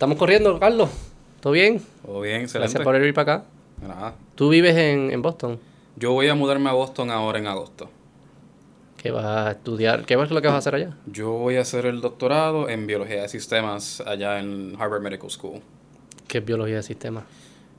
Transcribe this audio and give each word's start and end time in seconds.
Estamos 0.00 0.16
corriendo, 0.16 0.58
Carlos. 0.58 0.88
¿Todo 1.42 1.52
bien? 1.52 1.78
Todo 2.06 2.22
bien, 2.22 2.40
excelente. 2.40 2.72
Gracias 2.72 2.82
por 2.82 2.94
venir 2.98 3.12
para 3.12 3.34
acá. 3.34 3.44
Nada. 3.86 4.14
¿Tú 4.34 4.48
vives 4.48 4.74
en, 4.74 5.10
en 5.10 5.20
Boston? 5.20 5.60
Yo 5.94 6.12
voy 6.12 6.26
a 6.28 6.34
mudarme 6.34 6.70
a 6.70 6.72
Boston 6.72 7.10
ahora 7.10 7.38
en 7.38 7.46
agosto. 7.46 7.90
¿Qué 8.96 9.10
vas 9.10 9.26
a 9.26 9.50
estudiar? 9.50 10.06
¿Qué 10.06 10.14
es 10.14 10.30
lo 10.30 10.40
que 10.40 10.48
vas 10.48 10.54
a 10.54 10.56
hacer 10.56 10.74
allá? 10.74 10.96
Yo 11.04 11.32
voy 11.32 11.56
a 11.56 11.60
hacer 11.60 11.84
el 11.84 12.00
doctorado 12.00 12.70
en 12.70 12.86
biología 12.86 13.20
de 13.20 13.28
sistemas 13.28 14.00
allá 14.06 14.38
en 14.40 14.74
Harvard 14.78 15.02
Medical 15.02 15.30
School. 15.30 15.60
¿Qué 16.26 16.38
es 16.38 16.44
biología 16.46 16.76
de 16.76 16.82
sistemas? 16.82 17.24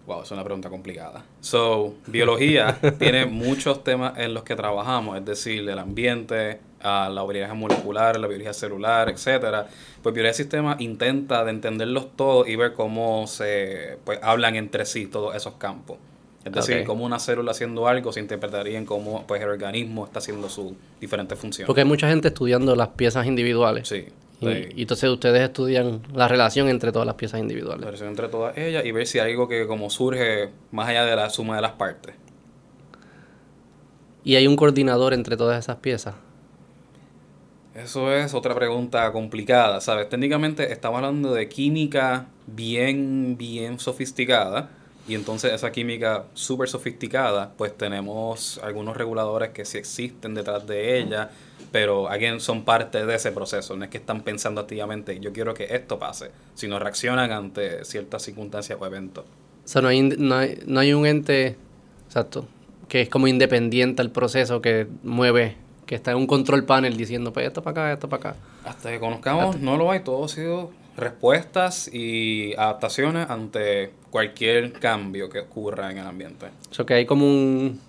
Wow, 0.06 0.22
es 0.22 0.30
una 0.30 0.44
pregunta 0.44 0.70
complicada. 0.70 1.26
So, 1.40 1.96
biología 2.06 2.78
tiene 3.00 3.26
muchos 3.26 3.84
temas 3.84 4.20
en 4.20 4.36
los 4.36 4.44
que 4.44 4.56
trabajamos, 4.56 5.18
es 5.18 5.26
decir, 5.26 5.68
el 5.68 5.80
ambiente, 5.80 6.60
a 6.84 7.10
la 7.10 7.24
biología 7.24 7.54
molecular, 7.54 8.20
la 8.20 8.28
biología 8.28 8.54
celular, 8.54 9.10
etcétera. 9.10 9.68
Pues 10.02 10.14
biología 10.14 10.32
de 10.32 10.38
sistemas 10.38 10.82
intenta 10.82 11.44
de 11.44 11.52
entenderlos 11.52 12.16
todos 12.16 12.48
y 12.48 12.56
ver 12.56 12.74
cómo 12.74 13.28
se 13.28 13.98
pues, 14.04 14.20
hablan 14.22 14.56
entre 14.56 14.86
sí 14.86 15.08
todos 15.08 15.36
esos 15.36 15.56
campos. 15.56 15.98
Es 16.44 16.52
decir, 16.52 16.84
cómo 16.86 17.06
una 17.06 17.20
célula 17.20 17.52
haciendo 17.52 17.88
algo 17.88 18.12
se 18.12 18.20
interpretaría 18.20 18.78
en 18.78 18.86
cómo 18.86 19.26
pues, 19.28 19.42
el 19.42 19.50
organismo 19.50 20.06
está 20.06 20.20
haciendo 20.20 20.50
sus 20.50 20.74
diferentes 21.00 21.38
funciones. 21.38 21.68
Porque 21.68 21.82
hay 21.82 21.88
mucha 21.88 22.10
gente 22.10 22.30
estudiando 22.30 22.76
las 22.76 22.90
piezas 22.90 23.28
individuales. 23.28 23.88
Sí. 23.88 24.08
Y, 24.40 24.46
sí. 24.46 24.70
y 24.76 24.82
entonces 24.82 25.08
ustedes 25.08 25.44
estudian 25.44 26.02
la 26.16 26.28
relación 26.28 26.68
entre 26.68 26.92
todas 26.92 27.06
las 27.06 27.14
piezas 27.14 27.40
la 27.40 27.42
individuales. 27.44 27.86
relación 27.86 28.10
entre 28.10 28.28
todas 28.28 28.58
ellas 28.58 28.84
y 28.84 28.92
ver 28.92 29.06
si 29.06 29.20
hay 29.20 29.32
algo 29.32 29.48
que 29.48 29.68
como 29.68 29.92
surge 29.92 30.50
más 30.72 30.90
allá 30.90 31.06
de 31.06 31.16
la 31.16 31.30
suma 31.30 31.58
de 31.58 31.62
las 31.62 31.74
partes. 31.74 32.16
Y 34.24 34.36
hay 34.36 34.48
un 34.48 34.56
coordinador 34.56 35.14
entre 35.14 35.38
todas 35.38 35.64
esas 35.64 35.78
piezas. 35.78 36.16
Eso 37.74 38.14
es 38.14 38.34
otra 38.34 38.54
pregunta 38.54 39.10
complicada, 39.14 39.80
¿sabes? 39.80 40.10
Técnicamente 40.10 40.74
estamos 40.74 40.98
hablando 40.98 41.34
de 41.34 41.48
química 41.48 42.28
bien, 42.46 43.38
bien 43.38 43.80
sofisticada. 43.80 44.70
Y 45.08 45.16
entonces 45.16 45.54
esa 45.54 45.72
química 45.72 46.26
súper 46.34 46.70
sofisticada, 46.70 47.54
pues 47.58 47.76
tenemos 47.76 48.60
algunos 48.64 48.96
reguladores 48.96 49.50
que 49.50 49.66
sí 49.66 49.78
existen 49.78 50.36
detrás 50.36 50.68
de 50.68 51.00
ella, 51.00 51.32
pero 51.72 52.08
again, 52.10 52.40
son 52.40 52.64
parte 52.66 53.06
de 53.06 53.16
ese 53.16 53.32
proceso. 53.32 53.76
No 53.76 53.86
es 53.86 53.90
que 53.90 53.98
están 53.98 54.22
pensando 54.22 54.62
activamente, 54.62 55.20
yo 55.20 55.34
quiero 55.34 55.54
que 55.54 55.64
esto 55.74 55.98
pase, 55.98 56.32
sino 56.54 56.78
reaccionan 56.78 57.32
ante 57.32 57.84
ciertas 57.86 58.22
circunstancias 58.22 58.78
o 58.80 58.86
eventos. 58.86 59.24
O 59.24 59.68
sea, 59.68 59.82
no 59.82 59.88
hay, 59.88 60.02
no 60.02 60.36
hay, 60.36 60.60
no 60.66 60.80
hay 60.82 60.94
un 60.94 61.06
ente, 61.06 61.56
exacto, 62.06 62.48
que 62.88 63.02
es 63.02 63.10
como 63.10 63.28
independiente 63.28 64.02
al 64.02 64.12
proceso 64.12 64.62
que 64.62 64.88
mueve, 65.04 65.56
que 65.92 65.96
está 65.96 66.12
en 66.12 66.18
un 66.20 66.26
control 66.26 66.64
panel 66.64 66.96
diciendo, 66.96 67.34
pues 67.34 67.46
esto 67.46 67.62
para 67.62 67.88
acá, 67.88 67.92
esto 67.94 68.08
para 68.08 68.30
acá. 68.32 68.40
Hasta 68.64 68.92
que 68.92 68.98
conozcamos, 68.98 69.60
no 69.60 69.76
lo 69.76 69.92
hay, 69.92 70.00
todo 70.00 70.24
ha 70.24 70.30
sido 70.30 70.72
respuestas 70.96 71.90
y 71.94 72.54
adaptaciones 72.54 73.30
ante 73.30 73.92
cualquier 74.10 74.72
cambio 74.72 75.28
que 75.28 75.40
ocurra 75.40 75.92
en 75.92 75.98
el 75.98 76.08
ambiente. 76.08 76.46
O 76.70 76.74
sea, 76.74 76.86
que 76.86 76.94
hay 76.94 77.06
como 77.06 77.26
un... 77.26 77.82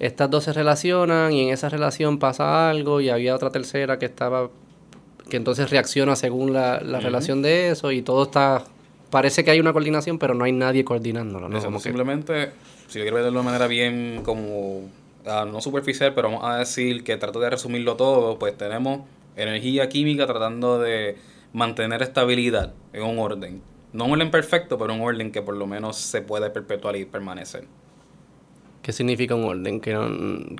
Estas 0.00 0.28
dos 0.30 0.44
se 0.44 0.52
relacionan 0.52 1.32
y 1.32 1.40
en 1.44 1.48
esa 1.48 1.70
relación 1.70 2.18
pasa 2.18 2.68
algo 2.68 3.00
y 3.00 3.08
había 3.08 3.34
otra 3.34 3.48
tercera 3.48 3.98
que 3.98 4.04
estaba... 4.04 4.50
que 5.30 5.38
entonces 5.38 5.70
reacciona 5.70 6.16
según 6.16 6.52
la, 6.52 6.80
la 6.82 7.00
relación 7.00 7.40
de 7.40 7.70
eso 7.70 7.90
y 7.90 8.02
todo 8.02 8.24
está... 8.24 8.64
Parece 9.08 9.44
que 9.44 9.50
hay 9.50 9.60
una 9.60 9.72
coordinación, 9.72 10.18
pero 10.18 10.34
no 10.34 10.44
hay 10.44 10.52
nadie 10.52 10.84
coordinándolo, 10.84 11.48
¿no? 11.48 11.56
Eso, 11.56 11.68
Como 11.68 11.78
que- 11.78 11.84
simplemente, 11.84 12.50
si 12.88 12.98
yo 12.98 13.04
quiero 13.04 13.14
verlo 13.16 13.30
de 13.30 13.36
una 13.38 13.42
manera 13.42 13.66
bien 13.66 14.20
como, 14.26 14.82
ah, 15.26 15.46
no 15.50 15.60
superficial, 15.60 16.14
pero 16.14 16.30
vamos 16.30 16.44
a 16.44 16.58
decir 16.58 17.04
que 17.04 17.16
trato 17.16 17.40
de 17.40 17.50
resumirlo 17.50 17.96
todo, 17.96 18.38
pues 18.38 18.56
tenemos 18.56 19.02
energía 19.36 19.88
química 19.88 20.26
tratando 20.26 20.78
de 20.78 21.16
mantener 21.52 22.02
estabilidad 22.02 22.74
en 22.92 23.02
un 23.02 23.18
orden. 23.18 23.62
No 23.92 24.04
un 24.04 24.12
orden 24.12 24.30
perfecto, 24.30 24.78
pero 24.78 24.94
un 24.94 25.00
orden 25.00 25.32
que 25.32 25.42
por 25.42 25.56
lo 25.56 25.66
menos 25.66 25.96
se 25.96 26.22
puede 26.22 26.50
perpetuar 26.50 26.96
y 26.96 27.04
permanecer. 27.04 27.64
¿Qué 28.82 28.92
significa 28.92 29.34
un 29.34 29.44
orden? 29.44 29.78
Que 29.78 29.92
no- 29.92 30.08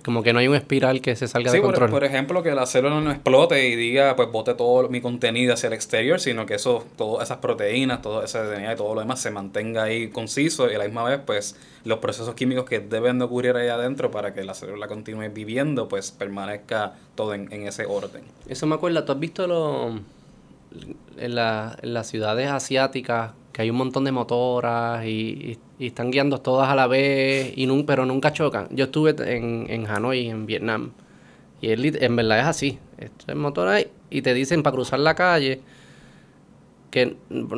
como 0.04 0.22
que 0.22 0.34
no 0.34 0.40
hay 0.40 0.48
un 0.48 0.54
espiral 0.54 1.00
que 1.00 1.16
se 1.16 1.26
salga 1.26 1.50
Sí, 1.50 1.56
de 1.56 1.62
por, 1.62 1.70
control. 1.70 1.90
por 1.90 2.04
ejemplo, 2.04 2.42
que 2.42 2.54
la 2.54 2.66
célula 2.66 3.00
no 3.00 3.10
explote 3.10 3.66
y 3.70 3.76
diga, 3.76 4.14
pues 4.14 4.30
bote 4.30 4.52
todo 4.52 4.90
mi 4.90 5.00
contenido 5.00 5.54
hacia 5.54 5.68
el 5.68 5.72
exterior, 5.72 6.20
sino 6.20 6.44
que 6.44 6.54
eso, 6.56 6.84
todas 6.98 7.24
esas 7.28 7.38
proteínas, 7.38 8.02
todo 8.02 8.22
ese 8.22 8.38
DNA 8.40 8.74
y 8.74 8.76
todo 8.76 8.94
lo 8.94 9.00
demás 9.00 9.20
se 9.22 9.30
mantenga 9.30 9.84
ahí 9.84 10.08
conciso 10.10 10.70
y 10.70 10.74
a 10.74 10.78
la 10.78 10.84
misma 10.84 11.04
vez, 11.04 11.20
pues, 11.24 11.56
los 11.84 11.98
procesos 12.00 12.34
químicos 12.34 12.66
que 12.66 12.80
deben 12.80 13.18
de 13.18 13.24
ocurrir 13.24 13.56
ahí 13.56 13.68
adentro 13.68 14.10
para 14.10 14.34
que 14.34 14.44
la 14.44 14.52
célula 14.52 14.86
continúe 14.86 15.30
viviendo, 15.32 15.88
pues, 15.88 16.10
permanezca 16.10 16.92
todo 17.14 17.32
en, 17.32 17.50
en 17.52 17.66
ese 17.66 17.86
orden. 17.86 18.22
Eso 18.48 18.66
me 18.66 18.74
acuerda, 18.74 19.06
¿tú 19.06 19.12
has 19.12 19.18
visto 19.20 19.46
lo, 19.46 19.98
en, 21.16 21.34
la- 21.34 21.74
en 21.80 21.94
las 21.94 22.06
ciudades 22.08 22.50
asiáticas 22.50 23.32
que 23.54 23.62
hay 23.62 23.70
un 23.70 23.76
montón 23.76 24.04
de 24.04 24.12
motoras 24.12 25.06
y, 25.06 25.08
y- 25.08 25.58
y 25.80 25.86
están 25.88 26.10
guiando 26.12 26.38
todas 26.38 26.68
a 26.68 26.74
la 26.76 26.86
vez, 26.86 27.52
y 27.56 27.66
nun- 27.66 27.86
pero 27.86 28.04
nunca 28.06 28.32
chocan? 28.32 28.68
Yo 28.70 28.84
estuve 28.84 29.14
en, 29.34 29.66
en 29.68 29.86
Hanoi, 29.88 30.28
en 30.28 30.44
Vietnam, 30.46 30.90
y 31.62 31.68
lit- 31.68 31.96
en 32.00 32.14
verdad 32.14 32.38
es 32.40 32.44
así. 32.46 32.78
Esto 32.98 33.24
es 33.32 33.34
motor 33.36 33.66
ahí, 33.68 33.86
y 34.10 34.20
te 34.22 34.34
dicen 34.34 34.62
para 34.62 34.74
cruzar 34.74 35.00
la 35.00 35.14
calle 35.14 35.60
que 36.90 37.16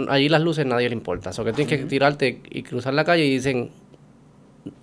allí 0.08 0.28
las 0.28 0.40
luces 0.42 0.64
nadie 0.66 0.88
le 0.88 0.94
importa. 0.94 1.30
O 1.36 1.44
que 1.44 1.52
tienes 1.52 1.76
que 1.78 1.84
tirarte 1.86 2.40
y 2.50 2.62
cruzar 2.62 2.94
la 2.94 3.04
calle 3.04 3.24
y 3.26 3.30
dicen, 3.30 3.70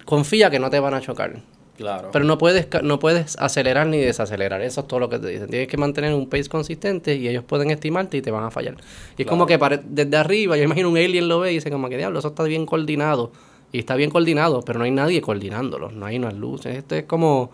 confía 0.05 0.49
que 0.49 0.59
no 0.59 0.69
te 0.69 0.79
van 0.79 0.93
a 0.95 1.01
chocar. 1.01 1.41
Claro. 1.79 2.09
Pero 2.11 2.25
no 2.25 2.37
puedes, 2.37 2.67
no 2.83 2.99
puedes 2.99 3.37
acelerar 3.39 3.87
ni 3.87 3.99
desacelerar. 3.99 4.61
Eso 4.61 4.81
es 4.81 4.87
todo 4.89 4.99
lo 4.99 5.07
que 5.07 5.17
te 5.17 5.27
dicen. 5.29 5.47
Tienes 5.47 5.69
que 5.69 5.77
mantener 5.77 6.13
un 6.13 6.27
pace 6.27 6.49
consistente 6.49 7.15
y 7.15 7.29
ellos 7.29 7.45
pueden 7.45 7.71
estimarte 7.71 8.17
y 8.17 8.21
te 8.21 8.31
van 8.31 8.43
a 8.43 8.51
fallar. 8.51 8.75
Y 9.17 9.21
es 9.21 9.27
como 9.29 9.45
que 9.45 9.57
pare- 9.57 9.79
desde 9.85 10.17
arriba, 10.17 10.57
yo 10.57 10.63
imagino 10.63 10.89
un 10.89 10.97
alien 10.97 11.29
lo 11.29 11.39
ve 11.39 11.51
y 11.51 11.55
dice 11.55 11.71
como 11.71 11.87
que 11.87 11.95
diablo, 11.95 12.19
eso 12.19 12.27
está 12.27 12.43
bien 12.43 12.65
coordinado. 12.65 13.31
Y 13.71 13.79
está 13.79 13.95
bien 13.95 14.09
coordinado, 14.09 14.61
pero 14.61 14.77
no 14.77 14.83
hay 14.83 14.91
nadie 14.91 15.21
coordinándolo. 15.21 15.89
No 15.89 16.05
hay 16.05 16.17
unas 16.17 16.33
luces. 16.33 16.75
Esto 16.75 16.95
es 16.95 17.05
como, 17.05 17.49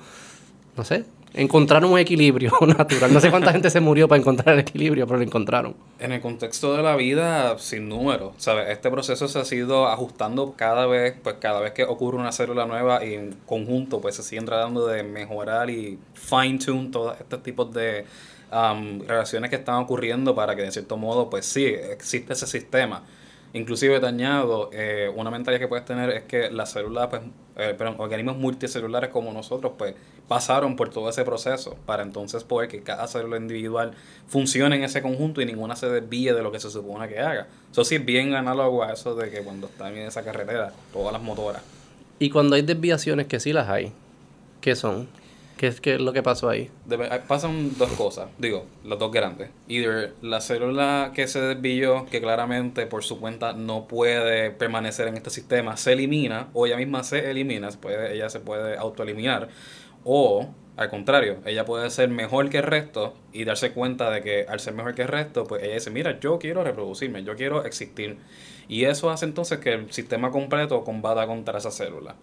no 0.75 0.83
sé, 0.83 1.03
encontrar 1.35 1.83
un 1.85 1.97
equilibrio 1.99 2.51
natural. 2.67 3.13
No 3.13 3.19
sé 3.19 3.29
cuánta 3.29 3.51
gente 3.51 3.69
se 3.69 3.79
murió 3.79 4.07
para 4.07 4.19
encontrar 4.19 4.55
el 4.55 4.61
equilibrio, 4.61 5.05
pero 5.05 5.17
lo 5.17 5.23
encontraron. 5.23 5.75
En 5.99 6.11
el 6.11 6.21
contexto 6.21 6.75
de 6.75 6.81
la 6.81 6.95
vida, 6.95 7.57
sin 7.59 7.89
número, 7.89 8.33
¿sabes? 8.37 8.69
Este 8.69 8.89
proceso 8.89 9.27
se 9.27 9.39
ha 9.39 9.45
sido 9.45 9.87
ajustando 9.87 10.53
cada 10.57 10.87
vez, 10.87 11.15
pues 11.21 11.35
cada 11.39 11.59
vez 11.59 11.73
que 11.73 11.83
ocurre 11.83 12.17
una 12.17 12.31
célula 12.31 12.65
nueva 12.65 13.03
y 13.05 13.13
en 13.13 13.35
conjunto, 13.45 14.01
pues 14.01 14.15
se 14.15 14.23
siguen 14.23 14.45
tratando 14.45 14.87
de 14.87 15.03
mejorar 15.03 15.69
y 15.69 15.99
fine 16.13 16.59
tune 16.59 16.89
todos 16.89 17.19
estos 17.19 17.43
tipos 17.43 17.73
de 17.73 18.05
um, 18.51 19.01
relaciones 19.07 19.49
que 19.49 19.57
están 19.57 19.75
ocurriendo 19.75 20.33
para 20.33 20.55
que 20.55 20.63
de 20.63 20.71
cierto 20.71 20.97
modo, 20.97 21.29
pues 21.29 21.45
sí, 21.45 21.65
existe 21.65 22.33
ese 22.33 22.47
sistema. 22.47 23.03
Inclusive 23.55 24.01
te 24.01 24.05
añado, 24.05 24.69
eh, 24.73 25.09
una 25.15 25.31
mentalidad 25.31 25.61
que 25.61 25.69
puedes 25.69 25.85
tener 25.85 26.09
es 26.09 26.23
que 26.23 26.51
las 26.51 26.71
células, 26.71 27.07
pues, 27.07 27.21
eh, 27.55 27.73
perdón, 27.77 27.95
organismos 27.99 28.35
multicelulares 28.35 29.11
como 29.11 29.31
nosotros, 29.31 29.71
pues, 29.77 29.95
pasaron 30.27 30.75
por 30.75 30.89
todo 30.89 31.07
ese 31.07 31.23
proceso 31.23 31.77
para 31.85 32.03
entonces 32.03 32.43
poder 32.43 32.67
que 32.67 32.81
cada 32.81 33.07
célula 33.07 33.37
individual 33.37 33.93
funcione 34.27 34.75
en 34.75 34.83
ese 34.83 35.01
conjunto 35.01 35.39
y 35.39 35.45
ninguna 35.45 35.77
se 35.77 35.87
desvíe 35.87 36.33
de 36.33 36.43
lo 36.43 36.51
que 36.51 36.59
se 36.59 36.69
supone 36.69 37.07
que 37.07 37.17
haga. 37.19 37.47
Eso 37.71 37.85
sí 37.85 37.95
es 37.95 38.03
bien 38.03 38.33
análogo 38.33 38.83
a 38.83 38.91
eso 38.91 39.15
de 39.15 39.31
que 39.31 39.39
cuando 39.39 39.67
están 39.67 39.95
en 39.95 40.07
esa 40.07 40.21
carretera, 40.21 40.73
todas 40.91 41.13
las 41.13 41.21
motoras. 41.21 41.61
Y 42.19 42.29
cuando 42.31 42.57
hay 42.57 42.61
desviaciones, 42.61 43.27
que 43.27 43.39
sí 43.39 43.53
las 43.53 43.69
hay, 43.69 43.93
¿qué 44.59 44.75
son? 44.75 45.07
¿Qué 45.57 45.67
es, 45.67 45.79
qué 45.79 45.97
lo 45.97 46.11
que 46.11 46.21
pasó 46.21 46.49
ahí? 46.49 46.69
Ah, 47.09 47.19
pasan 47.27 47.77
dos 47.77 47.89
cosas, 47.91 48.27
digo, 48.37 48.65
las 48.83 48.99
dos 48.99 49.11
grandes. 49.11 49.49
Either 49.69 50.13
la 50.21 50.41
célula 50.41 51.11
que 51.15 51.27
se 51.27 51.39
desvió, 51.39 52.05
que 52.07 52.19
claramente 52.19 52.85
por 52.87 53.03
su 53.03 53.19
cuenta 53.19 53.53
no 53.53 53.87
puede 53.87 54.51
permanecer 54.51 55.07
en 55.07 55.15
este 55.15 55.29
sistema, 55.29 55.77
se 55.77 55.93
elimina, 55.93 56.49
o 56.53 56.65
ella 56.67 56.75
misma 56.75 57.03
se 57.03 57.31
elimina, 57.31 57.71
se 57.71 57.77
puede, 57.77 58.13
ella 58.15 58.29
se 58.29 58.41
puede 58.41 58.75
autoeliminar, 58.77 59.47
o 60.03 60.49
al 60.75 60.89
contrario, 60.89 61.37
ella 61.45 61.63
puede 61.63 61.89
ser 61.89 62.09
mejor 62.09 62.49
que 62.49 62.57
el 62.57 62.63
resto 62.63 63.13
y 63.31 63.45
darse 63.45 63.71
cuenta 63.71 64.11
de 64.11 64.21
que 64.21 64.45
al 64.49 64.59
ser 64.59 64.73
mejor 64.73 64.93
que 64.93 65.03
el 65.03 65.07
resto, 65.07 65.45
pues 65.45 65.63
ella 65.63 65.75
dice, 65.75 65.89
mira, 65.89 66.19
yo 66.19 66.37
quiero 66.37 66.65
reproducirme, 66.65 67.23
yo 67.23 67.35
quiero 67.37 67.63
existir. 67.63 68.17
Y 68.67 68.83
eso 68.83 69.09
hace 69.09 69.23
entonces 69.25 69.59
que 69.59 69.71
el 69.71 69.93
sistema 69.93 70.31
completo 70.31 70.83
combata 70.83 71.25
contra 71.27 71.59
esa 71.59 71.71
célula. 71.71 72.15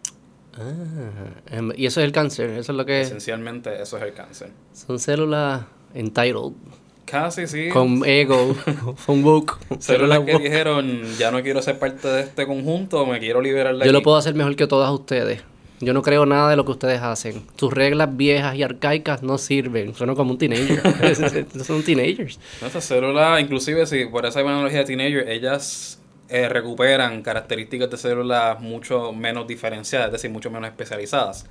Ah, 0.59 1.57
em, 1.57 1.73
y 1.77 1.87
eso 1.87 2.01
es 2.01 2.05
el 2.07 2.13
cáncer, 2.13 2.51
eso 2.51 2.73
es 2.73 2.77
lo 2.79 2.85
que 2.85 3.01
Esencialmente 3.03 3.81
eso 3.81 3.97
es 3.97 4.03
el 4.03 4.13
cáncer. 4.13 4.51
son 4.73 4.99
células 4.99 5.63
entitled, 5.95 6.53
Casi 7.07 7.47
sí. 7.47 7.69
con 7.69 8.03
ego, 8.07 8.55
con 9.07 9.25
woke. 9.25 9.59
Células 9.81 10.21
que 10.21 10.33
woke. 10.35 10.43
dijeron, 10.45 11.03
ya 11.19 11.31
no 11.31 11.43
quiero 11.43 11.61
ser 11.63 11.79
parte 11.79 12.07
de 12.09 12.21
este 12.23 12.47
conjunto, 12.47 13.05
me 13.07 13.19
quiero 13.19 13.41
liberar 13.41 13.77
de 13.77 13.85
Yo 13.87 13.93
lo 13.93 13.99
aquí". 13.99 14.05
puedo 14.05 14.17
hacer 14.17 14.35
mejor 14.35 14.55
que 14.57 14.67
todas 14.67 14.91
ustedes. 14.91 15.43
Yo 15.81 15.93
no 15.95 16.03
creo 16.03 16.27
nada 16.27 16.49
de 16.49 16.55
lo 16.57 16.65
que 16.65 16.71
ustedes 16.71 17.03
hacen. 17.03 17.43
Sus 17.57 17.73
reglas 17.73 18.17
viejas 18.17 18.55
y 18.55 18.63
arcaicas 18.63 19.25
no 19.25 19.37
sirven. 19.37 19.95
Suena 19.97 20.15
como 20.15 20.31
un 20.31 20.39
teenager. 20.39 20.81
Son 21.65 21.83
teenagers. 21.83 22.39
Estas 22.65 22.85
células, 22.85 23.41
inclusive 23.41 23.85
si 23.87 24.05
por 24.07 24.25
esa 24.25 24.41
analogía 24.41 24.79
de 24.79 24.85
teenager, 24.85 25.29
ellas 25.29 25.99
eh, 26.29 26.49
recuperan 26.49 27.23
características 27.23 27.91
de 27.91 27.97
células 27.97 28.61
mucho 28.61 29.13
menos 29.13 29.47
diferenciadas, 29.47 30.07
es 30.07 30.13
decir, 30.13 30.31
mucho 30.31 30.51
menos 30.51 30.71
especializadas. 30.71 31.47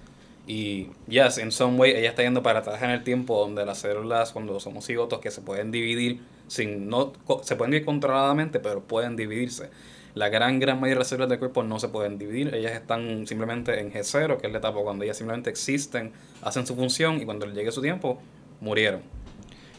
Y, 0.48 0.88
yes, 1.08 1.38
in 1.38 1.52
some 1.52 1.78
way, 1.78 1.92
ella 1.92 2.10
está 2.10 2.24
yendo 2.24 2.42
para 2.42 2.60
atrás 2.60 2.82
en 2.82 2.90
el 2.90 3.04
tiempo 3.04 3.40
donde 3.40 3.66
las 3.66 3.80
células, 3.80 4.32
cuando 4.32 4.60
somos 4.60 4.86
cigotos, 4.86 5.20
que 5.20 5.30
se 5.30 5.42
pueden 5.42 5.72
dividir, 5.72 6.20
sin 6.48 6.90
no 6.90 7.14
se 7.44 7.56
pueden 7.56 7.72
dividir 7.72 7.86
controladamente, 7.86 8.60
pero 8.60 8.82
pueden 8.82 9.16
dividirse. 9.16 9.70
La 10.14 10.30
gran, 10.30 10.60
gran 10.60 10.78
mayoría 10.78 10.96
de 10.96 11.00
las 11.00 11.08
células 11.08 11.30
del 11.30 11.40
cuerpo 11.40 11.64
no 11.64 11.80
se 11.80 11.88
pueden 11.88 12.18
dividir, 12.18 12.54
ellas 12.54 12.74
están 12.74 13.28
simplemente 13.28 13.80
en 13.80 13.94
G0, 13.94 14.38
que 14.38 14.48
es 14.48 14.52
la 14.52 14.60
etapa 14.60 14.82
cuando 14.82 15.06
ellas 15.06 15.16
simplemente 15.16 15.50
existen, 15.50 16.12
hacen 16.42 16.68
su 16.68 16.76
función 16.76 17.22
y 17.22 17.26
cuando 17.26 17.46
llegue 17.46 17.72
su 17.72 17.82
tiempo, 17.82 18.20
murieron. 18.60 19.02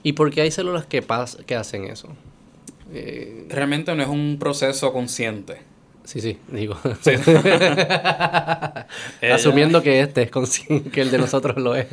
¿Y 0.03 0.15
por 0.15 0.31
qué 0.31 0.43
hay 0.43 0.51
células 0.51 0.87
que, 0.87 1.03
pas 1.03 1.37
que 1.47 1.55
hacen 1.55 1.85
eso? 1.85 2.09
Eh, 2.93 3.47
Realmente 3.49 3.95
no 3.95 4.03
es 4.03 4.09
un 4.09 4.37
proceso 4.39 4.93
consciente. 4.93 5.59
Sí, 6.05 6.21
sí, 6.21 6.39
digo. 6.49 6.77
Asumiendo 9.33 9.83
que 9.83 10.01
este 10.01 10.23
es 10.23 10.31
consciente, 10.31 10.91
que 10.91 11.01
el 11.01 11.11
de 11.11 11.19
nosotros 11.19 11.57
lo 11.57 11.75
es. 11.77 11.87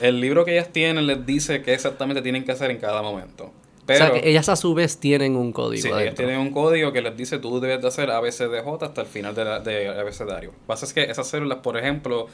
El 0.00 0.20
libro 0.20 0.44
que 0.44 0.52
ellas 0.52 0.70
tienen 0.72 1.06
les 1.06 1.24
dice 1.26 1.62
qué 1.62 1.74
exactamente 1.74 2.22
tienen 2.22 2.44
que 2.44 2.52
hacer 2.52 2.70
en 2.70 2.78
cada 2.78 3.02
momento. 3.02 3.52
o 3.86 3.94
sea, 3.94 4.12
que 4.12 4.28
ellas 4.28 4.48
a 4.48 4.56
su 4.56 4.74
vez 4.74 4.98
tienen 4.98 5.36
un 5.36 5.52
código. 5.52 5.82
Sí, 5.82 6.02
ellas 6.02 6.14
tienen 6.14 6.38
un 6.38 6.50
código 6.50 6.92
que 6.92 7.02
les 7.02 7.16
dice 7.16 7.38
tú 7.38 7.60
debes 7.60 7.82
de 7.82 7.88
hacer 7.88 8.10
ABCDJ 8.10 8.82
hasta 8.82 9.00
el 9.02 9.06
final 9.06 9.34
de, 9.34 9.44
la, 9.44 9.60
de 9.60 9.88
abecedario. 9.88 10.50
Lo 10.50 10.56
que 10.56 10.66
pasa 10.66 10.86
es 10.86 10.92
que 10.92 11.02
esas 11.02 11.28
células, 11.28 11.58
por 11.58 11.76
ejemplo, 11.76 12.26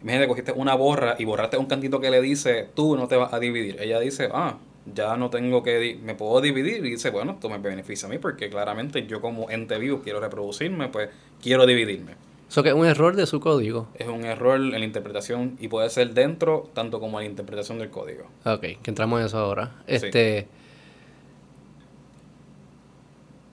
imagínate, 0.00 0.26
cogiste 0.26 0.52
una 0.52 0.74
borra 0.74 1.16
y 1.18 1.26
borraste 1.26 1.58
un 1.58 1.66
cantito 1.66 2.00
que 2.00 2.10
le 2.10 2.22
dice 2.22 2.66
tú 2.74 2.96
no 2.96 3.08
te 3.08 3.16
vas 3.16 3.32
a 3.34 3.38
dividir. 3.38 3.76
Ella 3.78 4.00
dice, 4.00 4.30
ah, 4.32 4.56
ya 4.86 5.16
no 5.16 5.30
tengo 5.30 5.62
que, 5.62 5.98
me 6.02 6.14
puedo 6.14 6.40
dividir 6.40 6.84
y 6.84 6.90
dice, 6.90 7.10
bueno, 7.10 7.32
esto 7.32 7.48
me 7.48 7.58
beneficia 7.58 8.08
a 8.08 8.10
mí 8.10 8.18
porque 8.18 8.50
claramente 8.50 9.06
yo 9.06 9.20
como 9.20 9.50
ente 9.50 9.78
vivo 9.78 10.00
quiero 10.02 10.20
reproducirme, 10.20 10.88
pues 10.88 11.10
quiero 11.40 11.66
dividirme. 11.66 12.16
Eso 12.48 12.62
que 12.62 12.68
es 12.68 12.74
un 12.74 12.84
error 12.84 13.16
de 13.16 13.26
su 13.26 13.40
código. 13.40 13.88
Es 13.94 14.08
un 14.08 14.24
error 14.24 14.60
en 14.60 14.72
la 14.72 14.84
interpretación 14.84 15.56
y 15.58 15.68
puede 15.68 15.88
ser 15.88 16.12
dentro 16.12 16.68
tanto 16.74 17.00
como 17.00 17.18
en 17.18 17.24
la 17.24 17.30
interpretación 17.30 17.78
del 17.78 17.88
código. 17.88 18.24
Ok, 18.44 18.60
que 18.60 18.90
entramos 18.90 19.20
en 19.20 19.26
eso 19.26 19.38
ahora. 19.38 19.82
Este 19.86 20.48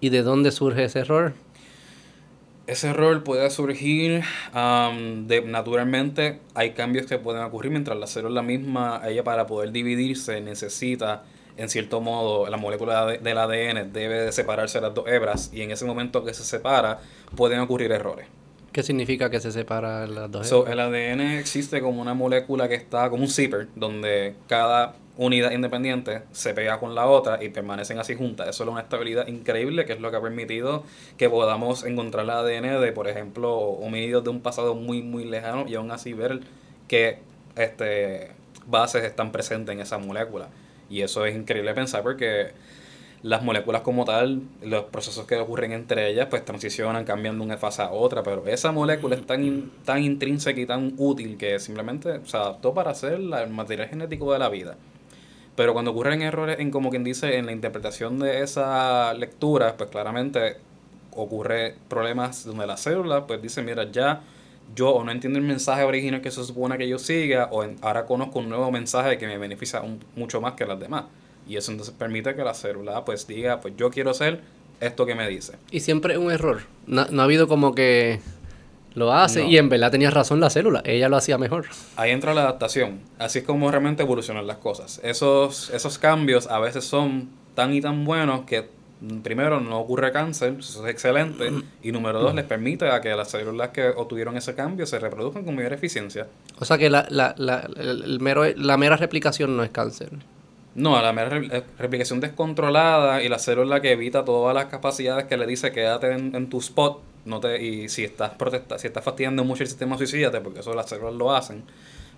¿Y 0.01 0.09
de 0.09 0.23
dónde 0.23 0.51
surge 0.51 0.85
ese 0.85 0.99
error? 0.99 1.33
Ese 2.69 2.89
error 2.89 3.23
puede 3.23 3.49
surgir 3.49 4.21
de, 4.53 5.43
naturalmente, 5.43 6.39
hay 6.53 6.73
cambios 6.73 7.07
que 7.07 7.17
pueden 7.17 7.41
ocurrir 7.41 7.71
mientras 7.71 7.97
la 7.97 8.05
célula 8.05 8.43
misma, 8.43 9.01
ella 9.07 9.23
para 9.23 9.47
poder 9.47 9.71
dividirse 9.71 10.39
necesita, 10.39 11.23
en 11.57 11.67
cierto 11.67 11.99
modo, 11.99 12.47
la 12.47 12.57
molécula 12.57 13.07
del 13.07 13.37
ADN 13.39 13.91
debe 13.91 14.21
de 14.21 14.31
separarse 14.31 14.79
las 14.81 14.93
dos 14.93 15.07
hebras 15.07 15.49
y 15.51 15.63
en 15.63 15.71
ese 15.71 15.85
momento 15.85 16.23
que 16.23 16.35
se 16.35 16.43
separa 16.43 16.99
pueden 17.35 17.59
ocurrir 17.59 17.91
errores. 17.91 18.27
¿Qué 18.71 18.83
significa 18.83 19.31
que 19.31 19.39
se 19.39 19.51
separa 19.51 20.05
las 20.05 20.29
dos 20.29 20.51
hebras? 20.51 20.71
el 20.71 20.79
ADN 20.79 21.21
existe 21.39 21.81
como 21.81 21.99
una 21.99 22.13
molécula 22.13 22.69
que 22.69 22.75
está 22.75 23.09
como 23.09 23.23
un 23.23 23.29
zipper, 23.29 23.67
donde 23.75 24.35
cada 24.45 24.93
unidad 25.19 25.51
independiente 25.51 26.21
se 26.31 26.53
pega 26.53 26.79
con 26.79 26.95
la 26.95 27.05
otra 27.05 27.43
y 27.43 27.49
permanecen 27.49 27.99
así 27.99 28.15
juntas. 28.15 28.47
Eso 28.47 28.63
es 28.63 28.69
una 28.69 28.79
estabilidad 28.79 29.27
increíble 29.27 29.85
que 29.85 29.91
es 29.91 29.99
lo 29.99 30.11
que 30.11 30.17
ha 30.17 30.21
permitido 30.21 30.83
que 31.17 31.29
podamos 31.29 31.83
encontrar 31.83 32.23
el 32.23 32.29
ADN 32.29 32.81
de, 32.81 32.91
por 32.93 33.09
ejemplo, 33.09 33.53
homínidos 33.53 34.23
de 34.23 34.29
un 34.29 34.39
pasado 34.39 34.75
muy, 34.75 35.01
muy 35.01 35.25
lejano 35.25 35.65
y 35.67 35.75
aún 35.75 35.91
así 35.91 36.13
ver 36.13 36.39
que 36.87 37.19
este, 37.57 38.31
bases 38.65 39.03
están 39.03 39.33
presentes 39.33 39.73
en 39.73 39.81
esa 39.81 39.97
molécula. 39.97 40.47
Y 40.89 41.01
eso 41.01 41.25
es 41.25 41.35
increíble 41.35 41.73
pensar 41.73 42.01
porque 42.01 42.53
las 43.21 43.43
moléculas 43.43 43.81
como 43.81 44.05
tal, 44.05 44.43
los 44.63 44.85
procesos 44.85 45.25
que 45.25 45.35
ocurren 45.35 45.73
entre 45.73 46.09
ellas, 46.09 46.27
pues 46.29 46.45
transicionan, 46.45 47.03
cambiando 47.03 47.43
de 47.43 47.49
una 47.49 47.57
fase 47.57 47.81
a 47.81 47.91
otra, 47.91 48.23
pero 48.23 48.47
esa 48.47 48.71
molécula 48.71 49.17
es 49.17 49.25
tan, 49.25 49.69
tan 49.83 50.01
intrínseca 50.01 50.61
y 50.61 50.65
tan 50.65 50.93
útil 50.95 51.37
que 51.37 51.59
simplemente 51.59 52.21
se 52.23 52.37
adaptó 52.37 52.73
para 52.73 52.95
ser 52.95 53.15
el 53.15 53.49
material 53.49 53.89
genético 53.89 54.31
de 54.31 54.39
la 54.39 54.47
vida. 54.47 54.77
Pero 55.59 55.73
cuando 55.73 55.91
ocurren 55.91 56.21
errores 56.21 56.57
en, 56.61 56.71
como 56.71 56.89
quien 56.89 57.03
dice, 57.03 57.35
en 57.35 57.45
la 57.45 57.51
interpretación 57.51 58.17
de 58.17 58.43
esa 58.43 59.13
lectura, 59.13 59.75
pues 59.75 59.89
claramente 59.89 60.55
ocurre 61.11 61.75
problemas 61.89 62.45
donde 62.45 62.65
la 62.65 62.77
célula 62.77 63.27
pues 63.27 63.41
dice, 63.41 63.61
mira, 63.61 63.91
ya 63.91 64.21
yo 64.73 64.91
o 64.91 65.03
no 65.03 65.11
entiendo 65.11 65.37
el 65.37 65.43
mensaje 65.43 65.83
original 65.83 66.21
que 66.21 66.31
se 66.31 66.45
supone 66.45 66.77
que 66.77 66.87
yo 66.87 66.97
siga, 66.97 67.49
o 67.51 67.65
ahora 67.81 68.05
conozco 68.05 68.39
un 68.39 68.47
nuevo 68.47 68.71
mensaje 68.71 69.17
que 69.17 69.27
me 69.27 69.37
beneficia 69.37 69.83
mucho 70.15 70.39
más 70.39 70.53
que 70.53 70.65
las 70.65 70.79
demás. 70.79 71.03
Y 71.45 71.57
eso 71.57 71.71
entonces 71.71 71.93
permite 71.93 72.33
que 72.35 72.43
la 72.45 72.53
célula 72.53 73.03
pues 73.03 73.27
diga, 73.27 73.59
pues 73.59 73.73
yo 73.75 73.89
quiero 73.89 74.13
ser 74.13 74.39
esto 74.79 75.05
que 75.05 75.13
me 75.13 75.27
dice. 75.27 75.57
Y 75.71 75.81
siempre 75.81 76.13
es 76.13 76.19
un 76.19 76.31
error. 76.31 76.61
no 76.87 77.01
ha 77.01 77.23
habido 77.25 77.49
como 77.49 77.75
que 77.75 78.21
lo 78.93 79.13
hace 79.13 79.45
y 79.45 79.57
en 79.57 79.69
verdad 79.69 79.91
tenía 79.91 80.09
razón 80.09 80.39
la 80.39 80.49
célula, 80.49 80.81
ella 80.85 81.09
lo 81.09 81.17
hacía 81.17 81.37
mejor. 81.37 81.67
Ahí 81.95 82.11
entra 82.11 82.33
la 82.33 82.41
adaptación, 82.41 82.99
así 83.17 83.39
es 83.39 83.45
como 83.45 83.69
realmente 83.69 84.03
evolucionan 84.03 84.47
las 84.47 84.57
cosas. 84.57 84.99
Esos, 85.03 85.69
esos 85.69 85.97
cambios 85.97 86.47
a 86.47 86.59
veces 86.59 86.85
son 86.85 87.29
tan 87.55 87.73
y 87.73 87.81
tan 87.81 88.05
buenos 88.05 88.41
que 88.41 88.67
mm, 89.01 89.19
primero 89.19 89.59
no 89.59 89.79
ocurre 89.79 90.11
cáncer, 90.11 90.55
eso 90.59 90.85
es 90.85 90.91
excelente, 90.91 91.51
y 91.83 91.91
número 91.91 92.19
dos 92.19 92.33
les 92.33 92.45
permite 92.45 92.89
a 92.89 93.01
que 93.01 93.15
las 93.15 93.29
células 93.31 93.69
que 93.69 93.89
obtuvieron 93.89 94.35
ese 94.37 94.55
cambio 94.55 94.85
se 94.85 94.99
reproduzcan 94.99 95.45
con 95.45 95.55
mayor 95.55 95.73
eficiencia. 95.73 96.27
O 96.59 96.65
sea 96.65 96.77
que 96.77 96.89
la, 96.89 97.05
la, 97.09 97.35
la, 97.37 97.69
el 97.77 98.19
mero, 98.19 98.43
la 98.55 98.77
mera 98.77 98.97
replicación 98.97 99.55
no 99.55 99.63
es 99.63 99.69
cáncer. 99.69 100.09
No, 100.75 101.01
la 101.01 101.11
mera 101.13 101.37
eh, 101.37 101.63
replicación 101.77 102.19
descontrolada 102.19 103.23
y 103.23 103.27
la 103.27 103.39
célula 103.39 103.81
que 103.81 103.91
evita 103.91 104.23
todas 104.23 104.53
las 104.55 104.65
capacidades 104.65 105.25
que 105.25 105.35
le 105.35 105.45
dice 105.45 105.71
quédate 105.71 106.11
en, 106.11 106.35
en 106.35 106.47
tu 106.47 106.59
spot 106.59 107.01
no 107.25 107.39
te, 107.39 107.61
y 107.61 107.89
si 107.89 108.03
estás 108.03 108.31
protesta, 108.31 108.79
si 108.79 108.87
estás 108.87 109.03
fastidiando 109.03 109.43
mucho 109.43 109.63
el 109.63 109.69
sistema 109.69 109.97
suicídate, 109.97 110.41
porque 110.41 110.59
eso 110.59 110.73
las 110.73 110.89
células 110.89 111.15
lo 111.15 111.33
hacen, 111.33 111.63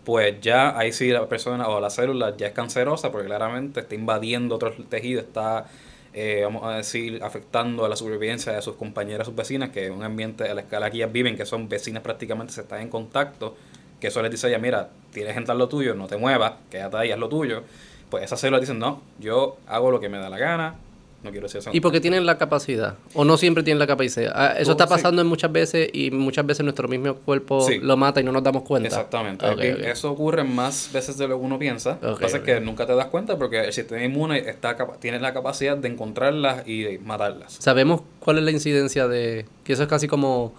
pues 0.03 0.41
ya 0.41 0.77
ahí 0.77 0.91
sí 0.91 1.09
la 1.09 1.27
persona 1.27 1.67
o 1.67 1.79
la 1.79 1.89
célula 1.89 2.35
ya 2.35 2.47
es 2.47 2.53
cancerosa 2.53 3.11
porque 3.11 3.27
claramente 3.27 3.81
está 3.81 3.95
invadiendo 3.95 4.55
otros 4.55 4.75
tejidos, 4.89 5.25
está, 5.25 5.67
eh, 6.13 6.41
vamos 6.43 6.63
a 6.65 6.77
decir, 6.77 7.21
afectando 7.23 7.85
a 7.85 7.89
la 7.89 7.95
supervivencia 7.95 8.53
de 8.53 8.61
sus 8.61 8.75
compañeras, 8.75 9.27
sus 9.27 9.35
vecinas, 9.35 9.69
que 9.69 9.87
en 9.87 9.93
un 9.93 10.03
ambiente 10.03 10.49
a 10.49 10.53
la 10.53 10.61
escala 10.61 10.89
que 10.89 10.97
ellas 10.97 11.11
viven, 11.11 11.37
que 11.37 11.45
son 11.45 11.69
vecinas 11.69 12.01
prácticamente, 12.01 12.53
se 12.53 12.61
están 12.61 12.81
en 12.81 12.89
contacto, 12.89 13.55
que 13.99 14.07
eso 14.07 14.21
les 14.21 14.31
dice 14.31 14.47
ella, 14.47 14.57
mira, 14.57 14.89
tienes 15.11 15.33
que 15.33 15.39
entrar 15.39 15.57
lo 15.57 15.69
tuyo, 15.69 15.93
no 15.93 16.07
te 16.07 16.17
muevas, 16.17 16.53
quédate 16.71 16.97
ahí, 16.97 17.11
haz 17.11 17.19
lo 17.19 17.29
tuyo. 17.29 17.63
Pues 18.09 18.23
esas 18.23 18.39
células 18.39 18.61
dicen, 18.61 18.79
no, 18.79 19.01
yo 19.19 19.57
hago 19.67 19.91
lo 19.91 19.99
que 19.99 20.09
me 20.09 20.17
da 20.17 20.29
la 20.29 20.37
gana, 20.37 20.75
no 21.23 21.31
quiero 21.31 21.45
decir 21.45 21.59
eso. 21.59 21.69
¿Y 21.73 21.79
porque 21.81 22.01
tienen 22.01 22.25
la 22.25 22.37
capacidad? 22.37 22.95
¿O 23.13 23.23
no 23.23 23.37
siempre 23.37 23.63
tienen 23.63 23.79
la 23.79 23.87
capacidad? 23.87 24.31
Ah, 24.35 24.55
eso 24.57 24.71
está 24.71 24.87
pasando 24.87 25.21
en 25.21 25.27
muchas 25.27 25.51
veces 25.51 25.89
y 25.93 26.09
muchas 26.11 26.45
veces 26.45 26.63
nuestro 26.63 26.87
mismo 26.87 27.15
cuerpo 27.15 27.67
lo 27.81 27.97
mata 27.97 28.21
y 28.21 28.23
no 28.23 28.31
nos 28.31 28.43
damos 28.43 28.63
cuenta. 28.63 28.87
Exactamente. 28.87 29.45
Eso 29.89 30.11
ocurre 30.11 30.43
más 30.43 30.89
veces 30.91 31.17
de 31.17 31.27
lo 31.27 31.39
que 31.39 31.45
uno 31.45 31.59
piensa. 31.59 31.97
lo 32.01 32.15
que 32.17 32.23
pasa 32.23 32.37
es 32.37 32.43
que 32.43 32.59
nunca 32.59 32.85
te 32.85 32.95
das 32.95 33.07
cuenta 33.07 33.37
porque 33.37 33.65
el 33.65 33.73
sistema 33.73 34.03
inmune 34.03 34.39
está 34.39 34.75
tiene 34.99 35.19
la 35.19 35.33
capacidad 35.33 35.77
de 35.77 35.87
encontrarlas 35.87 36.67
y 36.67 36.97
matarlas. 37.03 37.57
¿Sabemos 37.59 38.01
cuál 38.19 38.39
es 38.39 38.43
la 38.43 38.51
incidencia 38.51 39.07
de...? 39.07 39.45
Que 39.63 39.73
eso 39.73 39.83
es 39.83 39.89
casi 39.89 40.07
como 40.07 40.53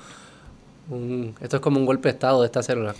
esto 1.40 1.56
es 1.56 1.62
como 1.62 1.78
un 1.78 1.86
golpe 1.86 2.08
de 2.08 2.14
estado 2.14 2.40
de 2.40 2.46
esta 2.46 2.62
célula. 2.62 2.94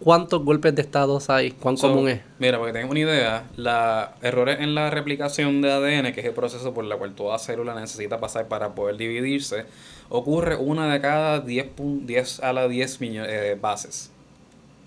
cuántos 0.00 0.44
golpes 0.44 0.74
de 0.74 0.82
estado 0.82 1.20
hay? 1.28 1.50
¿Cuán 1.50 1.76
común 1.76 2.08
es? 2.08 2.20
Mira, 2.38 2.58
para 2.58 2.70
que 2.70 2.78
tengas 2.78 2.90
una 2.90 3.00
idea, 3.00 3.44
los 3.56 4.08
errores 4.22 4.60
en 4.60 4.74
la 4.74 4.88
replicación 4.88 5.60
de 5.62 5.72
ADN, 5.72 6.12
que 6.12 6.20
es 6.20 6.26
el 6.26 6.32
proceso 6.32 6.72
por 6.72 6.84
el 6.84 6.96
cual 6.96 7.14
toda 7.14 7.38
célula 7.38 7.74
necesita 7.74 8.18
pasar 8.20 8.48
para 8.48 8.74
poder 8.74 8.96
dividirse, 8.96 9.66
ocurre 10.08 10.56
una 10.56 10.92
de 10.92 11.00
cada 11.00 11.40
10, 11.40 11.66
10 11.76 12.40
a 12.40 12.52
la 12.52 12.68
10 12.68 13.00
millones 13.00 13.30
de 13.30 13.54
bases. 13.56 14.10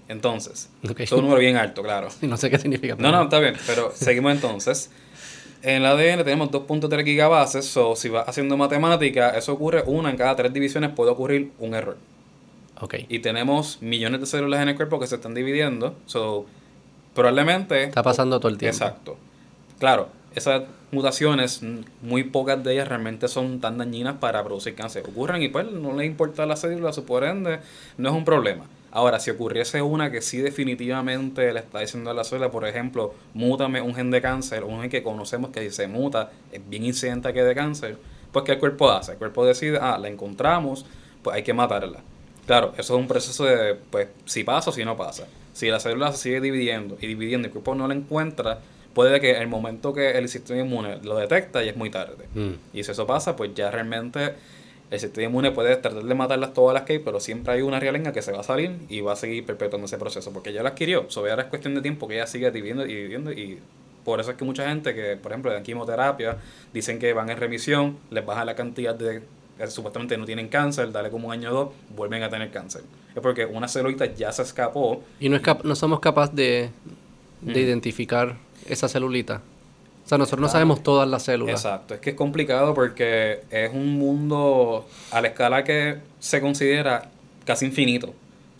Entonces, 0.08 0.70
es 0.98 1.12
un 1.12 1.22
número 1.22 1.40
bien 1.40 1.58
alto, 1.58 1.82
claro. 1.82 2.10
No 2.22 2.38
sé 2.38 2.50
qué 2.50 2.60
significa. 2.60 2.96
No, 2.98 3.12
no, 3.12 3.24
está 3.24 3.40
bien, 3.40 3.56
pero 3.68 3.92
seguimos 3.96 4.34
entonces. 4.34 4.90
En 5.64 5.78
el 5.78 5.86
ADN 5.86 6.26
tenemos 6.26 6.52
2.3 6.52 7.06
gigabases, 7.06 7.76
o 7.78 7.96
si 7.96 8.10
vas 8.10 8.28
haciendo 8.28 8.58
matemática, 8.58 9.30
eso 9.30 9.54
ocurre 9.54 9.82
una 9.86 10.10
en 10.10 10.18
cada 10.18 10.36
tres 10.36 10.52
divisiones, 10.52 10.92
puede 10.92 11.12
ocurrir 11.12 11.52
un 11.58 11.74
error. 11.74 11.96
Okay. 12.82 13.06
Y 13.08 13.20
tenemos 13.20 13.82
millones 13.82 14.20
de 14.20 14.26
células 14.26 14.62
en 14.62 14.68
el 14.68 14.76
cuerpo 14.76 15.00
que 15.00 15.08
se 15.08 15.16
están 15.16 15.34
dividiendo, 15.34 15.96
so 16.06 16.46
probablemente... 17.16 17.86
Está 17.86 18.04
pasando 18.04 18.42
todo 18.42 18.52
el 18.52 18.58
tiempo. 18.58 18.76
Exacto. 18.76 19.18
Claro, 19.80 20.10
esas 20.36 20.64
mutaciones, 20.92 21.62
muy 22.02 22.24
pocas 22.24 22.62
de 22.62 22.74
ellas 22.74 22.90
realmente 22.90 23.30
son 23.30 23.62
tan 23.62 23.78
dañinas 23.78 24.16
para 24.18 24.44
producir 24.44 24.76
cáncer. 24.76 25.06
Ocurren 25.08 25.42
y 25.42 25.48
pues 25.48 25.72
no 25.72 25.94
les 25.94 26.08
importa 26.08 26.46
la 26.46 26.58
célula, 26.58 26.92
por 27.08 27.24
ende, 27.24 27.60
no 27.98 28.10
es 28.10 28.16
un 28.16 28.26
problema. 28.26 28.66
Ahora, 28.96 29.20
si 29.20 29.32
ocurriese 29.32 29.82
una 29.82 30.12
que 30.12 30.22
sí 30.22 30.38
definitivamente 30.38 31.52
le 31.52 31.62
está 31.62 31.80
diciendo 31.80 32.12
a 32.12 32.14
la 32.14 32.24
célula, 32.24 32.52
por 32.52 32.68
ejemplo, 32.68 33.16
mútame 33.34 33.82
un 33.82 33.96
gen 33.96 34.12
de 34.12 34.22
cáncer, 34.22 34.64
un 34.64 34.82
gen 34.82 34.92
que 34.92 35.02
conocemos 35.02 35.50
que 35.50 35.62
si 35.62 35.72
se 35.72 35.88
muta 35.88 36.30
es 36.52 36.62
bien 36.70 36.86
incidente 36.86 37.34
que 37.34 37.42
de 37.42 37.56
cáncer, 37.56 37.98
pues 38.32 38.46
¿qué 38.46 38.52
el 38.52 38.60
cuerpo 38.60 38.92
hace? 38.92 39.14
El 39.14 39.18
cuerpo 39.18 39.44
decide, 39.48 39.80
ah, 39.82 39.98
la 39.98 40.10
encontramos, 40.10 40.86
pues 41.24 41.36
hay 41.36 41.42
que 41.42 41.56
matarla. 41.56 42.02
Claro, 42.46 42.76
eso 42.78 42.94
es 42.94 43.00
un 43.00 43.08
proceso 43.08 43.46
de, 43.46 43.74
pues, 43.74 44.10
si 44.26 44.44
pasa 44.44 44.70
o 44.70 44.74
si 44.74 44.86
no 44.86 44.96
pasa. 44.96 45.26
Si 45.54 45.70
la 45.70 45.80
célula 45.80 46.12
se 46.12 46.20
sigue 46.20 46.40
dividiendo 46.40 46.96
y 47.02 47.08
dividiendo 47.08 47.48
y 47.48 47.50
el 47.50 47.52
cuerpo 47.52 47.74
no 47.74 47.88
la 47.88 47.96
encuentra, 47.96 48.60
puede 48.94 49.20
que 49.20 49.32
el 49.32 49.48
momento 49.48 49.92
que 49.96 50.12
el 50.12 50.30
sistema 50.30 50.60
inmune 50.60 51.00
lo 51.02 51.18
detecta 51.18 51.64
ya 51.64 51.72
es 51.72 51.78
muy 51.78 51.90
tarde. 51.90 52.28
Mm. 52.36 52.78
Y 52.78 52.84
si 52.84 52.92
eso 52.92 53.08
pasa, 53.08 53.36
pues 53.36 53.56
ya 53.56 53.72
realmente 53.72 54.36
el 54.94 55.00
sistema 55.00 55.26
inmune 55.26 55.50
puede 55.50 55.76
tratar 55.76 56.04
de 56.04 56.14
matarlas 56.14 56.54
todas 56.54 56.76
las 56.76 56.84
que 56.84 56.94
hay, 56.94 57.00
pero 57.00 57.20
siempre 57.20 57.56
hay 57.56 57.64
una 57.64 57.80
realenga 57.80 58.14
que 58.14 58.22
se 58.22 58.32
va 58.32 58.42
a 58.42 58.44
salir 58.44 58.78
y 58.90 59.02
va 59.02 59.14
a 59.14 59.16
seguir 59.16 59.44
perpetuando 59.44 59.88
ese 59.88 59.98
proceso, 59.98 60.32
porque 60.32 60.54
ya 60.54 60.62
la 60.62 60.70
adquirió. 60.70 61.10
So, 61.10 61.22
ahora 61.22 61.42
es 61.42 61.50
cuestión 61.50 61.74
de 61.74 61.82
tiempo 61.82 62.08
que 62.08 62.14
ella 62.14 62.28
siga 62.28 62.52
viviendo 62.52 62.86
y 62.86 62.94
viviendo 62.94 63.32
y 63.32 63.58
por 64.06 64.20
eso 64.20 64.30
es 64.30 64.38
que 64.38 64.46
mucha 64.46 64.70
gente 64.70 64.94
que, 64.94 65.18
por 65.18 65.32
ejemplo, 65.32 65.52
de 65.52 65.64
quimioterapia, 65.64 66.38
dicen 66.74 67.00
que 67.00 67.12
van 67.14 67.28
en 67.32 67.38
remisión, 67.38 67.98
les 68.12 68.24
baja 68.24 68.46
la 68.46 68.54
cantidad 68.54 68.94
de 68.94 69.24
que 69.58 69.68
supuestamente 69.68 70.16
no 70.16 70.26
tienen 70.26 70.48
cáncer, 70.48 70.92
dale 70.92 71.10
como 71.10 71.30
un 71.30 71.34
año 71.34 71.50
o 71.50 71.54
dos, 71.54 71.70
vuelven 71.96 72.22
a 72.22 72.30
tener 72.30 72.52
cáncer. 72.52 72.84
Es 73.16 73.22
porque 73.22 73.48
una 73.48 73.68
celulita 73.68 74.06
ya 74.14 74.32
se 74.32 74.44
escapó. 74.44 75.02
Y 75.20 75.28
no, 75.28 75.38
es 75.38 75.42
no 75.64 75.76
somos 75.76 76.02
capaces 76.02 76.36
de, 76.36 76.70
de 77.42 77.60
identificar 77.60 78.36
esa 78.68 78.88
celulita. 78.88 79.42
O 80.04 80.08
sea, 80.08 80.18
nosotros 80.18 80.42
no 80.42 80.50
sabemos 80.50 80.84
todas 80.84 81.08
las 81.08 81.24
células. 81.24 81.64
Exacto, 81.64 81.94
es 81.94 82.00
que 82.02 82.12
es 82.12 82.16
complicado 82.16 82.74
porque 82.74 83.42
es 83.50 83.74
un 83.74 83.98
mundo 83.98 84.86
a 85.12 85.22
la 85.22 85.30
escala 85.30 85.64
que 85.64 85.98
se 86.20 86.42
considera 86.42 87.10
casi 87.46 87.66
infinito. 87.66 88.14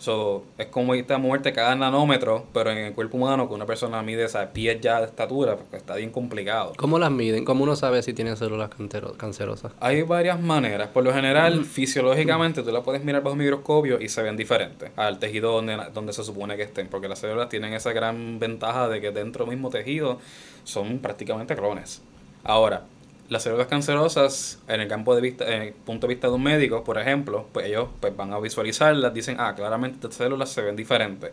So, 0.04 0.44
es 0.58 0.66
como 0.66 0.94
esta 0.94 1.16
muerte 1.16 1.54
cada 1.54 1.74
nanómetro, 1.74 2.44
pero 2.52 2.70
en 2.70 2.76
el 2.76 2.92
cuerpo 2.92 3.16
humano, 3.16 3.48
que 3.48 3.54
una 3.54 3.64
persona 3.64 4.02
mide 4.02 4.24
esa 4.24 4.52
pies 4.52 4.78
ya 4.82 5.00
de 5.00 5.06
estatura, 5.06 5.56
porque 5.56 5.78
está 5.78 5.94
bien 5.94 6.10
complicado. 6.10 6.74
¿Cómo 6.76 6.98
las 6.98 7.10
miden? 7.10 7.46
¿Cómo 7.46 7.64
uno 7.64 7.74
sabe 7.74 8.02
si 8.02 8.12
tiene 8.12 8.36
células 8.36 8.68
cancerosas? 9.16 9.72
Hay 9.80 10.02
varias 10.02 10.38
maneras. 10.38 10.88
Por 10.88 11.04
lo 11.04 11.14
general, 11.14 11.64
fisiológicamente, 11.64 12.62
tú 12.62 12.70
la 12.70 12.82
puedes 12.82 13.02
mirar 13.02 13.22
bajo 13.22 13.34
microscopio 13.34 13.98
y 13.98 14.10
se 14.10 14.22
ven 14.22 14.36
diferentes 14.36 14.90
al 14.96 15.18
tejido 15.18 15.52
donde, 15.52 15.78
donde 15.94 16.12
se 16.12 16.22
supone 16.22 16.58
que 16.58 16.64
estén, 16.64 16.88
porque 16.88 17.08
las 17.08 17.20
células 17.20 17.48
tienen 17.48 17.72
esa 17.72 17.94
gran 17.94 18.38
ventaja 18.38 18.90
de 18.90 19.00
que 19.00 19.10
dentro 19.10 19.46
del 19.46 19.54
mismo 19.54 19.70
tejido 19.70 20.18
son 20.64 20.98
prácticamente 20.98 21.56
clones. 21.56 22.02
Ahora, 22.42 22.82
las 23.28 23.42
células 23.42 23.66
cancerosas, 23.68 24.58
en 24.68 24.80
el 24.80 24.88
campo 24.88 25.14
de 25.14 25.20
vista, 25.22 25.46
en 25.52 25.62
el 25.62 25.72
punto 25.72 26.06
de 26.06 26.14
vista 26.14 26.28
de 26.28 26.34
un 26.34 26.42
médico, 26.42 26.84
por 26.84 26.98
ejemplo, 26.98 27.46
pues 27.52 27.66
ellos 27.66 27.88
pues, 28.00 28.14
van 28.16 28.32
a 28.32 28.38
visualizarlas, 28.38 29.14
dicen, 29.14 29.36
ah, 29.38 29.54
claramente 29.54 29.96
estas 29.96 30.14
células 30.14 30.50
se 30.50 30.62
ven 30.62 30.76
diferentes. 30.76 31.32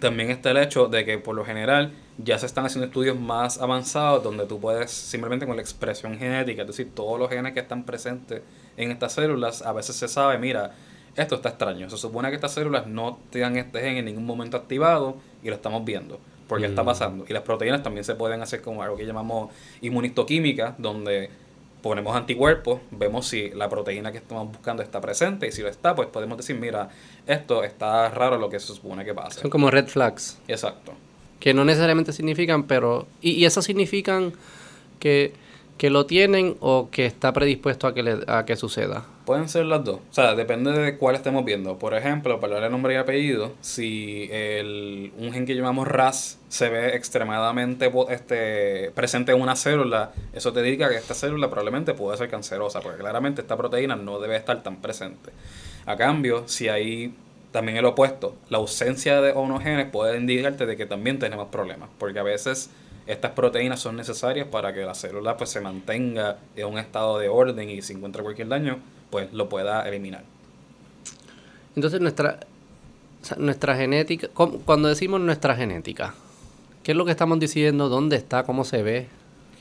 también 0.00 0.30
está 0.30 0.50
el 0.50 0.58
hecho 0.58 0.88
de 0.88 1.04
que 1.04 1.18
por 1.18 1.34
lo 1.36 1.44
general 1.44 1.92
ya 2.18 2.38
se 2.38 2.46
están 2.46 2.66
haciendo 2.66 2.86
estudios 2.86 3.18
más 3.18 3.60
avanzados 3.60 4.22
donde 4.22 4.46
tú 4.46 4.60
puedes 4.60 4.90
simplemente 4.90 5.46
con 5.46 5.56
la 5.56 5.62
expresión 5.62 6.18
genética, 6.18 6.62
es 6.62 6.68
decir, 6.68 6.90
todos 6.94 7.18
los 7.18 7.30
genes 7.30 7.52
que 7.52 7.60
están 7.60 7.84
presentes 7.84 8.42
en 8.76 8.90
estas 8.90 9.12
células, 9.14 9.62
a 9.62 9.72
veces 9.72 9.96
se 9.96 10.08
sabe, 10.08 10.38
mira, 10.38 10.72
esto 11.14 11.34
está 11.36 11.50
extraño. 11.50 11.90
Se 11.90 11.98
supone 11.98 12.30
que 12.30 12.36
estas 12.36 12.52
células 12.54 12.86
no 12.86 13.18
tengan 13.30 13.56
este 13.56 13.80
gen 13.80 13.96
en 13.98 14.06
ningún 14.06 14.24
momento 14.24 14.56
activado 14.56 15.16
y 15.42 15.48
lo 15.48 15.54
estamos 15.54 15.84
viendo 15.84 16.18
porque 16.52 16.66
está 16.66 16.82
mm. 16.82 16.86
pasando. 16.86 17.24
Y 17.28 17.32
las 17.32 17.42
proteínas 17.42 17.82
también 17.82 18.04
se 18.04 18.14
pueden 18.14 18.42
hacer 18.42 18.60
como 18.60 18.82
algo 18.82 18.96
que 18.96 19.06
llamamos 19.06 19.50
inmunistoquímica, 19.80 20.74
donde 20.76 21.30
ponemos 21.80 22.14
anticuerpos, 22.14 22.80
vemos 22.90 23.26
si 23.26 23.50
la 23.50 23.68
proteína 23.68 24.12
que 24.12 24.18
estamos 24.18 24.46
buscando 24.48 24.82
está 24.82 25.00
presente 25.00 25.48
y 25.48 25.52
si 25.52 25.62
lo 25.62 25.68
está, 25.68 25.94
pues 25.94 26.08
podemos 26.08 26.36
decir, 26.36 26.56
mira, 26.56 26.90
esto 27.26 27.64
está 27.64 28.08
raro 28.10 28.38
lo 28.38 28.48
que 28.50 28.60
se 28.60 28.66
supone 28.68 29.04
que 29.04 29.14
pasa. 29.14 29.40
Son 29.40 29.50
como 29.50 29.70
red 29.70 29.88
flags. 29.88 30.38
Exacto. 30.46 30.92
Que 31.40 31.54
no 31.54 31.64
necesariamente 31.64 32.12
significan, 32.12 32.64
pero... 32.64 33.06
Y, 33.20 33.30
y 33.30 33.46
eso 33.46 33.62
significan 33.62 34.32
que 35.00 35.32
que 35.82 35.90
lo 35.90 36.06
tienen 36.06 36.56
o 36.60 36.90
que 36.92 37.06
está 37.06 37.32
predispuesto 37.32 37.88
a 37.88 37.94
que, 37.94 38.04
le, 38.04 38.18
a 38.28 38.44
que 38.44 38.54
suceda? 38.54 39.04
Pueden 39.24 39.48
ser 39.48 39.66
las 39.66 39.84
dos. 39.84 40.00
O 40.10 40.12
sea, 40.14 40.34
depende 40.34 40.72
de 40.72 40.96
cuál 40.98 41.14
estemos 41.14 41.44
viendo. 41.44 41.78
Por 41.78 41.94
ejemplo, 41.94 42.40
para 42.40 42.58
de 42.58 42.68
nombre 42.68 42.94
y 42.94 42.96
apellido, 42.96 43.52
si 43.60 44.28
el, 44.32 45.12
un 45.16 45.32
gen 45.32 45.46
que 45.46 45.54
llamamos 45.54 45.86
RAS 45.86 46.38
se 46.48 46.68
ve 46.68 46.96
extremadamente 46.96 47.92
este, 48.10 48.90
presente 48.94 49.30
en 49.30 49.40
una 49.40 49.54
célula, 49.54 50.12
eso 50.32 50.52
te 50.52 50.60
indica 50.60 50.88
que 50.88 50.96
esta 50.96 51.14
célula 51.14 51.48
probablemente 51.48 51.94
puede 51.94 52.18
ser 52.18 52.30
cancerosa, 52.30 52.80
porque 52.80 52.98
claramente 52.98 53.42
esta 53.42 53.56
proteína 53.56 53.94
no 53.94 54.18
debe 54.18 54.36
estar 54.36 54.60
tan 54.64 54.76
presente. 54.78 55.30
A 55.86 55.96
cambio, 55.96 56.48
si 56.48 56.68
hay 56.68 57.14
también 57.52 57.78
el 57.78 57.84
opuesto, 57.84 58.34
la 58.48 58.58
ausencia 58.58 59.20
de 59.20 59.32
unos 59.32 59.62
genes 59.62 59.86
puede 59.90 60.16
indicarte 60.18 60.66
de 60.66 60.76
que 60.76 60.86
también 60.86 61.20
tenemos 61.20 61.48
problemas, 61.48 61.90
porque 61.98 62.18
a 62.18 62.24
veces 62.24 62.70
estas 63.06 63.32
proteínas 63.32 63.80
son 63.80 63.96
necesarias 63.96 64.48
para 64.48 64.72
que 64.72 64.84
la 64.84 64.94
célula 64.94 65.36
pues, 65.36 65.50
se 65.50 65.60
mantenga 65.60 66.38
en 66.56 66.66
un 66.66 66.78
estado 66.78 67.18
de 67.18 67.28
orden 67.28 67.68
y 67.70 67.82
si 67.82 67.92
encuentra 67.92 68.22
cualquier 68.22 68.48
daño, 68.48 68.78
pues 69.12 69.30
lo 69.32 69.50
pueda 69.50 69.86
eliminar. 69.86 70.24
Entonces 71.76 72.00
nuestra, 72.00 72.40
nuestra 73.36 73.76
genética, 73.76 74.28
cuando 74.32 74.88
decimos 74.88 75.20
nuestra 75.20 75.54
genética, 75.54 76.14
¿qué 76.82 76.92
es 76.92 76.96
lo 76.96 77.04
que 77.04 77.10
estamos 77.10 77.38
diciendo? 77.38 77.90
¿Dónde 77.90 78.16
está? 78.16 78.42
¿Cómo 78.44 78.64
se 78.64 78.82
ve? 78.82 79.06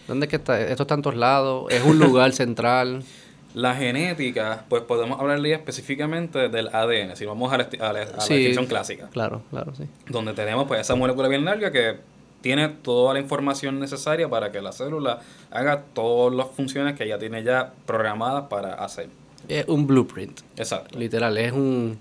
¿Dónde 0.08 0.26
es 0.26 0.30
que 0.30 0.38
está? 0.38 0.60
¿Esto 0.60 0.84
está 0.84 0.96
en 0.96 1.02
todos 1.02 1.18
lados? 1.18 1.66
¿Es 1.70 1.84
un 1.84 2.00
lugar 2.00 2.32
central? 2.32 3.04
La 3.54 3.76
genética, 3.76 4.64
pues 4.70 4.84
podemos 4.84 5.20
hablarle 5.20 5.52
específicamente 5.52 6.48
del 6.48 6.70
ADN, 6.70 7.18
si 7.18 7.26
vamos 7.26 7.52
a 7.52 7.58
la, 7.58 7.68
a 7.82 7.92
la, 7.92 8.00
descripción 8.06 8.66
clásica. 8.66 9.10
Claro, 9.12 9.42
claro, 9.50 9.76
sí. 9.76 9.84
Donde 10.08 10.32
tenemos 10.32 10.70
pues 10.70 10.80
esa 10.80 10.96
molécula 10.96 11.28
bien 11.28 11.44
larga 11.44 11.70
que 11.70 11.98
tiene 12.40 12.70
toda 12.70 13.14
la 13.14 13.20
información 13.20 13.78
necesaria 13.78 14.30
para 14.30 14.54
que 14.54 14.62
la 14.62 14.72
célula 14.72 15.20
haga 15.52 15.84
todas 15.94 16.34
las 16.34 16.48
funciones 16.48 16.96
que 16.98 17.04
ella 17.04 17.20
tiene 17.20 17.44
ya 17.44 17.74
programadas 17.86 18.46
para 18.46 18.76
hacer. 18.76 19.10
Es 19.52 19.68
un 19.68 19.86
blueprint. 19.86 20.40
Exacto. 20.56 20.98
Literal, 20.98 21.38
es 21.38 21.52
un... 21.52 22.00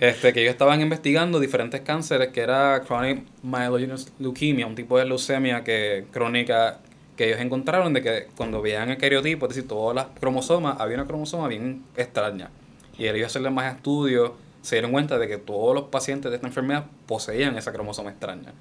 este, 0.00 0.32
que 0.32 0.42
ellos 0.42 0.54
estaban 0.54 0.80
investigando 0.80 1.38
diferentes 1.38 1.82
cánceres, 1.82 2.30
que 2.30 2.40
era 2.40 2.82
chronic 2.84 3.22
myelogenous 3.44 4.12
leukemia, 4.18 4.66
un 4.66 4.74
tipo 4.74 4.98
de 4.98 5.04
leucemia 5.04 5.62
que 5.62 6.06
crónica 6.10 6.80
que 7.16 7.28
ellos 7.28 7.40
encontraron 7.40 7.92
de 7.92 8.02
que 8.02 8.26
cuando 8.36 8.60
veían 8.60 8.90
el 8.90 8.98
cariotipo, 8.98 9.46
es 9.46 9.54
decir, 9.54 9.68
todas 9.68 9.94
las 9.94 10.06
cromosomas, 10.18 10.80
había 10.80 10.96
una 10.96 11.06
cromosoma 11.06 11.46
bien 11.46 11.84
extraña. 11.96 12.50
Y 12.98 13.06
ellos 13.06 13.26
hacerle 13.26 13.50
más 13.50 13.72
estudios, 13.72 14.32
se 14.62 14.76
dieron 14.76 14.92
cuenta 14.92 15.18
de 15.18 15.28
que 15.28 15.38
todos 15.38 15.74
los 15.74 15.84
pacientes 15.84 16.30
de 16.30 16.36
esta 16.36 16.46
enfermedad 16.46 16.86
poseían 17.06 17.56
esa 17.56 17.72
cromosoma 17.72 18.10
extraña. 18.10 18.52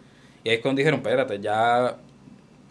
Y 0.44 0.50
ahí 0.50 0.56
es 0.56 0.62
cuando 0.62 0.79
dijeron, 0.79 1.00
espérate, 1.00 1.39
ya 1.39 1.98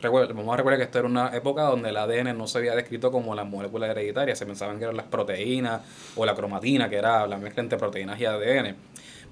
vamos 0.02 0.54
a 0.54 0.56
recordar 0.56 0.78
que 0.78 0.84
esto 0.84 0.98
era 0.98 1.08
una 1.08 1.34
época 1.36 1.62
donde 1.62 1.90
el 1.90 1.96
ADN 1.96 2.36
no 2.36 2.46
se 2.46 2.58
había 2.58 2.74
descrito 2.74 3.10
como 3.10 3.34
la 3.34 3.44
molécula 3.44 3.88
hereditaria, 3.88 4.34
se 4.36 4.46
pensaban 4.46 4.78
que 4.78 4.84
eran 4.84 4.96
las 4.96 5.06
proteínas 5.06 5.82
o 6.16 6.24
la 6.24 6.34
cromatina, 6.34 6.88
que 6.88 6.96
era 6.96 7.26
la 7.26 7.36
mezcla 7.36 7.62
entre 7.62 7.78
proteínas 7.78 8.20
y 8.20 8.24
ADN. 8.24 8.76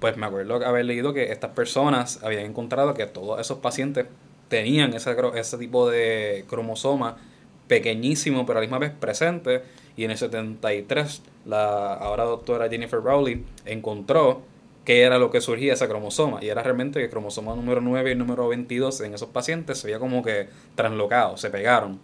Pues 0.01 0.17
me 0.17 0.27
acuerdo 0.27 0.65
haber 0.67 0.85
leído 0.85 1.15
que 1.15 1.33
estas 1.33 1.53
personas 1.53 2.23
habían 2.23 2.45
encontrado 2.45 2.93
que 2.95 3.07
todos 3.07 3.41
esos 3.41 3.59
pacientes 3.59 4.07
tenían 4.49 4.93
ese, 4.93 5.17
ese 5.35 5.59
tipo 5.59 5.89
de 5.89 6.45
cromosoma 6.49 7.17
pequeñísimo, 7.67 8.47
pero 8.47 8.59
a 8.59 8.63
la 8.63 8.67
misma 8.67 8.79
vez 8.79 8.93
presente. 8.93 9.63
Y 9.97 10.05
en 10.05 10.11
el 10.11 10.19
73, 10.19 11.23
la 11.47 11.95
ahora 11.95 12.25
doctora 12.25 12.69
Jennifer 12.69 13.01
Rowley 13.01 13.45
encontró 13.65 14.43
qué 14.85 15.03
era 15.03 15.19
lo 15.19 15.31
que 15.31 15.41
surgía 15.41 15.73
esa 15.73 15.89
cromosoma. 15.89 16.39
Y 16.43 16.49
era 16.49 16.63
realmente 16.63 16.99
que 17.01 17.07
el 17.07 17.11
cromosoma 17.11 17.55
número 17.55 17.81
9 17.81 18.13
y 18.13 18.15
número 18.15 18.49
22 18.49 19.01
en 19.01 19.15
esos 19.15 19.29
pacientes 19.31 19.79
se 19.79 19.89
veía 19.89 19.99
como 19.99 20.23
que 20.23 20.49
translocado, 20.75 21.37
se 21.37 21.51
pegaron. 21.51 21.99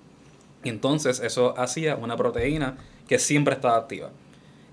Y 0.65 0.69
entonces 0.69 1.21
eso 1.21 1.59
hacía 1.59 1.97
una 1.97 2.17
proteína 2.17 2.77
que 3.09 3.19
siempre 3.19 3.55
estaba 3.55 3.77
activa. 3.77 4.11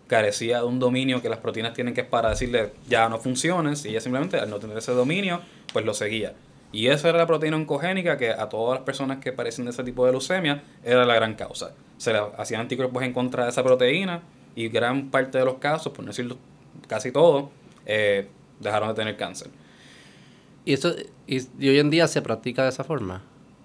Carecía 0.07 0.59
de 0.59 0.63
un 0.63 0.79
dominio 0.79 1.21
que 1.21 1.29
las 1.29 1.39
proteínas 1.39 1.73
tienen 1.73 1.93
que 1.93 2.01
es 2.01 2.07
para 2.07 2.29
decirle 2.29 2.71
ya 2.87 3.09
no 3.09 3.19
funciones 3.19 3.85
y 3.85 3.89
ella 3.89 4.01
simplemente 4.01 4.37
al 4.37 4.49
no 4.49 4.59
tener 4.59 4.77
ese 4.77 4.91
dominio 4.91 5.41
pues 5.71 5.85
lo 5.85 5.93
seguía. 5.93 6.33
Y 6.71 6.87
esa 6.87 7.09
era 7.09 7.17
la 7.17 7.27
proteína 7.27 7.57
oncogénica 7.57 8.17
que 8.17 8.29
a 8.29 8.47
todas 8.47 8.79
las 8.79 8.85
personas 8.85 9.17
que 9.17 9.31
padecen 9.31 9.65
de 9.65 9.71
ese 9.71 9.83
tipo 9.83 10.05
de 10.05 10.11
leucemia 10.11 10.63
era 10.83 11.05
la 11.05 11.15
gran 11.15 11.33
causa. 11.33 11.71
Se 11.97 12.13
le 12.13 12.21
hacían 12.37 12.61
anticuerpos 12.61 13.01
en 13.03 13.13
contra 13.13 13.45
de 13.45 13.49
esa 13.49 13.63
proteína 13.63 14.21
y 14.55 14.69
gran 14.69 15.09
parte 15.09 15.37
de 15.37 15.45
los 15.45 15.55
casos, 15.55 15.91
por 15.91 16.05
no 16.05 16.11
decirlo 16.11 16.37
casi 16.87 17.11
todo, 17.11 17.49
eh, 17.85 18.27
dejaron 18.59 18.89
de 18.89 18.95
tener 18.95 19.17
cáncer. 19.17 19.49
¿Y, 20.65 20.73
eso, 20.73 20.93
y, 21.25 21.39
hoy 21.67 21.79
en 21.79 21.89
día 21.89 22.07
se 22.07 22.21
practica 22.21 22.63
de 22.63 22.69
esa 22.69 22.83
forma? 22.83 23.23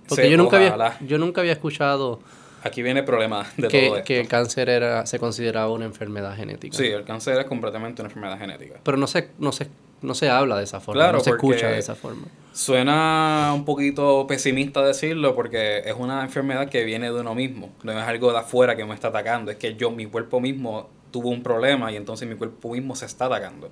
Porque 0.09 0.31
yo, 0.31 0.37
nunca 0.37 0.57
había, 0.57 0.99
yo 1.01 1.19
nunca 1.19 1.41
había 1.41 1.53
escuchado... 1.53 2.21
Aquí 2.63 2.83
viene 2.83 3.01
el 3.01 3.07
problema 3.07 3.47
de 3.59 3.69
que, 3.69 3.87
todo 3.87 3.97
esto. 3.97 4.07
Que 4.07 4.21
el 4.21 4.29
cáncer 4.29 4.71
era, 4.71 5.05
se 5.05 5.19
consideraba 5.19 5.71
una 5.71 5.85
enfermedad 5.85 6.35
genética. 6.35 6.79
Sí, 6.79 6.87
el 6.87 7.05
cáncer 7.05 7.39
es 7.39 7.45
completamente 7.45 8.01
una 8.01 8.09
enfermedad 8.09 8.39
genética. 8.39 8.81
Pero 8.83 8.97
no 8.97 9.07
se, 9.07 9.29
no 9.39 9.53
se, 9.53 9.69
no 10.05 10.15
se 10.15 10.31
habla 10.31 10.59
de 10.59 10.65
esa 10.65 10.81
forma, 10.81 11.13
no 11.13 11.21
se 11.21 11.31
escucha 11.31 11.69
de 11.69 11.79
esa 11.79 11.95
forma. 11.95 12.27
Suena 12.53 13.53
un 13.55 13.65
poquito 13.65 14.27
pesimista 14.29 14.85
decirlo 14.87 15.35
porque 15.35 15.79
es 15.79 15.95
una 15.99 16.23
enfermedad 16.23 16.69
que 16.69 16.85
viene 16.85 17.11
de 17.11 17.21
uno 17.21 17.35
mismo. 17.35 17.71
No 17.83 17.93
es 17.93 18.07
algo 18.07 18.31
de 18.31 18.39
afuera 18.39 18.77
que 18.77 18.85
me 18.85 18.95
está 18.95 19.09
atacando. 19.09 19.51
Es 19.51 19.57
que 19.57 19.75
yo, 19.75 19.91
mi 19.91 20.07
cuerpo 20.07 20.41
mismo 20.41 20.89
tuvo 21.11 21.31
un 21.31 21.43
problema 21.43 21.91
y 21.91 21.97
entonces 21.97 22.29
mi 22.29 22.37
cuerpo 22.37 22.71
mismo 22.73 22.95
se 22.95 23.07
está 23.07 23.27
atacando. 23.27 23.71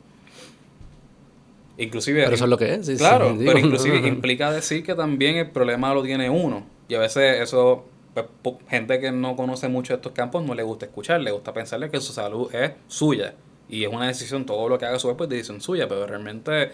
Inclusive, 1.79 2.23
pero 2.25 2.35
eso 2.35 2.45
es 2.45 2.51
lo 2.51 2.59
que 2.59 2.75
es. 2.75 2.91
claro, 2.99 3.37
pero 3.39 3.59
inclusive 3.59 3.99
implica 4.09 4.51
decir 4.51 4.85
que 4.85 4.95
también 4.95 5.37
el 5.37 5.51
problema 5.51 5.95
lo 5.95 6.03
tiene 6.03 6.29
uno. 6.29 6.65
Y 6.89 6.95
a 6.95 6.99
veces 6.99 7.41
eso, 7.41 7.85
pues, 8.15 8.27
gente 8.69 9.01
que 9.01 9.12
no 9.12 9.37
conoce 9.37 9.69
mucho 9.69 9.95
estos 9.95 10.12
campos 10.12 10.45
no 10.45 10.55
le 10.55 10.62
gusta 10.62 10.87
escuchar, 10.87 11.21
le 11.21 11.31
gusta 11.31 11.53
pensarle 11.53 11.91
que 11.91 12.01
su 12.01 12.12
salud 12.12 12.53
es 12.55 12.73
suya. 12.89 13.35
Y 13.73 13.85
es 13.85 13.93
una 13.93 14.07
decisión, 14.07 14.47
todo 14.47 14.69
lo 14.69 14.79
que 14.79 14.87
haga 14.87 14.99
su 15.00 15.09
cuerpo 15.09 15.25
es 15.25 15.31
decisión 15.31 15.61
suya, 15.61 15.88
pero 15.88 16.07
realmente 16.07 16.71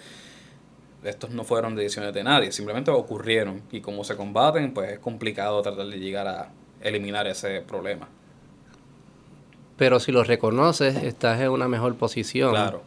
estos 1.02 1.30
no 1.30 1.44
fueron 1.44 1.74
decisiones 1.74 2.12
de 2.12 2.22
nadie, 2.22 2.52
simplemente 2.52 2.90
ocurrieron. 2.90 3.62
Y 3.72 3.80
como 3.80 4.04
se 4.04 4.16
combaten, 4.16 4.74
pues 4.74 4.92
es 4.92 4.98
complicado 4.98 5.62
tratar 5.62 5.86
de 5.86 5.98
llegar 5.98 6.28
a 6.28 6.50
eliminar 6.82 7.26
ese 7.26 7.62
problema. 7.62 8.08
Pero 9.78 10.00
si 10.00 10.12
lo 10.12 10.24
reconoces, 10.24 10.96
estás 10.96 11.40
en 11.40 11.48
una 11.48 11.68
mejor 11.68 11.96
posición. 11.96 12.50
Claro 12.50 12.82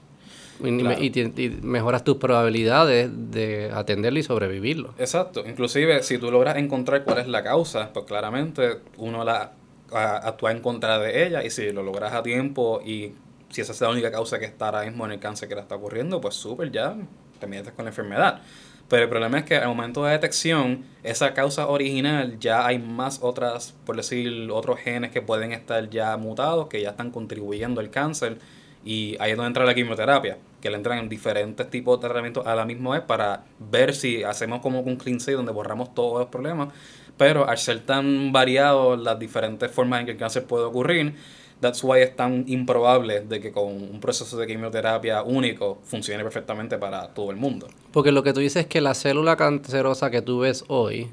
y, 0.63 1.60
mejoras 1.62 2.03
tus 2.03 2.18
probabilidades 2.18 3.10
de 3.32 3.72
atenderlo 3.74 4.20
y 4.20 4.24
sobrevivirlo. 4.24 4.94
Exacto. 4.98 5.44
Inclusive, 5.46 6.03
si 6.03 6.18
tú 6.18 6.32
logras 6.32 6.58
encontrar 6.58 7.03
cuál 7.03 7.20
es 7.20 7.27
la 7.27 7.44
causa, 7.44 7.91
pues 7.94 8.06
claramente 8.06 8.80
uno 8.98 9.24
la 9.24 9.53
actúa 9.91 10.51
en 10.51 10.62
contra 10.62 11.00
de 11.00 11.25
ella 11.25 11.44
y 11.44 11.50
si 11.50 11.72
lo 11.72 11.84
logras 11.84 12.13
a 12.13 12.24
tiempo 12.24 12.82
y 12.86 13.13
si 13.51 13.62
esa 13.62 13.72
es 13.72 13.81
la 13.81 13.89
única 13.89 14.12
causa 14.12 14.39
que 14.39 14.46
está 14.46 14.65
ahora 14.67 14.84
mismo 14.84 15.05
en 15.05 15.12
el 15.13 15.20
cáncer 15.20 15.48
que 15.48 15.55
la 15.55 15.62
está 15.62 15.75
ocurriendo, 15.75 16.20
pues 16.20 16.36
súper, 16.36 16.72
ya 16.72 16.96
te 17.39 17.48
metes 17.48 17.74
con 17.74 17.86
la 17.86 17.91
enfermedad. 17.91 18.41
Pero 18.88 19.03
el 19.03 19.10
problema 19.10 19.39
es 19.39 19.46
que 19.46 19.55
al 19.55 19.70
momento 19.70 20.03
de 20.03 20.12
detección, 20.12 20.84
esa 21.03 21.34
causa 21.34 21.67
original, 21.67 22.38
ya 22.39 22.65
hay 22.65 22.77
más 22.77 23.20
otras, 23.22 23.74
por 23.86 23.96
decir, 23.96 24.50
otros 24.51 24.79
genes 24.79 25.12
que 25.12 25.22
pueden 25.22 25.53
estar 25.53 25.89
ya 25.89 26.17
mutados, 26.17 26.67
que 26.67 26.81
ya 26.81 26.89
están 26.89 27.11
contribuyendo 27.11 27.79
al 27.79 27.90
cáncer 27.90 28.40
y 28.83 29.16
ahí 29.20 29.31
es 29.31 29.37
donde 29.37 29.48
entra 29.48 29.66
la 29.66 29.75
quimioterapia, 29.75 30.37
que 30.59 30.70
le 30.70 30.75
entran 30.75 30.98
en 30.98 31.09
diferentes 31.09 31.70
tipos 31.70 32.00
de 32.00 32.07
tratamientos 32.07 32.46
a 32.48 32.55
la 32.55 32.66
misma 32.66 32.92
vez 32.92 33.01
para 33.01 33.44
ver 33.59 33.94
si 33.94 34.24
hacemos 34.24 34.61
como 34.61 34.81
un 34.81 34.96
clean 34.96 35.20
donde 35.20 35.51
borramos 35.51 35.94
todos 35.94 36.20
los 36.20 36.29
problemas. 36.29 36.74
Pero 37.18 37.48
al 37.48 37.57
ser 37.57 37.81
tan 37.81 38.31
variados 38.31 39.00
las 39.00 39.20
diferentes 39.20 39.70
formas 39.72 40.00
en 40.00 40.07
que 40.07 40.11
el 40.14 40.18
cáncer 40.18 40.46
puede 40.46 40.66
ocurrir, 40.66 41.14
that's 41.61 41.83
why 41.83 42.01
es 42.01 42.15
tan 42.15 42.43
improbable 42.47 43.21
de 43.21 43.39
que 43.39 43.51
con 43.51 43.67
un 43.67 44.00
proceso 44.01 44.35
de 44.37 44.47
quimioterapia 44.47 45.24
único 45.24 45.79
funcione 45.85 46.24
perfectamente 46.24 46.77
para 46.77 47.07
todo 47.13 47.31
el 47.31 47.37
mundo. 47.37 47.67
Porque 47.93 48.11
lo 48.11 48.24
que 48.24 48.33
tú 48.33 48.41
dices 48.41 48.63
es 48.63 48.67
que 48.67 48.81
la 48.81 48.93
célula 48.93 49.37
cancerosa 49.37 50.11
que 50.11 50.21
tú 50.21 50.39
ves 50.39 50.65
hoy 50.67 51.09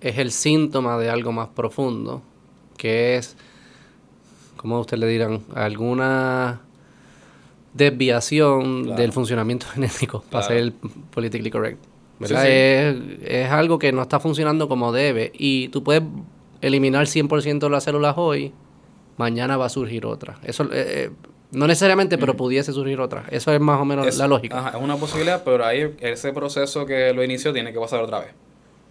es 0.00 0.18
el 0.18 0.30
síntoma 0.30 0.98
de 0.98 1.10
algo 1.10 1.32
más 1.32 1.48
profundo, 1.48 2.22
que 2.76 3.16
es 3.16 3.36
¿cómo 4.56 4.78
usted 4.78 4.98
le 4.98 5.06
dirán? 5.06 5.40
Alguna 5.54 6.60
desviación 7.72 8.94
del 8.94 9.12
funcionamiento 9.12 9.66
genético, 9.72 10.22
para 10.30 10.46
ser 10.46 10.72
politically 11.10 11.50
correct. 11.50 11.82
¿verdad? 12.18 12.46
Es, 12.46 13.50
algo 13.50 13.78
que 13.78 13.92
no 13.92 14.02
está 14.02 14.20
funcionando 14.20 14.68
como 14.68 14.92
debe 14.92 15.32
y 15.32 15.68
tú 15.68 15.82
puedes 15.82 16.02
eliminar 16.60 17.06
100% 17.06 17.58
de 17.58 17.70
las 17.70 17.84
células 17.84 18.14
hoy, 18.18 18.52
mañana 19.20 19.58
va 19.58 19.66
a 19.66 19.68
surgir 19.68 20.06
otra. 20.06 20.38
Eso 20.42 20.64
eh, 20.64 20.68
eh, 20.72 21.10
no 21.52 21.66
necesariamente, 21.66 22.16
pero 22.16 22.36
pudiese 22.36 22.72
surgir 22.72 23.00
otra. 23.00 23.26
Eso 23.30 23.52
es 23.52 23.60
más 23.60 23.78
o 23.78 23.84
menos 23.84 24.16
la 24.16 24.26
lógica. 24.26 24.72
es 24.74 24.82
una 24.82 24.96
posibilidad, 24.96 25.44
pero 25.44 25.64
ahí 25.64 25.94
ese 26.00 26.32
proceso 26.32 26.86
que 26.86 27.12
lo 27.12 27.22
inició 27.22 27.52
tiene 27.52 27.72
que 27.72 27.78
pasar 27.78 28.00
otra 28.00 28.20
vez. 28.20 28.30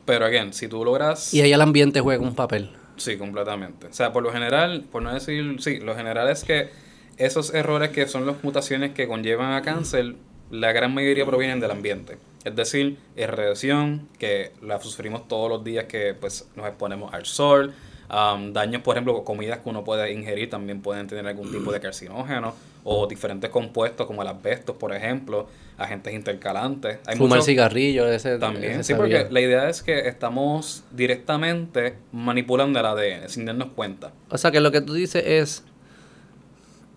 Pero 0.06 0.26
again, 0.26 0.54
si 0.54 0.68
tú 0.68 0.86
logras 0.86 1.34
Y 1.34 1.42
ahí 1.42 1.52
el 1.52 1.62
ambiente 1.62 2.00
juega 2.02 2.24
un 2.24 2.36
papel. 2.36 2.70
Sí, 2.98 3.18
completamente. 3.18 3.88
O 3.88 3.94
sea, 3.94 4.14
por 4.14 4.24
lo 4.24 4.32
general, 4.32 4.86
por 4.92 5.02
no 5.02 5.14
decir, 5.14 5.56
sí, 5.60 5.80
lo 5.80 5.96
general 5.96 6.30
es 6.30 6.44
que 6.44 6.70
esos 7.18 7.54
errores 7.54 7.90
que 7.90 8.08
son 8.08 8.26
las 8.26 8.44
mutaciones 8.44 8.92
que 8.92 9.08
conllevan 9.08 9.54
a 9.54 9.62
cáncer, 9.62 10.16
la 10.52 10.72
gran 10.72 10.94
mayoría 10.94 11.26
provienen 11.26 11.60
del 11.60 11.72
ambiente. 11.72 12.18
Es 12.46 12.56
decir, 12.56 12.98
es 13.16 13.30
radiación, 13.30 14.08
que 14.18 14.52
la 14.62 14.80
sufrimos 14.80 15.28
todos 15.28 15.50
los 15.50 15.64
días 15.64 15.86
que 15.86 16.14
pues, 16.14 16.48
nos 16.56 16.68
exponemos 16.68 17.14
al 17.14 17.26
sol, 17.26 17.74
daños, 18.10 18.82
por 18.82 18.96
ejemplo, 18.96 19.24
comidas 19.24 19.60
que 19.60 19.70
uno 19.70 19.84
puede 19.84 20.12
ingerir 20.12 20.50
también 20.50 20.82
pueden 20.82 21.08
tener 21.08 21.28
algún 21.28 21.52
tipo 21.52 21.72
de 21.72 21.80
carcinógeno 21.80 22.56
o 22.84 23.06
diferentes 23.08 23.50
compuestos 23.50 24.08
como 24.08 24.22
el 24.24 24.28
asbesto, 24.28 24.78
por 24.78 24.94
ejemplo, 24.94 25.48
agentes 25.78 26.14
intercalantes. 26.14 27.00
Hay 27.06 27.18
Fumar 27.18 27.44
cigarrillo, 27.44 28.08
ese 28.08 28.40
también. 28.40 28.84
sí, 28.84 28.94
porque 28.96 29.28
la 29.30 29.42
idea 29.42 29.70
es 29.70 29.84
que 29.84 30.08
estamos 30.08 30.84
directamente 30.92 31.96
manipulando 32.12 32.80
el 32.80 32.86
ADN 32.86 33.30
sin 33.30 33.46
darnos 33.46 33.70
cuenta. 33.76 34.12
O 34.30 34.38
sea, 34.38 34.52
que 34.52 34.60
lo 34.60 34.72
que 34.72 34.82
tú 34.82 34.94
dices 34.94 35.24
es, 35.26 35.64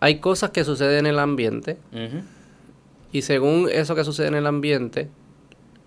hay 0.01 0.18
cosas 0.18 0.51
que 0.51 0.64
suceden 0.64 1.01
en 1.01 1.07
el 1.07 1.18
ambiente 1.18 1.77
y 3.12 3.22
según 3.22 3.68
eso 3.70 3.94
que 3.94 4.05
sucede 4.05 4.29
en 4.29 4.35
el 4.35 4.46
ambiente, 4.46 5.09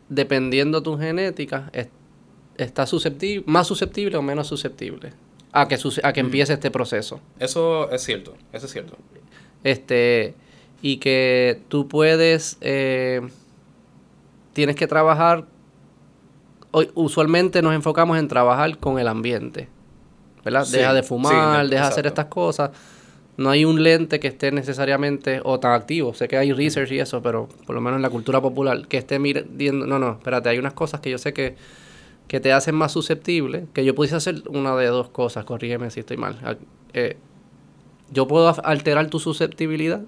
dependiendo 0.10 0.84
tu 0.84 0.98
genética, 1.00 1.72
está 2.58 2.86
susceptible, 2.86 3.44
más 3.48 3.68
susceptible 3.68 4.18
o 4.18 4.22
menos 4.22 4.48
susceptible 4.48 5.14
a 5.52 5.68
que, 5.68 5.78
a 6.04 6.14
que 6.14 6.20
empiece 6.20 6.54
este 6.54 6.70
proceso. 6.70 7.22
Eso 7.40 7.90
es 7.90 8.04
cierto, 8.04 8.36
eso 8.52 8.66
es 8.66 8.72
cierto. 8.72 8.98
Este, 9.64 10.36
y 10.82 10.98
que 10.98 11.62
tú 11.70 11.88
puedes, 11.88 12.58
eh, 12.62 13.22
tienes 14.54 14.76
que 14.76 14.86
trabajar, 14.86 15.46
hoy, 16.72 16.92
usualmente 16.94 17.62
nos 17.62 17.74
enfocamos 17.74 18.18
en 18.20 18.28
trabajar 18.28 18.78
con 18.78 19.00
el 19.00 19.08
ambiente, 19.08 19.70
¿verdad? 20.44 20.68
deja 20.68 20.94
de 20.94 21.04
fumar, 21.04 21.68
deja 21.68 21.84
de 21.84 21.88
hacer 21.88 22.06
estas 22.06 22.26
cosas. 22.26 22.72
No 23.38 23.50
hay 23.50 23.66
un 23.66 23.84
lente 23.84 24.20
que 24.20 24.28
esté 24.28 24.52
necesariamente 24.52 25.42
o 25.44 25.60
tan 25.60 25.74
activo. 25.74 26.14
Sé 26.14 26.30
que 26.30 26.38
hay 26.38 26.54
research 26.54 26.92
y 26.92 27.00
eso, 27.00 27.22
pero 27.22 27.50
por 27.66 27.76
lo 27.76 27.82
menos 27.82 27.98
en 27.98 28.02
la 28.02 28.10
cultura 28.10 28.42
popular, 28.42 28.88
que 28.88 28.98
esté 28.98 29.20
mirando, 29.20 29.86
no, 29.86 30.00
no, 30.00 30.12
espérate, 30.12 30.50
hay 30.50 30.58
unas 30.58 30.74
cosas 30.74 31.02
que 31.02 31.10
yo 31.10 31.18
sé 31.18 31.34
que 31.34 31.56
que 32.28 32.40
te 32.40 32.52
hacen 32.54 32.76
más 32.76 32.92
susceptible, 32.92 33.66
que 33.74 33.86
yo 33.86 33.94
pudiese 33.96 34.16
hacer 34.16 34.44
una 34.50 34.76
de 34.76 34.88
dos 34.88 35.10
cosas, 35.10 35.46
corrígeme 35.46 35.92
si 35.92 36.00
estoy 36.00 36.18
mal. 36.18 36.58
Eh, 36.94 37.18
yo 38.12 38.28
puedo 38.28 38.54
alterar 38.64 39.10
tu 39.10 39.20
susceptibilidad, 39.20 40.02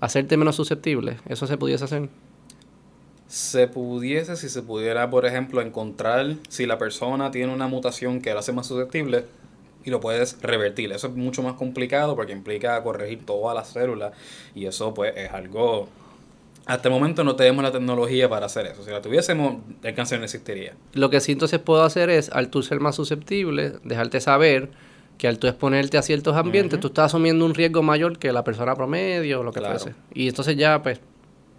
hacerte 0.00 0.36
menos 0.36 0.56
susceptible, 0.56 1.18
eso 1.26 1.46
se 1.46 1.56
pudiese 1.56 1.84
hacer. 1.84 2.08
Se 3.26 3.66
pudiese, 3.68 4.36
si 4.36 4.48
se 4.48 4.62
pudiera, 4.62 5.10
por 5.10 5.26
ejemplo, 5.26 5.60
encontrar 5.60 6.36
si 6.48 6.66
la 6.66 6.78
persona 6.78 7.30
tiene 7.30 7.52
una 7.52 7.68
mutación 7.68 8.20
que 8.20 8.32
la 8.32 8.40
hace 8.40 8.52
más 8.52 8.66
susceptible 8.66 9.24
y 9.84 9.90
lo 9.90 10.00
puedes 10.00 10.40
revertir. 10.42 10.92
Eso 10.92 11.08
es 11.08 11.14
mucho 11.14 11.42
más 11.42 11.54
complicado 11.54 12.16
porque 12.16 12.32
implica 12.32 12.82
corregir 12.82 13.24
todas 13.24 13.54
las 13.54 13.68
células 13.68 14.12
y 14.54 14.66
eso 14.66 14.94
pues 14.94 15.14
es 15.16 15.30
algo 15.32 15.88
hasta 16.66 16.88
el 16.88 16.94
momento 16.94 17.24
no 17.24 17.36
tenemos 17.36 17.62
la 17.62 17.72
tecnología 17.72 18.28
para 18.28 18.46
hacer 18.46 18.66
eso. 18.66 18.82
Si 18.84 18.90
la 18.90 19.02
tuviésemos, 19.02 19.56
el 19.82 19.94
cáncer 19.94 20.18
no 20.18 20.24
existiría. 20.24 20.74
Lo 20.94 21.10
que 21.10 21.20
sí 21.20 21.32
entonces 21.32 21.60
puedo 21.60 21.82
hacer 21.82 22.08
es, 22.08 22.30
al 22.30 22.48
tú 22.48 22.62
ser 22.62 22.80
más 22.80 22.96
susceptible, 22.96 23.74
dejarte 23.84 24.20
saber 24.20 24.70
que 25.18 25.28
al 25.28 25.38
tú 25.38 25.46
exponerte 25.46 25.98
a 25.98 26.02
ciertos 26.02 26.36
ambientes, 26.36 26.80
tú 26.80 26.88
estás 26.88 27.06
asumiendo 27.06 27.44
un 27.44 27.54
riesgo 27.54 27.82
mayor 27.82 28.18
que 28.18 28.32
la 28.32 28.42
persona 28.44 28.74
promedio 28.74 29.40
o 29.40 29.42
lo 29.42 29.52
que 29.52 29.60
fuese. 29.60 29.94
Y 30.12 30.28
entonces 30.28 30.56
ya, 30.56 30.82
pues, 30.82 31.00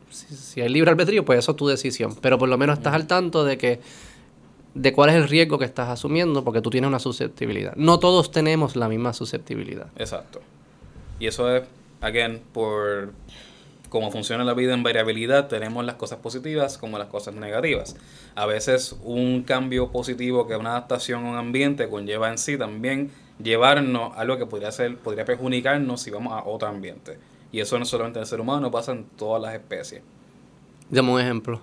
si, 0.10 0.62
hay 0.62 0.70
libre 0.70 0.90
albedrío, 0.90 1.24
pues 1.24 1.40
eso 1.40 1.52
es 1.52 1.58
tu 1.58 1.68
decisión. 1.68 2.16
Pero 2.22 2.38
por 2.38 2.50
lo 2.50 2.58
menos 2.58 2.80
estás 2.80 2.94
al 2.94 3.08
tanto 3.08 3.46
de 3.46 3.58
que 3.58 3.80
de 4.74 4.92
cuál 4.92 5.10
es 5.10 5.16
el 5.16 5.30
riesgo 5.30 5.58
que 5.58 5.66
estás 5.66 5.88
asumiendo 5.88 6.44
porque 6.44 6.62
tú 6.62 6.70
tienes 6.70 6.88
una 6.88 7.00
susceptibilidad. 7.00 7.76
No 7.76 8.00
todos 8.00 8.32
tenemos 8.32 8.76
la 8.76 8.90
misma 8.90 9.14
susceptibilidad. 9.14 9.88
Exacto. 9.96 10.42
Y 11.18 11.28
eso 11.28 11.56
es, 11.56 11.64
again, 12.02 12.42
por 12.52 13.14
cómo 13.96 14.12
funciona 14.12 14.44
la 14.44 14.54
vida 14.54 14.74
en 14.74 14.84
variabilidad, 14.84 15.48
tenemos 15.48 15.86
las 15.86 15.96
cosas 15.96 16.20
positivas 16.20 16.78
como 16.78 17.00
las 17.00 17.08
cosas 17.08 17.34
negativas. 17.34 17.96
A 18.36 18.46
veces 18.46 18.94
un 19.06 19.44
cambio 19.44 19.90
positivo 19.90 20.50
que 20.50 20.58
una 20.58 20.72
adaptación 20.72 21.26
a 21.26 21.30
un 21.30 21.38
ambiente 21.38 21.88
conlleva 21.88 22.30
en 22.30 22.38
sí 22.38 22.58
también 22.58 23.10
llevarnos 23.42 24.12
a 24.14 24.20
algo 24.20 24.38
que 24.38 24.48
podría 24.48 24.70
ser, 24.74 24.98
podría 24.98 25.24
perjudicarnos 25.24 26.02
si 26.02 26.12
vamos 26.12 26.34
a 26.34 26.44
otro 26.44 26.68
ambiente. 26.68 27.20
Y 27.54 27.62
eso 27.62 27.80
no 27.80 27.86
solamente 27.86 28.20
en 28.20 28.24
el 28.24 28.28
ser 28.28 28.42
humano, 28.42 28.70
pasa 28.70 28.92
en 28.92 29.06
todas 29.06 29.42
las 29.42 29.54
especies. 29.54 30.02
Dame 30.90 31.14
un 31.14 31.22
ejemplo. 31.22 31.62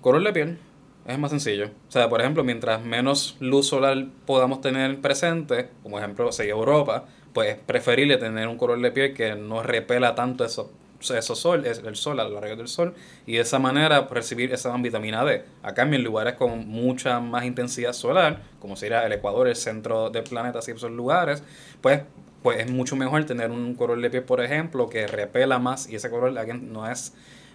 Color 0.00 0.24
de 0.24 0.32
piel 0.32 0.58
es 1.06 1.18
más 1.18 1.32
sencillo. 1.32 1.66
O 1.66 1.92
sea, 1.92 2.08
por 2.08 2.22
ejemplo, 2.22 2.44
mientras 2.44 2.82
menos 2.82 3.36
luz 3.40 3.66
solar 3.66 4.06
podamos 4.24 4.62
tener 4.62 5.02
presente, 5.02 5.68
como 5.82 5.98
ejemplo, 5.98 6.32
si 6.32 6.44
Europa, 6.44 7.04
pues 7.34 7.50
es 7.50 7.58
preferible 7.58 8.16
tener 8.16 8.48
un 8.48 8.56
color 8.56 8.80
de 8.80 8.90
piel 8.90 9.12
que 9.12 9.34
no 9.34 9.62
repela 9.62 10.14
tanto 10.14 10.46
eso, 10.46 10.72
eso 11.10 11.34
sol, 11.34 11.64
el 11.66 11.96
sol, 11.96 12.20
a 12.20 12.24
los 12.24 12.40
rayos 12.40 12.58
del 12.58 12.68
sol, 12.68 12.94
y 13.26 13.34
de 13.34 13.40
esa 13.40 13.58
manera 13.58 14.08
recibir 14.10 14.52
esa 14.52 14.74
vitamina 14.76 15.24
D. 15.24 15.44
Acá 15.62 15.82
en 15.82 16.02
lugares 16.02 16.34
con 16.34 16.66
mucha 16.66 17.20
más 17.20 17.44
intensidad 17.44 17.92
solar, 17.92 18.42
como 18.60 18.76
sería 18.76 19.04
el 19.06 19.12
Ecuador, 19.12 19.48
el 19.48 19.56
centro 19.56 20.10
del 20.10 20.24
planeta, 20.24 20.60
así 20.60 20.70
esos 20.70 20.90
lugares, 20.90 21.42
pues 21.80 22.02
pues 22.44 22.58
es 22.58 22.70
mucho 22.70 22.94
mejor 22.94 23.24
tener 23.24 23.50
un 23.50 23.74
color 23.74 23.98
de 24.02 24.10
piel, 24.10 24.22
por 24.22 24.42
ejemplo, 24.42 24.90
que 24.90 25.06
repela 25.06 25.58
más 25.58 25.88
y 25.88 25.96
ese 25.96 26.10
color 26.10 26.30
no 26.60 26.86
es 26.86 27.14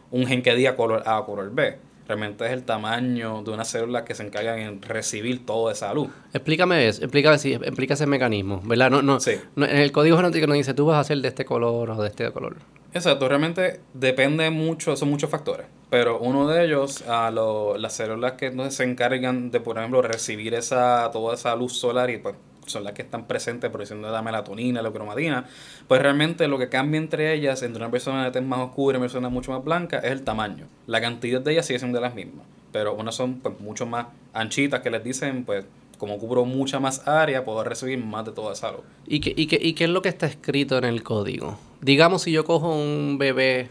un 0.09 0.25
gen 0.25 0.41
que 0.41 0.55
diga 0.55 0.75
color 0.75 1.03
A 1.05 1.19
o 1.19 1.25
color 1.27 1.51
B. 1.53 1.77
Realmente 2.09 2.43
es 2.43 2.51
el 2.53 2.63
tamaño 2.63 3.43
de 3.43 3.51
una 3.51 3.63
célula 3.63 4.03
que 4.03 4.15
se 4.15 4.23
encargan 4.23 4.57
en 4.57 4.81
recibir 4.81 5.45
toda 5.45 5.71
esa 5.71 5.93
luz. 5.93 6.09
Explícame 6.33 6.87
eso, 6.87 7.03
explícame, 7.03 7.37
sí, 7.37 7.53
explica 7.53 7.93
ese 7.93 8.07
mecanismo, 8.07 8.61
¿verdad? 8.65 8.89
No, 8.89 9.03
no, 9.03 9.19
en 9.27 9.77
el 9.77 9.91
código 9.91 10.17
genético 10.17 10.47
no 10.47 10.55
dice 10.55 10.73
tú 10.73 10.87
vas 10.87 10.97
a 10.97 11.03
ser 11.03 11.19
de 11.19 11.27
este 11.27 11.45
color 11.45 11.91
o 11.91 12.01
de 12.01 12.07
este 12.07 12.31
color. 12.31 12.55
Exacto, 12.95 13.29
realmente 13.29 13.81
depende 13.93 14.49
mucho, 14.49 14.95
son 14.95 15.11
muchos 15.11 15.29
factores, 15.29 15.67
pero 15.91 16.17
uno 16.17 16.47
de 16.47 16.65
ellos, 16.65 17.03
a 17.07 17.29
las 17.29 17.93
células 17.93 18.31
que 18.31 18.51
se 18.71 18.83
encargan 18.85 19.51
de, 19.51 19.59
por 19.59 19.77
ejemplo, 19.77 20.01
recibir 20.01 20.55
esa 20.55 21.11
toda 21.13 21.35
esa 21.35 21.55
luz 21.55 21.73
solar 21.73 22.09
y 22.09 22.17
pues 22.17 22.33
son 22.69 22.83
las 22.83 22.93
que 22.93 23.01
están 23.01 23.25
presentes 23.25 23.69
produciendo 23.69 24.11
la 24.11 24.21
melatonina, 24.21 24.81
la 24.81 24.91
cromatina, 24.91 25.45
pues 25.87 26.01
realmente 26.01 26.47
lo 26.47 26.57
que 26.57 26.69
cambia 26.69 26.97
entre 26.97 27.33
ellas, 27.33 27.61
entre 27.63 27.81
una 27.81 27.91
persona 27.91 28.23
de 28.25 28.31
tez 28.31 28.43
más 28.43 28.59
oscura 28.59 28.95
y 28.95 28.97
una 28.97 29.05
persona 29.05 29.29
mucho 29.29 29.51
más 29.51 29.63
blanca, 29.63 29.99
es 29.99 30.11
el 30.11 30.23
tamaño. 30.23 30.67
La 30.87 31.01
cantidad 31.01 31.41
de 31.41 31.51
ellas 31.53 31.65
sigue 31.65 31.79
siendo 31.79 31.97
de 31.97 32.01
las 32.01 32.15
mismas, 32.15 32.45
pero 32.71 32.93
unas 32.93 33.15
son 33.15 33.39
pues 33.39 33.59
mucho 33.59 33.85
más 33.85 34.07
anchitas 34.33 34.81
que 34.81 34.89
les 34.89 35.03
dicen, 35.03 35.43
pues 35.43 35.65
como 35.97 36.17
cubro 36.17 36.45
mucha 36.45 36.79
más 36.79 37.07
área, 37.07 37.43
puedo 37.43 37.63
recibir 37.63 38.03
más 38.03 38.25
de 38.25 38.31
toda 38.31 38.53
esa 38.53 38.71
luz. 38.71 38.81
¿Y 39.05 39.19
qué, 39.19 39.33
y, 39.35 39.47
qué, 39.47 39.59
¿Y 39.61 39.73
qué 39.73 39.83
es 39.83 39.89
lo 39.89 40.01
que 40.01 40.09
está 40.09 40.25
escrito 40.27 40.77
en 40.77 40.85
el 40.85 41.03
código? 41.03 41.59
Digamos 41.81 42.23
si 42.23 42.31
yo 42.31 42.45
cojo 42.45 42.73
un 42.73 43.17
bebé 43.17 43.69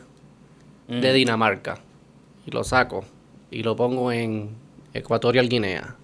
de 0.89 1.13
Dinamarca 1.13 1.81
y 2.47 2.51
lo 2.51 2.65
saco 2.65 3.05
y 3.51 3.63
lo 3.63 3.77
pongo 3.77 4.13
en 4.13 4.51
Ecuatorial 4.95 5.49
Guinea. 5.49 5.97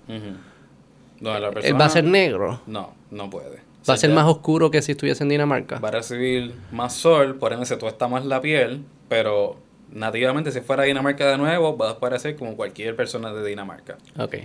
¿Va 1.31 1.85
a 1.85 1.89
ser 1.89 2.05
negro? 2.05 2.61
No, 2.67 2.93
no 3.11 3.31
puede. 3.31 3.61
¿Va 3.89 3.95
a 3.95 3.97
ser 3.97 4.11
más 4.11 4.27
oscuro 4.27 4.71
que 4.71 4.81
si 4.83 4.93
estuviese 4.93 5.23
en 5.25 5.29
Dinamarca? 5.29 5.79
Va 5.79 5.89
a 5.89 5.93
recibir 5.93 6.55
más 6.73 6.95
sol, 6.95 7.37
por 7.37 7.53
ende 7.53 7.67
se 7.67 7.77
tuesta 7.77 8.09
más 8.09 8.25
la 8.25 8.41
piel, 8.41 8.83
pero 9.09 9.57
nativamente 9.93 10.51
si 10.53 10.61
fuera 10.61 10.85
Dinamarca 10.85 11.27
de 11.31 11.37
nuevo, 11.37 11.77
va 11.77 11.91
a 11.91 11.99
parecer 11.99 12.37
como 12.37 12.57
cualquier 12.57 12.97
persona 12.97 13.33
de 13.33 13.47
Dinamarca. 13.47 13.99
Ok. 14.19 14.37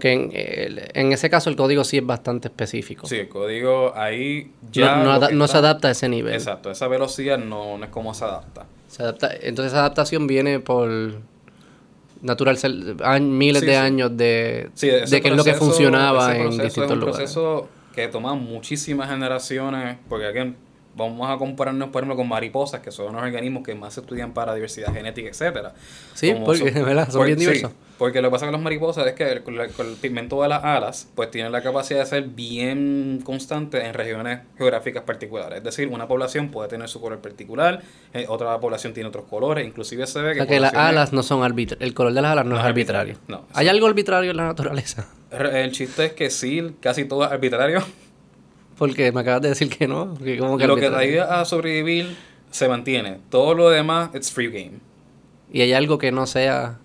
que 0.00 0.12
en, 0.12 0.30
en, 0.32 1.12
ese 1.12 1.28
caso 1.30 1.50
el 1.50 1.56
código 1.56 1.82
sí 1.82 1.98
es 1.98 2.06
bastante 2.06 2.48
específico. 2.48 3.06
Sí, 3.06 3.16
el 3.16 3.28
código 3.28 3.92
ahí 3.96 4.52
ya... 4.70 5.02
No, 5.32 5.48
se 5.48 5.56
adapta 5.56 5.88
a 5.88 5.90
ese 5.90 6.08
nivel. 6.08 6.34
Exacto, 6.34 6.70
esa 6.70 6.86
velocidad 6.86 7.38
no, 7.38 7.76
no 7.76 7.84
es 7.84 7.90
como 7.90 8.14
se 8.14 8.24
adapta. 8.24 8.66
Se 8.86 9.02
adapta. 9.02 9.30
Entonces 9.40 9.72
esa 9.72 9.80
adaptación 9.80 10.28
viene 10.28 10.60
por 10.60 10.88
natural 12.22 12.58
miles 13.22 13.62
de 13.62 13.76
años 13.76 14.16
de, 14.16 14.70
de 14.80 15.20
qué 15.20 15.28
es 15.28 15.36
lo 15.36 15.44
que 15.44 15.54
funcionaba 15.54 16.36
en 16.36 16.58
distintos 16.58 16.96
lugares. 16.96 17.30
Es 17.30 17.36
un 17.36 17.42
proceso 17.44 17.68
que 17.94 18.08
toma 18.08 18.34
muchísimas 18.34 19.10
generaciones, 19.10 19.98
porque 20.08 20.26
aquí 20.26 20.54
vamos 20.98 21.30
a 21.30 21.38
compararnos, 21.38 21.88
por 21.88 22.02
ejemplo, 22.02 22.16
con 22.16 22.28
mariposas, 22.28 22.80
que 22.80 22.90
son 22.90 23.10
unos 23.10 23.22
organismos 23.22 23.62
que 23.62 23.74
más 23.74 23.94
se 23.94 24.00
estudian 24.00 24.34
para 24.34 24.54
diversidad 24.54 24.92
genética, 24.92 25.28
etcétera. 25.28 25.72
Sí, 26.14 26.34
porque 26.44 26.72
son, 27.10 27.24
bien 27.24 27.38
diversos. 27.38 27.72
porque 27.96 28.20
lo 28.20 28.28
que 28.28 28.32
pasa 28.32 28.46
con 28.46 28.52
las 28.52 28.60
mariposas 28.60 29.06
es 29.06 29.14
que 29.14 29.42
con 29.42 29.58
el, 29.58 29.96
pigmento 30.00 30.42
de 30.42 30.48
las 30.48 30.64
alas, 30.64 31.08
pues 31.14 31.30
tienen 31.30 31.52
la 31.52 31.62
capacidad 31.62 32.00
de 32.00 32.06
ser 32.06 32.24
bien 32.24 33.20
constante 33.24 33.86
en 33.86 33.94
regiones 33.94 34.40
geográficas 34.58 35.04
particulares. 35.04 35.58
Es 35.58 35.64
decir, 35.64 35.88
una 35.88 36.08
población 36.08 36.50
puede 36.50 36.68
tener 36.68 36.88
su 36.88 37.00
color 37.00 37.20
particular, 37.20 37.80
eh, 38.12 38.26
otra 38.28 38.58
población 38.58 38.92
tiene 38.92 39.08
otros 39.08 39.26
colores, 39.26 39.66
inclusive 39.66 40.06
se 40.06 40.20
ve 40.20 40.34
que... 40.34 40.42
O 40.42 40.46
que 40.46 40.60
las 40.60 40.74
alas 40.74 41.12
no 41.12 41.22
son 41.22 41.44
arbitrarias, 41.44 41.86
el 41.86 41.94
color 41.94 42.12
de 42.12 42.22
las 42.22 42.32
alas 42.32 42.44
no, 42.44 42.58
es 42.58 42.64
arbitrario. 42.64 43.16
No, 43.28 43.46
¿Hay 43.54 43.68
algo 43.68 43.86
arbitrario 43.86 44.32
en 44.32 44.36
la 44.36 44.46
naturaleza? 44.46 45.08
El 45.30 45.72
chiste 45.72 46.06
es 46.06 46.12
que 46.12 46.30
sí, 46.30 46.74
casi 46.80 47.04
todo 47.04 47.24
es 47.24 47.30
arbitrario. 47.30 47.82
Porque 48.78 49.10
me 49.10 49.20
acabas 49.20 49.42
de 49.42 49.48
decir 49.50 49.68
que 49.68 49.88
no. 49.88 50.14
Que 50.14 50.38
como 50.38 50.56
que 50.56 50.66
lo 50.66 50.76
que 50.76 50.88
te 50.88 50.96
ayuda 50.96 51.40
a 51.40 51.44
sobrevivir 51.44 52.16
se 52.50 52.68
mantiene. 52.68 53.20
Todo 53.28 53.54
lo 53.54 53.70
demás, 53.70 54.10
it's 54.14 54.30
free 54.30 54.46
game. 54.48 54.78
Y 55.52 55.62
hay 55.62 55.72
algo 55.72 55.98
que 55.98 56.12
no 56.12 56.26
sea. 56.26 56.78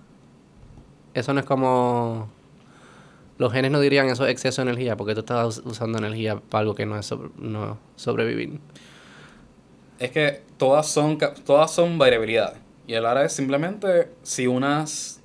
Eso 1.14 1.34
no 1.34 1.40
es 1.40 1.46
como. 1.46 2.30
Los 3.38 3.52
genes 3.52 3.72
no 3.72 3.80
dirían 3.80 4.08
eso 4.10 4.26
es 4.26 4.32
exceso 4.32 4.64
de 4.64 4.72
energía, 4.72 4.96
porque 4.96 5.14
tú 5.14 5.22
estás 5.22 5.62
usando 5.66 5.98
energía 5.98 6.40
para 6.50 6.62
algo 6.62 6.76
que 6.76 6.86
no 6.86 6.98
es 6.98 7.14
no 7.38 7.78
sobrevivir. 7.96 8.60
Es 10.00 10.12
que 10.12 10.42
todas 10.58 10.88
son, 10.88 11.18
todas 11.46 11.72
son 11.72 11.98
variabilidades. 11.98 12.58
Y 12.88 12.94
el 12.94 13.06
ahora 13.06 13.26
es 13.26 13.34
simplemente 13.34 14.10
si 14.22 14.48
unas 14.48 15.22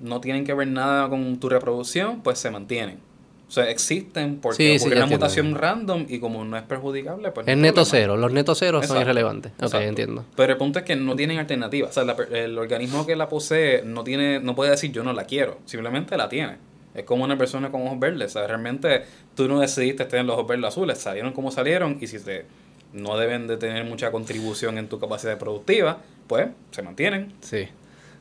no 0.00 0.20
tienen 0.20 0.44
que 0.44 0.54
ver 0.54 0.68
nada 0.68 1.08
con 1.08 1.38
tu 1.40 1.48
reproducción, 1.48 2.20
pues 2.22 2.38
se 2.38 2.50
mantienen. 2.50 3.00
O 3.48 3.50
sea, 3.50 3.70
existen 3.70 4.40
porque 4.40 4.74
es 4.74 4.84
una 4.84 5.06
mutación 5.06 5.54
random 5.54 6.04
y 6.06 6.18
como 6.20 6.44
no 6.44 6.58
es 6.58 6.64
perjudicable, 6.64 7.30
pues... 7.30 7.48
Es 7.48 7.56
neto 7.56 7.86
cero, 7.86 8.18
los 8.18 8.30
netos 8.30 8.58
ceros 8.58 8.86
son 8.86 9.00
irrelevantes. 9.00 9.52
Ok, 9.62 9.74
entiendo. 9.76 10.26
Pero 10.36 10.52
el 10.52 10.58
punto 10.58 10.80
es 10.80 10.84
que 10.84 10.96
no 10.96 11.16
tienen 11.16 11.38
alternativa. 11.38 11.88
O 11.88 11.92
sea, 11.92 12.04
el 12.30 12.58
organismo 12.58 13.06
que 13.06 13.16
la 13.16 13.30
posee 13.30 13.82
no 13.84 14.04
tiene 14.04 14.38
no 14.40 14.54
puede 14.54 14.72
decir 14.72 14.92
yo 14.92 15.02
no 15.02 15.14
la 15.14 15.24
quiero, 15.24 15.58
simplemente 15.64 16.16
la 16.18 16.28
tiene. 16.28 16.56
Es 16.94 17.04
como 17.04 17.24
una 17.24 17.38
persona 17.38 17.70
con 17.70 17.86
ojos 17.86 17.98
verdes. 17.98 18.36
O 18.36 18.38
sea, 18.38 18.46
realmente 18.46 19.04
tú 19.34 19.48
no 19.48 19.60
decidiste 19.60 20.04
tener 20.04 20.26
los 20.26 20.34
ojos 20.34 20.46
verdes 20.46 20.66
azules, 20.66 20.98
salieron 20.98 21.32
como 21.32 21.50
salieron 21.50 21.96
y 22.02 22.06
si 22.06 22.18
te, 22.18 22.44
no 22.92 23.16
deben 23.16 23.46
de 23.46 23.56
tener 23.56 23.84
mucha 23.84 24.10
contribución 24.10 24.76
en 24.76 24.88
tu 24.88 24.98
capacidad 24.98 25.38
productiva, 25.38 25.98
pues 26.26 26.48
se 26.70 26.82
mantienen. 26.82 27.32
Sí. 27.40 27.66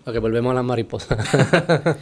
Ok, 0.05 0.19
volvemos 0.19 0.51
a 0.51 0.55
las 0.55 0.63
mariposas. 0.63 1.17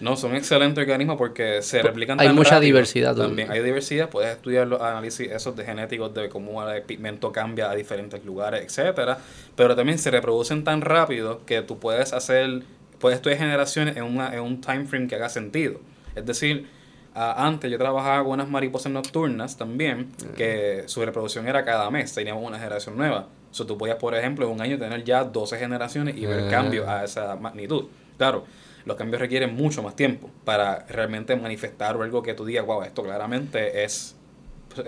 No, 0.00 0.16
son 0.16 0.36
excelentes 0.36 0.82
organismos 0.82 1.16
porque 1.16 1.62
se 1.62 1.82
replican 1.82 2.20
Hay 2.20 2.32
mucha 2.32 2.60
diversidad 2.60 3.16
también. 3.16 3.50
Hay 3.50 3.62
diversidad, 3.62 4.08
puedes 4.08 4.36
estudiar 4.36 4.66
los 4.66 4.80
análisis 4.80 5.30
esos 5.30 5.56
de 5.56 5.64
genéticos 5.64 6.14
de 6.14 6.28
cómo 6.28 6.66
el 6.68 6.82
pigmento 6.82 7.32
cambia 7.32 7.70
a 7.70 7.74
diferentes 7.74 8.24
lugares, 8.24 8.64
etcétera, 8.64 9.18
pero 9.56 9.74
también 9.74 9.98
se 9.98 10.10
reproducen 10.10 10.64
tan 10.64 10.80
rápido 10.80 11.44
que 11.46 11.62
tú 11.62 11.78
puedes 11.78 12.12
hacer, 12.12 12.62
puedes 12.98 13.16
estudiar 13.16 13.38
generaciones 13.38 13.96
en, 13.96 14.04
una, 14.04 14.32
en 14.34 14.40
un 14.40 14.60
time 14.60 14.84
frame 14.86 15.08
que 15.08 15.16
haga 15.16 15.28
sentido. 15.28 15.80
Es 16.14 16.24
decir, 16.26 16.66
antes 17.14 17.70
yo 17.70 17.78
trabajaba 17.78 18.22
con 18.22 18.32
unas 18.32 18.48
mariposas 18.48 18.92
nocturnas 18.92 19.56
también, 19.56 20.12
que 20.36 20.84
su 20.86 21.04
reproducción 21.04 21.48
era 21.48 21.64
cada 21.64 21.90
mes, 21.90 22.14
teníamos 22.14 22.44
una 22.46 22.58
generación 22.58 22.96
nueva. 22.96 23.26
O 23.50 23.54
sea, 23.54 23.66
tú 23.66 23.78
podías, 23.78 23.96
por 23.96 24.14
ejemplo, 24.14 24.46
en 24.46 24.52
un 24.52 24.60
año 24.60 24.78
tener 24.78 25.02
ya 25.04 25.24
12 25.24 25.58
generaciones 25.58 26.16
y 26.16 26.26
ver 26.26 26.50
cambios 26.50 26.86
a 26.86 27.04
esa 27.04 27.34
magnitud. 27.36 27.86
Claro, 28.16 28.44
los 28.88 28.96
cambios 28.96 29.20
requieren 29.20 29.54
mucho 29.54 29.82
más 29.82 29.94
tiempo 29.94 30.30
para 30.44 30.86
realmente 30.88 31.36
manifestar 31.36 32.00
algo 32.00 32.22
que 32.22 32.32
tú 32.32 32.46
digas, 32.46 32.64
wow, 32.64 32.82
esto 32.82 33.02
claramente 33.02 33.84
es, 33.84 34.16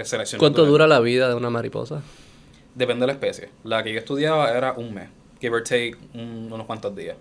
selección. 0.04 0.38
¿Cuánto 0.38 0.64
dura 0.64 0.86
la 0.86 1.00
vida 1.00 1.28
de 1.28 1.34
una 1.34 1.50
mariposa? 1.50 2.00
Depende 2.74 3.02
de 3.02 3.08
la 3.08 3.12
especie. 3.12 3.50
La 3.62 3.84
que 3.84 3.92
yo 3.92 3.98
estudiaba 3.98 4.50
era 4.50 4.72
un 4.72 4.94
mes, 4.94 5.10
give 5.38 5.54
or 5.54 5.62
take 5.62 5.96
unos 6.14 6.64
cuantos 6.64 6.96
días. 6.96 7.16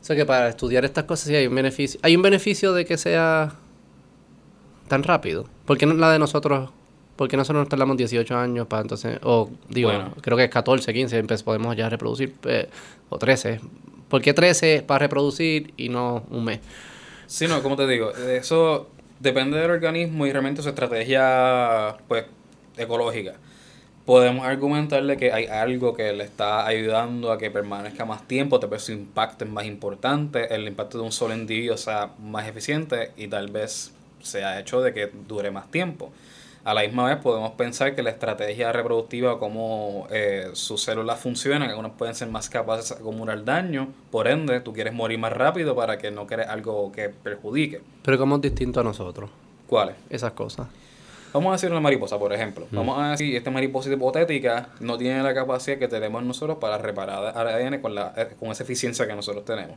O 0.00 0.04
sea 0.04 0.16
que 0.16 0.24
para 0.24 0.48
estudiar 0.48 0.86
estas 0.86 1.04
cosas 1.04 1.28
sí 1.28 1.36
hay 1.36 1.46
un 1.46 1.54
beneficio. 1.54 2.00
¿Hay 2.02 2.16
un 2.16 2.22
beneficio 2.22 2.72
de 2.72 2.86
que 2.86 2.96
sea 2.96 3.52
tan 4.88 5.02
rápido? 5.02 5.46
¿Por 5.66 5.76
qué 5.76 5.84
no 5.84 5.92
la 5.92 6.12
de 6.12 6.18
nosotros? 6.18 6.70
¿Por 7.16 7.28
qué 7.28 7.36
nosotros 7.36 7.60
nos 7.60 7.68
tardamos 7.68 7.98
18 7.98 8.36
años 8.36 8.66
para 8.66 8.82
entonces, 8.82 9.18
o 9.22 9.50
digo, 9.68 9.90
creo 10.22 10.36
que 10.38 10.44
es 10.44 10.50
14, 10.50 10.92
15, 10.94 11.24
podemos 11.44 11.76
ya 11.76 11.90
reproducir, 11.90 12.34
eh, 12.44 12.68
o 13.10 13.18
13, 13.18 13.60
¿Por 14.08 14.22
qué 14.22 14.34
13 14.34 14.82
para 14.86 14.98
reproducir 15.00 15.72
y 15.76 15.88
no 15.88 16.24
un 16.30 16.44
mes? 16.44 16.60
Sí, 17.26 17.46
no, 17.48 17.62
como 17.62 17.76
te 17.76 17.86
digo, 17.86 18.12
eso 18.12 18.88
depende 19.20 19.58
del 19.58 19.70
organismo 19.70 20.26
y 20.26 20.32
realmente 20.32 20.62
su 20.62 20.68
estrategia 20.68 21.96
pues 22.08 22.26
ecológica. 22.76 23.34
podemos 24.04 24.46
argumentarle 24.46 25.16
que 25.16 25.32
hay 25.32 25.46
algo 25.46 25.94
que 25.94 26.12
le 26.12 26.24
está 26.24 26.66
ayudando 26.66 27.32
a 27.32 27.38
que 27.38 27.50
permanezca 27.50 28.04
más 28.04 28.26
tiempo, 28.28 28.60
tal 28.60 28.70
vez 28.70 28.82
su 28.82 28.92
impacto 28.92 29.44
es 29.44 29.50
más 29.50 29.64
importante, 29.64 30.54
el 30.54 30.68
impacto 30.68 30.98
de 30.98 31.04
un 31.04 31.12
solo 31.12 31.34
individuo 31.34 31.76
sea 31.76 32.10
más 32.18 32.46
eficiente 32.46 33.12
y 33.16 33.28
tal 33.28 33.50
vez 33.50 33.92
sea 34.22 34.60
hecho 34.60 34.82
de 34.82 34.92
que 34.92 35.10
dure 35.26 35.50
más 35.50 35.70
tiempo. 35.70 36.12
A 36.64 36.72
la 36.72 36.80
misma 36.80 37.06
vez 37.06 37.18
podemos 37.18 37.52
pensar 37.52 37.94
que 37.94 38.02
la 38.02 38.08
estrategia 38.08 38.72
reproductiva, 38.72 39.38
como 39.38 40.06
eh, 40.10 40.48
sus 40.54 40.82
células 40.82 41.20
funcionan, 41.20 41.68
algunas 41.68 41.92
pueden 41.92 42.14
ser 42.14 42.28
más 42.28 42.48
capaces 42.48 42.88
de 42.88 42.94
acumular 43.02 43.44
daño, 43.44 43.88
por 44.10 44.28
ende 44.28 44.60
tú 44.60 44.72
quieres 44.72 44.94
morir 44.94 45.18
más 45.18 45.34
rápido 45.34 45.76
para 45.76 45.98
que 45.98 46.10
no 46.10 46.26
quieres 46.26 46.48
algo 46.48 46.90
que 46.90 47.10
perjudique. 47.10 47.82
Pero 48.02 48.16
¿cómo 48.16 48.36
es 48.36 48.40
distinto 48.40 48.80
a 48.80 48.82
nosotros? 48.82 49.28
¿Cuáles? 49.66 49.96
Esas 50.08 50.32
cosas. 50.32 50.68
Vamos 51.34 51.50
a 51.50 51.52
decir 51.52 51.70
una 51.70 51.80
mariposa, 51.80 52.18
por 52.18 52.32
ejemplo. 52.32 52.66
Vamos 52.70 52.98
a 52.98 53.10
decir, 53.10 53.36
esta 53.36 53.50
mariposa 53.50 53.92
hipotética 53.92 54.70
no 54.80 54.96
tiene 54.96 55.22
la 55.22 55.34
capacidad 55.34 55.78
que 55.78 55.88
tenemos 55.88 56.22
nosotros 56.22 56.58
para 56.58 56.78
reparar 56.78 57.36
ADN 57.36 57.82
con, 57.82 57.94
la, 57.94 58.14
eh, 58.16 58.36
con 58.38 58.50
esa 58.52 58.62
eficiencia 58.62 59.06
que 59.06 59.14
nosotros 59.14 59.44
tenemos. 59.44 59.76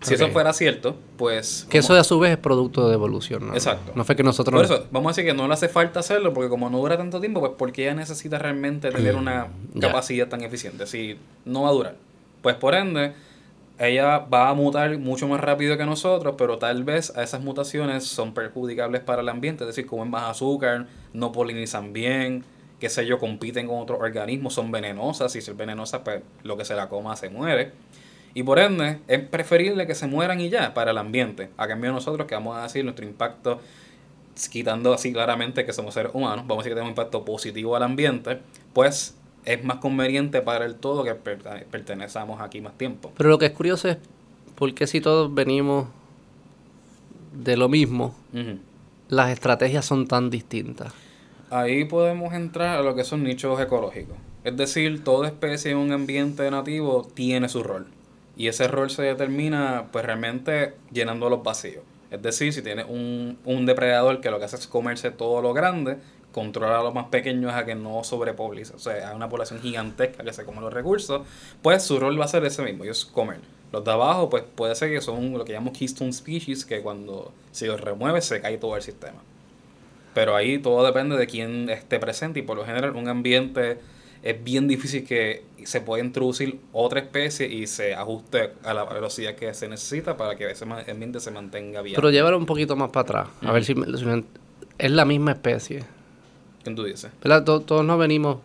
Si 0.00 0.14
eso 0.14 0.28
fuera 0.28 0.52
cierto, 0.52 0.96
pues... 1.16 1.66
Que 1.68 1.78
eso 1.78 1.94
a 1.94 2.04
su 2.04 2.18
vez 2.18 2.32
es 2.32 2.38
producto 2.38 2.88
de 2.88 2.94
evolución, 2.94 3.48
¿no? 3.48 3.54
Exacto. 3.54 3.92
No 3.94 4.04
fue 4.04 4.14
que 4.14 4.22
nosotros... 4.22 4.54
Por 4.54 4.64
eso, 4.64 4.86
vamos 4.90 5.10
a 5.10 5.10
decir 5.10 5.24
que 5.24 5.34
no 5.34 5.48
le 5.48 5.54
hace 5.54 5.68
falta 5.68 6.00
hacerlo, 6.00 6.32
porque 6.32 6.48
como 6.48 6.70
no 6.70 6.78
dura 6.78 6.96
tanto 6.96 7.20
tiempo, 7.20 7.40
pues 7.40 7.52
porque 7.58 7.82
ella 7.82 7.94
necesita 7.94 8.38
realmente 8.38 8.90
tener 8.90 9.14
mm, 9.14 9.18
una 9.18 9.48
capacidad 9.80 10.28
tan 10.28 10.42
eficiente. 10.42 10.86
Si 10.86 11.18
no 11.44 11.62
va 11.62 11.70
a 11.70 11.72
durar. 11.72 11.96
Pues 12.42 12.54
por 12.54 12.74
ende, 12.74 13.14
ella 13.78 14.18
va 14.18 14.48
a 14.48 14.54
mutar 14.54 14.98
mucho 14.98 15.28
más 15.28 15.40
rápido 15.40 15.76
que 15.76 15.86
nosotros, 15.86 16.34
pero 16.36 16.58
tal 16.58 16.84
vez 16.84 17.16
a 17.16 17.22
esas 17.22 17.42
mutaciones 17.42 18.04
son 18.04 18.34
perjudicables 18.34 19.02
para 19.02 19.22
el 19.22 19.28
ambiente, 19.28 19.64
es 19.64 19.68
decir, 19.68 19.86
comen 19.86 20.10
más 20.10 20.30
azúcar, 20.30 20.86
no 21.12 21.32
polinizan 21.32 21.92
bien, 21.92 22.44
qué 22.80 22.88
sé 22.88 23.06
yo, 23.06 23.18
compiten 23.18 23.66
con 23.66 23.80
otros 23.80 24.00
organismos, 24.00 24.54
son 24.54 24.70
venenosas, 24.70 25.32
si 25.32 25.40
son 25.40 25.56
venenosas, 25.56 26.02
pues 26.04 26.22
lo 26.42 26.56
que 26.56 26.64
se 26.64 26.74
la 26.74 26.88
coma 26.88 27.16
se 27.16 27.28
muere. 27.28 27.72
Y 28.34 28.42
por 28.42 28.58
ende, 28.58 28.98
es 29.08 29.20
preferible 29.20 29.86
que 29.86 29.94
se 29.94 30.06
mueran 30.06 30.40
y 30.40 30.48
ya 30.48 30.74
para 30.74 30.90
el 30.92 30.98
ambiente. 30.98 31.50
A 31.56 31.66
cambio 31.66 31.90
de 31.90 31.94
nosotros, 31.94 32.26
que 32.26 32.34
vamos 32.34 32.56
a 32.56 32.62
decir 32.62 32.84
nuestro 32.84 33.04
impacto, 33.04 33.60
quitando 34.50 34.92
así 34.92 35.12
claramente 35.12 35.64
que 35.64 35.72
somos 35.72 35.94
seres 35.94 36.12
humanos, 36.14 36.46
vamos 36.46 36.58
a 36.58 36.64
decir 36.64 36.70
que 36.70 36.74
tenemos 36.74 36.88
un 36.88 36.92
impacto 36.92 37.24
positivo 37.24 37.74
al 37.74 37.82
ambiente, 37.82 38.38
pues 38.72 39.16
es 39.44 39.64
más 39.64 39.78
conveniente 39.78 40.42
para 40.42 40.64
el 40.66 40.76
todo 40.76 41.04
que 41.04 41.14
pertenezcamos 41.14 42.40
aquí 42.40 42.60
más 42.60 42.76
tiempo. 42.76 43.12
Pero 43.16 43.30
lo 43.30 43.38
que 43.38 43.46
es 43.46 43.52
curioso 43.52 43.88
es, 43.88 43.96
¿por 44.54 44.72
qué 44.74 44.86
si 44.86 45.00
todos 45.00 45.34
venimos 45.34 45.88
de 47.32 47.56
lo 47.56 47.68
mismo, 47.68 48.14
las 49.08 49.30
estrategias 49.30 49.84
son 49.84 50.06
tan 50.06 50.30
distintas? 50.30 50.92
Ahí 51.50 51.86
podemos 51.86 52.34
entrar 52.34 52.78
a 52.78 52.82
lo 52.82 52.94
que 52.94 53.04
son 53.04 53.24
nichos 53.24 53.58
ecológicos. 53.58 54.16
Es 54.44 54.56
decir, 54.56 55.02
toda 55.02 55.28
especie 55.28 55.72
en 55.72 55.78
un 55.78 55.92
ambiente 55.92 56.50
nativo 56.50 57.08
tiene 57.14 57.48
su 57.48 57.62
rol. 57.62 57.86
Y 58.38 58.48
ese 58.48 58.68
rol 58.68 58.88
se 58.88 59.02
determina 59.02 59.88
pues 59.92 60.04
realmente 60.04 60.76
llenando 60.90 61.28
los 61.28 61.42
vacíos. 61.42 61.82
Es 62.10 62.22
decir, 62.22 62.54
si 62.54 62.62
tienes 62.62 62.86
un, 62.88 63.38
un 63.44 63.66
depredador 63.66 64.20
que 64.22 64.30
lo 64.30 64.38
que 64.38 64.46
hace 64.46 64.56
es 64.56 64.66
comerse 64.66 65.10
todo 65.10 65.42
lo 65.42 65.52
grande, 65.52 65.98
controlar 66.32 66.76
a 66.76 66.82
los 66.84 66.94
más 66.94 67.06
pequeños 67.06 67.52
a 67.52 67.64
que 67.64 67.74
no 67.74 68.04
sobrepoblice, 68.04 68.74
o 68.74 68.78
sea, 68.78 69.10
a 69.10 69.16
una 69.16 69.28
población 69.28 69.60
gigantesca 69.60 70.22
que 70.22 70.32
se 70.32 70.44
come 70.44 70.60
los 70.60 70.72
recursos, 70.72 71.26
pues 71.62 71.82
su 71.82 71.98
rol 71.98 72.18
va 72.18 72.26
a 72.26 72.28
ser 72.28 72.44
ese 72.44 72.62
mismo, 72.62 72.84
y 72.84 72.88
es 72.88 73.04
comer. 73.04 73.40
Los 73.72 73.84
de 73.84 73.90
abajo, 73.90 74.30
pues 74.30 74.44
puede 74.54 74.74
ser 74.74 74.90
que 74.90 75.00
son 75.00 75.36
lo 75.36 75.44
que 75.44 75.52
llamamos 75.52 75.76
keystone 75.76 76.12
species, 76.12 76.64
que 76.64 76.80
cuando 76.80 77.32
se 77.50 77.66
los 77.66 77.80
remueve 77.80 78.22
se 78.22 78.40
cae 78.40 78.56
todo 78.56 78.76
el 78.76 78.82
sistema. 78.82 79.20
Pero 80.14 80.36
ahí 80.36 80.58
todo 80.58 80.84
depende 80.86 81.16
de 81.16 81.26
quién 81.26 81.68
esté 81.68 81.98
presente 81.98 82.38
y 82.38 82.42
por 82.42 82.56
lo 82.56 82.64
general 82.64 82.96
un 82.96 83.08
ambiente 83.08 83.78
es 84.22 84.42
bien 84.42 84.68
difícil 84.68 85.04
que 85.04 85.44
se 85.64 85.80
pueda 85.80 86.04
introducir 86.04 86.58
otra 86.72 87.00
especie 87.00 87.46
y 87.46 87.66
se 87.66 87.94
ajuste 87.94 88.52
a 88.64 88.74
la 88.74 88.84
velocidad 88.84 89.34
que 89.34 89.52
se 89.54 89.68
necesita 89.68 90.16
para 90.16 90.36
que 90.36 90.50
ese 90.50 90.64
ambiente 90.64 91.20
se 91.20 91.30
mantenga 91.30 91.82
bien. 91.82 91.96
Pero 91.96 92.10
llévalo 92.10 92.38
un 92.38 92.46
poquito 92.46 92.76
más 92.76 92.90
para 92.90 93.02
atrás, 93.02 93.28
a 93.42 93.52
ver 93.52 93.64
si, 93.64 93.74
es 94.78 94.90
la 94.90 95.04
misma 95.04 95.32
especie. 95.32 95.84
¿Quién 96.62 96.74
tú 96.74 96.84
dices? 96.84 97.10
todos 97.44 97.84
no 97.84 97.98
venimos, 97.98 98.38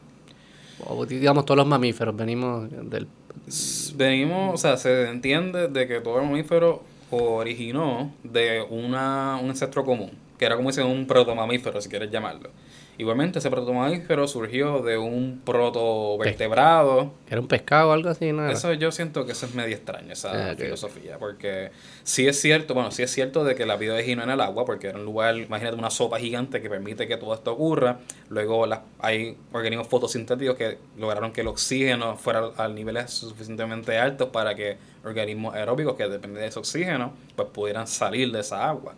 digamos 1.07 1.45
todos 1.45 1.57
los 1.57 1.67
mamíferos, 1.67 2.15
venimos 2.15 2.69
del... 2.69 3.07
Venimos, 3.95 4.53
o 4.53 4.57
sea, 4.57 4.77
se 4.77 5.09
entiende 5.09 5.67
de 5.67 5.87
que 5.87 5.99
todo 5.99 6.19
el 6.19 6.25
mamífero 6.25 6.83
originó 7.09 8.13
de 8.23 8.65
una, 8.69 9.39
un 9.41 9.49
ancestro 9.49 9.83
común, 9.83 10.11
que 10.37 10.45
era 10.45 10.55
como 10.55 10.69
dice 10.69 10.83
un 10.83 11.05
protomamífero, 11.07 11.81
si 11.81 11.89
quieres 11.89 12.11
llamarlo. 12.11 12.49
Igualmente, 12.97 13.39
ese 13.39 13.49
protomamífero 13.49 14.27
surgió 14.27 14.79
de 14.83 14.99
un 14.99 15.41
protovertebrado. 15.43 17.11
¿Era 17.27 17.41
un 17.41 17.47
pescado 17.47 17.89
o 17.89 17.91
algo 17.91 18.09
así? 18.09 18.31
¿no? 18.31 18.47
Eso 18.47 18.71
yo 18.73 18.91
siento 18.91 19.25
que 19.25 19.31
eso 19.31 19.47
es 19.47 19.55
medio 19.55 19.75
extraño, 19.75 20.13
esa 20.13 20.51
ah, 20.51 20.55
filosofía. 20.55 21.17
Porque 21.17 21.71
sí 22.03 22.27
es 22.27 22.39
cierto, 22.39 22.75
bueno, 22.75 22.91
sí 22.91 23.01
es 23.01 23.11
cierto 23.11 23.43
de 23.43 23.55
que 23.55 23.65
la 23.65 23.77
vida 23.77 23.95
originó 23.95 24.23
en 24.23 24.29
el 24.29 24.41
agua, 24.41 24.65
porque 24.65 24.87
era 24.87 24.99
un 24.99 25.05
lugar, 25.05 25.35
imagínate, 25.37 25.75
una 25.75 25.89
sopa 25.89 26.19
gigante 26.19 26.61
que 26.61 26.69
permite 26.69 27.07
que 27.07 27.17
todo 27.17 27.33
esto 27.33 27.53
ocurra. 27.53 27.97
Luego 28.29 28.67
hay 28.99 29.37
organismos 29.51 29.87
fotosintéticos 29.87 30.55
que 30.55 30.77
lograron 30.97 31.31
que 31.31 31.41
el 31.41 31.47
oxígeno 31.47 32.15
fuera 32.17 32.51
a 32.57 32.67
niveles 32.67 33.09
suficientemente 33.09 33.97
altos 33.97 34.29
para 34.29 34.53
que 34.53 34.77
organismos 35.03 35.55
aeróbicos 35.55 35.95
que 35.95 36.07
dependen 36.07 36.41
de 36.41 36.47
ese 36.47 36.59
oxígeno, 36.59 37.13
pues 37.35 37.47
pudieran 37.49 37.87
salir 37.87 38.31
de 38.31 38.41
esa 38.41 38.69
agua. 38.69 38.93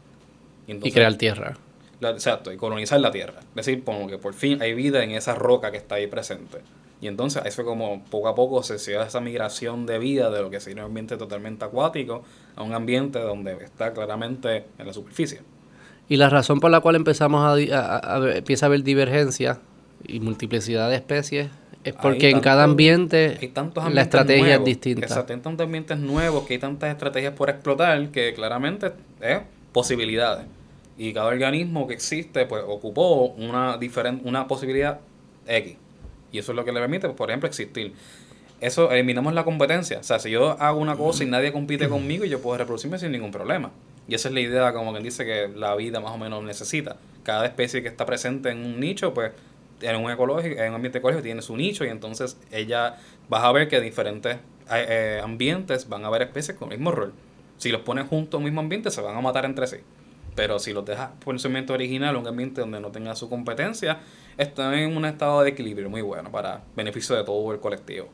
y 0.68 0.92
crear 0.92 1.16
tierra 1.16 1.58
exacto, 2.02 2.52
y 2.52 2.58
colonizar 2.58 3.00
la 3.00 3.12
Tierra. 3.12 3.40
Es 3.40 3.66
decir, 3.66 3.84
como 3.84 4.08
que 4.08 4.18
por 4.18 4.34
fin 4.34 4.62
hay 4.62 4.74
vida 4.74 5.04
en 5.04 5.12
esa 5.12 5.36
roca 5.36 5.72
que 5.72 5.78
está 5.78 5.96
ahí 5.96 6.08
presente. 6.08 6.60
Y 7.02 7.08
entonces 7.08 7.44
ahí 7.44 7.52
fue 7.52 7.66
como 7.66 8.04
poco 8.06 8.28
a 8.28 8.36
poco 8.36 8.64
se 8.64 8.78
dio 8.78 9.02
esa 9.04 9.20
migración 9.20 9.86
de 9.86 10.00
vida 10.00 10.30
de 10.30 10.42
lo 10.42 10.50
que 10.50 10.60
sería 10.60 10.84
un 10.84 10.90
ambiente 10.90 11.18
totalmente 11.18 11.66
acuático 11.66 12.24
a 12.56 12.64
un 12.64 12.74
ambiente 12.74 13.20
donde 13.20 13.54
está 13.64 13.94
claramente 13.94 14.66
en 14.78 14.88
la 14.88 14.94
superficie. 14.94 15.42
Y 16.08 16.18
la 16.18 16.30
razón 16.30 16.60
por 16.60 16.72
la 16.72 16.80
cual 16.80 16.96
empezamos 16.96 17.44
a, 17.46 18.36
empieza 18.36 18.66
a 18.66 18.68
haber 18.68 18.84
divergencia 18.84 19.60
y 20.08 20.20
multiplicidad 20.20 20.90
de 20.90 20.96
especies 20.96 21.50
es 21.84 21.94
porque 21.94 22.30
en 22.30 22.40
cada 22.40 22.64
ambiente 22.64 23.38
la 23.92 24.02
estrategia 24.02 24.56
es 24.56 24.64
distinta. 24.64 25.06
Exacto, 25.06 25.34
hay 25.34 25.40
tantos 25.40 25.66
ambientes 25.66 26.00
nuevos, 26.00 26.48
que 26.48 26.54
hay 26.54 26.60
tantas 26.60 26.92
estrategias 26.92 27.34
por 27.34 27.50
explotar 27.50 28.10
que 28.10 28.34
claramente 28.34 28.94
es 29.22 29.42
posibilidades 29.72 30.48
y 30.98 31.14
cada 31.14 31.28
organismo 31.28 31.88
que 31.88 31.94
existe 31.94 32.46
pues 32.46 32.64
ocupó 32.66 33.26
una 33.26 33.78
diferente 33.78 34.28
una 34.28 34.48
posibilidad 34.48 35.00
X. 35.48 35.76
Y 36.32 36.40
eso 36.40 36.52
es 36.52 36.56
lo 36.56 36.66
que 36.66 36.72
le 36.72 36.80
permite 36.80 37.08
pues, 37.08 37.18
por 37.18 37.30
ejemplo 37.30 37.48
existir. 37.48 37.94
Eso 38.62 38.92
eliminamos 38.92 39.34
la 39.34 39.44
competencia. 39.44 40.00
O 40.00 40.04
sea 40.04 40.20
si 40.20 40.32
yo 40.32 40.52
hago 40.60 40.80
una 40.80 40.96
cosa 40.96 41.24
y 41.24 41.28
nadie 41.28 41.52
compite 41.52 41.90
conmigo 41.90 42.26
yo 42.26 42.42
puedo 42.42 42.58
reproducirme 42.58 42.98
sin 42.98 43.12
ningún 43.12 43.32
problema. 43.32 43.72
Y 44.08 44.16
esa 44.16 44.30
es 44.30 44.34
la 44.34 44.40
idea 44.40 44.74
como 44.74 44.92
quien 44.92 45.04
dice 45.04 45.26
que 45.26 45.50
la 45.50 45.76
vida 45.76 46.00
más 46.00 46.12
o 46.12 46.18
menos 46.18 46.44
necesita. 46.44 46.98
Cada 47.24 47.46
especie 47.46 47.82
que 47.82 47.88
está 47.88 48.06
presente 48.06 48.50
en 48.50 48.60
un 48.60 48.80
nicho 48.80 49.14
pues 49.14 49.32
en 49.82 49.98
un 49.98 50.10
ecológico 50.10 50.62
en 50.62 50.70
un 50.70 50.76
ambiente 50.76 51.00
ecológico 51.00 51.24
tiene 51.24 51.42
su 51.42 51.58
nicho 51.58 51.84
y 51.84 51.90
entonces 51.90 52.38
ella 52.52 52.98
vas 53.28 53.44
a 53.44 53.52
ver 53.52 53.68
que 53.68 53.82
diferentes 53.82 54.38
eh, 54.72 54.86
eh, 54.90 55.22
ambientes 55.22 55.90
van 55.90 56.06
a 56.06 56.08
haber 56.08 56.22
especies 56.22 56.58
con 56.58 56.72
el 56.72 56.78
mismo 56.78 56.92
rol. 56.92 57.14
Si 57.58 57.72
los 57.72 57.82
pones 57.82 58.08
juntos 58.08 58.38
en 58.38 58.40
un 58.40 58.44
mismo 58.46 58.62
ambiente 58.62 58.90
se 58.92 59.02
van 59.02 59.18
a 59.18 59.22
matar 59.22 59.44
entre 59.44 59.68
sí 59.68 59.78
pero 60.36 60.60
si 60.60 60.74
los 60.74 60.86
dejas 60.86 61.12
por 61.24 61.39
su 61.39 61.48
ambiente 61.48 61.74
original, 61.74 62.15
un 62.17 62.28
ambiente 62.28 62.62
donde 62.62 62.80
no 62.80 62.91
tenga 62.91 63.15
su 63.15 63.30
competencia, 63.30 64.00
están 64.38 64.74
en 64.74 64.95
un 64.95 65.06
estado 65.06 65.41
de 65.41 65.50
equilibrio 65.50 65.89
muy 65.89 66.02
bueno 66.02 66.32
para 66.32 66.63
beneficio 66.76 67.15
de 67.15 67.24
todo 67.24 67.54
el 67.54 67.60
colectivo. 67.60 68.10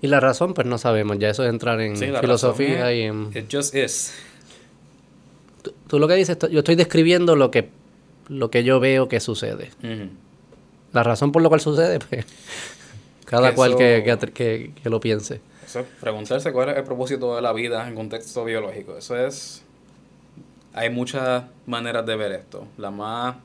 Y 0.00 0.08
la 0.08 0.20
razón, 0.20 0.54
pues 0.54 0.66
no 0.66 0.78
sabemos, 0.78 1.18
ya 1.18 1.30
eso 1.30 1.42
es 1.42 1.50
entrar 1.50 1.80
en 1.80 1.96
filosofía 1.96 2.92
y 2.92 3.02
en... 3.02 3.30
It 3.34 3.46
just 3.52 3.74
is. 3.74 4.14
Tú, 5.88 5.98
lo 5.98 6.06
que 6.06 6.14
dices, 6.14 6.38
yo 6.50 6.58
estoy 6.58 6.74
describiendo 6.74 7.34
lo 7.34 7.50
que, 7.50 7.70
lo 8.28 8.50
que 8.50 8.62
yo 8.62 8.78
veo 8.78 9.08
que 9.08 9.20
sucede. 9.20 9.70
La 10.92 11.02
razón 11.02 11.32
por 11.32 11.42
la 11.42 11.48
cual 11.48 11.60
sucede, 11.60 11.98
pues 11.98 12.24
cada 13.24 13.54
cual 13.54 13.76
que, 13.76 14.02
que, 14.32 14.72
que, 14.82 14.90
lo 14.90 15.00
piense. 15.00 15.40
Eso 15.64 15.80
es 15.80 15.86
preguntarse 16.00 16.52
cuál 16.52 16.70
es 16.70 16.76
el 16.76 16.84
propósito 16.84 17.34
de 17.34 17.42
la 17.42 17.52
vida 17.52 17.86
en 17.88 17.94
contexto 17.94 18.44
biológico. 18.44 18.96
Eso 18.96 19.16
es 19.16 19.65
hay 20.76 20.90
muchas 20.90 21.44
maneras 21.64 22.04
de 22.06 22.14
ver 22.16 22.32
esto. 22.32 22.68
La 22.76 22.90
más, 22.90 23.36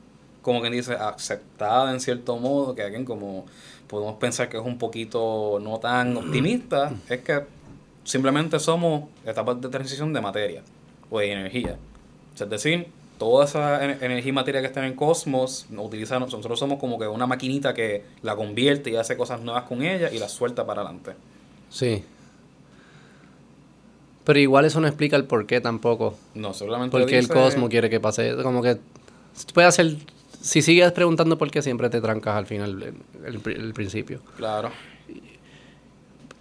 como 0.42 0.60
quien 0.60 0.74
dice, 0.74 0.94
aceptada 0.94 1.90
en 1.90 1.98
cierto 1.98 2.36
modo, 2.36 2.74
que 2.74 2.82
alguien 2.82 3.04
como 3.06 3.46
podemos 3.88 4.16
pensar 4.16 4.48
que 4.48 4.58
es 4.58 4.62
un 4.64 4.78
poquito 4.78 5.58
no 5.60 5.78
tan 5.78 6.16
optimista, 6.16 6.92
es 7.08 7.22
que 7.22 7.42
simplemente 8.04 8.58
somos 8.60 9.08
etapas 9.24 9.60
de 9.60 9.68
transición 9.70 10.12
de 10.12 10.20
materia 10.20 10.62
o 11.10 11.18
de 11.20 11.32
energía. 11.32 11.78
Es 12.38 12.48
decir, 12.50 12.88
toda 13.18 13.46
esa 13.46 13.82
energía 13.82 14.28
y 14.28 14.32
materia 14.32 14.60
que 14.60 14.66
está 14.66 14.80
en 14.80 14.92
el 14.92 14.94
cosmos, 14.94 15.66
utiliza, 15.74 16.18
nosotros 16.18 16.58
somos 16.58 16.78
como 16.78 16.98
que 16.98 17.06
una 17.06 17.26
maquinita 17.26 17.72
que 17.72 18.04
la 18.20 18.36
convierte 18.36 18.90
y 18.90 18.96
hace 18.96 19.16
cosas 19.16 19.40
nuevas 19.40 19.64
con 19.64 19.82
ella 19.82 20.10
y 20.12 20.18
la 20.18 20.28
suelta 20.28 20.66
para 20.66 20.82
adelante. 20.82 21.12
Sí. 21.70 22.04
Pero 24.24 24.38
igual 24.38 24.64
eso 24.64 24.80
no 24.80 24.86
explica 24.86 25.16
el 25.16 25.24
por 25.24 25.46
qué 25.46 25.60
tampoco. 25.60 26.16
No, 26.34 26.54
solamente 26.54 26.96
Porque 26.96 27.18
el 27.18 27.28
cosmos 27.28 27.68
quiere 27.70 27.90
que 27.90 27.98
pase. 28.00 28.36
Como 28.42 28.62
que 28.62 28.76
puede 29.52 29.66
hacer 29.66 29.96
si 30.40 30.60
sigues 30.62 30.90
preguntando 30.92 31.38
por 31.38 31.50
qué, 31.50 31.62
siempre 31.62 31.88
te 31.90 32.00
trancas 32.00 32.34
al 32.36 32.46
final, 32.46 32.82
el, 32.82 32.94
el- 33.26 33.60
el 33.64 33.72
principio. 33.74 34.20
Claro. 34.36 34.70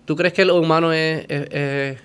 ¿Tú 0.05 0.15
crees 0.15 0.33
que 0.33 0.41
el 0.41 0.51
humano 0.51 0.91
es, 0.93 1.25
es, 1.29 1.47
es- 1.51 1.97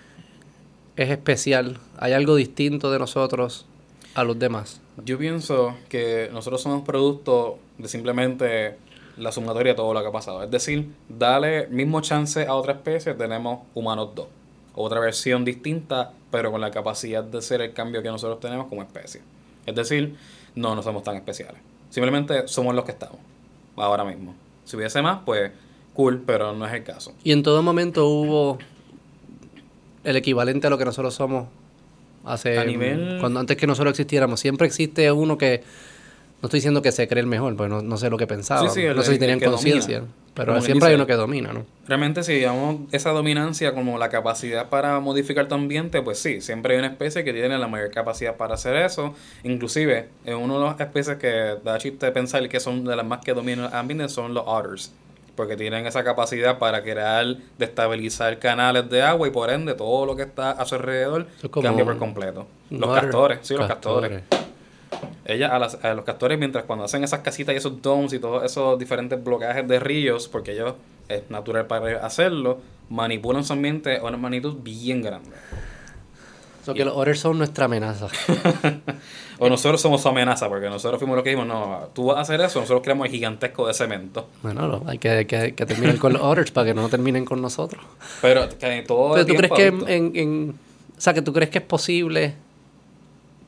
es 0.97 1.11
especial? 1.11 1.79
¿Hay 1.99 2.12
algo 2.12 2.37
distinto 2.37 2.91
de 2.91 2.99
nosotros 2.99 3.67
a 4.15 4.25
los 4.25 4.39
demás? 4.39 4.81
Yo 5.05 5.19
pienso 5.19 5.75
que 5.89 6.31
nosotros 6.33 6.62
somos 6.62 6.83
producto 6.85 7.59
de 7.79 7.89
simplemente 7.89 8.77
la 9.19 9.33
sumatoria 9.33 9.73
de 9.73 9.77
todo 9.77 9.93
lo 9.95 10.01
que 10.03 10.09
ha 10.09 10.12
pasado. 10.12 10.43
Es 10.43 10.51
decir, 10.51 10.89
darle 11.09 11.67
mismo 11.69 12.01
chance 12.01 12.47
a 12.47 12.55
otra 12.55 12.75
especie, 12.75 13.15
tenemos 13.15 13.61
humanos 13.75 14.11
2. 14.15 14.27
Otra 14.77 15.01
versión 15.01 15.45
distinta, 15.45 16.12
pero 16.31 16.53
con 16.53 16.61
la 16.61 16.71
capacidad 16.71 17.25
de 17.25 17.41
ser 17.43 17.62
el 17.62 17.73
cambio 17.73 18.03
que 18.03 18.09
nosotros 18.09 18.39
tenemos 18.41 18.67
como 18.69 18.83
especie. 18.83 19.23
Es 19.65 19.75
decir, 19.75 20.15
no, 20.55 20.75
no 20.75 20.83
somos 20.83 21.03
tan 21.03 21.17
especiales. 21.17 21.61
Simplemente 21.91 22.47
somos 22.47 22.75
los 22.75 22.85
que 22.85 22.93
estamos, 22.93 23.19
ahora 23.77 24.05
mismo. 24.05 24.35
Si 24.65 24.77
hubiese 24.77 25.01
más, 25.03 25.21
pues 25.25 25.51
cool, 25.95 26.23
pero 26.27 26.53
no 26.53 26.67
es 26.67 26.75
el 26.75 26.85
caso. 26.85 27.15
Y 27.25 27.33
en 27.33 27.43
todo 27.43 27.62
momento 27.62 28.07
hubo 28.07 28.59
el 30.05 30.17
equivalente 30.17 30.67
a 30.67 30.71
lo 30.71 30.79
que 30.79 30.85
nosotros 30.85 31.15
somos 31.15 31.49
hace 32.25 32.59
A 32.59 32.65
nivel- 32.65 33.19
cuando 33.21 33.41
antes 33.41 33.57
que 33.57 33.67
nosotros 33.67 33.93
existiéramos. 33.93 34.41
Siempre 34.41 34.67
existe 34.67 35.11
uno 35.11 35.39
que 35.39 35.62
no 36.47 36.49
estoy 36.49 36.59
diciendo 36.59 36.83
que 36.83 36.93
se 36.93 37.09
cree 37.09 37.21
el 37.21 37.27
mejor, 37.27 37.57
pues 37.57 37.69
no, 37.69 37.83
no 37.83 37.97
sé 37.97 38.09
lo 38.09 38.17
que 38.19 38.27
pensaba. 38.27 38.69
Sí, 38.69 38.75
sí, 38.81 38.87
el- 38.87 38.97
no 38.97 39.03
sé 39.03 39.13
si 39.15 39.19
tenían 39.19 39.41
conciencia, 39.41 40.03
pero 40.35 40.53
siempre 40.63 40.89
hay 40.91 40.95
uno 40.95 41.07
que 41.07 41.15
domina, 41.15 41.53
¿no? 41.53 41.67
Realmente 41.89 42.23
si 42.23 42.35
digamos 42.35 42.81
esa 42.93 43.11
dominancia 43.11 43.73
como 43.75 43.99
la 43.99 44.09
capacidad 44.09 44.69
para 44.69 44.99
modificar 45.01 45.49
tu 45.49 45.55
ambiente, 45.55 46.03
pues 46.03 46.19
sí, 46.19 46.41
siempre 46.41 46.75
hay 46.75 46.79
una 46.81 46.89
especie 46.89 47.25
que 47.25 47.33
tiene 47.33 47.59
la 47.59 47.69
mayor 47.69 47.91
capacidad 47.91 48.37
para 48.37 48.55
hacer 48.55 48.77
eso. 48.77 49.15
Inclusive, 49.45 50.09
en 50.25 50.37
una 50.37 50.55
de 50.55 50.61
las 50.61 50.81
especies 50.81 51.17
que 51.17 51.57
da 51.65 51.79
chiste 51.79 52.11
pensar 52.13 52.49
que 52.49 52.61
son 52.61 52.85
de 52.85 52.97
las 52.97 53.07
más 53.07 53.21
que 53.25 53.33
dominan 53.35 53.67
el 53.67 53.75
ambiente 53.75 54.09
son 54.09 54.35
los 54.35 54.45
otters. 54.47 54.93
Porque 55.37 55.55
tienen 55.57 55.87
esa 55.87 56.03
capacidad 56.03 56.59
para 56.59 56.83
crear, 56.83 57.37
destabilizar 57.59 58.39
canales 58.39 58.89
de 58.89 59.03
agua 59.03 59.29
y 59.29 59.31
por 59.31 59.51
ende 59.51 59.75
todo 59.75 60.07
lo 60.07 60.17
que 60.17 60.23
está 60.23 60.53
a 60.53 60.65
su 60.65 60.77
alrededor 60.77 61.27
es 61.43 61.51
cambia 61.51 61.85
por 61.85 61.99
completo. 61.99 62.47
Los 62.71 62.89
castores, 63.03 63.39
sí, 63.43 63.55
los 63.55 63.67
castores. 63.69 64.11
Ella, 65.25 65.49
a, 65.55 65.59
las- 65.59 65.83
a 65.85 65.95
los 65.95 66.05
castores, 66.05 66.39
mientras 66.39 66.65
cuando 66.65 66.85
hacen 66.85 67.03
esas 67.05 67.21
casitas 67.21 67.55
y 67.55 67.59
esos 67.59 67.81
domes 67.83 68.13
y 68.13 68.19
todos 68.19 68.45
esos 68.45 68.79
diferentes 68.79 69.23
bloqueajes 69.23 69.67
de 69.67 69.79
ríos, 69.81 70.29
porque 70.29 70.53
ellos 70.53 70.75
es 71.09 71.29
natural 71.31 71.67
para 71.67 71.91
ellos 71.91 72.03
hacerlo, 72.05 72.59
manipulan 72.91 73.45
su 73.45 73.53
ambiente 73.53 73.99
a 73.99 74.03
una 74.05 74.17
magnitud 74.17 74.55
bien 74.63 75.03
grande. 75.03 75.31
So 76.65 76.75
que 76.75 76.85
los 76.85 76.97
otters 76.97 77.21
son 77.21 77.39
nuestra 77.39 77.67
amenaza. 77.67 78.09
O 79.39 79.51
nosotros 79.51 79.83
somos 79.83 80.01
su 80.01 80.09
amenaza, 80.09 80.49
porque 80.49 80.71
nosotros 80.71 80.99
fuimos 80.99 81.15
los 81.15 81.23
que 81.23 81.29
dijimos, 81.29 81.47
no, 81.47 81.91
tú 81.93 82.07
vas 82.07 82.17
a 82.17 82.21
hacer 82.23 82.41
eso, 82.41 82.59
nosotros 82.59 82.81
creamos 82.83 83.05
el 83.07 83.13
gigantesco 83.13 83.67
de 83.67 83.75
cemento. 83.75 84.31
bueno, 84.43 84.67
no, 84.67 84.83
hay 84.87 84.97
que, 84.97 85.27
que, 85.27 85.55
que 85.55 85.67
terminar 85.67 85.99
con 85.99 86.15
los 86.15 86.23
otters 86.23 86.51
para 86.53 86.69
que 86.69 86.73
no 86.75 86.89
terminen 86.89 87.27
con 87.27 87.43
nosotros. 87.43 87.85
Pero 88.23 88.49
que 88.59 88.83
todo 88.87 89.13
Pero 89.13 89.27
tú 89.27 89.35
crees 89.35 89.53
que 89.53 89.67
en, 89.67 89.89
en- 89.89 90.13
en- 90.17 90.55
o 90.97 91.01
sea, 91.01 91.13
que 91.13 91.21
tú 91.21 91.35
crees 91.35 91.51
que 91.51 91.59
es 91.59 91.65
posible 91.65 92.35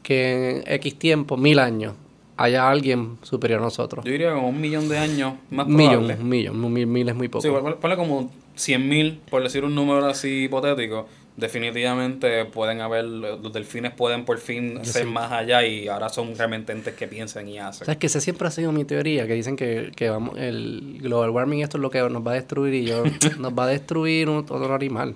que 0.03 0.51
en 0.51 0.63
X 0.67 0.99
tiempo, 0.99 1.37
mil 1.37 1.59
años, 1.59 1.95
haya 2.37 2.71
alguien 2.71 3.19
superior 3.23 3.61
a 3.61 3.65
nosotros. 3.65 4.05
Yo 4.05 4.13
diría 4.13 4.33
como 4.33 4.49
un 4.49 4.61
millón 4.61 4.89
de 4.89 4.99
años 4.99 5.35
más 5.51 5.67
Un 5.67 5.77
millón, 5.77 6.07
probable. 6.07 6.23
un 6.23 6.29
millón, 6.29 6.73
mil, 6.73 6.87
mil 6.87 7.09
es 7.09 7.15
muy 7.15 7.29
poco. 7.29 7.43
Sí, 7.43 7.49
ponle, 7.49 7.77
ponle 7.77 7.97
como 7.97 8.31
100.000, 8.57 9.19
por 9.31 9.43
decir 9.43 9.65
un 9.65 9.75
número 9.75 10.07
así 10.07 10.45
hipotético. 10.45 11.07
Definitivamente 11.37 12.47
pueden 12.47 12.81
haber, 12.81 13.05
los 13.05 13.53
delfines 13.53 13.93
pueden 13.93 14.25
por 14.25 14.39
fin 14.39 14.85
ser 14.85 15.07
más 15.07 15.31
allá 15.31 15.65
y 15.65 15.87
ahora 15.87 16.09
son 16.09 16.37
realmente 16.37 16.73
entes 16.73 16.95
que 16.95 17.07
piensan 17.07 17.49
y 17.49 17.61
hacen. 17.61 17.87
¿Sabes 17.87 17.99
que 17.99 18.09
esa 18.09 18.21
siempre 18.21 18.49
ha 18.49 18.51
sido 18.51 18.73
mi 18.73 18.85
teoría? 18.85 19.25
Que 19.29 19.35
dicen 19.35 19.55
que, 19.55 19.93
que 19.95 20.11
vamos, 20.11 20.37
el 20.37 20.99
global 21.01 21.31
warming 21.31 21.61
esto 21.61 21.77
es 21.77 21.83
lo 21.83 21.91
que 21.91 22.01
nos 22.01 22.27
va 22.27 22.33
a 22.33 22.35
destruir 22.35 22.75
y 22.75 22.87
yo 22.87 23.05
nos 23.39 23.53
va 23.53 23.65
a 23.65 23.67
destruir 23.69 24.29
un, 24.29 24.39
otro 24.39 24.75
animal. 24.75 25.15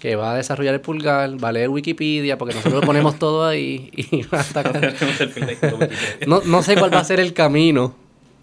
Que 0.00 0.16
va 0.16 0.32
a 0.32 0.34
desarrollar 0.36 0.74
el 0.74 0.80
pulgar, 0.80 1.42
va 1.42 1.50
a 1.50 1.52
leer 1.52 1.68
Wikipedia, 1.68 2.38
porque 2.38 2.54
nosotros 2.54 2.80
lo 2.80 2.86
ponemos 2.86 3.18
todo 3.18 3.46
ahí 3.46 3.90
y 3.94 4.22
va 4.34 4.40
a. 4.40 5.86
No, 6.26 6.40
no 6.44 6.62
sé 6.62 6.74
cuál 6.76 6.92
va 6.92 6.98
a 7.00 7.04
ser 7.04 7.20
el 7.20 7.34
camino, 7.34 7.94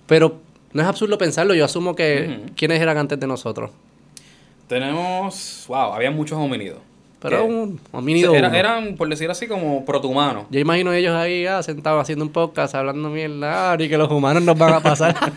pero 0.05 0.37
no 0.73 0.81
es 0.83 0.87
absurdo 0.87 1.17
pensarlo. 1.17 1.53
Yo 1.55 1.65
asumo 1.65 1.95
que 1.95 2.37
Ujú. 2.43 2.51
quiénes 2.55 2.79
eran 2.79 2.97
antes 2.97 3.19
de 3.19 3.25
nosotros. 3.27 3.71
Tenemos, 4.67 5.65
wow, 5.67 5.93
había 5.93 6.11
muchos 6.11 6.37
homínidos. 6.37 6.79
Pero 7.19 7.45
un 7.45 7.79
homínido. 7.91 8.35
Era- 8.35 8.55
eran, 8.55 8.95
por 8.95 9.09
decir 9.09 9.29
así, 9.31 9.47
como 9.47 9.83
protohumanos. 9.85 10.45
Yo 10.51 10.59
imagino 10.59 10.93
ellos 10.93 11.15
ahí 11.15 11.47
ah, 11.47 11.63
sentados 11.63 11.99
haciendo 12.01 12.23
un 12.23 12.31
podcast, 12.31 12.75
hablando 12.75 13.09
mierda, 13.09 13.71
ah, 13.71 13.77
y 13.79 13.89
que 13.89 13.97
los 13.97 14.11
humanos 14.11 14.43
nos 14.43 14.55
van 14.57 14.73
a 14.73 14.79
pasar. 14.81 15.15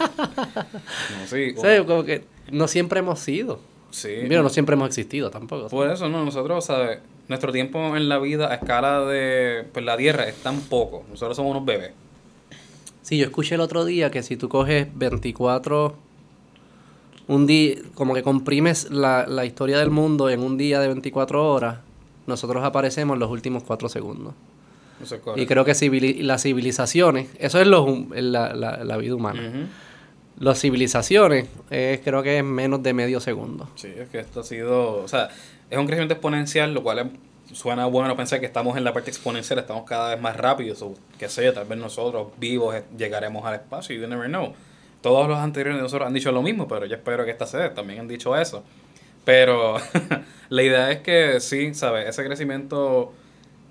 No, 0.61 1.27
sí, 1.27 1.53
Sí, 1.57 1.85
como 1.87 2.05
que 2.05 2.25
no 2.51 2.69
siempre 2.69 2.99
hemos 3.01 3.19
sido. 3.21 3.61
Sí. 3.91 4.09
Mira, 4.23 4.43
no 4.43 4.49
siempre 4.49 4.75
hemos 4.75 4.89
existido 4.89 5.31
tampoco. 5.31 5.69
Por 5.69 5.91
eso, 5.91 6.09
no, 6.09 6.25
nosotros, 6.25 6.65
¿sabes? 6.65 6.99
Nuestro 7.29 7.53
tiempo 7.53 7.97
en 7.97 8.09
la 8.09 8.19
vida 8.19 8.51
a 8.51 8.55
escala 8.57 9.01
de 9.05 9.65
pues, 9.73 9.85
la 9.85 9.97
Tierra 9.97 10.25
es 10.29 10.37
tan 10.37 10.61
poco. 10.61 11.05
Nosotros 11.11 11.37
somos 11.37 11.51
unos 11.53 11.65
bebés. 11.65 11.93
Sí, 13.03 13.19
yo 13.19 13.25
escuché 13.27 13.55
el 13.57 13.61
otro 13.61 13.85
día 13.85 14.11
que 14.11 14.23
si 14.23 14.37
tú 14.37 14.49
coges 14.49 14.89
24, 14.95 15.95
un 17.29 17.47
día, 17.47 17.77
como 17.95 18.15
que 18.15 18.23
comprimes 18.23 18.91
la, 18.91 19.27
la 19.27 19.45
historia 19.45 19.79
del 19.79 19.91
mundo 19.91 20.29
en 20.31 20.41
un 20.41 20.57
día 20.57 20.81
de 20.81 20.89
24 20.89 21.49
horas, 21.53 21.79
nosotros 22.27 22.63
aparecemos 22.65 23.15
en 23.15 23.21
los 23.21 23.31
últimos 23.31 23.63
4 23.63 23.89
segundos. 23.89 24.35
Eso 25.03 25.15
es 25.15 25.23
Y 25.37 25.47
creo 25.47 25.65
que 25.65 25.73
civili- 25.73 26.21
las 26.23 26.43
civilizaciones, 26.43 27.29
eso 27.39 27.61
es 27.61 27.67
hum- 27.69 28.11
la, 28.15 28.55
la, 28.55 28.85
la 28.85 28.97
vida 28.97 29.15
humana. 29.15 29.41
Ujú. 29.49 29.59
Las 30.41 30.61
civilizaciones 30.61 31.47
creo 31.69 32.23
que 32.23 32.39
es 32.39 32.45
menos 32.45 32.83
de 32.83 32.93
medio 32.93 33.21
segundo. 33.21 33.69
Sí, 33.77 33.93
es 33.97 34.09
que 34.09 34.19
esto 34.19 34.41
ha 34.41 34.45
sido, 34.45 34.97
o 34.97 35.07
sea, 35.07 35.29
es 35.71 35.79
un 35.79 35.87
crecimiento 35.87 36.15
exponencial, 36.15 36.75
lo 36.75 36.83
cual 36.83 37.13
suena 37.53 37.87
bueno 37.87 38.17
pensar 38.17 38.41
que 38.41 38.47
estamos 38.47 38.77
en 38.77 38.85
la 38.85 38.93
parte 38.93 39.11
exponencial, 39.11 39.59
estamos 39.59 39.85
cada 39.85 40.11
vez 40.11 40.21
más 40.21 40.37
rápidos, 40.37 40.83
o 40.83 40.95
qué 41.19 41.29
sé 41.29 41.45
yo, 41.45 41.53
tal 41.53 41.67
vez 41.67 41.79
nosotros 41.79 42.29
vivos 42.39 42.75
eh, 42.75 42.85
llegaremos 42.97 43.45
al 43.45 43.55
espacio, 43.55 43.97
you 43.97 44.07
never 44.07 44.29
know. 44.29 44.53
Todos 45.01 45.29
los 45.29 45.39
anteriores 45.39 45.79
de 45.79 45.83
nosotros 45.83 46.07
han 46.07 46.15
dicho 46.15 46.31
lo 46.33 46.43
mismo, 46.43 46.69
pero 46.69 46.87
yo 46.87 46.97
espero 46.97 47.25
que 47.25 47.31
esta 47.31 47.47
sede 47.47 47.71
también 47.71 48.01
han 48.01 48.09
dicho 48.09 48.37
eso. 48.37 48.65
Pero 49.25 49.77
la 50.49 50.63
idea 50.63 50.91
es 50.91 51.01
que 51.01 51.41
sí, 51.41 51.75
¿sabes? 51.75 52.09
Ese 52.09 52.25
crecimiento 52.25 53.13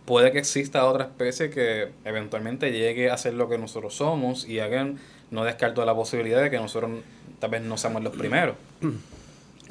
puede 0.06 0.32
que 0.32 0.40
exista 0.40 0.86
otra 0.86 1.06
especie 1.06 1.50
que 1.50 1.90
eventualmente 2.04 2.72
llegue 2.72 3.12
a 3.12 3.18
ser 3.18 3.36
lo 3.36 3.48
que 3.48 3.60
nosotros 3.60 3.94
somos 3.94 4.48
y 4.48 4.60
hagan, 4.60 4.98
no 5.32 5.44
descarto 5.44 5.84
la 5.86 5.94
posibilidad 5.96 6.42
de 6.42 6.50
que 6.50 6.58
nosotros 6.58 6.92
tal 7.40 7.50
vez 7.52 7.62
no 7.62 7.78
seamos 7.78 8.04
los 8.04 8.16
primeros. 8.16 8.56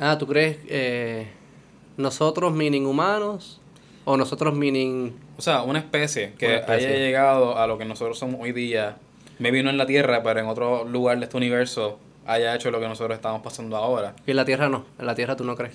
Ah, 0.00 0.16
¿tú 0.16 0.28
crees 0.28 0.58
eh, 0.68 1.26
nosotros 1.96 2.52
meaning 2.52 2.86
humanos 2.86 3.60
o 4.04 4.16
nosotros 4.16 4.54
meaning... 4.54 5.12
O 5.36 5.42
sea, 5.42 5.62
una 5.62 5.80
especie 5.80 6.34
que 6.38 6.46
Una 6.46 6.56
especie. 6.58 6.86
haya 6.88 6.98
llegado 6.98 7.58
a 7.58 7.66
lo 7.66 7.78
que 7.78 7.84
nosotros 7.84 8.16
somos 8.16 8.40
hoy 8.40 8.52
día, 8.52 8.96
me 9.40 9.50
vino 9.50 9.70
en 9.70 9.76
la 9.76 9.86
Tierra, 9.86 10.22
pero 10.22 10.38
en 10.38 10.46
otro 10.46 10.84
lugar 10.84 11.18
de 11.18 11.24
este 11.24 11.36
universo 11.36 11.98
haya 12.26 12.54
hecho 12.54 12.70
lo 12.70 12.78
que 12.78 12.86
nosotros 12.86 13.16
estamos 13.16 13.42
pasando 13.42 13.76
ahora. 13.76 14.14
Y 14.24 14.30
en 14.30 14.36
la 14.36 14.44
Tierra 14.44 14.68
no, 14.68 14.84
en 15.00 15.06
la 15.06 15.16
Tierra 15.16 15.34
tú 15.34 15.42
no 15.42 15.56
crees. 15.56 15.74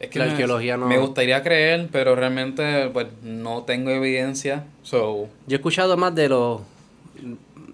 Es 0.00 0.16
La 0.16 0.24
me- 0.24 0.30
arqueología 0.30 0.76
no- 0.78 0.86
Me 0.86 0.96
gustaría 0.96 1.42
creer, 1.42 1.88
pero 1.92 2.14
realmente 2.16 2.88
pues 2.88 3.08
no 3.22 3.64
tengo 3.64 3.90
evidencia. 3.90 4.64
So, 4.82 5.28
Yo 5.46 5.56
he 5.56 5.56
escuchado 5.56 5.96
más 5.98 6.14
de 6.14 6.30
los... 6.30 6.62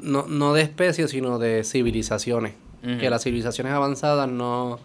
No, 0.04 0.26
no 0.28 0.52
de 0.54 0.62
especies, 0.62 1.10
sino 1.10 1.38
de 1.38 1.64
civilizaciones. 1.64 2.52
Que 3.00 3.08
las 3.08 3.22
civilizaciones 3.22 3.72
avanzadas 3.72 4.28
no, 4.28 4.78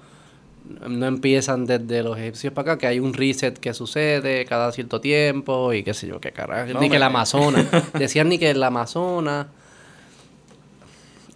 no 0.87 1.05
empiezan 1.05 1.65
desde 1.65 2.01
los 2.01 2.17
egipcios 2.17 2.53
para 2.53 2.71
acá, 2.73 2.79
que 2.79 2.87
hay 2.87 2.99
un 3.01 3.13
reset 3.13 3.57
que 3.59 3.73
sucede 3.73 4.45
cada 4.45 4.71
cierto 4.71 5.01
tiempo 5.01 5.73
y 5.73 5.83
qué 5.83 5.93
sé 5.93 6.07
yo, 6.07 6.21
qué 6.21 6.31
carajo. 6.31 6.71
No, 6.73 6.79
ni 6.79 6.89
que 6.89 6.95
el 6.95 7.03
Amazonas. 7.03 7.65
Decían 7.93 8.29
ni 8.29 8.37
que 8.39 8.51
el 8.51 8.63
Amazonas... 8.63 9.47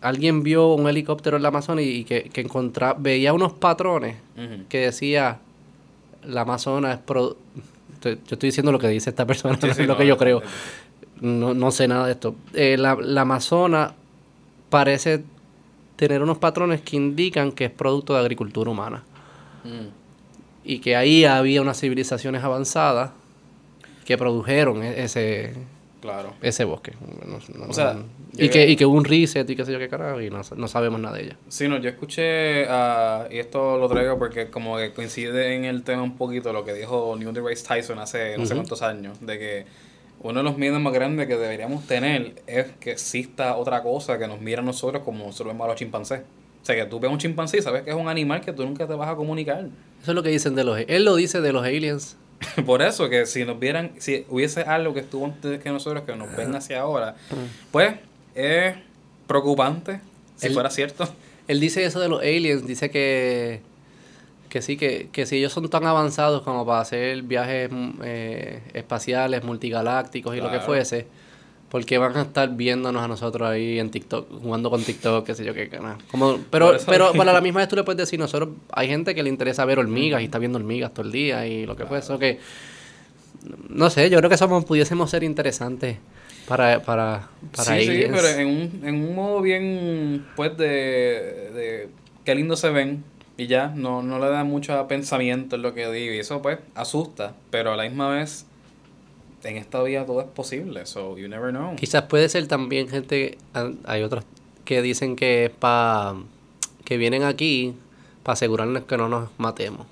Alguien 0.01 0.43
vio 0.43 0.73
un 0.73 0.87
helicóptero 0.89 1.37
en 1.37 1.43
la 1.43 1.49
Amazonas 1.49 1.85
y, 1.85 2.03
que, 2.03 2.23
que 2.23 2.41
encontraba... 2.41 2.95
Veía 2.99 3.33
unos 3.33 3.53
patrones 3.53 4.15
que 4.69 4.79
decía 4.79 5.39
la 6.25 6.41
Amazonas 6.41 6.95
es 6.97 7.01
pro- 7.03 7.37
yo 8.03 8.11
estoy 8.11 8.47
diciendo 8.49 8.71
lo 8.73 8.79
que 8.79 8.89
dice 8.89 9.09
esta 9.11 9.25
persona, 9.25 9.55
Sí, 9.59 9.67
no 9.67 9.73
sí, 9.73 9.81
es 9.81 9.87
lo 9.87 9.93
no, 9.93 9.99
que 9.99 10.05
yo 10.07 10.17
creo. 10.17 10.41
No, 11.23 11.53
no 11.53 11.71
sé 11.71 11.87
nada 11.87 12.05
de 12.05 12.11
esto. 12.11 12.35
Eh, 12.53 12.75
la, 12.77 12.95
la 12.95 13.21
Amazonas 13.21 13.93
parece 14.69 15.23
tener 15.95 16.21
unos 16.21 16.37
patrones 16.37 16.81
que 16.81 16.97
indican 16.97 17.51
que 17.53 17.65
es 17.65 17.71
producto 17.71 18.13
de 18.13 18.19
agricultura 18.19 18.69
humana. 18.69 19.03
Mm. 19.63 19.87
Y 20.65 20.79
que 20.79 20.95
ahí 20.97 21.23
había 21.23 21.61
unas 21.61 21.79
civilizaciones 21.79 22.43
avanzadas 22.43 23.11
que 24.05 24.17
produjeron 24.17 24.83
e- 24.83 25.01
ese, 25.03 25.53
Claro. 26.01 26.33
ese 26.41 26.65
bosque. 26.65 26.91
No- 27.25 27.37
no- 27.57 27.69
O 27.69 27.73
sea, 27.73 27.93
no- 27.93 28.03
y, 28.37 28.49
que, 28.49 28.67
y 28.67 28.75
que 28.75 28.85
hubo 28.85 28.97
un 28.97 29.05
reset 29.05 29.49
y 29.49 29.55
qué 29.55 29.63
sé 29.63 29.71
yo 29.71 29.79
qué 29.79 29.87
carajo, 29.87 30.19
y 30.19 30.29
no, 30.29 30.41
no 30.57 30.67
sabemos 30.67 30.99
nada 30.99 31.15
de 31.15 31.23
ella. 31.23 31.37
Sí, 31.47 31.69
no, 31.69 31.77
yo 31.77 31.89
escuché, 31.89 32.65
ah, 32.67 33.27
y 33.31 33.37
esto 33.37 33.77
lo 33.77 33.87
traigo 33.87 34.17
porque 34.19 34.49
como 34.49 34.75
que 34.77 34.91
coincide 34.91 35.55
en 35.55 35.63
el 35.63 35.83
tema 35.83 36.01
un 36.03 36.17
poquito 36.17 36.51
lo 36.51 36.65
que 36.65 36.73
dijo 36.73 37.15
Neil 37.17 37.33
deGrasse 37.33 37.63
Tyson 37.65 37.99
hace 37.99 38.37
no 38.37 38.45
sé 38.45 38.55
cuántos 38.55 38.81
años, 38.81 39.17
de 39.21 39.39
que 39.39 39.65
uno 40.21 40.39
de 40.39 40.43
los 40.43 40.57
miedos 40.57 40.79
más 40.79 40.93
grandes 40.93 41.27
que 41.27 41.35
deberíamos 41.35 41.85
tener 41.87 42.35
es 42.47 42.67
que 42.79 42.91
exista 42.91 43.55
otra 43.57 43.81
cosa 43.83 44.17
que 44.17 44.27
nos 44.27 44.39
mira 44.39 44.61
a 44.61 44.65
nosotros 44.65 45.03
como 45.03 45.25
nosotros 45.25 45.53
vemos 45.53 45.65
a 45.65 45.67
los 45.69 45.75
chimpancés. 45.77 46.21
O 46.61 46.65
sea, 46.65 46.75
que 46.75 46.85
tú 46.85 46.99
ves 46.99 47.11
un 47.11 47.17
chimpancé 47.17 47.57
y 47.57 47.61
sabes 47.61 47.81
que 47.83 47.89
es 47.89 47.95
un 47.95 48.07
animal 48.07 48.39
que 48.39 48.53
tú 48.53 48.63
nunca 48.63 48.87
te 48.87 48.93
vas 48.93 49.09
a 49.09 49.15
comunicar. 49.15 49.65
Eso 50.01 50.11
es 50.11 50.15
lo 50.15 50.23
que 50.23 50.29
dicen 50.29 50.55
de 50.55 50.63
los... 50.63 50.79
Él 50.87 51.03
lo 51.03 51.15
dice 51.15 51.41
de 51.41 51.51
los 51.51 51.63
aliens. 51.65 52.15
Por 52.65 52.81
eso, 52.81 53.09
que 53.09 53.25
si 53.25 53.43
nos 53.43 53.59
vieran, 53.59 53.91
si 53.99 54.25
hubiese 54.29 54.61
algo 54.61 54.93
que 54.93 55.01
estuvo 55.01 55.25
antes 55.25 55.61
que 55.61 55.69
nosotros, 55.71 56.03
que 56.05 56.15
nos 56.15 56.33
ven 56.37 56.55
hacia 56.55 56.79
ahora, 56.81 57.15
pues 57.71 57.95
es 58.35 58.75
preocupante, 59.27 59.99
si 60.37 60.47
Él- 60.47 60.53
fuera 60.53 60.69
cierto. 60.69 61.07
Él 61.47 61.59
dice 61.59 61.83
eso 61.83 61.99
de 61.99 62.07
los 62.07 62.21
aliens, 62.21 62.65
dice 62.65 62.89
que, 62.89 63.61
que 64.53 64.61
sí, 64.61 64.77
que, 64.77 65.09
que 65.11 65.25
si 65.25 65.37
ellos 65.37 65.51
son 65.51 65.67
tan 65.67 65.83
avanzados 65.87 66.43
como 66.43 66.63
para 66.63 66.81
hacer 66.81 67.23
viajes 67.23 67.71
mm, 67.71 67.89
eh, 68.03 68.61
espaciales, 68.75 69.43
multigalácticos 69.43 70.35
y 70.35 70.37
lo 70.37 70.43
que 70.43 70.57
Claro. 70.57 70.65
fuese, 70.65 71.07
¿por 71.69 71.83
qué 71.87 71.97
van 71.97 72.15
a 72.15 72.21
estar 72.21 72.55
viéndonos 72.55 73.01
a 73.01 73.07
nosotros 73.07 73.49
ahí 73.49 73.79
en 73.79 73.89
TikTok, 73.89 74.29
jugando 74.43 74.69
con 74.69 74.83
TikTok, 74.83 75.25
qué 75.25 75.33
sé 75.33 75.43
yo 75.43 75.55
qué 75.55 75.69
canal? 75.69 75.95
Como, 76.11 76.37
pero, 76.51 76.77
pero 76.85 77.13
para 77.13 77.33
la 77.33 77.41
misma 77.41 77.61
vez 77.61 77.67
tú 77.67 77.75
le 77.75 77.83
puedes 77.83 77.97
decir, 77.97 78.19
nosotros, 78.19 78.49
hay 78.71 78.87
gente 78.87 79.15
que 79.15 79.23
le 79.23 79.29
interesa 79.29 79.65
ver 79.65 79.79
hormigas 79.79 80.21
y 80.21 80.25
está 80.25 80.37
viendo 80.37 80.59
hormigas 80.59 80.93
todo 80.93 81.07
el 81.07 81.11
día 81.11 81.47
y 81.47 81.65
lo 81.65 81.75
que 81.75 81.87
fuese, 81.87 82.05
eso 82.05 82.19
que, 82.19 82.37
no 83.69 83.89
sé, 83.89 84.11
yo 84.11 84.19
creo 84.19 84.29
que 84.29 84.37
somos, 84.37 84.65
pudiésemos 84.65 85.09
ser 85.09 85.23
interesantes 85.23 85.97
para, 86.47 86.79
para, 86.83 87.27
para 87.55 87.75
sí, 87.75 87.87
sí, 87.87 88.03
pero 88.11 88.27
en 88.27 88.47
un, 88.47 88.81
en 88.87 88.95
un 89.03 89.15
modo 89.15 89.41
bien, 89.41 90.27
pues, 90.35 90.55
de, 90.57 90.65
de 91.55 91.89
qué 92.23 92.35
lindo 92.35 92.55
se 92.55 92.69
ven 92.69 93.03
y 93.37 93.47
ya, 93.47 93.73
no, 93.75 94.01
no 94.03 94.19
le 94.19 94.29
da 94.29 94.43
mucho 94.43 94.87
pensamiento 94.87 95.55
en 95.55 95.61
lo 95.63 95.73
que 95.73 95.89
digo 95.91 96.13
y 96.13 96.19
eso, 96.19 96.41
pues, 96.41 96.59
asusta, 96.75 97.33
pero 97.49 97.73
a 97.73 97.75
la 97.77 97.83
misma 97.83 98.09
vez, 98.09 98.45
en 99.43 99.57
esta 99.57 99.81
vida 99.83 100.05
todo 100.05 100.21
es 100.21 100.27
posible, 100.27 100.85
so 100.85 101.17
you 101.17 101.27
never 101.27 101.51
know. 101.51 101.75
Quizás 101.75 102.03
puede 102.03 102.29
ser 102.29 102.47
también 102.47 102.87
gente, 102.87 103.37
hay 103.85 104.03
otros 104.03 104.23
que 104.65 104.81
dicen 104.81 105.15
que 105.15 105.45
es 105.45 105.51
para, 105.51 106.15
que 106.85 106.97
vienen 106.97 107.23
aquí 107.23 107.73
para 108.23 108.33
asegurarnos 108.33 108.83
que 108.83 108.95
no 108.97 109.09
nos 109.09 109.29
matemos. 109.37 109.85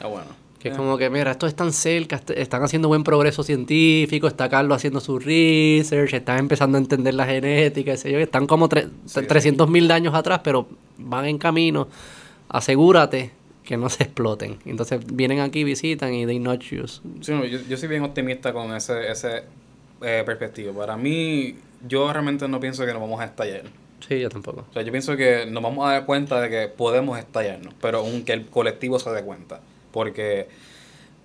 Ah, 0.00 0.06
bueno. 0.06 0.40
Que 0.58 0.68
es 0.68 0.74
Eh, 0.74 0.76
como 0.76 0.96
que, 0.98 1.08
mira, 1.10 1.30
esto 1.30 1.46
están 1.46 1.72
cerca, 1.72 2.16
est- 2.16 2.30
están 2.30 2.62
haciendo 2.62 2.88
buen 2.88 3.02
progreso 3.02 3.42
científico, 3.42 4.26
está 4.28 4.48
Carlos 4.48 4.76
haciendo 4.76 5.00
su 5.00 5.18
research, 5.18 6.14
están 6.14 6.38
empezando 6.38 6.78
a 6.78 6.80
entender 6.80 7.14
la 7.14 7.26
genética, 7.26 7.96
sé 7.96 8.12
yo, 8.12 8.18
están 8.18 8.46
como 8.46 8.68
sí. 9.06 9.20
300 9.26 9.68
mil 9.68 9.90
años 9.90 10.14
atrás, 10.14 10.40
pero 10.44 10.66
van 10.98 11.26
en 11.26 11.36
camino. 11.38 11.88
Asegúrate 12.50 13.30
que 13.64 13.76
no 13.76 13.88
se 13.88 14.02
exploten. 14.02 14.58
Entonces 14.64 15.00
vienen 15.06 15.40
aquí, 15.40 15.64
visitan 15.64 16.12
y 16.12 16.26
they 16.26 16.38
not 16.38 16.60
use. 16.60 17.00
Sí, 17.20 17.32
no, 17.32 17.44
yo, 17.44 17.60
yo 17.68 17.76
soy 17.76 17.88
bien 17.88 18.02
optimista 18.02 18.52
con 18.52 18.74
ese, 18.74 19.10
ese 19.10 19.44
eh, 20.02 20.22
perspectiva. 20.26 20.72
Para 20.72 20.96
mí, 20.96 21.56
yo 21.86 22.12
realmente 22.12 22.48
no 22.48 22.58
pienso 22.58 22.84
que 22.84 22.92
nos 22.92 23.00
vamos 23.00 23.20
a 23.20 23.26
estallar. 23.26 23.62
Sí, 24.06 24.18
yo 24.18 24.28
tampoco. 24.28 24.66
O 24.68 24.72
sea, 24.72 24.82
yo 24.82 24.90
pienso 24.90 25.16
que 25.16 25.46
nos 25.46 25.62
vamos 25.62 25.88
a 25.88 25.92
dar 25.92 26.06
cuenta 26.06 26.40
de 26.40 26.50
que 26.50 26.68
podemos 26.68 27.18
estallarnos, 27.18 27.74
pero 27.80 27.98
aunque 27.98 28.32
el 28.32 28.46
colectivo 28.46 28.98
se 28.98 29.10
dé 29.10 29.22
cuenta. 29.22 29.60
Porque, 29.92 30.48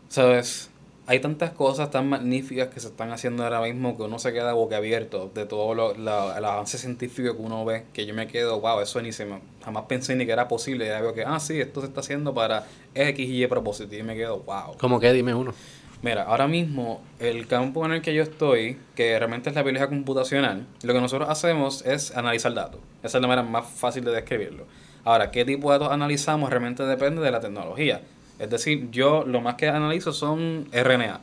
¿sabes? 0.09 0.69
Hay 1.07 1.19
tantas 1.19 1.51
cosas 1.51 1.91
tan 1.91 2.09
magníficas 2.09 2.69
que 2.69 2.79
se 2.79 2.87
están 2.87 3.11
haciendo 3.11 3.43
ahora 3.43 3.61
mismo 3.61 3.95
que 3.95 4.01
uno 4.03 4.17
se 4.17 4.33
queda 4.33 4.53
boquiabierto 4.53 5.29
de 5.35 5.45
todo 5.45 5.75
lo, 5.75 5.95
la- 5.95 6.35
el 6.35 6.43
avance 6.45 6.79
científico 6.79 7.35
que 7.35 7.41
uno 7.43 7.63
ve, 7.63 7.83
que 7.93 8.07
yo 8.07 8.15
me 8.15 8.25
quedo, 8.25 8.59
wow, 8.59 8.79
eso 8.79 8.99
ni 9.01 9.11
se 9.11 9.25
me, 9.25 9.39
jamás 9.63 9.83
pensé 9.87 10.15
ni 10.15 10.25
que 10.25 10.31
era 10.31 10.47
posible. 10.47 10.87
Ya 10.87 11.01
veo 11.01 11.13
que, 11.13 11.23
ah, 11.23 11.39
sí, 11.39 11.61
esto 11.61 11.81
se 11.81 11.87
está 11.87 11.99
haciendo 11.99 12.33
para 12.33 12.65
X 12.95 13.29
y 13.29 13.43
Y 13.43 13.47
propósito. 13.47 13.95
Y 13.95 14.01
me 14.01 14.15
quedo, 14.15 14.39
wow. 14.39 14.77
Como 14.79 14.99
que 14.99 15.13
dime 15.13 15.35
uno. 15.35 15.53
Mira, 16.01 16.23
ahora 16.23 16.47
mismo 16.47 17.01
el 17.19 17.45
campo 17.47 17.85
en 17.85 17.91
el 17.93 18.01
que 18.01 18.13
yo 18.15 18.23
estoy, 18.23 18.77
que 18.95 19.17
realmente 19.17 19.49
es 19.49 19.55
la 19.55 19.61
biología 19.63 19.87
computacional, 19.87 20.65
lo 20.83 20.93
que 20.93 21.01
nosotros 21.01 21.29
hacemos 21.29 21.85
es 21.85 22.15
analizar 22.15 22.53
datos. 22.55 22.79
Esa 23.03 23.19
es 23.19 23.21
la 23.21 23.27
manera 23.27 23.47
más 23.47 23.65
fácil 23.67 24.03
de 24.03 24.11
describirlo. 24.11 24.65
Ahora, 25.03 25.29
¿qué 25.29 25.45
tipo 25.45 25.71
de 25.71 25.77
datos 25.77 25.93
analizamos? 25.93 26.49
Realmente 26.49 26.83
depende 26.83 27.21
de 27.21 27.29
la 27.31 27.39
tecnología. 27.39 28.01
Es 28.39 28.49
decir, 28.49 28.89
yo 28.91 29.23
lo 29.25 29.41
más 29.41 29.55
que 29.55 29.67
analizo 29.69 30.11
son 30.13 30.67
RNA. 30.71 31.21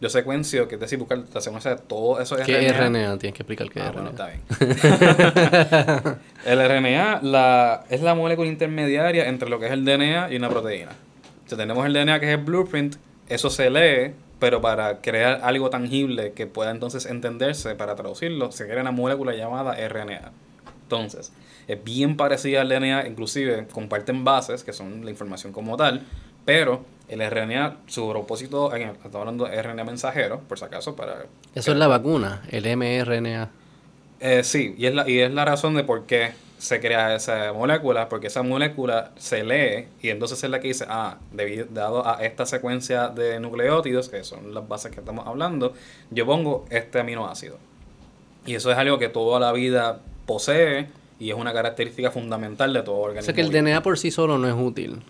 Yo 0.00 0.08
secuencio, 0.08 0.68
que 0.68 0.76
es 0.76 0.80
decir, 0.80 0.96
buscar 0.98 1.24
la 1.34 1.40
secuencia 1.40 1.74
de 1.74 1.82
todo 1.82 2.20
eso 2.20 2.36
¿Qué 2.36 2.66
es 2.66 2.76
RNA? 2.76 3.18
Tienes 3.18 3.36
que 3.36 3.42
explicar 3.42 3.68
qué 3.68 3.80
es 3.80 3.84
Ah, 3.86 3.90
RNA. 3.90 4.00
bueno, 4.02 4.10
está 4.10 4.26
bien. 4.28 6.18
el 6.44 6.58
RNA 6.68 7.20
la, 7.22 7.84
es 7.90 8.00
la 8.02 8.14
molécula 8.14 8.48
intermediaria 8.48 9.28
entre 9.28 9.48
lo 9.48 9.58
que 9.58 9.66
es 9.66 9.72
el 9.72 9.84
DNA 9.84 10.32
y 10.32 10.36
una 10.36 10.48
proteína. 10.48 10.92
O 11.44 11.48
sea, 11.48 11.58
tenemos 11.58 11.84
el 11.86 11.92
DNA 11.92 12.20
que 12.20 12.32
es 12.32 12.38
el 12.38 12.44
blueprint, 12.44 12.96
eso 13.28 13.50
se 13.50 13.70
lee, 13.70 14.14
pero 14.38 14.60
para 14.60 15.00
crear 15.00 15.40
algo 15.42 15.68
tangible 15.70 16.32
que 16.32 16.46
pueda 16.46 16.70
entonces 16.70 17.06
entenderse, 17.06 17.74
para 17.74 17.96
traducirlo, 17.96 18.52
se 18.52 18.66
crea 18.68 18.82
una 18.82 18.92
molécula 18.92 19.34
llamada 19.34 19.74
RNA. 19.88 20.30
Entonces, 20.84 21.32
es 21.66 21.82
bien 21.84 22.16
parecida 22.16 22.60
al 22.62 22.68
DNA, 22.68 23.08
inclusive 23.08 23.66
comparten 23.72 24.24
bases, 24.24 24.62
que 24.64 24.72
son 24.72 25.04
la 25.04 25.10
información 25.10 25.52
como 25.52 25.76
tal, 25.76 26.02
pero 26.44 26.84
el 27.08 27.20
RNA, 27.22 27.76
su 27.86 28.08
propósito, 28.10 28.74
en- 28.74 28.90
estamos 28.90 29.16
hablando 29.16 29.46
de 29.46 29.56
RNA 29.62 29.84
mensajero, 29.84 30.40
por 30.40 30.58
si 30.58 30.64
acaso, 30.64 30.94
para 30.96 31.24
Eso 31.54 31.72
es 31.72 31.78
la 31.78 31.86
vacuna, 31.88 32.42
el 32.50 32.64
mRNA. 32.76 33.50
eh, 34.20 34.42
sí, 34.44 34.74
y 34.76 34.86
es, 34.86 34.94
la, 34.94 35.08
y 35.08 35.18
es 35.20 35.32
la 35.32 35.44
razón 35.44 35.74
de 35.74 35.84
por 35.84 36.04
qué 36.06 36.32
se 36.58 36.80
crea 36.80 37.14
esa 37.14 37.52
molécula, 37.52 38.08
porque 38.08 38.26
esa 38.26 38.42
molécula 38.42 39.12
se 39.16 39.44
lee 39.44 39.86
y 40.02 40.08
entonces 40.10 40.42
es 40.42 40.50
la 40.50 40.58
que 40.60 40.68
dice, 40.68 40.86
ah, 40.88 41.18
debido, 41.32 41.66
dado 41.70 42.06
a 42.06 42.24
esta 42.24 42.46
secuencia 42.46 43.08
de 43.08 43.38
nucleótidos, 43.38 44.08
que 44.08 44.24
son 44.24 44.52
las 44.52 44.66
bases 44.66 44.90
que 44.92 44.98
estamos 45.00 45.24
hablando, 45.26 45.72
yo 46.10 46.26
pongo 46.26 46.66
este 46.70 46.98
aminoácido. 46.98 47.58
Y 48.44 48.54
eso 48.56 48.72
es 48.72 48.76
algo 48.78 48.98
que 48.98 49.08
toda 49.08 49.38
la 49.38 49.52
vida 49.52 50.00
posee 50.26 50.88
y 51.20 51.30
es 51.30 51.36
una 51.36 51.52
característica 51.52 52.10
fundamental 52.10 52.72
de 52.72 52.82
todo 52.82 52.96
O 52.96 53.00
organismo. 53.02 53.26
sea 53.26 53.34
que 53.34 53.40
el. 53.40 53.50
DNA 53.52 53.82
por 53.82 53.96
sí 53.98 54.10
solo 54.10 54.36
no 54.36 54.48
es 54.48 54.54
útil. 54.58 55.00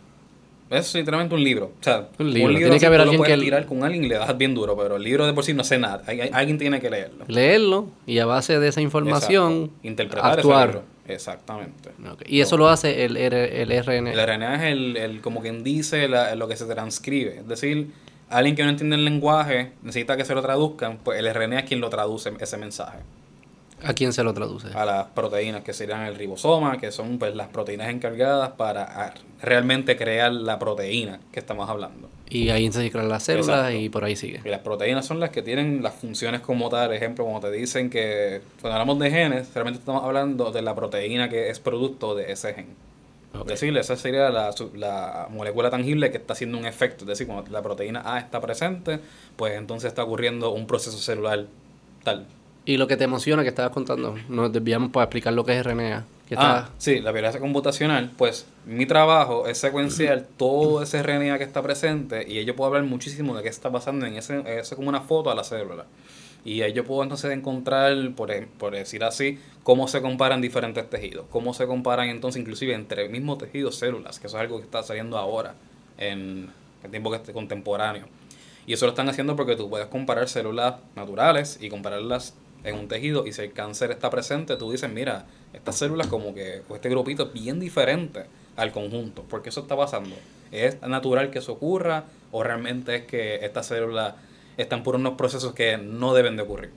Es 0.70 0.94
literalmente 0.94 1.34
un 1.34 1.42
libro. 1.42 1.72
O 1.80 1.82
sea, 1.82 2.08
Un 2.18 2.32
libro. 2.32 2.54
Tiene 2.54 2.70
así 2.70 2.80
que 2.80 2.86
haber 2.86 2.98
lo 2.98 3.02
alguien 3.04 3.18
puedes 3.18 3.34
que- 3.36 3.42
tirar 3.44 3.66
con 3.66 3.84
alguien 3.84 4.04
y 4.04 4.08
le 4.08 4.16
das 4.16 4.36
bien 4.36 4.54
duro, 4.54 4.76
pero 4.76 4.96
el 4.96 5.02
libro 5.02 5.26
de 5.26 5.32
por 5.32 5.44
sí 5.44 5.54
no 5.54 5.64
sé 5.64 5.78
nada. 5.78 6.02
Hay- 6.06 6.20
hay- 6.20 6.30
alguien 6.32 6.58
tiene 6.58 6.80
que 6.80 6.90
leerlo. 6.90 7.24
Leerlo 7.26 7.88
y 8.06 8.18
a 8.18 8.26
base 8.26 8.58
de 8.60 8.68
esa 8.68 8.80
información 8.82 9.52
Exacto. 9.64 9.78
interpretar 9.88 10.30
ese 10.32 10.40
actuar. 10.40 10.66
libro. 10.68 10.82
Exactamente. 11.08 11.90
Y 12.26 12.40
eso 12.42 12.56
lo 12.58 12.68
hace 12.68 13.04
el, 13.06 13.16
R- 13.16 13.62
el 13.62 13.70
RNA. 13.72 14.12
El 14.12 14.18
RNA 14.20 14.54
es 14.56 14.72
el, 14.72 14.96
el 14.98 15.20
como 15.22 15.40
quien 15.40 15.64
dice 15.64 16.06
la- 16.08 16.34
lo 16.34 16.48
que 16.48 16.56
se 16.56 16.66
transcribe. 16.66 17.38
Es 17.38 17.48
decir, 17.48 17.90
alguien 18.28 18.54
que 18.54 18.62
no 18.64 18.68
entiende 18.68 18.96
el 18.96 19.04
lenguaje 19.06 19.72
necesita 19.82 20.18
que 20.18 20.24
se 20.26 20.34
lo 20.34 20.42
traduzcan, 20.42 20.98
pues 21.02 21.18
el 21.18 21.26
RNA 21.26 21.60
es 21.60 21.64
quien 21.64 21.80
lo 21.80 21.88
traduce 21.88 22.30
ese 22.38 22.56
mensaje. 22.58 22.98
¿A 23.85 23.95
quién 23.95 24.12
se 24.12 24.24
lo 24.24 24.35
traduce? 24.35 24.68
A 24.74 24.85
las 24.85 25.07
proteínas 25.09 25.62
que 25.62 25.72
serían 25.72 26.03
el 26.07 26.16
ribosoma, 26.16 26.79
que 26.79 26.91
son 26.91 27.18
pues 27.18 27.35
las 27.35 27.49
proteínas 27.49 27.91
encargadas 27.91 28.51
para 28.51 28.85
ah, 28.85 29.14
realmente 29.41 29.97
crear 29.97 30.33
la 30.33 30.59
proteína 30.59 31.20
que 31.31 31.39
estamos 31.41 31.68
hablando. 31.70 32.09
Y 32.29 32.51
ahí 32.51 32.70
se 32.72 32.91
crean 32.91 33.09
las 33.09 33.22
células 33.22 33.49
Exacto. 33.49 33.79
y 33.79 33.89
por 33.89 34.05
ahí 34.05 34.16
sigue. 34.16 34.41
Y 34.45 34.49
las 34.49 34.61
proteínas 34.61 35.07
son 35.07 35.20
las 35.20 35.31
que 35.31 35.43
tienen 35.43 35.83
las 35.83 35.95
funciones 35.95 36.41
como 36.41 36.68
tal. 36.68 36.93
Ejemplo, 36.93 37.24
como 37.24 37.41
te 37.41 37.51
dicen 37.51 37.89
que 37.89 38.43
cuando 38.61 38.74
hablamos 38.74 38.99
de 38.99 39.11
genes, 39.11 39.55
realmente 39.55 39.79
estamos 39.79 40.05
hablando 40.05 40.51
de 40.51 40.62
la 40.62 40.74
proteína 40.74 41.29
que 41.29 41.49
es 41.49 41.61
producto 41.61 42.14
de 42.14 42.33
ese 42.33 42.55
gen. 42.55 42.66
Es 43.35 43.47
decir, 43.47 43.76
esa 43.76 43.97
sería 43.97 44.31
la, 44.31 44.55
la 44.74 45.29
molécula 45.31 45.70
tangible 45.70 46.11
que 46.11 46.16
está 46.16 46.33
haciendo 46.33 46.59
un 46.59 46.66
efecto. 46.66 47.05
Es 47.05 47.09
decir, 47.09 47.26
cuando 47.26 47.51
la 47.51 47.62
proteína 47.62 48.03
A 48.05 48.18
está 48.18 48.41
presente, 48.41 49.01
pues 49.37 49.55
entonces 49.55 49.89
está 49.89 50.03
ocurriendo 50.03 50.51
un 50.51 50.66
proceso 50.66 50.99
celular 50.99 51.47
tal. 52.05 52.26
Y 52.68 52.76
lo 52.76 52.86
que 52.86 52.98
te 52.98 53.04
emociona 53.04 53.42
que 53.44 53.48
estabas 53.48 53.72
contando, 53.72 54.14
nos 54.28 54.52
desviamos 54.52 54.90
para 54.90 55.04
explicar 55.04 55.32
lo 55.32 55.42
que 55.42 55.58
es 55.58 55.64
RNA. 55.64 56.04
Ah, 56.36 56.68
sí, 56.76 57.00
la 57.00 57.12
biología 57.12 57.40
computacional, 57.40 58.10
pues 58.18 58.44
mi 58.66 58.84
trabajo 58.84 59.46
es 59.46 59.56
secuenciar 59.56 60.26
todo 60.36 60.82
ese 60.82 61.02
RNA 61.02 61.38
que 61.38 61.44
está 61.44 61.62
presente 61.62 62.30
y 62.30 62.44
yo 62.44 62.54
puedo 62.54 62.68
hablar 62.68 62.82
muchísimo 62.82 63.34
de 63.34 63.42
qué 63.42 63.48
está 63.48 63.72
pasando 63.72 64.04
en 64.04 64.16
ese, 64.16 64.42
como 64.76 64.90
una 64.90 65.00
foto 65.00 65.30
a 65.30 65.34
la 65.34 65.44
célula. 65.44 65.86
Y 66.44 66.60
ahí 66.60 66.74
yo 66.74 66.84
puedo 66.84 67.02
entonces 67.02 67.32
encontrar, 67.32 67.94
por, 68.14 68.30
por 68.58 68.74
decir 68.74 69.02
así, 69.02 69.38
cómo 69.62 69.88
se 69.88 70.02
comparan 70.02 70.42
diferentes 70.42 70.90
tejidos, 70.90 71.24
cómo 71.30 71.54
se 71.54 71.66
comparan 71.66 72.10
entonces 72.10 72.38
inclusive 72.38 72.74
entre 72.74 73.06
el 73.06 73.10
mismo 73.10 73.38
tejido 73.38 73.72
células, 73.72 74.20
que 74.20 74.26
eso 74.26 74.36
es 74.36 74.42
algo 74.42 74.58
que 74.58 74.64
está 74.64 74.82
saliendo 74.82 75.16
ahora 75.16 75.54
en 75.96 76.50
el 76.84 76.90
tiempo 76.90 77.10
que 77.10 77.16
esté 77.16 77.32
contemporáneo. 77.32 78.04
Y 78.66 78.74
eso 78.74 78.84
lo 78.84 78.90
están 78.90 79.08
haciendo 79.08 79.36
porque 79.36 79.56
tú 79.56 79.70
puedes 79.70 79.86
comparar 79.86 80.28
células 80.28 80.74
naturales 80.94 81.56
y 81.62 81.70
compararlas 81.70 82.34
en 82.64 82.74
un 82.76 82.88
tejido 82.88 83.26
y 83.26 83.32
si 83.32 83.42
el 83.42 83.52
cáncer 83.52 83.90
está 83.90 84.11
presente, 84.11 84.56
tú 84.56 84.70
dices, 84.72 84.90
mira, 84.90 85.26
estas 85.52 85.76
células 85.76 86.09
como 86.09 86.34
que, 86.34 86.62
o 86.68 86.74
este 86.74 86.88
grupito 86.88 87.24
es 87.24 87.32
bien 87.32 87.61
diferente 87.61 88.24
al 88.56 88.72
conjunto. 88.72 89.22
¿Por 89.22 89.42
qué 89.42 89.48
eso 89.50 89.61
está 89.61 89.76
pasando? 89.76 90.16
¿Es 90.50 90.80
natural 90.82 91.30
que 91.30 91.38
eso 91.38 91.52
ocurra 91.52 92.04
o 92.32 92.42
realmente 92.42 92.96
es 92.96 93.02
que 93.04 93.36
estas 93.44 93.66
células 93.66 94.14
están 94.56 94.82
por 94.82 94.96
unos 94.96 95.14
procesos 95.14 95.54
que 95.54 95.78
no 95.78 96.14
deben 96.14 96.36
de 96.36 96.42
ocurrir? 96.42 96.70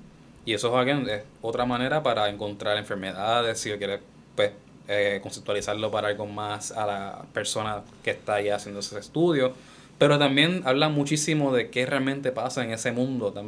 Y 0.45 0.53
eso 0.53 0.81
es 0.81 1.23
otra 1.41 1.65
manera 1.65 2.01
para 2.03 2.29
encontrar 2.29 2.77
enfermedades, 2.77 3.59
si 3.59 3.71
quieres 3.71 3.99
pues, 4.35 4.51
eh, 4.87 5.19
conceptualizarlo 5.21 5.91
para 5.91 6.07
algo 6.07 6.25
más 6.25 6.71
a 6.71 6.85
la 6.85 7.21
persona 7.33 7.81
que 8.03 8.11
está 8.11 8.35
ahí 8.35 8.49
haciendo 8.49 8.79
ese 8.79 8.99
estudio, 8.99 9.53
Pero 9.99 10.17
también 10.17 10.63
habla 10.65 10.89
muchísimo 10.89 11.53
de 11.53 11.69
qué 11.69 11.85
realmente 11.85 12.31
pasa 12.31 12.63
en 12.63 12.71
ese 12.71 12.91
mundo 12.91 13.31
tan 13.31 13.45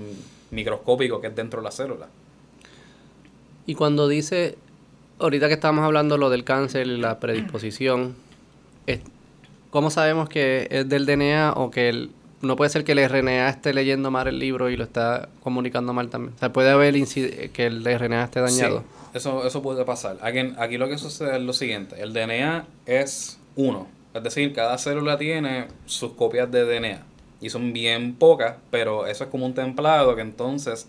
microscópico 0.51 1.19
que 1.19 1.27
es 1.27 1.35
dentro 1.35 1.61
de 1.61 1.63
la 1.63 1.71
célula. 1.71 2.07
Y 3.65 3.75
cuando 3.75 4.07
dice, 4.07 4.57
ahorita 5.19 5.47
que 5.47 5.53
estamos 5.53 5.85
hablando 5.85 6.17
lo 6.17 6.29
del 6.29 6.43
cáncer 6.43 6.87
y 6.87 6.97
la 6.97 7.19
predisposición, 7.19 8.15
¿cómo 9.69 9.89
sabemos 9.89 10.29
que 10.29 10.67
es 10.69 10.87
del 10.87 11.05
DNA 11.05 11.53
o 11.53 11.71
que 11.71 11.89
el, 11.89 12.11
no 12.41 12.55
puede 12.55 12.69
ser 12.69 12.83
que 12.83 12.91
el 12.91 13.09
RNA 13.09 13.49
esté 13.49 13.73
leyendo 13.73 14.11
mal 14.11 14.27
el 14.27 14.37
libro 14.37 14.69
y 14.69 14.75
lo 14.75 14.83
está 14.83 15.29
comunicando 15.41 15.93
mal 15.93 16.09
también? 16.09 16.33
O 16.35 16.39
sea, 16.39 16.51
puede 16.51 16.71
haber 16.71 16.93
que 16.93 17.65
el 17.65 17.85
RNA 17.85 18.25
esté 18.25 18.41
dañado. 18.41 18.79
Sí, 18.79 18.85
eso, 19.13 19.47
eso 19.47 19.61
puede 19.61 19.85
pasar. 19.85 20.17
Aquí, 20.21 20.39
aquí 20.57 20.77
lo 20.77 20.89
que 20.89 20.97
sucede 20.97 21.37
es 21.37 21.41
lo 21.41 21.53
siguiente. 21.53 22.01
El 22.01 22.13
DNA 22.13 22.65
es 22.85 23.39
uno. 23.55 23.87
Es 24.13 24.21
decir, 24.23 24.53
cada 24.53 24.77
célula 24.77 25.17
tiene 25.17 25.67
sus 25.85 26.13
copias 26.13 26.51
de 26.51 26.65
DNA. 26.65 27.01
Y 27.41 27.49
son 27.49 27.73
bien 27.73 28.15
pocas, 28.15 28.55
pero 28.71 29.07
eso 29.07 29.23
es 29.23 29.29
como 29.29 29.45
un 29.45 29.53
templado 29.53 30.15
que 30.15 30.21
entonces 30.21 30.87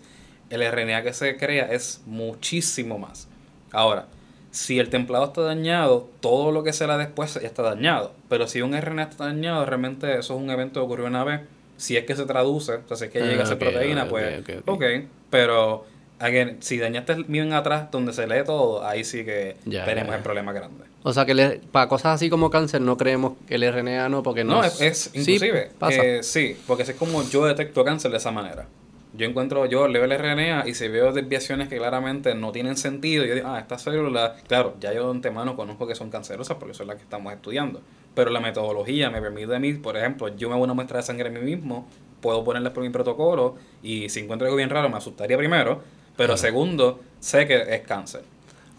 el 0.55 0.63
RNA 0.63 1.03
que 1.03 1.13
se 1.13 1.37
crea 1.37 1.65
es 1.71 2.01
muchísimo 2.05 2.97
más. 2.99 3.27
Ahora, 3.71 4.07
si 4.51 4.79
el 4.79 4.89
templado 4.89 5.25
está 5.25 5.41
dañado, 5.41 6.09
todo 6.21 6.51
lo 6.51 6.63
que 6.63 6.73
será 6.73 6.97
después 6.97 7.33
ya 7.35 7.41
está 7.47 7.61
dañado. 7.61 8.13
Pero 8.29 8.47
si 8.47 8.61
un 8.61 8.73
RNA 8.73 9.03
está 9.03 9.25
dañado, 9.25 9.65
realmente 9.65 10.11
eso 10.17 10.35
es 10.35 10.41
un 10.41 10.49
evento 10.49 10.79
que 10.79 10.85
ocurrió 10.85 11.05
una 11.07 11.23
vez. 11.23 11.41
Si 11.77 11.97
es 11.97 12.05
que 12.05 12.15
se 12.15 12.25
traduce, 12.25 12.73
o 12.75 12.87
sea, 12.87 12.95
si 12.97 13.05
es 13.05 13.11
que 13.11 13.21
Ah, 13.21 13.25
llega 13.27 13.43
a 13.43 13.45
ser 13.45 13.55
ok, 13.55 13.59
proteína, 13.59 14.07
pues, 14.07 14.39
ok, 14.39 14.49
ok, 14.61 14.69
ok. 14.75 14.83
pero 15.29 15.85
again, 16.19 16.57
si 16.61 16.77
dañaste 16.77 17.15
bien 17.27 17.51
atrás 17.51 17.91
donde 17.91 18.13
se 18.13 18.25
lee 18.27 18.45
todo, 18.45 18.85
ahí 18.85 19.03
sí 19.03 19.25
que 19.25 19.57
Ya, 19.65 19.83
tenemos 19.83 20.11
ya, 20.11 20.17
el 20.17 20.23
problema 20.23 20.53
grande. 20.53 20.85
O 21.03 21.11
sea, 21.11 21.25
que 21.25 21.33
le- 21.33 21.59
para 21.73 21.89
cosas 21.89 22.15
así 22.15 22.29
como 22.29 22.49
cáncer 22.49 22.79
no 22.79 22.95
creemos 22.95 23.33
que 23.47 23.55
el 23.55 23.63
RNA 23.63 24.07
no, 24.07 24.23
porque 24.23 24.45
no... 24.45 24.53
No, 24.55 24.63
es, 24.63 24.79
es 24.79 24.97
Sí, 25.13 25.19
inclusive, 25.19 25.69
pasa. 25.77 26.01
eh, 26.01 26.23
sí, 26.23 26.55
porque 26.65 26.83
así 26.83 26.93
es 26.93 26.97
como 26.97 27.21
yo 27.29 27.45
detecto 27.45 27.83
cáncer 27.83 28.11
de 28.11 28.17
esa 28.17 28.31
manera. 28.31 28.65
Yo 29.17 29.25
encuentro, 29.25 29.65
yo 29.65 29.87
leo 29.87 30.03
el 30.03 30.11
RNA 30.17 30.67
y 30.67 30.73
si 30.73 30.87
veo 30.87 31.13
desviaciones 31.13 31.69
que 31.69 31.77
claramente 31.77 32.35
no 32.35 32.51
tienen 32.51 32.75
sentido, 32.75 33.23
yo 33.25 33.33
digo, 33.35 33.47
ah, 33.47 33.59
estas 33.59 33.83
células, 33.83 34.41
claro, 34.47 34.75
ya 34.81 34.93
yo 34.93 35.05
de 35.05 35.11
antemano 35.11 35.55
conozco 35.55 35.87
que 35.87 35.95
son 35.95 36.09
cancerosas 36.09 36.57
porque 36.57 36.73
son 36.73 36.87
las 36.87 36.97
que 36.97 37.03
estamos 37.03 37.31
estudiando. 37.33 37.81
Pero 38.13 38.29
la 38.31 38.39
metodología 38.39 39.09
me 39.09 39.21
permite 39.21 39.55
a 39.55 39.59
mí, 39.59 39.73
por 39.73 39.95
ejemplo, 39.97 40.27
yo 40.35 40.49
me 40.49 40.55
hago 40.55 40.63
una 40.63 40.73
muestra 40.73 40.97
de 40.97 41.03
sangre 41.03 41.29
a 41.29 41.31
mí 41.31 41.39
mismo, 41.39 41.87
puedo 42.21 42.43
ponerla 42.43 42.73
por 42.73 42.83
mi 42.83 42.89
protocolo 42.89 43.55
y 43.83 44.09
si 44.09 44.21
encuentro 44.21 44.47
algo 44.47 44.57
bien 44.57 44.69
raro 44.69 44.89
me 44.89 44.97
asustaría 44.97 45.37
primero, 45.37 45.81
pero 46.17 46.35
segundo, 46.37 46.99
sé 47.19 47.45
que 47.47 47.61
es 47.75 47.81
cáncer. 47.81 48.23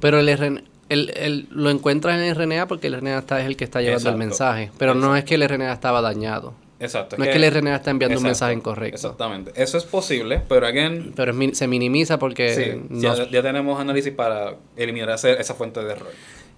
Pero 0.00 0.18
el 0.18 0.28
RNA, 0.28 0.62
el, 0.88 1.12
el- 1.16 1.46
lo 1.50 1.70
encuentras 1.70 2.16
en 2.18 2.24
el 2.24 2.34
RNA 2.34 2.66
porque 2.66 2.88
el 2.88 2.94
RNA 3.00 3.18
está, 3.18 3.40
es 3.40 3.46
el 3.46 3.56
que 3.56 3.64
está 3.64 3.80
llevando 3.80 4.08
el 4.10 4.16
mensaje. 4.28 4.70
Pero 4.78 4.94
no 4.94 5.16
es 5.16 5.24
que 5.24 5.34
el 5.36 5.48
RNA 5.48 5.72
estaba 5.72 6.00
dañado. 6.02 6.54
Exacto. 6.78 7.16
No 7.16 7.24
es 7.24 7.30
que 7.30 7.36
el 7.44 7.50
RNA 7.50 7.76
está 7.76 7.90
enviando 7.90 8.18
un 8.18 8.24
mensaje 8.24 8.52
incorrecto. 8.52 8.96
Exactamente. 8.96 9.50
Eso 9.54 9.78
es 9.78 9.84
posible, 9.84 10.42
pero 10.48 10.66
again, 10.66 11.12
Pero 11.16 11.32
es 11.32 11.58
se 11.58 11.66
minimiza 11.66 12.18
porque... 12.18 12.54
sí, 12.54 12.86
no- 12.90 13.14
ya, 13.16 13.28
ya 13.30 13.42
tenemos 13.42 13.80
análisis 13.80 14.12
para 14.12 14.56
eliminar 14.76 15.10
ese- 15.10 15.40
esa 15.40 15.54
fuente 15.54 15.82
de 15.82 15.92
error. 15.92 16.10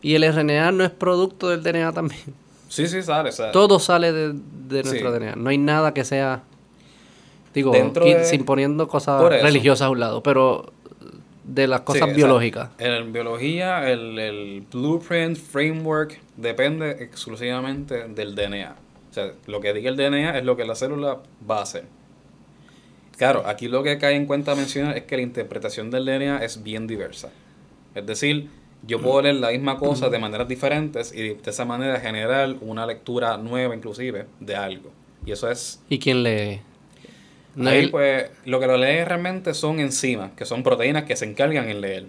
Y 0.02 0.14
el 0.14 0.24
RNA 0.32 0.72
no 0.72 0.84
es 0.84 0.90
producto 0.90 1.48
del 1.48 1.62
DNA 1.62 1.92
también. 1.92 2.20
Sí, 2.68 2.86
sí, 2.88 3.02
sale. 3.02 3.30
Todo 3.52 3.78
sale 3.78 4.12
de, 4.12 4.32
de 4.34 4.82
nuestro 4.82 5.12
Sí. 5.12 5.18
DNA. 5.18 5.36
No 5.36 5.50
hay 5.50 5.58
nada 5.58 5.94
que 5.94 6.04
sea... 6.04 6.42
Digo, 7.54 7.72
Dentro 7.72 8.04
de- 8.04 8.24
sin 8.24 8.44
poniendo 8.44 8.88
cosas 8.88 9.22
religiosas 9.42 9.86
a 9.86 9.90
un 9.90 10.00
lado, 10.00 10.22
pero 10.22 10.72
de 11.44 11.66
las 11.66 11.80
sí, 11.80 11.84
cosas 11.86 12.02
o 12.02 12.06
sea, 12.06 12.14
biológicas. 12.14 12.70
En 12.78 13.12
biología, 13.12 13.88
el, 13.90 14.18
el 14.18 14.64
blueprint, 14.70 15.38
framework, 15.38 16.20
depende 16.36 16.90
exclusivamente 17.02 18.06
del 18.08 18.34
DNA. 18.34 18.76
Sea, 19.18 19.32
lo 19.46 19.60
que 19.60 19.72
diga 19.72 19.90
el 19.90 19.96
DNA 19.96 20.38
es 20.38 20.44
lo 20.44 20.56
que 20.56 20.64
la 20.64 20.74
célula 20.74 21.18
va 21.48 21.58
a 21.58 21.62
hacer. 21.62 21.84
Claro, 23.16 23.42
aquí 23.46 23.68
lo 23.68 23.82
que 23.82 23.98
cae 23.98 24.14
en 24.14 24.26
cuenta 24.26 24.54
mencionar 24.54 24.96
es 24.96 25.04
que 25.04 25.16
la 25.16 25.22
interpretación 25.22 25.90
del 25.90 26.04
DNA 26.04 26.44
es 26.44 26.62
bien 26.62 26.86
diversa. 26.86 27.30
Es 27.94 28.06
decir, 28.06 28.48
yo 28.86 29.00
puedo 29.00 29.22
leer 29.22 29.36
la 29.36 29.50
misma 29.50 29.76
cosa 29.76 30.08
de 30.08 30.18
maneras 30.20 30.46
diferentes 30.46 31.12
y 31.12 31.34
de 31.34 31.50
esa 31.50 31.64
manera 31.64 31.98
generar 31.98 32.54
una 32.60 32.86
lectura 32.86 33.36
nueva 33.36 33.74
inclusive 33.74 34.26
de 34.38 34.54
algo. 34.54 34.92
Y 35.26 35.32
eso 35.32 35.50
es... 35.50 35.82
¿Y 35.88 35.98
quién 35.98 36.22
lee? 36.22 36.60
No 37.56 37.70
ahí 37.70 37.78
el- 37.80 37.90
pues 37.90 38.30
lo 38.44 38.60
que 38.60 38.68
lo 38.68 38.76
lee 38.76 39.02
realmente 39.04 39.52
son 39.52 39.80
enzimas, 39.80 40.30
que 40.36 40.44
son 40.44 40.62
proteínas 40.62 41.02
que 41.04 41.16
se 41.16 41.24
encargan 41.24 41.68
en 41.68 41.80
leer. 41.80 42.06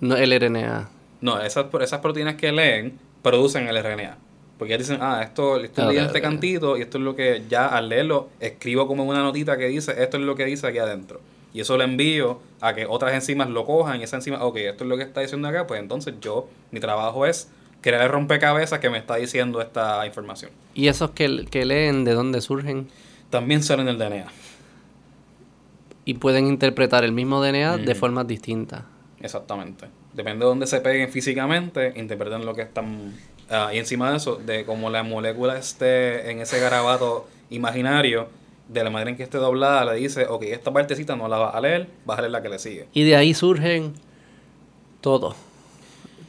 no 0.00 0.16
el 0.16 0.32
RNA. 0.40 0.90
No, 1.20 1.40
esas, 1.40 1.66
esas 1.80 2.00
proteínas 2.00 2.34
que 2.34 2.50
leen 2.50 2.98
producen 3.22 3.68
el 3.68 3.80
RNA. 3.80 4.18
Porque 4.62 4.74
ya 4.74 4.78
dicen, 4.78 4.98
ah, 5.00 5.22
esto 5.24 5.56
estoy 5.56 5.82
Ok, 5.82 5.88
leyendo 5.88 6.06
este 6.06 6.20
cantito 6.22 6.78
y 6.78 6.82
esto 6.82 6.98
es 6.98 7.02
lo 7.02 7.16
que 7.16 7.42
ya 7.48 7.66
al 7.66 7.88
leerlo 7.88 8.28
escribo 8.38 8.86
como 8.86 9.02
una 9.02 9.18
notita 9.18 9.56
que 9.56 9.66
dice, 9.66 10.00
esto 10.00 10.18
es 10.18 10.22
lo 10.22 10.36
que 10.36 10.44
dice 10.44 10.68
aquí 10.68 10.78
adentro. 10.78 11.20
Y 11.52 11.62
eso 11.62 11.76
lo 11.76 11.82
envío 11.82 12.38
a 12.60 12.72
que 12.72 12.86
otras 12.86 13.12
enzimas 13.12 13.50
lo 13.50 13.66
cojan 13.66 14.00
y 14.00 14.04
esa 14.04 14.14
enzima, 14.14 14.44
ok, 14.44 14.58
esto 14.58 14.84
es 14.84 14.88
lo 14.88 14.96
que 14.96 15.02
está 15.02 15.20
diciendo 15.20 15.48
acá, 15.48 15.66
pues 15.66 15.80
entonces 15.80 16.14
yo, 16.20 16.48
mi 16.70 16.78
trabajo 16.78 17.26
es 17.26 17.48
crear 17.80 18.02
el 18.02 18.08
rompecabezas 18.08 18.78
que 18.78 18.88
me 18.88 18.98
está 18.98 19.16
diciendo 19.16 19.60
esta 19.60 20.06
información. 20.06 20.52
¿Y 20.74 20.86
esos 20.86 21.10
que, 21.10 21.44
que 21.50 21.64
leen 21.64 22.04
de 22.04 22.12
dónde 22.12 22.40
surgen? 22.40 22.86
También 23.30 23.64
salen 23.64 23.86
del 23.86 23.98
DNA. 23.98 24.26
Y 26.04 26.14
pueden 26.14 26.46
interpretar 26.46 27.02
el 27.02 27.10
mismo 27.10 27.42
DNA 27.42 27.78
de 27.78 27.94
formas 27.96 28.28
distintas. 28.28 28.84
Exactamente. 29.20 29.86
Depende 30.12 30.44
de 30.44 30.48
dónde 30.48 30.66
se 30.66 30.80
peguen 30.80 31.08
físicamente, 31.10 31.94
interpretan 31.96 32.44
lo 32.44 32.54
que 32.54 32.62
están... 32.62 33.12
ah, 33.50 33.70
y 33.72 33.78
encima 33.78 34.10
de 34.10 34.16
eso, 34.16 34.36
de 34.36 34.64
cómo 34.64 34.90
la 34.90 35.02
molécula 35.02 35.56
esté 35.58 36.30
en 36.30 36.40
ese 36.40 36.58
garabato 36.60 37.26
imaginario, 37.50 38.28
de 38.68 38.82
la 38.84 38.90
manera 38.90 39.10
en 39.10 39.16
que 39.16 39.22
esté 39.22 39.38
doblada, 39.38 39.84
le 39.92 39.98
dice, 40.00 40.26
ok, 40.26 40.44
esta 40.44 40.72
partecita 40.72 41.14
no 41.16 41.28
la 41.28 41.36
vas 41.38 41.54
a 41.54 41.60
leer, 41.60 41.88
vas 42.06 42.18
a 42.18 42.22
leer 42.22 42.32
la 42.32 42.42
que 42.42 42.48
le 42.48 42.58
sigue. 42.58 42.86
Y 42.94 43.04
de 43.04 43.16
ahí 43.16 43.34
surgen 43.34 43.92
todo. 45.00 45.34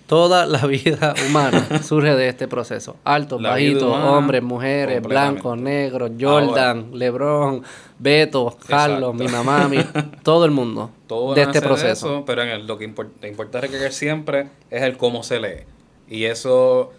Toda 0.08 0.46
la 0.46 0.66
vida 0.68 1.14
humana 1.28 1.82
surge 1.84 2.14
de 2.16 2.28
este 2.28 2.48
proceso. 2.48 2.98
Altos, 3.06 3.42
bajitos, 3.42 3.84
hombres, 3.84 4.44
mujeres, 4.44 5.02
blancos, 5.02 5.58
negros, 5.58 6.12
Jordan, 6.20 6.90
Lebron, 6.94 7.64
Beto, 7.98 8.56
Carlos, 8.68 9.14
Exacto. 9.14 9.14
mi 9.14 9.28
mamá, 9.30 9.68
mi, 9.70 9.78
todo 10.22 10.44
el 10.44 10.52
mundo 10.52 10.92
Todo 11.08 11.34
de 11.34 11.44
este 11.44 11.62
proceso. 11.62 12.08
eso, 12.18 12.26
pero 12.26 12.44
en 12.44 12.50
el- 12.50 12.68
lo 12.68 12.78
que 12.78 12.88
impor- 12.94 13.10
te 13.22 13.30
importa 13.30 13.62
recalcar 13.62 13.94
siempre 13.94 14.50
es 14.70 14.82
el 14.84 14.98
cómo 14.98 15.24
se 15.24 15.40
lee. 15.40 15.64
Y 16.10 16.26
eso 16.26 16.92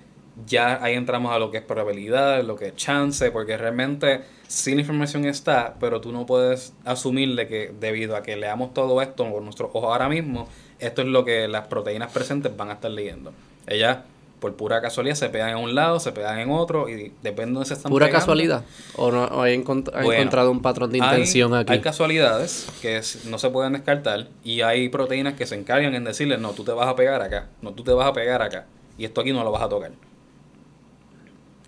ya 0.46 0.82
ahí 0.82 0.94
entramos 0.94 1.32
a 1.32 1.38
lo 1.38 1.50
que 1.50 1.58
es 1.58 1.62
probabilidad, 1.62 2.42
lo 2.42 2.56
que 2.56 2.68
es 2.68 2.76
chance, 2.76 3.30
porque 3.30 3.56
realmente 3.56 4.22
sí 4.48 4.74
la 4.74 4.80
información 4.80 5.24
está, 5.24 5.74
pero 5.80 6.00
tú 6.00 6.12
no 6.12 6.26
puedes 6.26 6.72
asumirle 6.84 7.46
que 7.48 7.72
debido 7.78 8.16
a 8.16 8.22
que 8.22 8.36
leamos 8.36 8.74
todo 8.74 9.00
esto 9.00 9.30
con 9.30 9.44
nuestros 9.44 9.70
ojos 9.72 9.84
ahora 9.84 10.08
mismo, 10.08 10.48
esto 10.80 11.02
es 11.02 11.08
lo 11.08 11.24
que 11.24 11.46
las 11.48 11.68
proteínas 11.68 12.10
presentes 12.12 12.56
van 12.56 12.70
a 12.70 12.74
estar 12.74 12.90
leyendo. 12.90 13.32
Ellas, 13.66 13.98
por 14.40 14.54
pura 14.56 14.82
casualidad, 14.82 15.14
se 15.14 15.30
pegan 15.30 15.50
en 15.50 15.56
un 15.56 15.74
lado, 15.74 15.98
se 16.00 16.12
pegan 16.12 16.38
en 16.38 16.50
otro, 16.50 16.88
y 16.88 17.12
depende 17.22 17.46
de 17.46 17.52
dónde 17.54 17.66
se 17.68 17.74
están 17.74 17.90
¿Pura 17.90 18.06
pegando. 18.06 18.20
casualidad? 18.20 18.64
¿O 18.96 19.10
no 19.10 19.24
o 19.24 19.46
encont- 19.46 19.90
Bueno, 19.92 20.12
encontrado 20.12 20.50
un 20.50 20.60
patrón 20.60 20.90
de 20.90 20.98
Hay- 21.00 21.04
intención 21.10 21.54
aquí? 21.54 21.72
Hay 21.72 21.80
casualidades 21.80 22.66
que 22.82 23.00
no 23.26 23.38
se 23.38 23.48
pueden 23.50 23.72
descartar 23.72 24.26
y 24.42 24.60
hay 24.60 24.88
proteínas 24.90 25.34
que 25.34 25.46
se 25.46 25.54
encargan 25.54 25.94
en 25.94 26.04
decirle, 26.04 26.36
no, 26.38 26.50
tú 26.50 26.62
te 26.64 26.72
vas 26.72 26.88
a 26.88 26.96
pegar 26.96 27.22
acá, 27.22 27.46
no, 27.62 27.72
tú 27.72 27.84
te 27.84 27.92
vas 27.92 28.06
a 28.08 28.12
pegar 28.12 28.42
acá 28.42 28.66
y 28.98 29.04
esto 29.06 29.22
aquí 29.22 29.32
no 29.32 29.42
lo 29.44 29.50
vas 29.50 29.62
a 29.62 29.68
tocar. 29.68 29.92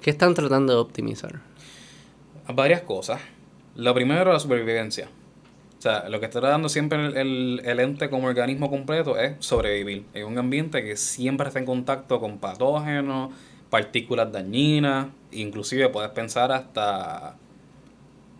¿Qué 0.06 0.10
están 0.10 0.34
tratando 0.34 0.72
de 0.72 0.78
optimizar? 0.78 1.40
Varias 2.54 2.82
cosas. 2.82 3.20
Lo 3.74 3.92
primero, 3.92 4.32
la 4.32 4.38
supervivencia. 4.38 5.08
O 5.76 5.82
sea, 5.82 6.08
lo 6.08 6.20
que 6.20 6.26
está 6.26 6.38
dando 6.38 6.68
siempre 6.68 7.04
el, 7.06 7.16
el- 7.16 7.62
el 7.64 7.80
ente 7.80 8.08
como 8.08 8.28
organismo 8.28 8.70
completo 8.70 9.18
es 9.18 9.32
sobrevivir 9.40 10.04
en 10.14 10.26
un 10.28 10.38
ambiente 10.38 10.84
que 10.84 10.96
siempre 10.96 11.48
está 11.48 11.58
en 11.58 11.64
contacto 11.66 12.20
con 12.20 12.38
patógenos, 12.38 13.32
partículas 13.68 14.30
dañinas, 14.30 15.08
inclusive 15.32 15.88
puedes 15.88 16.12
pensar 16.12 16.52
hasta 16.52 17.34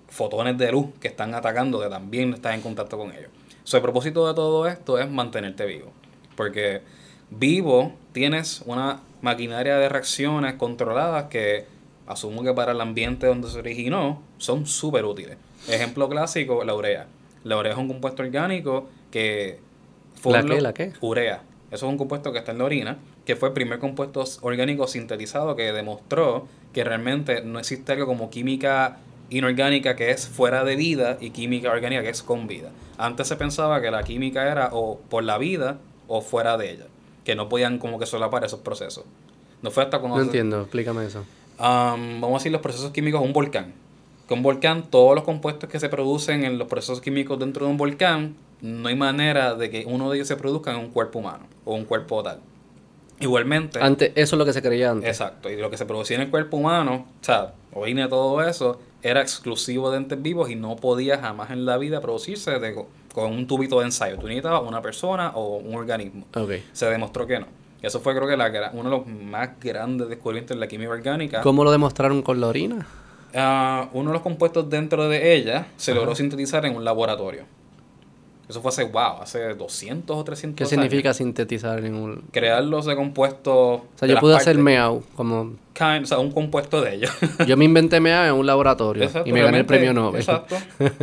fotones 0.09 0.57
de 0.59 0.71
luz 0.71 0.87
que 1.01 1.09
están 1.09 1.35
atacando, 1.35 1.81
que 1.81 1.89
también 1.89 2.33
estás 2.33 2.55
en 2.55 2.61
contacto 2.61 2.97
con 2.97 3.11
ellos. 3.11 3.31
So, 3.65 3.79
el 3.79 3.83
propósito 3.83 4.25
de 4.29 4.35
todo 4.35 4.69
esto 4.69 5.01
es 5.01 5.11
mantenerte 5.11 5.67
vivo. 5.67 5.91
Porque 6.37 6.83
vivo 7.31 7.93
tienes 8.13 8.63
una 8.67 9.01
maquinaria 9.23 9.77
de 9.77 9.89
reacciones 9.89 10.55
controladas 10.55 11.25
que 11.25 11.67
asumo 12.07 12.43
que 12.43 12.53
para 12.53 12.73
el 12.73 12.81
ambiente 12.81 13.27
donde 13.27 13.49
se 13.49 13.59
originó 13.59 14.23
son 14.39 14.67
súper 14.67 15.05
útiles. 15.05 15.37
Ejemplo 15.69 16.09
clásico, 16.09 16.65
la 16.65 16.75
urea. 16.75 17.07
La 17.45 17.57
urea 17.59 17.73
es 17.73 17.79
un 17.79 17.89
compuesto 17.89 18.23
orgánico 18.23 18.89
que... 19.11 19.61
¿La 20.25 20.43
qué? 20.43 20.61
¿La 20.61 20.75
qué? 20.75 20.93
Urea. 21.01 21.43
Eso 21.71 21.87
es 21.87 21.91
un 21.91 21.99
compuesto 21.99 22.33
que 22.33 22.39
está 22.39 22.53
en 22.53 22.59
la 22.59 22.65
orina, 22.65 22.99
que 23.25 23.37
fue 23.37 23.49
el 23.49 23.55
primer 23.55 23.79
compuesto 23.79 24.25
orgánico 24.43 24.87
sintetizado 24.87 25.57
que 25.57 25.73
demostró 25.73 26.47
que 26.73 26.85
realmente 26.85 27.43
no 27.43 27.59
existe 27.59 27.93
algo 27.93 28.07
como 28.07 28.31
química 28.31 28.99
inorgánica 29.31 29.97
que 29.97 30.11
es 30.11 30.29
fuera 30.29 30.63
de 30.63 30.77
vida 30.77 31.19
y 31.21 31.31
química 31.31 31.71
orgánica 31.71 32.03
que 32.03 32.11
es 32.11 32.23
con 32.23 32.47
vida. 32.47 32.71
Antes 32.99 33.29
se 33.29 33.37
pensaba 33.37 33.81
que 33.81 33.91
la 33.91 34.05
química 34.05 34.51
era 34.51 34.71
o 34.73 34.99
por 35.09 35.25
la 35.25 35.39
vida 35.39 35.79
o 36.07 36.21
fuera 36.21 36.57
de 36.57 36.71
ella, 36.71 36.87
que 37.27 37.35
no 37.35 37.49
podían 37.49 37.79
como 37.79 37.99
que 37.99 38.07
solapar 38.07 38.45
esos 38.45 38.61
procesos. 38.61 39.05
No 39.61 39.73
fue 39.73 39.83
hasta 39.83 39.99
cuando 39.99 40.19
No 40.19 40.23
entiendo, 40.23 40.61
explícame 40.61 41.05
eso. 41.05 41.25
Am, 41.59 42.21
vamos 42.21 42.37
a 42.37 42.39
decir 42.39 42.53
los 42.53 42.61
procesos 42.61 42.93
químicos 42.93 43.21
de 43.21 43.27
un 43.27 43.33
volcán. 43.33 43.75
que 44.29 44.35
un 44.35 44.43
volcán, 44.43 44.85
todos 44.89 45.17
los 45.17 45.25
compuestos 45.25 45.69
que 45.69 45.81
se 45.81 45.89
producen 45.89 46.45
en 46.45 46.57
los 46.57 46.69
procesos 46.69 47.01
químicos 47.01 47.39
dentro 47.39 47.67
de 47.67 47.73
un 47.73 47.79
volcán, 47.79 48.37
no 48.61 48.89
hay 48.89 48.95
manera 48.95 49.57
de 49.57 49.71
que 49.71 49.85
uno 49.87 50.09
de 50.09 50.19
ellos 50.19 50.29
se 50.29 50.37
produzca 50.37 50.71
en 50.71 50.79
un 50.79 50.91
cuerpo 50.91 51.19
humano 51.19 51.47
o 51.65 51.75
un 51.75 51.85
cuerpo 51.85 52.23
tal. 52.23 52.39
Igualmente. 53.19 53.81
Antes, 53.81 54.13
eso 54.15 54.37
es 54.37 54.39
lo 54.39 54.45
que 54.45 54.53
se 54.53 54.63
creía 54.63 54.93
antes. 54.93 55.09
Exacto. 55.09 55.51
Y 55.51 55.57
lo 55.57 55.69
que 55.69 55.77
se 55.77 55.85
producía 55.85 56.17
en 56.17 56.23
el 56.23 56.31
cuerpo 56.31 56.59
humano, 56.59 57.07
o 57.21 57.25
sea, 57.25 57.55
orina, 57.73 58.09
todo 58.09 58.41
eso, 58.43 58.79
era 59.03 59.21
exclusivo 59.21 59.91
de 59.91 59.97
entes 59.97 60.23
vivos 60.23 60.49
y 60.49 60.55
no 60.55 60.77
podía 60.77 61.19
jamás 61.19 61.51
en 61.51 61.65
la 61.65 61.77
vida 61.77 62.01
producirse 62.01 62.59
de, 62.61 62.85
con 63.17 63.33
un 63.33 63.47
tubito 63.47 63.79
de 63.79 63.87
ensayo. 63.87 64.19
Tú 64.19 64.27
necesitabas 64.27 64.61
una 64.69 64.83
persona 64.83 65.33
o 65.35 65.57
un 65.57 65.75
organismo. 65.75 66.27
Okay. 66.35 66.63
Se 66.75 66.85
demostró 66.85 67.27
que 67.27 67.41
no. 67.41 67.47
Eso 67.81 67.99
fue, 68.01 68.15
creo 68.15 68.29
que, 68.29 68.37
la, 68.37 68.71
uno 68.75 68.91
de 68.91 68.97
los 68.99 69.07
más 69.07 69.59
grandes 69.59 70.11
descubrimientos 70.11 70.55
de 70.55 70.61
la 70.61 70.69
química 70.69 70.91
orgánica. 70.91 71.41
¿Cómo 71.41 71.65
lo 71.65 71.73
demostraron 71.73 72.21
con 72.21 72.43
la 72.43 72.49
orina? 72.49 72.87
Ah, 73.35 73.89
uno 73.95 74.11
de 74.11 74.13
los 74.13 74.23
compuestos 74.23 74.69
dentro 74.69 75.09
de 75.09 75.35
ella 75.35 75.69
se 75.79 75.95
logró 75.95 76.15
sintetizar 76.15 76.67
en 76.67 76.77
un 76.77 76.85
laboratorio. 76.85 77.45
Eso 78.49 78.63
fue 78.63 78.69
hace, 78.69 78.85
wow, 78.85 79.23
hace 79.23 79.55
200 79.55 80.17
o 80.17 80.23
300 80.23 80.57
¿Qué 80.57 80.63
años. 80.63 80.71
significa 80.85 81.13
sintetizar 81.13 81.85
en 81.85 81.95
un...? 81.97 82.23
Crearlos 82.31 82.87
de 82.87 82.95
compuestos... 82.95 83.55
O 83.55 83.85
sea, 83.97 84.07
yo 84.07 84.19
pude 84.21 84.37
hacer 84.37 84.57
meow, 84.57 85.03
como... 85.17 85.55
Kind, 85.73 86.05
o 86.05 86.07
sea, 86.07 86.19
un 86.21 86.31
compuesto 86.31 86.81
de 86.81 86.95
ellos. 86.95 87.11
yo 87.47 87.57
me 87.57 87.65
inventé 87.65 87.99
meow 88.01 88.25
en 88.25 88.33
un 88.33 88.47
laboratorio 88.47 89.03
Exacto, 89.03 89.29
y 89.29 89.33
me 89.33 89.43
gané 89.43 89.59
el 89.59 89.67
premio 89.67 89.93
Nobel. 89.93 90.21
Exacto. 90.23 90.57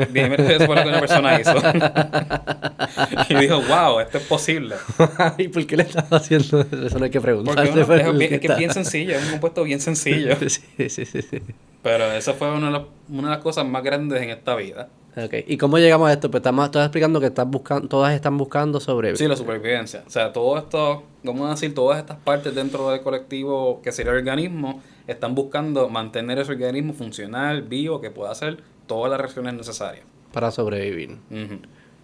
Bien, 0.10 0.32
eso 0.34 0.66
fue 0.66 0.76
lo 0.78 0.84
que 0.84 0.88
una 0.90 1.00
persona 1.02 1.40
hizo. 1.40 1.54
y 3.30 3.36
dijo, 3.36 3.62
wow, 3.62 4.00
esto 4.00 4.18
es 4.18 4.24
posible. 4.24 4.76
¿Y 5.38 5.48
por 5.50 5.66
qué 5.68 5.78
le 5.78 5.84
estás 5.84 6.06
haciendo 6.12 6.62
eso? 6.62 6.86
Eso 6.86 6.98
no 6.98 7.06
hay 7.06 7.12
que 7.12 7.22
preguntar. 7.22 7.56
Porque 7.56 7.72
uno- 7.72 7.82
es, 7.94 8.18
bien- 8.18 8.34
es 8.34 8.40
que 8.40 8.48
es 8.48 8.58
bien 8.58 8.74
sencillo, 8.74 9.16
es 9.18 9.24
un 9.26 9.32
compuesto 9.32 9.64
bien 9.64 9.80
sencillo. 9.80 10.36
sí, 10.48 10.90
sí, 10.90 11.06
sí, 11.06 11.22
sí. 11.22 11.40
Pero 11.84 12.12
esa 12.14 12.34
fue 12.34 12.50
una 12.52 12.68
de, 12.68 12.72
las, 12.74 12.82
una 13.10 13.30
de 13.30 13.36
las 13.36 13.44
cosas 13.44 13.66
más 13.66 13.84
grandes 13.84 14.22
en 14.22 14.30
esta 14.30 14.56
vida. 14.56 14.88
Ok, 15.16 15.34
¿y 15.46 15.58
cómo 15.58 15.78
llegamos 15.78 16.10
a 16.10 16.14
esto? 16.14 16.32
Pues 16.32 16.40
estamos, 16.42 16.66
estás 16.66 16.86
explicando 16.88 17.20
que 17.20 17.28
estás 17.28 17.48
buscando, 17.48 17.88
todas 17.88 18.14
están 18.16 18.36
buscando 18.38 18.80
sobre... 18.80 19.16
Sí, 19.16 19.28
la 19.28 19.36
supervivencia. 19.36 20.04
O 20.08 20.10
sea, 20.10 20.34
todo 20.34 20.58
esto, 20.58 21.04
vamos 21.24 21.48
a 21.48 21.52
decir, 21.52 21.76
todas 21.76 22.00
estas 22.00 22.18
partes 22.18 22.56
dentro 22.56 22.90
del 22.90 23.02
colectivo 23.02 23.80
que 23.84 23.92
sería 23.92 24.12
el 24.14 24.18
organismo, 24.20 24.82
están 25.06 25.36
buscando 25.36 25.88
mantener 25.90 26.40
ese 26.40 26.52
organismo 26.54 26.94
funcional, 26.94 27.62
vivo, 27.62 28.02
que 28.02 28.10
pueda 28.10 28.32
hacer 28.32 28.58
todas 28.88 29.12
las 29.12 29.20
reacciones 29.22 29.54
necesarias. 29.54 30.04
para 30.32 30.50
sobrevivir. 30.50 31.18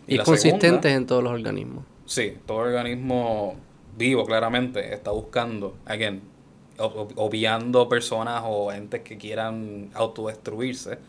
Y, 0.05 0.17
consistentes 0.19 0.61
segunda- 0.69 0.91
en 0.93 1.05
todos 1.07 1.23
los 1.23 1.33
organismos. 1.33 1.83
Sí, 2.05 2.37
todo 2.45 2.57
organismo 2.57 3.55
vivo 3.97 4.23
claramente 4.25 4.93
está 4.93 5.09
buscando, 5.09 5.75
again, 5.85 6.21
ob- 6.77 6.93
ob- 7.07 7.13
obviando 7.15 7.89
personas 7.89 8.43
o 8.45 8.71
entes 8.71 9.01
que 9.01 9.17
quieran 9.17 9.89
autodestruirse, 9.95 10.99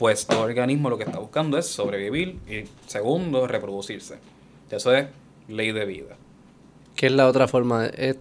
pues 0.00 0.26
todo 0.26 0.40
organismo 0.40 0.88
lo 0.88 0.96
que 0.96 1.04
está 1.04 1.18
buscando 1.18 1.58
es 1.58 1.66
sobrevivir 1.66 2.38
y 2.48 2.64
segundo, 2.86 3.46
reproducirse. 3.46 4.16
Eso 4.70 4.94
es 4.94 5.08
ley 5.46 5.72
de 5.72 5.84
vida. 5.84 6.16
Que 6.96 7.06
es 7.08 7.12
la 7.12 7.28
otra 7.28 7.46
forma. 7.48 7.82
de- 7.82 8.08
es- 8.10 8.16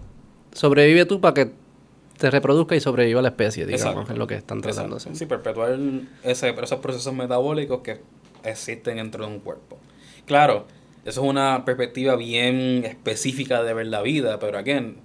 sobrevive 0.51 1.05
tú 1.05 1.21
para 1.21 1.33
que 1.33 1.51
te 2.17 2.29
reproduzca 2.29 2.75
y 2.75 2.81
sobreviva 2.81 3.21
la 3.21 3.29
especie, 3.29 3.65
digamos. 3.65 3.93
Exacto. 3.93 4.11
Es 4.11 4.17
lo 4.19 4.27
que 4.27 4.35
están 4.35 4.59
tratando 4.59 4.95
de 4.95 4.97
hacer. 4.97 5.15
Sí, 5.15 5.25
perpetuar 5.25 5.79
ese, 6.23 6.49
esos 6.49 6.79
procesos 6.79 7.13
metabólicos 7.13 7.79
que 7.79 8.01
existen 8.43 8.97
dentro 8.97 9.25
de 9.25 9.31
un 9.31 9.39
cuerpo. 9.39 9.77
Claro, 10.25 10.65
eso 11.05 11.21
es 11.23 11.27
una 11.29 11.63
perspectiva 11.63 12.17
bien 12.17 12.83
específica 12.83 13.63
de 13.63 13.73
ver 13.73 13.87
la 13.87 14.01
vida, 14.01 14.37
pero 14.37 14.57
again, 14.57 14.97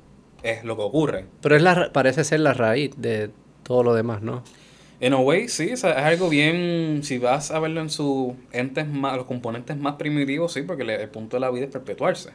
es 0.43 0.65
lo 0.65 0.75
que 0.75 0.83
ocurre. 0.83 1.27
Pero 1.41 1.55
es 1.55 1.63
la, 1.63 1.93
parece 1.93 2.25
ser 2.25 2.41
la 2.41 2.53
raíz 2.53 2.91
de 2.97 3.31
todo 3.63 3.85
lo 3.85 3.95
demás, 3.95 4.23
¿no? 4.23 4.43
En 5.05 5.13
a 5.13 5.19
way, 5.19 5.49
sí, 5.49 5.65
es 5.65 5.85
algo 5.85 6.31
bien, 6.31 7.01
si 7.03 7.19
vas 7.19 7.51
a 7.51 7.59
verlo 7.59 7.83
en 7.83 7.91
sus 7.91 8.33
entes 8.53 8.89
más, 8.89 9.19
los 9.19 9.27
componentes 9.27 9.77
más 9.77 9.97
primitivos, 9.97 10.55
sí, 10.55 10.63
porque 10.63 10.83
el 10.83 11.11
punto 11.11 11.37
de 11.37 11.43
la 11.43 11.51
vida 11.51 11.67
es 11.67 11.71
perpetuarse. 11.71 12.31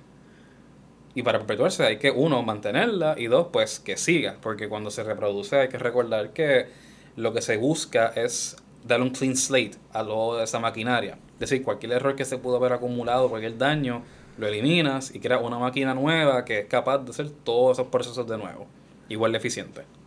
Y 1.15 1.24
para 1.24 1.39
perpetuarse 1.39 1.84
hay 1.84 1.97
que, 1.97 2.11
uno, 2.11 2.43
mantenerla 2.43 3.15
y 3.17 3.26
dos, 3.26 3.47
pues 3.51 3.80
que 3.80 3.97
siga, 3.97 4.38
porque 4.39 4.70
cuando 4.70 4.91
se 4.91 5.03
reproduce 5.03 5.55
hay 5.57 5.70
que 5.70 5.80
recordar 5.80 6.32
que 6.32 6.67
lo 7.15 7.34
que 7.34 7.41
se 7.41 7.57
busca 7.57 8.09
es 8.15 8.55
darle 8.86 9.07
un 9.07 9.13
clean 9.13 9.36
slate 9.36 9.78
a 9.91 10.03
lo 10.03 10.36
de 10.36 10.43
esa 10.43 10.59
maquinaria. 10.59 11.17
Es 11.34 11.49
decir, 11.49 11.63
cualquier 11.63 11.93
error 11.93 12.15
que 12.15 12.24
se 12.24 12.38
pudo 12.38 12.57
haber 12.57 12.74
acumulado, 12.74 13.30
cualquier 13.30 13.57
daño, 13.57 14.03
lo 14.38 14.45
eliminas 14.45 15.15
y 15.15 15.20
creas 15.20 15.41
una 15.41 15.57
máquina 15.57 15.95
nueva 15.95 16.45
que 16.45 16.59
es 16.59 16.65
capaz 16.67 16.99
de 16.99 17.09
hacer 17.09 17.32
todos 17.32 17.80
esos 17.80 17.88
procesos 17.88 18.28
de 18.28 18.38
nuevo, 18.38 18.67
igual 19.09 19.32
de 19.32 19.39
eficiente. 19.39 19.99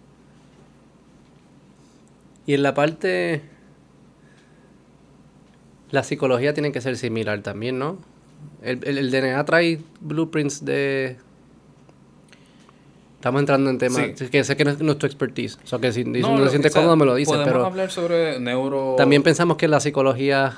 Y 2.46 2.54
en 2.54 2.62
la 2.62 2.74
parte... 2.74 3.42
La 5.90 6.02
psicología 6.02 6.54
tiene 6.54 6.72
que 6.72 6.80
ser 6.80 6.96
similar 6.96 7.42
también, 7.42 7.78
¿no? 7.78 7.98
El, 8.62 8.80
el- 8.86 8.98
el 8.98 9.10
DNA 9.10 9.44
trae 9.44 9.80
blueprints 10.00 10.64
de... 10.64 11.16
Estamos 13.16 13.40
entrando 13.40 13.70
en 13.70 13.78
temas 13.78 14.02
Sí. 14.16 14.28
que 14.28 14.42
sé 14.42 14.56
que 14.56 14.64
no 14.64 14.70
es 14.70 14.80
nuestro 14.80 15.06
expertise. 15.06 15.58
O 15.62 15.66
sea, 15.66 15.78
que 15.78 15.92
si, 15.92 16.02
si 16.02 16.10
no, 16.10 16.38
lo- 16.38 16.44
te 16.44 16.50
sientes 16.50 16.74
cómodo 16.74 16.96
me 16.96 17.04
lo 17.04 17.14
dices, 17.14 17.32
Podemos 17.34 17.52
pero... 17.52 17.66
hablar 17.66 17.90
sobre 17.90 18.40
neuro... 18.40 18.94
También 18.96 19.22
pensamos 19.22 19.56
que 19.58 19.68
la 19.68 19.78
psicología, 19.80 20.54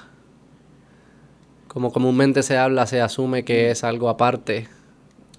como 1.68 1.92
comúnmente 1.92 2.42
se 2.42 2.56
habla, 2.56 2.86
se 2.86 3.00
asume 3.02 3.42
Mm. 3.42 3.44
que 3.44 3.70
es 3.72 3.84
algo 3.84 4.08
aparte 4.08 4.68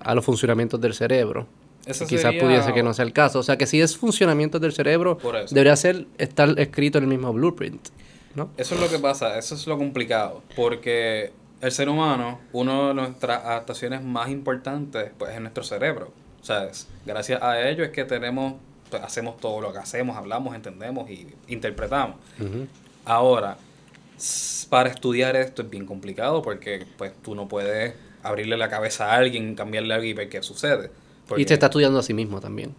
a 0.01 0.13
los 0.13 0.23
funcionamientos 0.25 0.79
del 0.81 0.93
cerebro. 0.93 1.47
Eso 1.85 2.05
quizás 2.07 2.23
sería- 2.23 2.41
pudiese 2.41 2.73
que 2.73 2.83
no 2.83 2.93
sea 2.93 3.05
el 3.05 3.13
caso. 3.13 3.39
O 3.39 3.43
sea, 3.43 3.57
que 3.57 3.65
si 3.67 3.81
es 3.81 3.95
funcionamiento 3.97 4.59
del 4.59 4.73
cerebro, 4.73 5.17
debería 5.51 5.75
ser 5.75 6.07
estar 6.17 6.59
escrito 6.59 6.97
en 6.97 7.03
el 7.05 7.09
mismo 7.09 7.31
blueprint, 7.33 7.89
¿no? 8.35 8.49
Eso 8.57 8.75
es 8.75 8.81
lo 8.81 8.89
que 8.89 8.99
pasa, 8.99 9.37
eso 9.37 9.55
es 9.55 9.65
lo 9.67 9.77
complicado, 9.77 10.41
porque 10.55 11.31
el 11.61 11.71
ser 11.71 11.89
humano, 11.89 12.39
una 12.51 12.89
de 12.89 12.93
nuestras 12.93 13.43
adaptaciones 13.45 14.03
más 14.03 14.29
importantes, 14.29 15.11
pues 15.17 15.33
es 15.33 15.39
nuestro 15.41 15.63
cerebro. 15.63 16.11
O 16.41 16.45
sea, 16.45 16.69
gracias 17.05 17.41
a 17.41 17.67
ello 17.67 17.83
es 17.83 17.89
que 17.91 18.03
tenemos, 18.05 18.53
pues, 18.89 19.01
hacemos 19.01 19.37
todo 19.39 19.61
lo 19.61 19.71
que 19.73 19.79
hacemos, 19.79 20.15
hablamos, 20.17 20.55
entendemos 20.55 21.09
y 21.09 21.27
interpretamos. 21.47 22.17
Ahora, 23.05 23.57
para 24.69 24.89
estudiar 24.89 25.35
esto 25.35 25.61
es 25.63 25.69
bien 25.69 25.85
complicado 25.85 26.41
porque 26.41 26.85
pues 26.97 27.11
tú 27.21 27.35
no 27.35 27.47
puedes 27.47 27.93
abrirle 28.23 28.57
la 28.57 28.69
cabeza 28.69 29.11
a 29.11 29.15
alguien, 29.17 29.55
cambiarle 29.55 29.93
algo 29.93 30.05
y 30.05 30.13
ver 30.13 30.29
qué 30.29 30.41
sucede. 30.41 30.89
Y 31.37 31.45
te 31.45 31.53
está 31.53 31.67
estudiando 31.67 31.99
a 31.99 32.03
sí 32.03 32.13
mismo 32.13 32.39
también, 32.39 32.73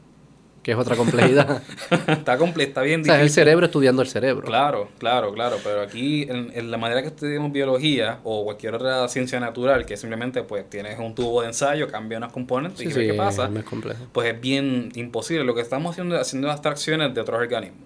que 0.62 0.72
es 0.72 0.78
otra 0.78 0.94
complejidad. 0.96 1.62
está, 2.08 2.38
comple- 2.38 2.62
está 2.64 2.82
bien 2.82 3.00
o 3.02 3.04
sea, 3.04 3.14
es 3.14 3.20
el 3.20 3.26
difícil. 3.26 3.30
cerebro 3.42 3.66
estudiando 3.66 4.02
el 4.02 4.08
cerebro. 4.08 4.46
Claro, 4.46 4.88
claro, 4.98 5.32
claro, 5.32 5.56
pero 5.64 5.80
aquí 5.82 6.22
en, 6.22 6.50
en 6.54 6.70
la 6.70 6.78
manera 6.78 7.02
que 7.02 7.08
estudiamos 7.08 7.52
biología 7.52 8.20
o 8.24 8.44
cualquier 8.44 8.74
otra 8.74 9.06
ciencia 9.08 9.38
natural, 9.40 9.84
que 9.86 9.96
simplemente 9.96 10.42
pues 10.42 10.68
tienes 10.70 10.98
un 10.98 11.14
tubo 11.14 11.42
de 11.42 11.48
ensayo, 11.48 11.88
cambia 11.88 12.18
unos 12.18 12.32
componentes 12.32 12.78
Sí, 12.80 12.86
y 12.88 12.92
sí, 12.92 13.06
qué 13.10 13.14
pasa, 13.14 13.50
es 13.54 13.64
complejo. 13.64 14.04
pues 14.12 14.32
es 14.32 14.40
bien 14.40 14.90
imposible. 14.94 15.44
Lo 15.44 15.54
que 15.54 15.60
estamos 15.60 15.92
haciendo 15.92 16.14
es 16.14 16.20
haciendo 16.22 16.50
abstracciones 16.50 17.14
de 17.14 17.20
otros 17.20 17.38
organismos. 17.40 17.80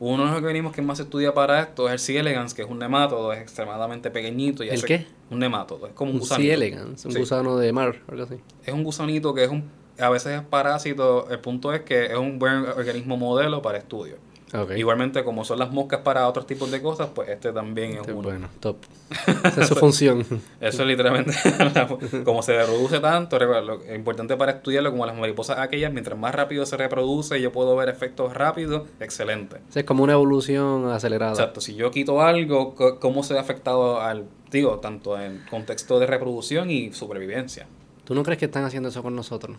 Uno 0.00 0.22
de 0.22 0.28
los 0.30 0.36
organismos 0.36 0.72
que 0.72 0.80
más 0.80 0.98
se 0.98 1.02
estudia 1.02 1.34
para 1.34 1.60
esto 1.60 1.88
es 1.88 1.92
el 1.94 1.98
C. 1.98 2.18
elegans, 2.20 2.54
que 2.54 2.62
es 2.62 2.68
un 2.68 2.78
nemátodo, 2.78 3.32
es 3.32 3.40
extremadamente 3.40 4.12
pequeñito. 4.12 4.62
Y 4.62 4.68
¿El 4.68 4.76
hace- 4.76 4.86
qué? 4.86 5.06
Un 5.30 5.40
nemátodo, 5.40 5.88
es 5.88 5.92
como 5.92 6.10
un, 6.12 6.16
Un 6.18 6.20
gusanito. 6.20 6.48
C. 6.50 6.54
elegans, 6.54 7.04
un 7.04 7.10
Sí. 7.12 7.18
gusano 7.18 7.56
de 7.56 7.72
mar, 7.72 7.96
algo 8.08 8.22
así. 8.22 8.36
Es 8.64 8.72
un 8.72 8.84
gusanito 8.84 9.34
que 9.34 9.42
es 9.42 9.50
un, 9.50 9.64
a 9.98 10.08
veces 10.10 10.40
es 10.40 10.42
parásito, 10.46 11.28
el 11.30 11.38
punto 11.40 11.72
es 11.72 11.82
que 11.82 12.06
es 12.06 12.16
un 12.16 12.38
buen 12.38 12.66
organismo 12.66 13.16
modelo 13.16 13.62
para 13.62 13.78
estudio. 13.78 14.16
Igualmente, 14.76 15.24
como 15.24 15.44
son 15.44 15.58
las 15.58 15.70
moscas 15.70 16.00
para 16.00 16.26
otros 16.26 16.46
tipos 16.46 16.70
de 16.70 16.80
cosas, 16.80 17.08
pues 17.14 17.28
este 17.28 17.52
también 17.52 17.92
es 17.92 17.98
Este, 17.98 18.12
uno. 18.12 18.22
bueno, 18.22 18.48
top. 18.60 18.76
Esa 19.44 19.60
es 19.60 19.68
su 19.68 19.74
función. 19.74 20.24
Eso 20.60 20.82
es 20.82 20.88
literalmente, 20.88 21.32
como 22.24 22.42
se 22.42 22.56
reproduce 22.56 22.98
tanto, 23.00 23.38
lo 23.38 23.82
es 23.82 23.94
importante 23.94 24.36
para 24.36 24.52
estudiarlo 24.52 24.90
como 24.90 25.04
las 25.04 25.16
mariposas 25.16 25.58
aquellas, 25.58 25.92
mientras 25.92 26.18
más 26.18 26.34
rápido 26.34 26.64
se 26.64 26.78
reproduce 26.78 27.38
y 27.38 27.42
yo 27.42 27.52
puedo 27.52 27.76
ver 27.76 27.90
efectos 27.90 28.32
rápidos, 28.32 28.88
excelente. 29.00 29.56
O 29.68 29.72
sea, 29.72 29.80
es 29.80 29.86
como 29.86 30.02
una 30.02 30.14
evolución 30.14 30.90
acelerada. 30.90 31.32
Exacto, 31.32 31.60
si 31.60 31.74
yo 31.74 31.90
quito 31.90 32.22
algo, 32.22 32.74
¿cómo 33.00 33.22
se 33.22 33.36
ha 33.36 33.40
afectado 33.42 34.00
al, 34.00 34.24
digo, 34.50 34.78
tanto 34.78 35.20
en 35.20 35.44
contexto 35.50 35.98
de 36.00 36.06
reproducción 36.06 36.70
y 36.70 36.92
supervivencia? 36.94 37.66
¿Tú 38.08 38.14
no 38.14 38.22
crees 38.22 38.38
que 38.38 38.46
están 38.46 38.64
haciendo 38.64 38.88
eso 38.88 39.02
con 39.02 39.14
nosotros? 39.14 39.54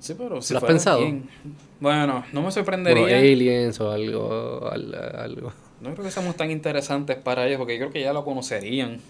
Sí, 0.00 0.14
pero 0.16 0.40
si 0.40 0.54
¿Lo 0.54 0.58
has 0.60 0.64
pensado? 0.64 1.00
bien- 1.00 1.28
Bueno, 1.80 2.24
no 2.32 2.40
me 2.40 2.50
sorprendería. 2.50 3.18
aliens 3.18 3.78
o 3.80 3.90
algo, 3.90 4.66
al- 4.72 4.94
algo. 4.94 5.52
No 5.82 5.92
creo 5.92 6.02
que 6.06 6.10
seamos 6.10 6.34
tan 6.34 6.50
interesantes 6.50 7.18
para 7.18 7.46
ellos, 7.46 7.58
porque 7.58 7.74
yo 7.74 7.80
creo 7.80 7.92
que 7.92 8.00
ya 8.00 8.14
lo 8.14 8.24
conocerían. 8.24 9.00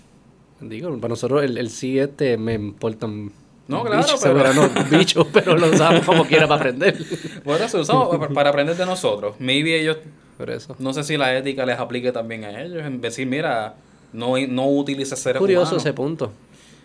Digo, 0.61 0.91
para 0.99 1.11
nosotros 1.13 1.45
el, 1.45 1.57
el 1.57 1.71
sí 1.71 2.01
este 2.01 2.37
me 2.37 2.55
importan 2.55 3.31
No, 3.69 3.85
claro, 3.85 3.99
bichos, 4.03 4.21
pero- 4.21 4.53
no, 4.53 4.69
bichos, 4.91 5.27
pero 5.33 5.57
lo 5.57 5.71
usamos 5.71 6.05
como 6.05 6.25
quiera 6.27 6.49
para 6.49 6.63
aprender. 6.63 6.99
Por 7.45 7.61
eso 7.63 7.79
usamos 7.81 8.17
pa- 8.17 8.29
para 8.31 8.51
aprender 8.51 8.77
de 8.77 8.85
nosotros. 8.87 9.37
Maybe 9.39 9.79
ellos 9.81 9.99
Por 10.37 10.51
eso. 10.51 10.75
No 10.81 10.93
sé 10.93 11.05
si 11.05 11.17
la 11.17 11.37
ética 11.37 11.65
les 11.65 11.79
aplique 11.79 12.11
también 12.11 12.45
a 12.45 12.61
ellos. 12.61 12.85
En 12.85 13.01
decir, 13.01 13.27
mira, 13.29 13.77
no, 14.13 14.35
no 14.49 14.67
utilices 14.69 15.19
seres 15.21 15.39
Curioso 15.39 15.63
humanos. 15.75 15.83
ese 15.85 15.93
punto. 15.93 16.33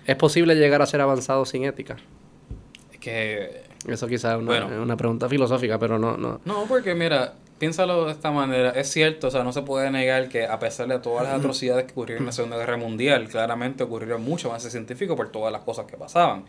¿Es 0.06 0.16
posible 0.16 0.56
llegar 0.56 0.82
a 0.82 0.86
ser 0.86 1.02
avanzado 1.02 1.46
sin 1.46 1.64
ética? 1.64 1.98
Es 2.92 3.00
que 3.00 3.64
Eso 3.88 4.08
quizás 4.08 4.34
es 4.34 4.40
una, 4.40 4.66
una 4.66 4.98
pregunta 4.98 5.30
filosófica, 5.30 5.80
pero 5.80 5.98
no, 6.00 6.18
no. 6.18 6.42
No, 6.46 6.66
porque 6.68 6.96
mira, 6.96 7.34
piénsalo 7.60 8.06
de 8.06 8.12
esta 8.12 8.32
manera, 8.32 8.72
es 8.72 8.90
cierto, 8.92 9.28
o 9.28 9.32
sea, 9.32 9.44
no 9.44 9.54
se 9.54 9.62
puede 9.62 9.90
negar 9.92 10.28
que 10.30 10.46
a 10.46 10.60
pesar 10.60 10.88
de 10.88 11.00
todas 11.00 11.24
las 11.24 11.34
atrocidades 11.34 11.86
que 11.86 11.92
ocurrieron 11.92 12.24
en 12.24 12.26
la 12.28 12.32
Segunda 12.34 12.58
Guerra 12.58 12.78
Mundial, 12.78 13.28
claramente 13.30 13.84
ocurrieron 13.84 14.24
mucho 14.24 14.50
más 14.50 14.64
científico 14.64 15.16
por 15.16 15.30
todas 15.30 15.52
las 15.52 15.62
cosas 15.62 15.86
que 15.86 15.96
pasaban. 15.96 16.44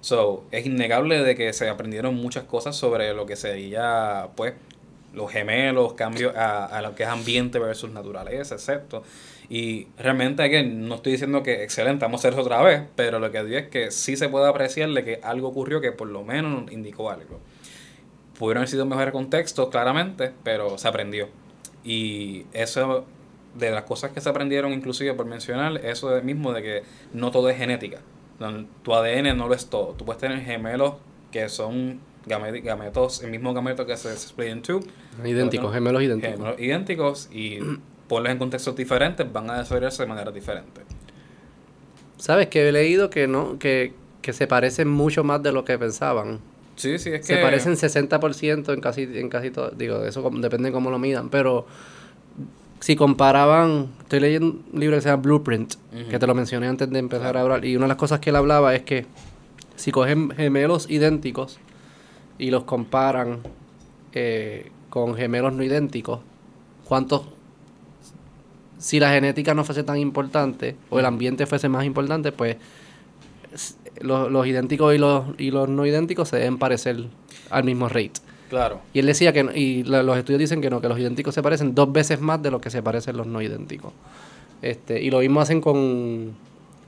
So, 0.00 0.44
es 0.50 0.64
innegable 0.64 1.22
de 1.22 1.34
que 1.34 1.52
se 1.52 1.68
aprendieron 1.68 2.14
muchas 2.14 2.44
cosas 2.44 2.76
sobre 2.76 3.12
lo 3.14 3.26
que 3.26 3.36
sería, 3.36 4.28
pues, 4.36 4.54
los 5.12 5.30
gemelos, 5.30 5.94
cambios 5.94 6.34
a, 6.36 6.66
a 6.66 6.80
lo 6.82 6.94
que 6.94 7.02
es 7.02 7.08
ambiente 7.08 7.58
versus 7.58 7.90
naturaleza, 7.90 8.54
etc. 8.54 9.02
Y 9.52 9.88
realmente 9.98 10.48
que 10.48 10.62
no 10.62 10.94
estoy 10.94 11.12
diciendo 11.12 11.42
que 11.42 11.64
excelente, 11.64 12.04
vamos 12.04 12.20
a 12.20 12.28
hacer 12.28 12.34
eso 12.34 12.42
otra 12.42 12.62
vez, 12.62 12.82
pero 12.94 13.18
lo 13.18 13.32
que 13.32 13.42
digo 13.42 13.58
es 13.58 13.66
que 13.66 13.90
sí 13.90 14.16
se 14.16 14.28
puede 14.28 14.48
apreciar 14.48 14.88
de 14.90 15.04
que 15.04 15.18
algo 15.24 15.48
ocurrió 15.48 15.80
que 15.80 15.90
por 15.90 16.06
lo 16.06 16.22
menos 16.22 16.70
indicó 16.70 17.10
algo. 17.10 17.40
Pudieron 18.38 18.58
haber 18.58 18.68
sido 18.68 18.86
mejores 18.86 19.12
contextos, 19.12 19.68
claramente, 19.68 20.30
pero 20.44 20.78
se 20.78 20.86
aprendió. 20.86 21.28
Y 21.82 22.46
eso, 22.52 23.04
de 23.56 23.72
las 23.72 23.82
cosas 23.82 24.12
que 24.12 24.20
se 24.20 24.28
aprendieron, 24.28 24.72
inclusive 24.72 25.14
por 25.14 25.26
mencionar, 25.26 25.84
eso 25.84 26.22
mismo 26.22 26.52
de 26.52 26.62
que 26.62 26.82
no 27.12 27.32
todo 27.32 27.50
es 27.50 27.58
genética. 27.58 27.98
Tu 28.82 28.94
ADN 28.94 29.36
no 29.36 29.48
lo 29.48 29.54
es 29.54 29.66
todo. 29.66 29.94
Tú 29.94 30.04
puedes 30.04 30.20
tener 30.20 30.40
gemelos 30.42 30.94
que 31.32 31.48
son 31.48 31.98
gametos, 32.24 33.22
el 33.24 33.30
mismo 33.30 33.52
gameto 33.52 33.84
que 33.84 33.96
se 33.96 34.12
split 34.14 34.50
in 34.50 34.62
two. 34.62 34.80
Idénticos, 35.24 35.74
gemelos 35.74 36.02
idénticos. 36.02 36.36
Gemelos 36.36 36.60
idénticos 36.60 37.28
y 37.32 37.58
ponlos 38.10 38.32
en 38.32 38.38
contextos 38.38 38.74
diferentes 38.74 39.32
van 39.32 39.48
a 39.50 39.58
desarrollarse 39.58 40.02
de 40.02 40.08
manera 40.08 40.32
diferente. 40.32 40.80
¿Sabes? 42.18 42.48
Que 42.48 42.68
he 42.68 42.72
leído 42.72 43.08
que 43.08 43.28
no, 43.28 43.56
que, 43.60 43.94
que 44.20 44.32
se 44.32 44.48
parecen 44.48 44.88
mucho 44.88 45.22
más 45.22 45.40
de 45.44 45.52
lo 45.52 45.64
que 45.64 45.78
pensaban. 45.78 46.40
Sí, 46.74 46.98
sí, 46.98 47.10
es 47.10 47.20
que... 47.20 47.34
Se 47.34 47.36
parecen 47.36 47.74
60% 47.74 48.74
en 48.74 48.80
casi, 48.80 49.02
en 49.02 49.28
casi 49.28 49.52
todo. 49.52 49.70
Digo, 49.70 50.04
eso 50.04 50.28
depende 50.34 50.70
de 50.70 50.72
cómo 50.72 50.90
lo 50.90 50.98
midan. 50.98 51.30
Pero 51.30 51.66
si 52.80 52.96
comparaban... 52.96 53.92
Estoy 54.00 54.18
leyendo 54.18 54.58
un 54.72 54.80
libro 54.80 54.96
que 54.96 55.02
se 55.02 55.08
llama 55.08 55.22
Blueprint, 55.22 55.74
que 56.10 56.18
te 56.18 56.26
lo 56.26 56.34
mencioné 56.34 56.66
antes 56.66 56.90
de 56.90 56.98
empezar 56.98 57.36
a 57.36 57.42
hablar. 57.42 57.64
Y 57.64 57.76
una 57.76 57.84
de 57.84 57.90
las 57.90 57.96
cosas 57.96 58.18
que 58.18 58.30
él 58.30 58.36
hablaba 58.36 58.74
es 58.74 58.82
que 58.82 59.06
si 59.76 59.92
cogen 59.92 60.30
gemelos 60.32 60.90
idénticos 60.90 61.60
y 62.38 62.50
los 62.50 62.64
comparan 62.64 63.38
eh, 64.14 64.72
con 64.88 65.14
gemelos 65.14 65.52
no 65.52 65.62
idénticos, 65.62 66.18
¿cuántos... 66.84 67.22
Si 68.80 68.98
la 68.98 69.12
genética 69.12 69.54
no 69.54 69.62
fuese 69.62 69.84
tan 69.84 69.98
importante 69.98 70.74
o 70.88 70.98
el 70.98 71.04
ambiente 71.04 71.46
fuese 71.46 71.68
más 71.68 71.84
importante, 71.84 72.32
pues 72.32 72.56
los, 74.00 74.32
los 74.32 74.46
idénticos 74.46 74.94
y 74.94 74.98
los, 74.98 75.24
y 75.38 75.50
los 75.50 75.68
no 75.68 75.86
idénticos 75.86 76.28
se 76.30 76.36
deben 76.36 76.58
parecer 76.58 77.04
al 77.50 77.64
mismo 77.64 77.88
rate. 77.88 78.20
Claro. 78.48 78.80
Y 78.92 78.98
él 78.98 79.06
decía 79.06 79.32
que, 79.32 79.42
y 79.54 79.84
los 79.84 80.18
estudios 80.18 80.40
dicen 80.40 80.60
que 80.60 80.70
no, 80.70 80.80
que 80.80 80.88
los 80.88 80.98
idénticos 80.98 81.34
se 81.34 81.42
parecen 81.42 81.74
dos 81.74 81.92
veces 81.92 82.20
más 82.20 82.42
de 82.42 82.50
lo 82.50 82.60
que 82.60 82.70
se 82.70 82.82
parecen 82.82 83.16
los 83.16 83.26
no 83.26 83.40
idénticos. 83.40 83.92
Este, 84.62 85.00
y 85.00 85.10
lo 85.10 85.20
mismo 85.20 85.40
hacen 85.40 85.60
con, 85.60 86.32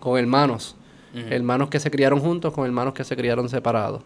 con 0.01 0.19
hermanos. 0.19 0.75
Hermanos 1.15 1.69
que 1.69 1.79
se 1.79 1.91
criaron 1.91 2.21
juntos 2.21 2.55
con 2.55 2.65
hermanos 2.65 2.95
que 2.95 3.05
se 3.05 3.15
criaron 3.15 3.51
separados. 3.51 4.01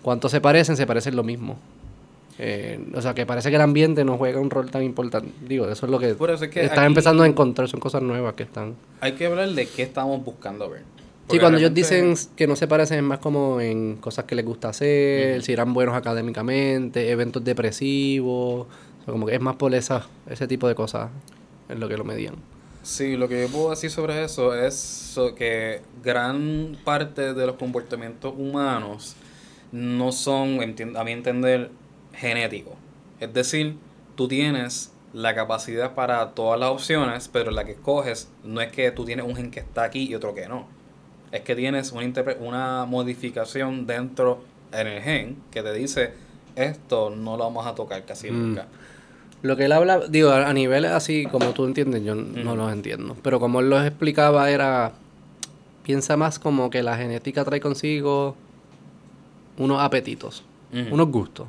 ¿Cuántos 0.00 0.30
se 0.30 0.40
parecen? 0.40 0.76
Se 0.76 0.86
parecen 0.86 1.16
lo 1.16 1.24
mismo. 1.24 1.58
Eh, 2.42 2.80
o 2.94 3.02
sea, 3.02 3.12
que 3.12 3.26
parece 3.26 3.50
que 3.50 3.56
el 3.56 3.62
ambiente 3.62 4.02
no 4.02 4.16
juega 4.16 4.40
un 4.40 4.48
rol 4.48 4.70
tan 4.70 4.82
importante. 4.82 5.30
Digo, 5.46 5.68
eso 5.68 5.84
es 5.84 5.92
lo 5.92 5.98
que, 5.98 6.16
están 6.62 6.84
empezando 6.86 7.22
a 7.22 7.26
encontrar, 7.26 7.68
son 7.68 7.80
cosas 7.80 8.00
nuevas 8.00 8.32
que 8.32 8.44
están... 8.44 8.76
Hay 9.02 9.12
que 9.12 9.26
hablar 9.26 9.50
de 9.50 9.66
qué 9.66 9.82
estamos 9.82 10.24
buscando 10.24 10.70
ver. 10.70 10.82
Sí, 11.28 11.38
cuando 11.38 11.58
ellos 11.58 11.74
dicen 11.74 12.14
que 12.36 12.46
no 12.46 12.56
se 12.56 12.66
parecen 12.66 12.96
es 12.96 13.04
más 13.04 13.18
como 13.18 13.60
en 13.60 13.96
cosas 13.96 14.24
que 14.24 14.34
les 14.34 14.46
gusta 14.46 14.70
hacer, 14.70 15.42
si 15.42 15.52
eran 15.52 15.74
buenos 15.74 15.94
académicamente, 15.94 17.10
eventos 17.10 17.44
depresivos, 17.44 18.66
como 19.04 19.26
que 19.26 19.34
es 19.34 19.40
más 19.40 19.56
por 19.56 19.74
esa, 19.74 20.06
ese 20.26 20.48
tipo 20.48 20.66
de 20.66 20.74
cosas 20.74 21.10
es 21.68 21.78
lo 21.78 21.88
que 21.90 21.98
lo 21.98 22.04
medían. 22.04 22.36
Sí, 22.82 23.18
lo 23.18 23.28
que 23.28 23.42
yo 23.42 23.48
puedo 23.48 23.68
decir 23.68 23.90
sobre 23.90 24.24
eso 24.24 24.54
es 24.54 25.14
que 25.36 25.82
gran 26.02 26.78
parte 26.84 27.34
de 27.34 27.46
los 27.46 27.56
comportamientos 27.56 28.32
humanos 28.34 29.14
no 29.72 30.10
son, 30.10 30.58
a 30.96 31.04
mi 31.04 31.12
entender, 31.12 31.70
genéticos. 32.14 32.74
Es 33.20 33.32
decir, 33.32 33.76
tú 34.14 34.28
tienes 34.28 34.92
la 35.12 35.34
capacidad 35.34 35.94
para 35.94 36.30
todas 36.30 36.58
las 36.58 36.70
opciones, 36.70 37.28
pero 37.28 37.50
la 37.50 37.64
que 37.64 37.72
escoges 37.72 38.30
no 38.44 38.60
es 38.60 38.70
que 38.70 38.90
tú 38.92 39.04
tienes 39.04 39.26
un 39.26 39.36
gen 39.36 39.50
que 39.50 39.60
está 39.60 39.84
aquí 39.84 40.08
y 40.08 40.14
otro 40.14 40.34
que 40.34 40.48
no 40.48 40.80
es 41.32 41.42
que 41.42 41.54
tienes 41.54 41.92
una, 41.92 42.12
una 42.40 42.84
modificación 42.86 43.86
dentro 43.86 44.42
en 44.72 44.86
el 44.86 45.02
gen 45.02 45.36
que 45.50 45.62
te 45.62 45.72
dice 45.72 46.12
esto 46.56 47.10
no 47.10 47.36
lo 47.36 47.44
vamos 47.44 47.66
a 47.66 47.74
tocar 47.74 48.04
casi 48.04 48.30
mm. 48.30 48.42
nunca. 48.42 48.66
Lo 49.42 49.56
que 49.56 49.64
él 49.64 49.72
habla, 49.72 50.06
digo, 50.06 50.32
a 50.32 50.52
niveles 50.52 50.90
así 50.90 51.24
como 51.24 51.52
tú 51.52 51.64
entiendes, 51.64 52.04
yo 52.04 52.14
no 52.14 52.56
los 52.56 52.70
entiendo. 52.70 53.16
Pero 53.22 53.40
como 53.40 53.60
él 53.60 53.70
los 53.70 53.86
explicaba 53.86 54.50
era, 54.50 54.92
piensa 55.82 56.18
más 56.18 56.38
como 56.38 56.68
que 56.68 56.82
la 56.82 56.98
genética 56.98 57.42
trae 57.42 57.58
consigo 57.58 58.36
unos 59.56 59.80
apetitos, 59.80 60.44
unos 60.90 61.08
gustos, 61.08 61.46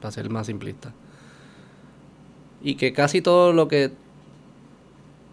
para 0.00 0.12
ser 0.12 0.30
más 0.30 0.46
simplista. 0.46 0.92
Y 2.62 2.76
que 2.76 2.92
casi 2.92 3.20
todo 3.20 3.52
lo 3.52 3.68
que 3.68 3.92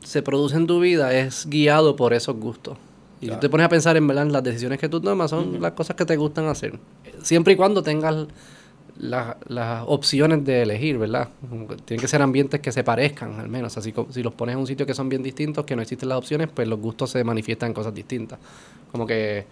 se 0.02 0.22
produce 0.22 0.56
en 0.58 0.68
tu 0.68 0.80
vida 0.80 1.14
es 1.14 1.48
guiado 1.48 1.96
por 1.96 2.14
esos 2.14 2.36
gustos. 2.36 2.78
Y 3.22 3.30
tú 3.30 3.38
te 3.40 3.50
pones 3.50 3.66
a 3.66 3.70
pensar 3.70 3.96
en 3.96 4.06
verdad, 4.06 4.28
las 4.28 4.44
decisiones 4.44 4.80
que 4.80 4.90
tú 4.90 5.00
tomas 5.00 5.30
son 5.30 5.62
las 5.62 5.72
cosas 5.72 5.96
que 5.96 6.06
te 6.06 6.18
gustan 6.18 6.48
hacer. 6.48 6.78
Siempre 7.22 7.54
y 7.54 7.56
cuando 7.56 7.82
tengas 7.82 8.28
las 8.98 9.84
opciones 9.88 10.44
de 10.44 10.64
elegir, 10.64 10.98
¿verdad? 10.98 11.30
Tienen 11.86 12.02
que 12.02 12.08
ser 12.08 12.22
ambientes 12.22 12.60
que 12.60 12.72
se 12.72 12.84
parezcan, 12.84 13.40
al 13.40 13.48
menos. 13.48 13.78
Así 13.78 13.94
si 14.10 14.24
los 14.24 14.34
pones 14.34 14.54
en 14.54 14.60
un 14.60 14.68
sitio 14.68 14.86
que 14.86 14.94
son 14.94 15.08
bien 15.08 15.24
distintos, 15.24 15.66
que 15.66 15.76
no 15.76 15.82
existen 15.82 16.10
las 16.10 16.18
opciones, 16.18 16.50
pues 16.54 16.68
los 16.68 16.80
gustos 16.80 17.12
se 17.12 17.24
manifiestan 17.24 17.70
en 17.70 17.74
cosas 17.74 17.94
distintas. 17.94 18.40
Como 18.92 19.08
que, 19.08 19.46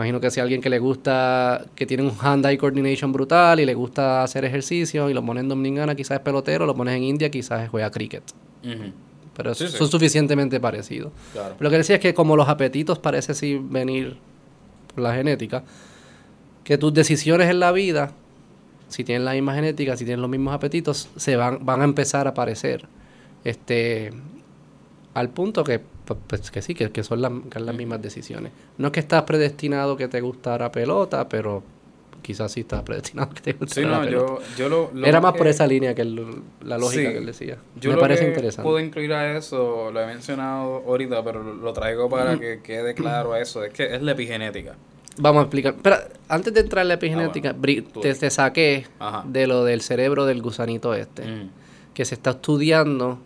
imagino 0.00 0.20
que 0.20 0.30
si 0.30 0.40
alguien 0.40 0.60
que 0.60 0.70
le 0.70 0.78
gusta, 0.78 1.64
que 1.74 1.86
tiene 1.86 2.02
un 2.02 2.12
hand-eye 2.18 2.58
coordination 2.58 3.12
brutal 3.12 3.60
y 3.60 3.66
le 3.66 3.74
gusta 3.74 4.22
hacer 4.22 4.44
ejercicio 4.44 5.10
y 5.10 5.14
lo 5.14 5.24
pones 5.24 5.42
en 5.42 5.48
Dominicana, 5.48 5.94
quizás 5.94 6.18
es 6.18 6.20
pelotero, 6.20 6.66
lo 6.66 6.74
pones 6.74 6.96
en 6.96 7.02
India, 7.02 7.30
quizás 7.30 7.68
juega 7.68 7.90
cricket 7.90 8.24
pero 9.42 9.54
son 9.54 9.88
suficientemente 9.88 10.60
parecidos. 10.60 11.12
Lo 11.58 11.70
que 11.70 11.78
decía 11.78 11.96
es 11.96 12.02
que 12.02 12.12
como 12.12 12.36
los 12.36 12.48
apetitos 12.48 12.98
parece 12.98 13.32
sí 13.32 13.58
venir 13.58 14.18
por 14.94 15.02
la 15.02 15.14
genética, 15.14 15.64
que 16.62 16.76
tus 16.76 16.92
decisiones 16.92 17.48
en 17.48 17.60
la 17.60 17.72
vida, 17.72 18.12
si 18.88 19.02
tienen 19.02 19.24
la 19.24 19.32
misma 19.32 19.54
genética, 19.54 19.96
si 19.96 20.04
tienen 20.04 20.20
los 20.20 20.30
mismos 20.30 20.52
apetitos, 20.52 21.08
se 21.16 21.36
van, 21.36 21.64
van 21.64 21.80
a 21.80 21.84
empezar 21.84 22.26
a 22.26 22.30
aparecer. 22.30 22.86
Este, 23.42 24.12
al 25.14 25.30
punto 25.30 25.64
que, 25.64 25.80
pues, 26.28 26.50
que 26.50 26.62
sí, 26.62 26.74
que, 26.74 26.90
que 26.90 27.02
son 27.02 27.22
las, 27.22 27.32
las 27.54 27.74
mismas 27.74 28.00
decisiones. 28.00 28.52
No 28.78 28.88
es 28.88 28.92
que 28.92 29.00
estás 29.00 29.22
predestinado 29.24 29.96
que 29.96 30.08
te 30.08 30.20
gustara 30.20 30.70
pelota, 30.70 31.28
pero 31.28 31.62
quizás 32.22 32.52
sí 32.52 32.60
estaba 32.60 32.84
predestinado 32.84 33.30
que 33.30 33.52
te 33.52 33.66
sí, 33.66 33.82
no, 33.82 34.04
yo, 34.08 34.38
yo 34.56 34.68
lo, 34.68 34.90
Era 35.04 35.20
más 35.20 35.34
por 35.34 35.48
esa 35.48 35.66
línea 35.66 35.94
que 35.94 36.04
la 36.04 36.78
lógica 36.78 37.10
que 37.10 37.18
él 37.18 37.26
decía. 37.26 37.58
Yo 37.76 37.92
Me 37.92 37.98
parece 37.98 38.28
interesante. 38.28 38.62
puedo 38.62 38.78
incluir 38.78 39.12
a 39.12 39.36
eso, 39.36 39.90
lo 39.90 40.00
he 40.00 40.06
mencionado 40.06 40.84
ahorita, 40.86 41.24
pero 41.24 41.42
lo 41.42 41.72
traigo 41.72 42.08
para 42.08 42.38
que 42.38 42.60
quede 42.62 42.94
claro 42.94 43.34
eso, 43.36 43.64
es 43.64 43.72
que 43.72 43.94
es 43.94 44.02
la 44.02 44.12
epigenética. 44.12 44.76
Vamos 45.16 45.40
a 45.40 45.42
explicar. 45.44 45.74
Pero 45.82 45.96
antes 46.28 46.54
de 46.54 46.60
entrar 46.60 46.82
en 46.82 46.88
la 46.88 46.94
epigenética, 46.94 47.50
ah, 47.50 48.00
te, 48.00 48.30
saqué 48.30 48.86
de 49.24 49.46
lo 49.46 49.64
del 49.64 49.80
cerebro 49.80 50.24
del 50.24 50.40
gusanito 50.40 50.94
este, 50.94 51.24
que 51.94 52.04
se 52.04 52.14
está 52.14 52.30
estudiando 52.30 53.18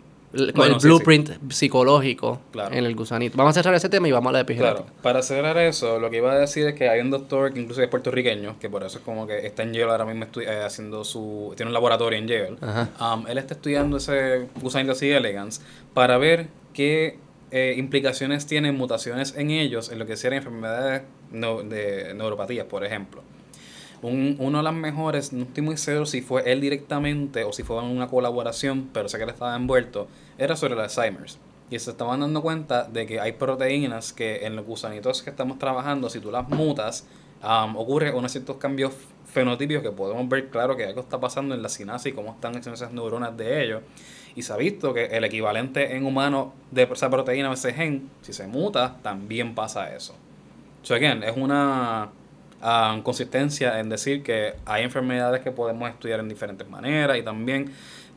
con 0.53 0.71
el 0.71 0.75
blueprint 0.75 1.51
psicológico 1.51 2.41
en 2.71 2.85
el 2.85 2.95
gusanito. 2.95 3.37
Vamos 3.37 3.55
a 3.55 3.61
cerrar 3.61 3.75
ese 3.75 3.89
tema 3.89 4.07
y 4.07 4.11
vamos 4.11 4.29
a 4.29 4.33
la 4.33 4.39
epigenética. 4.41 4.83
Claro, 4.83 5.01
para 5.01 5.21
cerrar 5.21 5.57
eso, 5.57 5.99
lo 5.99 6.09
que 6.09 6.17
iba 6.17 6.31
a 6.31 6.37
decir 6.37 6.67
es 6.67 6.75
que 6.75 6.89
hay 6.89 6.99
un 6.99 7.11
doctor 7.11 7.53
que 7.53 7.59
incluso 7.59 7.81
es 7.81 7.87
puertorriqueño, 7.87 8.59
que 8.59 8.69
por 8.69 8.83
eso 8.83 8.97
es 8.97 9.03
como 9.03 9.27
que 9.27 9.45
está 9.45 9.63
en 9.63 9.73
Yale 9.73 9.91
ahora 9.91 10.05
mismo 10.05 10.25
eh, 10.41 10.61
haciendo 10.65 11.03
su... 11.03 11.53
tiene 11.55 11.69
un 11.69 11.73
laboratorio 11.73 12.19
en 12.19 12.27
Yale. 12.27 12.57
Um, 12.99 13.27
él 13.27 13.37
está 13.37 13.53
estudiando 13.53 13.97
ese 13.97 14.47
gusanito 14.61 14.91
así 14.91 15.09
elegans 15.09 15.61
para 15.93 16.17
ver 16.17 16.47
qué 16.73 17.17
eh, 17.51 17.75
implicaciones 17.77 18.45
tienen 18.45 18.75
mutaciones 18.75 19.35
en 19.37 19.51
ellos 19.51 19.91
en 19.91 19.99
lo 19.99 20.05
que 20.05 20.17
sean 20.17 20.33
enfermedades 20.33 21.03
de 21.31 22.13
neuropatías, 22.15 22.65
por 22.65 22.83
ejemplo. 22.83 23.23
Un, 24.01 24.35
uno 24.39 24.59
de 24.59 24.63
las 24.63 24.73
mejores, 24.73 25.33
no 25.33 25.43
estoy 25.45 25.63
muy 25.63 25.77
seguro 25.77 26.05
si 26.05 26.21
fue 26.21 26.51
él 26.51 26.61
directamente 26.61 27.43
o 27.43 27.53
si 27.53 27.63
fue 27.63 27.79
en 27.79 27.85
una 27.85 28.07
colaboración, 28.07 28.89
pero 28.93 29.09
sé 29.09 29.17
que 29.17 29.23
él 29.23 29.29
estaba 29.29 29.55
envuelto, 29.55 30.07
era 30.37 30.55
sobre 30.55 30.73
el 30.73 30.79
Alzheimer's. 30.79 31.39
Y 31.69 31.79
se 31.79 31.91
estaban 31.91 32.19
dando 32.19 32.41
cuenta 32.41 32.83
de 32.83 33.07
que 33.07 33.19
hay 33.19 33.33
proteínas 33.33 34.13
que 34.13 34.45
en 34.45 34.55
los 34.55 34.65
gusanitos 34.65 35.23
que 35.23 35.31
estamos 35.31 35.57
trabajando, 35.57 36.09
si 36.09 36.19
tú 36.19 36.31
las 36.31 36.47
mutas, 36.47 37.07
um, 37.43 37.75
ocurre 37.75 38.13
unos 38.13 38.31
ciertos 38.31 38.57
cambios 38.57 38.93
fenotípicos 39.25 39.81
que 39.81 39.91
podemos 39.91 40.29
ver 40.29 40.49
claro 40.49 40.77
que 40.77 40.85
algo 40.85 41.01
está 41.01 41.19
pasando 41.19 41.55
en 41.55 41.61
la 41.61 41.69
sinapsis 41.69 42.13
y 42.13 42.15
cómo 42.15 42.33
están 42.33 42.55
esas 42.55 42.91
neuronas 42.91 43.35
de 43.35 43.63
ellos. 43.63 43.81
Y 44.35 44.43
se 44.43 44.53
ha 44.53 44.57
visto 44.57 44.93
que 44.93 45.05
el 45.05 45.23
equivalente 45.23 45.95
en 45.95 46.05
humano 46.05 46.53
de 46.71 46.83
esa 46.83 47.09
proteína 47.09 47.51
ese 47.51 47.73
gen, 47.73 48.09
si 48.21 48.33
se 48.33 48.47
muta, 48.47 48.97
también 49.01 49.55
pasa 49.55 49.95
eso. 49.95 50.15
So 50.83 50.93
again, 50.93 51.23
es 51.23 51.35
una 51.35 52.09
um, 52.61 53.01
consistencia 53.01 53.79
en 53.79 53.89
decir 53.89 54.21
que 54.21 54.53
hay 54.65 54.83
enfermedades 54.83 55.41
que 55.41 55.51
podemos 55.51 55.89
estudiar 55.89 56.19
en 56.19 56.29
diferentes 56.29 56.69
maneras 56.69 57.17
y 57.17 57.23
también 57.23 57.73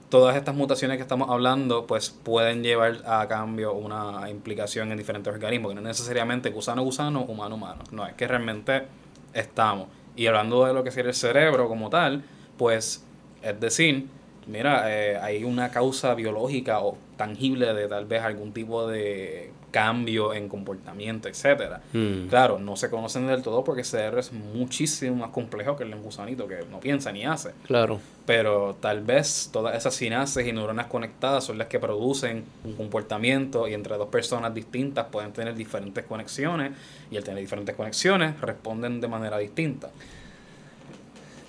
todas 0.09 0.37
estas 0.37 0.55
mutaciones 0.55 0.97
que 0.97 1.03
estamos 1.03 1.29
hablando 1.31 1.87
pues 1.87 2.11
pueden 2.11 2.63
llevar 2.63 3.03
a 3.07 3.27
cambio 3.29 3.75
una 3.75 4.29
implicación 4.31 4.91
en 4.91 4.99
diferentes 4.99 5.33
organismos, 5.33 5.71
que 5.71 5.75
no 5.77 5.81
necesariamente 5.83 6.51
gusano-gusano, 6.51 7.23
humano-humano, 7.23 7.85
no, 7.91 8.07
es 8.07 8.15
que 8.15 8.27
realmente 8.27 8.85
estamos. 9.33 9.89
Y 10.17 10.27
hablando 10.27 10.65
de 10.65 10.73
lo 10.73 10.83
que 10.83 10.91
sería 10.91 11.11
el 11.11 11.15
cerebro 11.15 11.69
como 11.69 11.91
tal, 11.91 12.25
pues 12.57 13.05
es 13.43 13.61
decir, 13.61 14.07
mira, 14.47 14.93
eh, 14.93 15.17
hay 15.19 15.45
una 15.45 15.71
causa 15.71 16.15
biológica 16.15 16.81
o 16.81 16.97
tangible 17.17 17.73
de 17.75 17.87
tal 17.87 18.07
vez 18.07 18.23
algún 18.23 18.53
tipo 18.53 18.89
de 18.89 19.53
cambio 19.79 20.35
en 20.35 20.49
comportamiento, 20.49 21.29
etcétera. 21.29 21.81
Mm. 21.93 22.27
Claro, 22.27 22.59
no 22.59 22.75
se 22.75 22.91
conocen 22.91 23.29
del 23.29 23.43
todo 23.45 23.63
porque 23.63 23.83
el 23.83 23.87
cerebro 23.87 24.19
es 24.19 24.33
muchísimo 24.33 25.15
más 25.15 25.31
complejo 25.31 25.77
que 25.77 25.85
el 25.85 25.95
gusanito 25.95 26.49
que 26.49 26.65
no 26.69 26.81
piensa 26.81 27.13
ni 27.13 27.25
hace. 27.25 27.53
Claro. 27.65 28.01
Pero 28.27 28.77
tal 28.81 29.03
vez 29.03 29.51
todas 29.53 29.77
esas 29.77 29.95
sinapsis 29.95 30.45
y 30.45 30.53
neuronas 30.53 30.87
conectadas 30.87 31.45
son 31.45 31.59
las 31.59 31.69
que 31.69 31.79
producen 31.79 32.45
un 32.65 32.73
comportamiento 32.73 33.69
y 33.69 33.75
entre 33.75 33.97
dos 33.97 34.09
personas 34.09 34.53
distintas 34.53 35.07
pueden 35.13 35.33
tener 35.33 35.55
diferentes 35.55 36.05
conexiones 36.05 36.73
y 37.13 37.17
al 37.17 37.23
tener 37.23 37.39
diferentes 37.39 37.77
conexiones 37.77 38.41
responden 38.41 39.01
de 39.01 39.07
manera 39.07 39.39
distinta. 39.39 39.91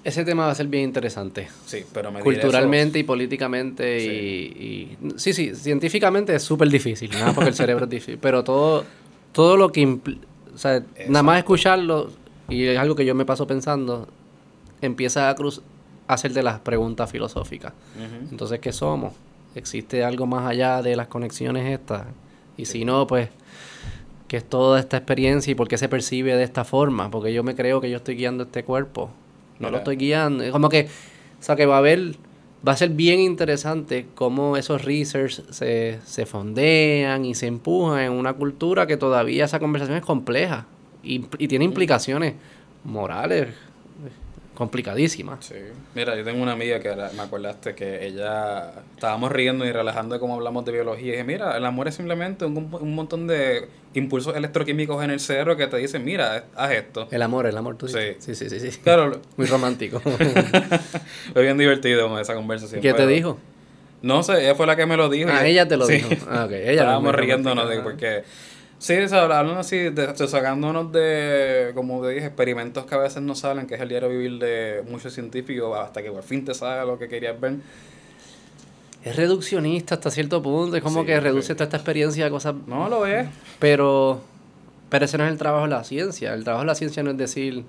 Ese 0.04 0.24
tema 0.24 0.46
va 0.46 0.52
a 0.52 0.56
ser 0.56 0.68
bien 0.68 0.84
interesante. 0.86 1.50
Sí, 1.66 1.84
pero 1.94 2.12
medir 2.12 2.24
Culturalmente 2.24 3.00
y 3.00 3.04
políticamente 3.04 4.00
Sí. 4.00 4.08
y, 5.02 5.08
y- 5.08 5.20
Sí, 5.20 5.34
sí, 5.34 5.54
científicamente 5.56 6.34
es 6.34 6.42
súper 6.44 6.70
difícil, 6.70 7.10
nada 7.12 7.34
porque 7.34 7.50
el 7.50 7.56
cerebro 7.56 7.84
es 7.86 7.90
difícil, 7.90 8.18
pero 8.20 8.44
todo, 8.44 8.86
todo 9.34 9.58
lo 9.58 9.72
que... 9.72 9.86
impl- 9.86 10.20
O 10.54 10.58
sea, 10.58 10.84
nada 11.08 11.24
más 11.24 11.38
escucharlo, 11.38 12.12
y 12.50 12.66
es 12.66 12.78
algo 12.80 12.96
que 12.96 13.06
yo 13.06 13.14
me 13.16 13.26
paso 13.26 13.46
pensando, 13.48 14.08
empieza 14.82 15.30
a, 15.30 15.36
cruz 15.36 15.62
hacerte 16.08 16.42
las 16.44 16.60
preguntas 16.62 17.10
filosóficas. 17.12 17.74
Entonces, 18.32 18.60
¿qué 18.60 18.72
somos? 18.72 19.14
¿Existe 19.56 20.04
algo 20.04 20.26
más 20.26 20.48
allá 20.50 20.82
de 20.82 20.96
las 20.96 21.08
conexiones 21.08 21.72
estas? 21.72 22.08
Y 22.58 22.66
si 22.66 22.84
no, 22.86 23.06
pues, 23.08 23.30
¿qué 24.28 24.38
es 24.38 24.44
toda 24.50 24.80
esta 24.80 24.98
experiencia 24.98 25.52
y 25.52 25.56
por 25.56 25.68
qué 25.68 25.78
se 25.78 25.88
percibe 25.88 26.36
de 26.36 26.44
esta 26.44 26.64
forma? 26.66 27.10
Porque 27.12 27.32
yo 27.34 27.44
me 27.44 27.56
creo 27.56 27.80
que 27.82 27.90
yo 27.90 27.98
estoy 27.98 28.16
guiando 28.16 28.44
este 28.46 28.64
cuerpo. 28.64 29.12
No 29.60 29.70
lo 29.70 29.78
estoy 29.78 29.98
guiando. 29.98 30.44
Es 30.44 30.52
como 30.52 30.70
que, 30.70 30.88
o 31.40 31.44
sea, 31.44 31.56
que 31.56 31.66
va 31.66 31.76
a 31.76 31.80
haber, 31.80 32.16
va 32.68 32.74
a 32.74 32.78
ser 32.78 32.90
bien 32.90 33.20
interesante 33.20 34.08
cómo 34.16 34.58
esos 34.58 34.84
research 34.86 35.42
se, 35.52 36.00
se 36.06 36.26
fondean 36.26 37.26
y 37.26 37.36
se 37.36 37.48
empujan 37.48 38.00
en 38.02 38.12
una 38.14 38.34
cultura 38.34 38.88
que 38.88 38.98
todavía 38.98 39.46
esa 39.46 39.60
conversación 39.60 39.98
es 39.98 40.06
compleja 40.06 40.66
y, 41.04 41.26
y 41.38 41.48
tiene 41.48 41.66
implicaciones 41.66 42.36
morales 42.84 43.50
complicadísimas. 44.60 45.44
Sí. 45.46 45.56
Mira, 45.96 46.16
yo 46.18 46.24
tengo 46.26 46.44
una 46.44 46.52
amiga 46.52 46.80
que 46.82 46.94
me 47.16 47.22
acordaste 47.24 47.74
que 47.74 48.06
ella 48.06 48.74
estábamos 48.94 49.32
riendo 49.32 49.66
y 49.66 49.72
relajando 49.72 50.14
de 50.16 50.20
cómo 50.20 50.36
hablamos 50.36 50.66
de 50.66 50.74
biología. 50.74 51.08
Y 51.08 51.12
dije, 51.12 51.24
mira, 51.24 51.56
el 51.58 51.66
amor 51.66 51.88
es 51.88 51.96
simplemente 51.96 52.44
un, 52.46 52.58
un 52.72 52.94
montón 52.94 53.26
de 53.26 53.70
impulsos 53.94 54.36
electroquímicos 54.36 55.02
en 55.04 55.12
el 55.12 55.20
cerebro 55.22 55.56
que 55.58 55.66
te 55.68 55.78
dicen, 55.78 56.04
mira, 56.04 56.44
haz 56.56 56.72
esto. 56.72 57.08
El 57.10 57.22
amor, 57.22 57.48
el 57.48 57.58
amor, 57.58 57.78
tú 57.78 57.88
Sí. 57.88 58.00
Sí, 58.20 58.36
sí, 58.36 58.50
sí. 58.50 58.60
sí. 58.60 58.78
Claro, 58.84 59.20
Muy 59.38 59.48
romántico. 59.48 60.00
fue 61.34 61.42
bien 61.42 61.58
divertido 61.58 62.10
con 62.10 62.20
esa 62.20 62.36
conversación. 62.36 62.82
¿Qué 62.82 62.90
te 62.92 62.98
pero- 62.98 63.08
dijo? 63.08 63.40
No 64.02 64.24
sé, 64.24 64.42
ella 64.44 64.56
fue 64.56 64.66
la 64.68 64.76
que 64.78 64.86
me 64.86 64.96
lo 64.96 65.10
dijo. 65.10 65.30
Ah, 65.32 65.46
ella 65.46 65.68
te 65.68 65.76
lo 65.78 65.86
Sí. 65.86 65.94
dijo. 65.94 66.10
Ah, 66.30 66.46
ok. 66.46 66.52
Ella 66.52 66.72
Estábamos 66.72 67.16
riéndonos 67.16 67.70
de 67.70 67.80
porque... 67.80 68.24
Sí, 68.80 68.94
hablando 68.94 69.60
así, 69.60 69.78
de, 69.78 69.92
de 69.92 70.28
sacándonos 70.28 70.92
de, 70.92 71.72
como 71.76 72.02
te 72.02 72.10
dije, 72.12 72.28
experimentos 72.28 72.86
que 72.86 72.96
a 72.96 72.98
veces 72.98 73.22
no 73.22 73.36
salen, 73.36 73.68
que 73.68 73.76
es 73.76 73.82
el 73.82 73.90
diario 73.90 74.08
vivir 74.10 74.40
de 74.40 74.84
muchos 74.90 75.14
científicos, 75.14 75.78
hasta 75.78 76.02
que 76.02 76.10
por 76.12 76.24
fin 76.24 76.46
te 76.46 76.54
sale 76.54 76.86
lo 76.88 76.98
que 76.98 77.10
querías 77.10 77.40
ver. 77.40 77.56
Es 79.04 79.16
reduccionista 79.16 79.96
hasta 79.96 80.12
cierto 80.12 80.42
punto. 80.42 80.76
Es 80.76 80.84
como 80.84 81.02
Sí, 81.02 81.08
que 81.08 81.20
reduce 81.20 81.48
sí. 81.48 81.54
toda 81.54 81.66
esta 81.66 81.78
experiencia 81.78 82.26
a 82.26 82.30
cosas. 82.30 82.56
No 82.68 82.90
lo 82.90 83.06
es. 83.06 83.28
Pero. 83.60 84.22
Pero 84.90 85.06
ese 85.06 85.18
no 85.18 85.26
es 85.26 85.32
el 85.32 85.38
trabajo 85.38 85.66
de 85.66 85.72
la 85.72 85.84
ciencia. 85.84 86.34
El 86.34 86.44
trabajo 86.44 86.64
de 86.64 86.68
la 86.68 86.76
ciencia 86.76 87.04
no 87.04 87.12
es 87.12 87.18
decir 87.18 87.64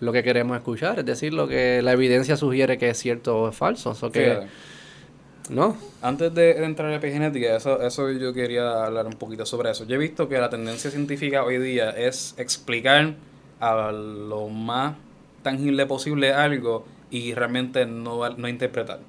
lo 0.00 0.12
que 0.12 0.22
queremos 0.22 0.56
escuchar, 0.56 0.98
es 0.98 1.04
decir 1.06 1.32
lo 1.34 1.46
que 1.46 1.80
la 1.82 1.92
evidencia 1.92 2.36
sugiere 2.36 2.78
que 2.78 2.90
es 2.90 2.98
cierto 2.98 3.38
o 3.42 3.48
es 3.50 3.56
falso. 3.56 3.96
O 4.00 4.10
que, 4.10 4.24
Fíjate. 4.24 4.46
¿No? 5.50 5.76
Antes 6.00 6.32
de 6.32 6.64
entrar 6.64 6.92
a 6.92 6.96
epigenética, 6.96 7.56
eso, 7.56 7.82
eso 7.82 8.08
yo 8.12 8.32
quería 8.32 8.84
hablar 8.84 9.06
un 9.06 9.14
poquito 9.14 9.44
sobre 9.44 9.70
eso. 9.70 9.84
Yo 9.84 9.96
he 9.96 9.98
visto 9.98 10.28
que 10.28 10.38
la 10.38 10.48
tendencia 10.48 10.92
científica 10.92 11.42
hoy 11.42 11.58
día 11.58 11.90
es 11.90 12.34
explicar 12.38 13.16
a 13.58 13.90
lo 13.90 14.48
más 14.48 14.94
tangible 15.42 15.86
posible 15.86 16.32
algo 16.32 16.84
y 17.10 17.34
realmente 17.34 17.84
no, 17.84 18.28
no 18.30 18.48
interpretar. 18.48 19.00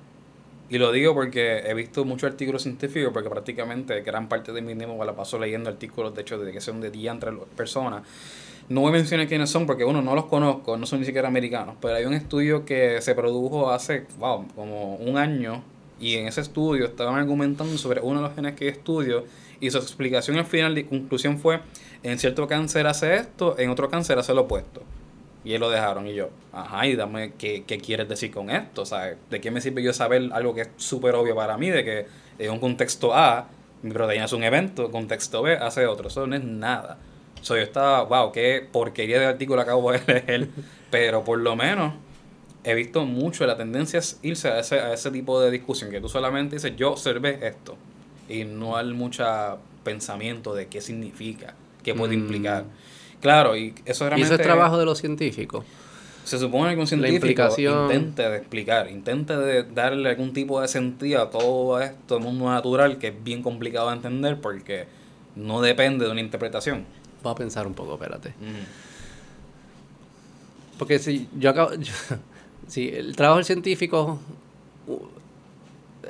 Y 0.72 0.80
lo 0.80 0.92
digo 0.92 1.14
porque 1.14 1.60
he 1.60 1.74
visto 1.76 2.06
muchos 2.06 2.32
artículos 2.32 2.64
científicos, 2.64 3.12
porque 3.14 3.30
prácticamente 3.30 4.02
gran 4.02 4.28
parte 4.28 4.52
de 4.52 4.62
mi 4.62 4.74
tiempo 4.74 5.04
la 5.06 5.14
paso 5.14 5.38
leyendo 5.38 5.70
artículos, 5.70 6.16
de 6.16 6.22
hecho, 6.22 6.40
de 6.40 6.52
que 6.52 6.62
son 6.62 6.82
de 6.82 6.90
día 6.90 7.12
entre 7.12 7.34
personas. 7.56 8.04
No 8.70 8.82
voy 8.82 8.90
a 8.90 8.94
mencionar 8.94 9.28
quiénes 9.28 9.50
son 9.50 9.68
porque, 9.68 9.84
uno, 9.84 10.02
no 10.02 10.16
los 10.16 10.26
conozco, 10.26 10.78
no 10.78 10.86
son 10.86 11.02
ni 11.02 11.06
siquiera 11.06 11.28
americanos, 11.28 11.76
pero 11.82 11.96
hay 11.96 12.06
un 12.06 12.14
estudio 12.14 12.64
que 12.64 13.02
se 13.02 13.14
produjo 13.14 13.70
hace, 13.70 14.08
wow, 14.18 14.48
como 14.56 14.96
un 14.96 15.18
año, 15.18 15.62
y 16.02 16.16
en 16.16 16.28
ese 16.28 16.42
estudio 16.42 16.86
estaban 16.86 17.16
argumentando 17.16 17.78
sobre 17.78 18.02
uno 18.02 18.22
de 18.22 18.28
los 18.28 18.36
genes 18.36 18.56
que 18.56 18.68
estudio, 18.68 19.24
y 19.60 19.70
su 19.70 19.78
explicación 19.78 20.38
al 20.38 20.46
final 20.46 20.74
de 20.74 20.88
conclusión 20.88 21.38
fue, 21.38 21.62
en 22.02 22.18
cierto 22.18 22.48
cáncer 22.48 22.88
hace 22.88 23.16
esto, 23.16 23.58
en 23.60 23.70
otro 23.70 23.90
cáncer 23.90 24.18
hace 24.18 24.34
lo 24.34 24.42
opuesto. 24.42 24.82
Y 25.44 25.54
él 25.54 25.62
lo 25.62 25.70
dejaron 25.70 26.08
y 26.08 26.14
yo, 26.14 26.30
ajá, 26.52 26.86
y 26.88 26.96
dame 26.96 27.34
qué, 27.38 27.64
qué 27.66 27.78
quieres 27.78 28.10
decir 28.10 28.32
con 28.32 28.50
esto, 28.50 28.86
¿sabes? 28.86 29.18
¿De 29.30 29.40
qué 29.40 29.52
me 29.52 29.62
sirve 29.62 29.82
yo 29.82 29.94
saber 29.94 30.30
algo 30.34 30.54
que 30.54 30.62
es 30.62 30.70
súper 30.78 31.16
obvio 31.16 31.36
para 31.36 31.58
mí, 31.58 31.70
de 31.70 31.84
que 31.84 32.06
en 32.40 32.52
un 32.52 32.60
contexto 32.60 33.14
A, 33.14 33.48
mi 33.84 33.92
proteína 33.92 34.26
es 34.26 34.34
un 34.34 34.44
evento, 34.44 34.92
contexto 34.92 35.42
B 35.44 35.56
hace 35.56 35.86
otro, 35.86 36.08
eso 36.08 36.26
no 36.26 36.36
es 36.36 36.44
nada. 36.44 36.98
So, 37.42 37.56
yo 37.56 37.64
estaba, 37.64 38.04
wow, 38.04 38.32
qué 38.32 38.68
porquería 38.72 39.20
de 39.20 39.26
artículo 39.26 39.62
acabo 39.62 39.92
de 39.92 40.02
leer, 40.28 40.50
pero 40.92 41.24
por 41.24 41.40
lo 41.40 41.56
menos 41.56 41.94
he 42.64 42.74
visto 42.76 43.06
mucho, 43.06 43.46
la 43.48 43.58
tendencia 43.58 44.00
es 44.00 44.20
irse 44.22 44.48
a 44.50 44.60
ese, 44.60 44.80
a 44.80 44.94
ese 44.94 45.10
tipo 45.12 45.42
de 45.42 45.50
discusión, 45.52 45.90
que 45.90 46.00
tú 46.02 46.10
solamente 46.10 46.56
dices, 46.58 46.74
yo 46.76 46.92
observé 46.92 47.40
esto, 47.48 47.76
y 48.30 48.44
no 48.44 48.78
hay 48.78 48.92
mucho 48.94 49.24
pensamiento 49.84 50.54
de 50.54 50.68
qué 50.68 50.80
significa, 50.82 51.56
qué 51.84 51.94
puede 51.96 52.16
Mm. 52.16 52.20
implicar. 52.20 52.66
Claro, 53.20 53.56
y 53.56 53.74
eso 53.86 54.06
Y 54.06 54.10
realmente 54.10 54.34
eso 54.36 54.42
es 54.42 54.48
trabajo 54.48 54.78
de 54.78 54.86
los 54.86 54.98
científicos. 55.00 55.66
se 56.24 56.38
supone 56.38 56.76
que 56.76 56.82
un 56.82 56.88
científico 56.88 57.16
implicación. 57.26 57.86
intente 57.86 58.30
de 58.30 58.38
explicar, 58.38 58.90
intente 58.92 59.36
de 59.36 59.64
darle 59.64 60.10
algún 60.10 60.34
tipo 60.34 60.62
de 60.62 60.68
sentido 60.68 61.22
a 61.24 61.30
todo 61.32 61.82
esto, 61.82 62.18
el 62.18 62.24
mundo 62.24 62.46
natural, 62.50 63.00
que 63.00 63.08
es 63.08 63.24
bien 63.24 63.42
complicado 63.42 63.90
de 63.90 63.96
entender 63.96 64.40
porque 64.40 64.86
no 65.36 65.62
depende 65.62 66.06
de 66.06 66.12
una 66.12 66.22
interpretación. 66.22 66.86
Voy 67.24 67.32
a 67.32 67.36
pensar 67.36 67.66
un 67.66 67.74
poco, 67.74 67.94
espérate. 67.96 68.30
Ujú. 68.30 68.66
Porque 70.78 71.00
si 71.00 71.28
yo 71.38 71.50
acabo. 71.50 71.74
yo- 71.80 71.94
si 72.72 72.88
el 72.88 73.16
trabajo 73.18 73.38
del 73.38 73.46
científico 73.46 74.18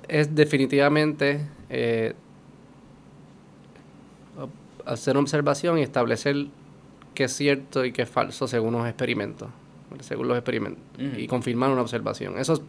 es 0.08 0.36
definitivamente 0.36 1.42
eh, 1.70 2.14
hacer 4.86 5.16
una 5.16 5.22
observación 5.22 5.78
y 5.80 5.82
establecer 5.82 6.48
qué 7.14 7.26
es 7.26 7.34
cierto 7.36 7.84
y 7.86 7.92
qué 7.92 8.04
es 8.04 8.10
falso 8.10 8.48
según 8.48 8.74
los 8.74 8.86
experimentos. 8.88 9.50
Según 10.02 10.28
los 10.28 10.38
experimentos. 10.38 10.82
Y 11.18 11.28
confirmar 11.28 11.70
una 11.72 11.82
observación. 11.82 12.38
Eso, 12.38 12.62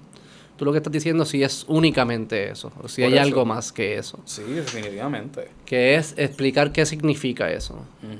tú 0.56 0.64
lo 0.64 0.72
que 0.72 0.78
estás 0.78 0.92
diciendo 0.92 1.24
si 1.24 1.42
es 1.42 1.64
únicamente 1.68 2.50
eso. 2.50 2.72
O 2.82 2.88
si 2.88 3.02
Por 3.02 3.08
hay 3.12 3.18
eso. 3.18 3.22
algo 3.22 3.44
más 3.44 3.72
que 3.72 3.96
eso. 3.96 4.18
Sí, 4.24 4.42
definitivamente. 4.42 5.48
Que 5.64 5.94
es 5.96 6.14
explicar 6.16 6.72
qué 6.72 6.84
significa 6.86 7.50
eso 7.50 7.78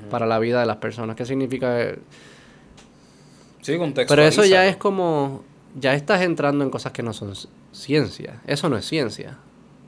para 0.09 0.25
la 0.25 0.39
vida 0.39 0.59
de 0.61 0.65
las 0.65 0.77
personas. 0.77 1.15
¿Qué 1.15 1.25
significa 1.25 1.95
Sí, 3.61 3.77
contexto. 3.77 4.13
pero 4.13 4.25
eso 4.27 4.45
ya 4.45 4.67
es 4.67 4.77
como, 4.77 5.43
ya 5.75 5.93
estás 5.93 6.21
entrando 6.21 6.63
en 6.63 6.69
cosas 6.69 6.91
que 6.91 7.03
no 7.03 7.13
son 7.13 7.33
ciencia. 7.71 8.41
Eso 8.45 8.69
no 8.69 8.77
es 8.77 8.85
ciencia. 8.85 9.37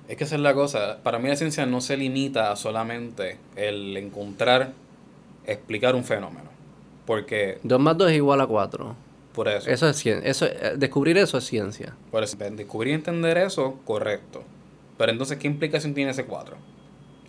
Es 0.08 0.18
que 0.18 0.24
esa 0.24 0.36
es 0.36 0.42
la 0.42 0.54
cosa. 0.54 1.00
Para 1.04 1.20
mí 1.20 1.28
la 1.28 1.36
ciencia 1.36 1.66
no 1.66 1.82
se 1.82 1.98
limita 1.98 2.52
a 2.52 2.56
solamente 2.56 3.38
el 3.56 3.96
encontrar, 3.98 4.74
explicar 5.46 5.96
un 5.96 6.04
fenómeno. 6.04 6.50
Porque, 7.06 7.60
2 7.64 7.80
más 7.80 7.98
2 7.98 8.12
es 8.12 8.18
igual 8.18 8.42
a 8.42 8.48
4. 8.48 8.96
por 9.34 9.48
eso, 9.48 9.70
Eso 9.70 9.90
es 9.90 9.98
ciencia. 9.98 10.30
Eso, 10.30 10.46
eh, 10.46 10.74
descubrir 10.78 11.18
eso 11.18 11.38
es 11.38 11.44
ciencia. 11.46 11.94
por 12.12 12.24
eso, 12.24 12.38
descubrir 12.38 12.92
y 12.94 12.96
entender 12.96 13.38
eso, 13.38 13.80
correcto. 13.86 14.44
Pero 14.98 15.12
entonces, 15.12 15.38
¿qué 15.38 15.48
implicación 15.48 15.94
tiene 15.94 16.12
ese 16.12 16.26
4? 16.26 16.56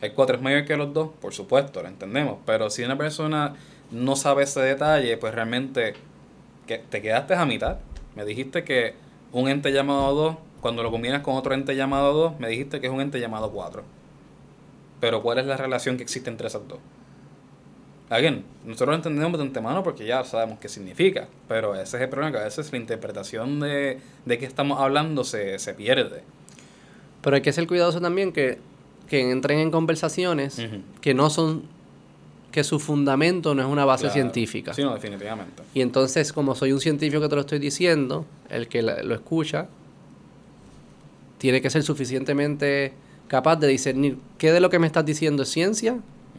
¿El 0.00 0.12
4 0.12 0.36
es 0.36 0.42
mayor 0.42 0.64
que 0.64 0.76
los 0.76 0.92
2? 0.94 1.10
Por 1.20 1.34
supuesto, 1.34 1.82
lo 1.82 1.88
entendemos. 1.88 2.38
Pero 2.46 2.70
si 2.70 2.84
una 2.84 2.96
persona 2.96 3.54
no 3.90 4.16
sabe 4.16 4.44
ese 4.44 4.60
detalle, 4.60 5.16
pues 5.16 5.34
realmente 5.34 5.94
que 6.66 6.78
te 6.78 7.02
quedaste 7.02 7.34
a 7.34 7.44
mitad. 7.44 7.78
Me 8.16 8.24
dijiste 8.24 8.64
que 8.64 8.94
un 9.30 9.48
ente 9.48 9.70
llamado 9.70 10.14
2, 10.14 10.36
cuando 10.60 10.82
lo 10.82 10.90
combinas 10.90 11.22
con 11.22 11.36
otro 11.36 11.54
ente 11.54 11.76
llamado 11.76 12.12
2, 12.12 12.40
me 12.40 12.48
dijiste 12.48 12.80
que 12.80 12.88
es 12.88 12.92
un 12.92 13.00
ente 13.00 13.20
llamado 13.20 13.52
4. 13.52 13.84
Pero 15.00 15.22
¿cuál 15.22 15.38
es 15.38 15.46
la 15.46 15.56
relación 15.56 15.96
que 15.96 16.02
existe 16.02 16.30
entre 16.30 16.48
esas 16.48 16.66
dos? 16.66 16.78
Again, 18.08 18.44
nosotros 18.64 18.88
lo 18.90 18.94
entendemos 18.94 19.38
de 19.38 19.46
antemano 19.46 19.82
porque 19.82 20.06
ya 20.06 20.24
sabemos 20.24 20.58
qué 20.60 20.68
significa, 20.68 21.28
pero 21.48 21.74
ese 21.74 21.96
es 21.96 22.02
el 22.04 22.08
problema, 22.08 22.32
que 22.32 22.38
a 22.38 22.44
veces 22.44 22.70
la 22.70 22.78
interpretación 22.78 23.58
de, 23.60 23.98
de 24.24 24.38
qué 24.38 24.46
estamos 24.46 24.80
hablando 24.80 25.24
se, 25.24 25.58
se 25.58 25.74
pierde. 25.74 26.22
Pero 27.20 27.36
hay 27.36 27.42
que 27.42 27.52
ser 27.52 27.66
cuidadoso 27.66 28.00
también 28.00 28.32
que, 28.32 28.58
que 29.08 29.30
entren 29.30 29.58
en 29.58 29.70
conversaciones 29.72 30.62
que 31.00 31.14
no 31.14 31.30
son, 31.30 31.64
que 32.56 32.64
su 32.64 32.78
fundamento 32.80 33.54
no 33.54 33.60
es 33.60 33.68
una 33.68 33.84
base 33.84 34.04
Claro. 34.04 34.14
científica. 34.14 34.72
Sí, 34.72 34.82
no, 34.82 34.94
definitivamente. 34.94 35.62
Y 35.74 35.82
entonces, 35.82 36.32
como 36.32 36.54
soy 36.54 36.72
un 36.72 36.80
científico 36.80 37.20
que 37.20 37.28
te 37.28 37.34
lo 37.34 37.42
estoy 37.42 37.58
diciendo, 37.58 38.24
el 38.48 38.66
que 38.66 38.80
lo 38.80 39.14
escucha 39.14 39.66
tiene 41.36 41.60
que 41.60 41.68
ser 41.68 41.82
suficientemente 41.82 42.94
capaz 43.28 43.56
de 43.56 43.68
discernir 43.68 44.16
qué 44.38 44.52
de 44.52 44.60
lo 44.60 44.70
que 44.70 44.78
me 44.78 44.86
estás 44.86 45.04
diciendo 45.04 45.42
es 45.42 45.50
ciencia, 45.50 45.98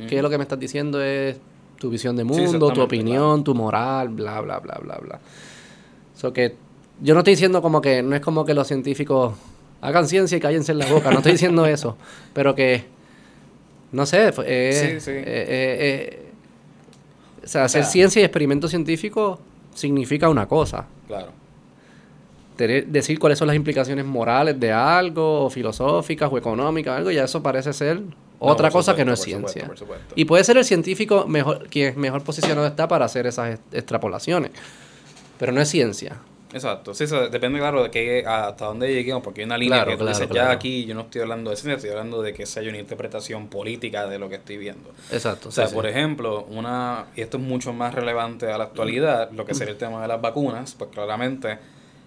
qué 0.10 0.16
de 0.16 0.22
lo 0.24 0.30
que 0.32 0.40
me 0.40 0.44
estás 0.44 0.60
diciendo 0.60 1.00
es 1.04 1.38
tu 1.78 1.92
visión 1.92 2.16
de 2.16 2.24
Sí, 2.24 2.28
mundo, 2.30 2.74
tu 2.74 2.82
opinión, 2.82 3.44
tu 3.44 3.54
moral, 3.54 4.10
bla, 4.10 4.42
bla, 4.42 4.58
bla, 4.58 4.80
bla, 4.82 4.96
bla. 4.98 5.20
So 6.16 6.34
que 6.34 6.56
yo 7.00 7.14
no 7.14 7.20
estoy 7.20 7.34
diciendo 7.34 7.62
como 7.62 7.80
que, 7.80 8.02
no 8.02 8.16
es 8.16 8.22
como 8.22 8.44
que 8.44 8.56
los 8.56 8.68
científicos 8.68 9.36
hagan 9.82 10.08
ciencia 10.08 10.36
y 10.36 10.42
cállense 10.42 10.72
en 10.72 10.80
la 10.80 10.88
boca, 10.88 11.12
no 11.12 11.18
estoy 11.18 11.34
diciendo 11.34 11.68
eso, 11.68 11.96
pero 12.34 12.56
que, 12.56 12.86
no 13.98 14.06
sé, 14.06 14.32
eh, 14.46 15.00
Sí, 15.00 15.00
sí. 15.02 15.12
eh, 15.12 15.24
eh, 15.26 16.24
o 17.44 17.48
sea, 17.48 17.66
hacer 17.66 17.84
sea- 17.84 17.92
ciencia 17.92 18.22
y 18.22 18.26
experimento 18.26 18.68
científico 18.68 19.40
significa 19.74 20.30
una 20.30 20.48
cosa. 20.48 20.86
Claro. 21.08 21.32
Tener- 22.56 22.88
decir 22.88 23.20
cuáles 23.20 23.38
son 23.38 23.48
las 23.48 23.56
implicaciones 23.56 24.06
morales 24.06 24.60
de 24.60 24.72
algo, 24.72 25.46
o 25.46 25.50
filosóficas, 25.50 26.30
o 26.32 26.38
económicas, 26.38 26.98
algo, 26.98 27.12
ya 27.12 27.24
eso 27.26 27.42
parece 27.44 27.72
ser 27.74 28.02
otra 28.40 28.70
cosa 28.72 28.96
que 28.96 29.04
no 29.06 29.14
es 29.14 29.20
ciencia. 29.22 29.62
supuesto, 29.64 29.68
por 29.68 29.78
supuesto. 29.78 30.14
Y 30.16 30.26
puede 30.26 30.44
ser 30.44 30.58
el 30.58 30.66
científico 30.66 31.26
mejor, 31.28 31.68
quien 31.70 32.00
mejor 32.00 32.24
posicionado 32.24 32.66
está 32.68 32.88
para 32.88 33.06
hacer 33.06 33.28
esas 33.28 33.60
extrapolaciones. 33.72 34.52
Pero 35.40 35.52
no 35.52 35.62
es 35.62 35.70
ciencia. 35.70 36.18
Exacto, 36.54 36.94
sí, 36.94 37.04
eso 37.04 37.28
depende, 37.30 37.60
claro, 37.60 37.84
de 37.84 37.92
que 37.92 38.24
hasta 38.26 38.66
dónde 38.66 38.94
lleguemos, 38.94 39.22
porque 39.22 39.42
hay 39.42 39.46
una 39.46 39.58
línea 39.58 39.80
Claro, 39.80 39.92
que 39.92 39.98
tú 39.98 40.04
claro, 40.04 40.18
dices, 40.18 40.32
claro. 40.32 40.50
ya 40.50 40.54
aquí 40.54 40.86
yo 40.86 40.96
no 40.96 41.02
estoy 41.02 41.22
hablando 41.22 41.50
de 41.50 41.58
ciencia, 41.58 41.76
estoy 41.76 41.90
hablando 41.92 42.22
de 42.22 42.34
que 42.34 42.46
sea 42.46 42.64
una 42.64 42.78
interpretación 42.78 43.48
política 43.48 44.08
de 44.08 44.18
lo 44.18 44.30
que 44.30 44.36
estoy 44.36 44.58
viendo. 44.58 44.90
Exacto. 45.12 45.50
O 45.50 45.52
sea, 45.52 45.68
sí, 45.68 45.76
por 45.76 45.84
sí. 45.86 45.92
ejemplo, 45.92 46.46
una, 46.50 47.08
y 47.16 47.22
esto 47.22 47.38
es 47.38 47.44
mucho 47.44 47.74
más 47.74 47.94
relevante 47.94 48.50
a 48.52 48.58
la 48.58 48.66
actualidad, 48.66 49.30
lo 49.32 49.46
que 49.46 49.54
sería 49.54 49.74
el 49.74 49.78
tema 49.78 50.02
de 50.02 50.08
las 50.08 50.22
vacunas, 50.22 50.74
pues 50.78 50.90
claramente 50.92 51.60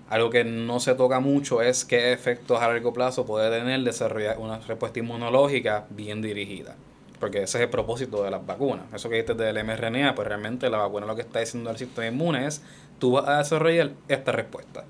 algo 0.09 0.29
que 0.31 0.43
no 0.43 0.81
se 0.81 0.95
toca 0.95 1.21
mucho 1.21 1.63
es 1.63 1.85
qué 1.85 2.13
efectos 2.13 2.61
a 2.61 2.67
largo 2.67 2.93
plazo 2.93 3.25
puede 3.25 3.57
tener 3.57 3.81
desarrollar 3.83 4.39
una 4.39 4.59
respuesta 4.59 4.99
inmunológica 4.99 5.85
bien 5.91 6.21
dirigida. 6.21 6.75
Porque 7.21 7.43
ese 7.43 7.59
es 7.59 7.65
el 7.65 7.69
propósito 7.71 8.25
de 8.25 8.31
las 8.31 8.45
vacunas. 8.45 8.87
Eso 8.95 9.09
que 9.11 9.21
dices 9.21 9.37
del 9.37 9.63
mRNA, 9.63 10.15
pues 10.15 10.27
realmente 10.27 10.69
la 10.71 10.79
vacuna 10.79 11.07
lo 11.07 11.15
que 11.15 11.21
está 11.23 11.39
diciendo 11.41 11.69
al 11.71 11.77
sistema 11.77 12.07
inmune 12.07 12.47
es, 12.47 12.63
tú 13.01 13.13
vas 13.13 13.27
a 13.27 13.39
desarrollar 13.39 13.91
esta 14.07 14.31
respuesta. 14.31 14.85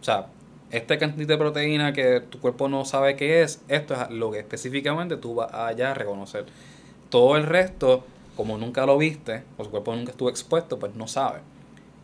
O 0.00 0.04
sea, 0.04 0.26
esta 0.72 0.98
cantidad 0.98 1.28
de 1.28 1.38
proteína 1.38 1.92
que 1.92 2.20
tu 2.20 2.40
cuerpo 2.40 2.68
no 2.68 2.84
sabe 2.84 3.14
qué 3.14 3.42
es, 3.42 3.62
esto 3.68 3.94
es 3.94 4.10
lo 4.10 4.32
que 4.32 4.38
específicamente 4.38 5.16
tú 5.16 5.36
vas 5.36 5.52
a 5.52 5.94
reconocer. 5.94 6.46
Todo 7.08 7.36
el 7.36 7.44
resto, 7.44 8.04
como 8.36 8.56
nunca 8.58 8.86
lo 8.86 8.96
viste, 8.98 9.44
o 9.56 9.64
su 9.64 9.70
cuerpo 9.70 9.94
nunca 9.94 10.12
estuvo 10.12 10.30
expuesto, 10.30 10.78
pues 10.78 10.94
no 10.94 11.06
sabe. 11.06 11.40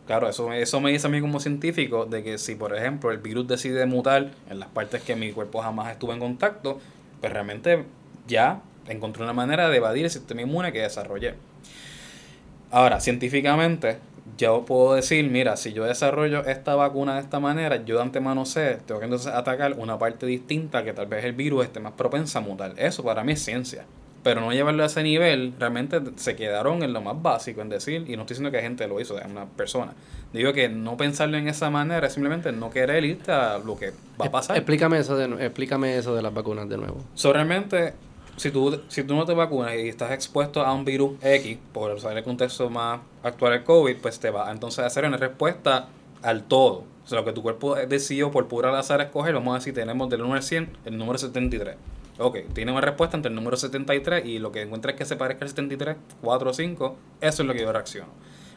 Claro, 0.05 0.29
eso, 0.29 0.53
eso 0.53 0.79
me 0.79 0.91
dice 0.91 1.07
a 1.07 1.09
mí 1.09 1.19
como 1.19 1.39
científico 1.41 2.05
de 2.05 2.23
que 2.23 2.37
si, 2.37 2.55
por 2.55 2.73
ejemplo, 2.75 3.11
el 3.11 3.17
virus 3.17 3.47
decide 3.47 3.85
mutar 3.85 4.31
en 4.49 4.59
las 4.59 4.69
partes 4.69 5.01
que 5.01 5.17
mi 5.17 5.33
cuerpo 5.33 5.61
jamás 5.61 5.91
estuvo 5.91 6.13
en 6.13 6.19
contacto, 6.19 6.79
pues 7.19 7.33
realmente 7.33 7.83
ya 8.25 8.61
encontré 8.87 9.23
una 9.23 9.33
manera 9.33 9.69
de 9.69 9.77
evadir 9.77 10.05
el 10.05 10.11
sistema 10.11 10.41
inmune 10.41 10.71
que 10.71 10.81
desarrollé. 10.81 11.35
Ahora, 12.71 12.99
científicamente, 12.99 13.97
yo 14.35 14.65
puedo 14.65 14.95
decir, 14.95 15.29
mira, 15.29 15.55
si 15.55 15.73
yo 15.73 15.85
desarrollo 15.85 16.45
esta 16.45 16.75
vacuna 16.75 17.15
de 17.15 17.21
esta 17.21 17.39
manera, 17.39 17.83
yo 17.85 17.95
de 17.95 18.01
antemano 18.01 18.45
sé, 18.45 18.79
tengo 18.85 18.99
que 18.99 19.05
entonces 19.05 19.31
atacar 19.33 19.73
una 19.77 19.97
parte 19.97 20.25
distinta 20.25 20.83
que 20.83 20.93
tal 20.93 21.07
vez 21.07 21.23
el 21.23 21.33
virus 21.33 21.65
esté 21.65 21.79
más 21.79 21.93
propensa 21.93 22.39
a 22.39 22.41
mutar. 22.41 22.73
Eso 22.77 23.03
para 23.03 23.23
mí 23.23 23.33
es 23.33 23.43
ciencia. 23.43 23.85
Pero 24.23 24.41
no 24.41 24.51
llevarlo 24.51 24.83
a 24.83 24.87
ese 24.87 25.03
nivel, 25.03 25.53
realmente 25.57 26.01
se 26.17 26.35
quedaron 26.35 26.83
en 26.83 26.91
lo 26.91 27.01
más 27.01 27.21
básico, 27.21 27.61
en 27.61 27.69
decir, 27.69 28.03
y 28.07 28.17
no 28.17 28.23
estoy 28.23 28.35
diciendo 28.35 28.51
que 28.51 28.61
gente 28.61 28.87
lo 28.87 28.99
hizo, 28.99 29.17
es 29.17 29.25
una 29.25 29.45
persona. 29.45 29.93
Digo 30.33 30.51
que 30.51 30.67
no 30.67 30.97
pensarlo 30.97 31.37
en 31.37 31.47
esa 31.47 31.69
manera 31.69 32.07
es 32.07 32.13
simplemente 32.13 32.51
no 32.51 32.69
querer 32.69 33.05
irte 33.05 33.31
a 33.31 33.57
lo 33.59 33.77
que 33.77 33.91
va 34.19 34.25
a 34.25 34.31
pasar. 34.31 34.57
Explícame 34.57 34.97
eso, 34.97 35.15
de, 35.15 35.45
explícame 35.45 35.97
eso 35.97 36.13
de 36.13 36.21
las 36.21 36.33
vacunas 36.33 36.67
de 36.67 36.77
nuevo. 36.77 37.05
So, 37.13 37.31
realmente, 37.31 37.93
si 38.37 38.51
tú, 38.51 38.81
si 38.87 39.03
tú 39.03 39.15
no 39.15 39.25
te 39.25 39.33
vacunas 39.33 39.73
y 39.75 39.89
estás 39.89 40.11
expuesto 40.11 40.61
a 40.61 40.71
un 40.71 40.85
virus 40.85 41.17
X, 41.21 41.57
por 41.73 41.91
usar 41.91 42.15
el 42.15 42.23
contexto 42.23 42.69
más 42.69 43.01
actual 43.23 43.53
del 43.53 43.63
COVID, 43.63 43.97
pues 43.97 44.19
te 44.19 44.29
va 44.29 44.51
entonces 44.51 44.79
a 44.79 44.85
hacer 44.85 45.05
una 45.05 45.17
respuesta 45.17 45.87
al 46.21 46.43
todo. 46.43 46.83
O 47.03 47.07
sea, 47.07 47.19
lo 47.19 47.25
que 47.25 47.33
tu 47.33 47.41
cuerpo 47.41 47.75
decidió 47.75 48.31
por 48.31 48.47
pura 48.47 48.77
azar 48.77 49.01
escoger, 49.01 49.33
vamos 49.33 49.55
a 49.55 49.57
decir, 49.57 49.73
tenemos 49.73 50.09
del 50.09 50.21
1 50.21 50.35
al 50.35 50.43
100 50.43 50.69
el 50.85 50.97
número 50.97 51.17
73. 51.17 51.75
Ok, 52.19 52.37
tiene 52.53 52.71
una 52.71 52.81
respuesta 52.81 53.17
entre 53.17 53.29
el 53.29 53.35
número 53.35 53.57
73 53.57 54.25
y 54.25 54.39
lo 54.39 54.51
que 54.51 54.61
encuentres 54.61 54.95
que 54.95 55.05
se 55.05 55.15
parezca 55.15 55.45
al 55.45 55.49
73, 55.49 55.97
4 56.21 56.49
o 56.49 56.53
5, 56.53 56.95
eso 57.21 57.41
es 57.41 57.47
lo 57.47 57.53
que 57.53 57.61
yo 57.61 57.71
reacciono. 57.71 58.09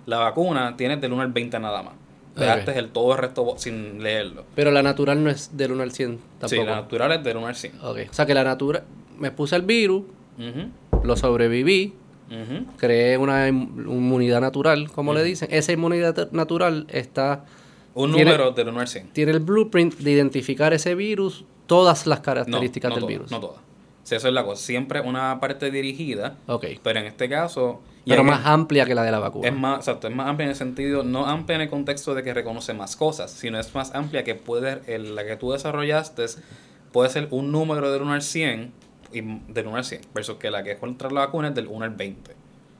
La 0.07 0.19
vacuna 0.19 0.77
tiene 0.77 0.97
del 0.97 1.13
1 1.13 1.23
al 1.23 1.33
20 1.33 1.59
nada 1.59 1.83
más. 1.83 1.95
Dejaste 2.37 2.71
Ok. 2.71 2.77
el 2.77 2.89
todo 2.91 3.13
el 3.13 3.19
resto 3.19 3.55
sin 3.59 4.03
leerlo. 4.03 4.45
Pero 4.55 4.71
la 4.71 4.83
natural 4.83 5.23
no 5.23 5.31
es 5.31 5.57
del 5.57 5.73
1 5.73 5.83
al 5.83 5.93
100 5.93 6.19
tampoco. 6.39 6.49
Sí, 6.49 6.57
la 6.59 6.77
natural 6.77 7.13
es 7.13 7.25
del 7.25 7.37
1 7.37 7.47
al 7.47 7.57
100. 7.57 7.73
Ok. 7.83 7.99
O 8.11 8.13
sea 8.15 8.27
que 8.27 8.35
la 8.35 8.45
natural... 8.45 8.85
Me 9.19 9.31
puse 9.31 9.57
el 9.57 9.63
virus, 9.63 10.05
lo 11.03 11.17
sobreviví, 11.17 11.93
creé 12.79 13.19
una 13.19 13.49
inmunidad 13.49 14.41
natural, 14.41 14.91
como 14.91 15.13
le 15.13 15.23
dicen. 15.25 15.49
Esa 15.51 15.73
inmunidad 15.73 16.31
natural 16.33 16.87
está 16.89 17.45
Un 17.95 18.13
Tiene- 18.15 18.31
número 18.31 18.53
del 18.53 18.69
1 18.69 18.81
al 18.81 18.89
100. 18.89 19.09
tiene 19.13 19.33
el 19.33 19.41
blueprint 19.41 19.99
de 19.99 20.11
identificar 20.13 20.73
ese 20.73 20.95
virus, 20.95 21.45
todas 21.67 22.07
las 22.07 22.21
características 22.21 22.91
no 22.91 22.97
del 22.97 23.07
virus. 23.07 23.31
No 23.31 23.41
todas. 23.41 23.59
Sí, 24.05 24.15
eso 24.15 24.29
es 24.29 24.35
la 24.35 24.45
cosa. 24.45 24.63
Siempre 24.63 25.01
una 25.01 25.39
parte 25.41 25.71
dirigida, 25.71 26.37
Ok. 26.47 26.67
pero 26.83 27.01
en 27.01 27.07
este 27.07 27.29
caso... 27.29 27.81
y 28.05 28.11
Pero 28.11 28.25
más 28.25 28.47
amplia 28.47 28.87
que 28.87 28.95
la 28.95 29.03
de 29.03 29.11
la 29.11 29.19
vacuna. 29.19 29.49
Es 29.49 29.55
más, 29.55 29.79
exacto, 29.79 30.09
es 30.09 30.15
más 30.15 30.27
amplia 30.29 30.45
en 30.45 30.51
el 30.51 30.57
sentido, 30.57 31.03
no 31.05 31.27
amplia 31.27 31.57
en 31.57 31.63
el 31.63 31.69
contexto 31.71 32.15
de 32.15 32.23
que 32.23 32.33
reconoce 32.33 32.73
más 32.73 32.97
cosas, 32.97 33.31
sino 33.31 33.59
es 33.59 33.75
más 33.75 33.95
amplia 33.95 34.25
que 34.25 34.35
puede, 34.35 34.81
el- 34.87 35.15
la 35.15 35.25
que 35.25 35.37
tú 35.37 35.53
desarrollaste 35.53 36.25
puede 36.93 37.11
ser 37.11 37.29
un 37.31 37.53
número 37.53 37.93
del 37.93 38.03
1 38.03 38.13
al 38.13 38.23
100, 38.23 38.73
y, 39.13 39.21
del 39.21 39.67
1 39.67 39.77
al 39.77 39.85
100, 39.85 40.03
versus 40.15 40.37
que 40.37 40.51
la 40.51 40.63
que 40.63 40.73
es 40.73 40.79
contra 40.79 41.11
la 41.11 41.21
vacuna 41.27 41.49
es 41.49 41.55
del 41.55 41.67
1 41.69 41.85
al 41.85 41.91
20. 41.91 42.33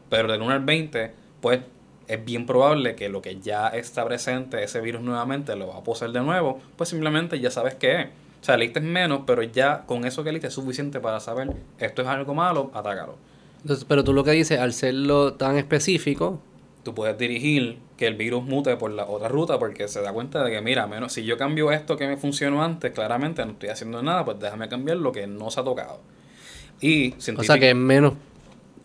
Pero 0.09 0.31
del 0.33 0.41
1 0.43 0.53
al 0.53 0.65
20, 0.65 1.13
pues 1.41 1.61
es 2.09 2.25
bien 2.25 2.47
probable 2.47 2.97
que 2.97 3.09
lo 3.09 3.23
que 3.23 3.39
ya 3.41 3.69
está 3.69 4.05
presente, 4.05 4.63
ese 4.65 4.81
virus 4.81 5.03
nuevamente, 5.03 5.55
lo 5.55 5.69
va 5.69 5.77
a 5.77 5.85
poseer 5.85 6.11
de 6.13 6.21
nuevo, 6.21 6.59
pues 6.77 6.89
simplemente 6.89 7.39
ya 7.39 7.51
sabes 7.51 7.75
qué 7.75 8.01
es. 8.01 8.07
O 8.41 8.45
sea, 8.45 8.57
leíste 8.57 8.81
menos, 8.81 9.21
pero 9.27 9.43
ya 9.43 9.83
con 9.87 10.05
eso 10.05 10.25
que 10.25 10.33
leíste 10.33 10.49
es 10.49 10.55
suficiente 10.55 10.99
para 10.99 11.21
saber 11.21 11.53
esto 11.79 12.03
es 12.03 12.09
algo 12.09 12.35
malo, 12.35 12.71
atácalo. 12.75 13.17
Entonces, 13.63 13.85
pero 13.89 14.05
tú 14.05 14.13
lo 14.13 14.25
que 14.25 14.33
dices, 14.33 14.59
al 14.59 14.73
serlo 14.73 15.35
tan 15.35 15.57
específico, 15.57 16.41
tú 16.83 16.95
puedes 16.95 17.19
dirigir 17.19 17.79
que 17.97 18.07
el 18.07 18.15
virus 18.15 18.45
mute 18.45 18.77
por 18.77 18.91
la 18.91 19.07
otra 19.07 19.29
ruta 19.29 19.59
porque 19.59 19.87
se 19.89 20.01
da 20.01 20.13
cuenta 20.13 20.43
de 20.43 20.51
que, 20.51 20.61
mira, 20.61 20.87
menos 20.87 21.13
si 21.13 21.25
yo 21.25 21.37
cambio 21.37 21.71
esto 21.71 21.97
que 21.97 22.07
me 22.07 22.17
funcionó 22.17 22.63
antes, 22.63 22.93
claramente 22.93 23.45
no 23.45 23.53
estoy 23.53 23.69
haciendo 23.69 24.03
nada, 24.03 24.25
pues 24.25 24.39
déjame 24.41 24.69
cambiar 24.69 24.97
lo 24.97 25.13
que 25.13 25.27
no 25.27 25.51
se 25.51 25.61
ha 25.61 25.65
tocado. 25.65 26.01
Y 26.81 27.13
o 27.37 27.43
sea 27.43 27.59
que 27.59 27.75
menos, 27.75 28.15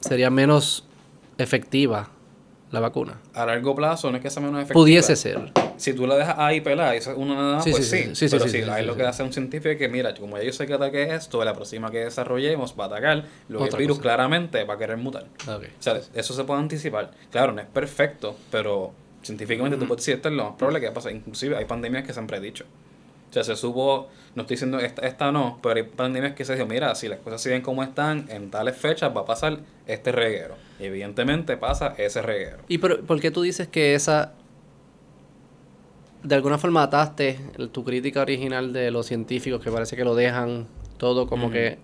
sería 0.01 0.29
menos 0.29 0.83
efectiva 1.37 2.09
la 2.71 2.81
vacuna. 2.81 3.19
a 3.33 3.45
largo 3.45 3.73
plazo 3.75 4.11
no 4.11 4.17
es 4.17 4.23
que 4.23 4.29
sea 4.29 4.41
menos 4.41 4.57
efectiva. 4.57 4.81
Pudiese 4.81 5.15
ser. 5.15 5.53
Si 5.77 5.93
tú 5.93 6.07
la 6.07 6.15
dejas 6.15 6.35
ahí 6.37 6.61
pelada 6.61 6.95
y 6.95 6.99
eso 6.99 7.11
es 7.11 7.17
una 7.17 7.35
nada 7.35 7.55
más, 7.55 7.63
Sí, 7.63 7.71
pues 7.71 7.89
sí, 7.89 8.27
Pero 8.29 8.47
sí, 8.47 8.61
ahí 8.61 8.85
lo 8.85 8.95
que 8.95 9.03
hace 9.03 9.23
un 9.23 9.33
científico 9.33 9.69
es 9.69 9.77
que, 9.77 9.89
mira, 9.89 10.13
como 10.15 10.37
ya 10.37 10.43
yo 10.43 10.53
sé 10.53 10.65
que 10.67 10.73
ataque 10.73 11.13
esto, 11.15 11.43
la 11.43 11.53
próxima 11.53 11.91
que 11.91 11.99
desarrollemos 11.99 12.75
va 12.79 12.85
a 12.85 12.87
atacar, 12.87 13.25
lo 13.49 13.59
que 13.59 13.69
el 13.69 13.77
virus 13.77 13.97
cosa. 13.97 14.03
claramente 14.03 14.63
va 14.63 14.75
a 14.75 14.77
querer 14.77 14.97
mutar. 14.97 15.25
Ok. 15.47 15.63
O 15.79 15.83
sea, 15.83 15.99
eso 16.13 16.33
se 16.33 16.43
puede 16.43 16.59
anticipar. 16.59 17.11
Claro, 17.31 17.51
no 17.51 17.61
es 17.61 17.67
perfecto, 17.67 18.35
pero 18.51 18.93
científicamente 19.23 19.77
tú 19.77 19.87
puedes 19.87 20.05
decir 20.05 20.15
esto 20.15 20.29
es 20.29 20.35
lo 20.35 20.45
más 20.45 20.53
probable 20.55 20.79
que 20.79 20.85
va 20.87 20.91
a 20.91 20.95
pasar. 20.95 21.11
Inclusive 21.11 21.57
hay 21.57 21.65
pandemias 21.65 22.05
que 22.05 22.13
se 22.13 22.19
han 22.19 22.27
predicho. 22.27 22.65
O 23.29 23.33
sea, 23.33 23.43
se 23.43 23.55
supo, 23.57 24.07
no 24.35 24.43
estoy 24.43 24.55
diciendo 24.55 24.79
esta, 24.79 25.05
esta 25.05 25.31
no, 25.31 25.59
pero 25.61 25.75
hay 25.75 25.83
pandemias 25.83 26.35
que 26.35 26.45
se 26.45 26.53
dijo, 26.53 26.65
mira, 26.67 26.95
si 26.95 27.09
las 27.09 27.19
cosas 27.19 27.41
siguen 27.41 27.61
como 27.61 27.83
están, 27.83 28.27
en 28.29 28.49
tales 28.49 28.77
fechas 28.77 29.13
va 29.15 29.21
a 29.21 29.25
pasar 29.25 29.57
este 29.87 30.13
reguero. 30.13 30.55
Y 30.79 30.85
evidentemente 30.85 31.57
pasa 31.57 31.95
ese 31.97 32.21
reguero. 32.21 32.59
¿Y 32.69 32.77
por, 32.77 33.01
por 33.05 33.19
qué 33.19 33.31
tú 33.31 33.41
dices 33.41 33.67
que 33.67 33.93
esa, 33.93 34.33
de 36.25 36.35
alguna 36.35 36.57
forma 36.57 36.83
ataste 36.83 37.39
el- 37.57 37.69
tu 37.69 37.83
crítica 37.83 38.21
original 38.21 38.73
de 38.73 38.91
los 38.91 39.05
científicos 39.05 39.61
que 39.63 39.71
parece 39.71 39.95
que 39.95 40.03
lo 40.03 40.15
dejan 40.15 40.67
todo 40.97 41.27
como 41.27 41.49
que 41.51 41.77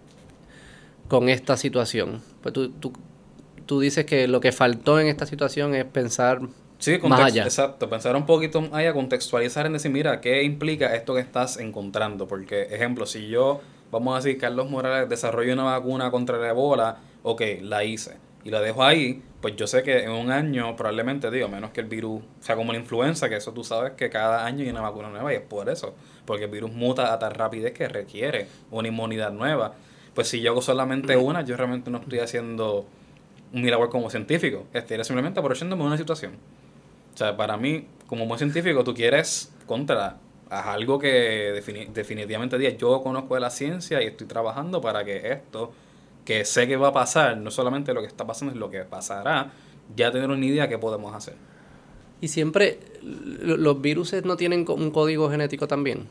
con 1.07 1.29
esta 1.29 1.57
situación? 1.57 2.21
Pues 2.41 2.53
tú, 2.53 2.69
tú, 2.69 2.93
tú 3.65 3.79
dices 3.79 4.05
que 4.05 4.27
lo 4.27 4.39
que 4.39 4.51
faltó 4.51 4.99
en 4.99 5.07
esta 5.07 5.25
situación 5.25 5.75
es 5.75 5.85
pensar 5.85 6.41
Sí, 6.79 6.97
más 7.03 7.19
allá. 7.21 7.43
Exacto, 7.43 7.87
pensar 7.89 8.15
un 8.15 8.25
poquito 8.25 8.59
más 8.61 8.73
allá, 8.73 8.91
contextualizar 8.93 9.67
en 9.67 9.73
decir, 9.73 9.91
mira, 9.91 10.19
¿qué 10.19 10.41
implica 10.41 10.95
esto 10.95 11.13
que 11.13 11.19
estás 11.19 11.57
encontrando? 11.57 12.27
Porque, 12.27 12.63
ejemplo, 12.71 13.05
si 13.05 13.27
yo, 13.27 13.61
vamos 13.91 14.13
a 14.15 14.17
decir, 14.17 14.39
Carlos 14.39 14.67
Morales 14.67 15.07
desarrolla 15.07 15.53
una 15.53 15.63
vacuna 15.65 16.09
contra 16.09 16.37
la 16.39 16.49
ebola, 16.49 16.97
ok, 17.21 17.41
la 17.61 17.83
hice 17.83 18.17
y 18.43 18.49
la 18.49 18.61
dejo 18.61 18.83
ahí, 18.83 19.21
pues 19.41 19.55
yo 19.55 19.67
sé 19.67 19.83
que 19.83 20.03
en 20.03 20.11
un 20.11 20.31
año 20.31 20.75
probablemente, 20.75 21.31
digo, 21.31 21.47
menos 21.47 21.71
que 21.71 21.81
el 21.81 21.87
virus, 21.87 22.21
o 22.21 22.43
sea, 22.43 22.55
como 22.55 22.71
la 22.71 22.79
influenza, 22.79 23.27
que 23.27 23.35
eso 23.35 23.51
tú 23.51 23.63
sabes 23.63 23.93
que 23.93 24.09
cada 24.09 24.45
año 24.45 24.63
hay 24.63 24.69
una 24.69 24.81
vacuna 24.81 25.09
nueva 25.09 25.33
y 25.33 25.37
es 25.37 25.41
por 25.41 25.67
eso, 25.69 25.95
porque 26.25 26.45
el 26.45 26.51
virus 26.51 26.71
muta 26.71 27.11
a 27.11 27.19
tal 27.19 27.33
rapidez 27.33 27.73
que 27.73 27.87
requiere 27.87 28.47
una 28.69 28.87
inmunidad 28.87 29.31
nueva. 29.31 29.73
Pues 30.13 30.27
si 30.27 30.41
yo 30.41 30.51
hago 30.51 30.61
solamente 30.61 31.17
una, 31.17 31.41
yo 31.41 31.57
realmente 31.57 31.89
no 31.89 31.97
estoy 31.97 32.19
haciendo 32.19 32.85
un 33.51 33.61
milagro 33.61 33.89
como 33.89 34.09
científico, 34.09 34.67
estoy 34.73 35.03
simplemente 35.03 35.39
aprovechándome 35.39 35.81
de 35.81 35.87
una 35.87 35.97
situación. 35.97 36.33
O 37.13 37.17
sea, 37.17 37.35
para 37.35 37.57
mí, 37.57 37.87
como 38.07 38.27
buen 38.27 38.37
científico, 38.37 38.83
tú 38.83 38.93
quieres 38.93 39.51
contra 39.65 40.17
haz 40.51 40.67
algo 40.67 40.99
que 40.99 41.63
definitivamente 41.93 42.57
diga, 42.57 42.71
yo 42.71 43.01
conozco 43.01 43.35
de 43.35 43.39
la 43.39 43.49
ciencia 43.49 44.01
y 44.03 44.07
estoy 44.07 44.27
trabajando 44.27 44.81
para 44.81 45.05
que 45.05 45.31
esto 45.31 45.71
que 46.31 46.45
sé 46.45 46.65
que 46.65 46.77
va 46.77 46.89
a 46.89 46.93
pasar, 46.93 47.35
no 47.37 47.51
solamente 47.51 47.93
lo 47.93 47.99
que 47.99 48.07
está 48.07 48.25
pasando, 48.25 48.53
es 48.53 48.59
lo 48.59 48.71
que 48.71 48.79
pasará, 48.85 49.51
ya 49.97 50.11
tener 50.11 50.29
una 50.29 50.45
idea 50.45 50.63
de 50.63 50.69
qué 50.69 50.77
podemos 50.77 51.13
hacer. 51.13 51.33
Y 52.21 52.29
siempre, 52.29 52.79
¿los 53.01 53.81
virus 53.81 54.13
no 54.23 54.37
tienen 54.37 54.65
un 54.69 54.91
código 54.91 55.29
genético 55.29 55.67
también? 55.67 56.07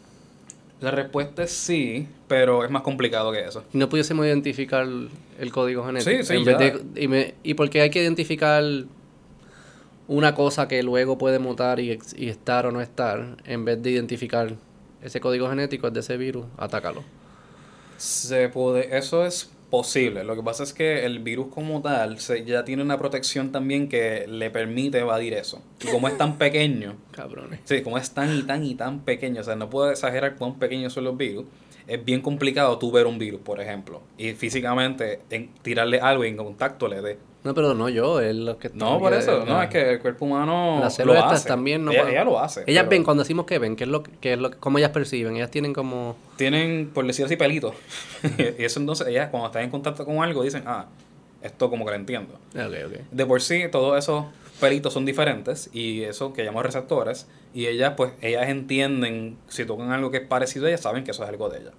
La 0.83 0.91
respuesta 0.91 1.43
es 1.43 1.53
sí, 1.53 2.07
pero 2.29 2.65
es 2.65 2.71
más 2.71 2.83
complicado 2.83 3.33
que 3.33 3.41
eso. 3.41 3.65
¿No 3.73 3.89
pudiésemos 3.89 4.27
identificar 4.27 4.87
el 5.39 5.53
código 5.53 5.87
genético? 5.87 6.11
Sí, 6.23 6.23
sí, 6.23 6.45
y, 6.97 7.09
me, 7.09 7.35
¿Y 7.43 7.55
por 7.55 7.71
qué 7.71 7.81
hay 7.81 7.91
que 7.91 8.03
identificar 8.03 8.63
una 10.07 10.35
cosa 10.35 10.69
que 10.69 10.83
luego 10.83 11.17
puede 11.17 11.39
mutar 11.39 11.81
y, 11.81 11.99
y, 12.15 12.29
estar 12.29 12.67
o 12.67 12.73
no 12.73 12.83
estar, 12.83 13.39
en 13.47 13.65
vez 13.65 13.83
de 13.83 13.91
identificar 13.91 14.55
ese 15.03 15.19
código 15.19 15.49
genético 15.49 15.91
de 15.91 16.01
ese 16.01 16.19
virus, 16.19 16.45
atácalo? 16.59 17.05
Se 17.97 18.51
puede, 18.51 18.99
eso 18.99 19.25
es 19.25 19.51
posible. 19.71 20.25
Lo 20.25 20.37
que 20.37 20.43
pasa 20.43 20.63
es 20.63 20.73
que 20.73 21.05
el 21.05 21.21
virus 21.21 21.47
como 21.55 21.81
tal 21.81 22.19
se, 22.19 22.45
ya 22.45 22.65
tiene 22.65 22.83
una 22.83 22.99
protección 22.99 23.53
también 23.53 23.89
que 23.89 24.27
le 24.29 24.51
permite 24.51 24.99
evadir 24.99 25.35
eso. 25.35 25.63
Y 25.81 25.87
como 25.89 26.09
es 26.09 26.19
tan 26.19 26.37
pequeño. 26.39 26.97
Cabrones. 27.13 27.61
Sí, 27.65 27.83
como 27.83 27.97
es 27.97 28.11
tan 28.11 28.37
y 28.37 28.43
tan 28.43 28.65
y 28.65 28.75
tan 28.75 29.01
pequeño. 29.01 29.41
O 29.41 29.45
sea, 29.45 29.57
no 29.57 29.71
puedo 29.71 29.91
exagerar 29.91 30.37
cuán 30.37 30.59
pequeños 30.59 30.93
son 30.93 31.05
los 31.05 31.17
virus. 31.17 31.47
Es 31.91 32.05
bien 32.05 32.21
complicado 32.21 32.79
tú 32.79 32.93
ver 32.93 33.07
un 33.07 33.19
virus, 33.19 33.41
por 33.41 33.61
ejemplo. 33.61 34.01
Y 34.17 34.33
físicamente 34.33 35.21
en, 35.29 35.51
tirarle 35.63 36.01
algo 36.01 36.23
en 36.23 36.37
contacto 36.37 36.87
le 36.87 37.03
dé. 37.03 37.19
No, 37.43 37.53
pero 37.53 37.75
no 37.75 37.89
yo, 37.89 38.21
es 38.21 38.37
lo 38.37 38.59
que 38.59 38.71
No, 38.75 39.01
por 39.01 39.13
eso, 39.13 39.45
no, 39.45 39.61
es 39.61 39.71
que 39.71 39.95
el 39.95 40.01
cuerpo 40.01 40.27
humano 40.27 40.79
las 40.81 40.95
células 40.95 41.45
también 41.45 41.85
no 41.85 41.91
ella, 41.91 42.23
lo 42.23 42.39
hace. 42.39 42.63
Ellas 42.67 42.89
ven, 42.89 43.03
cuando 43.03 43.25
decimos 43.25 43.47
que 43.47 43.59
ven, 43.59 43.75
¿qué 43.75 43.85
es 43.85 43.91
lo 43.91 44.05
que 44.05 44.35
es 44.35 44.39
lo 44.39 44.51
cómo 44.61 44.79
ellas 44.79 44.91
perciben? 44.91 45.37
Ellas 45.37 45.51
tienen 45.51 45.73
como 45.73 46.17
tienen 46.37 46.91
por 46.95 47.07
decir 47.07 47.25
así 47.25 47.37
pelitos. 47.37 47.75
y 48.59 48.63
eso 48.63 48.79
entonces 48.79 49.09
ellas 49.09 49.31
cuando 49.31 49.47
están 49.49 49.63
en 49.63 49.71
contacto 49.71 50.05
con 50.05 50.23
algo 50.23 50.43
dicen, 50.43 50.63
"Ah, 50.67 50.87
esto 51.43 51.71
como 51.71 51.87
que 51.87 51.91
lo 51.91 51.97
entiendo." 51.97 52.35
Okay, 52.51 52.85
okay. 52.85 53.01
De 53.11 53.27
por 53.27 53.41
sí 53.41 53.65
todos 53.73 53.99
esos 53.99 54.27
pelitos 54.61 54.93
son 54.93 55.05
diferentes 55.05 55.71
y 55.73 56.03
eso 56.03 56.33
que 56.33 56.45
llamamos 56.45 56.67
receptores 56.67 57.27
y 57.55 57.67
ellas 57.67 57.95
pues 57.97 58.13
ellas 58.21 58.49
entienden 58.49 59.39
si 59.49 59.65
tocan 59.65 59.91
algo 59.93 60.11
que 60.11 60.19
es 60.19 60.27
parecido 60.27 60.67
a 60.67 60.69
ellas 60.69 60.83
saben 60.83 61.05
que 61.05 61.11
eso 61.11 61.23
es 61.25 61.29
algo 61.29 61.49
de 61.49 61.61
ellas. 61.61 61.73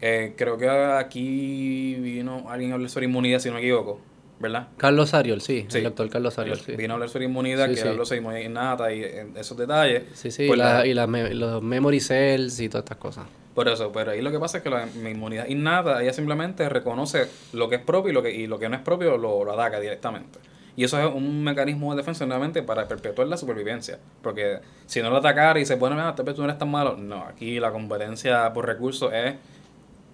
Eh, 0.00 0.34
creo 0.36 0.58
que 0.58 0.68
aquí 0.68 1.94
vino 1.96 2.46
alguien 2.48 2.72
a 2.72 2.74
hablar 2.74 2.90
sobre 2.90 3.06
inmunidad 3.06 3.38
si 3.38 3.48
no 3.48 3.54
me 3.54 3.60
equivoco 3.60 4.00
¿verdad? 4.38 4.68
Carlos 4.76 5.14
Ariol, 5.14 5.40
sí, 5.40 5.66
el 5.72 5.84
doctor 5.84 6.08
Carlos 6.10 6.38
Ariol, 6.38 6.58
sí. 6.58 6.76
Vino 6.76 6.92
a 6.92 6.94
hablar 6.94 7.08
sobre 7.08 7.26
inmunidad, 7.26 7.72
que 7.72 7.80
habló 7.80 8.04
sobre 8.04 8.18
inmunidad 8.18 8.44
innata 8.44 8.92
y 8.92 9.02
esos 9.36 9.56
detalles. 9.56 10.04
Sí, 10.14 10.30
sí, 10.30 10.46
pues 10.46 10.60
y 10.84 10.94
los 10.94 11.62
memory 11.62 12.00
cells 12.00 12.60
y 12.60 12.68
todas 12.68 12.84
estas 12.84 12.98
cosas. 12.98 13.24
Por 13.54 13.68
eso, 13.68 13.92
pero 13.92 14.10
ahí 14.10 14.20
lo 14.20 14.32
que 14.32 14.40
pasa 14.40 14.58
es 14.58 14.64
que 14.64 14.70
la 14.70 14.86
inmunidad 15.08 15.46
innata, 15.46 16.02
ella 16.02 16.12
simplemente 16.12 16.68
reconoce 16.68 17.28
lo 17.52 17.68
que 17.68 17.76
es 17.76 17.82
propio 17.82 18.10
y 18.10 18.14
lo 18.14 18.22
que, 18.22 18.32
y 18.32 18.46
lo 18.48 18.58
que 18.58 18.68
no 18.68 18.74
es 18.74 18.82
propio 18.82 19.16
lo, 19.16 19.44
lo 19.44 19.52
ataca 19.52 19.78
directamente. 19.78 20.40
Y 20.76 20.84
eso 20.84 20.98
es 20.98 21.14
un 21.14 21.44
mecanismo 21.44 21.92
de 21.92 21.98
defensa 21.98 22.26
nuevamente 22.26 22.62
para 22.62 22.88
perpetuar 22.88 23.28
la 23.28 23.36
supervivencia. 23.36 23.98
Porque 24.22 24.60
si 24.86 25.02
no 25.02 25.10
lo 25.10 25.18
atacara 25.18 25.60
y 25.60 25.66
se 25.66 25.76
pone, 25.76 26.00
ah, 26.00 26.14
tal 26.16 26.24
vez 26.24 26.34
tú 26.34 26.42
no 26.42 26.48
eres 26.48 26.58
tan 26.58 26.70
malo. 26.70 26.96
No, 26.96 27.24
aquí 27.24 27.60
la 27.60 27.70
competencia 27.70 28.52
por 28.52 28.66
recursos 28.66 29.12
es 29.12 29.34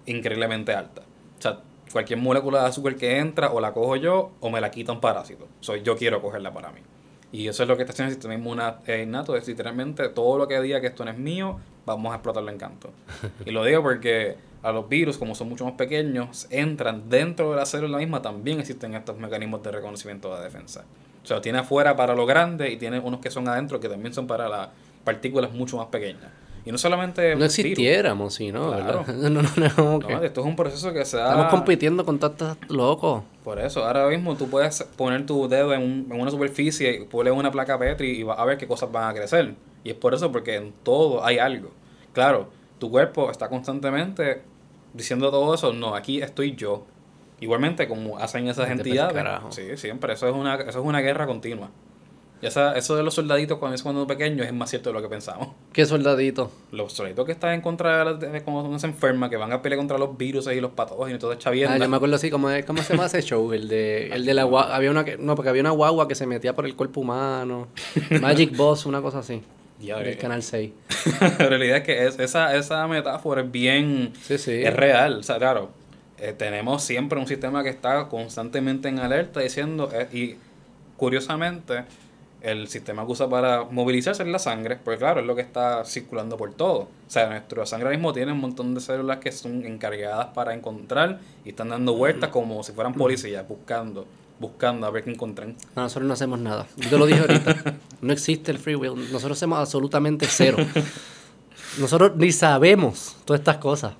increíblemente 0.05 0.73
alta. 0.73 1.01
O 1.39 1.41
sea, 1.41 1.59
cualquier 1.91 2.19
molécula 2.19 2.61
de 2.61 2.67
azúcar 2.67 2.95
que 2.95 3.17
entra, 3.17 3.51
o 3.51 3.59
la 3.59 3.73
cojo 3.73 3.95
yo, 3.95 4.31
o 4.39 4.49
me 4.49 4.61
la 4.61 4.69
quita 4.69 4.91
un 4.91 5.01
parásito. 5.01 5.47
Soy 5.59 5.81
yo 5.81 5.97
quiero 5.97 6.21
cogerla 6.21 6.53
para 6.53 6.71
mí. 6.71 6.81
Y 7.31 7.47
eso 7.47 7.63
es 7.63 7.69
lo 7.69 7.77
que 7.77 7.83
está 7.83 7.93
haciendo 7.93 8.09
el 8.09 8.15
sistema 8.15 8.33
inmune 8.33 8.63
eh, 8.87 9.03
innato, 9.03 9.35
es 9.37 9.47
literalmente 9.47 10.09
todo 10.09 10.37
lo 10.37 10.47
que 10.47 10.59
diga 10.61 10.81
que 10.81 10.87
esto 10.87 11.05
no 11.05 11.11
es 11.11 11.17
mío, 11.17 11.59
vamos 11.85 12.11
a 12.11 12.15
explotarlo 12.15 12.51
en 12.51 12.57
canto. 12.57 12.91
y 13.45 13.51
lo 13.51 13.63
digo 13.63 13.81
porque 13.81 14.35
a 14.63 14.71
los 14.71 14.87
virus, 14.87 15.17
como 15.17 15.35
son 15.35 15.49
mucho 15.49 15.65
más 15.65 15.73
pequeños, 15.73 16.47
entran 16.49 17.09
dentro 17.09 17.51
de 17.51 17.57
la 17.57 17.65
célula 17.65 17.97
misma, 17.97 18.21
también 18.21 18.59
existen 18.59 18.93
estos 18.93 19.17
mecanismos 19.17 19.63
de 19.63 19.71
reconocimiento 19.71 20.35
de 20.35 20.43
defensa. 20.43 20.85
O 21.23 21.27
sea, 21.27 21.41
tiene 21.41 21.59
afuera 21.59 21.95
para 21.95 22.15
lo 22.15 22.25
grande 22.25 22.71
y 22.71 22.77
tiene 22.77 22.99
unos 22.99 23.19
que 23.19 23.29
son 23.29 23.47
adentro 23.47 23.79
que 23.79 23.89
también 23.89 24.13
son 24.13 24.27
para 24.27 24.49
las 24.49 24.69
partículas 25.03 25.51
mucho 25.51 25.77
más 25.77 25.87
pequeñas. 25.87 26.31
Y 26.63 26.71
no 26.71 26.77
solamente. 26.77 27.35
No 27.35 27.45
existiéramos, 27.45 28.35
sí, 28.35 28.51
¿no? 28.51 28.71
Claro. 28.71 29.03
no, 29.07 29.29
no, 29.29 29.41
no, 29.55 29.99
no 29.99 30.21
esto 30.23 30.41
es 30.41 30.47
un 30.47 30.55
proceso 30.55 30.93
que 30.93 31.05
se 31.05 31.17
da. 31.17 31.31
Estamos 31.31 31.49
compitiendo 31.49 32.05
con 32.05 32.19
tantos 32.19 32.57
locos. 32.69 33.23
Por 33.43 33.59
eso, 33.59 33.83
ahora 33.83 34.07
mismo 34.07 34.35
tú 34.35 34.47
puedes 34.47 34.83
poner 34.95 35.25
tu 35.25 35.47
dedo 35.47 35.73
en, 35.73 36.07
una 36.11 36.29
superficie, 36.29 37.07
poner 37.09 37.33
una 37.33 37.51
placa 37.51 37.79
Petri 37.79 38.11
y 38.11 38.23
vas 38.23 38.37
a 38.37 38.45
ver 38.45 38.57
qué 38.57 38.67
cosas 38.67 38.91
van 38.91 39.09
a 39.09 39.13
crecer. 39.13 39.55
Y 39.83 39.89
es 39.89 39.95
por 39.95 40.13
eso, 40.13 40.31
porque 40.31 40.55
en 40.55 40.71
todo 40.83 41.25
hay 41.25 41.39
algo. 41.39 41.71
Claro, 42.13 42.49
tu 42.77 42.91
cuerpo 42.91 43.31
está 43.31 43.49
constantemente 43.49 44.43
diciendo 44.93 45.31
todo 45.31 45.53
eso. 45.53 45.73
No, 45.73 45.95
aquí 45.95 46.21
estoy 46.21 46.55
yo. 46.55 46.85
Igualmente, 47.39 47.87
como 47.87 48.17
hacen 48.17 48.47
esas 48.47 48.69
entidades. 48.69 49.23
Sí, 49.49 49.77
siempre. 49.77 50.13
Eso 50.13 50.27
es 50.27 50.35
una, 50.35 50.55
eso 50.55 50.79
es 50.79 50.85
una 50.85 50.99
guerra 51.01 51.25
continua. 51.25 51.69
Y 52.41 52.47
esa, 52.47 52.75
eso 52.75 52.95
de 52.95 53.03
los 53.03 53.13
soldaditos 53.13 53.59
cuando 53.59 53.75
es 53.75 53.83
cuando 53.83 54.07
pequeños 54.07 54.47
es 54.47 54.53
más 54.53 54.69
cierto 54.69 54.89
de 54.89 54.93
lo 54.93 55.01
que 55.01 55.07
pensamos. 55.07 55.49
¿Qué 55.73 55.85
soldaditos? 55.85 56.49
Los 56.71 56.93
soldaditos 56.93 57.25
que 57.27 57.33
están 57.33 57.53
en 57.53 57.61
contra 57.61 58.15
de, 58.15 58.41
cuando 58.41 58.63
uno 58.63 58.79
se 58.79 58.87
enferma, 58.87 59.29
que 59.29 59.37
van 59.37 59.51
a 59.51 59.61
pelear 59.61 59.77
contra 59.77 59.99
los 59.99 60.17
virus 60.17 60.47
y 60.47 60.59
los 60.59 60.71
patógenos 60.71 61.17
y 61.17 61.19
todo 61.19 61.35
chavienda. 61.35 61.75
Ah, 61.75 61.77
yo 61.77 61.87
me 61.87 61.97
acuerdo 61.97 62.15
así, 62.15 62.31
¿cómo, 62.31 62.49
¿cómo 62.65 62.81
se 62.81 62.93
llama 62.93 63.05
ese 63.05 63.21
show? 63.21 63.53
El 63.53 63.67
de, 63.67 64.07
el 64.07 64.25
de 64.25 64.33
la 64.33 64.43
guagua, 64.43 64.75
había 64.75 64.89
una 64.89 65.05
no, 65.19 65.35
porque 65.35 65.49
había 65.49 65.61
una 65.61 65.69
guagua 65.69 66.07
que 66.07 66.15
se 66.15 66.25
metía 66.25 66.55
por 66.55 66.65
el 66.65 66.75
cuerpo 66.75 67.01
humano. 67.01 67.67
Magic 68.21 68.57
Boss, 68.57 68.87
una 68.87 69.03
cosa 69.03 69.19
así. 69.19 69.43
Ya, 69.81 69.97
del 69.97 70.17
canal 70.17 70.43
6. 70.43 70.71
la 71.39 71.49
realidad 71.49 71.77
es 71.77 71.83
que 71.83 72.05
es, 72.05 72.19
esa, 72.19 72.55
esa 72.55 72.87
metáfora 72.87 73.41
es 73.41 73.51
bien... 73.51 74.13
Sí, 74.21 74.37
sí. 74.37 74.61
Es 74.63 74.73
real, 74.73 75.19
o 75.19 75.23
sea, 75.23 75.37
claro. 75.37 75.71
Eh, 76.19 76.33
tenemos 76.37 76.83
siempre 76.83 77.19
un 77.19 77.27
sistema 77.27 77.63
que 77.63 77.69
está 77.69 78.07
constantemente 78.07 78.89
en 78.89 78.99
alerta 78.99 79.39
diciendo... 79.39 79.89
Eh, 79.93 80.07
y 80.13 80.35
curiosamente 80.97 81.83
el 82.41 82.67
sistema 82.67 83.05
que 83.05 83.11
usa 83.11 83.29
para 83.29 83.63
movilizarse 83.65 84.23
es 84.23 84.29
la 84.29 84.39
sangre, 84.39 84.77
porque 84.83 84.99
claro, 84.99 85.21
es 85.21 85.27
lo 85.27 85.35
que 85.35 85.41
está 85.41 85.85
circulando 85.85 86.37
por 86.37 86.53
todo. 86.53 86.79
O 86.81 86.89
sea, 87.07 87.27
nuestra 87.27 87.65
sangre 87.65 87.89
mismo 87.91 88.13
tiene 88.13 88.31
un 88.31 88.39
montón 88.39 88.73
de 88.73 88.81
células 88.81 89.17
que 89.17 89.31
son 89.31 89.65
encargadas 89.65 90.27
para 90.27 90.53
encontrar 90.53 91.19
y 91.45 91.49
están 91.49 91.69
dando 91.69 91.93
vueltas 91.93 92.29
como 92.29 92.63
si 92.63 92.71
fueran 92.71 92.93
policías, 92.93 93.47
buscando, 93.47 94.05
buscando 94.41 94.87
a 94.87 94.91
ver 94.91 95.03
qué 95.03 95.11
encuentran. 95.11 95.55
nosotros 95.75 96.07
no 96.07 96.13
hacemos 96.13 96.39
nada. 96.39 96.67
Yo 96.75 96.89
te 96.89 96.97
lo 96.97 97.05
dije 97.05 97.21
ahorita. 97.21 97.75
No 98.01 98.11
existe 98.11 98.49
el 98.49 98.57
free 98.57 98.73
will. 98.73 98.95
Nosotros 99.11 99.37
hacemos 99.37 99.59
absolutamente 99.59 100.25
cero. 100.27 100.57
Nosotros 101.77 102.13
ni 102.15 102.31
sabemos 102.31 103.15
todas 103.25 103.41
estas 103.41 103.57
cosas. 103.57 103.93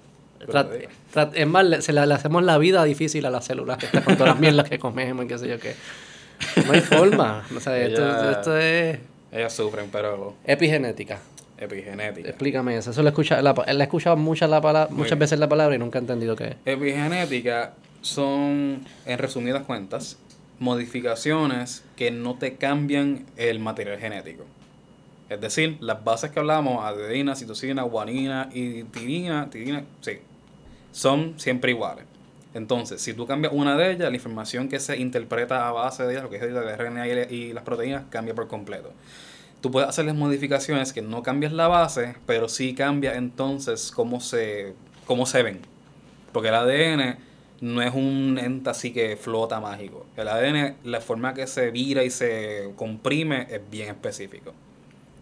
es 1.36 1.48
más, 1.48 1.86
se 1.86 1.94
le, 1.94 2.02
hacemos 2.02 2.44
la 2.44 2.58
vida 2.58 2.84
difícil 2.84 3.24
a 3.28 3.30
las 3.30 3.46
células 3.46 3.78
con 4.04 4.18
todas 4.18 4.34
las 4.34 4.40
mierdas 4.40 4.68
que 4.68 4.80
comemos 4.80 5.26
y 5.26 5.28
qué 5.28 5.38
sé 5.38 5.48
yo 5.48 5.60
qué. 5.60 5.76
No 6.66 6.74
hay 6.74 6.82
forma. 6.82 7.46
O 7.56 7.60
sea, 7.60 7.78
esto, 7.78 8.58
es... 8.58 8.98
Ellas 9.32 9.54
sufren, 9.54 9.90
pero... 9.92 10.34
Epigenética. 10.46 11.20
Epigenética. 11.60 12.30
Explícame 12.30 12.76
eso. 12.76 12.90
Eso 12.90 13.04
lo 13.04 13.10
escucha, 13.10 13.40
la, 13.44 13.54
he 13.68 13.84
escuchado 13.84 14.18
muchas, 14.18 14.50
la 14.50 14.88
muchas 14.90 15.20
veces 15.20 15.38
la 15.38 15.48
palabra 15.48 15.76
y 15.76 15.78
nunca 15.78 16.00
he 16.00 16.02
entendido 16.02 16.36
qué 16.36 16.46
es. 16.46 16.56
Epigenética 16.66 17.74
son, 18.02 18.84
en 19.06 19.18
resumidas 19.20 19.64
cuentas, 19.64 20.18
modificaciones 20.62 21.84
que 21.96 22.12
no 22.12 22.36
te 22.36 22.56
cambian 22.56 23.26
el 23.36 23.60
material 23.60 23.98
genético. 24.00 24.46
Es 25.28 25.42
decir, 25.42 25.78
las 25.80 26.04
bases 26.04 26.30
que 26.30 26.40
hablamos, 26.40 26.86
adenina, 26.86 27.36
citosina, 27.36 27.82
guanina 27.82 28.48
y 28.54 28.84
tirina, 28.84 29.50
tirina, 29.50 29.84
sí, 30.02 30.20
son 30.92 31.34
siempre 31.40 31.72
iguales. 31.72 32.06
Entonces, 32.54 33.02
si 33.02 33.14
tú 33.14 33.26
cambias 33.26 33.54
una 33.56 33.76
de 33.76 33.92
ellas, 33.92 34.10
la 34.10 34.16
información 34.16 34.70
que 34.70 34.80
se 34.80 34.98
interpreta 34.98 35.68
a 35.68 35.72
base 35.72 36.04
de 36.04 36.12
ellas, 36.12 36.24
lo 36.24 36.30
que 36.30 36.36
es 36.36 36.44
el 36.44 36.54
RNA 36.54 37.08
y 37.08 37.54
las 37.54 37.64
proteínas, 37.64 38.04
cambia 38.12 38.36
por 38.36 38.48
completo. 38.48 38.94
Tú 39.62 39.72
puedes 39.72 39.90
hacerles 39.90 40.14
modificaciones 40.14 40.94
que 40.94 41.02
no 41.02 41.24
cambias 41.24 41.54
la 41.54 41.70
base, 41.70 42.16
pero 42.28 42.48
sí 42.48 42.76
cambia 42.76 43.16
entonces 43.16 43.92
cómo 43.92 44.20
se, 44.20 44.76
cómo 45.08 45.26
se 45.26 45.42
ven. 45.42 45.62
Porque 46.32 46.50
el 46.50 46.56
ADN 46.56 47.31
no 47.62 47.82
es 47.82 47.94
un 47.94 48.40
ente 48.40 48.70
así 48.70 48.92
que 48.92 49.16
flota 49.16 49.60
mágico. 49.60 50.06
El 50.18 50.28
ADN, 50.28 50.78
la 50.84 51.00
forma 51.00 51.34
que 51.34 51.48
se 51.48 51.72
vira 51.72 52.04
y 52.04 52.10
se 52.10 52.72
comprime 52.76 53.48
es 53.50 53.62
bien 53.70 53.90
específico. 53.90 54.54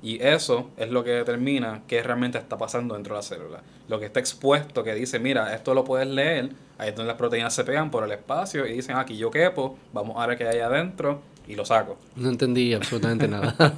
Y 0.02 0.24
eso 0.24 0.70
es 0.78 0.90
lo 0.90 1.04
que 1.04 1.12
determina 1.12 1.82
qué 1.86 2.02
realmente 2.02 2.38
está 2.38 2.58
pasando 2.58 2.94
dentro 2.96 3.16
de 3.16 3.20
la 3.20 3.24
célula. 3.24 3.62
Lo 3.90 4.00
que 4.00 4.06
está 4.06 4.22
expuesto, 4.22 4.84
que 4.84 4.96
dice, 4.96 5.20
mira, 5.20 5.54
esto 5.54 5.74
lo 5.74 5.84
puedes 5.84 6.08
leer, 6.08 6.52
ahí 6.78 6.90
es 6.90 6.96
donde 6.96 7.10
las 7.10 7.18
proteínas 7.18 7.54
se 7.54 7.66
pegan 7.66 7.92
por 7.92 8.06
el 8.06 8.12
espacio 8.12 8.66
y 8.66 8.74
dicen, 8.74 8.96
aquí 8.96 9.18
yo 9.18 9.30
quepo, 9.30 9.78
vamos 9.92 10.16
a 10.18 10.26
ver 10.26 10.38
qué 10.38 10.48
hay 10.48 10.60
adentro 10.60 11.22
y 11.50 11.56
lo 11.56 11.66
saco. 11.66 11.98
No 12.16 12.30
entendí 12.30 12.74
absolutamente 12.74 13.28
nada. 13.28 13.54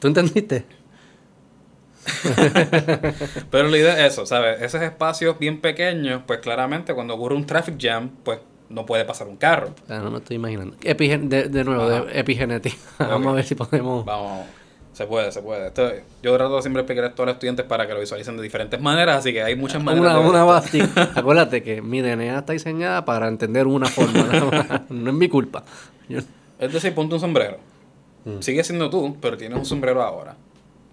¿Tú 0.00 0.08
entendiste? 0.08 0.64
Pero 3.50 3.68
la 3.68 3.78
idea 3.78 4.06
es 4.06 4.12
eso, 4.12 4.26
¿sabes? 4.26 4.62
Esos 4.62 4.82
espacios 4.82 5.38
bien 5.38 5.60
pequeños, 5.60 6.22
pues 6.26 6.40
claramente 6.40 6.94
cuando 6.94 7.14
ocurre 7.14 7.34
un 7.34 7.46
traffic 7.46 7.76
jam, 7.80 8.10
pues 8.22 8.38
no 8.68 8.86
puede 8.86 9.04
pasar 9.04 9.28
un 9.28 9.36
carro. 9.36 9.74
Ah, 9.88 10.00
no 10.02 10.10
me 10.10 10.18
estoy 10.18 10.36
imaginando. 10.36 10.76
de, 10.80 11.64
nuevo, 11.64 11.88
de 11.88 12.18
epigenética. 12.18 12.76
Vamos 12.98 13.32
a 13.32 13.36
ver 13.36 13.44
si 13.44 13.54
podemos... 13.54 14.04
Vamos, 14.04 14.46
se 14.94 15.06
puede, 15.06 15.32
se 15.32 15.42
puede. 15.42 15.72
yo 16.22 16.36
trato 16.36 16.54
de 16.54 16.62
siempre 16.62 16.82
explicar 16.82 17.04
esto 17.06 17.24
a 17.24 17.26
los 17.26 17.34
estudiantes 17.34 17.66
para 17.66 17.86
que 17.86 17.94
lo 17.94 18.00
visualicen 18.00 18.36
de 18.36 18.42
diferentes 18.44 18.80
maneras, 18.80 19.18
así 19.18 19.32
que 19.32 19.42
hay 19.42 19.56
muchas 19.56 19.82
maneras. 19.82 20.16
Una, 20.18 20.44
una 20.44 20.62
Acuérdate 21.16 21.64
que 21.64 21.82
mi 21.82 22.00
DNA 22.00 22.38
está 22.38 22.52
diseñada 22.52 23.04
para 23.04 23.26
entender 23.26 23.66
una 23.66 23.86
forma. 23.86 24.84
no 24.88 25.10
es 25.10 25.16
mi 25.16 25.28
culpa. 25.28 25.64
Es 26.60 26.72
decir, 26.72 26.94
ponte 26.94 27.14
un 27.14 27.20
sombrero. 27.20 27.58
Mm. 28.24 28.40
Sigue 28.40 28.62
siendo 28.62 28.88
tú, 28.88 29.16
pero 29.20 29.36
tienes 29.36 29.58
un 29.58 29.64
sombrero 29.64 30.00
ahora. 30.00 30.36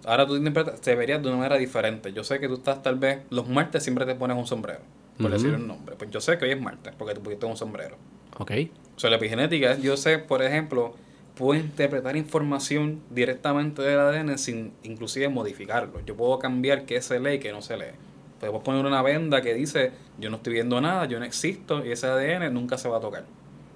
Ahora 0.04 0.26
tú 0.26 0.36
interpretas, 0.36 0.80
te 0.80 0.94
verías 0.94 1.22
de 1.22 1.28
una 1.28 1.36
manera 1.38 1.56
diferente. 1.56 2.12
Yo 2.12 2.24
sé 2.24 2.40
que 2.40 2.48
tú 2.48 2.54
estás 2.54 2.82
tal 2.82 2.96
vez, 2.96 3.20
los 3.30 3.48
martes 3.48 3.82
siempre 3.82 4.04
te 4.04 4.14
pones 4.14 4.36
un 4.36 4.46
sombrero, 4.46 4.80
por 5.18 5.30
decir 5.30 5.54
un 5.54 5.66
nombre. 5.66 5.94
Pues 5.96 6.10
yo 6.10 6.20
sé 6.20 6.38
que 6.38 6.46
hoy 6.46 6.52
es 6.52 6.60
martes, 6.60 6.94
porque 6.98 7.14
tú 7.14 7.22
pusiste 7.22 7.46
un 7.46 7.56
sombrero. 7.56 7.96
Ok. 8.38 8.52
O 8.96 9.00
sea, 9.00 9.10
la 9.10 9.16
epigenética, 9.16 9.78
yo 9.78 9.96
sé, 9.96 10.18
por 10.18 10.42
ejemplo, 10.42 10.94
puedo 11.34 11.58
interpretar 11.58 12.16
información 12.16 13.00
directamente 13.10 13.82
del 13.82 13.98
ADN 13.98 14.38
sin 14.38 14.72
inclusive 14.82 15.28
modificarlo. 15.28 16.00
Yo 16.04 16.16
puedo 16.16 16.38
cambiar 16.38 16.84
qué 16.84 17.00
se 17.00 17.20
lee 17.20 17.34
y 17.34 17.38
qué 17.38 17.52
no 17.52 17.62
se 17.62 17.76
lee. 17.76 17.92
Puedo 18.40 18.62
poner 18.64 18.84
una 18.84 19.02
venda 19.02 19.40
que 19.40 19.54
dice, 19.54 19.92
yo 20.18 20.28
no 20.28 20.38
estoy 20.38 20.54
viendo 20.54 20.80
nada, 20.80 21.04
yo 21.04 21.20
no 21.20 21.24
existo, 21.24 21.86
y 21.86 21.92
ese 21.92 22.08
ADN 22.08 22.52
nunca 22.52 22.76
se 22.76 22.88
va 22.88 22.96
a 22.96 23.00
tocar. 23.00 23.24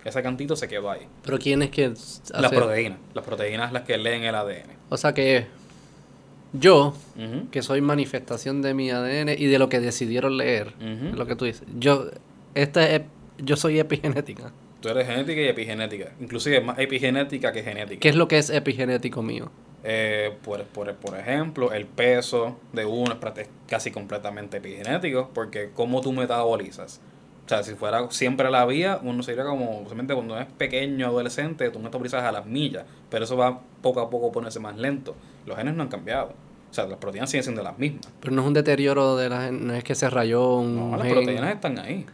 Ese 0.04 0.22
cantito 0.22 0.56
se 0.56 0.68
quedó 0.68 0.90
ahí. 0.90 1.06
¿Pero 1.24 1.38
quién 1.38 1.62
es 1.62 1.70
que 1.70 1.92
Las 2.30 2.50
proteínas. 2.52 2.98
Las 3.14 3.24
proteínas 3.24 3.72
las 3.72 3.82
que 3.82 3.96
leen 3.96 4.24
el 4.24 4.34
ADN. 4.34 4.70
O 4.88 4.96
sea 4.96 5.12
que 5.12 5.46
yo, 6.58 6.94
que 7.50 7.62
soy 7.62 7.80
manifestación 7.80 8.62
de 8.62 8.74
mi 8.74 8.90
ADN 8.90 9.30
y 9.30 9.46
de 9.46 9.58
lo 9.58 9.68
que 9.68 9.80
decidieron 9.80 10.36
leer, 10.36 10.74
lo 11.14 11.26
que 11.26 11.36
tú 11.36 11.44
dices, 11.44 11.66
yo, 11.78 12.06
esta 12.54 12.88
es, 12.88 13.02
yo 13.38 13.56
soy 13.56 13.78
epigenética. 13.78 14.52
Tú 14.80 14.88
eres 14.88 15.06
genética 15.06 15.40
y 15.40 15.48
epigenética. 15.48 16.12
Inclusive 16.20 16.60
más 16.60 16.78
epigenética 16.78 17.52
que 17.52 17.62
genética. 17.62 18.00
¿Qué 18.00 18.08
es 18.08 18.14
lo 18.14 18.28
que 18.28 18.38
es 18.38 18.50
epigenético 18.50 19.22
mío? 19.22 19.50
Eh, 19.84 20.36
por, 20.42 20.64
por, 20.64 20.92
por, 20.96 21.18
ejemplo, 21.18 21.72
el 21.72 21.86
peso 21.86 22.58
de 22.72 22.84
uno 22.84 23.18
es 23.36 23.48
casi 23.68 23.90
completamente 23.90 24.58
epigenético, 24.58 25.30
porque 25.32 25.70
cómo 25.74 26.00
tú 26.00 26.12
metabolizas. 26.12 27.00
O 27.46 27.48
sea, 27.48 27.62
si 27.62 27.74
fuera 27.74 28.10
siempre 28.10 28.50
la 28.50 28.66
vía, 28.66 28.98
uno 29.02 29.22
sería 29.22 29.44
como, 29.44 29.78
simplemente 29.78 30.14
cuando 30.14 30.36
es 30.38 30.46
pequeño, 30.46 31.06
adolescente, 31.06 31.70
tú 31.70 31.78
metabolizas 31.78 32.24
a 32.24 32.32
las 32.32 32.46
millas, 32.46 32.84
pero 33.08 33.24
eso 33.24 33.36
va 33.36 33.60
poco 33.82 34.00
a 34.00 34.10
poco 34.10 34.30
a 34.30 34.32
ponerse 34.32 34.58
más 34.58 34.76
lento. 34.76 35.14
Los 35.46 35.56
genes 35.56 35.74
no 35.76 35.84
han 35.84 35.88
cambiado. 35.88 36.34
O 36.76 36.78
sea, 36.82 36.86
las 36.86 36.98
proteínas 36.98 37.30
siguen 37.30 37.42
siendo 37.42 37.62
las 37.62 37.78
mismas. 37.78 38.06
Pero 38.20 38.34
no 38.34 38.42
es 38.42 38.48
un 38.48 38.52
deterioro 38.52 39.16
de 39.16 39.30
las 39.30 39.50
no 39.50 39.72
es 39.72 39.82
que 39.82 39.94
se 39.94 40.10
rayó 40.10 40.56
un 40.56 40.90
No, 40.90 40.96
las 40.98 41.08
proteínas 41.08 41.54
están 41.54 41.78
ahí. 41.78 42.04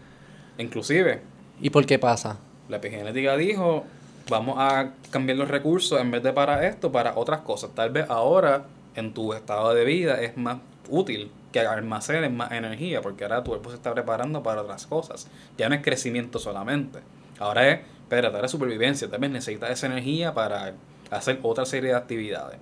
Inclusive. 0.56 1.20
¿Y 1.60 1.70
por 1.70 1.84
qué 1.84 1.98
pasa? 1.98 2.38
La 2.68 2.76
epigenética 2.76 3.36
dijo, 3.36 3.84
vamos 4.30 4.54
a 4.60 4.92
cambiar 5.10 5.38
los 5.38 5.48
recursos 5.48 6.00
en 6.00 6.12
vez 6.12 6.22
de 6.22 6.32
para 6.32 6.64
esto, 6.68 6.92
para 6.92 7.16
otras 7.16 7.40
cosas. 7.40 7.70
Tal 7.74 7.90
vez 7.90 8.06
ahora 8.08 8.66
en 8.94 9.12
tu 9.12 9.32
estado 9.32 9.74
de 9.74 9.84
vida 9.84 10.22
es 10.22 10.36
más 10.36 10.58
útil 10.88 11.32
que 11.50 11.58
almacenes 11.58 12.30
más 12.30 12.52
energía, 12.52 13.02
porque 13.02 13.24
ahora 13.24 13.42
tu 13.42 13.50
cuerpo 13.50 13.70
se 13.70 13.76
está 13.76 13.92
preparando 13.92 14.44
para 14.44 14.62
otras 14.62 14.86
cosas. 14.86 15.26
Ya 15.58 15.68
no 15.68 15.74
es 15.74 15.82
crecimiento 15.82 16.38
solamente. 16.38 17.00
Ahora 17.40 17.68
es, 17.68 17.80
espérate, 18.04 18.36
ahora 18.36 18.46
es 18.46 18.52
supervivencia. 18.52 19.10
Tal 19.10 19.18
vez 19.18 19.30
necesitas 19.32 19.70
esa 19.70 19.86
energía 19.86 20.32
para 20.32 20.72
hacer 21.10 21.40
otra 21.42 21.66
serie 21.66 21.90
de 21.90 21.96
actividades. 21.96 22.58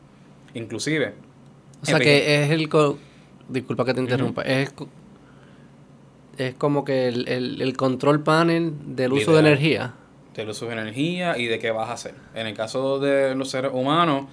Inclusive, 0.54 1.12
o 1.82 1.86
sea 1.86 1.98
que 1.98 2.42
es 2.42 2.50
el... 2.50 2.68
Disculpa 3.48 3.84
que 3.84 3.94
te 3.94 4.00
interrumpa. 4.00 4.42
es, 4.42 4.72
es 6.38 6.54
como 6.54 6.84
que 6.84 7.08
el, 7.08 7.28
el, 7.28 7.76
control 7.76 8.22
panel 8.22 8.72
del 8.94 9.12
uso 9.12 9.32
de 9.32 9.40
energía. 9.40 9.94
Del 10.34 10.50
uso 10.50 10.66
de 10.66 10.72
energía 10.72 11.36
y 11.36 11.46
de 11.46 11.58
qué 11.58 11.72
vas 11.72 11.88
a 11.90 11.94
hacer. 11.94 12.14
En 12.34 12.46
el 12.46 12.54
caso 12.54 13.00
de 13.00 13.34
los 13.34 13.50
seres 13.50 13.72
humanos... 13.74 14.26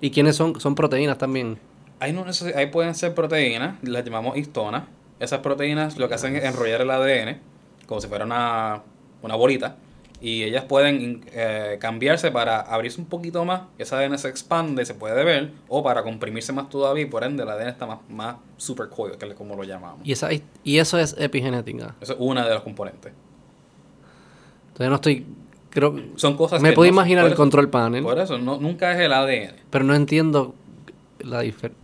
¿Y 0.00 0.10
quiénes 0.10 0.34
son? 0.34 0.58
Son 0.60 0.74
proteínas 0.74 1.18
también. 1.18 1.58
Ahí, 2.00 2.12
no 2.12 2.24
ahí 2.56 2.66
pueden 2.68 2.94
ser 2.94 3.14
proteínas, 3.14 3.76
las 3.82 4.04
llamamos 4.04 4.36
histonas. 4.36 4.84
Esas 5.20 5.40
proteínas 5.40 5.98
lo 5.98 6.08
que 6.08 6.14
hacen 6.14 6.34
es 6.34 6.44
enrollar 6.44 6.80
el 6.80 6.90
ADN, 6.90 7.38
como 7.86 8.00
si 8.00 8.08
fuera 8.08 8.24
una, 8.24 8.82
una 9.22 9.36
bolita 9.36 9.76
y 10.20 10.42
ellas 10.44 10.64
pueden 10.64 11.24
eh, 11.32 11.78
cambiarse 11.80 12.30
para 12.30 12.60
abrirse 12.60 13.00
un 13.00 13.06
poquito 13.06 13.44
más, 13.44 13.62
esa 13.78 13.98
ADN 13.98 14.18
se 14.18 14.28
expande, 14.28 14.84
se 14.84 14.94
puede 14.94 15.24
ver, 15.24 15.52
o 15.68 15.82
para 15.82 16.02
comprimirse 16.02 16.52
más 16.52 16.68
todavía 16.68 17.04
y 17.04 17.06
por 17.06 17.24
ende 17.24 17.42
el 17.42 17.48
ADN 17.48 17.68
está 17.68 17.86
más, 17.86 17.98
más 18.08 18.36
super 18.58 18.88
coil, 18.88 19.16
que 19.16 19.26
es 19.26 19.34
como 19.34 19.56
lo 19.56 19.64
llamamos. 19.64 20.00
¿Y, 20.04 20.12
esa, 20.12 20.28
¿Y 20.62 20.78
eso 20.78 20.98
es 20.98 21.16
epigenética? 21.18 21.94
Eso 22.00 22.12
es 22.12 22.18
una 22.20 22.46
de 22.46 22.52
los 22.52 22.62
componentes. 22.62 23.12
Entonces 24.68 24.88
no 24.88 24.94
estoy... 24.96 25.26
Creo, 25.70 25.94
Son 26.16 26.36
cosas 26.36 26.60
Me 26.60 26.72
puedo 26.72 26.90
imaginar 26.90 27.24
el 27.26 27.34
control 27.34 27.70
panel. 27.70 28.02
Por 28.02 28.18
eso, 28.18 28.38
no, 28.38 28.58
nunca 28.58 28.92
es 28.92 28.98
el 28.98 29.12
ADN. 29.12 29.54
Pero 29.70 29.84
no 29.84 29.94
entiendo 29.94 30.54
la 31.20 31.40
diferencia. 31.40 31.80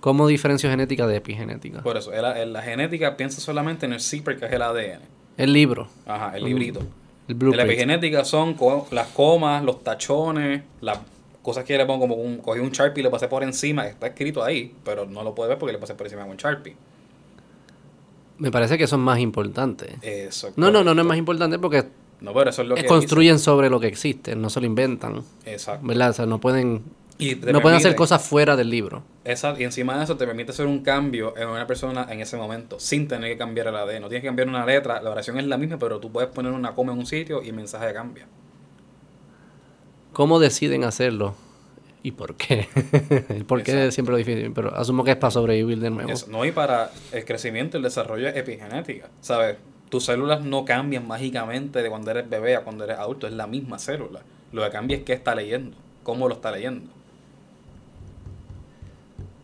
¿Cómo 0.00 0.28
diferencio 0.28 0.70
genética 0.70 1.06
de 1.06 1.16
epigenética? 1.16 1.82
Por 1.82 1.96
eso, 1.96 2.12
la, 2.12 2.62
genética 2.62 3.16
piensa 3.16 3.40
solamente 3.40 3.86
en 3.86 3.94
el 3.94 4.00
zipper 4.00 4.38
que 4.38 4.46
es 4.46 4.52
el 4.52 4.62
ADN. 4.62 5.00
El 5.36 5.52
libro. 5.52 5.88
Ajá, 6.06 6.36
el 6.36 6.44
librito. 6.44 6.82
La 7.28 7.62
epigenética 7.64 8.24
son 8.24 8.56
las 8.90 9.08
comas, 9.08 9.62
los 9.62 9.84
tachones, 9.84 10.62
las 10.80 10.98
cosas 11.42 11.64
que 11.64 11.76
le 11.76 11.84
pongo 11.84 12.00
como 12.00 12.14
un, 12.14 12.38
cogí 12.38 12.60
un 12.60 12.70
Sharpie 12.70 13.02
y 13.02 13.04
le 13.04 13.10
pasé 13.10 13.28
por 13.28 13.42
encima, 13.42 13.86
está 13.86 14.08
escrito 14.08 14.42
ahí, 14.42 14.74
pero 14.84 15.06
no 15.06 15.22
lo 15.22 15.34
puede 15.34 15.50
ver 15.50 15.58
porque 15.58 15.72
le 15.72 15.78
pasé 15.78 15.94
por 15.94 16.06
encima 16.06 16.22
con 16.22 16.32
un 16.32 16.36
Sharpie. 16.38 16.74
Me 18.38 18.50
parece 18.50 18.78
que 18.78 18.86
son 18.86 19.00
más 19.00 19.18
importantes. 19.18 19.94
Eso. 20.00 20.52
No, 20.56 20.70
no, 20.70 20.82
no, 20.82 20.94
no 20.94 21.02
es 21.02 21.06
más 21.06 21.18
importante 21.18 21.58
porque 21.58 21.84
no, 22.20 22.34
pero 22.34 22.50
eso 22.50 22.62
es 22.62 22.68
lo 22.68 22.74
que 22.74 22.84
construyen 22.84 23.38
sobre 23.38 23.70
lo 23.70 23.78
que 23.78 23.86
existe, 23.86 24.34
no 24.34 24.50
se 24.50 24.60
lo 24.60 24.66
inventan. 24.66 25.22
Exacto. 25.44 25.86
¿Verdad? 25.86 26.10
O 26.10 26.12
sea, 26.12 26.26
no 26.26 26.40
pueden 26.40 26.82
no 27.18 27.60
pueden 27.60 27.78
hacer 27.78 27.94
cosas 27.96 28.22
fuera 28.22 28.56
del 28.56 28.70
libro. 28.70 29.02
Exacto, 29.24 29.60
y 29.60 29.64
encima 29.64 29.98
de 29.98 30.04
eso 30.04 30.16
te 30.16 30.26
permite 30.26 30.52
hacer 30.52 30.66
un 30.66 30.82
cambio 30.82 31.34
en 31.36 31.48
una 31.48 31.66
persona 31.66 32.06
en 32.10 32.20
ese 32.20 32.36
momento, 32.36 32.78
sin 32.78 33.08
tener 33.08 33.32
que 33.32 33.38
cambiar 33.38 33.66
el 33.68 33.76
ADN. 33.76 34.02
No 34.02 34.08
tienes 34.08 34.22
que 34.22 34.28
cambiar 34.28 34.48
una 34.48 34.64
letra, 34.64 35.02
la 35.02 35.10
oración 35.10 35.38
es 35.38 35.46
la 35.46 35.58
misma, 35.58 35.78
pero 35.78 35.98
tú 35.98 36.12
puedes 36.12 36.30
poner 36.30 36.52
una 36.52 36.74
coma 36.74 36.92
en 36.92 36.98
un 36.98 37.06
sitio 37.06 37.42
y 37.42 37.48
el 37.48 37.54
mensaje 37.54 37.92
cambia. 37.92 38.26
¿Cómo 40.12 40.38
deciden 40.38 40.84
hacerlo? 40.84 41.34
¿Y 42.02 42.12
por 42.12 42.36
qué? 42.36 42.68
¿Por 43.46 43.62
qué 43.62 43.90
siempre 43.90 44.12
lo 44.12 44.18
difícil? 44.18 44.52
Pero 44.52 44.74
asumo 44.74 45.02
que 45.02 45.10
es 45.10 45.16
para 45.16 45.30
sobrevivir 45.30 45.80
de 45.80 45.90
nuevo. 45.90 46.12
no, 46.28 46.44
y 46.44 46.52
para 46.52 46.90
el 47.12 47.24
crecimiento 47.24 47.76
y 47.76 47.78
el 47.78 47.84
desarrollo 47.84 48.28
epigenética. 48.28 49.08
¿Sabes? 49.20 49.56
Tus 49.88 50.04
células 50.04 50.42
no 50.42 50.64
cambian 50.64 51.06
mágicamente 51.06 51.82
de 51.82 51.88
cuando 51.88 52.10
eres 52.10 52.28
bebé 52.28 52.56
a 52.56 52.60
cuando 52.60 52.84
eres 52.84 52.98
adulto, 52.98 53.26
es 53.26 53.32
la 53.32 53.46
misma 53.46 53.78
célula. 53.78 54.20
Lo 54.52 54.62
que 54.62 54.70
cambia 54.70 54.98
es 54.98 55.02
qué 55.02 55.14
está 55.14 55.34
leyendo, 55.34 55.76
cómo 56.02 56.28
lo 56.28 56.34
está 56.34 56.52
leyendo. 56.52 56.90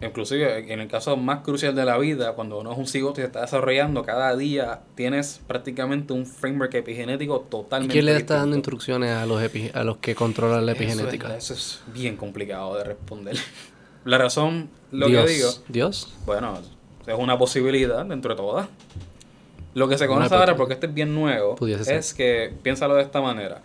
Inclusive 0.05 0.73
en 0.73 0.81
el 0.81 0.89
caso 0.89 1.17
más 1.17 1.41
crucial 1.41 1.75
de 1.75 1.85
la 1.85 1.99
vida, 1.99 2.33
cuando 2.33 2.59
uno 2.59 2.73
es 2.73 2.79
un 2.79 2.87
cigoto 2.87 3.21
y 3.21 3.23
se 3.23 3.27
está 3.27 3.43
desarrollando, 3.43 4.03
cada 4.05 4.37
día 4.37 4.81
tienes 4.95 5.41
prácticamente 5.47 6.13
un 6.13 6.27
framework 6.27 6.75
epigenético 6.75 7.41
totalmente 7.41 7.95
¿Y 7.95 7.97
quién 7.97 8.07
le 8.07 8.17
está 8.17 8.37
dando 8.37 8.57
instrucciones 8.57 9.11
a 9.11 9.27
los, 9.27 9.43
a 9.73 9.85
los 9.85 9.97
que 9.99 10.15
controlan 10.15 10.67
la 10.67 10.73
epigenética? 10.73 11.37
Eso 11.37 11.55
es, 11.55 11.83
bien 11.93 12.17
complicado 12.17 12.77
de 12.77 12.85
responder. 12.85 13.37
La 14.05 14.19
razón, 14.19 14.69
lo 14.93 15.07
que 15.07 15.27
digo... 15.27 15.49
¿Dios? 15.69 16.13
Bueno, 16.27 16.59
es 17.07 17.19
una 17.19 17.39
posibilidad 17.39 18.05
dentro 18.05 18.35
de 18.35 18.37
todas. 18.37 18.69
Lo 19.73 19.89
que 19.89 19.97
se 19.97 20.07
conoce 20.07 20.35
ahora, 20.35 20.57
porque 20.57 20.75
este 20.75 20.87
es 20.89 20.95
bien 20.95 21.15
nuevo, 21.15 21.57
es 21.67 22.13
que, 22.13 22.53
piénsalo 22.63 22.97
de 22.97 23.03
esta 23.03 23.23
manera 23.23 23.63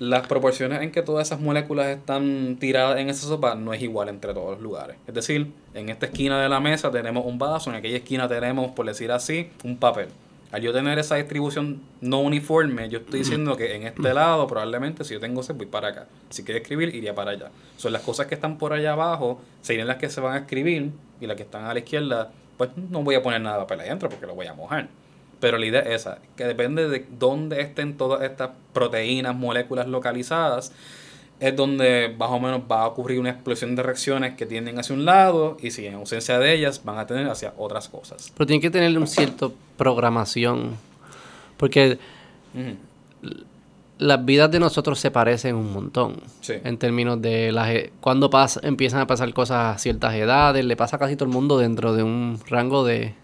las 0.00 0.26
proporciones 0.26 0.80
en 0.80 0.92
que 0.92 1.02
todas 1.02 1.28
esas 1.28 1.40
moléculas 1.40 1.88
están 1.88 2.56
tiradas 2.58 2.98
en 2.98 3.10
esa 3.10 3.28
sopa 3.28 3.54
no 3.54 3.74
es 3.74 3.82
igual 3.82 4.08
entre 4.08 4.32
todos 4.32 4.52
los 4.52 4.60
lugares. 4.62 4.96
Es 5.06 5.12
decir, 5.12 5.52
en 5.74 5.90
esta 5.90 6.06
esquina 6.06 6.40
de 6.42 6.48
la 6.48 6.58
mesa 6.58 6.90
tenemos 6.90 7.26
un 7.26 7.38
vaso, 7.38 7.68
en 7.68 7.76
aquella 7.76 7.98
esquina 7.98 8.26
tenemos, 8.26 8.70
por 8.70 8.86
decir 8.86 9.12
así, 9.12 9.50
un 9.62 9.76
papel. 9.76 10.08
Al 10.52 10.62
yo 10.62 10.72
tener 10.72 10.98
esa 10.98 11.16
distribución 11.16 11.82
no 12.00 12.20
uniforme, 12.20 12.88
yo 12.88 13.00
estoy 13.00 13.20
diciendo 13.20 13.58
que 13.58 13.76
en 13.76 13.82
este 13.82 14.14
lado 14.14 14.46
probablemente 14.46 15.04
si 15.04 15.12
yo 15.12 15.20
tengo 15.20 15.42
ese 15.42 15.52
voy 15.52 15.66
para 15.66 15.88
acá. 15.88 16.06
Si 16.30 16.44
quiero 16.44 16.62
escribir, 16.62 16.94
iría 16.94 17.14
para 17.14 17.32
allá. 17.32 17.50
Son 17.76 17.92
las 17.92 18.00
cosas 18.00 18.26
que 18.26 18.34
están 18.34 18.56
por 18.56 18.72
allá 18.72 18.94
abajo, 18.94 19.38
serían 19.60 19.86
las 19.86 19.98
que 19.98 20.08
se 20.08 20.22
van 20.22 20.32
a 20.32 20.38
escribir 20.38 20.92
y 21.20 21.26
las 21.26 21.36
que 21.36 21.42
están 21.42 21.66
a 21.66 21.74
la 21.74 21.78
izquierda, 21.78 22.32
pues 22.56 22.70
no 22.74 23.02
voy 23.02 23.16
a 23.16 23.22
poner 23.22 23.42
nada 23.42 23.58
de 23.58 23.62
papel 23.64 23.80
adentro 23.80 24.08
porque 24.08 24.26
lo 24.26 24.34
voy 24.34 24.46
a 24.46 24.54
mojar. 24.54 24.88
Pero 25.40 25.58
la 25.58 25.66
idea 25.66 25.80
es 25.80 26.02
esa, 26.02 26.18
que 26.36 26.44
depende 26.44 26.88
de 26.88 27.06
dónde 27.18 27.62
estén 27.62 27.96
todas 27.96 28.22
estas 28.22 28.50
proteínas, 28.72 29.34
moléculas 29.34 29.88
localizadas, 29.88 30.72
es 31.40 31.56
donde 31.56 32.14
más 32.18 32.30
o 32.30 32.38
menos 32.38 32.60
va 32.70 32.82
a 32.82 32.86
ocurrir 32.86 33.18
una 33.18 33.30
explosión 33.30 33.74
de 33.74 33.82
reacciones 33.82 34.34
que 34.34 34.44
tienden 34.44 34.78
hacia 34.78 34.94
un 34.94 35.06
lado 35.06 35.56
y 35.60 35.70
si 35.70 35.86
en 35.86 35.94
ausencia 35.94 36.38
de 36.38 36.52
ellas 36.52 36.82
van 36.84 36.98
a 36.98 37.06
tener 37.06 37.28
hacia 37.28 37.54
otras 37.56 37.88
cosas. 37.88 38.30
Pero 38.36 38.46
tiene 38.46 38.60
que 38.60 38.70
tener 38.70 38.96
un 38.98 39.06
cierto 39.06 39.54
programación. 39.78 40.76
Porque 41.56 41.98
las 43.98 44.24
vidas 44.24 44.50
de 44.50 44.60
nosotros 44.60 44.98
se 44.98 45.10
parecen 45.10 45.56
un 45.56 45.72
montón. 45.72 46.16
En 46.48 46.78
términos 46.78 47.20
de 47.20 47.52
las 47.52 47.68
e, 47.70 47.92
cuando 48.00 48.28
pasa, 48.28 48.60
empiezan 48.62 49.00
a 49.00 49.06
pasar 49.06 49.32
cosas 49.32 49.76
a 49.76 49.78
ciertas 49.78 50.14
edades, 50.14 50.64
le 50.64 50.76
pasa 50.76 50.96
a 50.96 50.98
casi 50.98 51.16
todo 51.16 51.26
el 51.26 51.34
mundo 51.34 51.58
dentro 51.58 51.94
de 51.94 52.02
un 52.02 52.38
rango 52.48 52.84
de, 52.84 53.14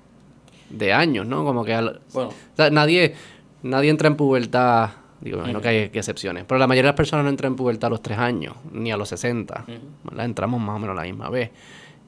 de 0.71 0.93
años, 0.93 1.27
¿no? 1.27 1.45
Como 1.45 1.65
que 1.65 1.75
bueno. 2.13 2.31
nadie, 2.71 3.15
nadie 3.63 3.91
entra 3.91 4.09
en 4.09 4.17
pubertad, 4.17 4.91
digo, 5.21 5.39
imagino 5.39 5.61
que 5.61 5.69
hay 5.69 5.77
excepciones, 5.93 6.45
pero 6.47 6.59
la 6.59 6.67
mayoría 6.67 6.89
de 6.89 6.93
las 6.93 6.97
personas 6.97 7.25
no 7.25 7.31
entran 7.31 7.53
en 7.53 7.57
pubertad 7.57 7.89
a 7.89 7.91
los 7.91 8.03
3 8.03 8.19
años, 8.19 8.55
ni 8.73 8.93
a 8.93 8.97
los 8.97 9.09
60. 9.09 9.65
Entramos 10.19 10.61
más 10.61 10.77
o 10.77 10.79
menos 10.79 10.97
la 10.97 11.03
misma 11.03 11.31
vez. 11.31 11.51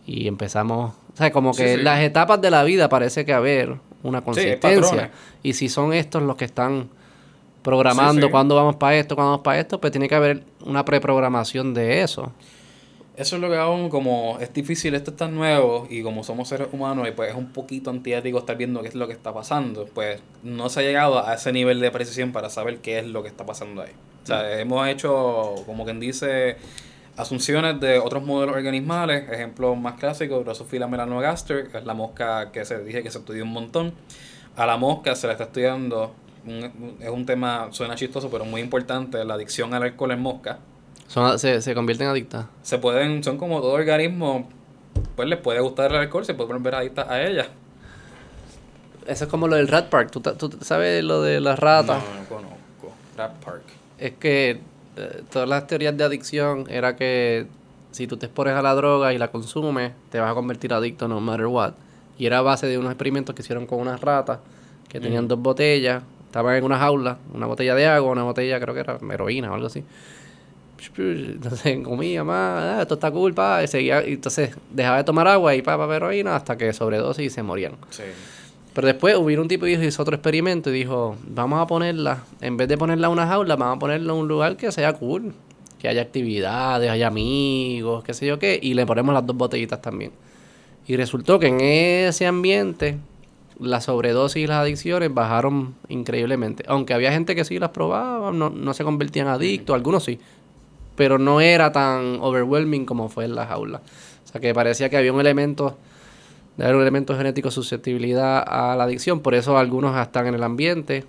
Y 0.06 0.26
empezamos, 0.26 0.94
o 1.12 1.16
sea, 1.16 1.30
como 1.30 1.52
que 1.52 1.76
las 1.76 2.01
etapas 2.01 2.40
de 2.40 2.51
la 2.51 2.64
vida 2.64 2.89
parece 2.89 3.24
que 3.26 3.32
haber 3.32 3.76
una 4.02 4.22
consistencia. 4.22 5.10
y 5.43 5.52
si 5.52 5.68
son 5.68 5.93
estos 5.93 6.22
los 6.22 6.36
que 6.36 6.47
están 6.47 6.89
programando 7.62 8.30
cuándo 8.30 8.55
vamos 8.55 8.76
para 8.76 8.97
esto, 8.97 9.14
cuándo 9.14 9.32
vamos 9.32 9.44
para 9.44 9.60
esto, 9.60 9.80
pues 9.80 9.93
tiene 9.93 10.09
que 10.09 10.14
haber 10.14 10.44
una 10.64 10.85
preprogramación 10.85 11.74
de 11.74 12.02
eso. 12.02 12.32
Eso 13.19 13.35
es 13.35 13.43
lo 13.43 13.51
que 13.51 13.57
aún 13.57 13.89
como 13.89 14.39
es 14.40 14.55
difícil, 14.55 14.95
esto 14.95 15.11
es 15.11 15.16
tan 15.16 15.35
nuevo 15.35 15.89
y 15.90 16.05
como 16.05 16.23
somos 16.23 16.47
seres 16.47 16.69
humanos 16.70 17.09
y 17.09 17.11
pues 17.11 17.31
es 17.31 17.35
un 17.35 17.49
poquito 17.53 17.90
antiético 17.90 18.39
estar 18.39 18.57
viendo 18.57 18.81
qué 18.81 18.86
es 18.86 18.95
lo 18.95 19.09
que 19.09 19.12
está 19.12 19.35
pasando, 19.35 19.86
pues 19.93 20.23
no 20.45 20.69
se 20.69 20.78
ha 20.78 20.82
llegado 20.85 21.27
a 21.27 21.35
ese 21.35 21.51
nivel 21.51 21.81
de 21.81 21.90
precisión 21.90 22.31
para 22.31 22.49
saber 22.49 22.78
qué 22.78 23.01
es 23.01 23.07
lo 23.07 23.24
que 23.24 23.28
está 23.28 23.45
pasando 23.45 23.82
ahí. 23.82 23.90
O 24.23 24.27
sea, 24.27 24.43
mm. 24.43 24.61
hemos 24.61 24.86
hecho, 24.86 25.57
como 25.66 25.85
quien 25.85 25.99
dice, 25.99 26.59
asunciones 27.16 27.81
de 27.81 27.99
otros 27.99 28.24
modelos 28.24 28.55
organismales, 28.55 29.28
ejemplo 29.32 29.74
más 29.74 29.99
clásico, 29.99 30.39
Drosophila 30.39 30.86
melanogaster, 30.86 31.73
que 31.73 31.78
es 31.78 31.85
la 31.85 31.95
mosca 31.95 32.53
que 32.53 32.65
se 32.65 32.85
dije 32.85 33.03
que 33.03 33.11
se 33.11 33.19
estudió 33.19 33.43
un 33.43 33.53
montón. 33.53 33.95
A 34.55 34.65
la 34.65 34.77
mosca 34.77 35.16
se 35.16 35.27
le 35.27 35.32
está 35.32 35.47
estudiando, 35.47 36.15
es 37.01 37.11
un 37.11 37.27
tema, 37.27 37.66
suena 37.73 37.97
chistoso, 37.97 38.31
pero 38.31 38.45
muy 38.45 38.61
importante, 38.61 39.24
la 39.24 39.35
adicción 39.35 39.74
al 39.74 39.82
alcohol 39.82 40.12
en 40.12 40.20
mosca 40.20 40.61
son, 41.09 41.39
se, 41.39 41.60
se 41.62 41.74
convierten 41.74 42.06
adictas. 42.06 42.47
Se 42.62 42.78
pueden, 42.78 43.24
son 43.24 43.39
como 43.39 43.60
todo 43.60 43.72
organismo, 43.72 44.48
pues 45.16 45.28
les 45.28 45.39
puede 45.39 45.59
gustar 45.60 45.90
el 45.90 45.97
alcohol, 45.97 46.24
se 46.24 46.35
pueden 46.35 46.52
volver 46.52 46.74
adictas 46.74 47.09
a 47.09 47.22
ella. 47.22 47.48
Eso 49.06 49.24
es 49.24 49.30
como 49.30 49.48
lo 49.48 49.56
del 49.56 49.68
Rat 49.68 49.89
Park. 49.89 50.10
¿Tú, 50.10 50.20
tú 50.20 50.59
sabes 50.60 51.02
lo 51.02 51.22
de 51.22 51.40
las 51.40 51.59
ratas? 51.59 52.02
No, 52.05 52.20
no 52.20 52.28
conozco. 52.28 52.93
Rat 53.16 53.32
Park. 53.43 53.62
Es 53.98 54.12
que 54.12 54.60
eh, 54.97 55.22
todas 55.32 55.48
las 55.48 55.66
teorías 55.66 55.97
de 55.97 56.05
adicción 56.05 56.66
era 56.68 56.94
que 56.94 57.47
si 57.90 58.06
tú 58.06 58.18
te 58.18 58.26
expones 58.26 58.55
a 58.55 58.60
la 58.60 58.74
droga 58.74 59.14
y 59.14 59.18
la 59.18 59.28
consumes, 59.28 59.93
te 60.10 60.20
vas 60.20 60.30
a 60.30 60.35
convertir 60.35 60.74
adicto 60.74 61.09
no 61.09 61.20
matter 61.20 61.47
what. 61.47 61.72
Y 62.18 62.26
era 62.26 62.39
a 62.39 62.43
base 62.43 62.66
de 62.66 62.76
unos 62.76 62.93
experimentos 62.93 63.35
que 63.35 63.40
hicieron 63.40 63.66
con 63.66 63.80
unas 63.80 63.98
ratas 64.02 64.40
que 64.90 65.01
tenían 65.01 65.26
dos 65.26 65.39
botellas, 65.39 66.02
estaban 66.26 66.56
en 66.56 66.64
una 66.64 66.78
jaula, 66.78 67.18
una 67.32 67.47
botella 67.47 67.74
de 67.74 67.86
agua, 67.86 68.12
una 68.12 68.24
botella 68.24 68.59
creo 68.60 68.74
que 68.74 68.80
era 68.80 68.98
heroína 69.10 69.51
o 69.51 69.55
algo 69.55 69.66
así 69.68 69.85
entonces 70.96 71.78
comía 71.84 72.24
más, 72.24 72.62
ah, 72.62 72.82
esto 72.82 72.94
está 72.94 73.10
cool, 73.10 73.34
pa, 73.34 73.62
y 73.62 73.68
seguía, 73.68 74.06
y 74.06 74.14
entonces 74.14 74.50
dejaba 74.70 74.98
de 74.98 75.05
tomar 75.05 75.28
agua 75.28 75.55
y 75.55 75.62
pa, 75.62 75.76
pa, 75.76 75.96
heroína 75.96 76.36
hasta 76.36 76.56
que 76.56 76.72
sobredosis 76.72 77.26
y 77.26 77.30
se 77.30 77.42
morían. 77.42 77.74
Pero 78.74 78.86
después 78.86 79.16
hubo 79.16 79.26
un 79.26 79.48
tipo 79.48 79.64
que 79.64 79.72
hizo 79.72 80.02
otro 80.02 80.14
experimento 80.14 80.70
y 80.70 80.72
dijo, 80.72 81.16
vamos 81.26 81.60
a 81.60 81.66
ponerla, 81.66 82.22
en 82.40 82.56
vez 82.56 82.68
de 82.68 82.78
ponerla 82.78 83.09
en 83.09 83.12
una 83.12 83.26
jaula, 83.26 83.56
vamos 83.56 83.76
a 83.76 83.78
ponerla 83.80 84.12
en 84.12 84.18
un 84.18 84.28
lugar 84.28 84.56
que 84.56 84.70
sea 84.70 84.92
cool, 84.92 85.34
que 85.78 85.88
haya 85.88 86.02
actividades, 86.02 86.90
haya 86.90 87.09
amigos, 87.09 88.05
qué 88.05 88.14
sé 88.14 88.26
yo 88.26 88.38
qué, 88.38 88.59
y 88.60 88.74
le 88.74 88.86
ponemos 88.86 89.14
las 89.14 89.26
dos 89.26 89.36
botellitas 89.36 89.82
también. 89.82 90.12
Y 90.86 90.96
resultó 90.96 91.38
que 91.38 91.48
en 91.48 91.60
ese 91.60 92.26
ambiente 92.26 92.98
la 93.59 93.80
sobredosis 93.80 94.44
y 94.44 94.46
las 94.46 94.59
adicciones 94.59 95.12
bajaron 95.12 95.74
increíblemente. 95.88 96.64
Aunque 96.68 96.94
había 96.94 97.12
gente 97.12 97.34
que 97.34 97.44
sí 97.44 97.59
las 97.59 97.70
probaba, 97.70 98.30
no, 98.32 98.50
no 98.50 98.74
se 98.74 98.84
convertían 98.84 99.26
en 99.26 99.32
adictos, 99.32 99.74
algunos 99.74 100.05
sí, 100.05 100.18
pero 100.99 101.16
no 101.16 101.41
era 101.41 101.70
tan 101.70 102.19
overwhelming 102.20 102.85
como 102.85 103.09
fue 103.09 103.25
en 103.25 103.37
la 103.37 103.47
jaula. 103.47 103.81
O 104.25 104.33
sea 104.33 104.41
que 104.41 104.53
parecía 104.53 104.91
que 104.91 104.97
había 104.97 105.12
un 105.12 105.20
elemento, 105.20 105.79
de 106.57 106.65
haber 106.65 106.75
un 106.75 106.83
elemento 106.83 107.16
genético 107.16 107.53
susceptibilidad 107.53 108.45
a 108.45 108.75
la 108.75 108.83
adicción, 108.83 109.20
por 109.20 109.37
eso 109.37 109.57
algunos 109.57 109.97
están 109.97 110.27
en 110.27 110.35
el 110.35 110.43
ambiente, 110.43 111.05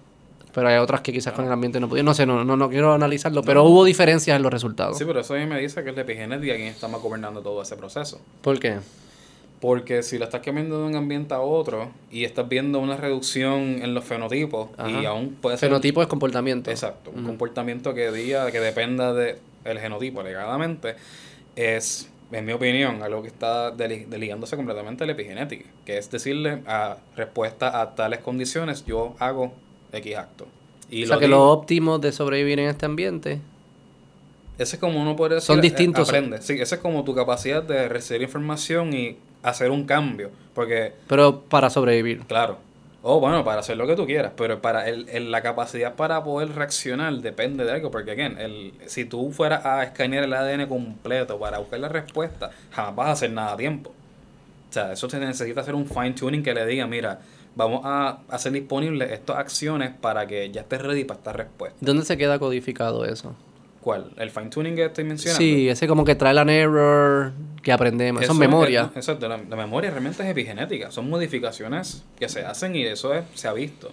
pero 0.53 0.67
hay 0.67 0.77
otras 0.77 1.01
que 1.01 1.11
quizás 1.11 1.33
con 1.33 1.43
el 1.43 1.51
ambiente 1.51 1.79
no 1.79 1.89
pudieron. 1.89 2.05
No 2.05 2.13
sé, 2.13 2.27
no, 2.27 2.45
no, 2.45 2.55
no 2.55 2.69
quiero 2.69 2.93
analizarlo, 2.93 3.41
pero 3.41 3.63
hubo 3.63 3.83
diferencias 3.83 4.37
en 4.37 4.43
los 4.43 4.53
resultados. 4.53 4.95
Sí, 4.95 5.05
pero 5.05 5.21
eso 5.21 5.33
a 5.33 5.37
mí 5.37 5.47
me 5.47 5.59
dice 5.59 5.83
que 5.83 5.89
es 5.89 5.95
la 5.95 6.03
epigenética 6.03 6.55
quien 6.55 6.67
está 6.67 6.87
más 6.87 7.01
gobernando 7.01 7.41
todo 7.41 7.63
ese 7.63 7.75
proceso. 7.75 8.21
¿Por 8.43 8.59
qué? 8.59 8.77
Porque 9.59 10.03
si 10.03 10.17
la 10.17 10.25
estás 10.25 10.41
cambiando 10.41 10.79
de 10.79 10.87
un 10.87 10.95
ambiente 10.95 11.33
a 11.33 11.41
otro 11.41 11.89
y 12.09 12.23
estás 12.23 12.47
viendo 12.47 12.79
una 12.79 12.95
reducción 12.95 13.81
en 13.81 13.93
los 13.93 14.05
fenotipos 14.05 14.69
y 14.87 15.05
aún 15.05 15.37
puede 15.41 15.57
ser... 15.57 15.69
Fenotipo 15.69 16.01
es 16.01 16.07
comportamiento. 16.07 16.71
Exacto, 16.71 17.11
un 17.13 17.25
comportamiento 17.25 17.93
que 17.93 18.11
diga 18.11 18.49
que 18.51 18.59
dependa 18.59 19.13
de 19.13 19.37
el 19.65 19.79
genotipo 19.79 20.21
alegadamente, 20.21 20.95
es, 21.57 22.09
en 22.31 22.45
mi 22.45 22.53
opinión, 22.53 23.03
algo 23.03 23.21
que 23.21 23.27
está 23.27 23.71
desligándose 23.71 24.55
completamente 24.55 25.03
de 25.03 25.07
la 25.07 25.13
epigenética, 25.13 25.65
que 25.85 25.97
es 25.97 26.09
decirle 26.09 26.61
a 26.65 26.97
respuesta 27.17 27.81
a 27.81 27.95
tales 27.95 28.19
condiciones, 28.19 28.85
yo 28.85 29.15
hago 29.19 29.51
X 29.91 30.15
acto. 30.15 30.47
Y 30.89 31.03
o 31.03 31.07
sea, 31.07 31.17
que 31.17 31.27
lo 31.27 31.49
óptimo 31.49 31.99
de 31.99 32.13
sobrevivir 32.13 32.59
en 32.59 32.69
este 32.69 32.85
ambiente 32.85 33.41
ese 34.59 34.75
es 34.75 34.79
como 34.81 35.01
uno 35.01 35.15
puede 35.15 35.35
decir. 35.35 35.47
Son 35.47 35.61
distintos. 35.61 36.09
Aprende. 36.09 36.41
Sí, 36.41 36.53
esa 36.59 36.75
es 36.75 36.81
como 36.81 37.05
tu 37.05 37.15
capacidad 37.15 37.63
de 37.63 37.87
recibir 37.87 38.23
información 38.23 38.93
y 38.93 39.17
hacer 39.43 39.71
un 39.71 39.85
cambio. 39.85 40.31
Porque. 40.53 40.93
Pero 41.07 41.41
para 41.41 41.69
sobrevivir. 41.69 42.21
Claro. 42.27 42.57
O 43.01 43.21
bueno, 43.21 43.45
para 43.45 43.61
hacer 43.61 43.77
lo 43.77 43.87
que 43.87 43.95
tú 43.95 44.05
quieras, 44.05 44.33
pero 44.35 44.61
para 44.61 44.89
el, 44.89 45.31
la 45.31 45.41
capacidad 45.41 45.95
para 45.95 46.21
poder 46.21 46.53
reaccionar 46.53 47.13
depende 47.13 47.63
de 47.63 47.71
algo, 47.71 47.91
porque 47.91 48.11
again, 48.11 48.37
el, 48.37 48.73
si 48.87 49.05
tú 49.05 49.31
fueras 49.31 49.65
a 49.65 49.83
escanear 49.83 50.25
el 50.25 50.33
ADN 50.33 50.67
completo 50.67 51.39
para 51.39 51.59
buscar 51.59 51.79
la 51.79 51.87
respuesta, 51.87 52.51
jamás 52.71 52.95
vas 52.97 53.07
a 53.07 53.11
hacer 53.11 53.31
nada 53.31 53.53
a 53.53 53.57
tiempo. 53.57 53.91
O 54.69 54.73
sea, 54.73 54.91
eso 54.91 55.09
se 55.09 55.17
necesita 55.17 55.61
hacer 55.61 55.75
un 55.75 55.87
fine 55.87 56.11
tuning 56.11 56.43
que 56.43 56.53
le 56.53 56.65
diga, 56.65 56.87
mira, 56.87 57.21
vamos 57.55 57.81
a 57.85 58.19
hacer 58.27 58.51
disponibles 58.51 59.11
estas 59.11 59.37
acciones 59.37 59.91
para 59.99 60.27
que 60.27 60.51
ya 60.51 60.61
estés 60.61 60.81
ready 60.81 61.05
para 61.05 61.19
esta 61.19 61.33
respuesta. 61.33 61.77
¿Dónde 61.79 62.03
se 62.03 62.17
queda 62.17 62.37
codificado 62.37 63.05
eso? 63.05 63.33
¿Cuál? 63.81 64.11
¿El 64.17 64.29
fine 64.29 64.49
tuning 64.49 64.75
que 64.75 64.85
estoy 64.85 65.05
mencionando? 65.05 65.39
Sí, 65.39 65.69
ese 65.69 65.87
como 65.87 66.03
que 66.03 66.15
trae 66.15 66.33
la 66.33 66.41
error 66.41 67.31
que 67.63 67.71
aprendemos. 67.71 68.21
Eso, 68.21 68.33
son 68.33 68.39
memorias. 68.39 68.89
Exacto, 68.95 69.27
la, 69.27 69.37
memoria 69.37 69.89
realmente 69.89 70.23
es 70.23 70.29
epigenética. 70.29 70.91
Son 70.91 71.09
modificaciones 71.09 72.03
que 72.17 72.27
se 72.27 72.43
hacen 72.43 72.75
y 72.75 72.83
eso 72.83 73.13
es, 73.13 73.23
se 73.35 73.47
ha 73.47 73.53
visto. 73.53 73.91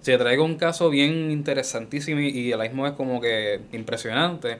Si 0.00 0.12
te 0.12 0.18
traigo 0.18 0.44
un 0.44 0.56
caso 0.56 0.88
bien 0.88 1.30
interesantísimo 1.30 2.20
y, 2.20 2.28
y 2.28 2.52
el 2.52 2.60
mismo 2.60 2.86
es 2.86 2.92
como 2.92 3.20
que 3.20 3.60
impresionante, 3.72 4.58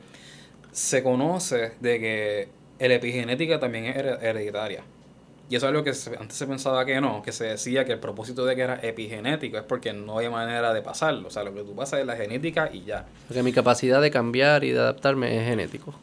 se 0.72 1.02
conoce 1.02 1.72
de 1.80 2.00
que 2.00 2.48
la 2.86 2.94
epigenética 2.94 3.58
también 3.58 3.86
es 3.86 3.96
hereditaria. 3.96 4.82
Y 5.48 5.56
eso 5.56 5.66
es 5.66 5.70
algo 5.70 5.84
que 5.84 5.92
antes 6.18 6.36
se 6.36 6.46
pensaba 6.46 6.84
que 6.84 7.00
no, 7.00 7.22
que 7.22 7.30
se 7.30 7.44
decía 7.44 7.84
que 7.84 7.92
el 7.92 8.00
propósito 8.00 8.44
de 8.44 8.56
que 8.56 8.62
era 8.62 8.80
epigenético 8.82 9.58
es 9.58 9.62
porque 9.62 9.92
no 9.92 10.18
hay 10.18 10.28
manera 10.28 10.74
de 10.74 10.82
pasarlo. 10.82 11.28
O 11.28 11.30
sea, 11.30 11.44
lo 11.44 11.54
que 11.54 11.62
tú 11.62 11.74
pasas 11.74 12.00
es 12.00 12.06
la 12.06 12.16
genética 12.16 12.68
y 12.72 12.84
ya. 12.84 13.06
Porque 13.28 13.42
mi 13.42 13.52
capacidad 13.52 14.00
de 14.00 14.10
cambiar 14.10 14.64
y 14.64 14.72
de 14.72 14.80
adaptarme 14.80 15.38
es 15.38 15.46
genético. 15.46 15.94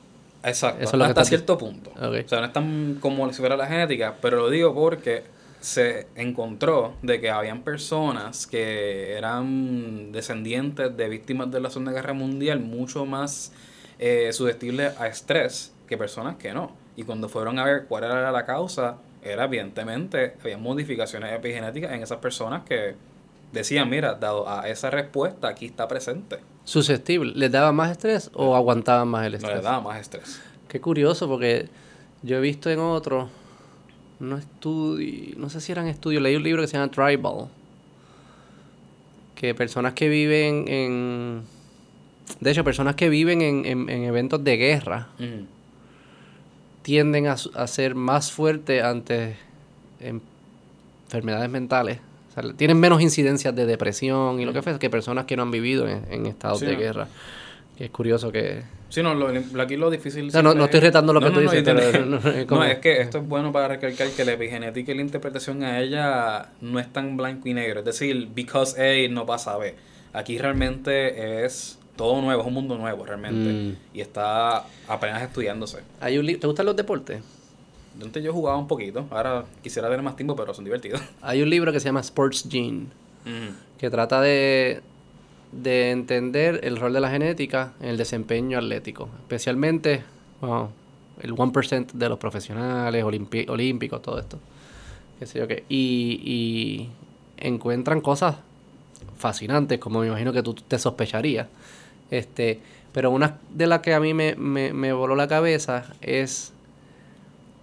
Exacto, 0.43 0.83
eso 0.83 1.01
hasta 1.03 1.25
cierto 1.25 1.57
punto. 1.57 1.91
O 1.91 2.27
sea, 2.27 2.39
no 2.39 2.45
es 2.45 2.53
tan 2.53 2.97
como 2.99 3.31
si 3.31 3.39
fuera 3.39 3.55
la 3.55 3.67
genética, 3.67 4.15
pero 4.21 4.37
lo 4.37 4.49
digo 4.49 4.73
porque 4.73 5.23
se 5.61 6.07
encontró 6.15 6.93
de 7.01 7.21
que 7.21 7.29
habían 7.29 7.61
personas 7.61 8.47
que 8.47 9.13
eran 9.13 10.11
descendientes 10.11 10.95
de 10.95 11.07
víctimas 11.07 11.49
de 11.51 11.61
la 11.61 11.69
Segunda 11.69 11.93
Guerra 11.93 12.13
Mundial 12.13 12.59
mucho 12.59 13.05
más 13.05 13.53
eh, 13.99 14.31
susceptibles 14.33 14.99
a 14.99 15.07
estrés 15.07 15.73
que 15.87 15.97
personas 15.97 16.35
que 16.35 16.53
no. 16.53 16.71
Y 16.97 17.03
cuando 17.03 17.29
fueron 17.29 17.59
a 17.59 17.63
ver 17.63 17.85
cuál 17.85 18.03
era 18.03 18.29
la 18.29 18.45
causa, 18.45 18.97
era 19.23 19.45
evidentemente, 19.45 20.35
había 20.41 20.57
modificaciones 20.57 21.33
epigenéticas 21.33 21.91
en 21.91 22.03
esas 22.03 22.19
personas 22.19 22.63
que 22.63 22.95
decían, 23.51 23.89
mira, 23.89 24.15
dado 24.15 24.49
a 24.49 24.67
esa 24.67 24.89
respuesta, 24.89 25.47
aquí 25.47 25.65
está 25.65 25.87
presente. 25.87 26.37
Susceptible, 26.63 27.33
¿les 27.35 27.51
daba 27.51 27.71
más 27.71 27.91
estrés 27.91 28.31
o 28.33 28.55
aguantaban 28.55 29.07
más 29.07 29.25
el 29.25 29.35
estrés? 29.35 29.51
No, 29.51 29.55
les 29.55 29.63
daba 29.63 29.81
más 29.81 29.99
estrés. 29.99 30.41
Qué 30.67 30.81
curioso, 30.81 31.27
porque 31.27 31.69
yo 32.23 32.37
he 32.37 32.41
visto 32.41 32.69
en 32.69 32.79
otro, 32.79 33.29
no 34.19 34.37
estudio, 34.37 35.35
no 35.37 35.49
sé 35.49 35.61
si 35.61 35.71
eran 35.71 35.87
estudios, 35.87 36.21
leí 36.21 36.35
un 36.35 36.43
libro 36.43 36.61
que 36.61 36.67
se 36.67 36.77
llama 36.77 36.91
Tribal, 36.91 37.47
que 39.35 39.53
personas 39.53 39.93
que 39.93 40.09
viven 40.09 40.67
en, 40.67 41.43
de 42.39 42.51
hecho, 42.51 42.63
personas 42.63 42.95
que 42.95 43.09
viven 43.09 43.41
en, 43.41 43.65
en, 43.65 43.89
eventos 43.89 44.43
de 44.43 44.57
guerra, 44.57 45.09
tienden 46.83 47.27
a, 47.27 47.37
ser 47.37 47.95
más 47.95 48.31
fuertes 48.31 48.83
ante 48.83 49.35
enfermedades 49.99 51.49
mentales. 51.49 51.99
tienen 52.57 52.79
menos 52.79 53.01
incidencias 53.01 53.55
de 53.55 53.65
depresión 53.65 54.39
y 54.39 54.45
lo 54.45 54.53
que 54.53 54.61
fue 54.61 54.77
que 54.77 54.89
personas 54.89 55.25
que 55.25 55.35
no 55.35 55.43
han 55.43 55.51
vivido 55.51 55.87
en, 55.87 56.25
estados 56.27 56.59
de 56.59 56.75
guerra. 56.75 57.07
Que 57.77 57.85
es 57.85 57.89
curioso 57.89 58.31
que... 58.31 58.61
Sí, 58.89 59.01
no, 59.01 59.15
lo, 59.15 59.29
aquí 59.59 59.77
lo 59.77 59.89
difícil... 59.89 60.27
O 60.27 60.29
sea, 60.29 60.43
no, 60.43 60.53
no 60.53 60.65
estoy 60.65 60.77
es- 60.77 60.83
retando 60.83 61.11
lo 61.11 61.19
que 61.19 61.31
tú 61.31 61.39
dices, 61.39 61.63
pero 61.63 62.05
no, 62.05 62.63
es 62.65 62.77
que 62.77 63.01
esto 63.01 63.17
es 63.17 63.27
bueno 63.27 63.51
para 63.51 63.69
recalcar 63.69 64.09
que 64.09 64.23
la 64.23 64.33
epigenética 64.33 64.91
y 64.91 64.95
la 64.95 65.01
interpretación 65.01 65.63
a 65.63 65.79
ella 65.79 66.49
no 66.61 66.79
es 66.79 66.93
tan 66.93 67.17
blanco 67.17 67.49
y 67.49 67.55
negro. 67.55 67.79
Es 67.79 67.85
decir, 67.85 68.29
because 68.35 68.79
A 68.79 69.09
no 69.11 69.25
pasa 69.25 69.57
B. 69.57 69.73
Aquí 70.13 70.37
realmente 70.37 71.43
es 71.43 71.79
todo 71.95 72.21
nuevo, 72.21 72.41
es 72.41 72.47
un 72.47 72.53
mundo 72.53 72.77
nuevo 72.77 73.05
realmente. 73.05 73.51
Mm. 73.53 73.75
Y 73.97 74.01
está 74.01 74.65
apenas 74.87 75.21
estudiándose. 75.21 75.79
Hay 75.99 76.17
un 76.17 76.25
¿Te 76.25 76.47
gustan 76.47 76.65
los 76.65 76.75
deportes? 76.75 77.21
Antes 78.01 78.23
yo 78.23 78.33
jugaba 78.33 78.57
un 78.57 78.67
poquito, 78.67 79.05
ahora 79.11 79.45
quisiera 79.61 79.87
tener 79.87 80.01
más 80.01 80.15
tiempo, 80.15 80.35
pero 80.35 80.53
son 80.53 80.65
divertidos. 80.65 80.99
Hay 81.21 81.43
un 81.43 81.49
libro 81.49 81.71
que 81.71 81.79
se 81.79 81.85
llama 81.85 81.99
Sports 81.99 82.47
Gene, 82.49 82.87
Ujú. 83.23 83.53
que 83.77 83.89
trata 83.91 84.19
de, 84.19 84.81
de 85.51 85.91
entender 85.91 86.61
el 86.63 86.77
rol 86.77 86.91
de 86.93 86.99
la 86.99 87.11
genética 87.11 87.73
en 87.79 87.89
el 87.89 87.97
desempeño 87.97 88.57
atlético, 88.57 89.09
especialmente 89.19 90.03
el 91.21 91.35
1% 91.35 91.91
de 91.93 92.09
los 92.09 92.17
profesionales, 92.17 93.03
olímpicos, 93.03 94.01
todo 94.01 94.19
esto. 94.19 94.39
Qué 95.19 95.27
sé 95.27 95.37
yo 95.37 95.47
qué. 95.47 95.63
Y, 95.69 96.19
y 96.25 96.89
encuentran 97.37 98.01
cosas 98.01 98.37
fascinantes, 99.17 99.77
como 99.79 99.99
me 99.99 100.07
imagino 100.07 100.33
que 100.33 100.41
tú 100.41 100.55
te 100.55 100.79
sospecharías. 100.79 101.47
Este, 102.13 102.59
pero 102.91 103.09
una 103.09 103.39
de 103.49 103.65
las 103.65 103.79
que 103.79 103.95
a 103.95 103.99
mí 103.99 104.13
me, 104.13 104.35
me, 104.35 104.71
me 104.71 104.93
voló 104.93 105.15
la 105.15 105.27
cabeza 105.27 105.85
es 106.01 106.53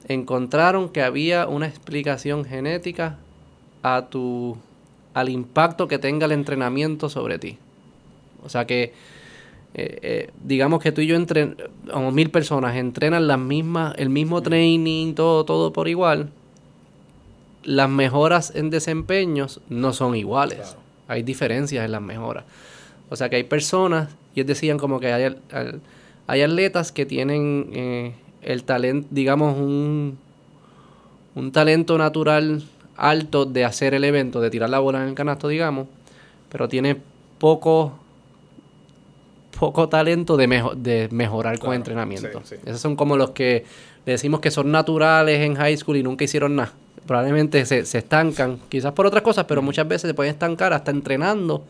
encontraron 0.09 0.89
que 0.89 1.03
había 1.03 1.47
una 1.47 1.69
explicación 1.69 2.45
genética 2.45 3.17
a 3.85 4.07
tu 4.11 4.59
al 5.15 5.29
impacto 5.29 5.87
que 5.87 5.99
tenga 5.99 6.27
el 6.27 6.33
entrenamiento 6.33 7.09
sobre 7.09 7.39
ti. 7.39 7.59
O 8.43 8.49
sea 8.49 8.67
que 8.67 8.93
eh, 9.75 9.99
eh, 10.03 10.31
digamos 10.43 10.83
que 10.83 10.91
tú 10.91 11.01
y 11.01 11.07
yo 11.07 11.15
entren, 11.15 11.57
como 11.89 12.11
mil 12.11 12.31
personas 12.31 12.75
entrenan 12.75 13.29
las 13.29 13.39
mismas, 13.39 13.95
el 13.99 14.11
mismo 14.11 14.43
training, 14.43 15.15
todo, 15.15 15.45
todo 15.45 15.73
por 15.73 15.87
igual. 15.87 16.31
Las 17.63 17.89
mejoras 17.89 18.53
en 18.57 18.71
desempeños 18.71 19.61
no 19.69 19.93
son 19.93 20.17
iguales. 20.17 20.59
Claro. 20.59 20.81
Hay 21.07 21.23
diferencias 21.23 21.85
en 21.85 21.93
las 21.93 22.03
mejoras. 22.03 22.45
O 23.11 23.17
sea 23.17 23.29
que 23.29 23.37
hay 23.37 23.45
personas, 23.45 24.09
y 24.35 24.41
ellos 24.41 24.49
decían 24.49 24.79
como 24.79 25.01
que 25.01 25.13
hay, 25.13 25.37
hay 26.27 26.43
atletas 26.43 26.93
que 26.93 27.07
tienen 27.07 27.71
eh, 27.73 28.15
el 28.43 28.65
talento, 28.65 29.09
digamos, 29.11 29.57
un, 29.59 30.19
un 31.35 31.53
talento 31.53 31.99
natural 31.99 32.63
alto 32.97 33.45
de 33.47 33.65
hacer 33.65 33.95
el 33.95 34.05
evento, 34.05 34.41
de 34.41 34.51
tirar 34.51 34.71
la 34.71 34.79
bola 34.79 35.03
en 35.03 35.09
el 35.09 35.15
canasto, 35.15 35.49
digamos, 35.49 35.87
pero 36.51 36.69
tiene 36.69 36.97
poco 37.39 37.95
poco 39.59 39.89
talento 39.89 40.37
de, 40.37 40.47
mejo- 40.49 40.75
de 40.75 41.09
mejorar 41.11 41.59
con 41.59 41.69
Claro, 41.69 41.77
entrenamiento. 41.77 42.41
sí, 42.45 42.57
sí. 42.57 42.63
Esos 42.65 42.81
son 42.81 42.97
como 42.97 43.17
los 43.17 43.31
que 43.31 43.65
le 44.07 44.13
decimos 44.13 44.41
que 44.41 44.51
son 44.51 44.71
naturales 44.71 45.41
en 45.41 45.55
high 45.57 45.77
school 45.77 45.97
y 45.99 46.03
nunca 46.03 46.25
hicieron 46.25 46.57
nada. 46.57 46.73
Probablemente 47.07 47.67
se, 47.67 47.85
se 47.85 47.99
estancan, 47.99 48.59
quizás 48.69 48.93
por 48.93 49.07
otras 49.07 49.23
cosas, 49.23 49.45
pero 49.47 49.61
muchas 49.61 49.87
veces 49.87 50.09
se 50.09 50.15
pueden 50.15 50.33
estancar 50.33 50.73
hasta 50.73 50.91
entrenando, 50.91 51.65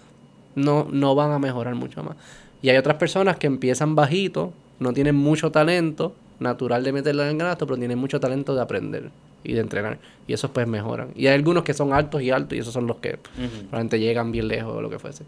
no, 0.55 0.87
no 0.91 1.15
van 1.15 1.32
a 1.32 1.39
mejorar 1.39 1.74
mucho 1.74 2.03
más. 2.05 2.16
Y 2.62 2.69
hay 2.70 2.77
otras 2.77 2.97
personas 2.97 3.37
que 3.39 3.47
empiezan 3.47 3.95
bajito, 3.95 4.53
no 4.78 4.93
tienen 4.93 5.15
mucho 5.16 5.51
talento 5.51 6.15
natural 6.39 6.82
de 6.85 6.93
meterla 6.93 7.24
en 7.24 7.31
el 7.32 7.39
canasto, 7.39 7.66
pero 7.66 7.78
tienen 7.78 7.99
mucho 7.99 8.19
talento 8.20 8.55
de 8.55 8.62
aprender 8.62 9.11
y 9.45 9.53
de 9.55 9.61
entrenar. 9.61 9.99
Y 10.27 10.32
esos 10.32 10.51
pues 10.51 10.66
mejoran. 10.66 11.09
Y 11.15 11.27
hay 11.27 11.35
algunos 11.35 11.65
que 11.65 11.74
son 11.74 11.93
altos 11.93 12.23
y 12.23 12.31
altos 12.31 12.57
y 12.57 12.61
esos 12.61 12.73
son 12.73 12.87
los 12.87 12.97
que 12.97 13.15
Ujú. 13.15 13.49
probablemente 13.69 13.99
llegan 14.01 14.32
bien 14.32 14.49
lejos 14.49 14.74
o 14.77 14.81
lo 14.82 14.89
que 14.91 14.99
fuese. 14.99 15.24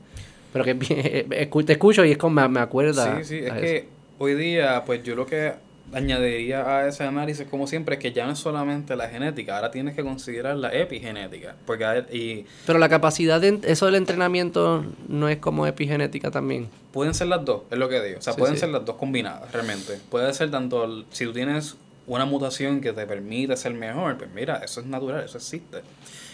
Pero 0.52 0.64
que 0.64 0.78
escu- 1.50 1.64
te 1.64 1.72
escucho 1.72 2.04
y 2.04 2.12
es 2.12 2.18
como 2.18 2.40
me, 2.40 2.48
me 2.48 2.60
acuerda. 2.60 3.18
Sí, 3.18 3.24
sí, 3.24 3.38
es 3.44 3.52
que 3.54 3.76
eso. 3.76 3.86
hoy 4.18 4.34
día, 4.34 4.82
pues 4.86 5.02
yo 5.02 5.14
lo 5.14 5.26
que 5.26 5.52
añadiría 5.92 6.66
a 6.78 6.88
ese 6.88 7.04
análisis, 7.04 7.46
como 7.48 7.66
siempre, 7.66 7.96
es 7.96 8.00
que 8.00 8.12
ya 8.12 8.26
no 8.26 8.32
es 8.32 8.38
solamente 8.38 8.96
la 8.96 9.08
genética, 9.08 9.56
ahora 9.56 9.70
tienes 9.70 9.94
que 9.94 10.02
considerar 10.02 10.56
la 10.56 10.72
epigenética. 10.74 11.54
Porque 11.66 11.84
hay- 11.84 12.04
y 12.12 12.46
Pero 12.66 12.78
la 12.78 12.88
capacidad 12.88 13.40
de 13.40 13.60
eso 13.64 13.86
del 13.86 13.96
entrenamiento 13.96 14.84
no 15.08 15.28
es 15.28 15.38
como 15.38 15.66
epigenética 15.66 16.30
también. 16.30 16.68
pueden 16.92 17.14
ser 17.14 17.28
las 17.28 17.42
dos, 17.44 17.62
es 17.70 17.78
lo 17.78 17.88
que 17.88 18.02
digo. 18.02 18.18
O 18.18 18.22
sea, 18.22 18.34
Sí, 18.34 18.38
pueden 18.38 18.56
sí. 18.56 18.60
ser 18.60 18.68
las 18.68 18.84
dos 18.84 18.96
combinadas, 18.96 19.50
realmente. 19.50 19.98
Puede 20.10 20.32
ser 20.34 20.50
tanto, 20.50 20.84
el- 20.84 21.06
si 21.10 21.24
tú 21.24 21.32
tienes 21.32 21.76
una 22.06 22.24
mutación 22.26 22.80
que 22.82 22.92
te 22.92 23.06
permite 23.06 23.56
ser 23.56 23.72
mejor, 23.72 24.18
pues 24.18 24.28
mira, 24.34 24.56
eso 24.62 24.80
es 24.80 24.86
natural, 24.86 25.24
eso 25.24 25.38
existe. 25.38 25.78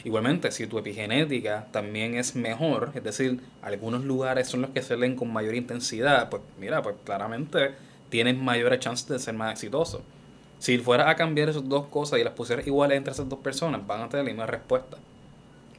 Igualmente, 0.05 0.51
si 0.51 0.67
tu 0.67 0.79
epigenética 0.79 1.67
también 1.71 2.17
es 2.17 2.35
mejor, 2.35 2.91
es 2.95 3.05
decir, 3.05 3.39
algunos 3.63 4.03
lugares 4.05 4.49
son 4.49 4.63
los 4.63 4.71
que 4.71 4.83
se 4.83 4.97
leen 4.97 5.15
con 5.15 5.33
mayor 5.33 5.55
intensidad, 5.55 6.29
pues 6.29 6.43
mira, 6.59 6.83
pues 6.83 6.97
claramente 7.05 7.73
tienes 8.09 8.37
mayores 8.39 8.81
chances 8.81 9.07
de 9.09 9.19
ser 9.19 9.35
más 9.35 9.53
exitoso. 9.53 10.03
Si 10.59 10.79
fueras 10.79 11.09
a 11.09 11.15
cambiar 11.15 11.49
esas 11.49 11.69
dos 11.69 11.87
cosas 11.87 12.19
y 12.19 12.25
las 12.25 12.33
pusieras 12.35 12.67
iguales 12.67 12.97
entre 12.99 13.13
esas 13.13 13.29
dos 13.29 13.39
personas, 13.39 13.87
van 13.87 14.03
a 14.03 14.09
tener 14.09 14.25
la 14.25 14.31
misma 14.33 14.47
respuesta. 14.47 14.97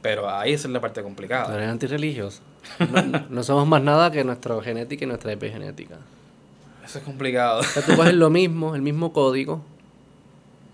Pero 0.02 0.30
ahí 0.30 0.52
esa 0.54 0.68
es 0.68 0.72
la 0.72 0.80
parte 0.80 1.02
complicada. 1.02 1.54
eres 1.54 1.68
antirreligioso. 1.68 2.40
No, 2.90 3.26
no 3.28 3.42
somos 3.42 3.66
más 3.66 3.82
nada 3.82 4.10
que 4.10 4.24
nuestra 4.24 4.60
genética 4.62 5.04
y 5.04 5.08
nuestra 5.08 5.32
epigenética. 5.32 5.96
Eso 6.84 6.98
es 6.98 7.04
complicado. 7.04 7.60
O 7.60 7.62
sea, 7.62 7.82
tú 7.84 7.94
coges 7.96 8.14
lo 8.14 8.30
mismo, 8.30 8.74
el 8.74 8.82
mismo 8.82 9.12
código, 9.12 9.62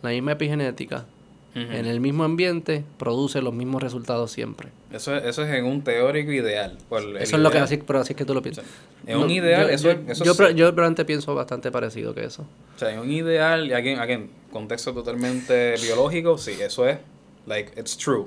la 0.02 0.10
misma 0.10 0.32
epigenética, 0.32 1.04
Ujú. 1.54 1.60
en 1.72 1.86
el 1.86 2.00
mismo 2.00 2.22
ambiente, 2.24 2.84
produce 2.98 3.40
los 3.42 3.52
mismos 3.54 3.82
resultados 3.82 4.30
siempre. 4.30 4.68
Eso, 4.96 5.14
es- 5.16 5.24
eso 5.24 5.42
es 5.44 5.54
en 5.54 5.64
un 5.64 5.82
teórico 5.82 6.32
ideal. 6.32 6.76
por 6.88 7.02
Eso 7.02 7.36
es 7.36 7.42
lo 7.42 7.50
que 7.50 7.58
así, 7.58 7.76
pero 7.78 8.00
así 8.00 8.12
es 8.12 8.16
que 8.16 8.24
tú 8.24 8.34
lo 8.34 8.42
piensas. 8.42 8.64
En 9.06 9.18
un 9.18 9.30
ideal, 9.30 9.66
yo, 9.68 9.72
eso, 9.72 9.92
yo, 9.92 10.10
eso 10.12 10.24
yo, 10.24 10.34
sí. 10.34 10.54
yo 10.54 10.70
realmente 10.72 11.04
pienso 11.04 11.34
bastante 11.34 11.70
parecido 11.70 12.14
que 12.14 12.24
eso. 12.24 12.42
O 12.74 12.78
sea, 12.78 12.92
en 12.92 12.98
un 13.00 13.10
ideal, 13.10 13.66
y 13.68 13.72
aquí, 13.72 13.90
aquí 13.94 14.12
en 14.12 14.30
contexto 14.52 14.92
totalmente 14.92 15.74
biológico, 15.82 16.38
sí, 16.38 16.52
eso 16.60 16.88
es, 16.88 16.98
like, 17.46 17.78
it's 17.78 17.96
true. 17.96 18.26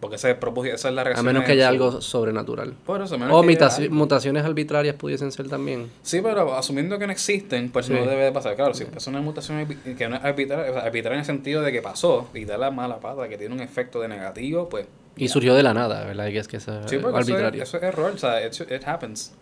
Porque 0.00 0.16
ese 0.16 0.34
propósito, 0.34 0.74
esa 0.74 0.90
es 0.90 0.94
la 0.94 1.00
A 1.00 1.04
reacción. 1.04 1.24
menos 1.24 1.44
que 1.44 1.52
haya 1.52 1.66
algo 1.66 2.02
sobrenatural. 2.02 2.74
Por 2.84 3.00
eso, 3.00 3.14
a 3.14 3.18
menos 3.18 3.34
O 3.34 3.42
mutaci- 3.42 3.88
mutaciones 3.88 4.44
arbitrarias 4.44 4.96
pudiesen 4.96 5.32
ser 5.32 5.48
también. 5.48 5.90
Sí, 6.02 6.20
pero 6.22 6.54
asumiendo 6.54 6.98
que 6.98 7.06
no 7.06 7.12
existen, 7.12 7.70
pues 7.70 7.86
Sí. 7.86 7.94
no 7.94 8.04
debe 8.04 8.24
de 8.24 8.32
pasar. 8.32 8.54
Claro, 8.54 8.74
si 8.74 8.84
es 8.94 9.06
una 9.06 9.22
mutación 9.22 9.66
que 9.96 10.08
no 10.08 10.16
es 10.16 10.24
arbitraria, 10.24 10.70
o 10.70 10.74
sea, 10.74 10.82
arbitraria 10.82 11.14
en 11.16 11.20
el 11.20 11.24
sentido 11.26 11.62
de 11.62 11.72
que 11.72 11.80
pasó 11.80 12.28
y 12.34 12.44
da 12.44 12.58
la 12.58 12.70
mala 12.70 13.00
pata, 13.00 13.28
que 13.30 13.38
tiene 13.38 13.54
un 13.54 13.60
efecto 13.62 13.98
de 14.02 14.08
negativo, 14.08 14.68
pues. 14.68 14.86
Y 15.16 15.28
surgió 15.28 15.54
de 15.54 15.62
la 15.62 15.74
nada, 15.74 16.04
¿verdad? 16.04 16.26
Y 16.28 16.38
es 16.38 16.48
que 16.48 16.56
eso 16.56 16.80
es 16.80 16.90
Sí, 16.90 16.98
porque 16.98 17.20
eso 17.20 17.28
es, 17.28 17.28
arbitrario. 17.34 17.62
eso 17.62 17.76
es 17.76 17.82
error, 17.82 18.12
o 18.14 18.18
sea, 18.18 18.44
it's- 18.44 18.60
it 18.70 18.86
happens. 18.86 19.32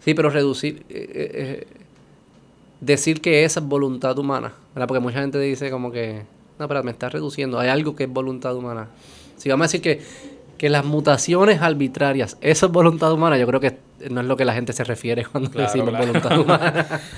Sí, 0.00 0.14
pero 0.14 0.30
reducir. 0.30 0.84
eh, 0.88 1.10
eh, 1.14 1.30
eh, 1.34 1.66
decir 2.80 3.20
que 3.20 3.44
esa 3.44 3.60
es 3.60 3.66
voluntad 3.66 4.18
humana, 4.18 4.52
¿verdad? 4.74 4.88
Porque 4.88 5.00
mucha 5.00 5.20
gente 5.20 5.38
dice 5.38 5.70
como 5.70 5.90
que. 5.92 6.22
No, 6.58 6.68
pero 6.68 6.82
me 6.84 6.90
estás 6.92 7.12
reduciendo. 7.12 7.58
Hay 7.58 7.68
algo 7.68 7.96
que 7.96 8.04
es 8.04 8.10
voluntad 8.10 8.54
humana. 8.54 8.88
Si 9.36 9.48
vamos 9.48 9.64
a 9.64 9.66
decir 9.68 9.80
que, 9.82 10.00
que 10.58 10.68
las 10.68 10.84
mutaciones 10.84 11.60
arbitrarias, 11.62 12.36
eso 12.40 12.66
es 12.66 12.72
voluntad 12.72 13.12
humana, 13.12 13.36
yo 13.38 13.46
creo 13.46 13.60
que 13.60 13.78
no 14.10 14.20
es 14.20 14.26
lo 14.26 14.36
que 14.36 14.44
la 14.44 14.54
gente 14.54 14.72
se 14.72 14.84
refiere 14.84 15.24
cuando 15.26 15.50
Claro, 15.50 15.66
decimos 15.66 15.88
claro. 15.90 16.06
voluntad 16.06 16.38
humana. 16.38 17.00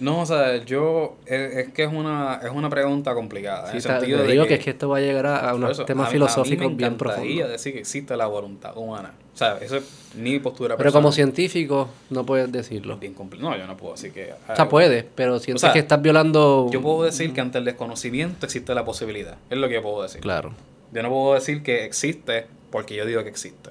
No, 0.00 0.20
o 0.22 0.26
sea, 0.26 0.56
yo. 0.64 1.16
Es, 1.26 1.56
es 1.56 1.72
que 1.72 1.84
es 1.84 1.92
una, 1.92 2.40
es 2.42 2.50
una 2.50 2.68
pregunta 2.70 3.14
complicada. 3.14 3.66
en 3.66 3.66
Sí, 3.66 3.72
el 3.72 3.78
está- 3.78 3.98
sentido 4.00 4.18
te 4.20 4.24
de 4.26 4.32
digo 4.32 4.46
que, 4.46 4.54
es 4.54 4.64
que 4.64 4.70
esto 4.70 4.88
va 4.88 4.96
a 4.96 5.00
llegar 5.00 5.26
a, 5.26 5.50
a 5.50 5.54
unos 5.54 5.72
eso, 5.72 5.84
temas 5.84 6.08
a- 6.08 6.10
filosóficos 6.10 6.66
a 6.66 6.68
mí 6.68 6.74
me 6.74 6.78
bien 6.78 6.96
profundos. 6.96 7.50
decir 7.50 7.74
que 7.74 7.80
existe 7.80 8.16
la 8.16 8.26
voluntad 8.26 8.76
humana. 8.76 9.12
O 9.34 9.36
sea, 9.36 9.58
eso 9.58 9.76
es 9.76 9.84
mi 10.16 10.38
postura 10.38 10.76
Pero 10.76 10.90
como 10.92 11.12
científico, 11.12 11.88
no 12.10 12.26
puedes 12.26 12.50
decirlo. 12.50 12.96
Bien 12.96 13.14
no, 13.38 13.56
yo 13.56 13.66
no 13.66 13.76
puedo 13.76 13.92
decir 13.94 14.12
que... 14.12 14.32
O 14.48 14.56
sea, 14.56 14.68
puedes, 14.68 15.04
pero 15.14 15.38
sientes 15.38 15.60
sea, 15.62 15.72
que 15.72 15.78
estás 15.78 16.00
violando. 16.02 16.68
Yo 16.72 16.82
puedo 16.82 17.04
decir 17.04 17.32
que 17.32 17.40
ante 17.40 17.58
el 17.58 17.64
desconocimiento 17.64 18.44
existe 18.46 18.74
la 18.74 18.84
posibilidad. 18.84 19.36
Es 19.48 19.56
lo 19.58 19.68
que 19.68 19.74
yo 19.74 19.82
puedo 19.82 20.02
decir. 20.02 20.20
Claro. 20.20 20.52
Yo 20.92 21.02
no 21.02 21.08
puedo 21.10 21.34
decir 21.34 21.62
que 21.62 21.84
existe 21.84 22.46
porque 22.70 22.96
yo 22.96 23.06
digo 23.06 23.22
que 23.22 23.28
existe. 23.30 23.70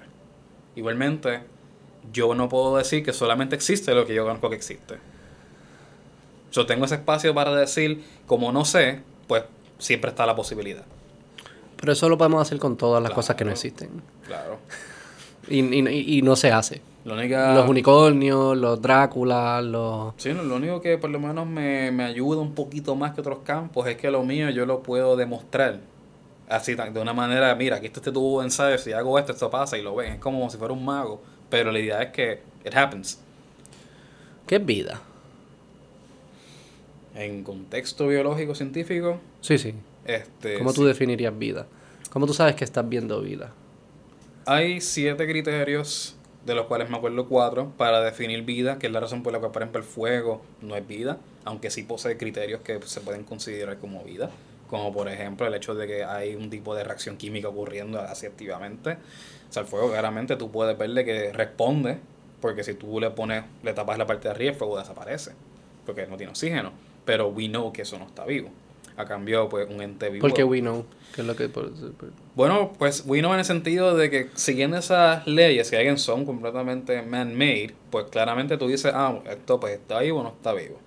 Igualmente, 0.75 1.39
yo 2.13 2.33
no 2.35 2.49
puedo 2.49 2.77
decir 2.77 3.03
que 3.03 3.13
solamente 3.13 3.55
existe 3.55 3.93
lo 3.93 4.05
que 4.05 4.13
yo 4.13 4.23
conozco 4.25 4.49
que 4.49 4.55
existe. 4.55 4.95
Yo 6.51 6.65
tengo 6.65 6.85
ese 6.85 6.95
espacio 6.95 7.33
para 7.33 7.53
decir, 7.55 8.03
como 8.25 8.51
no 8.51 8.65
sé, 8.65 9.01
pues 9.27 9.43
siempre 9.77 10.09
está 10.09 10.25
la 10.25 10.35
posibilidad. 10.35 10.83
Pero 11.77 11.93
eso 11.93 12.09
lo 12.09 12.17
podemos 12.17 12.41
hacer 12.41 12.57
con 12.59 12.75
todas 12.75 13.01
las 13.01 13.11
cosas 13.11 13.35
que 13.35 13.45
no 13.45 13.51
existen. 13.51 13.89
Claro. 14.25 14.57
Y, 15.47 15.61
y- 15.61 16.17
y 16.19 16.21
no 16.21 16.35
se 16.35 16.51
hace. 16.51 16.79
Única... 17.05 17.55
Los 17.55 17.67
unicornios, 17.67 18.55
los 18.55 18.79
Dráculas, 18.79 19.63
los... 19.63 20.13
Sí, 20.17 20.31
no, 20.31 20.43
lo 20.43 20.57
único 20.57 20.79
que 20.79 20.99
por 20.99 21.09
lo 21.09 21.19
menos 21.19 21.47
me, 21.47 21.91
me 21.91 22.03
ayuda 22.03 22.39
un 22.39 22.53
poquito 22.53 22.93
más 22.95 23.15
que 23.15 23.21
otros 23.21 23.39
campos 23.43 23.87
es 23.87 23.97
que 23.97 24.11
lo 24.11 24.21
mío 24.21 24.51
yo 24.51 24.67
lo 24.67 24.83
puedo 24.83 25.15
demostrar. 25.15 25.79
Así, 26.49 26.75
de 26.75 26.99
una 27.01 27.13
manera, 27.13 27.55
mira, 27.55 27.77
aquí 27.77 27.87
está 27.87 27.99
este 27.99 28.11
tubo 28.11 28.41
de 28.41 28.47
ensayo, 28.47 28.77
si 28.77 28.91
hago 28.91 29.17
esto, 29.17 29.31
esto 29.31 29.49
pasa 29.49 29.75
y 29.75 29.81
lo 29.81 29.95
ven. 29.95 30.13
Es 30.13 30.19
como 30.19 30.47
si 30.51 30.57
fuera 30.57 30.73
un 30.73 30.85
mago. 30.85 31.23
Pero 31.49 31.71
la 31.71 31.79
idea 31.79 32.03
es 32.03 32.11
que 32.11 32.41
it 32.63 32.75
happens. 32.75 33.19
¿Qué 34.45 34.59
vida? 34.59 35.01
En 37.19 37.43
contexto 37.43 38.07
biológico 38.07 38.55
científico, 38.55 39.19
Sí, 39.41 39.57
sí. 39.57 39.73
este, 40.05 40.57
¿Cómo 40.57 40.71
tú 40.73 40.81
sí, 40.83 40.87
definirías 40.87 41.37
vida? 41.37 41.67
¿Cómo 42.11 42.25
tú 42.25 42.33
sabes 42.33 42.55
que 42.55 42.63
estás 42.63 42.87
viendo 42.87 43.21
vida? 43.21 43.51
hay 44.45 44.81
siete 44.81 45.27
criterios 45.27 46.15
de 46.45 46.55
los 46.55 46.65
cuales 46.65 46.89
me 46.89 46.97
acuerdo 46.97 47.27
cuatro, 47.27 47.71
para 47.77 48.01
definir 48.01 48.41
vida, 48.43 48.79
que 48.79 48.87
es 48.87 48.93
la 48.93 48.99
razón 49.01 49.21
por 49.21 49.31
la 49.33 49.39
cual, 49.39 49.51
por 49.51 49.61
ejemplo, 49.61 49.79
el 49.79 49.85
fuego 49.85 50.41
no 50.61 50.75
es 50.75 50.87
vida, 50.87 51.17
aunque 51.45 51.69
sí 51.69 51.83
posee 51.83 52.17
criterios 52.17 52.61
que 52.61 52.79
se 52.85 53.01
pueden 53.01 53.23
considerar 53.25 53.77
como 53.77 54.03
vida, 54.03 54.31
como 54.69 54.91
por 54.93 55.09
ejemplo 55.09 55.45
el 55.45 55.53
hecho 55.53 55.75
de 55.75 55.85
que 55.85 56.03
hay 56.03 56.33
un 56.35 56.49
tipo 56.49 56.73
de 56.73 56.83
reacción 56.83 57.17
química 57.17 57.49
ocurriendo 57.49 57.99
así 57.99 58.25
activamente. 58.25 58.93
O 59.49 59.53
sea, 59.53 59.61
el 59.63 59.67
fuego 59.67 59.91
claramente 59.91 60.35
tú 60.37 60.49
puedes 60.49 60.75
verle 60.77 61.03
que 61.05 61.31
responde, 61.33 61.97
porque 62.41 62.63
si 62.63 62.73
tú 62.73 62.99
le 62.99 63.11
pones, 63.11 63.43
le 63.61 63.73
tapas 63.73 63.97
la 63.99 64.07
parte 64.07 64.29
de 64.29 64.33
arriba, 64.33 64.51
el 64.53 64.57
fuego 64.57 64.79
desaparece, 64.79 65.33
porque 65.85 66.07
no 66.07 66.17
tiene 66.17 66.31
oxígeno, 66.31 66.71
pero 67.09 67.29
we 67.29 67.47
know 67.47 67.73
que 67.73 67.81
eso 67.81 67.97
no 67.97 68.05
está 68.05 68.23
vivo. 68.23 68.49
A 68.95 69.03
cambio, 69.05 69.49
pues 69.49 69.67
un 69.67 69.81
ente 69.81 70.11
vivo. 70.11 70.21
¿Por 70.21 70.31
qué 70.31 70.43
we 70.43 70.59
know? 70.59 70.85
¿Qué 71.15 71.21
es 71.21 71.27
lo 71.27 71.35
que 71.35 71.49
por- 71.49 71.71
por- 71.71 72.11
Bueno, 72.35 72.73
pues 72.77 73.03
we 73.07 73.17
know 73.17 73.33
en 73.33 73.39
el 73.39 73.45
sentido 73.45 73.97
de 73.97 74.11
que 74.11 74.29
siguiendo 74.35 74.77
esas 74.77 75.25
leyes 75.25 75.71
que 75.71 75.77
alguien 75.77 75.97
son 75.97 76.23
completamente 76.23 77.01
man-made, 77.01 77.73
pues 77.89 78.05
claramente 78.11 78.57
tú 78.57 78.67
dices, 78.67 78.91
ah, 78.93 79.17
esto 79.27 79.59
pues 79.59 79.73
está 79.73 80.01
vivo 80.01 80.19
o 80.19 80.23
no 80.23 80.29
está 80.29 80.53
vivo. 80.53 80.77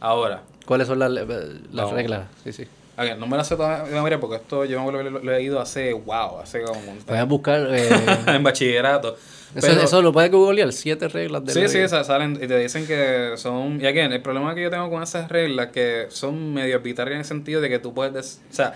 Ahora, 0.00 0.42
¿Cuáles 0.64 0.88
son 0.88 0.98
las, 0.98 1.12
las 1.12 1.90
reglas? 1.92 2.26
Sí, 2.42 2.52
sí. 2.52 2.64
A 2.96 3.02
ver, 3.04 3.18
no 3.18 3.26
me 3.26 3.36
la 3.36 3.44
sé 3.44 3.56
toda 3.56 3.84
de 3.84 3.92
memoria 3.92 4.18
porque 4.18 4.36
esto 4.36 4.64
yo 4.64 4.82
me 4.84 4.90
lo, 4.92 5.02
lo 5.02 5.32
he 5.32 5.36
leído 5.38 5.60
hace, 5.60 5.92
wow, 5.92 6.38
hace 6.42 6.62
como 6.62 6.80
un 6.80 7.16
a 7.16 7.24
buscar. 7.24 7.66
eh, 7.70 7.88
en 8.28 8.42
bachillerato. 8.42 9.16
eso, 9.54 9.66
Pero- 9.66 9.82
eso 9.82 10.02
lo 10.02 10.12
puedes 10.12 10.30
googlear. 10.30 10.72
Siete 10.72 11.08
reglas 11.08 11.44
de 11.44 11.52
Sí, 11.52 11.60
la 11.62 11.68
sí, 11.68 11.88
sa- 11.88 12.04
salen 12.04 12.34
y 12.42 12.46
te 12.46 12.58
dicen 12.58 12.86
que 12.86 13.32
son... 13.36 13.80
Y 13.80 13.86
again, 13.86 14.12
el 14.12 14.22
problema 14.22 14.54
que 14.54 14.62
yo 14.62 14.70
tengo 14.70 14.88
con 14.90 15.02
esas 15.02 15.28
reglas 15.28 15.68
que 15.68 16.06
son 16.08 16.54
medio 16.54 16.76
arbitrarias 16.76 17.14
en 17.14 17.18
el 17.20 17.24
sentido 17.26 17.60
de 17.60 17.68
que 17.68 17.78
tú 17.78 17.92
puedes... 17.94 18.12
des- 18.14 18.40
O 18.50 18.54
sea, 18.54 18.74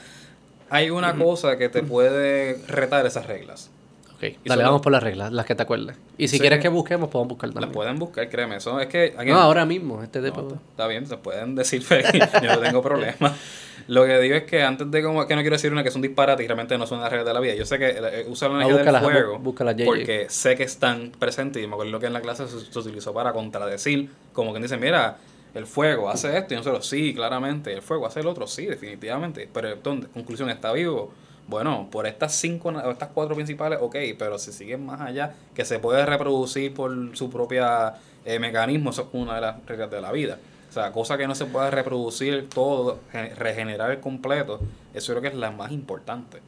hay 0.68 0.90
una 0.90 1.14
cosa 1.16 1.56
que 1.58 1.68
te 1.68 1.82
puede 1.82 2.58
retar 2.68 3.04
esas 3.06 3.26
reglas. 3.26 3.70
Ok, 4.16 4.22
Y 4.44 4.48
dale, 4.50 4.62
vamos 4.64 4.80
las- 4.80 4.82
por 4.82 4.92
las 4.92 5.02
reglas, 5.02 5.32
las 5.32 5.46
que 5.46 5.54
te 5.54 5.62
acuerdes. 5.62 5.96
Y 6.18 6.28
si 6.28 6.36
Sí. 6.36 6.40
quieres 6.40 6.60
que 6.60 6.68
busquemos, 6.68 7.08
podemos 7.08 7.30
buscar 7.30 7.48
Las 7.48 7.54
también. 7.54 7.72
pueden 7.72 7.98
buscar, 7.98 8.28
créeme. 8.28 8.56
Eso 8.56 8.78
es 8.78 8.86
que... 8.88 9.14
No, 9.26 9.40
ahora 9.40 9.64
mismo. 9.64 10.02
Este 10.02 10.20
no, 10.20 10.26
tipo. 10.26 10.58
está 10.72 10.86
bien, 10.86 11.06
se 11.06 11.16
pueden 11.16 11.54
decir, 11.54 11.82
yo 12.42 12.54
no 12.54 12.58
tengo 12.58 12.82
problema. 12.82 13.34
Lo 13.90 14.06
que 14.06 14.18
digo 14.20 14.36
es 14.36 14.44
que 14.44 14.62
antes 14.62 14.88
de 14.90 15.02
como 15.02 15.26
que 15.26 15.34
no 15.34 15.40
quiero 15.40 15.56
decir 15.56 15.72
una 15.72 15.82
que 15.82 15.88
es 15.88 15.94
un 15.96 16.02
disparate 16.02 16.44
y 16.44 16.46
realmente 16.46 16.78
no 16.78 16.86
son 16.86 17.00
las 17.00 17.10
reglas 17.10 17.26
de 17.26 17.34
la 17.34 17.40
vida. 17.40 17.54
Yo 17.54 17.66
sé 17.66 17.76
que 17.78 17.88
eh, 17.88 18.24
usar 18.28 18.50
la 18.50 18.58
Ah, 18.58 18.62
energía 18.62 18.76
del 18.76 18.84
búscalas, 18.86 19.02
fuego 19.02 19.38
bú- 19.38 19.42
porque 19.84 20.26
sé 20.30 20.54
que 20.56 20.62
están 20.62 21.10
presentes 21.18 21.62
y 21.62 21.66
me 21.66 21.72
acuerdo 21.74 21.98
que 21.98 22.06
en 22.06 22.12
la 22.12 22.20
clase 22.20 22.46
se, 22.46 22.60
se 22.72 22.78
utilizó 22.78 23.12
para 23.12 23.32
contradecir, 23.32 24.08
como 24.32 24.54
que 24.54 24.60
dice, 24.60 24.76
mira, 24.76 25.16
el 25.54 25.66
fuego 25.66 26.08
hace 26.08 26.38
esto 26.38 26.54
y 26.54 26.56
nosotros 26.58 26.86
sí, 26.86 27.12
claramente, 27.14 27.72
el 27.72 27.82
fuego 27.82 28.06
hace 28.06 28.20
el 28.20 28.28
otro, 28.28 28.46
sí, 28.46 28.66
definitivamente, 28.66 29.48
pero 29.52 29.70
entonces, 29.70 30.08
conclusión, 30.14 30.50
está 30.50 30.72
vivo. 30.72 31.12
Bueno, 31.48 31.88
por 31.90 32.06
estas 32.06 32.32
cinco, 32.36 32.68
o 32.68 32.90
estas 32.92 33.08
cuatro 33.12 33.34
principales, 33.34 33.80
ok, 33.82 33.96
pero 34.16 34.38
si 34.38 34.52
siguen 34.52 34.86
más 34.86 35.00
allá, 35.00 35.34
que 35.52 35.64
se 35.64 35.80
puede 35.80 36.06
reproducir 36.06 36.72
por 36.72 37.16
su 37.16 37.28
propia 37.28 37.94
eh, 38.24 38.38
mecanismo, 38.38 38.90
eso 38.90 39.02
es 39.02 39.08
una 39.14 39.34
de 39.34 39.40
las 39.40 39.66
reglas 39.66 39.90
de 39.90 40.00
la 40.00 40.12
vida. 40.12 40.38
O 40.70 40.72
sea, 40.72 40.92
cosa 40.92 41.18
que 41.18 41.26
no 41.26 41.34
se 41.34 41.46
pueda 41.46 41.70
reproducir 41.70 42.48
todo, 42.48 43.00
gen- 43.10 43.34
regenerar 43.36 43.90
el 43.90 44.00
completo, 44.00 44.60
eso 44.94 45.12
creo 45.12 45.20
que 45.22 45.28
es 45.28 45.34
la 45.34 45.50
más 45.50 45.72
importante. 45.72 46.38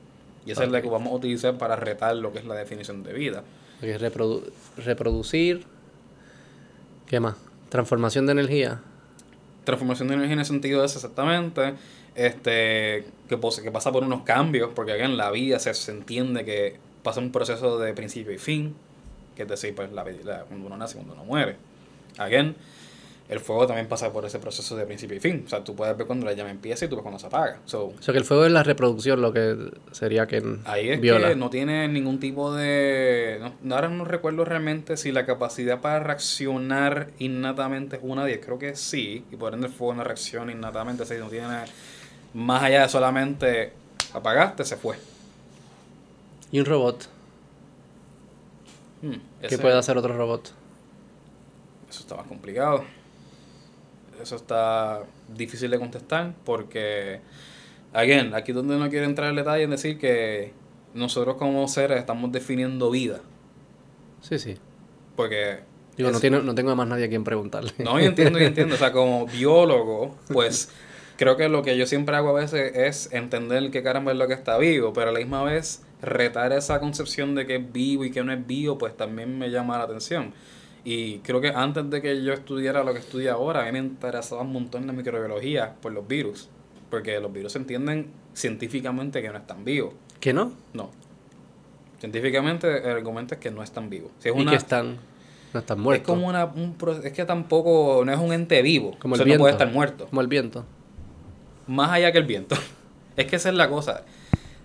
Y 0.47 0.53
esa 0.53 0.65
es 0.65 0.71
la 0.71 0.81
que 0.81 0.89
vamos 0.89 1.13
a 1.13 1.17
utilizar 1.17 1.59
para 1.59 1.77
retar 1.77 2.17
lo 2.17 2.33
que 2.33 2.39
es 2.39 2.45
la 2.45 2.55
definición 2.55 3.03
de 3.03 3.13
vida. 3.13 3.41
Ok, 3.81 3.89
reprodu- 4.01 4.45
reproducir. 4.77 5.67
¿Qué 7.07 7.21
más? 7.21 7.35
Transformación 7.69 8.27
de 8.27 8.33
energía. 8.33 8.81
transformación 9.65 10.09
de 10.09 10.15
energía 10.15 10.35
en 10.35 10.39
el 10.41 10.45
sentido 10.47 10.85
es 10.85 10.95
exactamente 10.97 11.75
este 12.15 13.07
que, 13.29 13.39
que 13.63 13.71
pasa 13.71 13.93
por 13.93 14.03
unos 14.05 14.23
cambios, 14.23 14.71
porque 14.75 14.93
acá 14.93 15.05
en 15.05 15.17
la 15.17 15.31
vida 15.31 15.59
se, 15.59 15.73
se 15.75 15.93
entiende 15.93 16.45
que 16.45 16.77
pasa 17.03 17.21
un 17.21 17.33
proceso 17.33 17.79
de 17.79 17.93
principio 17.95 18.33
y 18.33 18.39
fin, 18.39 18.75
que 19.37 19.43
es 19.43 19.49
decir, 19.49 19.75
pues 19.75 19.91
la, 19.93 20.05
la- 20.25 20.45
cuando 20.45 20.67
uno 20.67 20.77
nace 20.77 20.95
y 20.95 20.97
cuando 20.97 21.15
uno 21.15 21.25
muere. 21.25 21.57
Again, 22.19 22.55
el 23.33 23.41
fuego 23.41 23.67
también 23.67 23.89
pasa 23.89 24.13
por 24.13 24.25
ese 24.25 24.39
proceso 24.39 24.77
de 24.77 24.85
principio 24.85 25.17
y 25.17 25.21
fin. 25.21 25.43
O 25.47 25.49
sea, 25.49 25.65
tú 25.65 25.75
puedes 25.75 25.97
ver 25.97 26.07
cuando 26.07 26.27
la 26.27 26.33
llama 26.35 26.51
empieza 26.51 26.85
y 26.85 26.89
tú 26.89 26.97
ves 26.97 27.03
cuando 27.03 27.19
se 27.19 27.27
apaga. 27.27 27.59
So, 27.65 27.87
O 27.99 28.03
sea 28.03 28.13
que 28.13 28.19
el 28.19 28.25
fuego 28.25 28.45
es 28.45 28.53
la 28.53 28.63
reproducción, 28.63 29.23
lo 29.23 29.33
que 29.33 29.57
sería 29.93 30.27
que 30.27 30.43
Ahí 30.65 30.91
es 30.91 31.01
viola. 31.01 31.31
que 31.31 31.37
no 31.37 31.51
tiene 31.51 31.89
ningún 31.89 32.21
tipo 32.21 32.55
de... 32.55 33.41
No, 33.63 33.75
ahora 33.75 33.89
no 33.89 34.05
recuerdo 34.05 34.45
realmente 34.45 34.97
si 34.97 35.13
la 35.13 35.27
capacidad 35.27 35.81
para 35.81 36.01
reaccionar 36.01 37.09
innatamente 37.19 37.97
es 37.97 38.03
una 38.05 38.25
10. 38.25 38.45
Creo 38.45 38.59
que 38.59 38.77
sí. 38.77 39.25
Y 39.33 39.37
por 39.37 39.55
ende 39.55 39.67
el 39.69 39.73
fuego 39.73 39.95
no 39.95 40.05
reacciona 40.05 40.53
innatamente. 40.53 41.05
Si 41.07 41.15
no 41.15 41.29
tiene... 41.29 41.65
Más 42.35 42.63
allá 42.63 42.83
de 42.83 42.89
solamente 42.89 43.73
apagaste, 44.15 44.65
se 44.65 44.77
fue. 44.77 44.97
Y 46.51 46.61
un 46.61 46.67
robot. 46.67 47.09
Hmm, 49.03 49.15
¿Qué 49.49 49.59
puede 49.59 49.77
hacer 49.77 49.97
otro 49.99 50.17
robot? 50.17 50.53
Eso 51.91 52.01
está 52.01 52.17
más 52.17 52.27
complicado. 52.27 52.85
Eso 54.23 54.37
está 54.37 55.03
difícil 55.35 55.71
de 55.71 55.79
contestar 55.79 56.35
porque, 56.45 57.21
again, 57.93 58.35
aquí 58.35 58.53
donde 58.53 58.79
no 58.79 58.89
quiero 58.89 59.07
entrar 59.07 59.31
en 59.31 59.37
detalle 59.37 59.65
en 59.65 59.71
decir 59.71 59.99
que 59.99 60.53
nosotros 60.95 61.37
como 61.37 61.67
seres 61.69 61.99
estamos 61.99 62.31
definiendo 62.33 62.91
vida. 62.91 63.21
Sí, 64.21 64.39
sí. 64.39 64.57
Porque 65.17 65.61
Digo, 65.97 66.11
no, 66.11 66.17
es- 66.17 66.21
tiene, 66.21 66.41
no 66.43 66.55
tengo 66.55 66.75
más 66.77 66.87
nadie 66.89 67.07
a 67.07 67.09
quien 67.09 67.25
preguntarle. 67.25 67.73
No, 67.79 67.99
yo 68.01 68.07
entiendo, 68.07 68.39
yo 68.39 68.47
entiendo. 68.47 68.75
O 68.77 68.79
sea, 68.79 68.93
como 68.93 69.27
biólogo, 69.33 70.17
pues 70.33 70.71
creo 71.17 71.37
que 71.37 71.49
lo 71.49 71.63
que 71.63 71.77
yo 71.77 71.87
siempre 71.87 72.17
hago 72.17 72.31
a 72.31 72.41
veces 72.41 72.73
es 72.75 73.13
entender 73.13 73.71
qué 73.71 73.83
caramba 73.83 74.13
es 74.13 74.19
lo 74.19 74.29
que 74.29 74.35
está 74.35 74.57
vivo, 74.59 74.93
pero 74.93 75.11
a 75.11 75.13
la 75.13 75.19
misma 75.19 75.43
vez 75.43 75.83
retar 76.01 76.53
esa 76.53 76.81
concepción 76.81 77.35
de 77.35 77.47
que 77.47 77.57
es 77.57 77.73
vivo 77.73 78.05
y 78.05 78.11
que 78.11 78.25
no 78.25 78.33
es 78.33 78.47
vivo, 78.47 78.79
pues 78.79 78.97
también 78.97 79.39
me 79.39 79.51
llama 79.51 79.79
la 79.79 79.85
atención. 79.85 80.33
Y 80.85 81.19
creo 81.19 81.41
que 81.41 81.49
antes 81.49 81.89
de 81.91 82.03
que 82.03 82.23
yo 82.25 82.33
estudiara 82.33 82.83
lo 82.83 82.93
que 82.93 82.99
estudio 83.01 83.33
ahora, 83.33 83.63
a 83.63 83.65
mí 83.67 83.73
me 83.73 83.79
interesaba 83.79 84.43
un 84.43 84.53
montón 84.53 84.87
la 84.87 84.93
microbiología 84.93 85.75
por 85.81 85.93
los 85.93 86.07
virus, 86.09 86.49
porque 86.91 87.21
los 87.21 87.33
virus 87.33 87.53
se 87.53 87.59
entienden 87.59 88.11
científicamente 88.35 89.23
que 89.23 89.29
no 89.31 89.39
están 89.39 89.65
vivos. 89.65 89.95
¿Que 90.19 90.33
no? 90.33 90.53
No. 90.73 90.91
Científicamente 92.01 92.79
el 92.79 92.91
argumento 92.97 93.35
es 93.35 93.41
que 93.41 93.51
no 93.51 93.63
están 93.63 93.89
vivos. 93.89 94.11
Si 94.19 94.29
es 94.29 94.37
y 94.37 94.41
una, 94.41 94.51
que 94.51 94.57
están... 94.57 94.97
No 95.55 95.61
están 95.61 95.81
muertos. 95.81 96.03
es 96.03 96.07
como 96.07 96.27
una, 96.29 96.47
un 96.47 96.75
pro- 96.75 96.97
es 97.03 97.13
que 97.13 97.25
tampoco, 97.27 98.03
no 98.05 98.13
es 98.13 98.19
un 98.19 98.33
ente 98.33 98.61
vivo. 98.63 98.97
Como 98.99 99.13
o 99.13 99.17
el 99.17 99.19
sea, 99.19 99.25
viento. 99.27 99.39
no 99.39 99.43
puede 99.45 99.53
estar 99.53 99.71
muerto. 99.71 100.07
Como 100.09 100.21
el 100.23 100.27
viento. 100.27 100.65
Más 101.69 101.91
allá 101.91 102.11
que 102.11 102.19
el 102.19 102.25
viento. 102.25 102.57
Es 103.15 103.27
que 103.27 103.37
esa 103.37 103.51
es 103.51 103.55
la 103.55 103.69
cosa. 103.69 104.05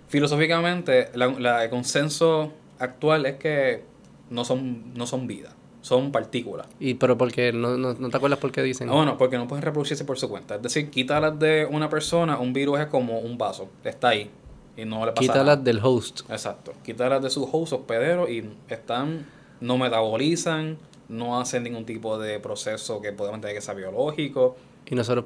Filosóficamente, 0.08 1.10
la, 1.16 1.28
la- 1.28 1.64
el 1.66 1.70
consenso 1.70 2.54
actual 2.80 3.26
es 3.26 3.36
que 3.36 3.84
no 4.30 4.46
son, 4.46 4.94
no 4.94 5.06
son 5.06 5.28
vida, 5.28 5.50
son 5.88 6.12
partículas. 6.12 6.68
Y 6.80 6.96
pero 6.96 7.18
porque 7.18 7.54
no, 7.54 7.78
no, 7.78 7.94
no 7.94 8.10
te 8.10 8.18
acuerdas 8.18 8.40
por 8.40 8.52
qué 8.52 8.62
dicen. 8.62 8.90
Ah, 8.90 8.94
bueno, 8.94 9.18
porque 9.18 9.38
no 9.38 9.48
pueden 9.48 9.64
reproducirse 9.64 10.04
por 10.04 10.20
su 10.20 10.28
cuenta. 10.30 10.56
Es 10.56 10.62
decir, 10.62 10.90
quítalas 10.90 11.40
de 11.40 11.66
una 11.66 11.90
persona, 11.90 12.38
un 12.38 12.52
virus 12.52 12.80
es 12.82 12.88
como 12.88 13.20
un 13.20 13.38
vaso, 13.38 13.70
está 13.84 14.10
ahí 14.10 14.30
y 14.76 14.84
no 14.86 15.06
le 15.06 15.14
pasa 15.14 15.22
Quítalas 15.22 15.46
nada. 15.46 15.56
del 15.58 15.80
host. 15.82 16.22
Exacto. 16.30 16.74
Quítalas 16.84 17.24
de 17.24 17.30
sus 17.30 17.48
host 17.52 17.74
hospederos 17.74 18.30
y 18.30 18.44
están, 18.68 19.26
no 19.62 19.78
metabolizan, 19.78 20.78
no 21.08 21.40
hacen 21.40 21.64
ningún 21.64 21.86
tipo 21.86 22.20
de 22.20 22.40
proceso 22.40 23.02
que 23.02 23.14
podemos 23.14 23.40
tener 23.40 23.56
que 23.56 23.62
sea 23.62 23.74
biológico. 23.74 24.58
Y 24.86 24.96
nosotros, 24.96 25.26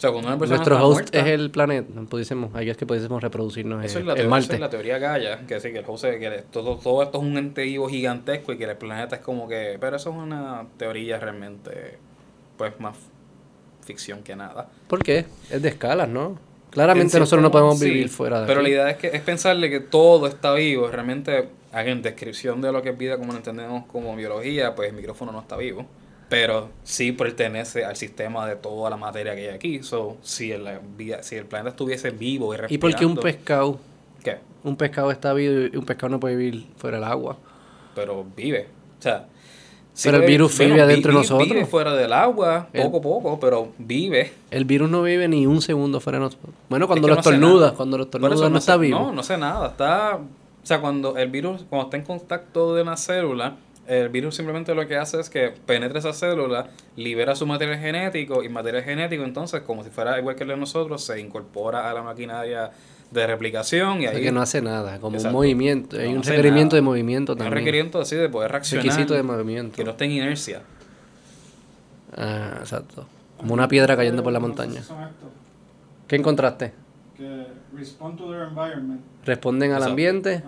O 0.00 0.02
sea, 0.02 0.12
cuando 0.12 0.28
una 0.28 0.38
persona 0.38 0.56
nuestro 0.56 0.74
está 0.76 0.86
host 0.86 0.94
muerta, 0.94 1.18
es 1.20 1.26
el 1.26 1.50
planeta. 1.50 2.00
Pudiésemos, 2.08 2.54
ahí 2.54 2.70
es 2.70 2.76
que 2.78 2.86
pudiésemos 2.86 3.22
reproducirnos 3.22 3.84
Eso 3.84 3.98
es, 3.98 4.06
la 4.06 4.12
el 4.12 4.16
teoría, 4.16 4.30
Marte. 4.30 4.44
eso 4.46 4.54
es 4.54 4.60
la 4.60 4.70
teoría 4.70 4.98
Gaia, 4.98 5.46
que 5.46 5.60
sí, 5.60 5.72
que 5.72 5.78
el 5.80 5.84
host 5.86 6.04
es- 6.04 6.18
que 6.18 6.30
todo, 6.50 6.78
todo 6.78 7.02
esto 7.02 7.18
es 7.18 7.24
un 7.24 7.36
ente 7.36 7.64
vivo 7.64 7.86
gigantesco 7.86 8.54
y 8.54 8.56
que 8.56 8.64
el 8.64 8.76
planeta 8.78 9.16
es 9.16 9.20
como 9.20 9.46
que... 9.46 9.76
Pero 9.78 9.96
eso 9.96 10.08
es 10.08 10.16
una 10.16 10.64
teoría 10.78 11.18
realmente, 11.20 11.98
pues, 12.56 12.80
más 12.80 12.96
ficción 13.84 14.22
que 14.22 14.34
nada. 14.36 14.68
¿Por 14.88 15.02
qué? 15.02 15.26
Es 15.50 15.60
de 15.60 15.68
escalas, 15.68 16.08
¿no? 16.08 16.38
Claramente 16.70 17.18
En 17.18 17.20
nosotros 17.20 17.42
no 17.42 17.50
podemos 17.50 17.78
sí, 17.78 17.84
vivir 17.84 18.08
fuera 18.08 18.40
de 18.40 18.46
Pero 18.46 18.60
aquí. 18.60 18.70
la 18.70 18.74
idea 18.74 18.90
es 18.90 18.96
que 18.96 19.08
es 19.08 19.20
pensarle 19.20 19.68
que 19.68 19.80
todo 19.80 20.26
está 20.28 20.54
vivo. 20.54 20.88
Realmente, 20.88 21.48
en 21.74 22.00
descripción 22.00 22.62
de 22.62 22.72
lo 22.72 22.80
que 22.80 22.88
es 22.88 22.96
vida 22.96 23.18
como 23.18 23.32
lo 23.32 23.38
entendemos 23.38 23.84
como 23.84 24.16
biología, 24.16 24.74
pues 24.74 24.88
el 24.88 24.96
micrófono 24.96 25.30
no 25.30 25.40
está 25.40 25.58
vivo. 25.58 25.84
Pero 26.30 26.70
sí 26.84 27.12
pertenece 27.12 27.84
al 27.84 27.96
sistema 27.96 28.46
de 28.46 28.56
toda 28.56 28.88
la 28.88 28.96
materia 28.96 29.34
que 29.34 29.48
hay 29.50 29.54
aquí. 29.54 29.82
So, 29.82 30.16
si, 30.22 30.52
el, 30.52 30.66
si 31.20 31.34
el 31.36 31.44
planeta 31.44 31.70
estuviese 31.70 32.10
vivo 32.10 32.54
y 32.54 32.56
¿Y 32.56 32.60
respirando... 32.60 32.80
por 32.80 32.98
qué 32.98 33.04
un 33.06 33.16
pescado? 33.16 33.78
¿Qué? 34.24 34.38
Un 34.64 34.76
pescado 34.76 35.10
está 35.10 35.32
vivo 35.34 35.68
y 35.72 35.76
un 35.76 35.84
pescado 35.84 36.08
no 36.10 36.20
puede 36.20 36.36
vivir 36.36 36.66
fuera 36.76 36.98
del 36.98 37.04
agua. 37.04 37.36
pero 37.96 38.24
vive. 38.36 38.68
O 38.98 39.02
sea, 39.02 39.26
sí 39.92 40.08
Pero 40.08 40.22
el 40.22 40.28
virus 40.28 40.56
vive 40.56 40.74
vi- 40.74 40.80
adentro 40.80 41.10
de 41.12 41.18
nosotros. 41.18 41.48
Vive 41.48 41.66
fuera 41.66 41.94
del 41.96 42.12
agua, 42.12 42.68
poco 42.74 42.98
a 42.98 43.00
poco, 43.02 43.40
pero 43.40 43.72
vive. 43.78 44.32
El 44.52 44.64
virus 44.66 44.88
no 44.88 45.02
vive 45.02 45.26
ni 45.26 45.46
un 45.46 45.60
segundo 45.60 45.98
fuera 45.98 46.18
de 46.20 46.26
nosotros. 46.26 46.54
Bueno, 46.68 46.86
cuando 46.86 47.08
Es 47.12 47.24
que 47.26 47.30
lo 47.32 47.38
no 47.38 47.54
nada. 47.58 47.72
cuando 47.74 47.98
lo 47.98 48.08
Por 48.08 48.20
eso 48.20 48.26
estornudas 48.28 48.52
no, 48.52 48.58
está 48.58 48.74
hace- 48.74 48.80
vivo. 48.82 48.98
No, 49.00 49.12
no 49.12 49.20
hace 49.22 49.36
nada. 49.36 49.66
Está, 49.68 50.16
o 50.16 50.66
sea, 50.66 50.80
cuando 50.80 51.16
el 51.16 51.28
virus, 51.28 51.64
cuando 51.68 51.86
está 51.86 51.96
en 51.96 52.04
contacto 52.04 52.74
de 52.76 52.82
una 52.82 52.96
célula, 52.96 53.56
el 53.90 54.08
virus 54.08 54.36
simplemente 54.36 54.74
lo 54.74 54.86
que 54.86 54.96
hace 54.96 55.18
es 55.20 55.28
que 55.28 55.48
penetra 55.66 55.98
esa 55.98 56.12
célula, 56.12 56.68
libera 56.96 57.34
su 57.34 57.46
material 57.46 57.78
genético 57.78 58.42
y 58.44 58.48
material 58.48 58.84
genético 58.84 59.24
entonces 59.24 59.62
como 59.62 59.82
si 59.84 59.90
fuera 59.90 60.18
igual 60.18 60.36
que 60.36 60.44
el 60.44 60.50
de 60.50 60.56
nosotros 60.56 61.02
se 61.04 61.18
incorpora 61.20 61.90
a 61.90 61.94
la 61.94 62.02
maquinaria 62.02 62.70
de 63.10 63.26
replicación 63.26 64.00
y 64.02 64.06
O 64.06 64.10
sea 64.10 64.18
ahí 64.18 64.22
que 64.24 64.30
no 64.32 64.40
hace 64.40 64.62
nada, 64.62 65.00
como 65.00 65.16
Exacto. 65.16 65.36
un 65.36 65.42
movimiento. 65.42 65.96
Hay 65.98 66.10
No 66.12 66.18
un 66.18 66.22
requerimiento 66.22 66.76
nada. 66.76 66.76
de 66.76 66.82
movimiento 66.82 67.32
un 67.32 67.38
también. 67.38 67.54
requerimiento 67.58 68.00
así 68.00 68.14
de 68.14 68.28
poder 68.28 68.52
reaccionar, 68.52 68.84
Requisito 68.86 69.14
de 69.14 69.22
movimiento. 69.24 69.74
que 69.76 69.82
no 69.84 69.90
esté 69.90 70.04
en 70.04 70.12
inercia. 70.12 70.62
Ah, 72.16 72.54
exacto. 72.60 73.06
Como 73.38 73.54
una 73.54 73.68
piedra 73.68 73.96
cayendo 73.96 74.22
por 74.22 74.32
la 74.32 74.40
montaña. 74.40 74.82
¿Qué 76.06 76.16
encontraste? 76.16 76.72
que 77.16 77.46
respond 77.76 78.16
to 78.16 78.30
their 78.30 78.42
environment, 78.48 79.00
Responden 79.26 79.70
al 79.72 79.76
Exacto. 79.78 79.90
ambiente, 79.90 80.42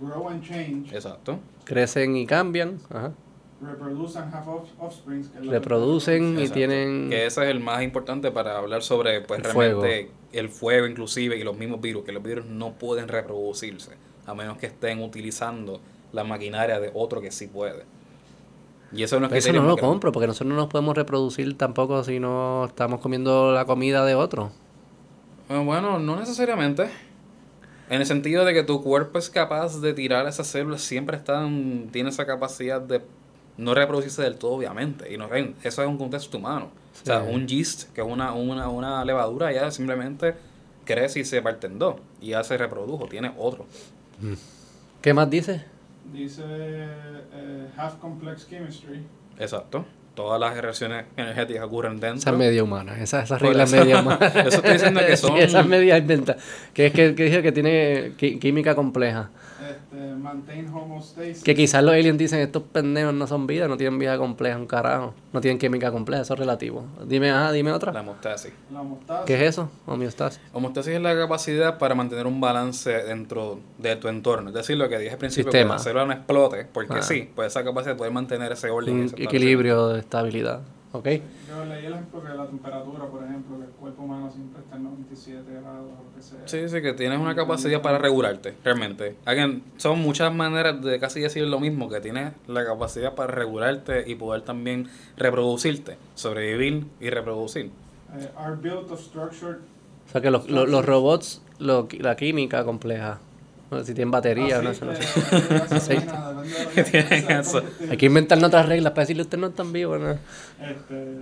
uh, 0.00 0.06
grow 0.06 0.28
and 0.28 0.42
change, 0.42 0.92
Exacto. 0.94 1.38
crecen 1.64 2.16
y 2.16 2.26
cambian, 2.26 2.78
ajá. 2.90 3.12
reproduce 3.60 4.18
and 4.18 4.34
have 4.34 4.48
off- 4.50 4.68
offsprings. 4.80 5.28
que 5.28 5.38
es 5.38 5.44
la 5.46 5.52
reproducen 5.52 6.38
y 6.40 6.48
tienen... 6.48 7.10
Que 7.10 7.26
ese 7.26 7.42
es 7.44 7.48
el 7.50 7.60
más 7.60 7.82
importante 7.82 8.30
para 8.30 8.58
hablar 8.58 8.82
sobre 8.82 9.20
pues 9.20 9.40
El 9.44 9.46
fuego. 9.52 9.82
realmente 9.82 10.12
el 10.32 10.48
fuego 10.48 10.86
inclusive 10.86 11.36
y 11.36 11.44
los 11.44 11.56
mismos 11.56 11.80
virus, 11.80 12.04
que 12.04 12.12
los 12.12 12.22
virus 12.22 12.46
no 12.46 12.72
pueden 12.72 13.06
reproducirse 13.08 13.92
a 14.26 14.34
menos 14.34 14.56
que 14.58 14.66
estén 14.66 15.00
utilizando 15.02 15.80
la 16.12 16.24
maquinaria 16.24 16.80
de 16.80 16.90
otro 16.94 17.20
que 17.20 17.30
sí 17.30 17.46
puede. 17.46 17.84
Y 18.94 19.02
eso 19.02 19.18
no 19.20 19.26
es 19.28 19.32
eso 19.46 19.52
no 19.54 19.62
lo 19.62 19.76
compro, 19.78 20.12
porque 20.12 20.26
nosotros 20.26 20.48
no 20.50 20.56
nos 20.56 20.66
podemos 20.68 20.94
reproducir 20.96 21.56
tampoco 21.56 22.04
si 22.04 22.20
no 22.20 22.66
estamos 22.66 23.00
comiendo 23.00 23.52
la 23.52 23.64
comida 23.64 24.04
de 24.04 24.14
otro. 24.14 24.50
Eh, 25.48 25.62
Bueno, 25.64 25.98
no 25.98 26.16
necesariamente. 26.16 26.88
En 27.92 28.00
el 28.00 28.06
sentido 28.06 28.46
de 28.46 28.54
que 28.54 28.62
tu 28.62 28.82
cuerpo 28.82 29.18
es 29.18 29.28
capaz 29.28 29.82
de 29.82 29.92
tirar 29.92 30.26
esas 30.26 30.46
células, 30.46 30.80
siempre 30.80 31.14
están, 31.14 31.90
tiene 31.92 32.08
esa 32.08 32.24
capacidad 32.24 32.80
de 32.80 33.02
no 33.58 33.74
reproducirse 33.74 34.22
del 34.22 34.36
todo, 34.36 34.52
obviamente. 34.52 35.12
Y 35.12 35.18
no, 35.18 35.28
ven, 35.28 35.54
eso 35.62 35.82
es 35.82 35.88
un 35.88 35.98
contexto 35.98 36.38
humano. 36.38 36.70
O 37.02 37.04
sea, 37.04 37.22
un 37.22 37.46
yeast, 37.46 37.92
que 37.92 38.00
es 38.00 38.06
una, 38.06 38.32
una, 38.32 38.70
una 38.70 39.04
levadura, 39.04 39.52
ya 39.52 39.70
simplemente 39.70 40.34
crece 40.86 41.20
y 41.20 41.26
se 41.26 41.42
parte 41.42 41.66
en 41.66 41.78
dos. 41.78 41.96
Y 42.18 42.28
ya 42.28 42.42
se 42.44 42.56
reprodujo, 42.56 43.08
tiene 43.08 43.30
otro. 43.36 43.66
¿Qué 45.02 45.12
más 45.12 45.28
dice? 45.28 45.62
Dice 46.14 46.42
eh, 46.46 47.68
have 47.76 47.98
complex 48.00 48.48
chemistry. 48.48 49.02
Exacto. 49.38 49.84
Todas 50.14 50.38
las 50.38 50.54
reacciones 50.56 51.06
energéticas 51.16 51.64
ocurren 51.64 51.98
dentro. 51.98 52.18
Esa 52.18 52.30
es 52.30 52.36
media 52.36 52.62
humana, 52.62 52.96
esa, 53.00 53.22
esa 53.22 53.38
Por 53.38 53.48
regla 53.48 53.64
es 53.64 53.72
eso- 53.72 53.82
media 53.82 54.00
humana. 54.00 54.26
eso 54.46 54.48
estoy 54.58 54.72
diciendo 54.74 55.00
que 55.06 55.16
son- 55.16 55.32
Sí, 55.36 55.42
esa 55.42 55.60
es 55.60 55.66
media 55.66 55.96
inventa. 55.96 56.36
Que 56.74 56.86
es 56.86 56.92
que, 56.92 57.14
que 57.14 57.24
dice 57.24 57.42
que 57.42 57.52
tiene 57.52 58.12
química 58.18 58.74
compleja. 58.74 59.30
Maintain. 59.92 60.66
Que 61.44 61.54
quizás 61.54 61.82
los 61.82 61.92
aliens 61.94 62.16
dicen, 62.18 62.40
estos 62.40 62.62
pendejos 62.62 63.12
no 63.12 63.26
son 63.26 63.46
vida, 63.46 63.68
no 63.68 63.76
tienen 63.76 63.98
vida 63.98 64.16
compleja, 64.16 64.56
un 64.56 64.66
carajo. 64.66 65.14
No 65.32 65.40
tienen 65.40 65.58
química 65.58 65.90
compleja, 65.90 66.22
eso 66.22 66.34
es 66.34 66.40
relativo. 66.40 66.84
Dime, 67.06 67.30
ajá, 67.30 67.52
dime 67.52 67.72
otra. 67.72 67.92
La 67.92 68.00
homeostasis. 68.00 68.52
La 68.72 68.80
homeostasis. 68.80 69.24
¿Qué 69.26 69.34
es 69.34 69.42
eso? 69.42 69.70
Homeostasis. 69.86 70.40
Homeostasis 70.52 70.94
es 70.94 71.00
la 71.02 71.14
capacidad 71.16 71.78
para 71.78 71.94
mantener 71.94 72.26
un 72.26 72.40
balance 72.40 72.90
dentro 72.90 73.60
de 73.78 73.96
tu 73.96 74.08
entorno. 74.08 74.48
Es 74.48 74.54
decir, 74.54 74.76
lo 74.76 74.88
que 74.88 74.98
dije 74.98 75.12
al 75.12 75.18
principio, 75.18 75.52
Sistema. 75.52 75.74
que 75.74 75.78
la 75.78 75.84
célula 75.84 76.06
no 76.06 76.12
explote, 76.12 76.66
porque 76.72 76.94
Ah. 76.98 77.02
sí, 77.02 77.30
pues 77.34 77.48
esa 77.48 77.64
capacidad 77.64 77.92
de 77.94 77.98
poder 77.98 78.12
mantener 78.12 78.52
ese 78.52 78.70
orden. 78.70 78.94
Un 78.94 79.04
ese 79.06 79.22
equilibrio 79.22 79.88
de 79.88 80.00
estabilidad. 80.00 80.60
¿Ok? 80.94 81.06
Yo 81.48 81.64
leí 81.64 81.86
el 81.86 81.92
ejemplo 81.94 82.22
que 82.22 82.28
la 82.34 82.46
temperatura, 82.46 83.06
por 83.06 83.24
ejemplo, 83.24 83.56
que 83.58 83.64
el 83.64 83.70
cuerpo 83.70 84.02
humano 84.02 84.30
siempre 84.30 84.60
está 84.62 84.76
en 84.76 84.84
97 84.84 85.42
grados 85.50 85.86
o 85.86 86.02
lo 86.04 86.14
que 86.14 86.22
sea. 86.22 86.38
Sí, 86.46 86.68
sí, 86.68 86.82
que 86.82 86.92
tienes 86.92 87.18
una 87.18 87.34
capacidad 87.34 87.80
para 87.80 87.96
regularte, 87.98 88.54
realmente. 88.62 89.16
Again, 89.24 89.62
son 89.78 90.00
muchas 90.00 90.34
maneras 90.34 90.82
de 90.82 91.00
casi 91.00 91.20
decir 91.20 91.46
lo 91.46 91.58
mismo, 91.60 91.88
que 91.88 92.00
tienes 92.00 92.34
la 92.46 92.64
capacidad 92.66 93.14
para 93.14 93.32
regularte 93.32 94.04
y 94.06 94.14
poder 94.16 94.42
también 94.42 94.88
reproducirte, 95.16 95.96
sobrevivir 96.14 96.86
y 97.00 97.08
reproducir. 97.10 97.70
Eh, 98.14 98.28
are 98.36 98.56
built 98.56 98.90
of 98.90 99.00
structured 99.00 99.56
O 100.08 100.10
sea 100.12 100.20
que 100.20 100.30
los, 100.30 100.50
los, 100.50 100.68
los 100.68 100.84
robots, 100.84 101.40
lo- 101.58 101.88
la 102.00 102.16
química 102.16 102.64
compleja. 102.64 103.18
Bueno, 103.72 103.86
Si 103.86 103.94
tienen 103.94 104.10
batería 104.10 104.58
o 104.58 104.62
no, 104.62 104.70
eso 104.72 104.84
no 104.84 104.94
sé. 104.94 105.02
Aceite, 105.74 106.12
Tienen 106.90 107.30
eso. 107.30 107.62
Hay 107.88 107.96
que 107.96 108.04
inventar 108.04 108.42
otras 108.44 108.66
reglas 108.68 108.92
para 108.92 109.04
decirle 109.04 109.22
usted 109.22 109.38
no 109.38 109.46
es 109.46 109.54
tan 109.54 109.72
vivo, 109.72 109.96
¿no? 109.96 110.10
Este, 110.12 111.16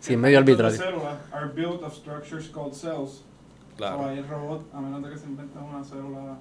Sí, 0.00 0.14
es 0.14 0.18
medio 0.18 0.38
arbitrario. 0.38 0.76
células 0.76 1.18
are 1.32 1.46
built 1.54 1.82
of 1.84 1.94
structures 1.94 2.48
called 2.48 2.72
cells. 2.74 3.22
Claro. 3.76 4.06
ahí 4.08 4.18
el 4.18 4.26
robot, 4.26 4.74
a 4.74 4.80
menos 4.80 5.04
de 5.04 5.10
que 5.10 5.18
se 5.18 5.26
invente 5.26 5.56
una 5.56 5.84
célula. 5.84 6.36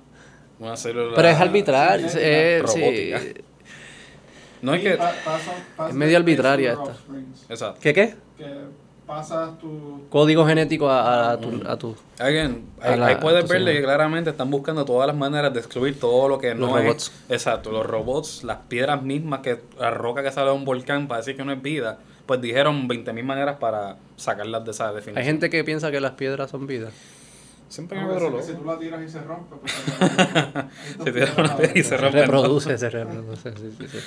Una 0.58 0.76
célula. 0.76 1.16
Pero 1.16 1.28
es 1.28 1.38
arbitrario. 1.40 2.10
sí, 2.10 2.18
eh, 2.20 2.64
sí. 2.66 2.80
robótica. 2.80 3.42
No 4.64 4.74
es 4.74 4.82
Y 4.82 4.84
que. 4.86 4.98
pa- 4.98 5.90
Es 5.90 5.94
medio 5.94 6.18
arbitraria 6.18 6.72
esta. 6.72 6.96
Exacto. 7.50 7.80
¿Qué 7.80 7.94
qué? 7.94 8.16
Que 8.38 8.46
pasas 9.06 9.58
tu. 9.60 10.02
Código 10.10 10.46
genético 10.46 10.90
a, 10.90 11.32
a 11.32 11.38
tu, 11.40 11.62
a 11.68 11.78
tu... 11.78 11.96
Again, 12.20 12.66
A 12.82 12.90
ahí, 12.92 13.00
la- 13.00 13.08
ahí 13.08 13.16
puedes 13.18 13.48
verle 13.48 13.74
que 13.74 13.84
claramente 13.84 14.30
están 14.30 14.50
buscando 14.50 14.86
todas 14.86 15.08
las 15.08 15.16
maneras 15.16 15.54
de 15.54 15.60
excluir 15.60 16.00
todo 16.00 16.28
lo 16.28 16.38
que 16.40 16.56
Los 16.56 16.70
no 16.70 16.78
robots. 16.78 17.12
es. 17.30 17.32
Exacto, 17.32 17.72
los 17.72 17.86
robots, 17.86 18.44
las 18.44 18.58
piedras 18.68 19.02
mismas, 19.04 19.42
que 19.42 19.60
la 19.80 19.92
roca 19.92 20.24
que 20.24 20.32
sale 20.32 20.50
de 20.50 20.56
un 20.56 20.66
volcán 20.66 21.08
para 21.08 21.20
decir 21.22 21.36
que 21.36 21.44
no 21.46 21.52
es 21.52 21.62
vida, 21.62 22.00
pues 22.26 22.42
dijeron 22.42 22.88
20.000 22.88 23.24
maneras 23.24 23.58
para 23.58 23.98
sacarlas 24.16 24.66
de 24.66 24.72
esa 24.72 24.88
definición. 24.94 25.18
Hay 25.18 25.26
gente 25.26 25.50
que 25.50 25.64
piensa 25.64 25.92
que 25.92 26.00
las 26.00 26.12
piedras 26.14 26.50
son 26.50 26.66
vida. 26.68 26.90
Siempre 27.68 28.00
No, 28.00 28.08
que 28.14 28.20
loco. 28.20 28.42
si, 28.42 28.54
tú 28.54 28.64
la 28.64 28.78
tiras 28.80 29.02
y 29.04 29.10
se 29.10 29.22
rompe, 29.22 29.56
pues. 29.60 29.74
Se 31.04 31.12
tira 31.12 31.34
una 31.38 31.58
piedra 31.58 31.72
y 31.76 31.84
se 31.84 31.90
Se 31.90 31.98
rompe. 31.98 32.22
reproduce, 32.22 32.78
se 32.78 32.90
reproduce. 32.90 33.52
Sí, 33.56 33.72
sí, 33.80 33.88
sí. 33.88 33.98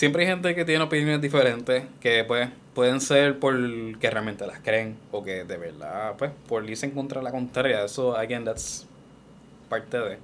Siempre 0.00 0.22
hay 0.22 0.28
gente 0.30 0.54
que 0.54 0.64
tiene 0.64 0.82
opiniones 0.82 1.20
diferentes, 1.20 1.84
que 2.00 2.24
pues 2.24 2.48
pueden 2.74 3.02
ser 3.02 3.38
por 3.38 3.54
que 3.98 4.08
realmente 4.08 4.46
las 4.46 4.60
creen, 4.60 4.96
o 5.12 5.22
que 5.22 5.44
de 5.44 5.58
verdad, 5.58 6.14
pues, 6.16 6.30
por 6.48 6.64
irse 6.70 6.86
en 6.86 6.92
contra 6.92 7.20
de 7.20 7.24
la 7.24 7.30
contraria. 7.30 7.84
Eso, 7.84 8.16
again, 8.16 8.42
that's 8.46 8.86
parte 9.68 9.98
de. 9.98 10.16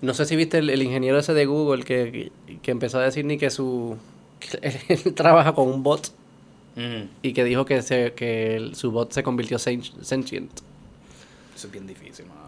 No 0.00 0.14
sé 0.14 0.24
si 0.24 0.36
viste 0.36 0.56
el, 0.56 0.70
el 0.70 0.82
ingeniero 0.82 1.18
ese 1.18 1.34
de 1.34 1.44
Google 1.44 1.84
que, 1.84 2.32
que 2.62 2.70
empezó 2.70 2.98
a 2.98 3.02
decir 3.02 3.26
ni 3.26 3.36
que 3.36 3.50
su... 3.50 3.98
que 4.40 4.74
él 4.88 5.12
trabaja 5.14 5.52
con 5.52 5.68
un 5.68 5.82
bot 5.82 6.10
Mm, 6.74 7.10
y 7.20 7.34
que 7.34 7.44
dijo 7.44 7.66
que, 7.66 7.82
se, 7.82 8.14
que 8.14 8.56
el- 8.56 8.74
su 8.76 8.90
bot 8.90 9.12
se 9.12 9.22
convirtió 9.22 9.58
sen- 9.58 9.82
sentient. 10.00 10.50
Eso 11.54 11.66
es 11.66 11.70
bien 11.70 11.86
difícil, 11.86 12.24
mano. 12.24 12.40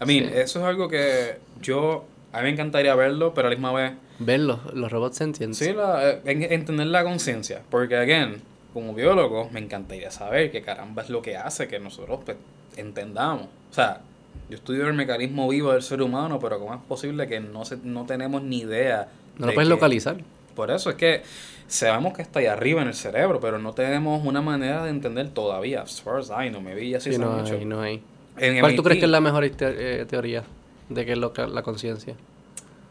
I 0.00 0.04
mean, 0.04 0.32
Sí. 0.32 0.38
eso 0.40 0.58
es 0.58 0.64
algo 0.64 0.88
que 0.88 1.36
yo, 1.60 2.04
a 2.32 2.38
mí 2.38 2.44
me 2.44 2.50
encantaría 2.50 2.94
verlo, 2.94 3.34
pero 3.34 3.48
a 3.48 3.50
la 3.50 3.56
misma 3.56 3.72
vez, 3.72 3.92
Ver 4.18 4.40
los, 4.40 4.58
robots 4.90 5.16
sentients. 5.16 5.58
sí, 5.58 5.72
la, 5.72 6.10
eh, 6.10 6.20
en- 6.24 6.42
entender 6.52 6.86
la 6.86 7.04
conciencia. 7.04 7.62
Porque, 7.70 7.96
again, 7.96 8.40
como 8.72 8.94
biólogo, 8.94 9.48
me 9.50 9.60
encantaría 9.60 10.10
saber 10.10 10.50
qué 10.50 10.62
caramba 10.62 11.02
es 11.02 11.10
lo 11.10 11.20
que 11.22 11.36
hace 11.36 11.68
que 11.68 11.78
nosotros 11.78 12.20
pues, 12.24 12.36
entendamos. 12.76 13.46
O 13.70 13.74
sea, 13.74 14.00
yo 14.48 14.56
estudio 14.56 14.86
el 14.86 14.94
mecanismo 14.94 15.48
vivo 15.48 15.72
del 15.72 15.82
ser 15.82 16.02
humano, 16.02 16.38
pero 16.38 16.58
¿cómo 16.58 16.74
es 16.74 16.80
posible 16.88 17.26
que 17.26 17.40
no, 17.40 17.64
se, 17.64 17.76
no 17.82 18.06
tenemos 18.06 18.42
ni 18.42 18.60
idea? 18.60 19.08
No 19.38 19.46
lo 19.46 19.50
de 19.50 19.54
puedes 19.54 19.68
que- 19.68 19.74
localizar. 19.74 20.16
Por 20.54 20.70
eso 20.70 20.90
es 20.90 20.96
que 20.96 21.22
sabemos 21.66 22.12
que 22.12 22.20
está 22.22 22.40
ahí 22.40 22.46
arriba 22.46 22.82
en 22.82 22.88
el 22.88 22.94
cerebro, 22.94 23.40
pero 23.40 23.58
no 23.58 23.72
tenemos 23.72 24.24
una 24.26 24.42
manera 24.42 24.84
de 24.84 24.90
entender 24.90 25.30
todavía. 25.30 25.80
As 25.82 26.02
far 26.02 26.18
as 26.18 26.28
I 26.30 26.50
know, 26.50 26.60
maybe 26.60 26.86
ya 26.88 27.00
sí 27.00 27.10
Sí, 27.10 27.16
sabe 27.16 27.30
no 27.30 27.38
mucho. 27.38 27.54
hay, 27.54 27.64
no 27.64 27.80
hay. 27.80 28.02
En 28.36 28.60
¿Cuál 28.60 28.72
tú 28.74 28.82
MIT, 28.82 28.84
crees 28.84 28.98
que 29.00 29.04
es 29.06 29.10
la 29.10 29.20
mejor 29.22 29.48
te- 29.50 30.00
eh, 30.02 30.04
teoría 30.06 30.42
de 30.94 31.04
que 31.06 31.12
es 31.12 31.18
lo 31.18 31.32
que- 31.32 31.46
la 31.46 31.62
conciencia? 31.62 32.14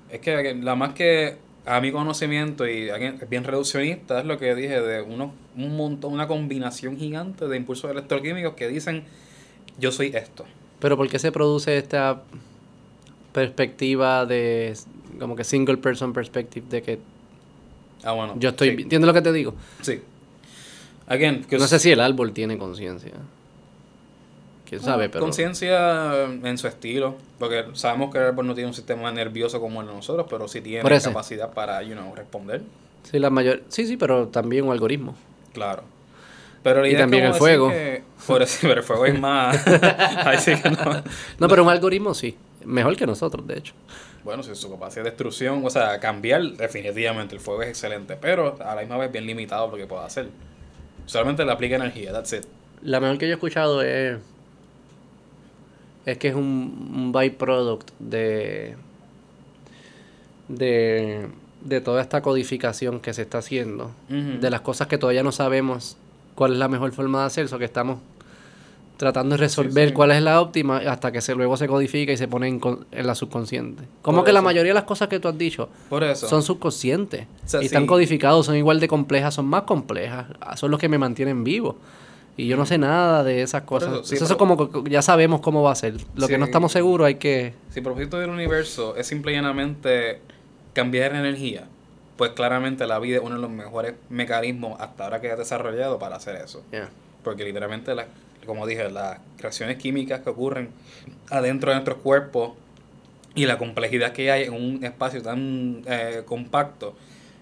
Es 0.09 0.19
que 0.19 0.55
la 0.55 0.75
más 0.75 0.93
que 0.93 1.37
a 1.65 1.79
mi 1.79 1.91
conocimiento 1.91 2.67
y 2.67 2.89
bien 3.29 3.43
reduccionista 3.43 4.19
es 4.19 4.25
lo 4.25 4.37
que 4.39 4.55
dije 4.55 4.81
de 4.81 5.01
uno, 5.01 5.33
un 5.55 5.77
montón, 5.77 6.13
una 6.13 6.27
combinación 6.27 6.97
gigante 6.97 7.47
de 7.47 7.55
impulsos 7.57 7.89
electroquímicos 7.91 8.55
que 8.55 8.67
dicen 8.67 9.03
yo 9.79 9.91
soy 9.91 10.07
esto. 10.15 10.45
Pero 10.79 10.97
¿por 10.97 11.07
qué 11.07 11.19
se 11.19 11.31
produce 11.31 11.77
esta 11.77 12.23
perspectiva 13.33 14.25
de 14.25 14.73
como 15.19 15.35
que 15.35 15.43
single 15.43 15.77
person 15.77 16.13
perspective 16.13 16.65
de 16.69 16.81
que 16.81 16.99
Ah, 18.03 18.13
bueno. 18.13 18.33
yo 18.39 18.49
estoy, 18.49 18.75
sí, 18.75 18.81
¿entiendes 18.81 19.07
lo 19.07 19.13
que 19.13 19.21
te 19.21 19.31
digo? 19.31 19.53
Sí. 19.81 20.01
Again, 21.07 21.45
No 21.51 21.67
sé 21.67 21.77
si 21.79 21.91
el 21.91 21.99
árbol 21.99 22.31
tiene 22.33 22.57
conciencia. 22.57 23.11
¿Quién 24.71 24.81
sabe? 24.81 25.09
Pero 25.09 25.21
conciencia 25.23 26.23
en 26.23 26.57
su 26.57 26.65
estilo, 26.65 27.15
porque 27.37 27.65
sabemos 27.73 28.09
que 28.11 28.19
el 28.19 28.23
árbol 28.23 28.47
no 28.47 28.53
tiene 28.55 28.69
un 28.69 28.73
sistema 28.73 29.11
nervioso 29.11 29.59
como 29.59 29.81
el 29.81 29.87
de 29.87 29.93
nosotros, 29.93 30.25
pero 30.29 30.47
sí 30.47 30.61
tiene 30.61 30.87
capacidad 31.01 31.51
para, 31.51 31.83
you 31.83 31.93
know, 31.93 32.15
responder. 32.15 32.61
sí, 33.03 33.19
la 33.19 33.29
mayor, 33.29 33.63
sí, 33.67 33.85
sí, 33.85 33.97
pero 33.97 34.29
también 34.29 34.63
un 34.65 34.71
algoritmo. 34.71 35.13
Claro. 35.53 35.83
Pero 36.63 36.81
la 36.81 36.87
Y 36.87 36.91
idea 36.91 36.99
es 36.99 37.03
también 37.03 37.23
como 37.23 37.33
el 37.35 37.39
fuego. 37.39 37.67
decir 37.69 37.81
que- 37.83 38.03
por 38.27 38.41
eso, 38.43 38.57
pero 38.61 38.73
el 38.75 38.83
fuego 38.83 39.05
es 39.07 39.19
más. 39.19 39.57
Que. 40.45 41.03
No, 41.39 41.47
pero 41.49 41.63
un 41.63 41.69
algoritmo 41.69 42.13
sí, 42.13 42.37
mejor 42.63 42.95
que 42.95 43.05
nosotros, 43.05 43.45
de 43.45 43.57
hecho. 43.57 43.73
Bueno, 44.23 44.41
si 44.43 44.55
su 44.55 44.71
capacidad 44.71 45.03
de 45.03 45.09
destrucción, 45.09 45.65
o 45.65 45.69
sea, 45.69 45.99
cambiar, 45.99 46.43
definitivamente 46.43 47.35
el 47.35 47.41
fuego 47.41 47.63
es 47.63 47.69
excelente, 47.69 48.15
pero 48.15 48.55
a 48.63 48.75
la 48.75 48.81
misma 48.81 48.97
vez 48.97 49.11
bien 49.11 49.25
limitado 49.25 49.67
lo 49.69 49.75
que 49.75 49.85
puede 49.87 50.05
hacer. 50.05 50.29
Solamente 51.07 51.43
le 51.43 51.51
aplica 51.51 51.75
energía, 51.75 52.13
that's 52.13 52.31
it. 52.33 52.45
La 52.83 52.99
mejor 52.99 53.17
que 53.17 53.25
yo 53.25 53.31
he 53.31 53.33
escuchado 53.33 53.81
es 53.81 54.17
es 56.05 56.17
que 56.17 56.29
es 56.29 56.35
un, 56.35 56.91
un 56.95 57.11
byproduct 57.11 57.91
de 57.99 58.75
de 60.47 61.27
de 61.63 61.79
toda 61.81 62.01
esta 62.01 62.21
codificación 62.21 62.99
que 62.99 63.13
se 63.13 63.21
está 63.21 63.37
haciendo, 63.37 63.91
de 64.09 64.49
las 64.49 64.61
cosas 64.61 64.87
que 64.87 64.97
todavía 64.97 65.23
no 65.23 65.31
sabemos 65.31 65.95
cuál 66.35 66.53
es 66.53 66.57
la 66.57 66.67
mejor 66.67 66.91
forma 66.91 67.19
de 67.19 67.25
hacer, 67.25 67.45
eso 67.45 67.59
que 67.59 67.65
estamos 67.65 67.99
tratando 68.97 69.33
de 69.33 69.37
resolver 69.37 69.89
sí. 69.89 69.93
cuál 69.95 70.11
es 70.11 70.21
la 70.21 70.41
óptima 70.41 70.77
hasta 70.77 71.11
que 71.11 71.21
se 71.21 71.33
luego 71.33 71.57
se 71.57 71.67
codifica 71.67 72.11
y 72.11 72.17
se 72.17 72.27
pone 72.27 72.47
en, 72.47 72.61
en 72.91 73.07
la 73.07 73.15
subconsciente. 73.15 73.83
Como 74.03 74.19
Por 74.19 74.25
que 74.25 74.31
la 74.31 74.43
mayoría 74.43 74.71
de 74.71 74.75
las 74.75 74.83
cosas 74.83 75.07
que 75.07 75.19
tú 75.19 75.27
has 75.27 75.37
dicho 75.37 75.69
Por 75.89 76.03
eso. 76.03 76.27
son 76.27 76.43
subconscientes 76.43 77.25
O 77.45 77.47
sea, 77.47 77.61
y 77.63 77.65
están 77.65 77.87
codificados, 77.87 78.45
son 78.45 78.55
igual 78.55 78.79
de 78.79 78.87
complejas, 78.87 79.33
son 79.33 79.45
más 79.47 79.63
complejas, 79.63 80.27
son 80.55 80.69
los 80.69 80.79
que 80.79 80.87
me 80.87 80.99
mantienen 80.99 81.43
vivo. 81.43 81.77
Y 82.37 82.47
yo 82.47 82.55
no 82.57 82.65
sé 82.65 82.77
nada 82.77 83.23
de 83.23 83.41
esas 83.41 83.63
cosas. 83.63 83.89
eso, 83.93 84.03
sí, 84.03 84.15
pero- 84.19 84.37
como 84.37 84.57
que 84.83 84.89
ya 84.89 85.01
sabemos 85.01 85.41
cómo 85.41 85.61
va 85.63 85.71
a 85.71 85.75
ser. 85.75 85.95
Lo 86.15 86.27
que 86.27 86.37
no 86.37 86.45
estamos 86.45 86.71
seguros 86.71 87.05
hay 87.07 87.15
que... 87.15 87.53
Si 87.71 87.79
el 87.79 87.83
propósito 87.83 88.19
del 88.19 88.29
universo 88.29 88.95
es 88.95 89.05
simple 89.07 89.31
y 89.33 89.35
llanamente 89.35 90.19
cambiar 90.73 91.13
energía, 91.13 91.65
pues 92.17 92.31
claramente 92.31 92.87
la 92.87 92.99
vida 92.99 93.17
es 93.17 93.23
uno 93.23 93.35
de 93.35 93.41
los 93.41 93.49
mejores 93.51 93.93
mecanismos 94.09 94.79
hasta 94.79 95.03
ahora 95.03 95.19
que 95.21 95.29
ha 95.31 95.35
desarrollado 95.35 95.99
para 95.99 96.15
hacer 96.15 96.35
eso. 96.35 96.63
Yeah. 96.71 96.89
Porque 97.23 97.43
literalmente, 97.43 97.93
la- 97.95 98.07
como 98.45 98.65
dije, 98.65 98.89
las 98.89 99.19
reacciones 99.37 99.77
químicas 99.77 100.21
que 100.21 100.29
ocurren 100.29 100.69
adentro 101.29 101.69
de 101.71 101.75
nuestros 101.75 101.97
cuerpos 101.99 102.53
y 103.35 103.45
la 103.45 103.57
complejidad 103.57 104.13
que 104.13 104.31
hay 104.31 104.43
en 104.43 104.53
un 104.53 104.83
espacio 104.83 105.21
tan 105.21 105.83
eh, 105.85 106.23
compacto 106.25 106.95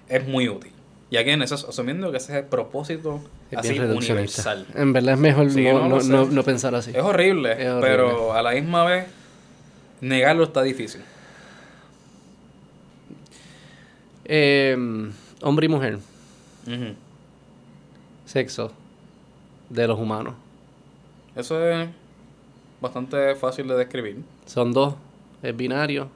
es 0.09 0.27
muy 0.27 0.49
útil. 0.49 0.71
Y 1.11 1.17
aquí 1.17 1.31
en 1.31 1.41
eso 1.41 1.55
asumiendo 1.55 2.11
que 2.11 2.17
ese 2.17 2.33
es 2.33 2.37
el 2.43 2.45
propósito 2.45 3.19
Es 3.49 3.57
así 3.59 3.79
universal. 3.79 4.67
En 4.75 4.93
verdad 4.93 5.15
es 5.15 5.19
mejor 5.19 5.49
Sí, 5.49 5.63
no, 5.63 5.87
no 6.01 6.25
no, 6.25 6.43
pensar 6.43 6.75
así. 6.75 6.91
Es 6.91 7.01
horrible, 7.01 7.53
Es 7.53 7.67
horrible. 7.69 7.81
pero 7.89 8.33
a 8.33 8.41
la 8.43 8.51
misma 8.51 8.83
vez 8.85 9.07
negarlo 10.01 10.43
está 10.43 10.61
difícil. 10.61 11.01
Eh, 14.25 14.77
hombre 15.41 15.65
y 15.65 15.69
mujer, 15.69 15.97
sexo 18.25 18.71
de 19.69 19.87
los 19.87 19.99
humanos. 19.99 20.35
Eso 21.35 21.67
es 21.67 21.89
bastante 22.79 23.33
fácil 23.35 23.67
de 23.67 23.75
describir. 23.75 24.17
Son 24.45 24.71
dos, 24.71 24.93
es 25.41 25.55
binario, 25.57 26.09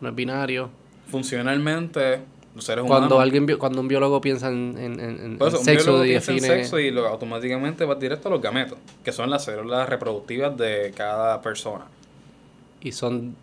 no 0.00 0.08
es 0.08 0.14
binario. 0.14 0.70
Funcionalmente, 1.10 2.20
los 2.54 2.64
seres 2.64 2.84
Cuando 2.86 3.18
alguien 3.20 3.46
cuando 3.58 3.80
un 3.80 3.88
biólogo 3.88 4.20
piensa 4.20 4.48
en, 4.48 4.76
en- 4.78 5.00
en- 5.00 5.38
en 5.40 5.50
sexo 5.62 6.04
y 6.04 6.10
piensa 6.10 6.32
en 6.32 6.36
define 6.38 6.40
sexo 6.62 6.78
y 6.78 6.90
lo, 6.90 7.06
automáticamente 7.08 7.84
va 7.84 7.94
directo 7.94 8.28
a 8.28 8.32
los 8.32 8.42
gametos, 8.42 8.78
que 9.02 9.12
son 9.12 9.30
las 9.30 9.44
células 9.44 9.88
reproductivas 9.88 10.56
de 10.56 10.92
cada 10.96 11.40
persona. 11.40 11.86
y 12.80 12.92
son 12.92 13.34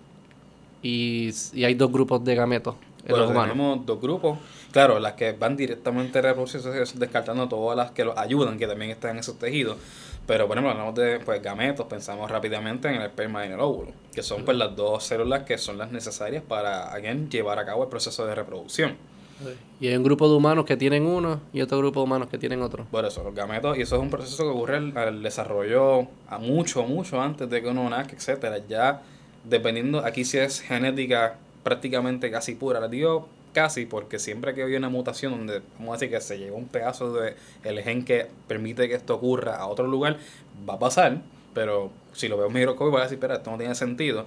y, 0.81 1.31
y 1.53 1.64
hay 1.65 1.73
dos 1.73 1.91
grupos 1.91 2.23
de 2.23 2.36
gametos 2.36 2.76
en 3.03 3.10
Bueno, 3.10 3.23
los 3.23 3.31
humanos. 3.31 3.52
tenemos 3.53 3.86
dos 3.86 4.02
grupos. 4.02 4.38
Claro, 4.72 4.99
las 4.99 5.14
que 5.14 5.31
van 5.31 5.57
directamente 5.57 6.19
a 6.19 6.22
reproducirse, 6.22 6.69
descartando 6.99 7.48
todas 7.49 7.76
las 7.76 7.91
que 7.91 8.06
los 8.06 8.15
ayudan, 8.18 8.57
que 8.60 8.68
también 8.68 8.91
están 8.91 9.11
en 9.11 9.18
esos 9.19 9.40
tejidos. 9.40 9.77
Pero, 10.30 10.47
por 10.47 10.57
ejemplo, 10.57 10.69
hablamos 10.69 10.93
de 10.93 11.19
pues, 11.22 11.41
gametos, 11.41 11.88
pensamos 11.88 12.30
rápidamente 12.30 12.88
en 12.88 12.97
el 12.97 13.01
esperma 13.01 13.43
y 13.43 13.47
en 13.47 13.53
el 13.53 13.60
óvulo, 13.60 13.93
que 14.14 14.22
son 14.22 14.45
pues 14.45 14.56
las 14.56 14.76
dos 14.76 15.03
células 15.03 15.41
que 15.41 15.57
son 15.57 15.80
las 15.80 15.91
necesarias 15.91 16.43
para, 16.47 16.93
again, 16.93 17.31
llevar 17.31 17.57
a 17.57 17.65
cabo 17.65 17.81
el 17.81 17.89
proceso 17.89 18.27
de 18.27 18.35
reproducción. 18.35 18.95
Y 19.81 19.88
hay 19.88 19.95
un 19.95 20.03
grupo 20.03 20.30
de 20.30 20.35
humanos 20.35 20.65
que 20.65 20.77
tienen 20.77 21.07
uno 21.07 21.41
y 21.51 21.61
otro 21.61 21.80
grupo 21.80 22.01
de 22.01 22.03
humanos 22.03 22.30
que 22.30 22.38
tienen 22.38 22.61
otro. 22.61 22.85
Por 22.91 23.06
eso, 23.06 23.23
los 23.23 23.34
gametos, 23.34 23.76
y 23.80 23.81
eso 23.81 23.95
es 23.95 24.01
un 24.03 24.11
proceso 24.11 24.43
que 24.43 24.49
ocurre 24.49 24.77
al, 24.77 24.95
al 24.95 25.23
desarrollo 25.23 26.06
a 26.27 26.38
mucho, 26.38 26.84
mucho 26.84 27.19
antes 27.19 27.49
de 27.49 27.64
que 27.64 27.68
uno 27.68 27.89
nazca, 27.89 28.15
etcétera. 28.15 28.60
Ya 28.69 29.01
dependiendo, 29.43 30.06
aquí 30.06 30.26
sí 30.26 30.38
es 30.38 30.61
genética 30.61 31.38
prácticamente 31.64 32.30
casi 32.30 32.53
pura. 32.53 32.80
Les 32.81 32.91
digo 32.91 33.27
casi 33.54 33.86
porque 33.86 34.20
siempre 34.20 34.54
que 34.54 34.64
hay 34.64 34.76
una 34.76 34.90
mutación 34.90 35.32
donde, 35.34 35.62
vamos 35.78 35.90
a 35.90 35.98
decir 36.00 36.10
que 36.10 36.22
se 36.22 36.38
lleva 36.38 36.56
un 36.58 36.68
pedazo 36.68 37.14
de 37.14 37.36
el 37.64 37.82
gen 37.82 38.06
que 38.06 38.28
permite 38.48 38.88
que 38.88 38.96
esto 38.96 39.16
ocurra 39.16 39.56
a 39.58 39.68
otro 39.68 39.88
lugar, 39.88 40.18
va 40.70 40.76
a 40.76 40.80
pasar, 40.80 41.22
pero 41.54 41.92
si 42.14 42.28
lo 42.28 42.38
veo 42.38 42.48
en 42.48 42.54
microscopio 42.54 42.92
voy 42.92 43.00
a 43.02 43.04
decir, 43.04 43.18
espera, 43.18 43.36
esto 43.36 43.52
no 43.52 43.58
tiene 43.58 43.76
sentido. 43.76 44.26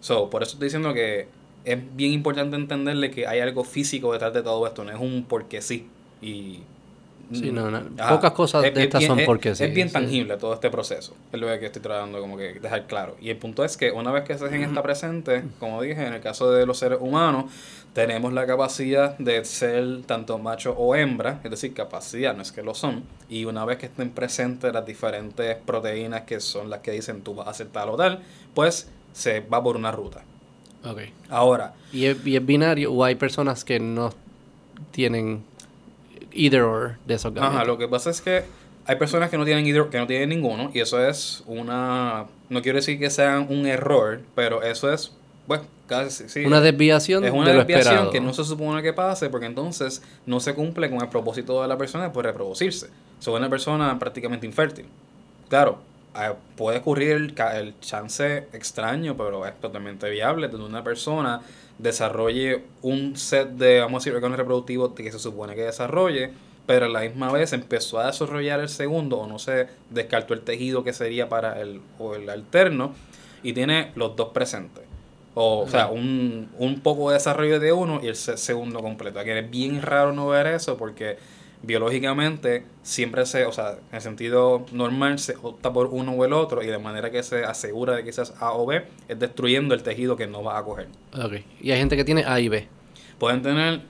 So, 0.00 0.28
por 0.30 0.42
eso 0.42 0.52
estoy 0.52 0.66
diciendo 0.66 0.92
que 0.92 1.28
es 1.64 1.78
bien 1.96 2.12
importante 2.12 2.56
entenderle 2.56 3.10
que 3.10 3.26
hay 3.26 3.40
algo 3.40 3.64
físico 3.64 4.12
detrás 4.12 4.34
de 4.34 4.42
todo 4.42 4.66
esto, 4.66 4.84
no 4.84 4.90
es 4.90 4.98
un 5.00 5.24
porque 5.28 5.62
sí. 5.62 5.88
Y 6.20 6.60
Sí, 7.32 7.50
no, 7.50 7.70
no. 7.70 7.80
Pocas 8.06 8.32
cosas 8.32 8.64
Es- 8.66 8.74
de 8.74 8.80
es 8.80 8.86
estas 8.86 9.04
son 9.04 9.18
es- 9.18 9.24
porque 9.26 9.54
sí. 9.54 9.64
Es 9.64 9.72
bien 9.74 9.88
sí. 9.88 9.94
tangible 9.94 10.36
todo 10.36 10.52
este 10.52 10.68
proceso. 10.68 11.14
Es 11.32 11.40
lo 11.40 11.46
que 11.58 11.64
estoy 11.66 11.80
tratando 11.80 12.20
como 12.20 12.36
que 12.36 12.52
dejar 12.60 12.86
claro. 12.86 13.16
Y 13.18 13.30
el 13.30 13.38
punto 13.38 13.64
es 13.64 13.78
que 13.78 13.90
una 13.90 14.12
vez 14.12 14.24
que 14.24 14.34
ese 14.34 14.46
gen 14.50 14.62
está 14.62 14.82
presente, 14.82 15.42
como 15.58 15.80
dije, 15.80 16.06
en 16.06 16.12
el 16.12 16.20
caso 16.20 16.50
de 16.52 16.66
los 16.66 16.78
seres 16.78 16.98
humanos, 17.00 17.46
tenemos 17.94 18.32
la 18.32 18.44
capacidad 18.46 19.16
de 19.18 19.44
ser 19.44 20.02
tanto 20.04 20.36
macho 20.38 20.72
o 20.76 20.94
hembra, 20.94 21.40
es 21.44 21.50
decir, 21.50 21.72
capacidad, 21.72 22.34
no 22.36 22.42
es 22.42 22.52
que 22.52 22.62
lo 22.62 22.74
son. 22.74 23.04
Y 23.28 23.44
una 23.46 23.64
vez 23.64 23.78
que 23.78 23.86
estén 23.86 24.10
presentes 24.10 24.72
las 24.72 24.84
diferentes 24.84 25.56
proteínas 25.64 26.22
que 26.22 26.40
son 26.40 26.68
las 26.70 26.80
que 26.80 26.90
dicen 26.90 27.22
tú 27.22 27.34
vas 27.34 27.46
a 27.46 27.50
hacer 27.50 27.68
tal 27.68 27.88
o 27.90 27.96
tal, 27.96 28.20
pues 28.52 28.90
se 29.12 29.40
va 29.40 29.62
por 29.62 29.76
una 29.76 29.92
ruta. 29.92 30.22
Ok. 30.84 31.00
Ahora, 31.30 31.72
¿Y 31.92 32.06
es, 32.06 32.26
y 32.26 32.36
es 32.36 32.44
binario 32.44 32.92
o 32.92 33.02
hay 33.04 33.14
personas 33.14 33.64
que 33.64 33.78
no 33.80 34.10
tienen 34.90 35.44
either 36.32 36.62
or 36.62 36.96
de 37.06 37.14
esos 37.14 37.32
gametos? 37.32 37.54
Ajá, 37.56 37.64
lo 37.64 37.78
que 37.78 37.88
pasa 37.88 38.10
es 38.10 38.20
que 38.20 38.42
hay 38.86 38.96
personas 38.96 39.30
que 39.30 39.38
no 39.38 39.44
tienen 39.44 39.64
either- 39.66 39.88
que 39.88 39.98
no 39.98 40.06
tienen 40.06 40.28
ninguno 40.30 40.70
y 40.74 40.80
eso 40.80 41.02
es 41.06 41.42
una 41.46 42.26
no 42.50 42.60
quiero 42.60 42.76
decir 42.76 42.98
que 42.98 43.08
sea 43.08 43.40
un 43.40 43.66
error, 43.66 44.20
pero 44.34 44.62
eso 44.62 44.92
es 44.92 45.12
pues 45.46 45.60
casi 45.86 46.28
sí. 46.28 46.44
Una 46.44 46.60
desviación 46.60 47.24
es 47.24 47.32
una 47.32 47.50
de 47.50 47.58
desviación 47.58 48.10
que 48.10 48.20
no 48.20 48.32
se 48.32 48.44
supone 48.44 48.82
que 48.82 48.92
pase 48.92 49.30
porque 49.30 49.46
entonces 49.46 50.02
no 50.26 50.40
se 50.40 50.54
cumple 50.54 50.90
con 50.90 51.00
el 51.02 51.08
propósito 51.08 51.60
de 51.62 51.68
la 51.68 51.78
persona 51.78 52.12
por 52.12 52.24
reproducirse. 52.24 52.88
Son 53.18 53.34
una 53.34 53.48
persona 53.48 53.98
prácticamente 53.98 54.46
infértil. 54.46 54.86
Claro, 55.48 55.78
eh, 56.16 56.32
puede 56.56 56.78
ocurrir 56.78 57.34
el 57.36 57.80
chance 57.80 58.48
extraño, 58.52 59.16
pero 59.16 59.46
es 59.46 59.60
totalmente 59.60 60.08
viable 60.10 60.48
donde 60.48 60.66
una 60.66 60.84
persona 60.84 61.40
desarrolle 61.78 62.62
un 62.82 63.16
set 63.16 63.48
de, 63.50 63.80
vamos 63.80 63.94
a 63.94 64.00
decir, 64.00 64.14
órganos 64.14 64.38
reproductivos 64.38 64.92
que 64.92 65.10
se 65.10 65.18
supone 65.18 65.54
que 65.54 65.62
desarrolle, 65.62 66.30
pero 66.66 66.86
a 66.86 66.88
la 66.88 67.00
misma 67.00 67.32
vez 67.32 67.52
empezó 67.52 67.98
a 67.98 68.06
desarrollar 68.06 68.60
el 68.60 68.68
segundo 68.68 69.18
o 69.18 69.26
no 69.26 69.38
se 69.38 69.68
descartó 69.90 70.34
el 70.34 70.40
tejido 70.40 70.84
que 70.84 70.92
sería 70.92 71.28
para 71.28 71.60
el, 71.60 71.80
o 71.98 72.14
el 72.14 72.30
alterno 72.30 72.94
y 73.42 73.52
tiene 73.52 73.92
los 73.96 74.16
dos 74.16 74.28
presentes. 74.28 74.84
O, 75.34 75.60
o 75.60 75.68
sea, 75.68 75.88
un, 75.88 76.50
un 76.58 76.80
poco 76.80 77.10
de 77.10 77.14
desarrollo 77.14 77.58
de 77.60 77.72
uno 77.72 78.00
y 78.02 78.06
el 78.08 78.16
se- 78.16 78.36
segundo 78.36 78.80
completo. 78.82 79.18
Aquí 79.18 79.30
es 79.30 79.50
bien 79.50 79.82
raro 79.82 80.12
no 80.12 80.28
ver 80.28 80.46
eso 80.46 80.76
porque 80.76 81.16
biológicamente 81.62 82.64
siempre 82.82 83.26
se, 83.26 83.44
o 83.46 83.52
sea, 83.52 83.72
en 83.90 83.96
el 83.96 84.00
sentido 84.00 84.64
normal 84.72 85.18
se 85.18 85.34
opta 85.42 85.72
por 85.72 85.86
uno 85.88 86.12
o 86.12 86.24
el 86.24 86.32
otro 86.32 86.62
y 86.62 86.66
de 86.66 86.78
manera 86.78 87.10
que 87.10 87.22
se 87.22 87.44
asegura 87.44 87.94
de 87.96 88.04
que 88.04 88.12
seas 88.12 88.34
A 88.40 88.52
o 88.52 88.64
B 88.66 88.84
es 89.08 89.18
destruyendo 89.18 89.74
el 89.74 89.82
tejido 89.82 90.16
que 90.16 90.26
no 90.26 90.42
va 90.42 90.58
a 90.58 90.62
coger. 90.64 90.88
Ok. 91.12 91.34
Y 91.60 91.70
hay 91.72 91.78
gente 91.78 91.96
que 91.96 92.04
tiene 92.04 92.24
A 92.26 92.38
y 92.40 92.48
B. 92.48 92.68
Pueden 93.18 93.42
tener, 93.42 93.80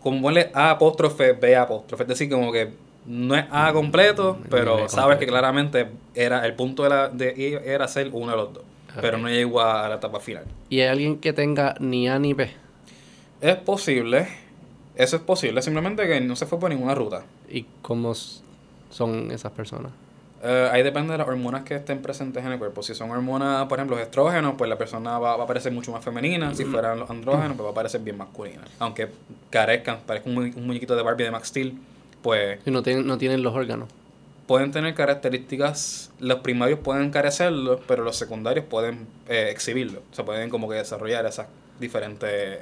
como 0.00 0.22
ponle 0.22 0.50
A 0.54 0.70
apóstrofe, 0.70 1.32
B 1.32 1.56
apóstrofe, 1.56 2.04
es 2.04 2.08
decir, 2.08 2.30
como 2.30 2.52
que 2.52 2.72
no 3.06 3.34
es 3.36 3.44
A 3.50 3.72
completo, 3.72 4.38
Ni 4.42 4.48
pero 4.48 4.88
sabes 4.88 5.16
completo. 5.16 5.18
que 5.18 5.26
claramente 5.26 5.88
era 6.14 6.46
el 6.46 6.54
punto 6.54 6.82
de, 6.84 6.88
la, 6.88 7.08
de 7.08 7.60
era 7.66 7.86
ser 7.88 8.08
uno 8.12 8.30
de 8.30 8.36
los 8.36 8.54
dos, 8.54 8.64
pero 9.00 9.18
no 9.18 9.28
llegó 9.28 9.60
a 9.60 9.88
la 9.88 9.96
etapa 9.96 10.20
final. 10.20 10.44
Y 10.68 10.80
hay 10.80 10.88
alguien 10.88 11.18
que 11.18 11.32
tenga 11.32 11.74
ni 11.80 12.08
A 12.08 12.18
ni 12.18 12.32
B. 12.34 12.50
Es 13.40 13.56
posible, 13.56 14.26
eso 14.96 15.16
es 15.16 15.22
posible, 15.22 15.60
simplemente 15.62 16.06
que 16.06 16.20
no 16.20 16.36
se 16.36 16.46
fue 16.46 16.58
por 16.58 16.70
ninguna 16.70 16.94
ruta. 16.94 17.24
¿Y 17.50 17.66
cómo 17.82 18.14
son 18.90 19.30
esas 19.30 19.52
personas? 19.52 19.92
Eh, 20.46 20.68
ahí 20.72 20.82
depende 20.82 21.12
de 21.12 21.18
las 21.18 21.26
hormonas 21.26 21.62
que 21.64 21.74
estén 21.74 22.02
presentes 22.02 22.44
en 22.44 22.52
el 22.52 22.58
cuerpo. 22.58 22.82
Si 22.82 22.94
son 22.94 23.10
hormonas, 23.10 23.66
por 23.66 23.78
ejemplo, 23.78 23.98
estrógenos, 23.98 24.54
pues 24.58 24.68
la 24.68 24.76
persona 24.76 25.18
va, 25.18 25.36
va 25.36 25.44
a 25.44 25.46
parecer 25.46 25.72
mucho 25.72 25.90
más 25.90 26.04
femenina. 26.04 26.54
Si 26.54 26.64
fueran 26.64 26.98
los 27.00 27.08
andrógenos, 27.08 27.56
pues 27.56 27.66
va 27.66 27.70
a 27.70 27.74
parecer 27.74 28.02
bien 28.02 28.18
masculina. 28.18 28.60
Aunque 28.78 29.08
carezcan, 29.50 30.00
parezca 30.06 30.28
un, 30.28 30.34
mu- 30.34 30.42
un 30.54 30.66
muñequito 30.66 30.96
de 30.96 31.02
Barbie 31.02 31.24
de 31.24 31.30
Max 31.30 31.48
Steel, 31.48 31.78
pues 32.22 32.58
Si 32.62 32.70
no 32.70 32.82
tienen, 32.82 33.06
no 33.06 33.16
tienen 33.16 33.42
los 33.42 33.54
órganos. 33.54 33.88
Pueden 34.46 34.72
tener 34.72 34.94
características, 34.94 36.10
los 36.20 36.40
primarios 36.40 36.78
pueden 36.80 37.10
carecerlo, 37.10 37.80
pero 37.86 38.04
los 38.04 38.16
secundarios 38.16 38.66
pueden 38.66 39.06
eh, 39.28 39.48
exhibirlo. 39.50 40.02
O 40.12 40.14
sea, 40.14 40.24
pueden 40.24 40.50
como 40.50 40.68
que 40.68 40.76
desarrollar 40.76 41.24
esas 41.26 41.46
diferentes, 41.80 42.58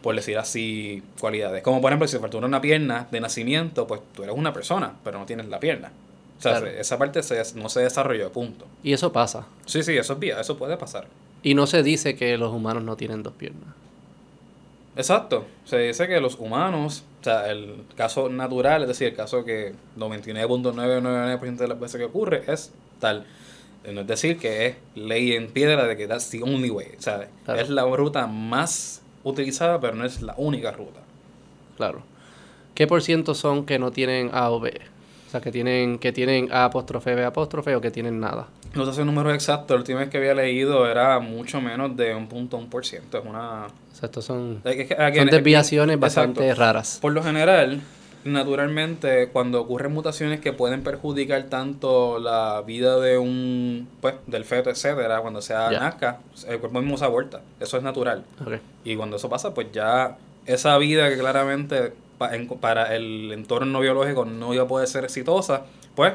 por 0.00 0.14
decir 0.14 0.38
así, 0.38 1.02
cualidades. 1.20 1.62
Como 1.62 1.80
por 1.80 1.90
ejemplo, 1.90 2.06
si 2.08 2.16
te 2.16 2.20
faltó 2.20 2.38
una 2.38 2.60
pierna 2.60 3.08
de 3.10 3.20
nacimiento, 3.20 3.86
pues 3.86 4.00
tú 4.14 4.22
eres 4.22 4.34
una 4.36 4.52
persona, 4.52 4.94
pero 5.04 5.18
no 5.18 5.26
tienes 5.26 5.46
la 5.48 5.58
pierna. 5.60 5.92
O 6.38 6.42
sea, 6.42 6.52
Claro. 6.52 6.66
se- 6.66 6.80
esa 6.80 6.98
parte 6.98 7.22
se- 7.22 7.54
no 7.54 7.68
se 7.68 7.80
desarrolló, 7.80 8.32
punto. 8.32 8.66
Y 8.82 8.92
eso 8.92 9.12
pasa. 9.12 9.46
Sí, 9.66 9.82
sí, 9.82 9.96
eso 9.96 10.14
es 10.14 10.18
vía, 10.18 10.40
eso 10.40 10.56
puede 10.58 10.76
pasar. 10.76 11.06
Y 11.44 11.54
no 11.54 11.66
se 11.66 11.82
dice 11.82 12.14
que 12.16 12.36
los 12.38 12.52
humanos 12.52 12.82
no 12.84 12.96
tienen 12.96 13.22
dos 13.22 13.32
piernas. 13.34 13.74
Exacto. 14.96 15.46
Se 15.64 15.78
dice 15.78 16.06
que 16.06 16.20
los 16.20 16.36
humanos, 16.38 17.04
o 17.22 17.24
sea, 17.24 17.50
el 17.50 17.84
caso 17.96 18.28
natural, 18.28 18.82
es 18.82 18.88
decir, 18.88 19.06
el 19.08 19.14
caso 19.14 19.44
que 19.44 19.74
99.999% 19.96 21.56
de 21.56 21.68
las 21.68 21.78
veces 21.80 21.98
que 21.98 22.04
ocurre 22.04 22.42
es 22.48 22.72
tal. 23.00 23.24
No 23.90 24.02
es 24.02 24.06
decir 24.06 24.38
que 24.38 24.66
es 24.66 24.76
ley 24.94 25.32
en 25.32 25.48
piedra 25.48 25.86
de 25.86 25.96
que 25.96 26.06
that's 26.06 26.30
the 26.30 26.42
only 26.42 26.70
way. 26.70 26.88
O 26.98 27.02
sea, 27.02 27.28
Claro. 27.44 27.60
es 27.60 27.68
la 27.70 27.84
ruta 27.84 28.26
más 28.26 29.02
utilizada, 29.24 29.80
pero 29.80 29.94
no 29.94 30.04
es 30.04 30.22
la 30.22 30.34
única 30.36 30.70
ruta. 30.72 31.00
Claro. 31.76 32.02
¿Qué 32.74 32.86
por 32.86 33.02
ciento 33.02 33.34
son 33.34 33.66
que 33.66 33.78
no 33.78 33.90
tienen 33.90 34.30
A 34.32 34.50
o 34.50 34.60
B? 34.60 34.80
O 35.32 35.34
sea, 35.34 35.40
que 35.40 35.50
tienen, 35.50 35.98
que 35.98 36.12
tienen 36.12 36.52
A 36.52 36.66
apóstrofe, 36.66 37.14
B 37.14 37.24
apóstrofe 37.24 37.74
o 37.74 37.80
que 37.80 37.90
tienen 37.90 38.20
nada. 38.20 38.48
No 38.74 38.84
sé 38.84 38.92
si 38.92 39.00
el 39.00 39.06
número 39.06 39.32
exacto, 39.32 39.72
la 39.72 39.80
última 39.80 40.00
vez 40.00 40.10
que 40.10 40.18
había 40.18 40.34
leído 40.34 40.86
era 40.90 41.18
mucho 41.20 41.58
menos 41.62 41.96
de 41.96 42.14
un 42.14 42.26
punto 42.28 42.58
un 42.58 42.68
por 42.68 42.84
ciento. 42.84 43.16
Es 43.16 43.24
una... 43.24 43.64
O 43.64 43.94
sea, 43.94 44.08
estos 44.08 44.26
son, 44.26 44.60
es 44.62 44.76
que- 44.76 44.94
son 44.94 45.00
again, 45.02 45.28
desviaciones 45.30 45.94
aquí- 45.94 46.00
bastante 46.02 46.40
exacto. 46.42 46.60
raras. 46.62 46.98
Por 47.00 47.12
lo 47.14 47.22
general, 47.22 47.80
naturalmente, 48.24 49.28
cuando 49.32 49.60
ocurren 49.62 49.92
mutaciones 49.92 50.40
que 50.40 50.52
pueden 50.52 50.82
perjudicar 50.82 51.44
tanto 51.44 52.18
la 52.18 52.62
vida 52.66 52.98
de 53.00 53.16
un, 53.16 53.88
pues, 54.02 54.16
del 54.26 54.44
feto, 54.44 54.68
etcétera, 54.68 55.20
cuando 55.20 55.40
sea 55.40 55.70
nazca, 55.70 56.18
el 56.46 56.58
cuerpo 56.58 56.80
mismo 56.80 56.98
se 56.98 57.04
aborta. 57.06 57.40
Eso 57.58 57.78
es 57.78 57.82
natural. 57.82 58.24
Y 58.84 58.96
cuando 58.96 59.16
eso 59.16 59.30
pasa, 59.30 59.54
pues 59.54 59.68
ya 59.72 60.18
esa 60.44 60.76
vida 60.78 61.08
que 61.08 61.16
claramente 61.16 61.92
pa- 62.28 62.34
en- 62.36 62.46
para 62.48 62.94
el 62.94 63.32
entorno 63.32 63.80
biológico 63.80 64.24
no 64.24 64.52
iba 64.54 64.64
a 64.64 64.66
poder 64.68 64.88
ser 64.88 65.04
exitosa, 65.04 65.62
pues 65.94 66.14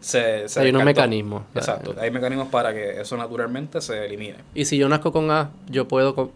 se, 0.00 0.48
se 0.48 0.60
Hay 0.60 0.70
unos 0.70 0.84
mecanismos. 0.84 1.42
Exacto, 1.54 1.94
hay 1.98 2.10
mecanismos 2.10 2.48
para 2.48 2.72
que 2.74 3.00
eso 3.00 3.16
naturalmente 3.16 3.80
se 3.80 4.04
elimine. 4.06 4.36
Y 4.54 4.64
si 4.66 4.76
yo 4.78 4.88
nazco 4.88 5.12
con 5.12 5.30
A, 5.30 5.50
yo 5.68 5.88
puedo 5.88 6.14
co- 6.14 6.30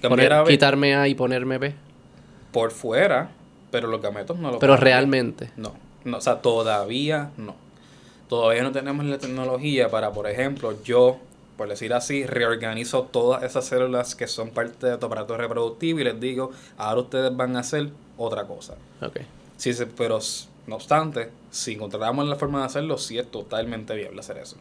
Cambiar 0.00 0.28
poner- 0.28 0.32
a 0.32 0.42
B 0.42 0.50
quitarme 0.50 0.94
A 0.94 1.08
y 1.08 1.14
ponerme 1.14 1.58
B. 1.58 1.74
por 2.52 2.70
fuera, 2.70 3.30
pero 3.70 3.88
los 3.88 4.00
gametos 4.00 4.38
no 4.38 4.50
lo 4.50 4.58
Pero 4.58 4.76
realmente. 4.76 5.50
No, 5.56 5.74
no, 6.04 6.18
o 6.18 6.20
sea, 6.20 6.40
todavía 6.42 7.30
no. 7.36 7.54
Todavía 8.28 8.62
no 8.62 8.72
tenemos 8.72 9.04
la 9.06 9.18
tecnología 9.18 9.88
para, 9.88 10.12
por 10.12 10.28
ejemplo, 10.28 10.74
yo, 10.84 11.18
por 11.56 11.68
decir 11.68 11.92
así, 11.94 12.26
reorganizo 12.26 13.02
todas 13.04 13.42
esas 13.42 13.64
células 13.66 14.14
que 14.14 14.26
son 14.26 14.50
parte 14.50 14.86
de 14.86 14.98
tu 14.98 15.06
aparato 15.06 15.36
reproductivo 15.36 16.00
y 16.00 16.04
les 16.04 16.20
digo, 16.20 16.50
ahora 16.76 17.00
ustedes 17.02 17.34
van 17.36 17.56
a 17.56 17.60
hacer 17.60 17.88
otra 18.18 18.44
cosa. 18.44 18.74
Ok. 19.02 19.18
Sí, 19.56 19.72
pero 19.96 20.18
no 20.66 20.74
obstante, 20.76 21.30
si 21.50 21.72
encontráramos 21.74 22.26
la 22.28 22.36
forma 22.36 22.60
de 22.60 22.66
hacerlo, 22.66 22.98
sí 22.98 23.18
es 23.18 23.30
totalmente 23.30 23.94
viable 23.94 24.20
hacer 24.20 24.36
eso. 24.38 24.56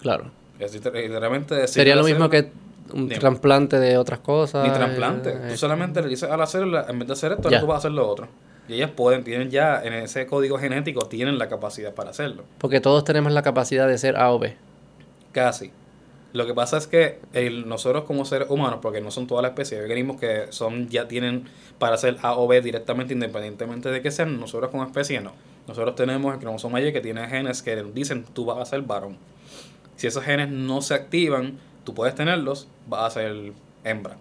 Claro. 0.00 0.30
Es 0.58 0.74
liter- 0.74 0.92
literalmente 0.94 1.66
Sería 1.68 1.96
lo 1.96 2.04
mismo 2.04 2.28
que 2.28 2.50
un 2.92 3.08
Dime. 3.08 3.18
trasplante 3.20 3.78
de 3.78 3.98
otras 3.98 4.18
cosas. 4.20 4.66
Ni 4.66 4.72
trasplante. 4.72 5.30
eh, 5.30 5.48
Tú 5.50 5.56
solamente 5.56 6.00
le 6.02 6.08
dices 6.08 6.30
a 6.30 6.36
la 6.36 6.46
célula, 6.46 6.86
en 6.88 6.98
vez 6.98 7.06
de 7.08 7.12
hacer 7.14 7.32
esto, 7.32 7.44
ahora 7.48 7.56
Ya. 7.58 7.60
tú 7.60 7.66
vas 7.66 7.76
a 7.76 7.78
hacer 7.78 7.92
lo 7.92 8.08
otro. 8.08 8.28
Y 8.68 8.74
ellas 8.74 8.90
pueden, 8.90 9.24
tienen 9.24 9.50
ya 9.50 9.82
en 9.82 9.92
ese 9.94 10.26
código 10.26 10.58
genético, 10.58 11.06
tienen 11.06 11.38
la 11.38 11.48
capacidad 11.48 11.94
para 11.94 12.10
hacerlo. 12.10 12.44
Porque 12.58 12.80
todos 12.80 13.04
tenemos 13.04 13.32
la 13.32 13.42
capacidad 13.42 13.86
de 13.88 13.96
ser 13.98 14.16
A 14.16 14.30
o 14.32 14.38
B. 14.38 14.56
Casi. 15.32 15.70
Lo 16.32 16.46
que 16.46 16.52
pasa 16.54 16.76
es 16.76 16.86
que 16.86 17.20
el- 17.32 17.68
nosotros 17.68 18.04
como 18.04 18.24
seres 18.24 18.50
humanos, 18.50 18.80
porque 18.82 19.00
no 19.00 19.10
son 19.10 19.26
todas 19.26 19.42
las 19.42 19.50
especies, 19.52 19.78
hay 19.78 19.84
organismos 19.84 20.20
que 20.20 20.46
son 20.50 20.88
ya 20.88 21.08
tienen 21.08 21.44
para 21.78 21.94
hacer 21.94 22.16
A 22.22 22.34
o 22.36 22.46
B 22.46 22.60
directamente 22.60 23.14
independientemente 23.14 23.90
de 23.90 24.02
que 24.02 24.10
sean, 24.10 24.38
nosotros 24.38 24.70
como 24.70 24.84
especie 24.84 25.20
no. 25.20 25.32
Nosotros 25.66 25.94
tenemos 25.96 26.32
el 26.34 26.40
cromosoma 26.40 26.80
Y 26.80 26.92
que 26.92 27.00
tiene 27.00 27.26
genes 27.28 27.62
que 27.62 27.76
dicen 27.94 28.24
tú 28.34 28.44
vas 28.44 28.58
a 28.58 28.64
ser 28.66 28.82
varón. 28.82 29.16
Si 29.96 30.06
esos 30.06 30.22
genes 30.22 30.48
no 30.50 30.80
se 30.82 30.94
activan, 30.94 31.58
tú 31.84 31.94
puedes 31.94 32.14
tenerlos, 32.14 32.68
vas 32.86 33.04
a 33.16 33.20
ser 33.20 33.52
hembra. 33.84 34.16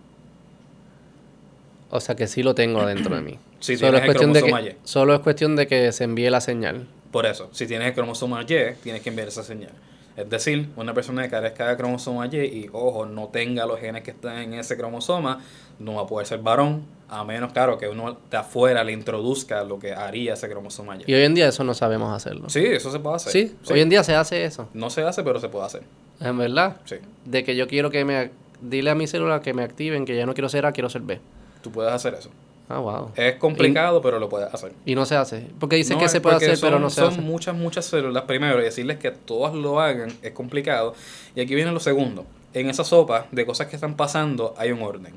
O 1.90 2.00
sea 2.00 2.16
que 2.16 2.28
sí 2.28 2.44
lo 2.44 2.56
tengo 2.56 2.86
dentro 2.86 3.16
de 3.16 3.22
mí. 3.22 3.40
Si 3.60 3.76
solo, 3.76 3.94
tienes 3.94 4.02
es 4.02 4.04
el 4.04 4.08
cuestión 4.14 4.34
de 4.34 4.40
cromosoma 4.42 4.64
que, 4.64 4.76
Y. 4.76 4.78
solo 4.84 5.14
es 5.16 5.20
cuestión 5.22 5.56
de 5.56 5.66
que 5.68 5.92
se 5.92 6.04
envíe 6.04 6.30
la 6.30 6.42
señal. 6.42 6.88
Por 7.12 7.26
eso, 7.26 7.50
si 7.54 7.66
tienes 7.66 7.88
el 7.88 7.94
cromosoma 7.96 8.44
Y, 8.44 8.46
tienes 8.84 9.02
que 9.02 9.10
enviar 9.10 9.30
esa 9.30 9.42
señal. 9.44 9.72
Es 10.18 10.28
decir, 10.30 10.70
una 10.76 10.96
persona 10.96 11.22
que 11.24 11.30
carezca 11.30 11.70
de 11.70 11.78
cromosoma 11.78 12.26
Y 12.26 12.38
y, 12.38 12.70
ojo, 12.74 13.06
no 13.06 13.28
tenga 13.28 13.68
los 13.68 13.80
genes 13.80 14.02
que 14.02 14.12
están 14.12 14.40
en 14.40 14.54
ese 14.56 14.76
cromosoma, 14.76 15.40
no 15.78 15.94
va 15.94 16.02
a 16.02 16.08
poder 16.08 16.26
ser 16.26 16.40
varón, 16.40 16.86
a 17.08 17.24
menos, 17.24 17.54
claro, 17.54 17.78
que 17.78 17.88
uno 17.88 18.18
de 18.30 18.38
afuera 18.38 18.84
le 18.84 18.92
introduzca 18.92 19.64
lo 19.64 19.78
que 19.78 19.94
haría 19.94 20.34
ese 20.34 20.50
cromosoma 20.50 20.98
Y. 20.98 21.04
Y 21.06 21.14
hoy 21.14 21.22
en 21.22 21.36
día 21.36 21.48
eso 21.48 21.64
no 21.64 21.76
sabemos 21.76 22.12
hacerlo. 22.14 22.50
Sí, 22.50 22.66
eso 22.66 22.92
se 22.92 23.00
puede 23.00 23.16
hacer. 23.16 23.32
Sí, 23.32 23.56
hoy 23.72 23.80
en 23.80 23.90
día 23.90 24.04
se 24.04 24.16
hace 24.16 24.44
eso. 24.44 24.68
No 24.74 24.90
se 24.90 25.04
hace, 25.04 25.24
pero 25.24 25.40
se 25.40 25.50
puede 25.50 25.66
hacer. 25.66 25.84
En 26.20 26.38
verdad. 26.38 26.78
Sí. 26.86 26.96
De 27.26 27.44
que 27.44 27.56
yo 27.56 27.68
quiero 27.68 27.92
que 27.92 28.04
me... 28.04 28.32
Dile 28.60 28.90
a 28.90 28.96
mi 28.96 29.06
célula 29.06 29.42
que 29.42 29.54
me 29.54 29.62
activen, 29.62 30.04
que 30.04 30.16
ya 30.16 30.26
no 30.26 30.34
quiero 30.34 30.50
ser 30.50 30.66
A, 30.66 30.72
quiero 30.72 30.90
ser 30.90 31.04
B. 31.04 31.20
Tú 31.62 31.72
puedes 31.72 31.94
hacer 31.94 32.16
eso. 32.16 32.32
Ah, 32.70 32.80
wow. 32.80 33.12
Es 33.16 33.36
complicado, 33.36 34.02
pero 34.02 34.20
lo 34.20 34.28
puedes 34.28 34.54
hacer. 34.54 34.74
Y 34.86 34.94
no 34.96 35.06
se 35.06 35.16
hace. 35.16 35.48
Porque 35.60 35.78
dice 35.78 35.94
No, 35.94 36.00
que 36.02 36.10
se 36.10 36.20
puede 36.20 36.36
hacer, 36.36 36.58
pero 36.60 36.74
son- 36.74 36.82
no 36.82 36.90
se 36.90 37.02
son 37.02 37.14
hace. 37.14 37.22
muchas, 37.22 37.56
muchas 37.56 37.86
células 37.86 38.24
primero 38.24 38.60
y 38.60 38.64
decirles 38.64 38.98
que 38.98 39.12
todas 39.12 39.54
lo 39.54 39.80
hagan 39.80 40.10
es 40.22 40.32
complicado. 40.34 40.94
Y 41.36 41.40
aquí 41.42 41.56
viene 41.56 41.72
lo 41.72 41.80
segundo. 41.80 42.26
En 42.54 42.70
esa 42.70 42.84
sopa 42.84 43.28
de 43.32 43.46
cosas 43.46 43.68
que 43.68 43.76
están 43.78 43.96
pasando 43.96 44.54
hay 44.58 44.72
un 44.72 44.82
orden. 44.82 45.14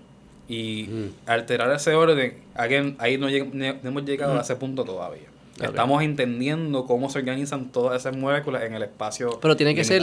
Y 0.49 0.85
Mm. 0.89 1.09
alterar 1.27 1.73
ese 1.73 1.95
orden, 1.95 2.39
again, 2.55 2.97
ahí 3.01 3.19
no, 3.19 3.29
lleg- 3.29 3.53
no 3.53 3.89
hemos 3.89 4.05
llegado 4.05 4.39
a 4.39 4.43
ese 4.43 4.55
punto 4.57 4.85
todavía. 4.85 5.27
Estamos 5.61 6.03
entendiendo 6.03 6.87
cómo 6.87 7.11
se 7.11 7.19
organizan 7.19 7.71
todas 7.71 8.01
esas 8.01 8.17
moléculas 8.17 8.63
en 8.63 8.75
el 8.75 8.83
espacio. 8.85 9.39
Pero 9.43 9.57
tiene 9.57 9.75
que 9.75 9.85
ser... 9.85 10.03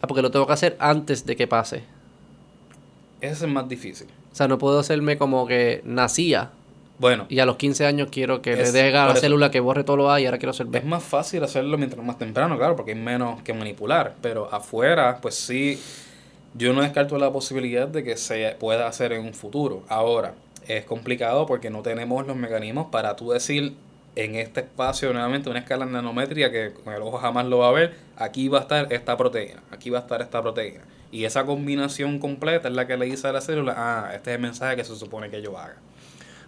Ah, 0.00 0.06
porque 0.06 0.22
lo 0.22 0.30
tengo 0.30 0.46
que 0.46 0.52
hacer 0.52 0.76
antes 0.78 1.24
de 1.24 1.36
que 1.36 1.46
pase. 1.46 1.82
Ese 3.20 3.46
es 3.46 3.50
más 3.52 3.68
difícil. 3.68 4.06
O 4.32 4.34
sea, 4.34 4.48
no 4.48 4.58
puedo 4.58 4.78
hacerme 4.78 5.18
como 5.18 5.46
que 5.46 5.80
nacía 5.84 6.50
Bueno, 6.98 7.26
y 7.28 7.38
a 7.40 7.46
los 7.46 7.56
15 7.56 7.86
años 7.86 8.08
quiero 8.10 8.42
que 8.42 8.56
le 8.56 8.62
Es- 8.62 8.72
deje 8.72 8.96
a 8.96 9.06
la 9.06 9.16
célula 9.16 9.50
que 9.50 9.60
borre 9.60 9.84
todo 9.84 9.96
lo 9.96 10.10
A 10.10 10.20
y 10.20 10.26
ahora 10.26 10.38
quiero 10.38 10.52
ser 10.52 10.66
B. 10.66 10.78
Es 10.78 10.84
más 10.84 11.02
fácil 11.02 11.42
hacerlo 11.44 11.78
mientras 11.78 12.04
más 12.04 12.18
temprano, 12.18 12.56
claro, 12.58 12.76
porque 12.76 12.92
hay 12.92 12.98
menos 12.98 13.42
que 13.42 13.52
manipular. 13.54 14.14
Pero 14.20 14.48
afuera, 14.52 15.18
pues 15.22 15.34
sí, 15.36 15.80
yo 16.54 16.72
no 16.72 16.82
descarto 16.82 17.16
la 17.18 17.30
posibilidad 17.32 17.86
de 17.88 18.02
que 18.04 18.16
se 18.16 18.56
pueda 18.58 18.86
hacer 18.88 19.12
en 19.12 19.24
un 19.24 19.34
futuro. 19.34 19.82
Ahora, 19.88 20.34
es 20.66 20.84
complicado 20.84 21.46
porque 21.46 21.70
no 21.70 21.82
tenemos 21.82 22.26
los 22.26 22.36
mecanismos 22.36 22.88
para 22.90 23.16
tú 23.16 23.30
decir 23.30 23.74
en 24.16 24.34
este 24.34 24.60
espacio, 24.60 25.12
nuevamente, 25.12 25.48
una 25.48 25.60
escala 25.60 25.86
nanométrica 25.86 26.50
que 26.50 26.72
con 26.72 26.92
el 26.92 27.00
ojo 27.02 27.18
jamás 27.18 27.46
lo 27.46 27.58
va 27.58 27.68
a 27.68 27.72
ver, 27.72 27.94
aquí 28.16 28.48
va 28.48 28.58
a 28.58 28.62
estar 28.62 28.92
esta 28.92 29.16
proteína, 29.16 29.62
aquí 29.70 29.90
va 29.90 29.98
a 29.98 30.02
estar 30.02 30.20
esta 30.20 30.42
proteína. 30.42 30.80
Y 31.10 31.24
esa 31.24 31.44
combinación 31.46 32.18
completa 32.18 32.68
es 32.68 32.74
la 32.74 32.86
que 32.86 32.96
le 32.96 33.06
dice 33.06 33.26
a 33.28 33.32
la 33.32 33.40
célula, 33.40 33.74
ah, 33.76 34.10
este 34.14 34.30
es 34.30 34.36
el 34.36 34.42
mensaje 34.42 34.76
que 34.76 34.84
se 34.84 34.94
supone 34.96 35.30
que 35.30 35.40
yo 35.42 35.56
haga. 35.58 35.76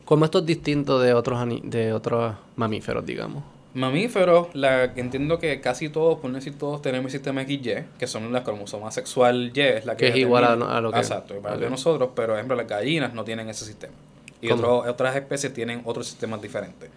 Como 0.05 0.25
esto 0.25 0.39
es 0.41 0.47
distinto 0.47 0.99
de 1.01 1.15
otros 1.15 1.41
de 1.63 1.93
otros 1.93 2.35
mamíferos, 2.57 3.07
digamos. 3.07 3.43
Mamíferos, 3.73 4.49
la 4.55 4.85
entiendo 4.97 5.39
que 5.39 5.61
casi 5.61 5.89
todos, 5.89 6.19
por 6.19 6.29
no 6.31 6.37
decir 6.37 6.59
todos, 6.59 6.83
tenemos 6.83 7.07
el 7.07 7.13
sistema 7.13 7.45
XY, 7.45 7.85
que 7.99 8.07
son 8.09 8.33
las 8.33 8.43
cromosomas 8.43 8.93
sexual 8.95 9.53
Y, 9.55 9.61
es 9.61 9.87
la 9.87 9.97
que, 9.97 10.07
Que 10.07 10.11
es 10.11 10.17
igual 10.17 10.45
a- 10.45 10.77
a 10.77 10.81
lo 10.81 10.91
que- 10.91 10.99
Exacto, 10.99 11.35
igual 11.37 11.55
ok. 11.55 11.61
de 11.61 11.71
nosotros, 11.71 12.11
pero 12.17 12.29
por 12.29 12.37
ejemplo 12.37 12.57
las 12.57 12.67
gallinas 12.67 13.15
no 13.15 13.23
tienen 13.25 13.49
ese 13.49 13.65
sistema. 13.65 13.95
Y 14.43 14.49
¿Cómo? 14.49 14.63
otro- 14.79 14.91
otras 14.91 15.15
especies 15.15 15.55
tienen 15.55 15.83
otros 15.85 16.09
sistemas 16.09 16.43
diferentes. 16.43 16.91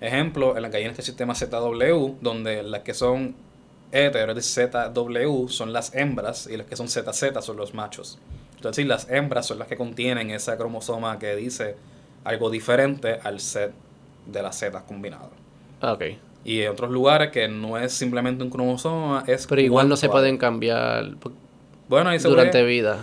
Ejemplo, 0.00 0.56
en 0.56 0.62
las 0.62 0.70
gallinas 0.72 0.92
está 0.98 1.02
el 1.02 1.06
sistema 1.06 1.34
ZW, 1.34 2.16
donde 2.20 2.62
las 2.64 2.80
que 2.82 2.94
son 2.94 3.34
hetero, 3.92 4.32
es 4.32 4.54
ZW, 4.54 5.48
son 5.48 5.72
las 5.72 5.94
hembras, 5.94 6.48
y 6.50 6.56
las 6.56 6.66
que 6.66 6.76
son 6.76 6.88
ZZ 6.88 7.42
son 7.42 7.56
los 7.56 7.74
machos. 7.74 8.18
Entonces, 8.56 8.86
las 8.86 9.08
hembras 9.10 9.46
son 9.46 9.58
las 9.58 9.68
que 9.68 9.76
contienen 9.76 10.30
esa 10.30 10.56
cromosoma 10.56 11.18
que 11.18 11.36
dice 11.36 11.76
algo 12.24 12.50
diferente 12.50 13.18
al 13.22 13.40
set 13.40 13.72
de 14.26 14.42
las 14.42 14.58
Z 14.58 14.82
combinadas. 14.84 15.30
Ah, 15.80 15.92
ok. 15.92 16.04
Y 16.44 16.60
en 16.62 16.70
otros 16.70 16.90
lugares 16.90 17.30
que 17.30 17.46
no 17.48 17.78
es 17.78 17.92
simplemente 17.92 18.42
un 18.42 18.50
cromosoma, 18.50 19.24
es 19.26 19.46
Pero 19.46 19.60
igual 19.60 19.88
no 19.88 19.96
se 19.96 20.08
pueden 20.08 20.38
cambiar 20.38 21.04
Bueno, 21.88 22.10
ahí 22.10 22.18
se 22.18 22.28
durante 22.28 22.52
puede- 22.52 22.64
vida. 22.66 22.98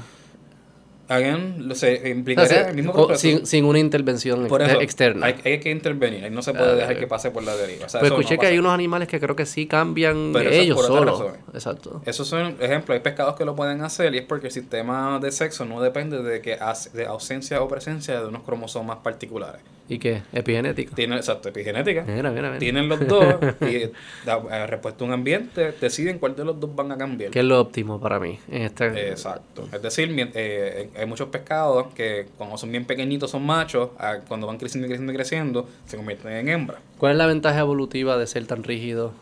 Again, 1.07 1.67
lo 1.67 1.75
se 1.75 2.01
O 2.03 2.07
implicaría 2.07 2.49
sea, 2.49 2.69
el 2.69 2.75
mismo 2.75 2.91
o- 2.93 3.07
proceso. 3.07 3.37
sin, 3.37 3.45
sin 3.45 3.65
una 3.65 3.79
intervención 3.79 4.47
Por 4.47 4.61
ex- 4.61 4.71
eso, 4.71 4.81
externa. 4.81 5.25
Hay, 5.27 5.35
hay 5.43 5.59
que 5.59 5.71
intervenir, 5.71 6.31
no 6.31 6.41
se 6.41 6.53
puede 6.53 6.71
Ah, 6.71 6.75
dejar 6.75 6.97
que 6.99 7.07
pase 7.07 7.31
por 7.31 7.43
la 7.43 7.55
deriva. 7.55 7.85
O 7.85 7.89
sea, 7.89 8.01
no 8.01 8.07
escuché 8.07 8.37
que 8.37 8.47
hay 8.47 8.57
unos 8.57 8.73
animales 8.73 9.07
que 9.07 9.19
creo 9.19 9.35
que 9.35 9.45
sí 9.45 9.65
cambian 9.67 10.31
Pero 10.33 10.49
eso 10.49 10.59
es 10.59 10.65
ellos 10.65 10.85
solos. 10.85 11.23
Exacto. 11.53 12.01
Esos 12.05 12.27
son 12.27 12.55
ejemplos, 12.59 12.95
hay 12.95 13.01
pescados 13.01 13.35
que 13.35 13.45
lo 13.45 13.55
pueden 13.55 13.81
hacer 13.81 14.13
y 14.15 14.19
es 14.19 14.25
porque 14.25 14.47
el 14.47 14.53
sistema 14.53 15.19
de 15.19 15.31
sexo 15.31 15.65
no 15.65 15.81
depende 15.81 16.21
de 16.23 16.41
que 16.41 16.57
de 16.93 17.05
ausencia 17.05 17.61
o 17.61 17.67
presencia 17.67 18.19
de 18.19 18.27
unos 18.27 18.43
cromosomas 18.43 18.97
particulares. 18.97 19.61
¿Y 19.87 19.99
qué? 19.99 20.23
Epigenético. 20.33 20.95
Tienen, 20.95 21.19
exacto, 21.19 21.49
epigenética. 21.49 22.01
Mira, 22.07 22.31
mira, 22.31 22.47
mira. 22.47 22.57
Tienen 22.57 22.89
los 22.89 23.05
dos 23.07 23.35
y 23.61 23.91
da- 24.25 24.41
a 24.63 24.65
respuesta 24.65 25.03
a 25.03 25.07
un 25.07 25.13
ambiente, 25.13 25.73
deciden 25.79 26.17
cuál 26.17 26.35
de 26.35 26.43
los 26.43 26.59
dos 26.59 26.75
van 26.75 26.91
a 26.91 26.97
cambiar. 26.97 27.29
¿Qué 27.29 27.39
es 27.41 27.45
lo 27.45 27.59
óptimo 27.61 27.99
para 28.01 28.19
mí? 28.19 28.39
En 28.49 28.63
este... 28.63 29.09
Exacto. 29.09 29.69
Es 29.71 29.79
decir, 29.83 30.09
eh, 30.33 30.89
hay 30.97 31.05
muchos 31.05 31.29
pescados 31.29 31.87
que 31.93 32.27
cuando 32.37 32.57
son 32.57 32.71
bien 32.71 32.85
pequeñitos 32.85 33.31
son 33.31 33.45
machos, 33.45 33.89
ah, 33.99 34.17
cuando 34.27 34.47
van 34.47 34.57
creciendo 34.57 34.87
y 34.87 34.89
creciendo 34.89 35.11
y 35.11 35.15
creciendo, 35.15 35.69
se 35.85 35.97
convierten 35.97 36.31
en 36.31 36.49
hembras. 36.49 36.79
¿Cuál 36.97 37.13
es 37.13 37.17
la 37.17 37.27
ventaja 37.27 37.59
evolutiva 37.59 38.17
de 38.17 38.27
ser 38.27 38.45
tan 38.47 38.63
rígido 38.63 39.13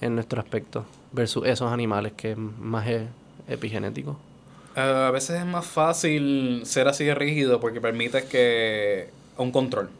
en 0.00 0.14
nuestro 0.14 0.40
aspecto 0.40 0.84
versus 1.12 1.46
esos 1.46 1.72
animales 1.72 2.12
que 2.12 2.32
es 2.32 2.38
más 2.38 2.86
epigenético? 3.48 4.18
Ah, 4.76 5.08
a 5.08 5.10
veces 5.10 5.40
es 5.40 5.46
más 5.46 5.66
fácil 5.66 6.62
ser 6.64 6.88
así 6.88 7.04
de 7.04 7.14
rígido 7.14 7.60
porque 7.60 7.80
permite 7.80 8.24
que 8.24 9.10
un 9.36 9.52
control. 9.52 9.90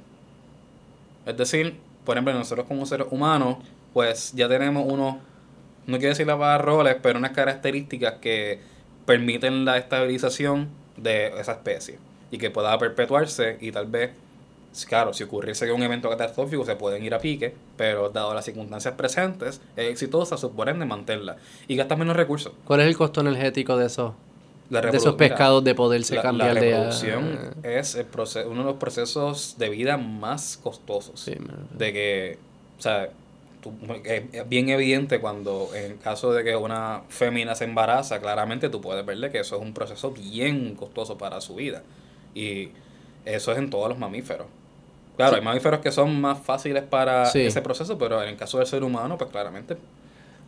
Es 1.26 1.36
decir, 1.36 1.76
por 2.04 2.16
ejemplo, 2.16 2.32
nosotros 2.32 2.66
como 2.66 2.86
seres 2.86 3.08
humanos, 3.10 3.58
pues 3.92 4.32
ya 4.32 4.48
tenemos 4.48 4.90
unos, 4.90 5.16
no 5.86 5.98
quiero 5.98 6.10
decir 6.10 6.26
la 6.26 6.38
palabra 6.38 6.64
roles, 6.64 6.96
pero 7.02 7.18
unas 7.18 7.32
características 7.32 8.14
que 8.14 8.60
permiten 9.04 9.64
la 9.64 9.78
estabilización 9.78 10.68
de 11.02 11.28
esa 11.40 11.52
especie. 11.52 11.98
y 12.30 12.36
que 12.36 12.50
pueda 12.50 12.76
perpetuarse 12.78 13.56
y 13.58 13.72
tal 13.72 13.86
vez, 13.86 14.10
claro, 14.86 15.14
si 15.14 15.24
ocurriese 15.24 15.72
un 15.72 15.82
evento 15.82 16.10
catastrófico 16.10 16.64
se 16.66 16.76
pueden 16.76 17.02
ir 17.02 17.14
a 17.14 17.18
pique, 17.18 17.54
pero 17.76 18.10
dado 18.10 18.34
las 18.34 18.44
circunstancias 18.44 18.94
presentes, 18.94 19.62
es 19.76 19.90
exitosa, 19.90 20.36
suponen 20.36 20.78
de 20.78 20.84
mantenerla 20.84 21.36
y 21.66 21.76
gastas 21.76 21.98
menos 21.98 22.16
recursos. 22.16 22.52
¿Cuál 22.64 22.80
es 22.80 22.86
el 22.86 22.96
costo 22.96 23.22
energético 23.22 23.78
de 23.78 23.86
eso? 23.86 24.14
La 24.68 24.82
de 24.82 24.94
esos 24.94 25.14
pescados 25.14 25.64
de 25.64 25.74
poderse 25.74 26.16
la, 26.16 26.22
cambiar 26.22 26.52
la 26.52 26.60
de... 26.60 26.70
reproducción 26.70 27.38
ah, 27.42 27.66
es 27.66 27.94
el 27.94 28.06
uno 28.46 28.60
de 28.60 28.64
los 28.64 28.76
procesos 28.76 29.54
de 29.56 29.70
vida 29.70 29.96
más 29.96 30.58
costosos. 30.62 31.18
sí, 31.18 31.32
De 31.72 31.92
que, 31.94 32.38
o 32.78 32.82
sea, 32.82 33.08
tú- 33.60 33.72
es 34.04 34.22
es 34.32 34.48
bien 34.48 34.68
evidente 34.68 35.20
cuando 35.20 35.70
en 35.74 35.96
caso 35.98 36.32
de 36.32 36.44
que 36.44 36.56
una 36.56 37.02
fémina 37.08 37.54
se 37.54 37.64
embaraza, 37.64 38.20
claramente 38.20 38.68
tú 38.68 38.80
puedes 38.80 39.04
verle 39.04 39.30
que 39.30 39.40
eso 39.40 39.56
es 39.56 39.62
un 39.62 39.74
proceso 39.74 40.10
bien 40.12 40.74
costoso 40.74 41.18
para 41.18 41.40
su 41.40 41.54
vida. 41.56 41.82
Y 42.34 42.70
eso 43.24 43.52
es 43.52 43.58
en 43.58 43.70
todos 43.70 43.88
los 43.88 43.98
mamíferos. 43.98 44.46
Claro, 45.16 45.36
hay 45.36 45.42
mamíferos 45.42 45.80
que 45.80 45.90
son 45.90 46.20
más 46.20 46.38
fáciles 46.38 46.84
para 46.84 47.26
Sí. 47.26 47.40
ese 47.42 47.60
proceso, 47.60 47.98
pero 47.98 48.22
en 48.22 48.28
el 48.28 48.36
caso 48.36 48.58
del 48.58 48.66
ser 48.68 48.84
humano, 48.84 49.18
pues 49.18 49.30
claramente 49.30 49.76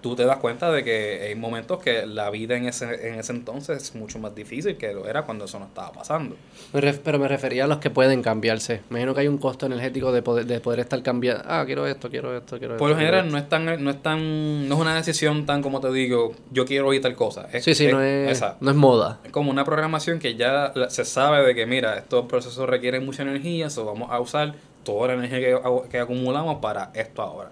tú 0.01 0.16
te 0.16 0.24
das 0.24 0.39
cuenta 0.39 0.70
de 0.72 0.82
que 0.85 1.27
hay 1.28 1.35
momentos 1.35 1.78
que 1.82 2.06
la 2.06 2.31
vida 2.31 2.56
en 2.56 2.66
ese, 2.66 3.09
en 3.09 3.16
ese 3.18 3.32
entonces 3.32 3.82
es 3.82 3.94
mucho 3.94 4.18
más 4.18 4.35
difícil 4.35 4.77
que 4.77 4.93
lo 4.93 5.06
era 5.09 5.22
cuando 5.22 5.44
eso 5.44 5.59
no 5.59 5.66
estaba 5.66 5.93
pasando. 5.93 6.36
Me 6.72 6.81
ref- 6.81 7.01
pero 7.05 7.18
me 7.18 7.28
refería 7.28 7.64
a 7.64 7.66
los 7.66 7.78
que 7.78 7.90
pueden 7.90 8.22
cambiarse. 8.22 8.81
Me 8.89 8.98
imagino 8.98 9.14
que 9.14 9.20
hay 9.20 9.28
un 9.28 9.39
costo 9.39 9.66
energético 9.66 10.12
de 10.12 10.22
poder, 10.22 10.47
de 10.47 10.60
poder 10.60 10.81
estar 10.81 11.02
cambiando. 11.02 11.43
Ah, 11.47 11.64
quiero 11.66 11.86
esto, 11.86 12.09
quiero 12.10 12.36
esto, 12.36 12.59
quiero 12.59 12.77
Por 12.77 12.89
lo 12.89 12.94
esto, 12.94 13.01
general 13.06 13.31
no 13.31 13.39
es 13.39 13.48
tan, 13.48 13.64
no 13.85 13.90
es 13.90 14.02
tan, 14.02 14.68
no 14.68 14.74
es 14.74 14.81
una 14.81 14.94
decisión 14.94 15.47
tan 15.47 15.62
como 15.62 15.81
te 15.81 15.93
digo, 15.93 16.35
yo 16.51 16.64
quiero 16.64 16.89
oír 16.89 17.01
tal 17.02 17.14
cosa. 17.14 17.48
Es, 17.52 17.64
Sí, 17.64 17.74
sí, 17.74 17.89
no 17.89 18.02
es, 18.02 18.43
no 18.60 18.70
es 18.70 18.77
moda. 18.77 19.20
Es 19.24 19.31
como 19.32 19.51
una 19.51 19.64
programación 19.64 20.18
que 20.18 20.35
ya 20.36 20.72
se 20.89 21.05
sabe 21.05 21.47
de 21.47 21.55
que, 21.55 21.66
mira, 21.66 21.98
estos 21.98 22.27
procesos 22.27 22.68
requieren 22.68 23.05
mucha 23.05 23.22
energía, 23.22 23.70
so 23.70 23.85
vamos 23.85 24.10
a 24.10 24.18
usar 24.20 24.55
toda 24.85 25.09
la 25.09 25.14
energía 25.14 25.40
que, 25.40 25.59
que 25.90 25.98
acumulamos 25.98 26.56
para 26.62 26.90
esto 26.94 27.20
ahora. 27.22 27.51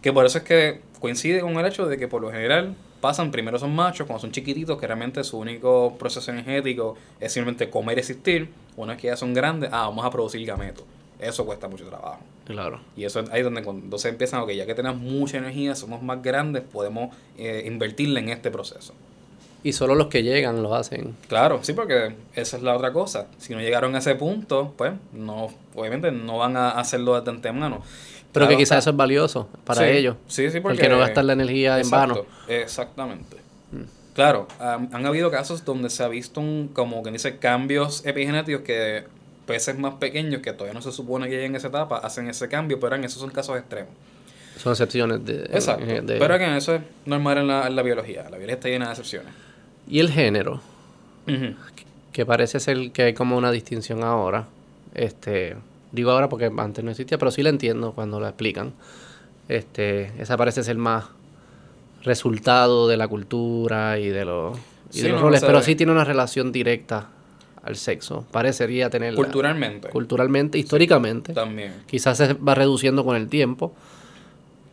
Que 0.00 0.12
por 0.12 0.26
eso 0.26 0.38
es 0.38 0.44
que 0.44 0.80
coincide 1.04 1.42
con 1.42 1.54
el 1.58 1.66
hecho 1.66 1.84
de 1.84 1.98
que 1.98 2.08
por 2.08 2.22
lo 2.22 2.30
general 2.30 2.74
pasan, 3.02 3.30
primero 3.30 3.58
son 3.58 3.74
machos, 3.74 4.06
cuando 4.06 4.22
son 4.22 4.32
chiquititos, 4.32 4.80
que 4.80 4.86
realmente 4.86 5.22
su 5.22 5.36
único 5.36 5.94
proceso 5.98 6.30
energético 6.30 6.96
es 7.20 7.30
simplemente 7.30 7.68
comer 7.68 7.98
y 7.98 8.00
existir. 8.00 8.48
Una 8.74 8.94
vez 8.94 9.02
que 9.02 9.08
ya 9.08 9.16
son 9.18 9.34
grandes, 9.34 9.68
ah, 9.70 9.86
vamos 9.86 10.02
a 10.06 10.10
producir 10.10 10.46
gametos. 10.46 10.86
Eso 11.20 11.44
cuesta 11.44 11.68
mucho 11.68 11.84
trabajo. 11.84 12.20
Claro. 12.46 12.80
Y 12.96 13.04
eso 13.04 13.20
es 13.20 13.28
ahí 13.28 13.42
donde 13.42 13.62
cuando 13.62 13.98
se 13.98 14.08
empiezan, 14.08 14.40
ok, 14.40 14.52
ya 14.52 14.64
que 14.64 14.74
tenemos 14.74 14.98
mucha 14.98 15.36
energía, 15.36 15.74
somos 15.74 16.02
más 16.02 16.22
grandes, 16.22 16.62
podemos 16.62 17.14
eh, 17.36 17.64
invertirla 17.66 18.20
en 18.20 18.30
este 18.30 18.50
proceso. 18.50 18.94
Y 19.62 19.74
solo 19.74 19.94
los 19.94 20.06
que 20.06 20.22
llegan 20.22 20.62
lo 20.62 20.74
hacen. 20.74 21.14
Claro, 21.28 21.58
sí, 21.60 21.74
porque 21.74 22.14
esa 22.34 22.56
es 22.56 22.62
la 22.62 22.74
otra 22.74 22.94
cosa. 22.94 23.26
Si 23.36 23.52
no 23.52 23.60
llegaron 23.60 23.94
a 23.94 23.98
ese 23.98 24.14
punto, 24.14 24.72
pues 24.78 24.94
no, 25.12 25.48
obviamente 25.74 26.10
no 26.12 26.38
van 26.38 26.56
a 26.56 26.70
hacerlo 26.70 27.20
de 27.20 27.30
antemano. 27.30 27.82
Pero 28.34 28.46
Claro 28.46 28.48
que 28.50 28.56
quizás 28.64 28.78
eso 28.80 28.90
es 28.90 28.96
valioso 28.96 29.48
para 29.64 29.80
Sí, 29.82 29.86
ellos. 29.96 30.16
Sí, 30.26 30.50
sí, 30.50 30.60
porque... 30.60 30.76
Porque 30.78 30.88
no 30.90 30.98
gastar 30.98 31.24
la 31.24 31.32
energía 31.34 31.78
en 31.80 31.88
vano. 31.88 32.26
Exactamente. 32.48 33.36
Claro, 34.14 34.46
han, 34.60 34.90
han 34.92 35.06
habido 35.06 35.30
casos 35.30 35.64
donde 35.64 35.88
se 35.88 36.02
ha 36.04 36.08
visto 36.08 36.40
un, 36.40 36.68
como 36.72 37.02
que 37.02 37.10
dice, 37.10 37.38
cambios 37.38 38.04
epigenéticos 38.04 38.62
que 38.62 39.04
peces 39.46 39.78
más 39.78 39.94
pequeños 39.94 40.40
que 40.42 40.52
todavía 40.52 40.74
no 40.74 40.82
se 40.82 40.92
supone 40.92 41.26
que 41.28 41.32
lleguen 41.36 41.52
en 41.52 41.56
esa 41.56 41.68
etapa 41.68 41.98
hacen 41.98 42.28
ese 42.28 42.48
cambio, 42.48 42.78
pero 42.78 42.94
en 42.96 43.04
esos 43.04 43.20
son 43.20 43.30
casos 43.30 43.56
extremos. 43.58 43.90
Son 44.56 44.72
excepciones 44.72 45.24
de... 45.24 45.44
Exacto. 45.52 45.84
de- 45.84 46.02
Pero 46.18 46.38
que 46.38 46.56
eso 46.56 46.74
es 46.76 46.82
normal 47.06 47.38
en 47.38 47.46
la, 47.48 47.66
en 47.66 47.74
la 47.76 47.82
biología. 47.82 48.22
La 48.24 48.30
biología 48.36 48.54
está 48.54 48.68
llena 48.68 48.84
de 48.86 48.90
excepciones. 48.92 49.32
Y 49.88 49.98
el 50.00 50.10
género, 50.10 50.60
que 52.12 52.24
parece 52.26 52.60
ser 52.60 52.90
que 52.92 53.02
hay 53.02 53.14
como 53.14 53.36
una 53.36 53.50
distinción 53.50 54.02
ahora. 54.04 54.46
Este, 54.94 55.56
digo 55.94 56.10
ahora 56.10 56.28
porque 56.28 56.50
antes 56.56 56.84
no 56.84 56.90
existía, 56.90 57.18
pero 57.18 57.30
sí 57.30 57.42
la 57.42 57.50
entiendo 57.50 57.92
cuando 57.92 58.20
la 58.20 58.28
explican. 58.28 58.72
Este, 59.48 60.10
esa 60.20 60.36
parece 60.36 60.62
ser 60.62 60.76
más 60.76 61.04
resultado 62.02 62.88
de 62.88 62.96
la 62.96 63.08
cultura 63.08 63.98
y 63.98 64.08
de 64.08 64.24
los, 64.24 64.58
y 64.92 64.98
Sí, 64.98 65.02
de 65.02 65.08
los 65.10 65.20
no, 65.20 65.26
roles, 65.26 65.42
pero 65.42 65.62
sí 65.62 65.74
tiene 65.74 65.92
una 65.92 66.04
relación 66.04 66.52
directa 66.52 67.08
al 67.62 67.76
sexo. 67.76 68.26
Parecería 68.30 68.90
tener 68.90 69.14
Culturalmente. 69.14 69.88
culturalmente, 69.88 70.58
históricamente. 70.58 71.32
También. 71.32 71.72
Quizás 71.86 72.18
se 72.18 72.34
va 72.34 72.54
reduciendo 72.54 73.04
con 73.04 73.16
el 73.16 73.28
tiempo. 73.28 73.74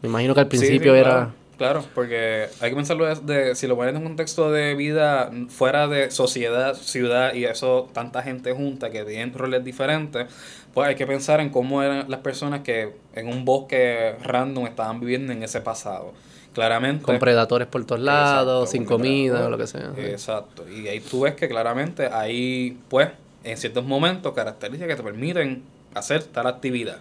Me 0.02 0.10
imagino 0.10 0.34
que 0.34 0.42
al 0.42 0.48
principio 0.48 0.92
Sí, 0.94 0.98
sí, 0.98 1.00
era... 1.00 1.12
Claro, 1.14 1.32
claro, 1.62 1.86
porque 1.94 2.48
hay 2.60 2.70
que 2.72 2.76
pensarlo 2.76 3.06
de, 3.06 3.34
de- 3.34 3.56
si 3.56 3.68
lo 3.68 3.76
pones 3.76 3.92
en 3.92 3.98
un 4.02 4.04
contexto 4.08 4.52
de 4.52 4.74
vida 4.74 5.30
fuera 5.50 5.88
de 5.88 6.10
sociedad, 6.10 6.74
ciudad 6.74 7.34
y 7.36 7.46
eso, 7.46 7.88
tanta 7.94 8.24
gente 8.24 8.52
junta 8.54 8.90
que 8.90 9.04
tienen 9.04 9.32
roles 9.34 9.64
diferentes, 9.64 10.28
pues 10.74 10.88
hay 10.88 10.96
que 10.96 11.06
pensar 11.06 11.40
en 11.40 11.50
cómo 11.50 11.84
eran 11.84 12.10
las 12.10 12.22
personas 12.22 12.62
que 12.62 12.96
en 13.14 13.28
un 13.28 13.46
bosque 13.46 14.16
random 14.24 14.66
estaban 14.66 15.00
viviendo 15.00 15.34
en 15.34 15.44
ese 15.44 15.62
pasado. 15.62 16.14
Claramente. 16.54 17.04
Con 17.04 17.20
predadores 17.20 17.68
por 17.68 17.86
todos 17.86 18.02
lados, 18.02 18.64
Exacto, 18.64 18.72
sin 18.72 18.86
comida, 18.86 19.34
depredador. 19.40 19.52
lo 19.52 19.58
que 19.58 19.68
sea. 19.68 19.92
Exacto. 20.12 20.66
Y 20.70 20.88
ahí 20.88 21.00
tú 21.00 21.22
ves 21.22 21.36
que 21.36 21.48
claramente 21.48 22.08
hay, 22.12 22.78
pues, 22.90 23.10
en 23.44 23.56
ciertos 23.58 23.86
momentos, 23.86 24.34
características 24.34 24.90
que 24.90 24.96
te 24.96 25.04
permiten 25.04 25.64
hacer 25.94 26.24
tal 26.24 26.48
actividad. 26.48 26.98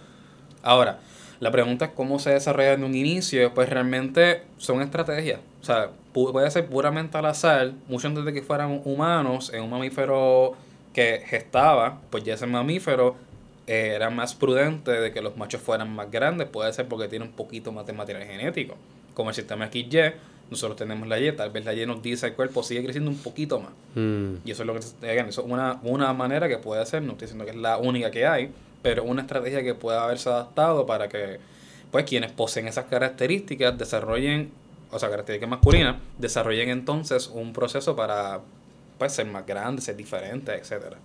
Ahora, 0.63 0.99
la 1.41 1.51
pregunta 1.51 1.85
es 1.85 1.91
cómo 1.91 2.17
se 2.19 2.29
desarrolla 2.29 2.71
en 2.73 2.83
un 2.85 2.95
inicio. 2.95 3.53
Pues 3.53 3.67
realmente 3.69 4.43
son 4.57 4.81
estrategias. 4.81 5.39
O 5.61 5.65
sea, 5.65 5.89
pu- 6.13 6.31
puede 6.31 6.49
ser 6.51 6.67
puramente 6.67 7.17
al 7.17 7.25
azar. 7.25 7.73
Mucho 7.89 8.07
antes 8.07 8.23
de 8.23 8.31
que 8.31 8.41
fueran 8.41 8.81
humanos, 8.85 9.51
en 9.53 9.63
un 9.63 9.69
mamífero 9.71 10.53
que 10.93 11.21
gestaba, 11.25 11.99
pues 12.09 12.23
ya 12.23 12.35
ese 12.35 12.45
mamífero 12.47 13.15
eh, 13.67 13.93
era 13.95 14.09
más 14.09 14.33
prudente 14.35 14.91
de 14.91 15.11
que 15.11 15.21
los 15.21 15.35
machos 15.35 15.61
fueran 15.61 15.93
más 15.93 16.09
grandes. 16.09 16.47
Puede 16.47 16.71
ser 16.73 16.87
porque 16.87 17.07
tiene 17.07 17.25
un 17.25 17.31
poquito 17.31 17.71
más 17.71 17.85
de 17.85 17.93
material 17.93 18.23
genético. 18.25 18.75
Como 19.13 19.29
el 19.29 19.35
sistema 19.35 19.67
XY, 19.71 19.89
nosotros 20.51 20.77
tenemos 20.77 21.07
la 21.07 21.19
Y, 21.19 21.31
tal 21.31 21.49
vez 21.49 21.65
la 21.65 21.73
Y 21.73 21.85
nos 21.85 22.01
dice 22.03 22.27
el 22.27 22.33
cuerpo 22.33 22.61
sigue 22.61 22.83
creciendo 22.83 23.09
un 23.09 23.17
poquito 23.17 23.59
más. 23.59 23.71
Mm. 23.95 24.35
Y 24.45 24.51
eso 24.51 24.63
es 24.63 24.67
lo 24.67 24.73
que 24.73 25.07
again, 25.09 25.27
eso 25.27 25.41
es 25.41 25.47
una, 25.51 25.79
una 25.83 26.13
manera 26.13 26.47
que 26.47 26.57
puede 26.57 26.85
ser, 26.85 27.01
no 27.01 27.13
estoy 27.13 27.25
diciendo 27.27 27.45
que 27.45 27.51
es 27.51 27.57
la 27.57 27.77
única 27.77 28.11
que 28.11 28.25
hay, 28.27 28.51
pero 28.81 29.03
una 29.03 29.21
estrategia 29.21 29.63
que 29.63 29.73
puede 29.75 29.97
haberse 29.97 30.29
adaptado 30.29 30.85
para 30.85 31.07
que 31.09 31.39
pues 31.91 32.05
quienes 32.05 32.31
poseen 32.31 32.67
esas 32.67 32.85
características 32.85 33.77
desarrollen, 33.77 34.51
o 34.91 34.97
sea, 34.99 35.09
características 35.09 35.49
masculinas, 35.49 35.97
desarrollen 36.17 36.69
entonces 36.69 37.27
un 37.27 37.51
proceso 37.53 37.95
para 37.95 38.39
pues 38.97 39.11
ser 39.13 39.25
más 39.27 39.45
grande, 39.45 39.81
ser 39.81 39.95
diferente, 39.97 40.53
etcétera. 40.55 40.97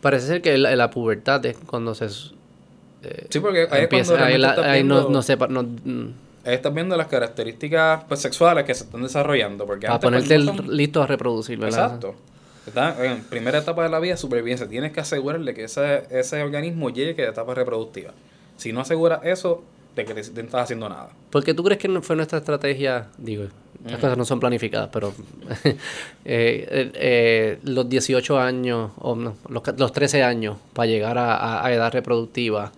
Parece 0.00 0.26
ser 0.26 0.42
que 0.42 0.56
la, 0.58 0.74
la 0.76 0.90
pubertad 0.90 1.44
es 1.46 1.56
cuando 1.66 1.94
se... 1.94 2.06
eh, 2.06 3.26
Sí, 3.30 3.40
porque 3.40 3.62
ahí 3.62 3.78
es 3.78 3.82
empieza, 3.84 4.12
cuando 4.12 4.26
ahí, 4.26 4.38
la- 4.38 4.50
estás 4.50 4.64
ahí 4.66 4.84
no, 4.84 4.94
viendo- 4.96 5.10
no 5.10 5.22
sepa... 5.22 5.46
No, 5.48 5.62
mm, 5.62 6.12
Ahí 6.44 6.54
estás 6.54 6.72
viendo 6.72 6.96
las 6.96 7.08
características 7.08 8.04
pues, 8.08 8.20
sexuales 8.20 8.64
que 8.64 8.74
se 8.74 8.84
están 8.84 9.02
desarrollando. 9.02 9.66
Porque 9.66 9.86
antes, 9.86 10.00
pues, 10.08 10.24
ponerte 10.24 10.38
no 10.38 10.56
son- 10.56 10.76
listo 10.76 11.02
a 11.02 11.06
reproducir, 11.06 11.58
¿verdad? 11.58 11.84
Exacto. 11.86 12.14
Está 12.68 13.04
en 13.04 13.22
primera 13.24 13.58
etapa 13.58 13.82
de 13.82 13.88
la 13.90 13.98
vida, 14.00 14.16
supervivencia. 14.16 14.68
Tienes 14.68 14.92
que 14.92 15.00
asegurarle 15.00 15.54
que 15.54 15.64
ese, 15.64 16.04
esa 16.10 16.42
organismo 16.44 16.90
llegue 16.90 17.22
a 17.22 17.26
la 17.26 17.32
etapa 17.32 17.54
reproductiva. 17.54 18.12
Si 18.56 18.72
no 18.72 18.80
aseguras 18.80 19.20
eso, 19.24 19.62
de 19.96 20.04
que 20.04 20.14
te, 20.14 20.22
te 20.22 20.42
no 20.42 20.46
estás 20.46 20.62
haciendo 20.64 20.88
nada. 20.88 21.10
¿Por 21.30 21.42
qué 21.44 21.54
tú 21.54 21.62
crees 21.64 21.80
que 21.80 21.88
no 21.88 22.02
fue 22.02 22.14
nuestra 22.16 22.38
estrategia? 22.38 23.08
Digo, 23.18 23.44
las 23.84 24.00
cosas 24.00 24.16
no 24.18 24.24
son 24.24 24.38
planificadas, 24.40 24.90
pero 24.92 25.12
eh, 25.64 25.74
eh, 26.24 26.90
eh, 26.94 27.58
los 27.64 27.88
18 27.88 28.38
años, 28.38 28.92
o 28.98 29.14
no, 29.16 29.34
los, 29.48 29.62
los 29.76 29.92
13 29.92 30.22
años 30.22 30.56
para 30.72 30.86
llegar 30.86 31.18
a, 31.18 31.36
a- 31.36 31.66
a 31.66 31.72
edad 31.72 31.92
reproductiva 31.92 32.72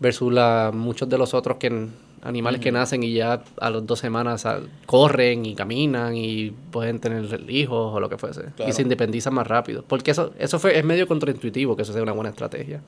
versus 0.00 0.32
la, 0.32 0.70
muchos 0.72 1.08
de 1.08 1.18
los 1.18 1.34
otros 1.34 1.56
que 1.58 1.86
animales 2.22 2.60
que 2.60 2.72
nacen 2.72 3.02
y 3.02 3.12
ya 3.12 3.42
a 3.60 3.70
las 3.70 3.86
dos 3.86 3.98
semanas 3.98 4.46
corren 4.86 5.46
y 5.46 5.54
caminan 5.54 6.16
y 6.16 6.50
pueden 6.50 6.98
tener 7.00 7.50
hijos 7.50 7.94
o 7.94 8.00
lo 8.00 8.08
que 8.08 8.18
fuese. 8.18 8.42
Claro. 8.56 8.70
Y 8.70 8.72
se 8.72 8.82
independizan 8.82 9.34
más 9.34 9.46
rápido. 9.46 9.84
Porque 9.86 10.10
eso, 10.10 10.32
eso 10.38 10.58
fue, 10.58 10.78
es 10.78 10.84
medio 10.84 11.06
contraintuitivo 11.06 11.76
que 11.76 11.82
eso 11.82 11.92
sea 11.92 12.02
una 12.02 12.12
buena 12.12 12.30
estrategia. 12.30 12.82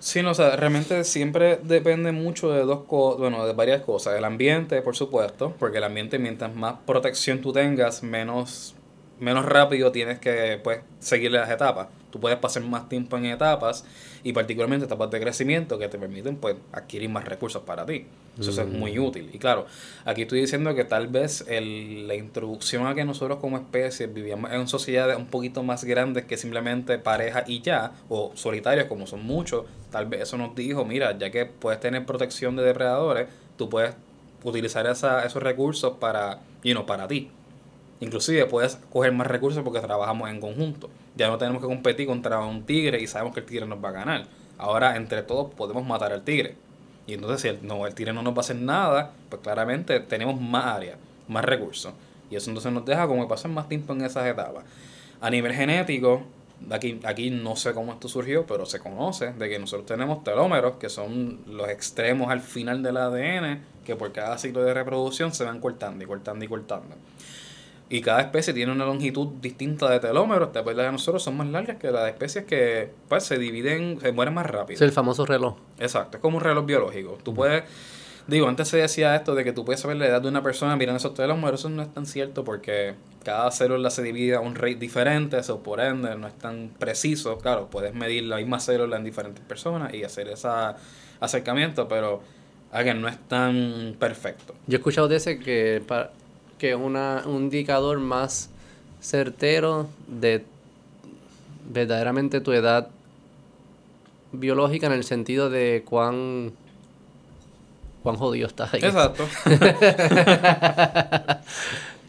Sí, 0.00 0.22
no, 0.22 0.30
o 0.30 0.34
sea, 0.34 0.54
realmente 0.54 1.02
siempre 1.02 1.58
depende 1.62 2.12
mucho 2.12 2.50
de 2.52 2.62
dos 2.62 2.84
cosas, 2.84 3.18
bueno, 3.18 3.44
de 3.46 3.52
varias 3.52 3.82
cosas. 3.82 4.16
El 4.16 4.24
ambiente, 4.24 4.80
por 4.80 4.94
supuesto, 4.94 5.54
porque 5.58 5.78
el 5.78 5.84
ambiente, 5.84 6.20
mientras 6.20 6.54
más 6.54 6.76
protección 6.86 7.40
tú 7.40 7.52
tengas, 7.52 8.04
menos, 8.04 8.76
menos 9.18 9.44
rápido 9.44 9.90
tienes 9.90 10.20
que, 10.20 10.60
pues, 10.62 10.80
seguir 11.00 11.32
las 11.32 11.50
etapas. 11.50 11.88
Tú 12.10 12.20
puedes 12.20 12.38
pasar 12.38 12.62
más 12.62 12.88
tiempo 12.88 13.16
en 13.16 13.26
etapas 13.26 13.84
y 14.24 14.32
particularmente 14.32 14.86
etapas 14.86 15.10
de 15.10 15.20
crecimiento 15.20 15.78
que 15.78 15.88
te 15.88 15.98
permiten, 15.98 16.36
pues, 16.36 16.56
adquirir 16.72 17.08
más 17.10 17.24
recursos 17.24 17.62
para 17.62 17.84
ti. 17.84 18.06
Eso 18.38 18.62
es 18.62 18.68
muy 18.68 18.98
útil. 18.98 19.30
Y 19.32 19.38
claro, 19.38 19.66
aquí 20.04 20.22
estoy 20.22 20.40
diciendo 20.40 20.74
que 20.74 20.84
tal 20.84 21.08
vez 21.08 21.44
el, 21.48 22.06
la 22.06 22.14
introducción 22.14 22.86
a 22.86 22.94
que 22.94 23.04
nosotros 23.04 23.38
como 23.40 23.56
especie 23.56 24.06
vivíamos 24.06 24.52
en 24.52 24.68
sociedades 24.68 25.16
un 25.16 25.26
poquito 25.26 25.64
más 25.64 25.82
grandes 25.82 26.24
que 26.24 26.36
simplemente 26.36 26.98
pareja 26.98 27.42
y 27.48 27.62
ya, 27.62 27.92
o 28.08 28.30
solitarios 28.34 28.86
como 28.86 29.08
son 29.08 29.24
muchos, 29.24 29.64
tal 29.90 30.06
vez 30.06 30.22
eso 30.22 30.38
nos 30.38 30.54
dijo, 30.54 30.84
mira, 30.84 31.18
ya 31.18 31.30
que 31.30 31.46
puedes 31.46 31.80
tener 31.80 32.06
protección 32.06 32.54
de 32.54 32.62
depredadores, 32.62 33.28
tú 33.56 33.68
puedes 33.68 33.94
utilizar 34.44 34.86
esa, 34.86 35.24
esos 35.24 35.42
recursos 35.42 35.94
para, 35.98 36.40
you 36.62 36.72
know, 36.72 36.86
para 36.86 37.08
ti. 37.08 37.30
Inclusive 38.00 38.46
puedes 38.46 38.76
coger 38.92 39.12
más 39.12 39.26
recursos 39.26 39.64
porque 39.64 39.80
trabajamos 39.80 40.30
en 40.30 40.40
conjunto. 40.40 40.88
Ya 41.18 41.26
no 41.26 41.36
tenemos 41.36 41.60
que 41.60 41.66
competir 41.66 42.06
contra 42.06 42.38
un 42.38 42.64
tigre 42.64 43.02
y 43.02 43.08
sabemos 43.08 43.34
que 43.34 43.40
el 43.40 43.46
tigre 43.46 43.66
nos 43.66 43.84
va 43.84 43.88
a 43.88 43.92
ganar. 43.92 44.26
Ahora, 44.56 44.94
entre 44.96 45.22
todos, 45.22 45.52
podemos 45.52 45.84
matar 45.84 46.12
al 46.12 46.22
tigre. 46.22 46.54
Y 47.08 47.14
entonces, 47.14 47.40
si 47.40 47.48
el, 47.48 47.66
no, 47.66 47.88
el 47.88 47.94
tigre 47.94 48.12
no 48.12 48.22
nos 48.22 48.34
va 48.34 48.38
a 48.38 48.40
hacer 48.40 48.54
nada, 48.54 49.12
pues 49.28 49.42
claramente 49.42 49.98
tenemos 49.98 50.40
más 50.40 50.64
área, 50.64 50.96
más 51.26 51.44
recursos. 51.44 51.92
Y 52.30 52.36
eso 52.36 52.50
entonces 52.50 52.72
nos 52.72 52.84
deja 52.84 53.08
como 53.08 53.26
pasar 53.26 53.50
más 53.50 53.68
tiempo 53.68 53.94
en 53.94 54.02
esas 54.02 54.26
etapas. 54.28 54.64
A 55.20 55.28
nivel 55.28 55.52
genético, 55.54 56.22
aquí, 56.70 57.00
aquí 57.02 57.30
no 57.30 57.56
sé 57.56 57.74
cómo 57.74 57.92
esto 57.92 58.08
surgió, 58.08 58.46
pero 58.46 58.64
se 58.64 58.78
conoce 58.78 59.32
de 59.32 59.48
que 59.48 59.58
nosotros 59.58 59.86
tenemos 59.86 60.22
telómeros, 60.22 60.74
que 60.76 60.88
son 60.88 61.40
los 61.48 61.68
extremos 61.68 62.30
al 62.30 62.42
final 62.42 62.80
del 62.80 62.96
ADN, 62.96 63.60
que 63.84 63.96
por 63.96 64.12
cada 64.12 64.38
ciclo 64.38 64.62
de 64.62 64.72
reproducción 64.72 65.34
se 65.34 65.42
van 65.42 65.58
cortando 65.58 66.04
y 66.04 66.06
cortando 66.06 66.44
y 66.44 66.48
cortando. 66.48 66.94
Y 67.90 68.02
cada 68.02 68.20
especie 68.20 68.52
tiene 68.52 68.72
una 68.72 68.84
longitud 68.84 69.28
distinta 69.40 69.88
de 69.88 69.98
telómeros. 69.98 70.52
Después 70.52 70.76
las 70.76 70.86
de 70.86 70.92
nosotros 70.92 71.22
son 71.22 71.36
más 71.36 71.46
largas 71.48 71.78
que 71.78 71.90
las 71.90 72.08
especies 72.08 72.44
que 72.44 72.90
pues, 73.08 73.24
se 73.24 73.38
dividen, 73.38 73.98
se 74.00 74.12
mueren 74.12 74.34
más 74.34 74.46
rápido. 74.46 74.76
Es 74.76 74.82
el 74.82 74.92
famoso 74.92 75.24
reloj. 75.24 75.56
Exacto, 75.78 76.18
es 76.18 76.20
como 76.20 76.36
un 76.36 76.44
reloj 76.44 76.66
biológico. 76.66 77.18
Tú 77.22 77.32
puedes, 77.32 77.64
digo, 78.26 78.46
antes 78.46 78.68
se 78.68 78.76
decía 78.76 79.16
esto 79.16 79.34
de 79.34 79.42
que 79.42 79.52
tú 79.52 79.64
puedes 79.64 79.80
saber 79.80 79.96
la 79.96 80.06
edad 80.06 80.20
de 80.20 80.28
una 80.28 80.42
persona 80.42 80.76
mirando 80.76 80.98
esos 80.98 81.14
telómeros, 81.14 81.60
eso 81.60 81.70
no 81.70 81.80
es 81.80 81.92
tan 81.94 82.04
cierto 82.04 82.44
porque 82.44 82.94
cada 83.24 83.50
célula 83.50 83.88
se 83.88 84.02
divide 84.02 84.34
a 84.34 84.40
un 84.40 84.54
rate 84.54 84.74
diferente, 84.76 85.38
eso 85.38 85.62
por 85.62 85.80
ende 85.80 86.14
no 86.14 86.26
es 86.28 86.36
tan 86.36 86.70
preciso. 86.78 87.38
Claro, 87.38 87.68
puedes 87.70 87.94
medir 87.94 88.24
la 88.24 88.36
misma 88.36 88.60
célula 88.60 88.98
en 88.98 89.04
diferentes 89.04 89.42
personas 89.44 89.94
y 89.94 90.04
hacer 90.04 90.28
ese 90.28 90.48
acercamiento, 91.20 91.88
pero 91.88 92.20
again, 92.70 93.00
no 93.00 93.08
es 93.08 93.18
tan 93.28 93.96
perfecto. 93.98 94.54
Yo 94.66 94.76
he 94.76 94.78
escuchado 94.78 95.08
de 95.08 95.16
ese 95.16 95.38
que, 95.38 95.82
para, 95.86 96.10
que 96.58 96.70
es 96.70 96.76
una, 96.76 97.22
un 97.26 97.44
indicador 97.44 97.98
más 97.98 98.50
certero 99.00 99.88
de 100.06 100.44
verdaderamente 101.70 102.40
tu 102.40 102.52
edad 102.52 102.88
biológica 104.32 104.86
en 104.86 104.92
el 104.92 105.04
sentido 105.04 105.48
de 105.50 105.82
cuán 105.88 106.52
cuán 108.02 108.16
jodido 108.16 108.46
estás 108.46 108.74
ahí. 108.74 108.80
Exacto. 108.82 109.28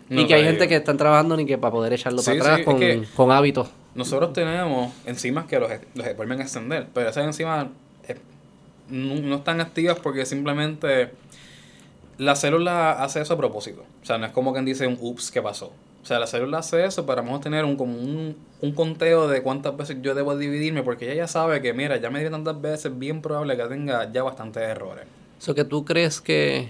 y 0.10 0.26
que 0.28 0.34
hay 0.34 0.44
gente 0.44 0.68
que 0.68 0.76
están 0.76 0.98
trabajando 0.98 1.38
ni 1.38 1.46
que 1.46 1.58
para 1.58 1.72
poder 1.72 1.94
echarlo 1.94 2.22
para 2.24 2.40
atrás 2.40 2.62
con, 2.66 2.80
con, 3.16 3.32
hábitos. 3.32 3.70
Nosotros 3.96 4.34
tenemos 4.34 4.94
enzimas 5.06 5.46
que 5.46 5.60
los, 5.60 5.72
los 5.96 6.16
vuelven 6.16 6.40
a 6.40 6.44
extender, 6.44 6.88
pero 6.94 7.10
esas 7.10 7.26
enzimas 7.26 7.68
eh, 8.08 8.16
no, 8.90 9.16
no 9.16 9.38
están 9.38 9.62
activas 9.62 9.98
porque 10.00 10.26
simplemente 10.26 11.12
la 12.20 12.36
célula 12.36 13.02
hace 13.02 13.22
eso 13.22 13.34
a 13.34 13.38
propósito. 13.38 13.86
O 14.04 14.06
sea, 14.06 14.18
no 14.18 14.26
es 14.26 14.34
como 14.34 14.52
quien 14.52 14.66
dice 14.66 14.86
un 14.86 14.98
ups, 15.00 15.32
¿qué 15.32 15.42
pasó? 15.42 15.72
O 16.04 16.06
sea, 16.06 16.20
la 16.20 16.28
célula 16.28 16.60
hace 16.60 16.86
eso 16.86 17.06
para 17.06 17.24
tener 17.40 17.64
un, 17.64 17.78
como 17.78 17.98
un, 17.98 18.36
un, 18.62 18.72
conteo 18.74 19.28
de 19.28 19.42
cuántas 19.42 19.76
veces 19.76 19.98
yo 20.02 20.14
debo 20.14 20.38
dividirme, 20.38 20.84
porque 20.84 21.06
ella 21.06 21.24
ya 21.24 21.28
sabe 21.28 21.62
que, 21.62 21.74
mira, 21.74 21.98
ya 21.98 22.10
me 22.10 22.22
di 22.22 22.30
tantas 22.30 22.60
veces, 22.60 22.98
bien 22.98 23.22
probable 23.22 23.56
que 23.56 23.64
tenga 23.64 24.12
ya 24.12 24.24
bastantes 24.24 24.64
errores. 24.64 25.06
Eso 25.40 25.56
que 25.56 25.64
tú 25.64 25.86
crees 25.86 26.20
que 26.20 26.70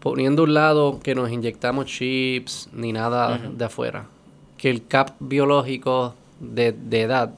poniendo 0.00 0.44
un 0.44 0.54
lado 0.54 1.00
que 1.00 1.14
nos 1.14 1.30
inyectamos 1.30 1.86
chips 1.86 2.70
ni 2.72 2.92
nada 2.92 3.38
de 3.38 3.64
afuera, 3.64 4.06
que 4.56 4.70
el 4.70 4.86
cap 4.86 5.10
biológico 5.20 6.14
de, 6.40 6.72
de 6.72 7.02
edad, 7.02 7.34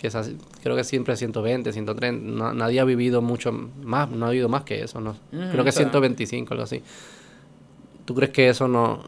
que 0.00 0.06
es 0.06 0.14
así, 0.14 0.34
creo 0.62 0.74
que 0.76 0.82
siempre 0.82 1.14
120, 1.14 1.74
130, 1.74 2.54
nadie 2.54 2.80
ha 2.80 2.84
vivido 2.84 3.20
mucho 3.20 3.52
más, 3.52 4.08
no 4.08 4.26
ha 4.26 4.30
vivido 4.30 4.48
más 4.48 4.62
que 4.62 4.82
eso, 4.82 4.98
¿no? 4.98 5.14
creo 5.30 5.62
que 5.62 5.72
125, 5.72 6.54
algo 6.54 6.64
así. 6.64 6.82
¿Tú 8.06 8.14
crees 8.14 8.32
que 8.32 8.48
eso 8.48 8.66
no... 8.66 9.04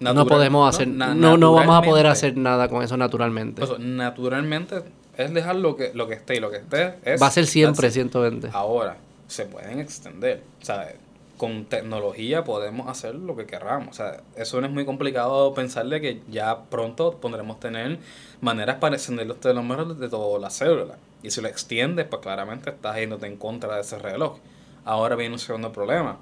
no 0.00 0.26
podemos 0.26 0.68
hacer, 0.68 0.88
no, 0.88 1.36
no, 1.36 1.52
vamos 1.52 1.76
a 1.76 1.82
poder 1.82 2.08
hacer 2.08 2.36
nada 2.36 2.68
con 2.68 2.82
eso 2.82 2.96
naturalmente. 2.96 3.62
naturalmente 3.78 4.82
es 5.16 5.32
dejar 5.32 5.54
lo 5.54 5.76
que, 5.76 5.92
lo 5.94 6.08
que 6.08 6.14
esté 6.14 6.38
y 6.38 6.40
lo 6.40 6.50
que 6.50 6.56
esté 6.56 6.94
es... 7.04 7.22
Va 7.22 7.28
a 7.28 7.30
ser 7.30 7.46
siempre 7.46 7.92
120. 7.92 8.48
Ahora, 8.52 8.96
se 9.28 9.44
pueden 9.44 9.78
extender, 9.78 10.42
sea 10.60 10.92
Con 11.36 11.66
tecnología 11.66 12.44
podemos 12.44 12.88
hacer 12.88 13.14
lo 13.14 13.36
que 13.36 13.46
queramos. 13.46 13.88
O 13.88 13.92
sea, 13.92 14.22
eso 14.36 14.60
no 14.60 14.66
es 14.66 14.72
muy 14.72 14.84
complicado 14.84 15.52
pensarle 15.52 16.00
que 16.00 16.22
ya 16.28 16.64
pronto 16.70 17.18
podremos 17.18 17.60
tener 17.60 17.98
maneras 18.40 18.76
para 18.76 18.96
extender 18.96 19.26
los 19.26 19.38
telómeros 19.38 19.98
de 19.98 20.08
todas 20.08 20.40
las 20.40 20.54
células. 20.54 20.96
Y 21.22 21.30
si 21.30 21.40
lo 21.40 21.48
extiendes, 21.48 22.06
pues 22.06 22.22
claramente 22.22 22.70
estás 22.70 22.96
yéndote 22.96 23.26
en 23.26 23.36
contra 23.36 23.74
de 23.74 23.80
ese 23.82 23.98
reloj. 23.98 24.38
Ahora 24.84 25.16
viene 25.16 25.34
un 25.34 25.38
segundo 25.38 25.72
problema. 25.72 26.18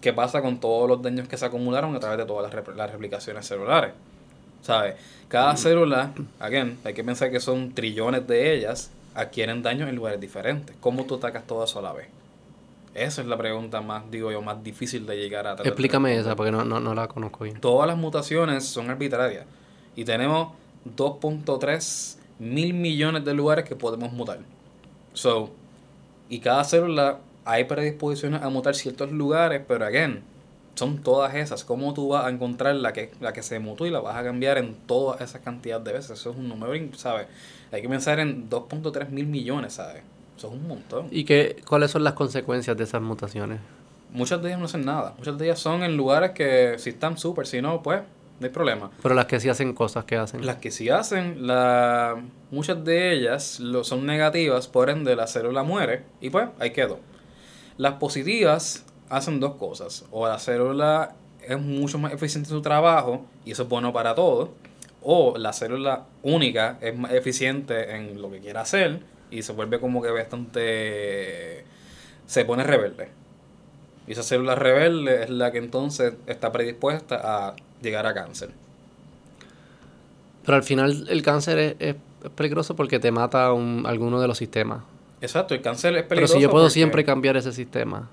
¿Qué 0.00 0.12
pasa 0.12 0.42
con 0.42 0.58
todos 0.58 0.88
los 0.88 1.00
daños 1.00 1.28
que 1.28 1.36
se 1.36 1.46
acumularon 1.46 1.94
a 1.94 2.00
través 2.00 2.18
de 2.18 2.24
todas 2.24 2.52
las, 2.52 2.76
las 2.76 2.90
replicaciones 2.90 3.46
celulares? 3.46 3.92
¿Sabes? 4.62 4.96
Cada 5.28 5.56
célula, 5.56 6.12
again, 6.40 6.78
hay 6.84 6.92
que 6.92 7.04
pensar 7.04 7.30
que 7.30 7.40
son 7.40 7.72
trillones 7.72 8.26
de 8.26 8.54
ellas, 8.54 8.90
adquieren 9.14 9.62
daños 9.62 9.88
en 9.88 9.96
lugares 9.96 10.20
diferentes. 10.20 10.76
¿Cómo 10.80 11.04
tú 11.04 11.14
atacas 11.14 11.46
todo 11.46 11.64
eso 11.64 11.78
a 11.78 11.82
la 11.82 11.92
vez? 11.92 12.08
Esa 12.94 13.22
es 13.22 13.26
la 13.26 13.38
pregunta 13.38 13.80
más, 13.80 14.10
digo 14.10 14.30
yo, 14.30 14.42
más 14.42 14.62
difícil 14.62 15.06
de 15.06 15.16
llegar 15.16 15.46
a... 15.46 15.52
Explícame 15.52 16.16
esa, 16.16 16.36
porque 16.36 16.52
no, 16.52 16.64
no, 16.64 16.78
no 16.78 16.94
la 16.94 17.08
conozco 17.08 17.44
bien. 17.44 17.58
Todas 17.60 17.86
las 17.86 17.96
mutaciones 17.96 18.66
son 18.66 18.90
arbitrarias. 18.90 19.46
Y 19.96 20.04
tenemos 20.04 20.52
2.3 20.96 22.18
mil 22.38 22.74
millones 22.74 23.24
de 23.24 23.34
lugares 23.34 23.64
que 23.64 23.76
podemos 23.76 24.12
mutar. 24.12 24.40
So, 25.14 25.50
y 26.28 26.40
cada 26.40 26.64
célula 26.64 27.18
hay 27.44 27.64
predisposiciones 27.64 28.42
a 28.42 28.48
mutar 28.48 28.74
ciertos 28.74 29.10
lugares, 29.10 29.62
pero 29.66 29.84
again, 29.84 30.22
son 30.74 31.02
todas 31.02 31.34
esas. 31.34 31.64
¿Cómo 31.64 31.94
tú 31.94 32.08
vas 32.08 32.26
a 32.26 32.30
encontrar 32.30 32.74
la 32.76 32.92
que, 32.92 33.10
la 33.20 33.32
que 33.32 33.42
se 33.42 33.58
mutó 33.58 33.86
y 33.86 33.90
la 33.90 34.00
vas 34.00 34.16
a 34.16 34.22
cambiar 34.22 34.58
en 34.58 34.74
todas 34.86 35.20
esas 35.20 35.40
cantidades 35.42 35.84
de 35.84 35.92
veces? 35.92 36.10
Eso 36.12 36.30
es 36.30 36.36
un 36.36 36.48
número, 36.48 36.72
¿sabes? 36.96 37.26
Hay 37.70 37.82
que 37.82 37.88
pensar 37.88 38.20
en 38.20 38.48
2.3 38.48 39.08
mil 39.08 39.26
millones, 39.26 39.74
¿sabes? 39.74 40.02
Eso 40.36 40.48
es 40.48 40.54
un 40.54 40.66
montón. 40.66 41.08
¿Y 41.10 41.24
qué, 41.24 41.62
cuáles 41.66 41.90
son 41.90 42.04
las 42.04 42.14
consecuencias 42.14 42.76
de 42.76 42.84
esas 42.84 43.02
mutaciones? 43.02 43.60
Muchas 44.12 44.42
de 44.42 44.48
ellas 44.48 44.58
no 44.58 44.66
hacen 44.66 44.84
nada. 44.84 45.14
Muchas 45.16 45.38
de 45.38 45.46
ellas 45.46 45.58
son 45.58 45.82
en 45.82 45.96
lugares 45.96 46.32
que 46.32 46.74
si 46.78 46.90
están 46.90 47.16
súper, 47.16 47.46
si 47.46 47.62
no, 47.62 47.82
pues 47.82 48.02
no 48.40 48.46
hay 48.46 48.52
problema. 48.52 48.90
Pero 49.02 49.14
las 49.14 49.26
que 49.26 49.40
sí 49.40 49.48
hacen 49.48 49.72
cosas, 49.72 50.04
¿qué 50.04 50.16
hacen? 50.16 50.44
Las 50.44 50.56
que 50.56 50.70
sí 50.70 50.90
hacen, 50.90 51.46
la, 51.46 52.22
muchas 52.50 52.84
de 52.84 53.12
ellas 53.12 53.60
lo, 53.60 53.84
son 53.84 54.04
negativas, 54.04 54.68
por 54.68 54.90
ende 54.90 55.16
la 55.16 55.26
célula 55.26 55.62
muere 55.62 56.04
y 56.20 56.28
pues 56.28 56.48
ahí 56.58 56.72
quedó. 56.72 56.98
Las 57.78 57.94
positivas 57.94 58.84
hacen 59.08 59.40
dos 59.40 59.54
cosas. 59.54 60.04
O 60.10 60.26
la 60.26 60.38
célula 60.38 61.14
es 61.40 61.58
mucho 61.58 61.98
más 61.98 62.12
eficiente 62.12 62.48
en 62.50 62.56
su 62.56 62.62
trabajo 62.62 63.24
y 63.44 63.52
eso 63.52 63.62
es 63.62 63.68
bueno 63.68 63.92
para 63.92 64.14
todo. 64.14 64.52
O 65.02 65.38
la 65.38 65.52
célula 65.52 66.04
única 66.22 66.78
es 66.80 66.96
más 66.96 67.12
eficiente 67.12 67.96
en 67.96 68.20
lo 68.20 68.30
que 68.30 68.40
quiera 68.40 68.60
hacer 68.60 69.00
y 69.32 69.42
se 69.42 69.52
vuelve 69.52 69.80
como 69.80 70.02
que 70.02 70.10
bastante... 70.10 71.64
se 72.26 72.44
pone 72.44 72.62
rebelde. 72.62 73.08
Y 74.06 74.12
esa 74.12 74.22
célula 74.22 74.54
rebelde 74.54 75.24
es 75.24 75.30
la 75.30 75.50
que 75.50 75.58
entonces 75.58 76.14
está 76.26 76.52
predispuesta 76.52 77.20
a 77.22 77.56
llegar 77.80 78.06
a 78.06 78.14
cáncer. 78.14 78.50
Pero 80.44 80.56
al 80.56 80.62
final 80.62 81.06
el 81.08 81.22
cáncer 81.22 81.76
es, 81.78 81.96
peligroso 82.34 82.76
porque 82.76 82.98
te 82.98 83.10
mata 83.10 83.52
un, 83.52 83.84
alguno 83.86 84.20
de 84.20 84.28
los 84.28 84.36
sistemas. 84.36 84.82
Exacto, 85.20 85.54
el 85.54 85.62
cáncer 85.62 85.96
es 85.96 86.02
peligroso. 86.02 86.34
Pero 86.34 86.40
si 86.40 86.42
yo 86.42 86.50
puedo 86.50 86.68
siempre 86.68 87.04
cambiar 87.04 87.36
ese 87.36 87.52
sistema. 87.52 88.10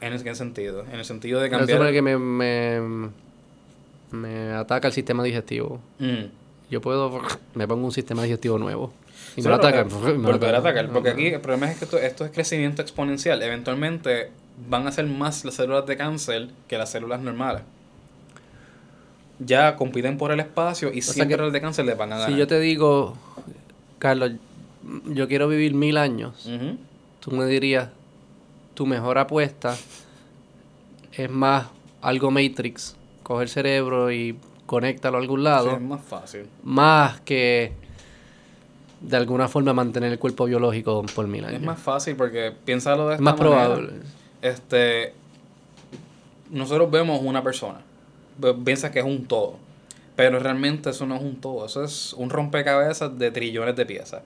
¿En 0.00 0.22
qué 0.22 0.34
sentido? 0.34 0.84
En 0.90 1.00
el 1.00 1.04
sentido 1.04 1.40
de 1.40 1.50
cambiar... 1.50 1.80
En 1.80 1.86
el 1.88 1.92
que 1.92 2.02
me, 2.02 2.16
me, 2.16 3.10
me 4.12 4.52
ataca 4.52 4.86
el 4.86 4.94
sistema 4.94 5.22
digestivo. 5.24 5.80
Mm. 5.98 6.26
Yo 6.70 6.80
puedo... 6.80 7.20
Me 7.54 7.66
pongo 7.66 7.84
un 7.84 7.92
sistema 7.92 8.22
digestivo 8.22 8.58
nuevo. 8.58 8.92
Y 9.36 9.42
me 9.42 9.48
lo 9.48 9.56
atacan. 9.56 9.88
Porque 10.92 11.10
aquí 11.10 11.26
el 11.26 11.40
problema 11.40 11.70
es 11.70 11.78
que 11.78 11.84
esto, 11.84 11.98
esto 11.98 12.24
es 12.24 12.30
crecimiento 12.30 12.82
exponencial. 12.82 13.42
Eventualmente 13.42 14.30
van 14.68 14.86
a 14.86 14.92
ser 14.92 15.06
más 15.06 15.44
las 15.44 15.54
células 15.54 15.86
de 15.86 15.96
cáncer 15.96 16.48
que 16.66 16.78
las 16.78 16.90
células 16.90 17.20
normales 17.20 17.62
ya 19.38 19.76
compiten 19.76 20.18
por 20.18 20.32
el 20.32 20.40
espacio 20.40 20.92
y 20.92 21.02
siempre 21.02 21.44
el 21.44 21.52
de 21.52 21.60
cáncer 21.60 21.84
le 21.84 21.94
van 21.94 22.12
a 22.12 22.16
ganar. 22.16 22.32
Si 22.32 22.38
yo 22.38 22.46
te 22.46 22.58
digo, 22.60 23.16
Carlos, 23.98 24.32
yo 25.06 25.28
quiero 25.28 25.48
vivir 25.48 25.74
mil 25.74 25.96
años, 25.96 26.48
tú 27.20 27.30
me 27.30 27.46
dirías, 27.46 27.88
tu 28.74 28.86
mejor 28.86 29.18
apuesta 29.18 29.76
es 31.12 31.30
más 31.30 31.66
algo 32.00 32.30
Matrix, 32.30 32.96
coger 33.22 33.48
cerebro 33.48 34.12
y 34.12 34.36
conéctalo 34.66 35.18
a 35.18 35.20
algún 35.20 35.44
lado. 35.44 35.72
es 35.72 35.80
más 35.80 36.02
fácil. 36.04 36.46
Más 36.62 37.20
que 37.20 37.72
de 39.00 39.16
alguna 39.16 39.48
forma 39.48 39.72
mantener 39.72 40.12
el 40.12 40.18
cuerpo 40.18 40.46
biológico 40.46 41.04
por 41.14 41.26
mil 41.26 41.44
años. 41.44 41.60
Es 41.60 41.66
más 41.66 41.80
fácil 41.80 42.16
porque 42.16 42.52
piénsalo 42.64 43.08
de 43.08 43.14
esta 43.14 43.24
más 43.24 43.34
probable. 43.34 43.92
Este, 44.42 45.12
nosotros 46.50 46.90
vemos 46.90 47.20
una 47.22 47.42
persona 47.42 47.80
piensas 48.64 48.90
que 48.90 49.00
es 49.00 49.04
un 49.04 49.26
todo. 49.26 49.56
Pero 50.16 50.40
realmente 50.40 50.90
eso 50.90 51.06
no 51.06 51.14
es 51.16 51.22
un 51.22 51.40
todo, 51.40 51.64
eso 51.64 51.84
es 51.84 52.12
un 52.14 52.28
rompecabezas 52.28 53.16
de 53.18 53.30
trillones 53.30 53.76
de 53.76 53.86
piezas. 53.86 54.22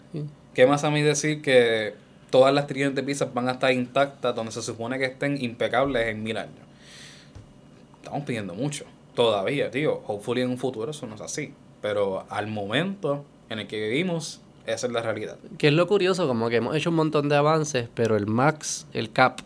¿Qué 0.54 0.66
más 0.66 0.84
a 0.84 0.90
mí 0.90 1.02
decir 1.02 1.42
que 1.42 1.94
todas 2.30 2.54
las 2.54 2.66
trillones 2.66 2.94
de 2.94 3.02
piezas 3.02 3.32
van 3.34 3.48
a 3.48 3.52
estar 3.52 3.72
intactas 3.72 4.34
donde 4.34 4.52
se 4.52 4.62
supone 4.62 4.98
que 4.98 5.04
estén 5.04 5.42
impecables 5.42 6.08
en 6.08 6.22
mil 6.22 6.38
años? 6.38 6.54
Estamos 8.02 8.24
pidiendo 8.24 8.54
mucho. 8.54 8.84
todavía, 9.14 9.70
tío. 9.70 10.00
Hopefully 10.06 10.40
en 10.40 10.48
un 10.48 10.56
futuro 10.56 10.90
eso 10.90 11.06
no 11.06 11.16
es 11.16 11.20
así. 11.20 11.52
Pero 11.82 12.24
al 12.30 12.46
momento 12.46 13.26
en 13.50 13.58
el 13.58 13.66
que 13.66 13.88
vivimos, 13.88 14.40
esa 14.66 14.86
es 14.86 14.92
la 14.92 15.02
realidad. 15.02 15.36
Que 15.58 15.68
es 15.68 15.74
lo 15.74 15.86
curioso, 15.86 16.26
como 16.26 16.48
que 16.48 16.56
hemos 16.56 16.76
hecho 16.76 16.90
un 16.90 16.96
montón 16.96 17.28
de 17.28 17.36
avances, 17.36 17.88
pero 17.94 18.16
el 18.16 18.26
max, 18.26 18.86
el 18.92 19.12
cap, 19.12 19.40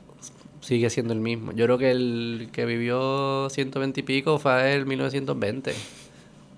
sigue 0.67 0.91
siendo 0.91 1.13
el 1.13 1.21
mismo. 1.21 1.53
Yo 1.53 1.65
creo 1.67 1.79
que 1.79 1.93
el 1.93 2.49
que 2.53 2.65
vivió 2.65 3.49
120 3.51 4.01
y 4.01 4.03
pico 4.03 4.39
fue 4.39 4.75
el 4.75 4.85
1920. 4.85 5.75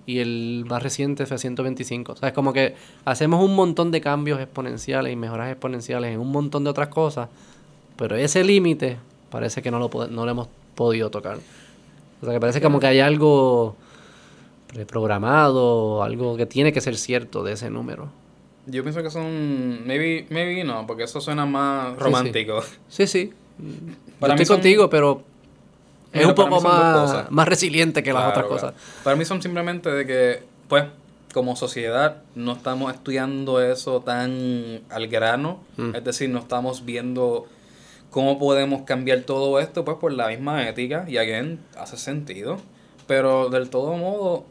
Y 0.07 0.19
el 0.19 0.65
más 0.67 0.81
reciente 0.81 1.27
fue 1.27 1.37
125. 1.37 2.13
O 2.13 2.15
sea, 2.15 2.29
es 2.29 2.33
como 2.33 2.51
que 2.51 2.75
hacemos 3.05 3.43
un 3.43 3.55
montón 3.55 3.91
de 3.91 4.01
cambios 4.01 4.39
exponenciales 4.39 5.13
y 5.13 5.15
mejoras 5.15 5.51
exponenciales 5.51 6.11
en 6.11 6.19
un 6.19 6.31
montón 6.31 6.63
de 6.63 6.71
otras 6.71 6.87
cosas. 6.87 7.29
Pero 7.95 8.15
ese 8.15 8.43
límite 8.43 8.97
parece 9.29 9.61
que 9.61 9.69
no 9.69 9.77
lo, 9.77 9.89
no 10.07 10.25
lo 10.25 10.31
hemos 10.31 10.47
podido 10.73 11.11
tocar. 11.11 11.37
O 12.21 12.25
sea, 12.25 12.33
que 12.33 12.39
parece 12.39 12.61
como 12.61 12.79
que 12.79 12.87
hay 12.87 13.01
algo 13.01 13.75
preprogramado, 14.73 16.01
algo 16.01 16.35
que 16.35 16.47
tiene 16.47 16.73
que 16.73 16.81
ser 16.81 16.97
cierto 16.97 17.43
de 17.43 17.53
ese 17.53 17.69
número. 17.69 18.09
Yo 18.69 18.83
pienso 18.83 19.01
que 19.03 19.09
son. 19.09 19.85
Maybe, 19.85 20.25
maybe 20.29 20.63
no, 20.63 20.85
porque 20.85 21.03
eso 21.03 21.21
suena 21.21 21.45
más 21.45 21.97
romántico. 21.97 22.63
Sí, 22.87 23.07
sí. 23.07 23.33
Para 24.19 24.35
Yo 24.35 24.43
estoy 24.43 24.55
contigo, 24.55 24.89
pero 24.89 25.23
es 26.11 26.25
un 26.25 26.35
poco 26.35 26.61
más, 26.61 27.29
más 27.31 27.47
resiliente 27.47 28.03
que 28.03 28.13
las 28.13 28.29
otras 28.29 28.45
cosas. 28.45 28.73
Para 29.03 29.15
mí 29.15 29.25
son 29.25 29.41
simplemente 29.41 29.89
de 29.89 30.05
que, 30.05 30.43
pues, 30.67 30.85
como 31.33 31.55
sociedad 31.55 32.23
no 32.35 32.53
estamos 32.53 32.93
estudiando 32.93 33.61
eso 33.61 34.01
tan 34.01 34.81
al 34.89 35.07
grano. 35.07 35.59
Mm. 35.77 35.95
Es 35.95 36.03
decir, 36.03 36.29
no 36.29 36.39
estamos 36.39 36.85
viendo 36.85 37.45
cómo 38.09 38.39
podemos 38.39 38.83
cambiar 38.83 39.21
todo 39.21 39.59
esto, 39.59 39.85
pues 39.85 39.97
por 39.97 40.11
la 40.11 40.27
misma 40.27 40.67
ética. 40.67 41.05
Y 41.07 41.17
again, 41.17 41.59
hace 41.77 41.97
sentido. 41.97 42.57
Pero 43.07 43.49
del 43.49 43.69
todo 43.69 43.93
modo, 43.97 44.45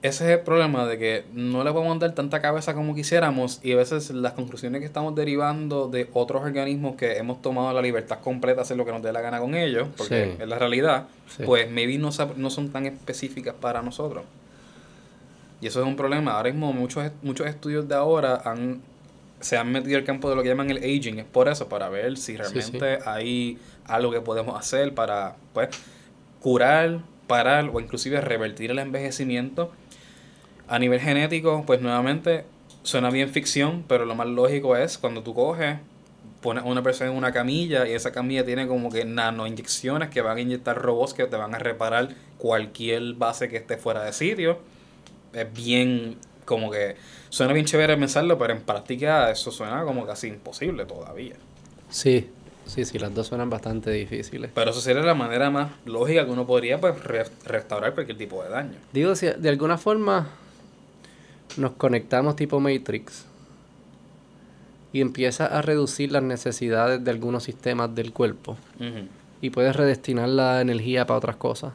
ese 0.00 0.24
es 0.24 0.38
el 0.38 0.44
problema 0.44 0.86
de 0.86 0.96
que 0.96 1.24
no 1.32 1.64
le 1.64 1.72
podemos 1.72 1.98
dar 1.98 2.14
tanta 2.14 2.40
cabeza 2.40 2.72
como 2.74 2.94
quisiéramos 2.94 3.58
y 3.64 3.72
a 3.72 3.76
veces 3.76 4.10
las 4.10 4.32
conclusiones 4.34 4.80
que 4.80 4.86
estamos 4.86 5.14
derivando 5.16 5.88
de 5.88 6.08
otros 6.12 6.42
organismos 6.42 6.94
que 6.94 7.16
hemos 7.16 7.42
tomado 7.42 7.72
la 7.72 7.82
libertad 7.82 8.20
completa 8.20 8.56
de 8.56 8.62
hacer 8.62 8.76
lo 8.76 8.84
que 8.84 8.92
nos 8.92 9.02
dé 9.02 9.12
la 9.12 9.20
gana 9.20 9.40
con 9.40 9.56
ellos, 9.56 9.88
porque 9.96 10.36
es 10.38 10.48
la 10.48 10.56
realidad, 10.56 11.08
pues 11.44 11.68
maybe 11.68 11.98
no, 11.98 12.10
no 12.36 12.50
son 12.50 12.68
tan 12.68 12.86
específicas 12.86 13.56
para 13.60 13.82
nosotros. 13.82 14.24
Y 15.60 15.66
eso 15.66 15.80
es 15.80 15.86
un 15.86 15.96
problema. 15.96 16.32
Ahora 16.32 16.50
mismo 16.50 16.72
muchos, 16.72 17.10
muchos 17.22 17.48
estudios 17.48 17.88
de 17.88 17.96
ahora 17.96 18.40
han, 18.44 18.80
se 19.40 19.56
han 19.56 19.72
metido 19.72 19.98
al 19.98 20.04
campo 20.04 20.30
de 20.30 20.36
lo 20.36 20.44
que 20.44 20.48
llaman 20.48 20.70
el 20.70 20.78
aging. 20.78 21.18
Es 21.18 21.24
por 21.24 21.48
eso, 21.48 21.68
para 21.68 21.88
ver 21.88 22.16
si 22.16 22.36
realmente 22.36 23.00
hay 23.04 23.58
algo 23.84 24.12
que 24.12 24.20
podemos 24.20 24.56
hacer 24.56 24.94
para 24.94 25.34
pues, 25.54 25.70
curar, 26.38 27.00
parar 27.26 27.68
o 27.72 27.80
inclusive 27.80 28.20
revertir 28.20 28.70
el 28.70 28.78
envejecimiento 28.78 29.72
a 30.68 30.78
nivel 30.78 31.00
genético, 31.00 31.64
pues 31.66 31.80
nuevamente 31.80 32.44
suena 32.82 33.10
bien 33.10 33.30
ficción, 33.30 33.84
pero 33.88 34.04
lo 34.04 34.14
más 34.14 34.26
lógico 34.26 34.76
es 34.76 34.98
cuando 34.98 35.22
tú 35.22 35.34
coges, 35.34 35.78
pones 36.40 36.64
a 36.64 36.66
una 36.66 36.82
persona 36.82 37.10
en 37.10 37.16
una 37.16 37.32
camilla 37.32 37.86
y 37.86 37.92
esa 37.92 38.12
camilla 38.12 38.44
tiene 38.44 38.66
como 38.66 38.90
que 38.90 39.04
nano 39.04 39.46
inyecciones 39.46 40.10
que 40.10 40.20
van 40.20 40.36
a 40.36 40.40
inyectar 40.40 40.80
robots 40.80 41.14
que 41.14 41.24
te 41.26 41.36
van 41.36 41.54
a 41.54 41.58
reparar 41.58 42.10
cualquier 42.36 43.14
base 43.14 43.48
que 43.48 43.56
esté 43.56 43.76
fuera 43.76 44.04
de 44.04 44.12
sitio. 44.12 44.58
Es 45.32 45.52
bien 45.52 46.16
como 46.44 46.70
que 46.70 46.96
suena 47.28 47.52
bien 47.52 47.66
chévere 47.66 47.96
pensarlo, 47.96 48.38
pero 48.38 48.54
en 48.54 48.62
práctica 48.62 49.30
eso 49.30 49.50
suena 49.50 49.82
como 49.84 50.06
casi 50.06 50.28
imposible 50.28 50.86
todavía. 50.86 51.34
Sí, 51.90 52.30
sí, 52.66 52.84
sí, 52.84 52.98
las 52.98 53.14
dos 53.14 53.26
suenan 53.26 53.50
bastante 53.50 53.90
difíciles. 53.90 54.50
Pero 54.54 54.70
eso 54.70 54.80
sería 54.80 55.02
la 55.02 55.14
manera 55.14 55.50
más 55.50 55.72
lógica 55.84 56.24
que 56.24 56.30
uno 56.30 56.46
podría 56.46 56.80
pues 56.80 56.94
restaurar 57.44 57.94
cualquier 57.94 58.16
tipo 58.16 58.42
de 58.42 58.50
daño. 58.50 58.76
Digo, 58.92 59.14
si 59.14 59.26
de 59.26 59.48
alguna 59.48 59.76
forma 59.76 60.28
nos 61.56 61.72
conectamos 61.72 62.36
tipo 62.36 62.60
Matrix 62.60 63.24
y 64.92 65.00
empieza 65.00 65.46
a 65.46 65.62
reducir 65.62 66.12
las 66.12 66.22
necesidades 66.22 67.02
de 67.02 67.10
algunos 67.10 67.44
sistemas 67.44 67.94
del 67.94 68.12
cuerpo 68.12 68.56
y 69.40 69.50
puedes 69.50 69.76
redestinar 69.76 70.28
la 70.28 70.60
energía 70.60 71.06
para 71.06 71.18
otras 71.18 71.36
cosas. 71.36 71.72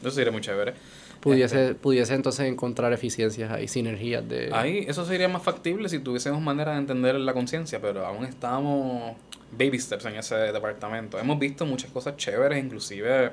Eso 0.00 0.10
sería 0.10 0.32
muy 0.32 0.40
chévere. 0.40 0.74
Pudiese, 1.20 1.62
este 1.62 1.74
pudiese 1.74 2.14
entonces 2.14 2.46
encontrar 2.46 2.92
eficiencias 2.92 3.50
ahí, 3.50 3.66
sinergias 3.66 4.28
de... 4.28 4.50
Ahí, 4.52 4.84
eso 4.86 5.06
sería 5.06 5.26
más 5.26 5.42
factible 5.42 5.88
si 5.88 5.98
tuviésemos 5.98 6.42
manera 6.42 6.72
de 6.72 6.78
entender 6.78 7.14
la 7.14 7.32
conciencia, 7.32 7.80
pero 7.80 8.04
aún 8.04 8.26
estamos 8.26 9.16
baby 9.50 9.78
steps 9.78 10.04
en 10.04 10.16
ese 10.16 10.34
departamento. 10.34 11.18
Hemos 11.18 11.38
visto 11.38 11.64
muchas 11.64 11.90
cosas 11.90 12.18
chéveres, 12.18 12.62
inclusive 12.62 13.30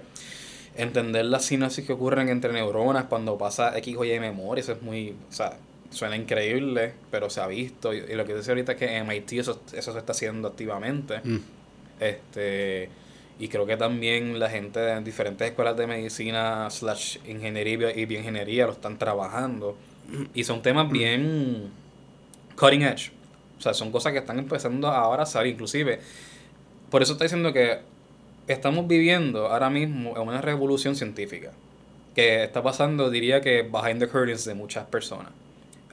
entender 0.76 1.26
las 1.26 1.46
sinapsis 1.46 1.86
que 1.86 1.94
ocurren 1.94 2.30
entre 2.30 2.54
neuronas 2.54 3.06
cuando 3.06 3.38
pasa 3.38 3.78
X 3.78 3.96
o 3.98 4.06
Y 4.06 4.20
memoria, 4.20 4.62
eso 4.62 4.72
es 4.74 4.82
muy, 4.82 5.16
o 5.30 5.34
sea, 5.34 5.58
suena 5.92 6.16
increíble, 6.16 6.94
pero 7.12 7.30
se 7.30 7.42
ha 7.42 7.48
visto. 7.48 7.94
Y, 7.94 8.02
lo 8.16 8.26
que 8.26 8.36
dice 8.36 8.52
ahorita 8.52 8.74
es 8.74 8.78
que 8.78 8.98
en 8.98 9.08
MIT 9.08 9.34
eso, 9.34 9.62
eso 9.74 9.94
se 9.94 10.00
está 10.00 10.14
haciendo 10.14 10.48
activamente. 10.48 11.20
Mm. 11.24 11.40
Este, 12.00 12.90
y 13.40 13.48
creo 13.48 13.66
que 13.66 13.78
también 13.78 14.40
la 14.40 14.50
gente 14.50 14.80
de 14.80 15.02
diferentes 15.02 15.48
escuelas 15.48 15.76
de 15.78 15.88
medicina 15.88 16.70
slash 16.70 17.18
ingeniería 17.28 17.96
y 17.96 18.06
bioingeniería 18.06 18.66
lo 18.66 18.74
están 18.74 18.98
trabajando. 18.98 19.78
Y 20.34 20.44
son 20.44 20.62
temas 20.62 20.88
mm. 20.88 20.92
bien 20.92 21.72
cutting 22.58 22.84
edge. 22.84 23.12
O 23.58 23.62
sea, 23.62 23.74
son 23.74 23.92
cosas 23.92 24.14
que 24.14 24.20
están 24.20 24.40
empezando 24.40 24.88
ahora 24.88 25.24
a 25.24 25.26
salir. 25.26 25.54
Inclusive, 25.54 26.00
por 26.90 27.02
eso 27.02 27.14
está 27.14 27.26
diciendo 27.26 27.54
que 27.54 27.80
estamos 28.52 28.88
viviendo 28.88 29.48
ahora 29.48 29.70
mismo 29.70 30.16
en 30.16 30.28
una 30.28 30.42
revolución 30.42 30.96
científica 30.96 31.52
que 32.16 32.44
está 32.44 32.62
pasando, 32.62 33.10
diría 33.10 33.42
que 33.42 33.64
behind 33.64 34.00
the 34.00 34.08
curtains 34.08 34.46
de 34.46 34.54
muchas 34.54 34.86
personas. 34.86 35.32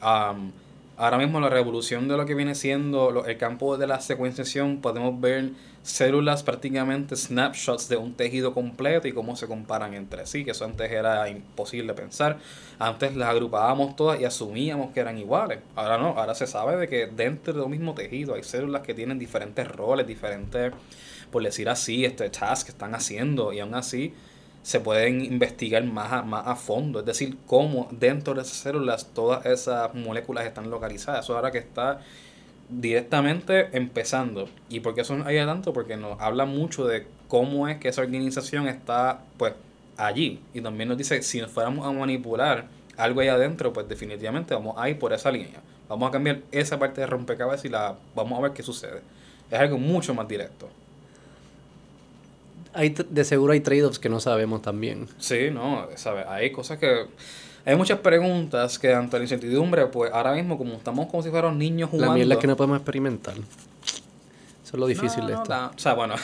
ahora 0.00 1.16
mismo 1.16 1.38
la 1.40 1.48
revolución 1.48 2.08
de 2.08 2.16
lo 2.16 2.26
que 2.26 2.34
viene 2.34 2.54
siendo 2.54 3.24
el 3.24 3.36
campo 3.36 3.76
de 3.76 3.86
la 3.86 4.00
secuenciación, 4.00 4.80
podemos 4.80 5.20
ver 5.20 5.50
células 5.82 6.42
prácticamente 6.42 7.16
snapshots 7.16 7.88
de 7.88 7.96
un 7.96 8.14
tejido 8.14 8.52
completo 8.52 9.08
y 9.08 9.12
cómo 9.12 9.36
se 9.36 9.46
comparan 9.46 9.94
entre 9.94 10.26
sí, 10.26 10.44
que 10.44 10.50
eso 10.50 10.64
antes 10.64 10.90
era 10.90 11.28
imposible 11.28 11.94
pensar. 11.94 12.38
Antes 12.78 13.16
las 13.16 13.30
agrupábamos 13.30 13.96
todas 13.96 14.20
y 14.20 14.24
asumíamos 14.24 14.92
que 14.92 15.00
eran 15.00 15.18
iguales. 15.18 15.60
Ahora 15.76 15.98
no, 15.98 16.08
ahora 16.08 16.34
se 16.34 16.46
sabe 16.46 16.76
de 16.76 16.88
que 16.88 17.06
dentro 17.06 17.54
del 17.54 17.68
mismo 17.68 17.94
tejido 17.94 18.34
hay 18.34 18.42
células 18.42 18.82
que 18.82 18.92
tienen 18.92 19.18
diferentes 19.18 19.66
roles, 19.68 20.06
diferentes 20.06 20.72
por 21.30 21.42
decir 21.42 21.68
así, 21.68 22.04
este 22.04 22.28
task 22.30 22.66
que 22.66 22.72
están 22.72 22.94
haciendo 22.94 23.52
y 23.52 23.60
aún 23.60 23.74
así 23.74 24.14
se 24.62 24.80
pueden 24.80 25.24
investigar 25.24 25.82
más 25.84 26.12
a, 26.12 26.22
más 26.22 26.46
a 26.46 26.54
fondo, 26.56 27.00
es 27.00 27.06
decir, 27.06 27.38
cómo 27.46 27.88
dentro 27.90 28.34
de 28.34 28.42
esas 28.42 28.58
células 28.58 29.06
todas 29.14 29.46
esas 29.46 29.94
moléculas 29.94 30.44
están 30.44 30.68
localizadas. 30.70 31.24
Eso 31.24 31.36
ahora 31.36 31.50
que 31.50 31.58
está 31.58 32.00
directamente 32.68 33.70
empezando. 33.72 34.48
¿Y 34.68 34.80
por 34.80 34.94
qué 34.94 35.02
eso 35.02 35.16
hay 35.24 35.38
tanto? 35.38 35.72
Porque 35.72 35.96
nos 35.96 36.20
habla 36.20 36.44
mucho 36.44 36.84
de 36.86 37.06
cómo 37.28 37.68
es 37.68 37.78
que 37.78 37.88
esa 37.88 38.02
organización 38.02 38.68
está 38.68 39.22
pues 39.38 39.54
allí. 39.96 40.40
Y 40.52 40.60
también 40.60 40.90
nos 40.90 40.98
dice, 40.98 41.22
si 41.22 41.40
nos 41.40 41.50
fuéramos 41.50 41.86
a 41.86 41.92
manipular 41.92 42.66
algo 42.96 43.20
ahí 43.20 43.28
adentro, 43.28 43.72
pues 43.72 43.88
definitivamente 43.88 44.54
vamos 44.54 44.74
a 44.76 44.90
ir 44.90 44.98
por 44.98 45.12
esa 45.12 45.30
línea. 45.30 45.62
Vamos 45.88 46.08
a 46.08 46.12
cambiar 46.12 46.42
esa 46.52 46.78
parte 46.78 47.00
de 47.00 47.06
rompecabezas 47.06 47.64
y 47.64 47.68
la 47.70 47.96
vamos 48.14 48.38
a 48.38 48.42
ver 48.42 48.52
qué 48.52 48.62
sucede. 48.62 49.00
Es 49.50 49.58
algo 49.58 49.78
mucho 49.78 50.12
más 50.12 50.28
directo 50.28 50.68
hay, 52.72 52.90
de 52.90 53.24
seguro 53.24 53.52
hay 53.52 53.60
trade-offs 53.60 53.98
que 53.98 54.08
no 54.08 54.20
sabemos 54.20 54.62
también. 54.62 55.08
Sí, 55.18 55.50
no, 55.52 55.86
¿sabes? 55.96 56.26
Hay 56.28 56.50
cosas 56.50 56.78
que... 56.78 57.06
Hay 57.64 57.76
muchas 57.76 57.98
preguntas 57.98 58.78
que 58.78 58.94
ante 58.94 59.18
la 59.18 59.24
incertidumbre, 59.24 59.86
pues 59.86 60.10
ahora 60.12 60.32
mismo 60.32 60.56
como 60.56 60.74
estamos 60.74 61.06
como 61.06 61.22
si 61.22 61.30
fuéramos 61.30 61.56
niños 61.56 61.90
jugando... 61.90 62.12
La 62.12 62.16
mierda 62.16 62.34
es 62.34 62.40
que 62.40 62.46
no 62.46 62.56
podemos 62.56 62.78
experimentar. 62.78 63.34
Eso 64.68 64.76
es 64.76 64.80
lo 64.80 64.86
difícil 64.86 65.26
de 65.26 65.32
esto. 65.32 65.54
o 65.54 65.78
sea, 65.78 65.94
bueno. 65.94 66.14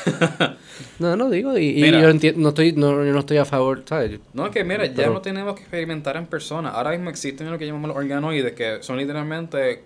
no, 0.99 1.17
no 1.17 1.31
digo, 1.31 1.57
y, 1.57 1.81
yo 1.81 2.11
entiendo, 2.11 2.43
no 2.43 2.51
estoy, 2.51 2.73
no, 2.73 3.03
yo 3.03 3.11
no 3.13 3.21
estoy 3.21 3.39
a 3.39 3.47
favor, 3.47 3.83
¿sabes? 3.87 4.21
No, 4.35 4.45
es 4.45 4.53
que 4.53 4.65
mira, 4.65 4.85
ya 4.85 5.09
no 5.09 5.23
tenemos 5.23 5.55
que 5.55 5.63
experimentar 5.63 6.19
en 6.19 6.27
persona. 6.27 6.69
Ahora 6.69 6.91
mismo 6.91 7.09
existen 7.09 7.51
lo 7.51 7.59
que 7.59 7.67
llamamos 7.67 7.89
los 7.89 7.97
organoides, 7.97 8.53
que 8.53 8.83
son 8.83 8.99
literalmente, 8.99 9.83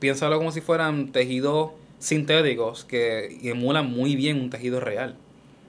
piénsalo 0.00 0.36
como 0.36 0.50
si 0.50 0.60
fueran 0.60 1.12
tejidos 1.12 1.70
sintéticos 2.00 2.84
que 2.84 3.38
emulan 3.44 3.88
muy 3.88 4.16
bien 4.16 4.40
un 4.40 4.50
tejido 4.50 4.80
real. 4.80 5.14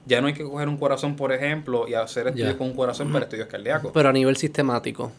Ya 0.06 0.20
no 0.20 0.26
hay 0.26 0.34
que 0.34 0.44
coger 0.44 0.68
un 0.68 0.76
corazón, 0.76 1.16
por 1.16 1.32
ejemplo, 1.32 1.88
y 1.88 1.94
hacer 1.94 2.28
estudios 2.28 2.54
con 2.54 2.68
un 2.68 2.74
corazón 2.74 3.12
para 3.12 3.24
estudios 3.24 3.48
cardíacos. 3.48 3.90
Pero 3.92 4.08
a 4.08 4.12
nivel 4.12 4.36
sistemático. 4.36 5.12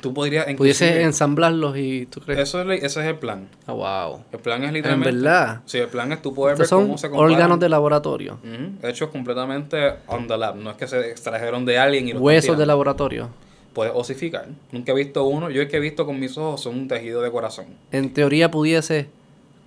Tú 0.00 0.14
podrías... 0.14 0.46
Pudiese 0.54 1.02
ensamblarlos 1.02 1.76
y 1.76 2.06
tú 2.06 2.20
crees... 2.20 2.40
Eso 2.40 2.62
es, 2.62 2.82
ese 2.82 3.00
es 3.00 3.06
el 3.06 3.16
plan. 3.16 3.48
Ah, 3.66 3.72
wow. 3.72 4.24
El 4.32 4.38
plan 4.40 4.64
es 4.64 4.72
literalmente... 4.72 5.10
En 5.10 5.22
verdad. 5.22 5.60
Sí, 5.66 5.78
el 5.78 5.88
plan 5.88 6.10
es 6.12 6.22
tú 6.22 6.34
poder 6.34 6.56
ver 6.56 6.68
cómo 6.68 6.98
se 6.98 7.08
comparan. 7.08 7.32
órganos 7.32 7.60
de 7.60 7.68
laboratorio. 7.68 8.38
Hechos 8.82 9.10
completamente 9.10 9.94
on 10.06 10.26
the 10.26 10.36
lab. 10.36 10.56
No 10.56 10.70
es 10.70 10.76
que 10.76 10.88
se 10.88 11.10
extrajeron 11.10 11.64
de 11.64 11.78
alguien 11.78 12.08
y 12.08 12.12
los 12.12 12.22
Huesos 12.22 12.58
de 12.58 12.66
laboratorio. 12.66 13.28
Puedes 13.74 13.92
osificar. 13.94 14.48
Nunca 14.70 14.92
he 14.92 14.94
visto 14.94 15.24
uno. 15.24 15.50
Yo 15.50 15.62
el 15.62 15.68
que 15.68 15.76
he 15.76 15.80
visto 15.80 16.04
con 16.04 16.18
mis 16.18 16.36
ojos 16.36 16.62
son 16.62 16.74
un 16.74 16.88
tejido 16.88 17.22
de 17.22 17.30
corazón. 17.30 17.66
En 17.90 18.12
teoría 18.12 18.50
pudiese 18.50 19.08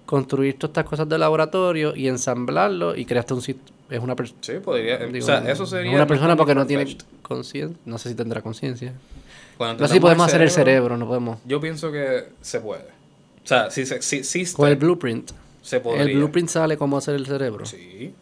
construir 0.05 0.55
todas 0.57 0.71
estas 0.71 0.85
cosas 0.85 1.09
de 1.09 1.17
laboratorio 1.17 1.95
y 1.95 2.07
ensamblarlo 2.07 2.95
y 2.95 3.05
creaste 3.05 3.33
un 3.33 3.41
sitio. 3.41 3.73
Es 3.89 3.99
una 3.99 4.15
persona. 4.15 4.39
Sí, 4.41 4.53
podría. 4.63 4.97
o 4.97 5.21
sea, 5.21 5.39
eso 5.51 5.65
sería. 5.65 5.91
Una 5.91 6.07
persona 6.07 6.35
porque 6.35 6.55
no 6.55 6.65
tiene 6.65 6.97
conciencia. 7.21 7.77
No 7.85 7.97
sé 7.97 8.09
si 8.09 8.15
tendrá 8.15 8.41
conciencia. 8.41 8.93
No 9.59 9.87
sé 9.87 9.93
si 9.93 9.99
podemos 9.99 10.27
hacer 10.27 10.41
el 10.41 10.51
cerebro, 10.51 10.97
no 10.97 11.07
podemos. 11.07 11.39
Yo 11.45 11.59
pienso 11.61 11.91
que 11.91 12.25
se 12.41 12.59
puede. 12.59 12.83
O 13.43 13.47
sea, 13.47 13.69
si 13.69 13.85
se 13.85 14.01
si, 14.01 14.45
Con 14.53 14.67
el 14.69 14.75
blueprint. 14.75 15.31
se 15.61 15.79
podría. 15.79 16.03
El 16.03 16.15
blueprint 16.17 16.49
sale 16.49 16.77
cómo 16.77 16.97
hacer 16.97 17.15
el 17.15 17.25
cerebro. 17.27 17.65
Sí. 17.65 18.13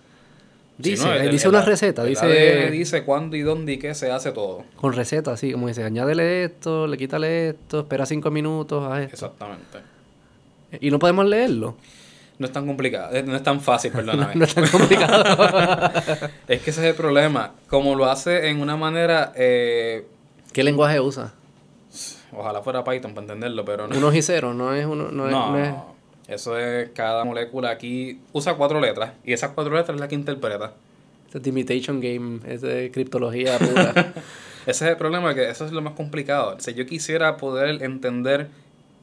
Dice, 0.77 0.97
Sí, 0.97 1.07
no, 1.07 1.13
eh, 1.13 1.23
el- 1.25 1.31
dice 1.31 1.45
el- 1.47 1.53
una 1.53 1.61
receta, 1.63 2.03
dice 2.03 2.69
dice 2.71 3.03
cuándo 3.03 3.35
y 3.37 3.41
dónde 3.41 3.73
y 3.73 3.77
qué 3.77 3.93
se 3.93 4.11
hace 4.11 4.31
todo. 4.31 4.63
con 4.75 4.91
receta, 4.93 5.31
así 5.31 5.51
como 5.51 5.67
dice, 5.67 5.83
añádele 5.83 6.43
esto, 6.45 6.87
le 6.87 6.97
quítale 6.97 7.49
esto, 7.49 7.81
espera 7.81 8.05
cinco 8.07 8.31
minutos, 8.31 8.83
haz 8.91 9.01
esto. 9.03 9.13
Exactamente. 9.27 9.92
Y 10.79 10.91
no 10.91 10.99
podemos 10.99 11.25
leerlo. 11.25 11.75
No 12.39 12.47
es 12.47 12.51
tan 12.51 12.65
complicado, 12.65 13.15
eh, 13.15 13.21
no 13.23 13.35
es 13.35 13.43
tan 13.43 13.61
fácil, 13.61 13.91
perdóname. 13.95 14.35
No 14.35 14.45
es 14.45 14.53
tan 14.55 14.67
complicado. 14.67 15.23
Es 16.47 16.61
que 16.61 16.69
ese 16.71 16.81
es 16.81 16.87
el 16.87 16.95
problema. 16.95 17.51
Como 17.69 17.95
lo 17.95 18.05
hace 18.05 18.49
en 18.49 18.59
una 18.61 18.75
manera, 18.75 19.31
eh, 19.35 20.05
¿Qué 20.51 20.63
lenguaje 20.63 20.99
usa? 20.99 21.33
ojalá 22.35 22.61
fuera 22.63 22.83
Python 22.83 23.13
para 23.13 23.25
entenderlo, 23.25 23.63
pero 23.63 23.87
no. 23.87 23.95
Unos 23.95 24.15
y 24.15 24.21
ceros, 24.23 24.55
no 24.55 24.73
es 24.73 24.85
uno, 24.87 25.09
no, 25.11 25.57
es, 25.57 25.67
es- 25.69 25.75
eso 26.27 26.57
es 26.57 26.89
cada 26.95 27.23
molécula 27.25 27.69
aquí 27.69 28.19
usa 28.31 28.55
cuatro 28.55 28.79
letras 28.79 29.11
y 29.23 29.33
esas 29.33 29.51
cuatro 29.51 29.75
letras 29.75 29.95
es 29.95 30.01
la 30.01 30.07
que 30.07 30.15
interpreta. 30.15 30.73
Este 31.27 31.37
es 31.39 31.47
imitation 31.47 31.99
game, 32.01 32.39
es 32.47 32.61
de 32.61 32.89
criptología 32.91 33.57
pura. 33.59 34.13
Ese 34.65 34.85
es 34.85 34.91
el 34.91 34.97
problema, 34.97 35.35
que 35.35 35.49
eso 35.49 35.65
es 35.65 35.73
lo 35.73 35.81
más 35.81 35.93
complicado. 35.93 36.55
Si 36.59 36.73
yo 36.73 36.85
quisiera 36.85 37.35
poder 37.37 37.83
entender 37.83 38.47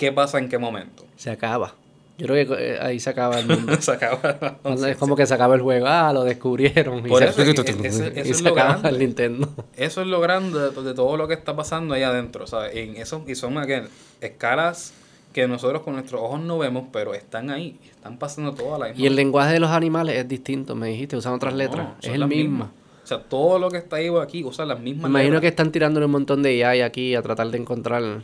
qué 0.01 0.13
pasa 0.13 0.39
en 0.39 0.49
qué 0.49 0.57
momento. 0.57 1.05
se 1.17 1.31
acaba. 1.31 1.75
Yo 2.17 2.27
creo 2.27 2.49
que 2.57 2.73
eh, 2.73 2.79
ahí 2.81 2.99
se 3.01 3.11
acaba 3.11 3.39
el 3.39 3.47
mundo. 3.47 3.75
Se 3.81 3.93
acaba. 3.93 4.59
es 4.87 4.97
como 4.99 5.17
que 5.17 5.27
se 5.27 5.33
acaba 5.33 5.55
el 5.55 5.63
juego. 5.63 5.87
Ah, 5.89 6.13
lo 6.13 6.23
descubrieron. 6.25 6.99
Y 6.99 7.09
Por 7.09 7.23
se, 7.23 7.29
eso 7.31 7.43
es 7.43 8.27
y 8.29 8.35
se 8.35 8.43
lo 8.43 8.51
acaba 8.51 8.73
grande. 8.73 8.89
el 8.91 8.99
Nintendo. 8.99 9.49
Eso 9.77 10.03
es 10.03 10.07
lo 10.07 10.21
grande 10.21 10.59
de, 10.59 10.83
de 10.83 10.95
todo 10.95 11.17
lo 11.17 11.29
que 11.29 11.35
está 11.35 11.57
pasando 11.57 11.95
ahí 11.95 12.03
adentro, 12.03 12.47
¿sabes? 12.47 12.77
En 12.77 12.97
eso, 12.97 13.25
y 13.27 13.35
son 13.35 13.57
again, 13.57 13.89
escalas 14.21 14.93
que 15.33 15.47
nosotros 15.49 15.83
con 15.83 15.95
nuestros 15.95 16.21
ojos 16.21 16.41
no 16.41 16.59
vemos, 16.59 16.85
pero 16.93 17.15
están 17.15 17.51
ahí, 17.51 17.79
están 17.91 18.19
pasando 18.19 18.53
toda 18.53 18.79
la 18.79 18.89
misma. 18.89 19.03
Y 19.03 19.07
el 19.07 19.17
lenguaje 19.17 19.55
de 19.55 19.61
los 19.61 19.71
animales 19.71 20.17
es 20.17 20.29
distinto, 20.29 20.75
me 20.75 20.89
dijiste, 20.89 21.17
usan 21.17 21.35
otras 21.35 21.55
letras. 21.55 21.89
No, 21.89 21.97
es 22.03 22.15
el 22.15 22.27
mismo. 22.27 22.71
O 23.03 23.07
sea, 23.07 23.23
todo 23.23 23.59
lo 23.59 23.71
que 23.71 23.79
está 23.79 23.97
ahí 23.97 24.09
aquí 24.23 24.45
usa 24.45 24.67
las 24.67 24.79
mismas 24.81 25.09
imagino 25.11 25.41
que 25.41 25.49
están 25.49 25.73
tirándole 25.73 26.07
un 26.07 26.13
montón 26.13 26.43
de 26.43 26.65
AI 26.65 26.83
aquí 26.83 27.15
a 27.15 27.23
tratar 27.23 27.51
de 27.51 27.59
encontrar 27.59 28.23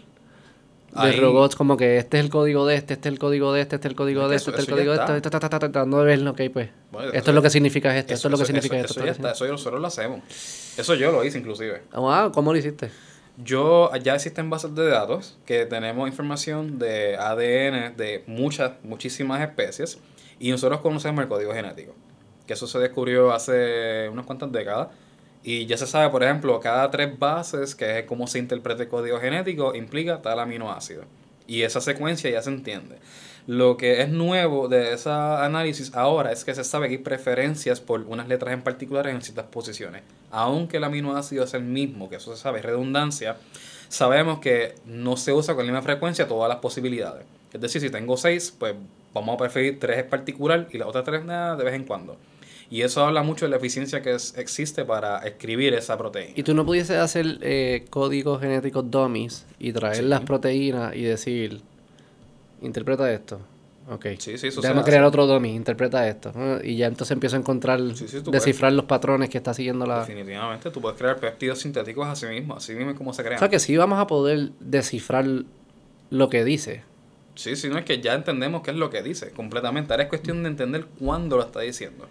de 1.02 1.10
Ahí- 1.10 1.20
robots 1.20 1.54
como 1.56 1.76
que 1.76 1.98
este 1.98 2.18
es 2.18 2.24
el 2.24 2.30
código 2.30 2.66
de 2.66 2.76
este, 2.76 2.94
este 2.94 3.08
es 3.08 3.12
el 3.12 3.18
código 3.18 3.52
de 3.52 3.60
este, 3.62 3.76
este 3.76 3.88
es 3.88 3.92
el 3.92 3.96
código 3.96 4.22
que 4.22 4.28
de 4.30 4.36
este, 4.36 4.50
este 4.50 4.62
es 4.62 4.68
el 4.68 4.74
código 4.74 4.92
de 4.92 4.98
este, 4.98 5.20
ta, 5.30 5.30
ta, 5.40 5.48
ta, 5.48 5.58
tratando 5.58 5.98
de 6.02 6.04
ver, 6.16 6.26
ok, 6.28 6.40
pues. 6.52 6.70
Bueno, 6.92 7.08
esto 7.08 7.18
eso- 7.18 7.30
es 7.30 7.34
lo 7.34 7.42
que 7.42 7.50
significa 7.50 7.96
esto, 7.96 8.14
esto 8.14 8.28
es 8.28 8.32
lo 8.32 8.36
que 8.38 8.42
eso- 8.44 8.46
significa 8.52 8.76
esto. 8.78 8.92
Eso, 8.94 9.04
ya 9.04 9.12
está, 9.12 9.28
lo 9.28 9.34
eso 9.34 9.46
nosotros 9.48 9.80
lo 9.80 9.86
hacemos. 9.86 10.20
Eso 10.78 10.94
yo 10.94 11.12
lo 11.12 11.24
hice 11.24 11.38
inclusive. 11.38 11.82
que- 11.90 11.96
Wow, 11.98 12.32
¿cómo 12.32 12.52
lo 12.52 12.58
hiciste? 12.58 12.90
Yo, 13.38 13.90
ya 14.02 14.14
existen 14.14 14.48
bases 14.48 14.74
de 14.74 14.86
datos 14.88 15.36
que 15.44 15.66
tenemos 15.66 16.08
información 16.08 16.78
de 16.78 17.16
ADN 17.18 17.94
de 17.96 18.24
muchas, 18.26 18.72
muchísimas 18.82 19.42
especies 19.42 19.98
y 20.38 20.50
nosotros 20.50 20.80
conocemos 20.80 21.22
el 21.22 21.28
código 21.28 21.52
genético. 21.52 21.94
Que 22.46 22.54
eso 22.54 22.66
se 22.66 22.78
descubrió 22.78 23.32
hace 23.34 24.08
unas 24.10 24.24
cuantas 24.24 24.50
décadas. 24.52 24.88
Y 25.46 25.66
ya 25.66 25.76
se 25.76 25.86
sabe, 25.86 26.10
por 26.10 26.24
ejemplo, 26.24 26.58
cada 26.58 26.90
tres 26.90 27.16
bases, 27.20 27.76
que 27.76 28.00
es 28.00 28.04
cómo 28.06 28.26
se 28.26 28.40
interpreta 28.40 28.82
el 28.82 28.88
código 28.88 29.20
genético, 29.20 29.76
implica 29.76 30.20
tal 30.20 30.40
aminoácido. 30.40 31.04
Y 31.46 31.62
esa 31.62 31.80
secuencia 31.80 32.28
ya 32.28 32.42
se 32.42 32.50
entiende. 32.50 32.96
Lo 33.46 33.76
que 33.76 34.02
es 34.02 34.08
nuevo 34.08 34.66
de 34.66 34.92
ese 34.92 35.08
análisis 35.08 35.94
ahora 35.94 36.32
es 36.32 36.44
que 36.44 36.52
se 36.52 36.64
sabe 36.64 36.88
que 36.88 36.94
hay 36.94 36.98
preferencias 36.98 37.80
por 37.80 38.00
unas 38.00 38.26
letras 38.26 38.54
en 38.54 38.62
particular 38.62 39.06
en 39.06 39.22
ciertas 39.22 39.46
posiciones. 39.46 40.02
Aunque 40.32 40.78
el 40.78 40.84
aminoácido 40.84 41.44
es 41.44 41.54
el 41.54 41.62
mismo, 41.62 42.10
que 42.10 42.16
eso 42.16 42.34
se 42.34 42.42
sabe, 42.42 42.58
es 42.58 42.64
redundancia, 42.64 43.36
sabemos 43.88 44.40
que 44.40 44.74
no 44.84 45.16
se 45.16 45.32
usa 45.32 45.54
con 45.54 45.64
la 45.64 45.70
misma 45.70 45.82
frecuencia 45.82 46.26
todas 46.26 46.48
las 46.48 46.58
posibilidades. 46.58 47.24
Es 47.52 47.60
decir, 47.60 47.80
si 47.80 47.90
tengo 47.90 48.16
seis, 48.16 48.52
pues 48.58 48.74
vamos 49.14 49.36
a 49.36 49.38
preferir 49.38 49.78
tres 49.78 49.98
en 49.98 50.08
particular 50.08 50.66
y 50.72 50.78
las 50.78 50.88
otras 50.88 51.04
tres 51.04 51.24
nada 51.24 51.54
de 51.54 51.62
vez 51.62 51.74
en 51.74 51.84
cuando. 51.84 52.16
Y 52.68 52.82
eso 52.82 53.04
habla 53.04 53.22
mucho 53.22 53.44
de 53.46 53.50
la 53.50 53.56
eficiencia 53.58 54.02
que 54.02 54.14
es- 54.14 54.36
existe 54.36 54.84
para 54.84 55.18
escribir 55.18 55.72
esa 55.74 55.96
proteína. 55.96 56.32
Y 56.34 56.42
tú 56.42 56.52
no 56.54 56.66
pudieses 56.66 56.96
hacer 56.98 57.38
eh, 57.42 57.84
códigos 57.90 58.40
genéticos 58.40 58.90
dummies 58.90 59.46
y 59.58 59.72
traer 59.72 59.96
Sí. 59.98 60.02
las 60.02 60.20
proteínas 60.22 60.94
y 60.96 61.02
decir, 61.02 61.60
interpreta 62.62 63.10
esto. 63.12 63.40
Ok. 63.88 64.06
Sí, 64.18 64.36
sí, 64.36 64.48
eso 64.48 64.60
Déjame 64.60 64.82
crear 64.82 65.02
hace. 65.02 65.08
otro 65.08 65.26
dummy, 65.28 65.54
interpreta 65.54 66.08
esto. 66.08 66.32
¿no? 66.34 66.60
Y 66.62 66.76
ya 66.76 66.86
entonces 66.88 67.12
empiezo 67.12 67.36
a 67.36 67.38
encontrar, 67.38 67.80
Sí, 67.94 68.06
descifrar 68.32 68.72
los 68.72 68.86
patrones 68.86 69.30
que 69.30 69.38
está 69.38 69.54
siguiendo 69.54 69.86
la... 69.86 70.00
Definitivamente, 70.00 70.70
tú 70.72 70.80
puedes 70.80 70.98
crear 70.98 71.20
péptidos 71.20 71.60
sintéticos 71.60 72.04
así 72.08 72.26
mismo, 72.26 72.56
así 72.56 72.74
mismo 72.74 72.96
como 72.96 73.12
se 73.12 73.22
O 73.22 73.24
crean. 73.24 73.38
sea 73.38 73.48
que 73.48 73.60
sí 73.60 73.76
vamos 73.76 74.00
a 74.00 74.08
poder 74.08 74.50
descifrar 74.58 75.24
lo 76.10 76.28
que 76.28 76.44
dice. 76.44 76.82
Sí, 77.36 77.54
sí, 77.54 77.68
no 77.68 77.78
es 77.78 77.84
que 77.84 78.00
ya 78.00 78.14
entendemos 78.14 78.62
qué 78.62 78.72
es 78.72 78.76
lo 78.76 78.90
que 78.90 79.02
dice 79.02 79.30
completamente. 79.30 79.92
Ahora 79.92 80.02
es 80.04 80.08
cuestión 80.08 80.42
de 80.42 80.48
entender 80.48 80.86
cuándo 80.98 81.36
lo 81.36 81.44
está 81.44 81.60
diciendo. 81.60 82.08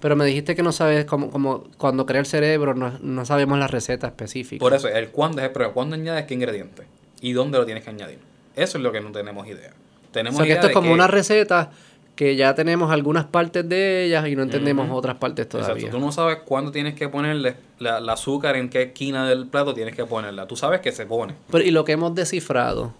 Pero 0.00 0.16
me 0.16 0.24
dijiste 0.24 0.56
que 0.56 0.62
no 0.62 0.72
sabes 0.72 1.04
cómo, 1.04 1.30
como 1.30 1.64
cuando 1.76 2.06
crea 2.06 2.20
el 2.20 2.26
cerebro 2.26 2.74
no, 2.74 2.98
no 3.02 3.24
sabemos 3.26 3.58
la 3.58 3.66
receta 3.66 4.06
específica. 4.06 4.60
Por 4.60 4.72
eso, 4.74 4.88
el 4.88 5.10
cuándo 5.10 5.40
es 5.40 5.46
el 5.46 5.52
problema. 5.52 5.74
¿Cuándo 5.74 5.94
añades 5.94 6.24
qué 6.26 6.34
ingrediente? 6.34 6.84
¿Y 7.20 7.32
dónde 7.32 7.58
lo 7.58 7.66
tienes 7.66 7.84
que 7.84 7.90
añadir? 7.90 8.18
Eso 8.56 8.78
es 8.78 8.84
lo 8.84 8.92
que 8.92 9.00
no 9.00 9.12
tenemos 9.12 9.46
idea. 9.46 9.70
O 10.08 10.12
Tenemos 10.12 10.38
sea 10.38 10.46
que 10.46 10.52
esto 10.52 10.66
es 10.68 10.72
como 10.72 10.88
que- 10.88 10.94
una 10.94 11.06
receta 11.06 11.70
que 12.16 12.36
ya 12.36 12.54
tenemos 12.54 12.90
algunas 12.90 13.24
partes 13.26 13.66
de 13.68 14.04
ellas 14.04 14.26
y 14.28 14.36
no 14.36 14.42
entendemos 14.42 14.88
otras 14.90 15.16
partes 15.16 15.48
todavía. 15.48 15.74
Exacto, 15.74 15.96
tú 15.98 16.04
no 16.04 16.12
sabes 16.12 16.38
cuándo 16.44 16.70
tienes 16.70 16.94
que 16.94 17.08
ponerle 17.08 17.54
la, 17.78 18.00
la 18.00 18.12
azúcar, 18.14 18.56
en 18.56 18.68
qué 18.68 18.82
esquina 18.82 19.26
del 19.28 19.46
plato 19.46 19.72
tienes 19.72 19.94
que 19.96 20.04
ponerla. 20.04 20.46
Tú 20.46 20.54
sabes 20.56 20.80
que 20.80 20.92
se 20.92 21.06
pone. 21.06 21.34
Pero, 21.50 21.64
y 21.64 21.70
lo 21.70 21.84
que 21.84 21.92
hemos 21.92 22.14
descifrado, 22.14 22.92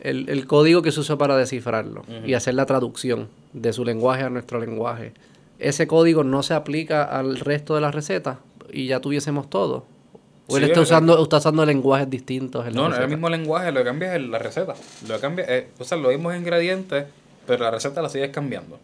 el, 0.00 0.28
el 0.30 0.46
código 0.46 0.80
que 0.80 0.90
se 0.92 1.00
usó 1.00 1.18
para 1.18 1.36
descifrarlo 1.36 2.04
y 2.24 2.32
hacer 2.34 2.54
la 2.54 2.64
traducción 2.64 3.28
de 3.52 3.72
su 3.74 3.84
lenguaje 3.84 4.22
a 4.22 4.30
nuestro 4.30 4.58
lenguaje, 4.58 5.12
ese 5.68 5.86
código 5.86 6.24
no 6.24 6.42
se 6.42 6.54
aplica 6.54 7.04
al 7.04 7.38
resto 7.38 7.74
de 7.74 7.80
las 7.80 7.94
recetas 7.94 8.38
y 8.72 8.86
ya 8.86 9.00
tuviésemos 9.00 9.48
todo. 9.50 9.86
O 10.48 10.56
él 10.56 10.64
Sí, 10.64 10.70
está 10.70 10.82
es- 10.82 10.88
usando, 10.88 11.22
está 11.22 11.38
usando 11.38 11.64
lenguajes 11.64 12.10
distintos 12.10 12.66
en 12.66 12.74
No, 12.74 12.88
no 12.88 12.94
es 12.94 13.00
el 13.00 13.08
mismo 13.08 13.28
lenguaje, 13.28 13.70
lo 13.72 13.80
que 13.80 13.84
cambia 13.86 14.14
es 14.16 14.22
la 14.22 14.38
receta. 14.38 14.74
Lo 15.08 15.14
que 15.14 15.20
cambia 15.20 15.44
es, 15.44 15.66
o 15.78 15.84
sea, 15.84 15.96
los 15.98 16.12
mismos 16.12 16.34
ingredientes, 16.36 17.06
pero 17.46 17.64
la 17.64 17.70
receta 17.70 18.02
la 18.02 18.08
sigues 18.08 18.30
cambiando. 18.30 18.78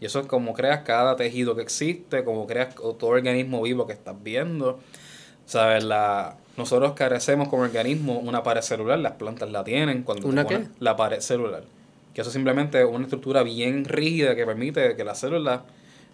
Y 0.00 0.04
eso 0.06 0.20
es 0.20 0.26
como 0.26 0.52
creas 0.54 0.80
cada 0.82 1.16
tejido 1.16 1.56
que 1.56 1.62
existe, 1.62 2.22
como 2.24 2.46
creas 2.46 2.74
todo 2.74 3.06
organismo 3.06 3.62
vivo 3.62 3.86
que 3.86 3.94
estás 3.94 4.14
viendo. 4.22 4.78
¿Sabes? 5.46 5.84
La, 5.84 6.36
nosotros 6.56 6.92
carecemos 6.92 7.48
como 7.48 7.62
organismo 7.62 8.18
una 8.18 8.42
pared 8.42 8.60
celular, 8.62 8.98
las 8.98 9.12
plantas 9.12 9.50
la 9.50 9.64
tienen. 9.64 10.02
Cuando 10.02 10.28
¿Una 10.28 10.44
qué? 10.46 10.66
La 10.80 10.96
pared 10.96 11.20
celular. 11.20 11.64
Que 12.14 12.20
eso 12.22 12.30
simplemente 12.30 12.80
es 12.80 12.86
una 12.86 13.04
estructura 13.04 13.42
bien 13.42 13.84
rígida 13.84 14.34
que 14.34 14.44
permite 14.46 14.96
que 14.96 15.04
las 15.04 15.18
células, 15.20 15.60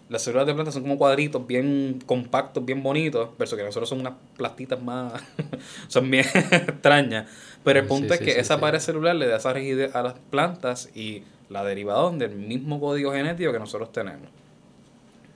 las 0.09 0.21
células 0.23 0.45
de 0.47 0.53
plantas 0.53 0.73
son 0.73 0.83
como 0.83 0.97
cuadritos 0.97 1.45
bien 1.47 1.99
compactos, 2.05 2.63
bien 2.65 2.83
bonitos, 2.83 3.29
versus 3.37 3.57
que 3.57 3.63
nosotros 3.63 3.89
son 3.89 4.01
unas 4.01 4.13
plastitas 4.37 4.81
más, 4.81 5.23
son 5.87 6.09
bien 6.11 6.25
extrañas. 6.51 7.29
Pero 7.63 7.79
el 7.79 7.87
Sí, 7.87 7.87
punto 7.87 8.13
es 8.13 8.19
sí, 8.19 8.21
que 8.21 8.39
sí, 8.39 8.39
esa 8.39 8.59
pared 8.59 8.79
celular 8.79 9.15
le 9.15 9.27
da 9.27 9.37
esa 9.37 9.53
rigidez 9.53 9.95
a 9.95 10.03
las 10.03 10.15
plantas 10.29 10.89
y 10.95 11.23
la 11.49 11.63
derivaron 11.63 12.19
del 12.19 12.35
mismo 12.35 12.79
código 12.79 13.13
genético 13.13 13.51
que 13.51 13.59
nosotros 13.59 13.91
tenemos. 13.91 14.29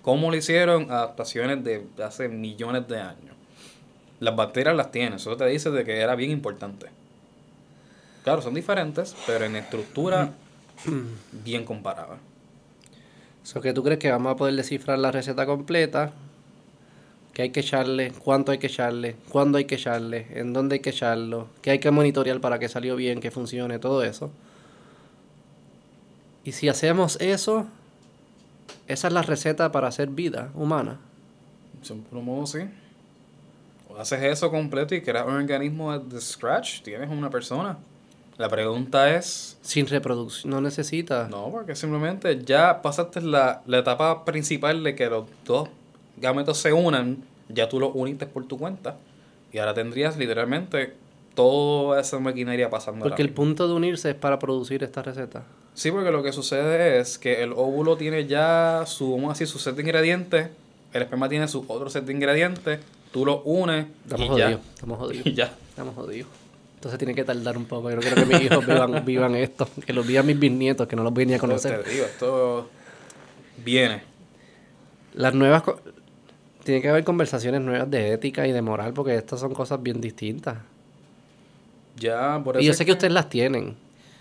¿Cómo 0.02 0.32
lo 0.32 0.38
hicieron? 0.38 0.90
Adaptaciones 0.92 1.64
de 1.64 1.88
hace 2.04 2.30
millones 2.30 2.88
de 2.88 3.00
años. 3.00 3.36
Las 4.20 4.36
bacterias 4.36 4.76
las 4.76 4.92
tienen, 4.92 5.16
eso 5.16 5.38
te 5.38 5.46
dice 5.48 5.72
de 5.72 5.86
que 5.86 6.00
era 6.02 6.16
bien 6.16 6.32
importante. 6.32 6.88
Claro, 8.24 8.42
son 8.42 8.54
diferentes, 8.54 9.16
pero 9.26 9.46
en 9.46 9.56
estructura 9.56 10.38
bien 11.32 11.66
comparada. 11.66 12.20
So 13.48 13.62
que 13.62 13.72
tú 13.72 13.82
crees 13.82 13.98
que 13.98 14.12
vamos 14.12 14.34
a 14.34 14.36
poder 14.36 14.56
descifrar 14.56 15.00
la 15.00 15.10
receta 15.10 15.46
completa, 15.46 16.12
qué 17.32 17.44
hay 17.44 17.50
que 17.52 17.62
echarle, 17.62 18.12
cuánto 18.12 18.52
hay 18.52 18.58
que 18.58 18.68
echarle, 18.68 19.16
cuándo 19.30 19.58
hay 19.58 19.64
que 19.64 19.76
echarle, 19.76 20.28
en 20.32 20.52
dónde 20.52 20.74
hay 20.74 20.80
que 20.82 20.90
echarlo, 20.90 21.48
qué 21.62 21.72
hay 21.72 21.80
que 21.80 21.90
monitorear 21.90 22.42
para 22.42 22.60
que 22.60 22.68
salió 22.68 22.98
bien, 22.98 23.22
que 23.22 23.32
funcione, 23.32 23.80
todo 23.80 24.04
eso. 24.04 24.32
Y 26.44 26.52
si 26.52 26.68
hacemos 26.68 27.22
eso, 27.22 27.68
esa 28.86 29.08
es 29.08 29.14
la 29.14 29.22
receta 29.22 29.72
para 29.72 29.88
hacer 29.88 30.10
vida 30.10 30.52
humana. 30.54 31.00
Un 32.12 32.26
modo 32.26 32.48
sí. 32.48 32.60
O 33.88 33.96
haces 33.96 34.24
eso 34.24 34.52
completo 34.52 34.94
y 34.94 35.02
creas 35.02 35.26
un 35.26 35.36
organismo 35.36 35.98
de 35.98 36.20
scratch, 36.20 36.82
tienes 36.82 37.10
una 37.10 37.30
persona. 37.30 37.78
La 38.38 38.50
pregunta 38.50 39.16
es, 39.16 39.58
Sin 39.62 39.88
reproducción, 39.88 40.52
no 40.52 40.62
necesita. 40.62 41.28
no, 41.30 41.50
porque 41.50 41.76
simplemente 41.76 42.44
ya 42.44 42.82
pasaste 42.82 43.22
la, 43.22 43.62
la 43.66 43.80
etapa 43.80 44.26
principal 44.26 44.84
de 44.84 44.94
que 44.96 45.08
los 45.08 45.26
dos 45.44 45.70
gametos 46.18 46.58
se 46.60 46.72
unan, 46.72 47.18
ya 47.50 47.68
tú 47.68 47.80
los 47.80 47.92
uniste 47.94 48.28
por 48.28 48.46
tu 48.46 48.58
cuenta. 48.60 48.98
Y 49.52 49.58
ahora 49.58 49.74
tendrías 49.74 50.18
literalmente 50.18 50.94
toda 51.34 52.00
esa 52.00 52.20
maquinaria 52.20 52.70
pasando. 52.70 53.06
Porque 53.06 53.22
el 53.22 53.30
punto 53.30 53.68
de 53.68 53.74
unirse 53.74 54.10
es 54.12 54.16
para 54.16 54.38
producir 54.40 54.84
esta 54.84 55.02
receta. 55.02 55.44
Sí, 55.74 55.92
porque 55.92 56.12
lo 56.12 56.22
que 56.24 56.32
sucede 56.32 57.00
es 57.00 57.18
que 57.18 57.44
el 57.44 57.54
óvulo 57.54 57.98
tiene 57.98 58.26
ya 58.28 58.84
su, 58.88 59.12
vamos 59.12 59.30
a 59.30 59.34
decir, 59.34 59.48
su 59.48 59.60
set 59.60 59.76
de 59.76 59.82
ingredientes, 59.84 60.50
el 60.94 61.02
esperma 61.02 61.30
tiene 61.30 61.48
su 61.48 61.64
otro 61.68 61.90
set 61.90 62.06
de 62.06 62.14
ingredientes, 62.14 62.80
tú 63.12 63.26
los 63.26 63.42
unes 63.46 63.86
Estamos 64.04 64.26
y 64.26 64.30
jodidos. 64.30 64.52
ya. 64.52 64.60
Estamos 64.74 64.98
jodidos. 65.00 65.26
Y 65.28 65.34
ya. 65.34 65.46
Estamos 65.70 65.96
jodidos. 65.96 66.28
Entonces 66.78 67.00
tiene 67.00 67.16
que 67.16 67.24
tardar 67.24 67.58
un 67.58 67.66
poco. 67.66 67.90
Yo 67.90 67.96
no 67.96 68.02
quiero 68.04 68.18
que 68.18 68.26
mis 68.28 68.42
hijos 68.44 68.66
vivan, 68.66 69.04
vivan 69.06 69.36
esto. 69.36 69.68
Que 69.84 69.94
los 69.94 70.06
vivan 70.06 70.28
mis 70.28 70.38
bisnietos, 70.38 70.88
que 70.88 70.96
no 70.96 71.02
los 71.04 71.12
voy 71.12 71.26
ni 71.26 71.34
a 71.34 71.40
conocer. 71.40 71.84
Te 71.84 71.90
digo, 71.90 72.06
esto 72.06 72.70
viene. 73.66 74.04
Las 75.16 75.34
nuevas... 75.34 75.64
Tiene 76.64 76.82
que 76.82 76.90
haber 76.90 77.04
conversaciones 77.04 77.62
nuevas 77.62 77.90
de 77.90 78.14
ética 78.14 78.46
y 78.46 78.52
de 78.52 78.62
moral, 78.62 78.94
porque 78.94 79.16
estas 79.16 79.40
son 79.40 79.54
cosas 79.56 79.82
bien 79.82 80.00
distintas. 80.02 80.58
Ya, 81.96 82.40
por 82.44 82.58
eso 82.58 82.64
Y 82.64 82.68
yo 82.68 82.74
sé 82.74 82.86
que 82.86 82.92
ustedes 82.92 83.14
las 83.14 83.28
tienen. 83.28 83.76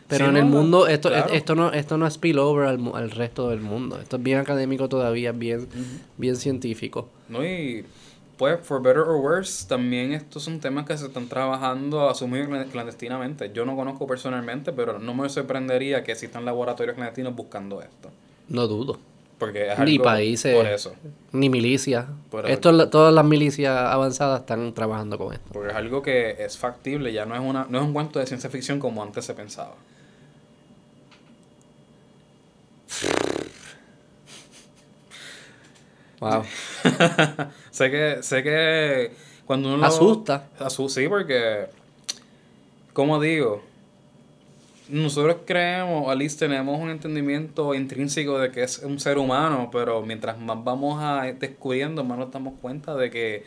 Pero 0.09 0.25
Sí, 0.25 0.31
en 0.31 0.37
el 0.39 0.45
no, 0.45 0.51
mundo, 0.57 0.87
esto, 0.87 1.09
claro. 1.11 1.33
esto 1.33 1.55
no, 1.55 1.73
esto 1.73 1.99
no 1.99 2.07
es 2.07 2.15
spillover 2.15 2.69
al, 2.69 2.81
al 2.95 3.11
resto 3.11 3.51
del 3.51 3.61
mundo. 3.61 4.01
Esto 4.01 4.17
es 4.17 4.23
bien 4.23 4.39
académico 4.39 4.89
todavía, 4.89 5.33
bien, 5.33 5.69
bien 6.17 6.37
científico. 6.37 7.09
No, 7.29 7.45
y 7.45 7.85
pues, 8.37 8.61
for 8.63 8.83
better 8.83 9.01
or 9.03 9.17
worse, 9.21 9.67
también 9.67 10.13
estos 10.13 10.43
son 10.45 10.61
temas 10.61 10.87
que 10.87 10.97
se 10.99 11.07
están 11.07 11.29
trabajando 11.29 12.09
a 12.09 12.13
asumir 12.13 12.49
clan- 12.49 12.69
clandestinamente. 12.71 13.51
Yo 13.53 13.65
no 13.65 13.75
conozco 13.77 14.07
personalmente, 14.07 14.73
pero 14.73 14.99
no 14.99 15.15
me 15.15 15.29
sorprendería 15.29 16.05
que 16.05 16.13
existan 16.13 16.45
laboratorios 16.45 16.95
clandestinos 16.97 17.35
buscando 17.35 17.81
esto. 17.81 18.11
No 18.49 18.67
dudo. 18.67 18.99
Porque 19.39 19.71
es 19.71 19.79
Ni 19.81 19.93
algo 19.93 20.05
países. 20.05 20.55
por 20.57 20.67
eso. 20.67 20.95
Ni 21.33 21.51
milicias. 21.51 22.07
Esto, 22.47 22.89
todas 22.89 23.13
las 23.13 23.25
milicias 23.25 23.77
avanzadas 23.77 24.41
están 24.41 24.73
trabajando 24.73 25.19
con 25.19 25.35
esto. 25.35 25.47
Porque 25.53 25.69
es 25.71 25.75
algo 25.77 26.01
que 26.01 26.37
es 26.43 26.57
factible, 26.57 27.13
ya 27.13 27.27
no 27.27 27.35
es 27.35 27.41
una 27.43 27.67
no 27.69 27.79
es 27.79 27.85
un 27.85 27.93
cuento 27.93 28.19
de 28.19 28.27
ciencia 28.27 28.49
ficción 28.49 28.79
como 28.81 29.03
antes 29.03 29.25
se 29.27 29.35
pensaba. 29.35 29.75
Wow. 36.21 36.43
sé 37.71 37.91
que 37.91 38.19
sé 38.23 38.43
que 38.43 39.13
cuando 39.45 39.69
uno 39.69 39.79
lo- 39.79 39.87
Asusta. 39.87 40.49
Asu- 40.59 40.89
sí, 40.89 41.07
porque 41.09 41.67
como 42.93 43.21
digo, 43.21 43.63
nosotros 44.89 45.39
creemos, 45.45 46.09
at 46.11 46.17
least 46.17 46.39
tenemos 46.39 46.81
un 46.81 46.91
entendimiento 46.91 47.75
intrínseco 47.75 48.39
de 48.39 48.51
que 48.51 48.63
es 48.63 48.79
un 48.79 48.99
ser 49.01 49.19
humano, 49.19 49.69
pero 49.71 50.01
mientras 50.03 50.39
más 50.39 50.63
vamos 50.65 51.03
a 51.03 51.23
descubriendo, 51.39 52.03
más 52.05 52.19
nos 52.19 52.31
damos 52.31 52.55
cuenta 52.63 52.95
de 52.95 53.11
que 53.11 53.45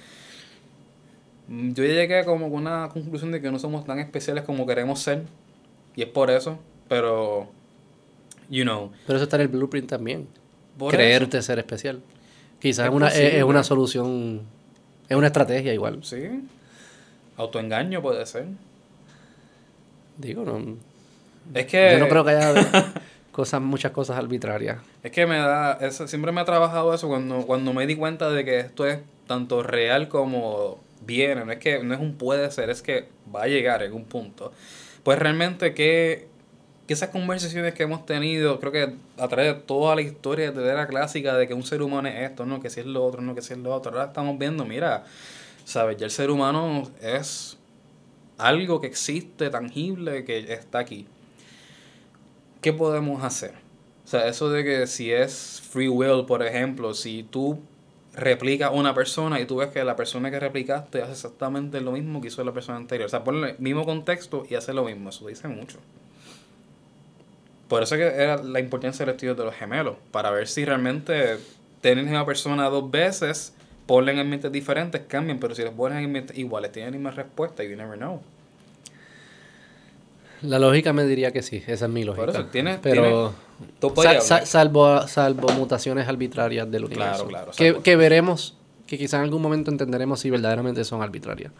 yo 1.47 1.83
llegué 1.83 2.23
como 2.25 2.45
a 2.45 2.49
una 2.49 2.89
conclusión 2.89 3.31
de 3.31 3.41
que 3.41 3.49
no 3.49 3.57
somos 3.57 3.85
tan 3.85 3.97
especiales 3.99 4.43
como 4.43 4.67
queremos 4.67 4.99
ser, 4.99 5.23
y 5.95 6.03
es 6.03 6.07
por 6.09 6.29
eso, 6.29 6.59
pero, 6.87 7.49
you 8.49 8.63
know, 8.63 8.91
Pero 9.07 9.17
eso 9.17 9.23
está 9.23 9.37
en 9.37 9.41
el 9.43 9.47
blueprint 9.47 9.89
también. 9.89 10.27
Creerte 10.89 11.41
ser 11.41 11.57
especial. 11.59 12.01
Quizás 12.59 12.87
Es 12.87 12.91
una, 12.91 13.07
es, 13.07 13.43
una 13.43 13.63
solución, 13.63 14.41
es 15.07 15.15
una 15.15 15.27
estrategia 15.27 15.73
igual. 15.73 15.99
sí, 16.03 16.47
autoengaño 17.37 18.01
puede 18.01 18.25
ser. 18.25 18.45
Digo, 20.17 20.43
no, 20.43 20.75
Es 21.53 21.65
que... 21.67 21.91
yo 21.93 21.99
no 21.99 22.09
creo 22.09 22.25
que 22.25 22.31
haya 22.31 22.53
cosas, 23.31 23.61
muchas 23.61 23.91
cosas 23.91 24.17
arbitrarias. 24.17 24.77
Es 25.01 25.11
que 25.11 25.25
me 25.25 25.37
da, 25.37 25.77
eso, 25.79 26.07
siempre 26.07 26.33
me 26.33 26.41
ha 26.41 26.45
trabajado 26.45 26.93
eso 26.93 27.07
cuando, 27.07 27.45
cuando 27.45 27.73
me 27.73 27.87
di 27.87 27.95
cuenta 27.95 28.29
de 28.29 28.43
que 28.43 28.59
esto 28.59 28.85
es 28.85 28.99
tanto 29.27 29.63
real 29.63 30.09
como 30.09 30.79
viene, 31.05 31.45
no 31.45 31.51
es 31.51 31.59
que 31.59 31.83
no 31.83 31.93
es 31.93 32.01
un 32.01 32.15
puede 32.15 32.51
ser, 32.51 32.69
es 32.69 32.81
que 32.81 33.07
va 33.33 33.43
a 33.43 33.47
llegar 33.47 33.83
en 33.83 33.93
un 33.93 34.03
punto. 34.03 34.51
Pues 35.03 35.17
realmente 35.17 35.73
que, 35.73 36.27
que 36.89 36.93
esas 36.93 37.09
conversaciones 37.09 37.75
que 37.75 37.83
hemos 37.83 38.03
tenido, 38.07 38.59
creo 38.59 38.71
que 38.71 38.95
a 39.19 39.27
través 39.27 39.53
de 39.53 39.61
toda 39.61 39.93
la 39.93 40.01
historia 40.01 40.51
de 40.51 40.73
la 40.73 40.87
clásica 40.87 41.37
de 41.37 41.47
que 41.47 41.53
un 41.53 41.61
ser 41.61 41.83
humano 41.83 42.07
es 42.07 42.31
esto, 42.31 42.47
no 42.47 42.59
que 42.59 42.71
si 42.71 42.79
es 42.79 42.87
lo 42.87 43.05
otro, 43.05 43.21
no 43.21 43.35
que 43.35 43.43
si 43.43 43.53
es 43.53 43.59
lo 43.59 43.75
otro, 43.75 43.91
ahora 43.91 44.05
estamos 44.05 44.39
viendo, 44.39 44.65
mira, 44.65 45.05
sabes, 45.65 45.97
ya 45.97 46.05
el 46.05 46.11
ser 46.11 46.31
humano 46.31 46.89
es 46.99 47.59
algo 48.39 48.81
que 48.81 48.87
existe, 48.87 49.51
tangible, 49.51 50.25
que 50.25 50.51
está 50.51 50.79
aquí. 50.79 51.05
¿qué 52.59 52.73
podemos 52.73 53.23
hacer? 53.23 53.53
O 54.03 54.07
sea, 54.07 54.27
eso 54.27 54.49
de 54.49 54.63
que 54.63 54.87
si 54.87 55.11
es 55.11 55.61
free 55.69 55.89
will, 55.89 56.25
por 56.25 56.41
ejemplo, 56.41 56.95
si 56.95 57.21
tú 57.21 57.59
replicas 58.15 58.71
una 58.73 58.95
persona 58.95 59.39
y 59.39 59.45
tú 59.45 59.57
ves 59.57 59.69
que 59.69 59.83
la 59.83 59.95
persona 59.95 60.31
que 60.31 60.39
replicaste 60.39 61.03
hace 61.03 61.11
exactamente 61.11 61.81
lo 61.81 61.91
mismo 61.91 62.19
que 62.19 62.29
hizo 62.29 62.43
la 62.43 62.51
persona 62.51 62.79
anterior. 62.79 63.05
O 63.05 63.09
sea, 63.09 63.23
ponle 63.23 63.51
el 63.51 63.59
mismo 63.59 63.85
contexto 63.85 64.43
y 64.49 64.55
hace 64.55 64.73
lo 64.73 64.85
mismo. 64.85 65.11
Eso 65.11 65.27
dice 65.27 65.47
mucho. 65.47 65.77
Por 67.69 67.83
eso 67.83 67.95
que 67.95 68.03
era 68.07 68.43
la 68.43 68.59
importancia 68.59 69.05
del 69.05 69.15
estudio 69.15 69.35
de 69.35 69.45
los 69.45 69.53
gemelos. 69.55 69.95
Para 70.11 70.31
ver 70.31 70.47
si 70.49 70.65
realmente 70.65 71.37
tienen 71.81 72.07
a 72.09 72.11
una 72.11 72.25
persona 72.25 72.67
dos 72.69 72.89
veces, 72.91 73.53
ponle 73.85 74.11
en 74.11 74.19
ambientes 74.19 74.51
diferentes, 74.51 75.01
cambian. 75.07 75.39
Pero 75.39 75.55
si 75.55 75.61
los 75.63 75.73
ponen 75.73 75.99
en 75.99 76.05
ambientes 76.05 76.37
iguales, 76.37 76.71
tienen 76.73 76.91
la 76.91 76.97
misma 76.97 77.11
respuesta. 77.11 77.63
You 77.63 77.77
never 77.77 77.97
know. 77.97 78.21
La 80.41 80.57
lógica 80.57 80.93
me 80.93 81.03
diría 81.05 81.31
que 81.31 81.41
sí, 81.43 81.63
esa 81.67 81.85
es 81.85 81.91
mi 81.91 82.03
lógica. 82.05 82.25
Por 82.25 82.35
eso, 82.35 82.45
tiene- 82.45 82.79
Pero 82.81 83.33
Dos 83.81 83.91
sa- 83.91 83.95
variables. 83.95 84.23
sa- 84.23 84.45
salvo, 84.45 85.05
salvo 85.07 85.49
mutaciones 85.49 86.07
arbitrarias 86.07 86.69
del 86.71 86.85
Claro, 86.89 87.25
universo. 87.25 87.27
claro, 87.27 87.51
que, 87.51 87.71
salvo- 87.73 87.83
que 87.83 87.95
veremos, 87.97 88.55
que 88.87 88.97
quizá 88.97 89.17
en 89.17 89.23
algún 89.23 89.41
momento 89.41 89.69
entenderemos 89.69 90.21
si 90.21 90.29
verdaderamente 90.29 90.83
son 90.85 91.01
arbitrarias. 91.01 91.51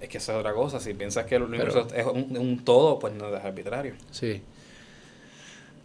Es 0.00 0.08
que 0.08 0.16
esa 0.18 0.32
es 0.32 0.38
otra 0.38 0.54
cosa. 0.54 0.80
Si 0.80 0.94
piensas 0.94 1.26
que 1.26 1.34
el 1.36 1.42
universo 1.42 1.86
es 1.94 2.06
un, 2.06 2.36
un 2.38 2.64
todo, 2.64 2.98
pues 2.98 3.12
no 3.14 3.28
es 3.36 3.44
arbitrario. 3.44 3.94
Sí. 4.12 4.40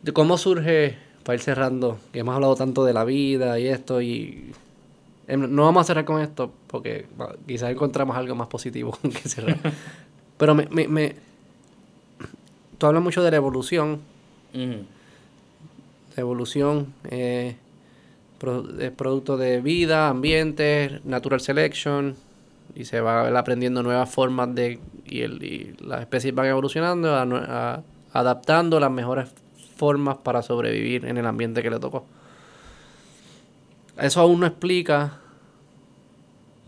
De 0.04 0.12
cómo 0.14 0.38
surge, 0.38 0.96
para 1.24 1.36
ir 1.36 1.42
cerrando, 1.42 1.98
que 2.12 2.20
hemos 2.20 2.36
hablado 2.36 2.56
tanto 2.56 2.84
de 2.86 2.94
la 2.94 3.04
vida 3.06 3.58
y 3.60 3.68
esto, 3.68 4.02
y 4.02 4.52
em, 5.28 5.54
no 5.56 5.64
vamos 5.64 5.82
a 5.82 5.86
cerrar 5.86 6.06
con 6.06 6.22
esto, 6.22 6.52
porque 6.68 7.06
quizás 7.48 7.72
encontramos 7.72 8.16
algo 8.18 8.36
más 8.36 8.48
positivo 8.48 8.98
que 9.02 9.30
cerrar. 9.30 9.58
Pero 10.38 10.54
me, 10.56 10.68
me, 10.70 10.88
me- 10.88 11.16
tú 12.78 12.86
hablas 12.86 13.02
mucho 13.02 13.24
de 13.24 13.32
la 13.32 13.38
evolución, 13.38 14.02
la 16.16 16.22
evolución 16.22 16.94
eh, 17.10 17.56
pro- 18.40 18.66
es 18.80 18.92
producto 18.92 19.38
de 19.38 19.62
vida, 19.62 20.10
ambiente, 20.10 21.00
natural 21.06 21.40
selection, 21.40 22.16
y 22.76 22.86
se 22.86 23.00
va 23.02 23.28
aprendiendo 23.40 23.84
nuevas 23.84 24.10
formas 24.10 24.54
de, 24.54 24.80
y, 25.06 25.22
el, 25.22 25.42
y 25.44 25.76
las 25.80 26.02
especies 26.02 26.36
van 26.36 26.48
evolucionando, 26.48 27.16
a 27.16 27.26
nue- 27.26 27.46
a- 27.48 27.82
adaptando 28.12 28.80
las 28.80 28.92
mejores 28.92 29.30
formas 29.84 30.16
para 30.24 30.42
sobrevivir 30.42 31.04
en 31.04 31.18
el 31.18 31.26
ambiente 31.26 31.62
que 31.62 31.70
le 31.70 31.78
tocó. 31.78 32.06
Eso 34.00 34.22
aún 34.22 34.40
no 34.40 34.46
explica 34.46 35.20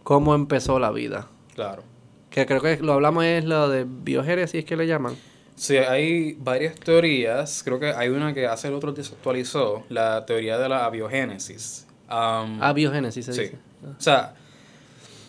cómo 0.03 0.35
empezó 0.35 0.79
la 0.79 0.91
vida. 0.91 1.27
Claro. 1.55 1.81
Que 2.29 2.45
creo 2.45 2.61
que 2.61 2.75
lo 2.81 2.91
hablamos 2.91 3.23
es 3.23 3.45
lo 3.45 3.69
de 3.69 3.85
biogénesis 3.87 4.65
que 4.65 4.75
le 4.75 4.85
llaman. 4.85 5.15
Sí, 5.55 5.77
hay 5.77 6.33
varias 6.33 6.75
teorías. 6.75 7.61
Creo 7.63 7.79
que 7.79 7.93
hay 7.93 8.09
una 8.09 8.33
que 8.33 8.47
hace 8.47 8.67
el 8.67 8.73
otro 8.73 8.91
día 8.91 9.05
se 9.05 9.13
actualizó, 9.13 9.85
la 9.87 10.25
teoría 10.25 10.57
de 10.57 10.67
la 10.67 10.83
abiogénesis. 10.83 11.87
Um, 12.09 12.59
Ah, 12.61 12.73
biogénesis 12.75 13.25
se 13.27 13.33
sí. 13.33 13.41
dice. 13.43 13.57
O 13.97 14.01
sea, 14.01 14.33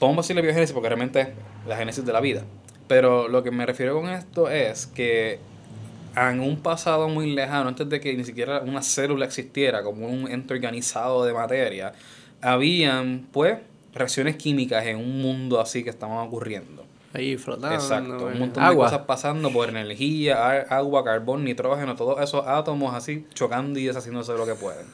podemos 0.00 0.24
decirle 0.24 0.42
biogénesis 0.42 0.72
porque 0.74 0.88
realmente 0.88 1.20
es 1.20 1.28
la 1.68 1.76
génesis 1.76 2.04
de 2.04 2.12
la 2.12 2.18
vida. 2.20 2.42
Pero 2.88 3.28
lo 3.28 3.44
que 3.44 3.52
me 3.52 3.64
refiero 3.64 3.94
con 4.00 4.08
esto 4.10 4.50
es 4.50 4.88
que 4.88 5.38
en 6.16 6.40
un 6.40 6.56
pasado 6.60 7.08
muy 7.08 7.34
lejano, 7.34 7.68
antes 7.68 7.88
de 7.88 8.00
que 8.00 8.14
ni 8.16 8.24
siquiera 8.24 8.60
una 8.60 8.82
célula 8.82 9.26
existiera 9.26 9.82
como 9.82 10.06
un 10.08 10.30
ente 10.30 10.54
organizado 10.54 11.24
de 11.24 11.34
materia, 11.34 11.92
habían 12.40 13.26
pues 13.32 13.58
reacciones 13.94 14.36
químicas 14.36 14.84
en 14.86 14.96
un 14.96 15.20
mundo 15.20 15.60
así 15.60 15.84
que 15.84 15.90
estaban 15.90 16.18
ocurriendo. 16.18 16.84
Ahí 17.12 17.36
flotando. 17.36 17.74
Exacto, 17.74 18.26
un 18.26 18.38
montón 18.38 18.68
de 18.68 18.76
cosas 18.76 19.00
pasando 19.06 19.50
por 19.50 19.68
energía, 19.68 20.60
agua, 20.68 21.04
carbón, 21.04 21.44
nitrógeno, 21.44 21.96
todos 21.96 22.20
esos 22.20 22.46
átomos 22.46 22.94
así 22.94 23.26
chocando 23.32 23.78
y 23.78 23.84
deshaciéndose 23.84 24.32
de 24.32 24.38
lo 24.38 24.46
que 24.46 24.54
pueden. 24.54 24.86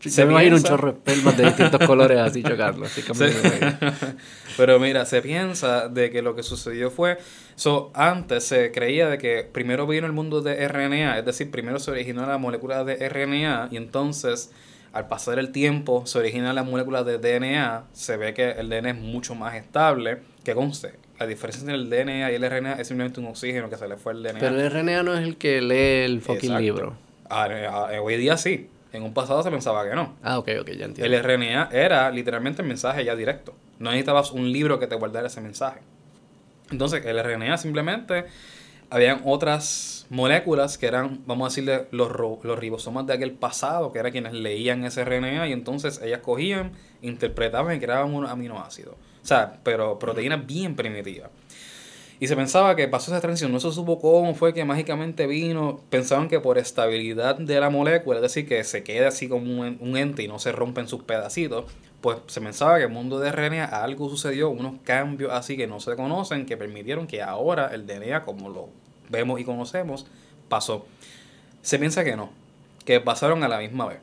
Se 0.00 0.24
me 0.26 0.54
un 0.54 0.62
chorro 0.62 0.92
de 0.92 0.98
espermas 0.98 1.36
de 1.36 1.44
distintos 1.44 1.86
colores 1.86 2.18
así 2.18 2.42
chocando. 2.42 2.84
Así. 2.84 3.02
Pero 4.56 4.78
mira, 4.78 5.04
se 5.06 5.22
piensa 5.22 5.88
de 5.88 6.10
que 6.10 6.22
lo 6.22 6.34
que 6.34 6.42
sucedió 6.42 6.90
fue, 6.90 7.18
so, 7.54 7.90
antes 7.94 8.44
se 8.44 8.70
creía 8.72 9.08
de 9.08 9.18
que 9.18 9.48
primero 9.50 9.86
vino 9.86 10.06
el 10.06 10.12
mundo 10.12 10.42
de 10.42 10.68
RNA, 10.68 11.18
es 11.18 11.24
decir, 11.24 11.50
primero 11.50 11.78
se 11.78 11.90
originó 11.90 12.26
la 12.26 12.38
molécula 12.38 12.84
de 12.84 13.08
RNA 13.08 13.68
y 13.70 13.76
entonces 13.76 14.50
al 14.92 15.08
pasar 15.08 15.38
el 15.38 15.52
tiempo 15.52 16.04
se 16.06 16.18
origina 16.18 16.52
la 16.52 16.64
molécula 16.64 17.02
de 17.02 17.18
DNA, 17.18 17.84
se 17.92 18.16
ve 18.16 18.34
que 18.34 18.50
el 18.50 18.68
DNA 18.68 18.90
es 18.90 18.96
mucho 18.96 19.34
más 19.34 19.54
estable, 19.54 20.18
que 20.44 20.54
conste, 20.54 20.92
la 21.18 21.26
diferencia 21.26 21.60
entre 21.60 21.76
el 21.76 21.88
DNA 21.88 22.32
y 22.32 22.34
el 22.34 22.50
RNA 22.50 22.74
es 22.74 22.88
simplemente 22.88 23.20
un 23.20 23.26
oxígeno 23.26 23.70
que 23.70 23.76
se 23.76 23.88
le 23.88 23.96
fue 23.96 24.12
al 24.12 24.22
DNA. 24.22 24.38
Pero 24.38 24.60
el 24.60 24.70
RNA 24.70 25.02
no 25.02 25.14
es 25.14 25.20
el 25.20 25.36
que 25.36 25.62
lee 25.62 26.04
el 26.04 26.20
fucking 26.20 26.50
Exacto. 26.50 26.60
libro. 26.60 26.96
Ah, 27.30 27.48
ah, 27.70 28.00
hoy 28.02 28.16
día 28.18 28.36
sí, 28.36 28.68
en 28.92 29.02
un 29.02 29.14
pasado 29.14 29.42
se 29.42 29.50
pensaba 29.50 29.88
que 29.88 29.94
no. 29.94 30.16
Ah, 30.22 30.38
ok, 30.38 30.48
ok, 30.60 30.70
ya 30.70 30.84
entiendo. 30.84 31.04
El 31.04 31.22
RNA 31.22 31.70
era 31.72 32.10
literalmente 32.10 32.62
el 32.62 32.68
mensaje 32.68 33.04
ya 33.04 33.16
directo. 33.16 33.54
No 33.78 33.90
necesitabas 33.90 34.32
un 34.32 34.52
libro 34.52 34.78
que 34.78 34.86
te 34.86 34.94
guardara 34.94 35.26
ese 35.26 35.40
mensaje. 35.40 35.80
Entonces, 36.70 37.04
el 37.04 37.22
RNA 37.22 37.58
simplemente 37.58 38.26
habían 38.90 39.22
otras 39.24 40.06
moléculas 40.10 40.76
que 40.76 40.86
eran, 40.86 41.22
vamos 41.26 41.46
a 41.46 41.48
decirle, 41.48 41.88
los, 41.90 42.10
los 42.42 42.58
ribosomas 42.58 43.06
de 43.06 43.14
aquel 43.14 43.32
pasado, 43.32 43.92
que 43.92 43.98
eran 43.98 44.12
quienes 44.12 44.34
leían 44.34 44.84
ese 44.84 45.04
RNA 45.04 45.48
y 45.48 45.52
entonces 45.52 46.00
ellas 46.02 46.20
cogían, 46.20 46.72
interpretaban 47.00 47.76
y 47.76 47.80
creaban 47.80 48.12
unos 48.12 48.30
aminoácidos. 48.30 48.94
O 48.94 49.26
sea, 49.26 49.60
pero 49.62 49.98
proteínas 49.98 50.46
bien 50.46 50.76
primitivas. 50.76 51.30
Y 52.22 52.28
se 52.28 52.36
pensaba 52.36 52.76
que 52.76 52.86
pasó 52.86 53.10
esa 53.10 53.20
transición, 53.20 53.50
no 53.50 53.58
se 53.58 53.72
supo 53.72 53.98
cómo 53.98 54.32
fue 54.36 54.54
que 54.54 54.64
mágicamente 54.64 55.26
vino. 55.26 55.80
Pensaban 55.90 56.28
que 56.28 56.38
por 56.38 56.56
estabilidad 56.56 57.34
de 57.36 57.58
la 57.58 57.68
molécula, 57.68 58.18
es 58.18 58.22
decir, 58.22 58.46
que 58.46 58.62
se 58.62 58.84
quede 58.84 59.06
así 59.06 59.28
como 59.28 59.60
un, 59.60 59.76
un 59.80 59.96
ente 59.96 60.22
y 60.22 60.28
no 60.28 60.38
se 60.38 60.52
rompen 60.52 60.86
sus 60.86 61.02
pedacitos, 61.02 61.64
pues 62.00 62.18
se 62.28 62.40
pensaba 62.40 62.76
que 62.76 62.84
en 62.84 62.90
el 62.90 62.94
mundo 62.94 63.18
de 63.18 63.32
RNA 63.32 63.64
algo 63.64 64.08
sucedió, 64.08 64.50
unos 64.50 64.74
cambios 64.84 65.32
así 65.32 65.56
que 65.56 65.66
no 65.66 65.80
se 65.80 65.96
conocen, 65.96 66.46
que 66.46 66.56
permitieron 66.56 67.08
que 67.08 67.22
ahora 67.22 67.72
el 67.74 67.88
DNA, 67.88 68.24
como 68.24 68.50
lo 68.50 68.68
vemos 69.10 69.40
y 69.40 69.44
conocemos, 69.44 70.06
pasó. 70.48 70.86
Se 71.62 71.80
piensa 71.80 72.04
que 72.04 72.14
no, 72.14 72.30
que 72.84 73.00
pasaron 73.00 73.42
a 73.42 73.48
la 73.48 73.58
misma 73.58 73.88
vez. 73.88 73.98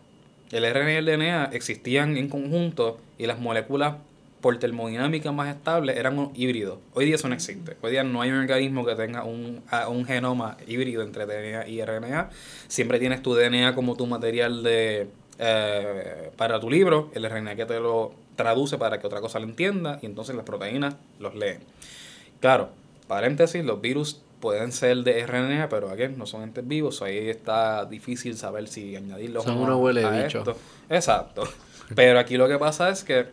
El 0.51 0.69
RNA 0.69 0.91
y 0.91 0.95
el 0.95 1.05
DNA 1.05 1.45
existían 1.53 2.17
en 2.17 2.27
conjunto 2.27 2.97
y 3.17 3.27
las 3.27 3.39
moléculas 3.39 3.95
por 4.41 4.57
termodinámica 4.57 5.31
más 5.31 5.53
estables 5.53 5.97
eran 5.97 6.17
un 6.17 6.31
híbridos. 6.35 6.79
Hoy 6.93 7.05
día 7.05 7.15
eso 7.15 7.27
no 7.27 7.33
existe. 7.35 7.75
Hoy 7.81 7.91
día 7.91 8.03
no 8.03 8.21
hay 8.21 8.31
un 8.31 8.39
organismo 8.39 8.85
que 8.85 8.95
tenga 8.95 9.23
un, 9.23 9.61
un 9.89 10.05
genoma 10.05 10.57
híbrido 10.67 11.03
entre 11.03 11.25
DNA 11.25 11.67
y 11.67 11.83
RNA. 11.83 12.29
Siempre 12.67 12.99
tienes 12.99 13.21
tu 13.21 13.33
DNA 13.35 13.75
como 13.75 13.95
tu 13.95 14.07
material 14.07 14.63
de 14.63 15.09
eh, 15.39 16.31
para 16.37 16.59
tu 16.59 16.69
libro, 16.69 17.11
el 17.13 17.29
RNA 17.29 17.55
que 17.55 17.65
te 17.65 17.79
lo 17.79 18.13
traduce 18.35 18.77
para 18.77 18.99
que 18.99 19.07
otra 19.07 19.21
cosa 19.21 19.39
lo 19.39 19.45
entienda 19.45 19.99
y 20.01 20.05
entonces 20.05 20.35
las 20.35 20.45
proteínas 20.45 20.95
los 21.19 21.35
leen. 21.35 21.59
Claro, 22.39 22.69
paréntesis, 23.07 23.63
los 23.63 23.81
virus 23.81 24.21
pueden 24.39 24.71
ser 24.71 24.97
de 24.97 25.25
RNA, 25.25 25.67
pero 25.69 25.89
aquí 25.89 26.03
no 26.15 26.25
son 26.25 26.43
entes 26.43 26.65
vivos, 26.65 27.01
ahí 27.01 27.29
está 27.29 27.85
difícil 27.85 28.37
saber 28.37 28.67
si 28.69 28.95
añadirlos 28.95 29.43
Son 29.43 29.53
o 29.57 29.59
no 29.59 29.63
unos 29.65 29.79
huele 29.81 30.05
a 30.05 30.09
bicho. 30.11 30.39
esto. 30.39 30.55
Exacto. 30.89 31.43
Pero 31.95 32.19
aquí 32.19 32.37
lo 32.37 32.47
que 32.47 32.57
pasa 32.57 32.89
es 32.89 33.03
que 33.03 33.25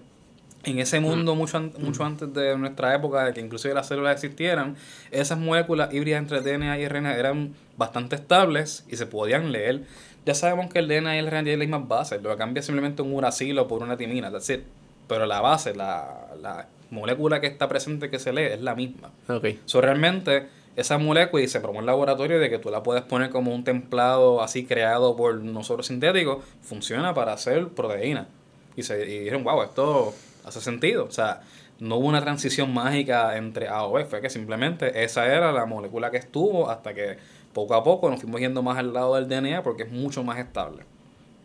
en 0.67 0.79
ese 0.79 1.01
mundo 1.01 1.35
mucho, 1.35 1.57
an- 1.57 1.73
mucho 1.79 2.05
antes 2.05 2.33
de 2.35 2.57
nuestra 2.59 2.95
época, 2.95 3.25
de 3.25 3.33
que 3.33 3.41
inclusive 3.41 3.73
las 3.75 3.87
células 3.89 4.15
existieran, 4.15 4.77
esas 5.11 5.39
moléculas 5.39 5.93
híbridas 5.95 6.21
entre 6.21 6.41
DNA 6.43 6.79
y 6.79 6.89
RNA 6.89 7.17
eran 7.17 7.55
bastante 7.77 8.17
estables 8.17 8.85
y 8.91 8.97
se 8.97 9.07
podían 9.07 9.53
leer. 9.53 9.83
Ya 10.25 10.35
sabemos 10.35 10.73
que 10.73 10.81
el 10.81 10.89
DNA 10.89 11.17
y 11.17 11.19
el 11.21 11.27
RNA 11.29 11.43
tienen 11.45 11.59
las 11.61 11.69
mismas 11.69 11.89
bases, 11.89 12.21
lo 12.23 12.31
que 12.31 12.37
cambia 12.37 12.61
es 12.61 12.67
simplemente 12.67 13.01
un 13.03 13.13
uracilo 13.15 13.69
por 13.69 13.83
una 13.83 13.97
timina, 13.97 14.31
that's 14.31 14.51
it. 14.51 14.61
Pero 15.09 15.25
la 15.27 15.41
base, 15.41 15.75
la, 15.75 16.27
la 16.43 16.67
molécula 16.91 17.41
que 17.41 17.47
está 17.47 17.69
presente 17.69 18.11
que 18.11 18.19
se 18.19 18.33
lee 18.33 18.43
es 18.43 18.61
la 18.61 18.75
misma. 18.75 19.13
Ok. 19.29 19.47
So, 19.67 19.81
realmente, 19.81 20.49
esa 20.75 20.99
molécula, 20.99 21.45
y 21.45 21.49
se 21.49 21.61
probó 21.61 21.79
en 21.79 21.87
laboratorio 21.87 22.41
de 22.41 22.51
que 22.51 22.59
tú 22.59 22.71
la 22.71 22.83
puedes 22.83 23.05
poner 23.05 23.31
como 23.31 23.55
un 23.55 23.63
templado 23.63 24.43
así 24.43 24.65
creado 24.67 25.17
por 25.17 25.37
nosotros 25.37 25.87
sintéticos, 25.87 26.45
funciona 26.61 27.15
para 27.15 27.33
hacer 27.35 27.69
proteína. 27.69 28.27
Y, 28.75 28.83
se, 28.83 29.09
y 29.09 29.19
dijeron, 29.21 29.45
wow, 29.45 29.63
esto 29.63 30.13
hace 30.47 30.61
sentido. 30.61 31.05
O 31.05 31.11
sea, 31.11 31.43
no 31.79 31.97
hubo 31.97 32.07
una 32.07 32.23
transición 32.23 32.73
mágica 32.73 33.37
entre 33.37 33.69
A 33.69 33.85
o 33.85 33.93
B, 33.93 34.05
fue 34.07 34.21
que 34.23 34.31
simplemente 34.31 35.05
esa 35.05 35.27
era 35.27 35.53
la 35.53 35.67
molécula 35.67 36.11
que 36.11 36.17
estuvo 36.17 36.71
hasta 36.71 36.95
que 36.95 37.19
poco 37.53 37.75
a 37.75 37.85
poco 37.85 38.09
nos 38.11 38.21
fuimos 38.21 38.41
yendo 38.41 38.63
más 38.63 38.79
al 38.79 38.93
lado 38.93 39.15
del 39.17 39.29
DNA 39.29 39.63
porque 39.63 39.85
es 39.85 39.93
mucho 39.93 40.23
más 40.23 40.39
estable. 40.39 40.85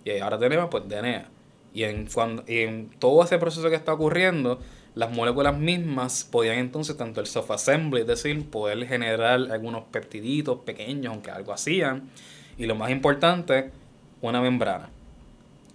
Y 0.06 0.20
ahora 0.20 0.40
tenemos 0.40 0.70
pues 0.70 0.88
DNA. 0.88 1.26
Y 1.74 1.84
en, 1.84 2.08
cuando, 2.08 2.44
y 2.48 2.60
en 2.60 2.90
todo 3.00 3.24
ese 3.24 3.38
proceso 3.38 3.70
que 3.70 3.76
está 3.76 3.94
ocurriendo, 3.94 4.60
las 4.94 5.12
moléculas 5.12 5.58
mismas 5.58 6.28
podían 6.30 6.58
entonces, 6.58 6.98
tanto 6.98 7.22
el 7.22 7.28
self-assembly, 7.28 8.02
es 8.02 8.08
decir, 8.08 8.50
poder 8.50 8.86
generar 8.86 9.40
algunos 9.52 9.86
peptiditos 9.86 10.60
pequeños, 10.60 11.14
aunque 11.14 11.32
algo 11.32 11.54
hacían. 11.54 12.10
Y 12.58 12.66
lo 12.66 12.76
más 12.76 12.92
importante, 12.92 13.72
una 14.22 14.42
membrana. 14.42 14.90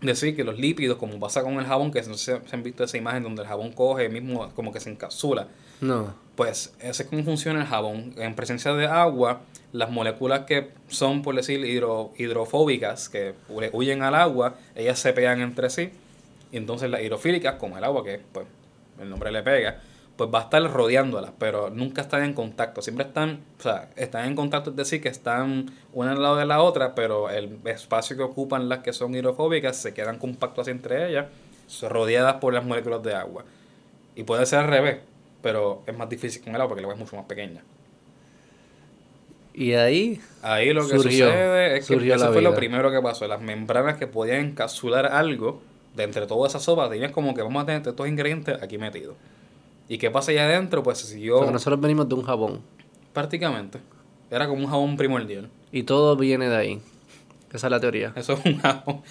Decir, 0.01 0.37
que 0.37 0.45
los 0.45 0.59
lípidos, 0.59 0.99
como 0.99 1.19
pasa 1.19 1.43
con 1.43 1.55
el 1.55 1.65
jabón, 1.65 1.91
que 1.91 2.03
no 2.03 2.15
sé 2.17 2.39
si 2.43 2.49
se 2.49 2.57
han 2.57 2.63
visto 2.63 2.85
esa 2.85 2.97
imagen 2.99 3.23
donde 3.23 3.43
el 3.43 3.49
jabón 3.49 3.73
coge 3.73 4.09
mismo 4.11 4.51
como 4.55 4.73
que 4.73 4.79
se 4.81 4.91
encapsula. 4.91 5.49
No. 5.81 6.15
Pues 6.37 6.75
ese 6.81 7.03
es 7.05 7.09
como 7.09 7.25
funciona 7.25 7.61
el 7.63 7.67
jabón. 7.67 8.13
En 8.19 8.35
presencia 8.35 8.75
de 8.75 8.87
agua, 8.87 9.41
las 9.73 9.91
moléculas 9.91 10.41
que 10.41 10.69
son, 10.89 11.23
por 11.23 11.35
decir, 11.35 11.61
hidro- 11.65 12.13
hidrofóbicas, 12.19 13.09
que 13.09 13.35
hu- 13.49 13.71
huyen 13.73 14.03
al 14.03 14.15
agua, 14.15 14.57
ellas 14.75 14.99
se 14.99 15.13
pegan 15.15 15.41
entre 15.41 15.71
sí. 15.71 15.91
Y 16.53 16.59
entonces 16.59 16.91
las 16.91 17.01
hidrofílicas, 17.01 17.55
como 17.55 17.79
el 17.79 17.85
agua, 17.85 18.05
que 18.05 18.21
pues 18.33 18.47
el 19.01 19.09
nombre 19.09 19.33
le 19.33 19.43
pega, 19.43 19.81
pues 20.17 20.31
va 20.33 20.41
a 20.41 20.43
estar 20.45 20.63
rodeándolas, 20.63 21.33
pero 21.39 21.69
nunca 21.71 22.03
están 22.03 22.25
en 22.25 22.33
contacto. 22.33 22.81
Siempre 22.81 23.07
están, 23.07 23.41
o 23.59 23.63
sea, 23.63 23.91
están 23.97 24.27
en 24.27 24.35
contacto, 24.35 24.71
es 24.71 24.77
decir, 24.77 25.03
que 25.03 25.09
están 25.09 25.71
una 25.93 26.13
al 26.13 26.23
lado 26.23 26.37
de 26.37 26.47
la 26.47 26.63
otra, 26.63 26.95
pero 26.95 27.29
el 27.29 27.59
espacio 27.67 28.17
que 28.17 28.23
ocupan 28.23 28.69
las 28.69 28.79
que 28.81 28.93
son 28.93 29.15
hidrofóbicas 29.15 29.77
se 29.77 29.93
quedan 29.93 30.19
compactos 30.19 30.63
así 30.63 30.71
entre 30.71 31.09
ellas, 31.09 31.27
rodeadas 31.83 32.37
por 32.37 32.55
las 32.55 32.65
moléculas 32.65 33.03
de 33.03 33.15
agua. 33.15 33.45
Y 34.15 34.23
puede 34.23 34.47
ser 34.47 34.61
al 34.61 34.69
revés, 34.69 34.99
pero 35.43 35.83
es 35.87 35.97
más 35.97 36.09
difícil 36.09 36.43
con 36.43 36.55
el 36.55 36.61
agua 36.61 36.69
porque 36.69 36.81
el 36.81 36.85
agua 36.87 36.95
es 36.95 37.01
mucho 37.01 37.17
más 37.17 37.27
pequeña. 37.27 37.63
Y 39.53 39.73
ahí, 39.73 40.21
Ahí 40.43 40.73
lo 40.73 40.83
que 40.83 40.97
Surgió, 40.97 41.27
sucede 41.27 41.79
es 41.79 41.87
que 41.87 42.13
eso 42.13 42.33
fue 42.33 42.43
lo 42.43 42.55
primero 42.55 42.91
que 42.91 43.01
pasó. 43.01 43.27
Las 43.27 43.41
membranas 43.41 43.97
que 43.97 44.07
podían 44.07 44.41
encapsular 44.41 45.07
algo 45.07 45.63
de 45.95 46.05
entre 46.05 46.27
toda 46.27 46.47
esa 46.47 46.61
sopa, 46.61 46.91
tenías 46.91 47.11
como 47.11 47.35
que 47.35 47.41
vamos 47.43 47.63
a 47.63 47.67
tener 47.67 47.87
estos 47.87 48.07
ingredientes 48.07 48.63
aquí 48.63 48.77
metidos. 48.77 49.17
¿Y 49.89 49.99
qué 49.99 50.11
pasa 50.11 50.33
allá 50.33 50.45
adentro? 50.45 50.83
Pues 50.83 50.99
se 50.99 51.05
o 51.05 51.09
siguió 51.09 51.39
sea, 51.39 51.47
que 51.47 51.53
nosotros 51.53 51.81
venimos 51.81 52.09
de 52.09 52.15
un 52.15 52.23
jabón. 52.23 52.61
prácticamente. 53.13 53.79
Era 54.31 54.49
como 54.49 54.65
un 54.65 54.71
jabón 54.71 54.97
primordial. 54.97 55.49
Y 55.73 55.85
todo 55.85 56.17
viene 56.17 56.49
de 56.49 56.57
ahí. 56.57 56.81
Esa 57.53 57.69
es 57.69 57.71
la 57.71 57.81
teoría. 57.81 58.13
Eso 58.17 58.33
es 58.35 58.45
un 58.45 58.59
jabón. 58.59 59.03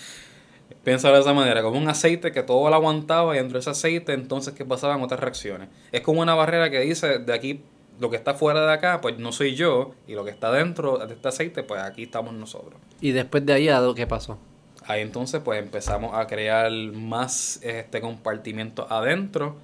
Piénsalo 0.84 1.16
de 1.16 1.22
esa 1.22 1.34
manera, 1.34 1.62
como 1.64 1.78
un 1.80 1.88
aceite 1.88 2.32
que 2.32 2.44
todo 2.44 2.70
lo 2.70 2.76
aguantaba 2.76 3.34
y 3.34 3.38
dentro 3.38 3.54
de 3.54 3.62
ese 3.62 3.70
aceite 3.70 4.14
entonces 4.14 4.54
que 4.54 4.66
pasaban 4.66 5.02
otras 5.02 5.20
reacciones. 5.20 5.70
Es 5.92 6.02
como 6.02 6.22
una 6.22 6.36
barrera 6.36 6.70
que 6.70 6.80
dice 6.82 7.20
de 7.20 7.34
aquí, 7.34 7.62
lo 8.00 8.10
que 8.10 8.18
está 8.18 8.34
fuera 8.34 8.66
de 8.66 8.74
acá, 8.74 9.02
pues 9.02 9.18
no 9.18 9.32
soy 9.32 9.56
yo, 9.56 9.94
y 10.08 10.14
lo 10.14 10.26
que 10.26 10.32
está 10.32 10.52
dentro 10.52 10.98
de 10.98 11.14
este 11.14 11.28
aceite, 11.28 11.64
pues 11.64 11.82
aquí 11.82 12.04
estamos 12.04 12.34
nosotros. 12.34 12.76
Y 13.02 13.12
después 13.12 13.46
de 13.46 13.54
ahí, 13.54 13.70
¿a 13.70 13.82
¿qué 13.96 14.06
pasó? 14.06 14.38
Ahí 14.86 15.02
entonces 15.02 15.42
pues 15.44 15.60
empezamos 15.60 16.14
a 16.14 16.28
crear 16.28 16.72
más 16.72 17.60
este 17.64 18.02
compartimiento 18.02 18.86
adentro. 18.92 19.56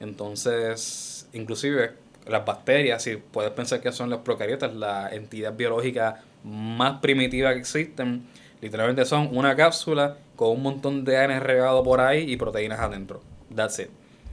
Entonces, 0.00 1.28
inclusive 1.32 1.92
las 2.26 2.44
bacterias, 2.44 3.02
si 3.02 3.16
puedes 3.16 3.50
pensar 3.52 3.80
que 3.80 3.92
son 3.92 4.10
los 4.10 4.20
procariotas, 4.20 4.74
la 4.74 5.08
entidad 5.14 5.52
biológica 5.54 6.22
más 6.44 7.00
primitiva 7.00 7.52
que 7.52 7.60
existen, 7.60 8.26
literalmente 8.60 9.04
son 9.04 9.28
una 9.36 9.54
cápsula 9.56 10.16
con 10.34 10.50
un 10.50 10.62
montón 10.62 11.04
de 11.04 11.16
ARN 11.16 11.40
regado 11.40 11.82
por 11.82 12.00
ahí 12.00 12.30
y 12.30 12.36
proteínas 12.36 12.80
adentro. 12.80 13.22
That's 13.54 13.78
it. 13.78 13.88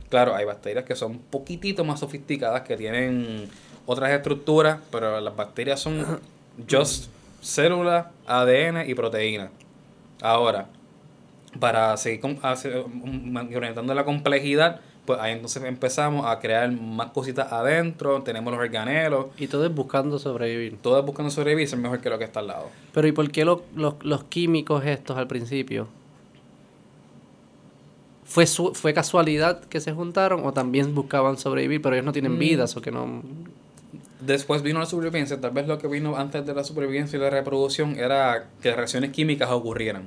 Claro, 0.09 0.35
hay 0.35 0.45
bacterias 0.45 0.85
que 0.85 0.95
son 0.95 1.11
un 1.13 1.19
poquitito 1.19 1.83
más 1.83 1.99
sofisticadas, 1.99 2.61
que 2.61 2.75
tienen 2.77 3.49
otras 3.85 4.11
estructuras, 4.11 4.79
pero 4.91 5.19
las 5.21 5.35
bacterias 5.35 5.79
son 5.79 6.19
just 6.69 7.09
células, 7.41 8.07
ADN 8.25 8.87
y 8.89 8.93
proteínas. 8.95 9.49
Ahora, 10.21 10.67
para 11.59 11.95
seguir 11.97 12.21
con- 12.21 12.39
incrementando 13.41 13.93
la 13.93 14.03
complejidad, 14.05 14.81
pues 15.05 15.19
ahí 15.19 15.33
entonces 15.33 15.61
empezamos 15.63 16.25
a 16.25 16.39
crear 16.39 16.71
más 16.71 17.11
cositas 17.11 17.51
adentro, 17.51 18.21
tenemos 18.23 18.53
los 18.53 18.61
organelos, 18.61 19.27
Y 19.37 19.47
todo 19.47 19.65
es 19.65 19.73
buscando 19.75 20.17
sobrevivir. 20.19 20.77
todas 20.81 21.05
buscando 21.05 21.29
sobrevivir 21.29 21.67
ser 21.67 21.79
mejor 21.79 21.99
que 21.99 22.09
lo 22.09 22.17
que 22.17 22.23
está 22.23 22.39
al 22.39 22.47
lado. 22.47 22.69
Pero 22.93 23.07
¿y 23.07 23.11
por 23.11 23.29
qué 23.31 23.43
lo- 23.45 23.63
los, 23.75 23.95
los 24.03 24.23
químicos 24.25 24.85
estos 24.85 25.17
al 25.17 25.27
principio? 25.27 25.87
¿Fue, 28.25 28.47
su- 28.47 28.73
¿Fue 28.73 28.93
casualidad 28.93 29.59
que 29.65 29.79
se 29.81 29.91
juntaron 29.91 30.45
o 30.45 30.53
también 30.53 30.95
buscaban 30.95 31.37
sobrevivir, 31.37 31.81
pero 31.81 31.95
ellos 31.95 32.05
no 32.05 32.13
tienen 32.13 32.35
Mm. 32.35 32.39
vidas 32.39 32.75
o 32.77 32.81
que 32.81 32.91
no... 32.91 33.21
Después 34.21 34.61
vino 34.63 34.79
la 34.79 34.85
supervivencia, 34.85 35.39
tal 35.41 35.51
vez 35.51 35.67
lo 35.67 35.77
que 35.77 35.87
vino 35.87 36.15
antes 36.15 36.45
de 36.45 36.53
la 36.55 36.63
supervivencia 36.63 37.17
y 37.17 37.21
la 37.21 37.29
reproducción 37.29 37.99
era 37.99 38.47
que 38.61 38.73
reacciones 38.73 39.11
químicas 39.11 39.51
ocurrieran. 39.51 40.03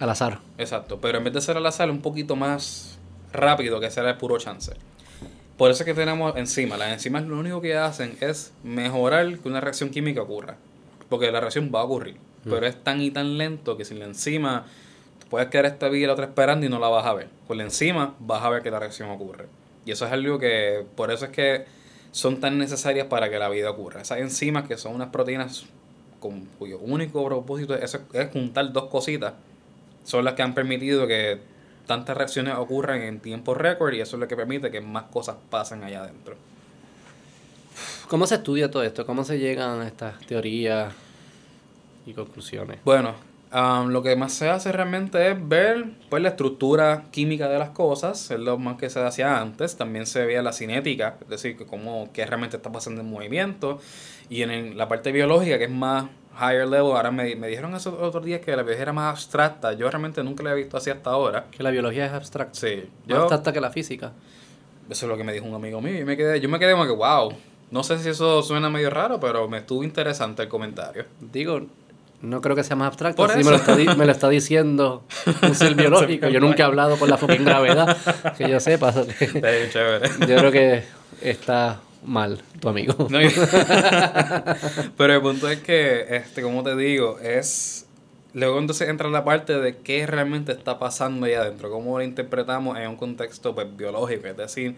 Al 0.00 0.10
azar. 0.10 0.40
Exacto, 0.58 0.98
pero 1.00 1.18
en 1.18 1.24
vez 1.24 1.32
de 1.34 1.40
ser 1.40 1.56
al 1.56 1.64
azar, 1.66 1.88
un 1.90 2.00
poquito 2.02 2.34
más 2.34 2.89
rápido 3.32 3.80
que 3.80 3.90
ser 3.90 4.06
el 4.06 4.16
puro 4.16 4.38
chance. 4.38 4.72
Por 5.56 5.70
eso 5.70 5.82
es 5.82 5.86
que 5.86 5.94
tenemos 5.94 6.36
enzimas. 6.36 6.78
Las 6.78 6.92
enzimas 6.92 7.24
lo 7.24 7.38
único 7.38 7.60
que 7.60 7.76
hacen 7.76 8.16
es 8.20 8.52
mejorar 8.62 9.38
que 9.38 9.48
una 9.48 9.60
reacción 9.60 9.90
química 9.90 10.22
ocurra. 10.22 10.56
Porque 11.08 11.30
la 11.30 11.40
reacción 11.40 11.70
va 11.74 11.80
a 11.80 11.84
ocurrir. 11.84 12.16
Pero 12.44 12.66
es 12.66 12.82
tan 12.82 13.02
y 13.02 13.10
tan 13.10 13.36
lento 13.36 13.76
que 13.76 13.84
sin 13.84 13.98
la 13.98 14.06
enzima 14.06 14.64
puedes 15.28 15.48
quedar 15.48 15.66
esta 15.66 15.88
vida 15.88 16.04
y 16.04 16.06
la 16.06 16.14
otra 16.14 16.24
esperando 16.24 16.64
y 16.64 16.68
no 16.70 16.78
la 16.78 16.88
vas 16.88 17.04
a 17.04 17.12
ver. 17.12 17.28
Con 17.46 17.58
la 17.58 17.64
enzima 17.64 18.14
vas 18.18 18.42
a 18.42 18.48
ver 18.48 18.62
que 18.62 18.70
la 18.70 18.78
reacción 18.78 19.10
ocurre. 19.10 19.46
Y 19.84 19.90
eso 19.90 20.06
es 20.06 20.12
algo 20.12 20.38
que, 20.38 20.86
por 20.96 21.10
eso 21.10 21.26
es 21.26 21.30
que 21.30 21.66
son 22.12 22.40
tan 22.40 22.56
necesarias 22.58 23.06
para 23.08 23.28
que 23.28 23.38
la 23.38 23.50
vida 23.50 23.70
ocurra. 23.70 24.00
Esas 24.00 24.18
enzimas 24.18 24.66
que 24.66 24.78
son 24.78 24.94
unas 24.94 25.08
proteínas 25.08 25.66
con, 26.20 26.46
cuyo 26.58 26.78
único 26.78 27.22
propósito 27.24 27.74
es, 27.74 27.98
es 28.14 28.30
juntar 28.32 28.72
dos 28.72 28.86
cositas 28.86 29.34
son 30.04 30.24
las 30.24 30.34
que 30.34 30.42
han 30.42 30.54
permitido 30.54 31.06
que 31.06 31.38
tantas 31.90 32.16
reacciones 32.16 32.54
ocurran 32.56 33.02
en 33.02 33.18
tiempo 33.18 33.52
récord 33.52 33.94
y 33.94 34.00
eso 34.00 34.14
es 34.14 34.20
lo 34.20 34.28
que 34.28 34.36
permite 34.36 34.70
que 34.70 34.80
más 34.80 35.06
cosas 35.10 35.34
pasen 35.50 35.82
allá 35.82 36.04
adentro. 36.04 36.36
¿Cómo 38.06 38.28
se 38.28 38.36
estudia 38.36 38.70
todo 38.70 38.84
esto? 38.84 39.04
¿Cómo 39.04 39.24
se 39.24 39.40
llegan 39.40 39.80
a 39.80 39.88
estas 39.88 40.16
teorías 40.20 40.94
y 42.06 42.12
conclusiones? 42.12 42.78
Bueno, 42.84 43.16
um, 43.52 43.88
lo 43.88 44.04
que 44.04 44.14
más 44.14 44.32
se 44.34 44.48
hace 44.48 44.70
realmente 44.70 45.32
es 45.32 45.48
ver 45.48 45.84
pues, 46.08 46.22
la 46.22 46.28
estructura 46.28 47.06
química 47.10 47.48
de 47.48 47.58
las 47.58 47.70
cosas, 47.70 48.30
es 48.30 48.38
lo 48.38 48.56
más 48.56 48.76
que 48.76 48.88
se 48.88 49.00
hacía 49.00 49.40
antes. 49.40 49.76
También 49.76 50.06
se 50.06 50.24
veía 50.24 50.42
la 50.42 50.52
cinética, 50.52 51.16
es 51.22 51.28
decir, 51.28 51.58
que 51.58 51.66
cómo, 51.66 52.08
qué 52.12 52.24
realmente 52.24 52.56
está 52.56 52.70
pasando 52.70 53.00
en 53.00 53.10
movimiento. 53.10 53.80
Y 54.28 54.42
en 54.42 54.78
la 54.78 54.86
parte 54.86 55.10
biológica, 55.10 55.58
que 55.58 55.64
es 55.64 55.70
más 55.70 56.04
higher 56.40 56.66
level, 56.66 56.92
ahora 56.96 57.10
me, 57.10 57.34
me 57.36 57.48
dijeron 57.48 57.74
esos 57.74 57.94
otros 58.00 58.24
días 58.24 58.40
que 58.40 58.50
la 58.52 58.62
biología 58.62 58.82
era 58.82 58.92
más 58.92 59.10
abstracta. 59.12 59.72
Yo 59.74 59.90
realmente 59.90 60.22
nunca 60.24 60.42
la 60.42 60.52
he 60.52 60.54
visto 60.54 60.76
así 60.76 60.90
hasta 60.90 61.10
ahora. 61.10 61.46
Que 61.50 61.62
la 61.62 61.70
biología 61.70 62.06
es 62.06 62.12
abstracta. 62.12 62.58
Sí, 62.58 62.76
Más 62.76 63.08
yo, 63.08 63.16
abstracta 63.18 63.52
que 63.52 63.60
la 63.60 63.70
física. 63.70 64.12
eso 64.88 65.06
es 65.06 65.10
lo 65.10 65.16
que 65.16 65.24
me 65.24 65.32
dijo 65.32 65.46
un 65.46 65.54
amigo 65.54 65.80
mío. 65.80 65.98
Y 66.00 66.04
me 66.04 66.16
quedé, 66.16 66.40
yo 66.40 66.48
me 66.48 66.58
quedé 66.58 66.72
como 66.72 66.84
que, 66.86 66.92
wow. 66.92 67.32
No 67.70 67.84
sé 67.84 67.98
si 68.00 68.08
eso 68.08 68.42
suena 68.42 68.68
medio 68.70 68.90
raro, 68.90 69.20
pero 69.20 69.48
me 69.48 69.58
estuvo 69.58 69.84
interesante 69.84 70.42
el 70.42 70.48
comentario. 70.48 71.04
Digo, 71.20 71.60
no 72.20 72.40
creo 72.40 72.56
que 72.56 72.64
sea 72.64 72.74
más 72.74 72.88
abstracto. 72.88 73.22
Por 73.22 73.30
Sí, 73.32 73.40
eso. 73.40 73.50
me, 73.50 73.56
lo 73.56 73.62
está, 73.62 73.94
me 73.96 74.06
lo 74.06 74.12
está 74.12 74.28
diciendo 74.28 75.04
un 75.42 75.54
ser 75.54 75.74
biológico. 75.76 76.26
Yo 76.28 76.40
nunca 76.40 76.64
he 76.64 76.66
hablado 76.66 76.96
con 76.98 77.08
la 77.08 77.16
fucking 77.16 77.44
gravedad. 77.44 77.96
Que 78.36 78.48
yo 78.50 78.58
sepa. 78.58 78.88
Está 78.90 79.50
bien 79.50 79.70
chévere. 79.70 80.08
Yo 80.26 80.36
creo 80.36 80.50
que 80.52 80.82
está 81.22 81.78
mal 82.04 82.40
tu 82.60 82.68
amigo. 82.68 83.08
Pero 84.96 85.14
el 85.14 85.20
punto 85.20 85.48
es 85.48 85.60
que, 85.60 86.06
este, 86.16 86.42
como 86.42 86.62
te 86.62 86.76
digo, 86.76 87.18
es... 87.20 87.86
Luego 88.32 88.60
entonces 88.60 88.88
entra 88.88 89.08
la 89.10 89.24
parte 89.24 89.58
de 89.58 89.78
qué 89.78 90.06
realmente 90.06 90.52
está 90.52 90.78
pasando 90.78 91.26
ahí 91.26 91.32
adentro, 91.32 91.68
cómo 91.68 91.98
lo 91.98 92.04
interpretamos 92.04 92.78
en 92.78 92.88
un 92.88 92.96
contexto 92.96 93.56
pues, 93.56 93.76
biológico, 93.76 94.28
es 94.28 94.36
decir, 94.36 94.76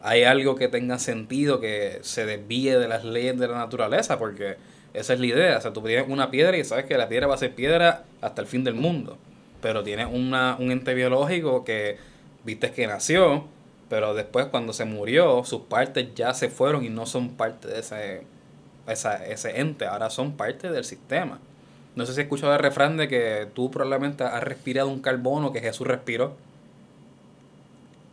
hay 0.00 0.22
algo 0.24 0.54
que 0.54 0.68
tenga 0.68 0.98
sentido, 0.98 1.60
que 1.60 1.98
se 2.00 2.24
desvíe 2.24 2.78
de 2.78 2.88
las 2.88 3.04
leyes 3.04 3.38
de 3.38 3.46
la 3.46 3.58
naturaleza, 3.58 4.18
porque 4.18 4.56
esa 4.94 5.12
es 5.12 5.20
la 5.20 5.26
idea, 5.26 5.58
o 5.58 5.60
sea, 5.60 5.74
tú 5.74 5.82
tienes 5.82 6.08
una 6.08 6.30
piedra 6.30 6.56
y 6.56 6.64
sabes 6.64 6.86
que 6.86 6.96
la 6.96 7.08
piedra 7.08 7.26
va 7.26 7.34
a 7.34 7.38
ser 7.38 7.54
piedra 7.54 8.04
hasta 8.22 8.40
el 8.40 8.46
fin 8.46 8.64
del 8.64 8.74
mundo, 8.74 9.18
pero 9.60 9.82
tienes 9.82 10.08
una, 10.10 10.56
un 10.58 10.70
ente 10.70 10.94
biológico 10.94 11.62
que 11.62 11.98
viste 12.44 12.70
que 12.70 12.86
nació, 12.86 13.44
pero 13.94 14.12
después 14.12 14.46
cuando 14.46 14.72
se 14.72 14.84
murió, 14.84 15.44
sus 15.44 15.60
partes 15.60 16.16
ya 16.16 16.34
se 16.34 16.48
fueron 16.48 16.84
y 16.84 16.88
no 16.88 17.06
son 17.06 17.36
parte 17.36 17.68
de 17.68 17.78
ese, 17.78 18.22
esa, 18.88 19.24
ese 19.24 19.60
ente, 19.60 19.86
ahora 19.86 20.10
son 20.10 20.32
parte 20.32 20.68
del 20.72 20.84
sistema. 20.84 21.38
No 21.94 22.04
sé 22.04 22.12
si 22.12 22.20
has 22.20 22.24
escuchado 22.24 22.52
el 22.54 22.58
refrán 22.58 22.96
de 22.96 23.06
que 23.06 23.46
tú 23.54 23.70
probablemente 23.70 24.24
has 24.24 24.42
respirado 24.42 24.88
un 24.88 24.98
carbono 24.98 25.52
que 25.52 25.60
Jesús 25.60 25.86
respiró. 25.86 26.34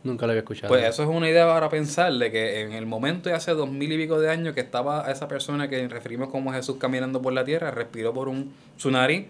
Nunca 0.04 0.26
lo 0.26 0.30
había 0.30 0.42
escuchado. 0.42 0.68
Pues 0.68 0.84
eso 0.84 1.02
es 1.02 1.08
una 1.08 1.28
idea 1.28 1.48
para 1.48 1.68
pensar 1.68 2.12
de 2.12 2.30
que 2.30 2.60
en 2.60 2.74
el 2.74 2.86
momento 2.86 3.28
de 3.28 3.34
hace 3.34 3.50
dos 3.50 3.68
mil 3.68 3.90
y 3.90 3.96
pico 3.96 4.20
de 4.20 4.30
años 4.30 4.54
que 4.54 4.60
estaba 4.60 5.10
esa 5.10 5.26
persona 5.26 5.68
que 5.68 5.88
referimos 5.88 6.28
como 6.28 6.52
Jesús 6.52 6.76
caminando 6.78 7.20
por 7.20 7.32
la 7.32 7.42
tierra, 7.42 7.72
respiró 7.72 8.14
por 8.14 8.28
un 8.28 8.52
su 8.76 8.92
nariz 8.92 9.26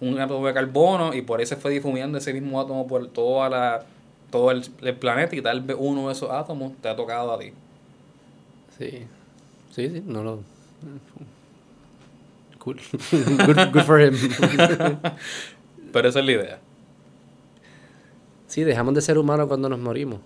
un 0.00 0.20
átomo 0.20 0.46
de 0.46 0.54
carbono 0.54 1.12
y 1.12 1.22
por 1.22 1.40
eso 1.40 1.56
fue 1.56 1.72
difuminando 1.72 2.18
ese 2.18 2.32
mismo 2.32 2.60
átomo 2.60 2.86
por 2.86 3.08
toda 3.08 3.48
la, 3.48 3.84
todo 4.30 4.50
el, 4.50 4.64
el 4.82 4.96
planeta 4.96 5.34
y 5.36 5.42
tal 5.42 5.60
vez 5.62 5.76
uno 5.78 6.08
de 6.08 6.12
esos 6.12 6.30
átomos 6.30 6.72
te 6.80 6.88
ha 6.88 6.96
tocado 6.96 7.32
a 7.32 7.38
ti. 7.38 7.52
Sí. 8.78 9.06
Sí, 9.70 9.90
sí, 9.90 10.02
no 10.04 10.22
lo. 10.22 10.40
Cool. 12.58 12.76
good, 13.46 13.72
good 13.72 13.82
for 13.82 14.00
him. 14.00 14.14
Pero 15.92 16.08
esa 16.08 16.20
es 16.20 16.26
la 16.26 16.32
idea. 16.32 16.58
sí, 18.46 18.64
dejamos 18.64 18.94
de 18.94 19.00
ser 19.00 19.18
humanos 19.18 19.48
cuando 19.48 19.68
nos 19.68 19.78
morimos. 19.78 20.20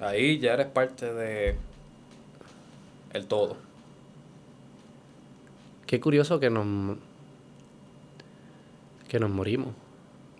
Ahí 0.00 0.38
ya 0.38 0.54
eres 0.54 0.66
parte 0.66 1.12
de 1.12 1.56
el 3.12 3.26
todo. 3.26 3.56
Qué 5.86 6.00
curioso 6.00 6.40
que 6.40 6.50
nos. 6.50 6.96
que 9.08 9.20
nos 9.20 9.30
morimos. 9.30 9.68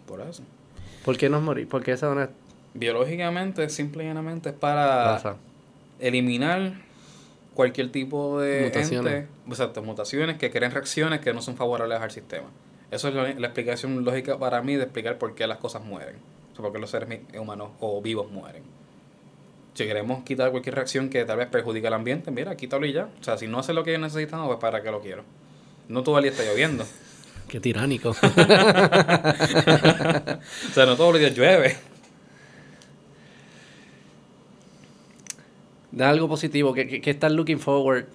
Por 0.07 0.21
eso. 0.21 0.43
¿Por 1.05 1.17
qué 1.17 1.29
nos 1.29 1.43
morimos? 1.43 1.71
Porque 1.71 1.93
esa 1.93 2.07
es 2.07 2.13
una 2.13 2.31
Biológicamente, 2.75 3.69
simple 3.69 4.05
y 4.05 4.07
llanamente, 4.07 4.49
es 4.51 4.55
para 4.55 5.05
raza. 5.15 5.37
eliminar 6.01 6.73
cualquier 7.55 7.93
tipo 7.93 8.41
de 8.41 8.65
Mutaciones. 8.65 9.15
ente, 9.15 9.29
exacto, 9.49 9.83
mutaciones 9.83 10.39
que 10.39 10.51
creen 10.51 10.73
reacciones 10.73 11.21
que 11.21 11.35
no 11.35 11.43
son 11.43 11.57
favorables 11.57 12.01
al 12.01 12.11
sistema. 12.11 12.47
Eso 12.91 13.09
es 13.09 13.15
la, 13.15 13.25
la 13.35 13.47
explicación 13.47 14.05
lógica 14.05 14.39
para 14.39 14.63
mí 14.63 14.77
de 14.77 14.85
explicar 14.85 15.19
por 15.19 15.35
qué 15.35 15.47
las 15.47 15.59
cosas 15.59 15.85
mueren. 15.85 16.17
O 16.53 16.55
sea, 16.55 16.63
por 16.63 16.73
qué 16.73 16.79
los 16.79 16.91
seres 16.91 17.21
humanos 17.39 17.71
o 17.81 18.01
vivos 18.03 18.31
mueren. 18.31 18.63
Si 19.75 19.85
queremos 19.87 20.23
quitar 20.25 20.51
cualquier 20.51 20.75
reacción 20.75 21.09
que 21.09 21.25
tal 21.25 21.39
vez 21.39 21.49
perjudique 21.49 21.87
al 21.87 21.95
ambiente, 21.95 22.31
mira, 22.31 22.55
quítalo 22.57 22.85
y 22.87 22.93
ya. 22.93 23.09
O 23.21 23.25
sea, 23.25 23.39
si 23.39 23.47
no 23.49 23.59
hace 23.59 23.73
lo 23.73 23.85
que 23.85 23.97
necesitamos, 23.97 24.47
pues 24.49 24.59
para 24.59 24.83
qué 24.83 24.91
lo 24.91 25.01
quiero. 25.01 25.25
No 25.89 26.03
todo 26.03 26.19
el 26.19 26.25
día 26.25 26.33
está 26.33 26.45
lloviendo. 26.45 26.85
Qué 27.49 27.61
tiránico. 27.61 28.15
O 30.71 30.75
sea, 30.75 30.87
no 30.87 30.97
todos 30.97 31.13
los 31.13 31.21
días 31.21 31.35
llueve. 31.35 31.77
Da 35.93 36.11
algo 36.11 36.29
positivo. 36.29 36.73
¿Qué, 36.75 37.01
qué, 37.01 37.11
estás 37.11 37.31
looking 37.33 37.59
forward? 37.61 38.07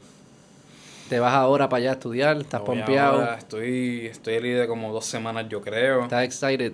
¿Te 1.09 1.19
vas 1.19 1.33
ahora 1.33 1.69
para 1.69 1.79
allá 1.81 1.89
a 1.91 1.93
estudiar? 1.93 2.37
¿Estás 2.37 2.61
Voy 2.61 2.77
pompeado? 2.77 3.19
ahora, 3.21 3.37
Estoy, 3.37 4.07
estoy 4.07 4.33
libre 4.41 4.61
de 4.61 4.67
como 4.67 4.91
dos 4.91 5.05
semanas, 5.05 5.45
yo 5.49 5.61
creo. 5.61 6.01
¿Estás 6.03 6.23
excited? 6.25 6.73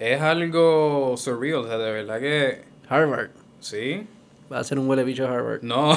Es 0.00 0.20
algo 0.20 1.14
surreal, 1.16 1.56
o 1.60 1.66
sea, 1.68 1.78
de 1.78 1.92
verdad 1.92 2.18
que 2.20 2.62
Harvard. 2.88 3.30
sí. 3.60 4.06
Va 4.50 4.58
a 4.60 4.64
ser 4.64 4.78
un 4.78 4.88
huele 4.88 5.04
bicho 5.04 5.26
Harvard. 5.28 5.60
No. 5.62 5.94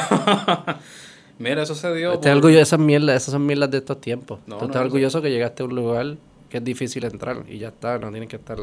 Mira, 1.40 1.64
eso 1.64 1.74
se 1.74 1.94
dio. 1.96 2.14
Estás 2.14 2.32
por- 2.32 2.38
orgulloso, 2.38 2.62
esas 2.62 2.80
mierdas, 2.80 3.16
esas 3.22 3.32
son 3.32 3.46
mierdas 3.46 3.72
de 3.72 3.78
estos 3.80 4.00
tiempos. 4.02 4.40
No, 4.46 4.56
Tú 4.58 4.62
no, 4.62 4.66
estás 4.68 4.82
no. 4.82 4.86
orgulloso 4.88 5.22
que 5.22 5.32
llegaste 5.32 5.64
a 5.64 5.66
un 5.66 5.76
lugar 5.76 6.18
que 6.50 6.58
es 6.58 6.64
difícil 6.64 7.04
entrar 7.06 7.44
y 7.48 7.58
ya 7.60 7.70
está, 7.70 7.98
no 7.98 8.12
tienes 8.12 8.30
que 8.30 8.36
estar. 8.36 8.58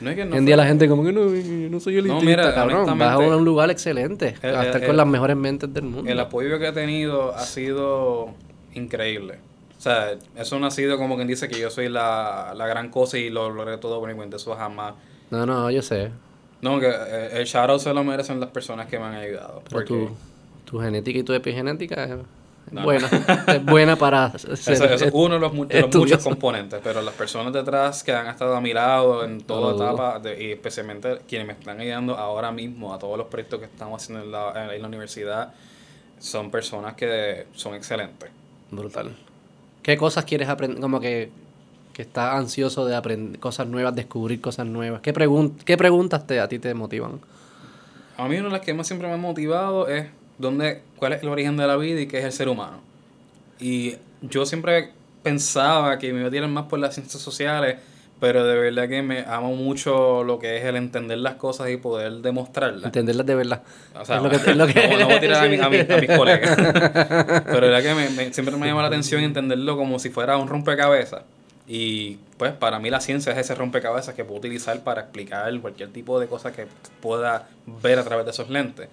No 0.00 0.10
es 0.10 0.16
que 0.16 0.24
no 0.24 0.32
Hoy 0.32 0.38
en 0.38 0.46
día 0.46 0.56
la 0.56 0.66
gente 0.66 0.88
como 0.88 1.04
que 1.04 1.12
no, 1.12 1.22
no 1.24 1.80
soy 1.80 1.94
elitista, 1.98 2.14
No, 2.14 2.20
mira, 2.22 2.54
cabrón. 2.54 2.98
Vas 2.98 3.14
a 3.14 3.18
un 3.18 3.44
lugar 3.44 3.70
excelente, 3.70 4.34
el- 4.42 4.54
a 4.54 4.64
estar 4.64 4.80
el- 4.82 4.86
con 4.86 4.96
las 4.96 5.06
mejores 5.06 5.36
mentes 5.36 5.72
del 5.74 5.84
mundo. 5.84 6.10
El 6.10 6.20
apoyo 6.20 6.58
que 6.58 6.68
he 6.68 6.72
tenido 6.72 7.34
ha 7.34 7.40
sido 7.44 8.28
increíble. 8.74 9.38
O 9.76 9.80
sea, 9.80 10.12
eso 10.36 10.58
no 10.58 10.66
ha 10.66 10.70
sido 10.70 10.98
como 10.98 11.16
quien 11.16 11.28
dice 11.28 11.48
que 11.48 11.58
yo 11.60 11.70
soy 11.70 11.88
la, 11.88 12.52
la 12.56 12.66
gran 12.66 12.90
cosa 12.90 13.16
y 13.18 13.30
lo 13.30 13.50
logré 13.50 13.78
todo 13.78 14.00
por 14.00 14.08
mi 14.08 14.14
cuenta. 14.16 14.36
Eso 14.36 14.54
jamás. 14.54 14.94
No, 15.30 15.46
no, 15.46 15.70
yo 15.70 15.82
sé. 15.82 16.10
No, 16.60 16.80
que 16.80 16.88
eh, 16.88 17.28
el 17.34 17.44
shoutout 17.44 17.80
se 17.80 17.94
lo 17.94 18.02
merecen 18.02 18.40
las 18.40 18.50
personas 18.50 18.86
que 18.86 18.98
me 18.98 19.04
han 19.04 19.14
ayudado. 19.14 19.62
Porque 19.70 19.86
tu, 19.86 20.10
tu 20.64 20.80
genética 20.80 21.18
y 21.20 21.22
tu 21.22 21.32
epigenética 21.32 22.04
es 22.04 22.10
No. 22.70 22.82
buena. 22.84 23.08
es 23.46 23.64
buena 23.64 23.96
para 23.96 24.30
ser 24.38 24.52
Eso, 24.52 24.72
eso 24.72 25.04
es 25.06 25.10
uno 25.12 25.34
de 25.34 25.40
los, 25.40 25.52
mu- 25.52 25.64
de 25.66 25.80
los 25.80 25.94
muchos 25.94 26.22
componentes, 26.22 26.80
pero 26.82 27.00
las 27.02 27.14
personas 27.14 27.52
detrás 27.52 28.02
que 28.04 28.12
han 28.12 28.26
estado 28.26 28.54
a 28.56 28.60
mi 28.60 28.72
lado 28.72 29.24
en 29.24 29.40
toda 29.40 29.72
No 29.72 29.76
dudo. 29.78 29.84
etapa, 29.88 30.18
de- 30.20 30.42
y 30.44 30.52
especialmente 30.52 31.18
quienes 31.28 31.46
me 31.46 31.52
están 31.54 31.80
ayudando 31.80 32.16
ahora 32.16 32.52
mismo 32.52 32.92
a 32.94 32.98
todos 32.98 33.16
los 33.18 33.26
proyectos 33.28 33.60
que 33.60 33.66
estamos 33.66 34.02
haciendo 34.02 34.24
en 34.24 34.32
la, 34.32 34.74
en 34.74 34.82
la 34.82 34.88
universidad, 34.88 35.52
son 36.18 36.50
personas 36.50 36.94
que 36.94 37.46
son 37.54 37.74
excelentes. 37.74 38.28
Brutal. 38.70 39.14
¿Qué 39.82 39.96
cosas 39.96 40.24
quieres 40.24 40.48
aprender? 40.48 40.80
Como 40.80 41.00
que, 41.00 41.30
que 41.94 42.02
estás 42.02 42.34
ansioso 42.34 42.84
de 42.84 42.94
aprender 42.94 43.40
cosas 43.40 43.66
nuevas, 43.66 43.94
descubrir 43.94 44.40
cosas 44.40 44.66
nuevas. 44.66 45.00
¿Qué, 45.00 45.12
pregun 45.12 45.56
qué 45.64 45.76
preguntas 45.76 46.26
te, 46.26 46.40
a 46.40 46.48
ti 46.48 46.58
te 46.58 46.74
motivan? 46.74 47.20
A 48.18 48.26
mí 48.28 48.34
una 48.36 48.46
de 48.46 48.52
las 48.52 48.60
que 48.62 48.74
más 48.74 48.86
siempre 48.86 49.06
me 49.08 49.14
ha 49.14 49.16
motivado 49.16 49.86
es 49.88 50.06
dónde, 50.38 50.82
cuál 50.96 51.12
es 51.12 51.22
el 51.22 51.28
origen 51.28 51.56
de 51.56 51.66
la 51.66 51.76
vida 51.76 52.00
y 52.00 52.06
qué 52.06 52.18
es 52.18 52.24
el 52.24 52.32
ser 52.32 52.48
humano. 52.48 52.80
Y 53.60 53.96
yo 54.22 54.46
siempre 54.46 54.90
pensaba 55.22 55.98
que 55.98 56.12
me 56.12 56.20
iba 56.20 56.28
a 56.28 56.30
tirar 56.30 56.48
más 56.48 56.66
por 56.66 56.78
las 56.78 56.94
ciencias 56.94 57.22
sociales, 57.22 57.76
pero 58.20 58.44
de 58.44 58.56
verdad 58.58 58.88
que 58.88 59.00
me 59.02 59.20
amo 59.26 59.54
mucho 59.54 60.24
lo 60.24 60.38
que 60.38 60.56
es 60.58 60.64
el 60.64 60.74
entender 60.76 61.18
las 61.18 61.34
cosas 61.34 61.70
y 61.70 61.76
poder 61.76 62.14
demostrarlas. 62.14 62.84
Entenderlas 62.84 63.26
de 63.26 63.34
verdad. 63.34 63.62
O 64.00 64.04
sea, 64.04 64.16
Es 64.16 64.22
lo 64.22 64.30
que- 64.30 64.36
es 64.36 64.56
lo 64.56 64.66
que- 64.66 64.88
no, 64.88 64.98
no 64.98 65.04
voy 65.06 65.14
a 65.14 65.20
tirar 65.20 65.44
a, 65.44 65.48
mi- 65.48 65.56
a 65.58 65.68
mi- 65.68 65.78
a 65.92 65.96
mis 65.98 66.10
colegas. 66.16 66.56
Pero 67.46 67.60
la 67.68 67.78
verdad 67.78 67.82
que 67.82 67.94
me- 67.94 68.10
me- 68.10 68.32
siempre 68.32 68.56
me 68.56 68.66
llama 68.66 68.82
la 68.82 68.88
atención 68.88 69.22
entenderlo 69.22 69.76
como 69.76 69.98
si 69.98 70.10
fuera 70.10 70.36
un 70.36 70.48
rompecabezas. 70.48 71.22
Y 71.70 72.16
pues 72.38 72.52
para 72.52 72.78
mí 72.78 72.88
la 72.90 73.00
ciencia 73.00 73.32
es 73.32 73.38
ese 73.38 73.54
rompecabezas 73.54 74.14
que 74.14 74.24
puedo 74.24 74.38
utilizar 74.38 74.82
para 74.82 75.02
explicar 75.02 75.52
cualquier 75.60 75.90
tipo 75.90 76.18
de 76.18 76.26
cosa 76.26 76.50
que 76.52 76.66
pueda 77.00 77.46
ver 77.82 77.98
a 77.98 78.04
través 78.04 78.24
de 78.24 78.30
esos 78.30 78.48
lentes. 78.48 78.88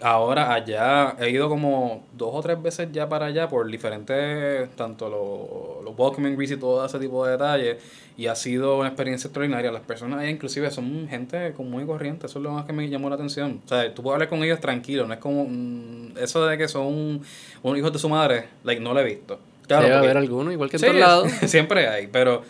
Ahora 0.00 0.54
allá 0.54 1.16
he 1.18 1.30
ido 1.30 1.48
como 1.48 2.04
dos 2.12 2.30
o 2.32 2.40
tres 2.40 2.62
veces 2.62 2.88
ya 2.92 3.08
para 3.08 3.26
allá 3.26 3.48
por 3.48 3.68
diferentes, 3.68 4.70
tanto 4.76 5.08
los, 5.08 5.98
Walkman 5.98 6.36
Grease 6.36 6.54
y 6.54 6.56
todo 6.56 6.86
ese 6.86 7.00
tipo 7.00 7.24
de 7.26 7.32
detalles. 7.32 7.82
Y 8.16 8.26
ha 8.26 8.36
sido 8.36 8.78
una 8.78 8.88
experiencia 8.88 9.26
extraordinaria. 9.26 9.72
Las 9.72 9.82
personas 9.82 10.20
allá 10.20 10.30
inclusive 10.30 10.70
son 10.70 11.08
gente 11.08 11.52
común 11.52 11.82
y 11.82 11.86
corriente. 11.86 12.26
Eso 12.26 12.38
es 12.38 12.42
lo 12.44 12.52
más 12.52 12.64
que 12.64 12.72
me 12.72 12.88
llamó 12.88 13.08
la 13.08 13.16
atención. 13.16 13.60
O 13.64 13.68
sea, 13.68 13.92
tú 13.92 14.02
puedes 14.02 14.14
hablar 14.14 14.28
con 14.28 14.42
ellos 14.44 14.60
tranquilo. 14.60 15.06
No 15.06 15.14
es 15.14 15.20
como 15.20 15.46
mm, 15.48 16.18
eso 16.20 16.46
de 16.46 16.56
que 16.58 16.68
son 16.68 17.22
un 17.62 17.76
hijos 17.76 17.92
de 17.92 17.98
su 17.98 18.08
madre. 18.08 18.48
Like, 18.62 18.80
no 18.80 18.94
lo 18.94 19.00
he 19.00 19.04
visto. 19.04 19.38
Claro, 19.66 19.84
Debe 19.84 19.96
haber 19.98 20.16
alguno, 20.16 20.50
igual 20.52 20.70
que 20.70 20.76
en 20.76 20.80
Sí, 20.80 20.86
todos 20.86 20.98
lados. 21.00 21.30
siempre 21.46 21.88
hay, 21.88 22.06
pero 22.06 22.42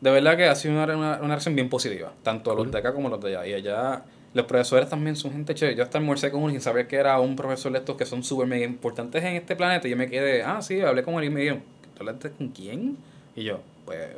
de 0.00 0.10
verdad 0.10 0.36
que 0.36 0.46
ha 0.46 0.54
sido 0.54 0.74
una, 0.74 0.84
una, 0.84 1.16
una 1.18 1.28
reacción 1.28 1.54
bien 1.54 1.68
positiva, 1.68 2.12
tanto 2.22 2.50
a 2.50 2.54
los 2.54 2.70
de 2.70 2.78
acá 2.78 2.92
como 2.92 3.08
a 3.08 3.10
los 3.12 3.20
de 3.20 3.36
allá. 3.36 3.46
Y 3.46 3.54
allá 3.54 4.02
Los 4.34 4.46
profesores 4.46 4.88
también 4.88 5.16
son 5.16 5.32
gente 5.32 5.54
chévere. 5.54 5.76
Yo 5.76 5.82
hasta 5.82 5.98
almorcé 5.98 6.30
con 6.30 6.42
uno 6.42 6.50
sin 6.52 6.60
saber 6.60 6.86
que 6.86 6.96
era 6.96 7.18
un 7.18 7.34
profesor 7.34 7.72
de 7.72 7.78
estos 7.78 7.96
que 7.96 8.04
son 8.04 8.22
súper 8.22 8.46
mega 8.46 8.64
importantes 8.64 9.24
en 9.24 9.36
este 9.36 9.56
planeta. 9.56 9.88
Y 9.88 9.92
yo 9.92 9.96
me 9.96 10.08
quedé, 10.08 10.42
ah, 10.42 10.60
sí, 10.60 10.80
hablé 10.80 11.02
con 11.02 11.14
él 11.14 11.24
y 11.24 11.30
me 11.30 11.40
dijeron, 11.40 11.62
¿tú 11.94 12.00
hablaste 12.00 12.30
con 12.30 12.48
quién? 12.48 12.98
Y 13.34 13.44
yo, 13.44 13.60
pues, 13.86 14.08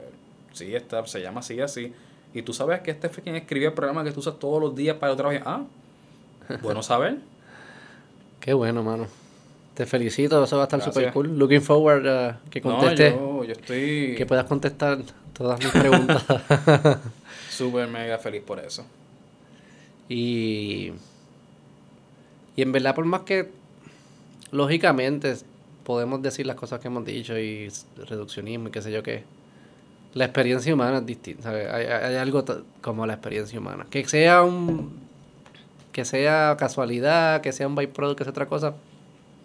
sí, 0.53 0.75
está, 0.75 1.07
se 1.07 1.21
llama 1.21 1.41
así, 1.41 1.61
así. 1.61 1.93
Y 2.35 2.43
tú 2.43 2.53
sabes 2.53 2.81
que 2.81 2.91
este 2.91 3.09
fue 3.09 3.23
quien 3.23 3.37
escribió 3.37 3.69
el 3.69 3.75
programa 3.75 4.05
que 4.05 4.13
tú 4.13 4.21
usas 4.21 4.39
todos 4.39 4.61
los 4.61 4.75
días 4.75 4.97
para 4.97 5.15
trabajar. 5.17 5.43
Ah, 5.47 5.65
bueno 6.63 6.83
saber. 6.83 7.19
Qué 8.41 8.53
bueno, 8.53 8.83
mano. 8.83 9.07
Te 9.75 9.87
felicito, 9.87 10.43
eso 10.43 10.57
va 10.57 10.65
a 10.65 10.67
estar 10.67 10.83
super 10.83 11.13
cool. 11.13 11.39
Looking 11.39 11.63
forward 11.63 12.07
uh, 12.07 12.51
que 12.51 12.61
conteste, 12.61 13.13
No, 13.13 13.43
yo, 13.43 13.45
yo 13.45 13.53
estoy 13.53 14.15
que 14.17 14.27
puedas 14.27 14.45
contestar 14.45 14.99
todas 15.33 15.59
mis 15.61 15.71
preguntas. 15.71 16.25
súper 17.51 17.89
mega 17.89 18.19
feliz 18.19 18.43
por 18.43 18.59
eso. 18.59 18.85
Y, 20.11 20.93
y 22.57 22.63
en 22.63 22.73
verdad, 22.73 22.95
por 22.95 23.07
más 23.07 23.23
que 23.23 23.51
lógicamente 24.53 25.35
podemos 25.85 26.21
decir 26.21 26.47
las 26.47 26.57
cosas 26.57 26.81
que 26.81 26.89
hemos 26.89 27.05
dicho 27.05 27.39
y 27.39 27.69
reduccionismo 27.97 28.69
y 28.69 28.71
qué 28.71 28.83
sé 28.83 28.93
yo 28.93 29.03
qué, 29.03 29.25
la 30.15 30.25
experiencia 30.25 30.75
humana 30.75 30.99
es 30.99 31.07
distinta. 31.07 31.51
Hay, 31.51 31.87
hay- 31.87 32.17
algo 32.17 32.45
como 32.83 33.07
la 33.07 33.15
experiencia 33.15 33.59
humana. 33.59 33.87
Que 33.89 34.05
sea 34.07 34.43
un 34.43 35.09
que 35.93 36.05
sea 36.05 36.57
casualidad, 36.59 37.41
que 37.41 37.53
sea 37.53 37.67
un 37.67 37.75
byproduct, 37.75 38.19
que 38.19 38.25
sea 38.25 38.31
otra 38.31 38.47
cosa, 38.47 38.75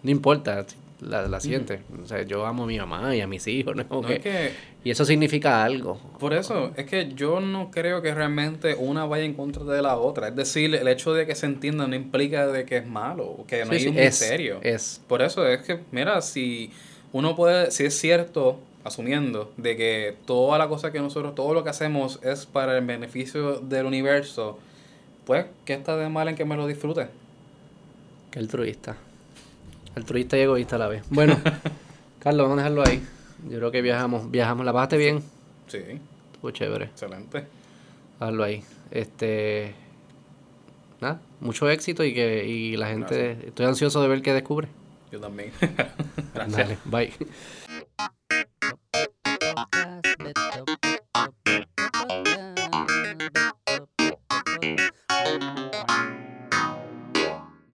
no 0.03 0.11
importa, 0.11 0.65
la, 1.01 1.27
la 1.27 1.39
sientes. 1.39 1.81
O 2.01 2.05
sea, 2.05 2.21
yo 2.23 2.45
amo 2.45 2.63
a 2.63 2.67
mi 2.67 2.77
mamá 2.77 3.15
y 3.15 3.21
a 3.21 3.27
mis 3.27 3.45
hijos, 3.47 3.75
¿no? 3.77 3.87
Como 3.87 4.01
No, 4.03 4.07
que- 4.07 4.15
es 4.15 4.21
que 4.21 4.51
y 4.83 4.91
eso 4.91 5.03
significa 5.03 5.63
algo. 5.63 5.99
Por 6.19 6.33
eso, 6.33 6.71
es 6.77 6.85
que 6.85 7.11
yo 7.15 7.39
no 7.39 7.71
creo 7.71 8.01
que 8.03 8.13
realmente 8.13 8.75
una 8.75 9.05
vaya 9.05 9.23
en 9.25 9.33
contra 9.33 9.63
de 9.63 9.81
la 9.81 9.97
otra. 9.97 10.27
Es 10.27 10.35
decir, 10.35 10.73
el 10.75 10.87
hecho 10.87 11.13
de 11.13 11.25
que 11.25 11.33
se 11.35 11.47
entienda 11.47 11.87
no 11.87 11.95
implica 11.95 12.45
de 12.47 12.65
que 12.65 12.77
es 12.77 12.87
malo, 12.87 13.45
que 13.47 13.59
no 13.65 13.71
Sí, 13.71 13.73
hay 13.73 13.79
sí, 13.81 13.87
un 13.89 13.97
es, 13.97 14.21
misterio. 14.21 14.59
es. 14.61 15.01
Por 15.07 15.21
eso 15.23 15.45
es 15.47 15.61
que, 15.63 15.79
mira, 15.91 16.21
si 16.21 16.71
uno 17.13 17.35
puede, 17.35 17.71
si 17.71 17.85
es 17.85 17.97
cierto, 17.99 18.59
asumiendo, 18.83 19.51
de 19.57 19.75
que 19.75 20.15
toda 20.27 20.59
la 20.59 20.67
cosa 20.67 20.91
que 20.91 20.99
nosotros, 20.99 21.33
todo 21.33 21.55
lo 21.55 21.63
que 21.63 21.71
hacemos 21.71 22.19
es 22.21 22.45
para 22.45 22.77
el 22.77 22.85
beneficio 22.85 23.59
del 23.61 23.87
universo, 23.87 24.59
pues, 25.25 25.47
¿qué 25.65 25.73
está 25.73 25.97
de 25.97 26.07
mal 26.09 26.27
en 26.27 26.35
que 26.35 26.45
me 26.45 26.55
lo 26.55 26.67
disfrute? 26.67 27.07
Que 28.29 28.37
altruista. 28.37 28.97
Altruista 29.95 30.37
y 30.37 30.41
egoísta 30.41 30.75
a 30.75 30.79
la 30.79 30.87
vez. 30.87 31.03
Bueno, 31.09 31.39
Carlos, 32.19 32.43
vamos 32.43 32.59
a 32.59 32.63
dejarlo 32.63 32.83
ahí. 32.85 33.03
Yo 33.49 33.57
creo 33.57 33.71
que 33.71 33.81
viajamos. 33.81 34.29
Viajamos. 34.29 34.65
¿La 34.65 34.73
pasaste 34.73 34.97
bien? 34.97 35.23
Sí. 35.67 35.79
Estuvo 36.33 36.51
chévere. 36.51 36.85
Excelente. 36.85 37.45
Hazlo 38.19 38.43
ahí. 38.43 38.63
Este. 38.91 39.75
Nada, 41.01 41.19
mucho 41.39 41.69
éxito 41.69 42.03
y 42.03 42.13
que 42.13 42.45
y 42.45 42.75
la 42.77 42.87
gente. 42.87 43.47
Estoy 43.47 43.65
ansioso 43.65 44.01
de 44.01 44.07
ver 44.07 44.21
qué 44.21 44.33
descubre. 44.33 44.67
Yo 45.11 45.19
también. 45.19 45.51
Gracias. 46.33 46.57
Dale, 46.57 46.77
bye. 46.85 47.13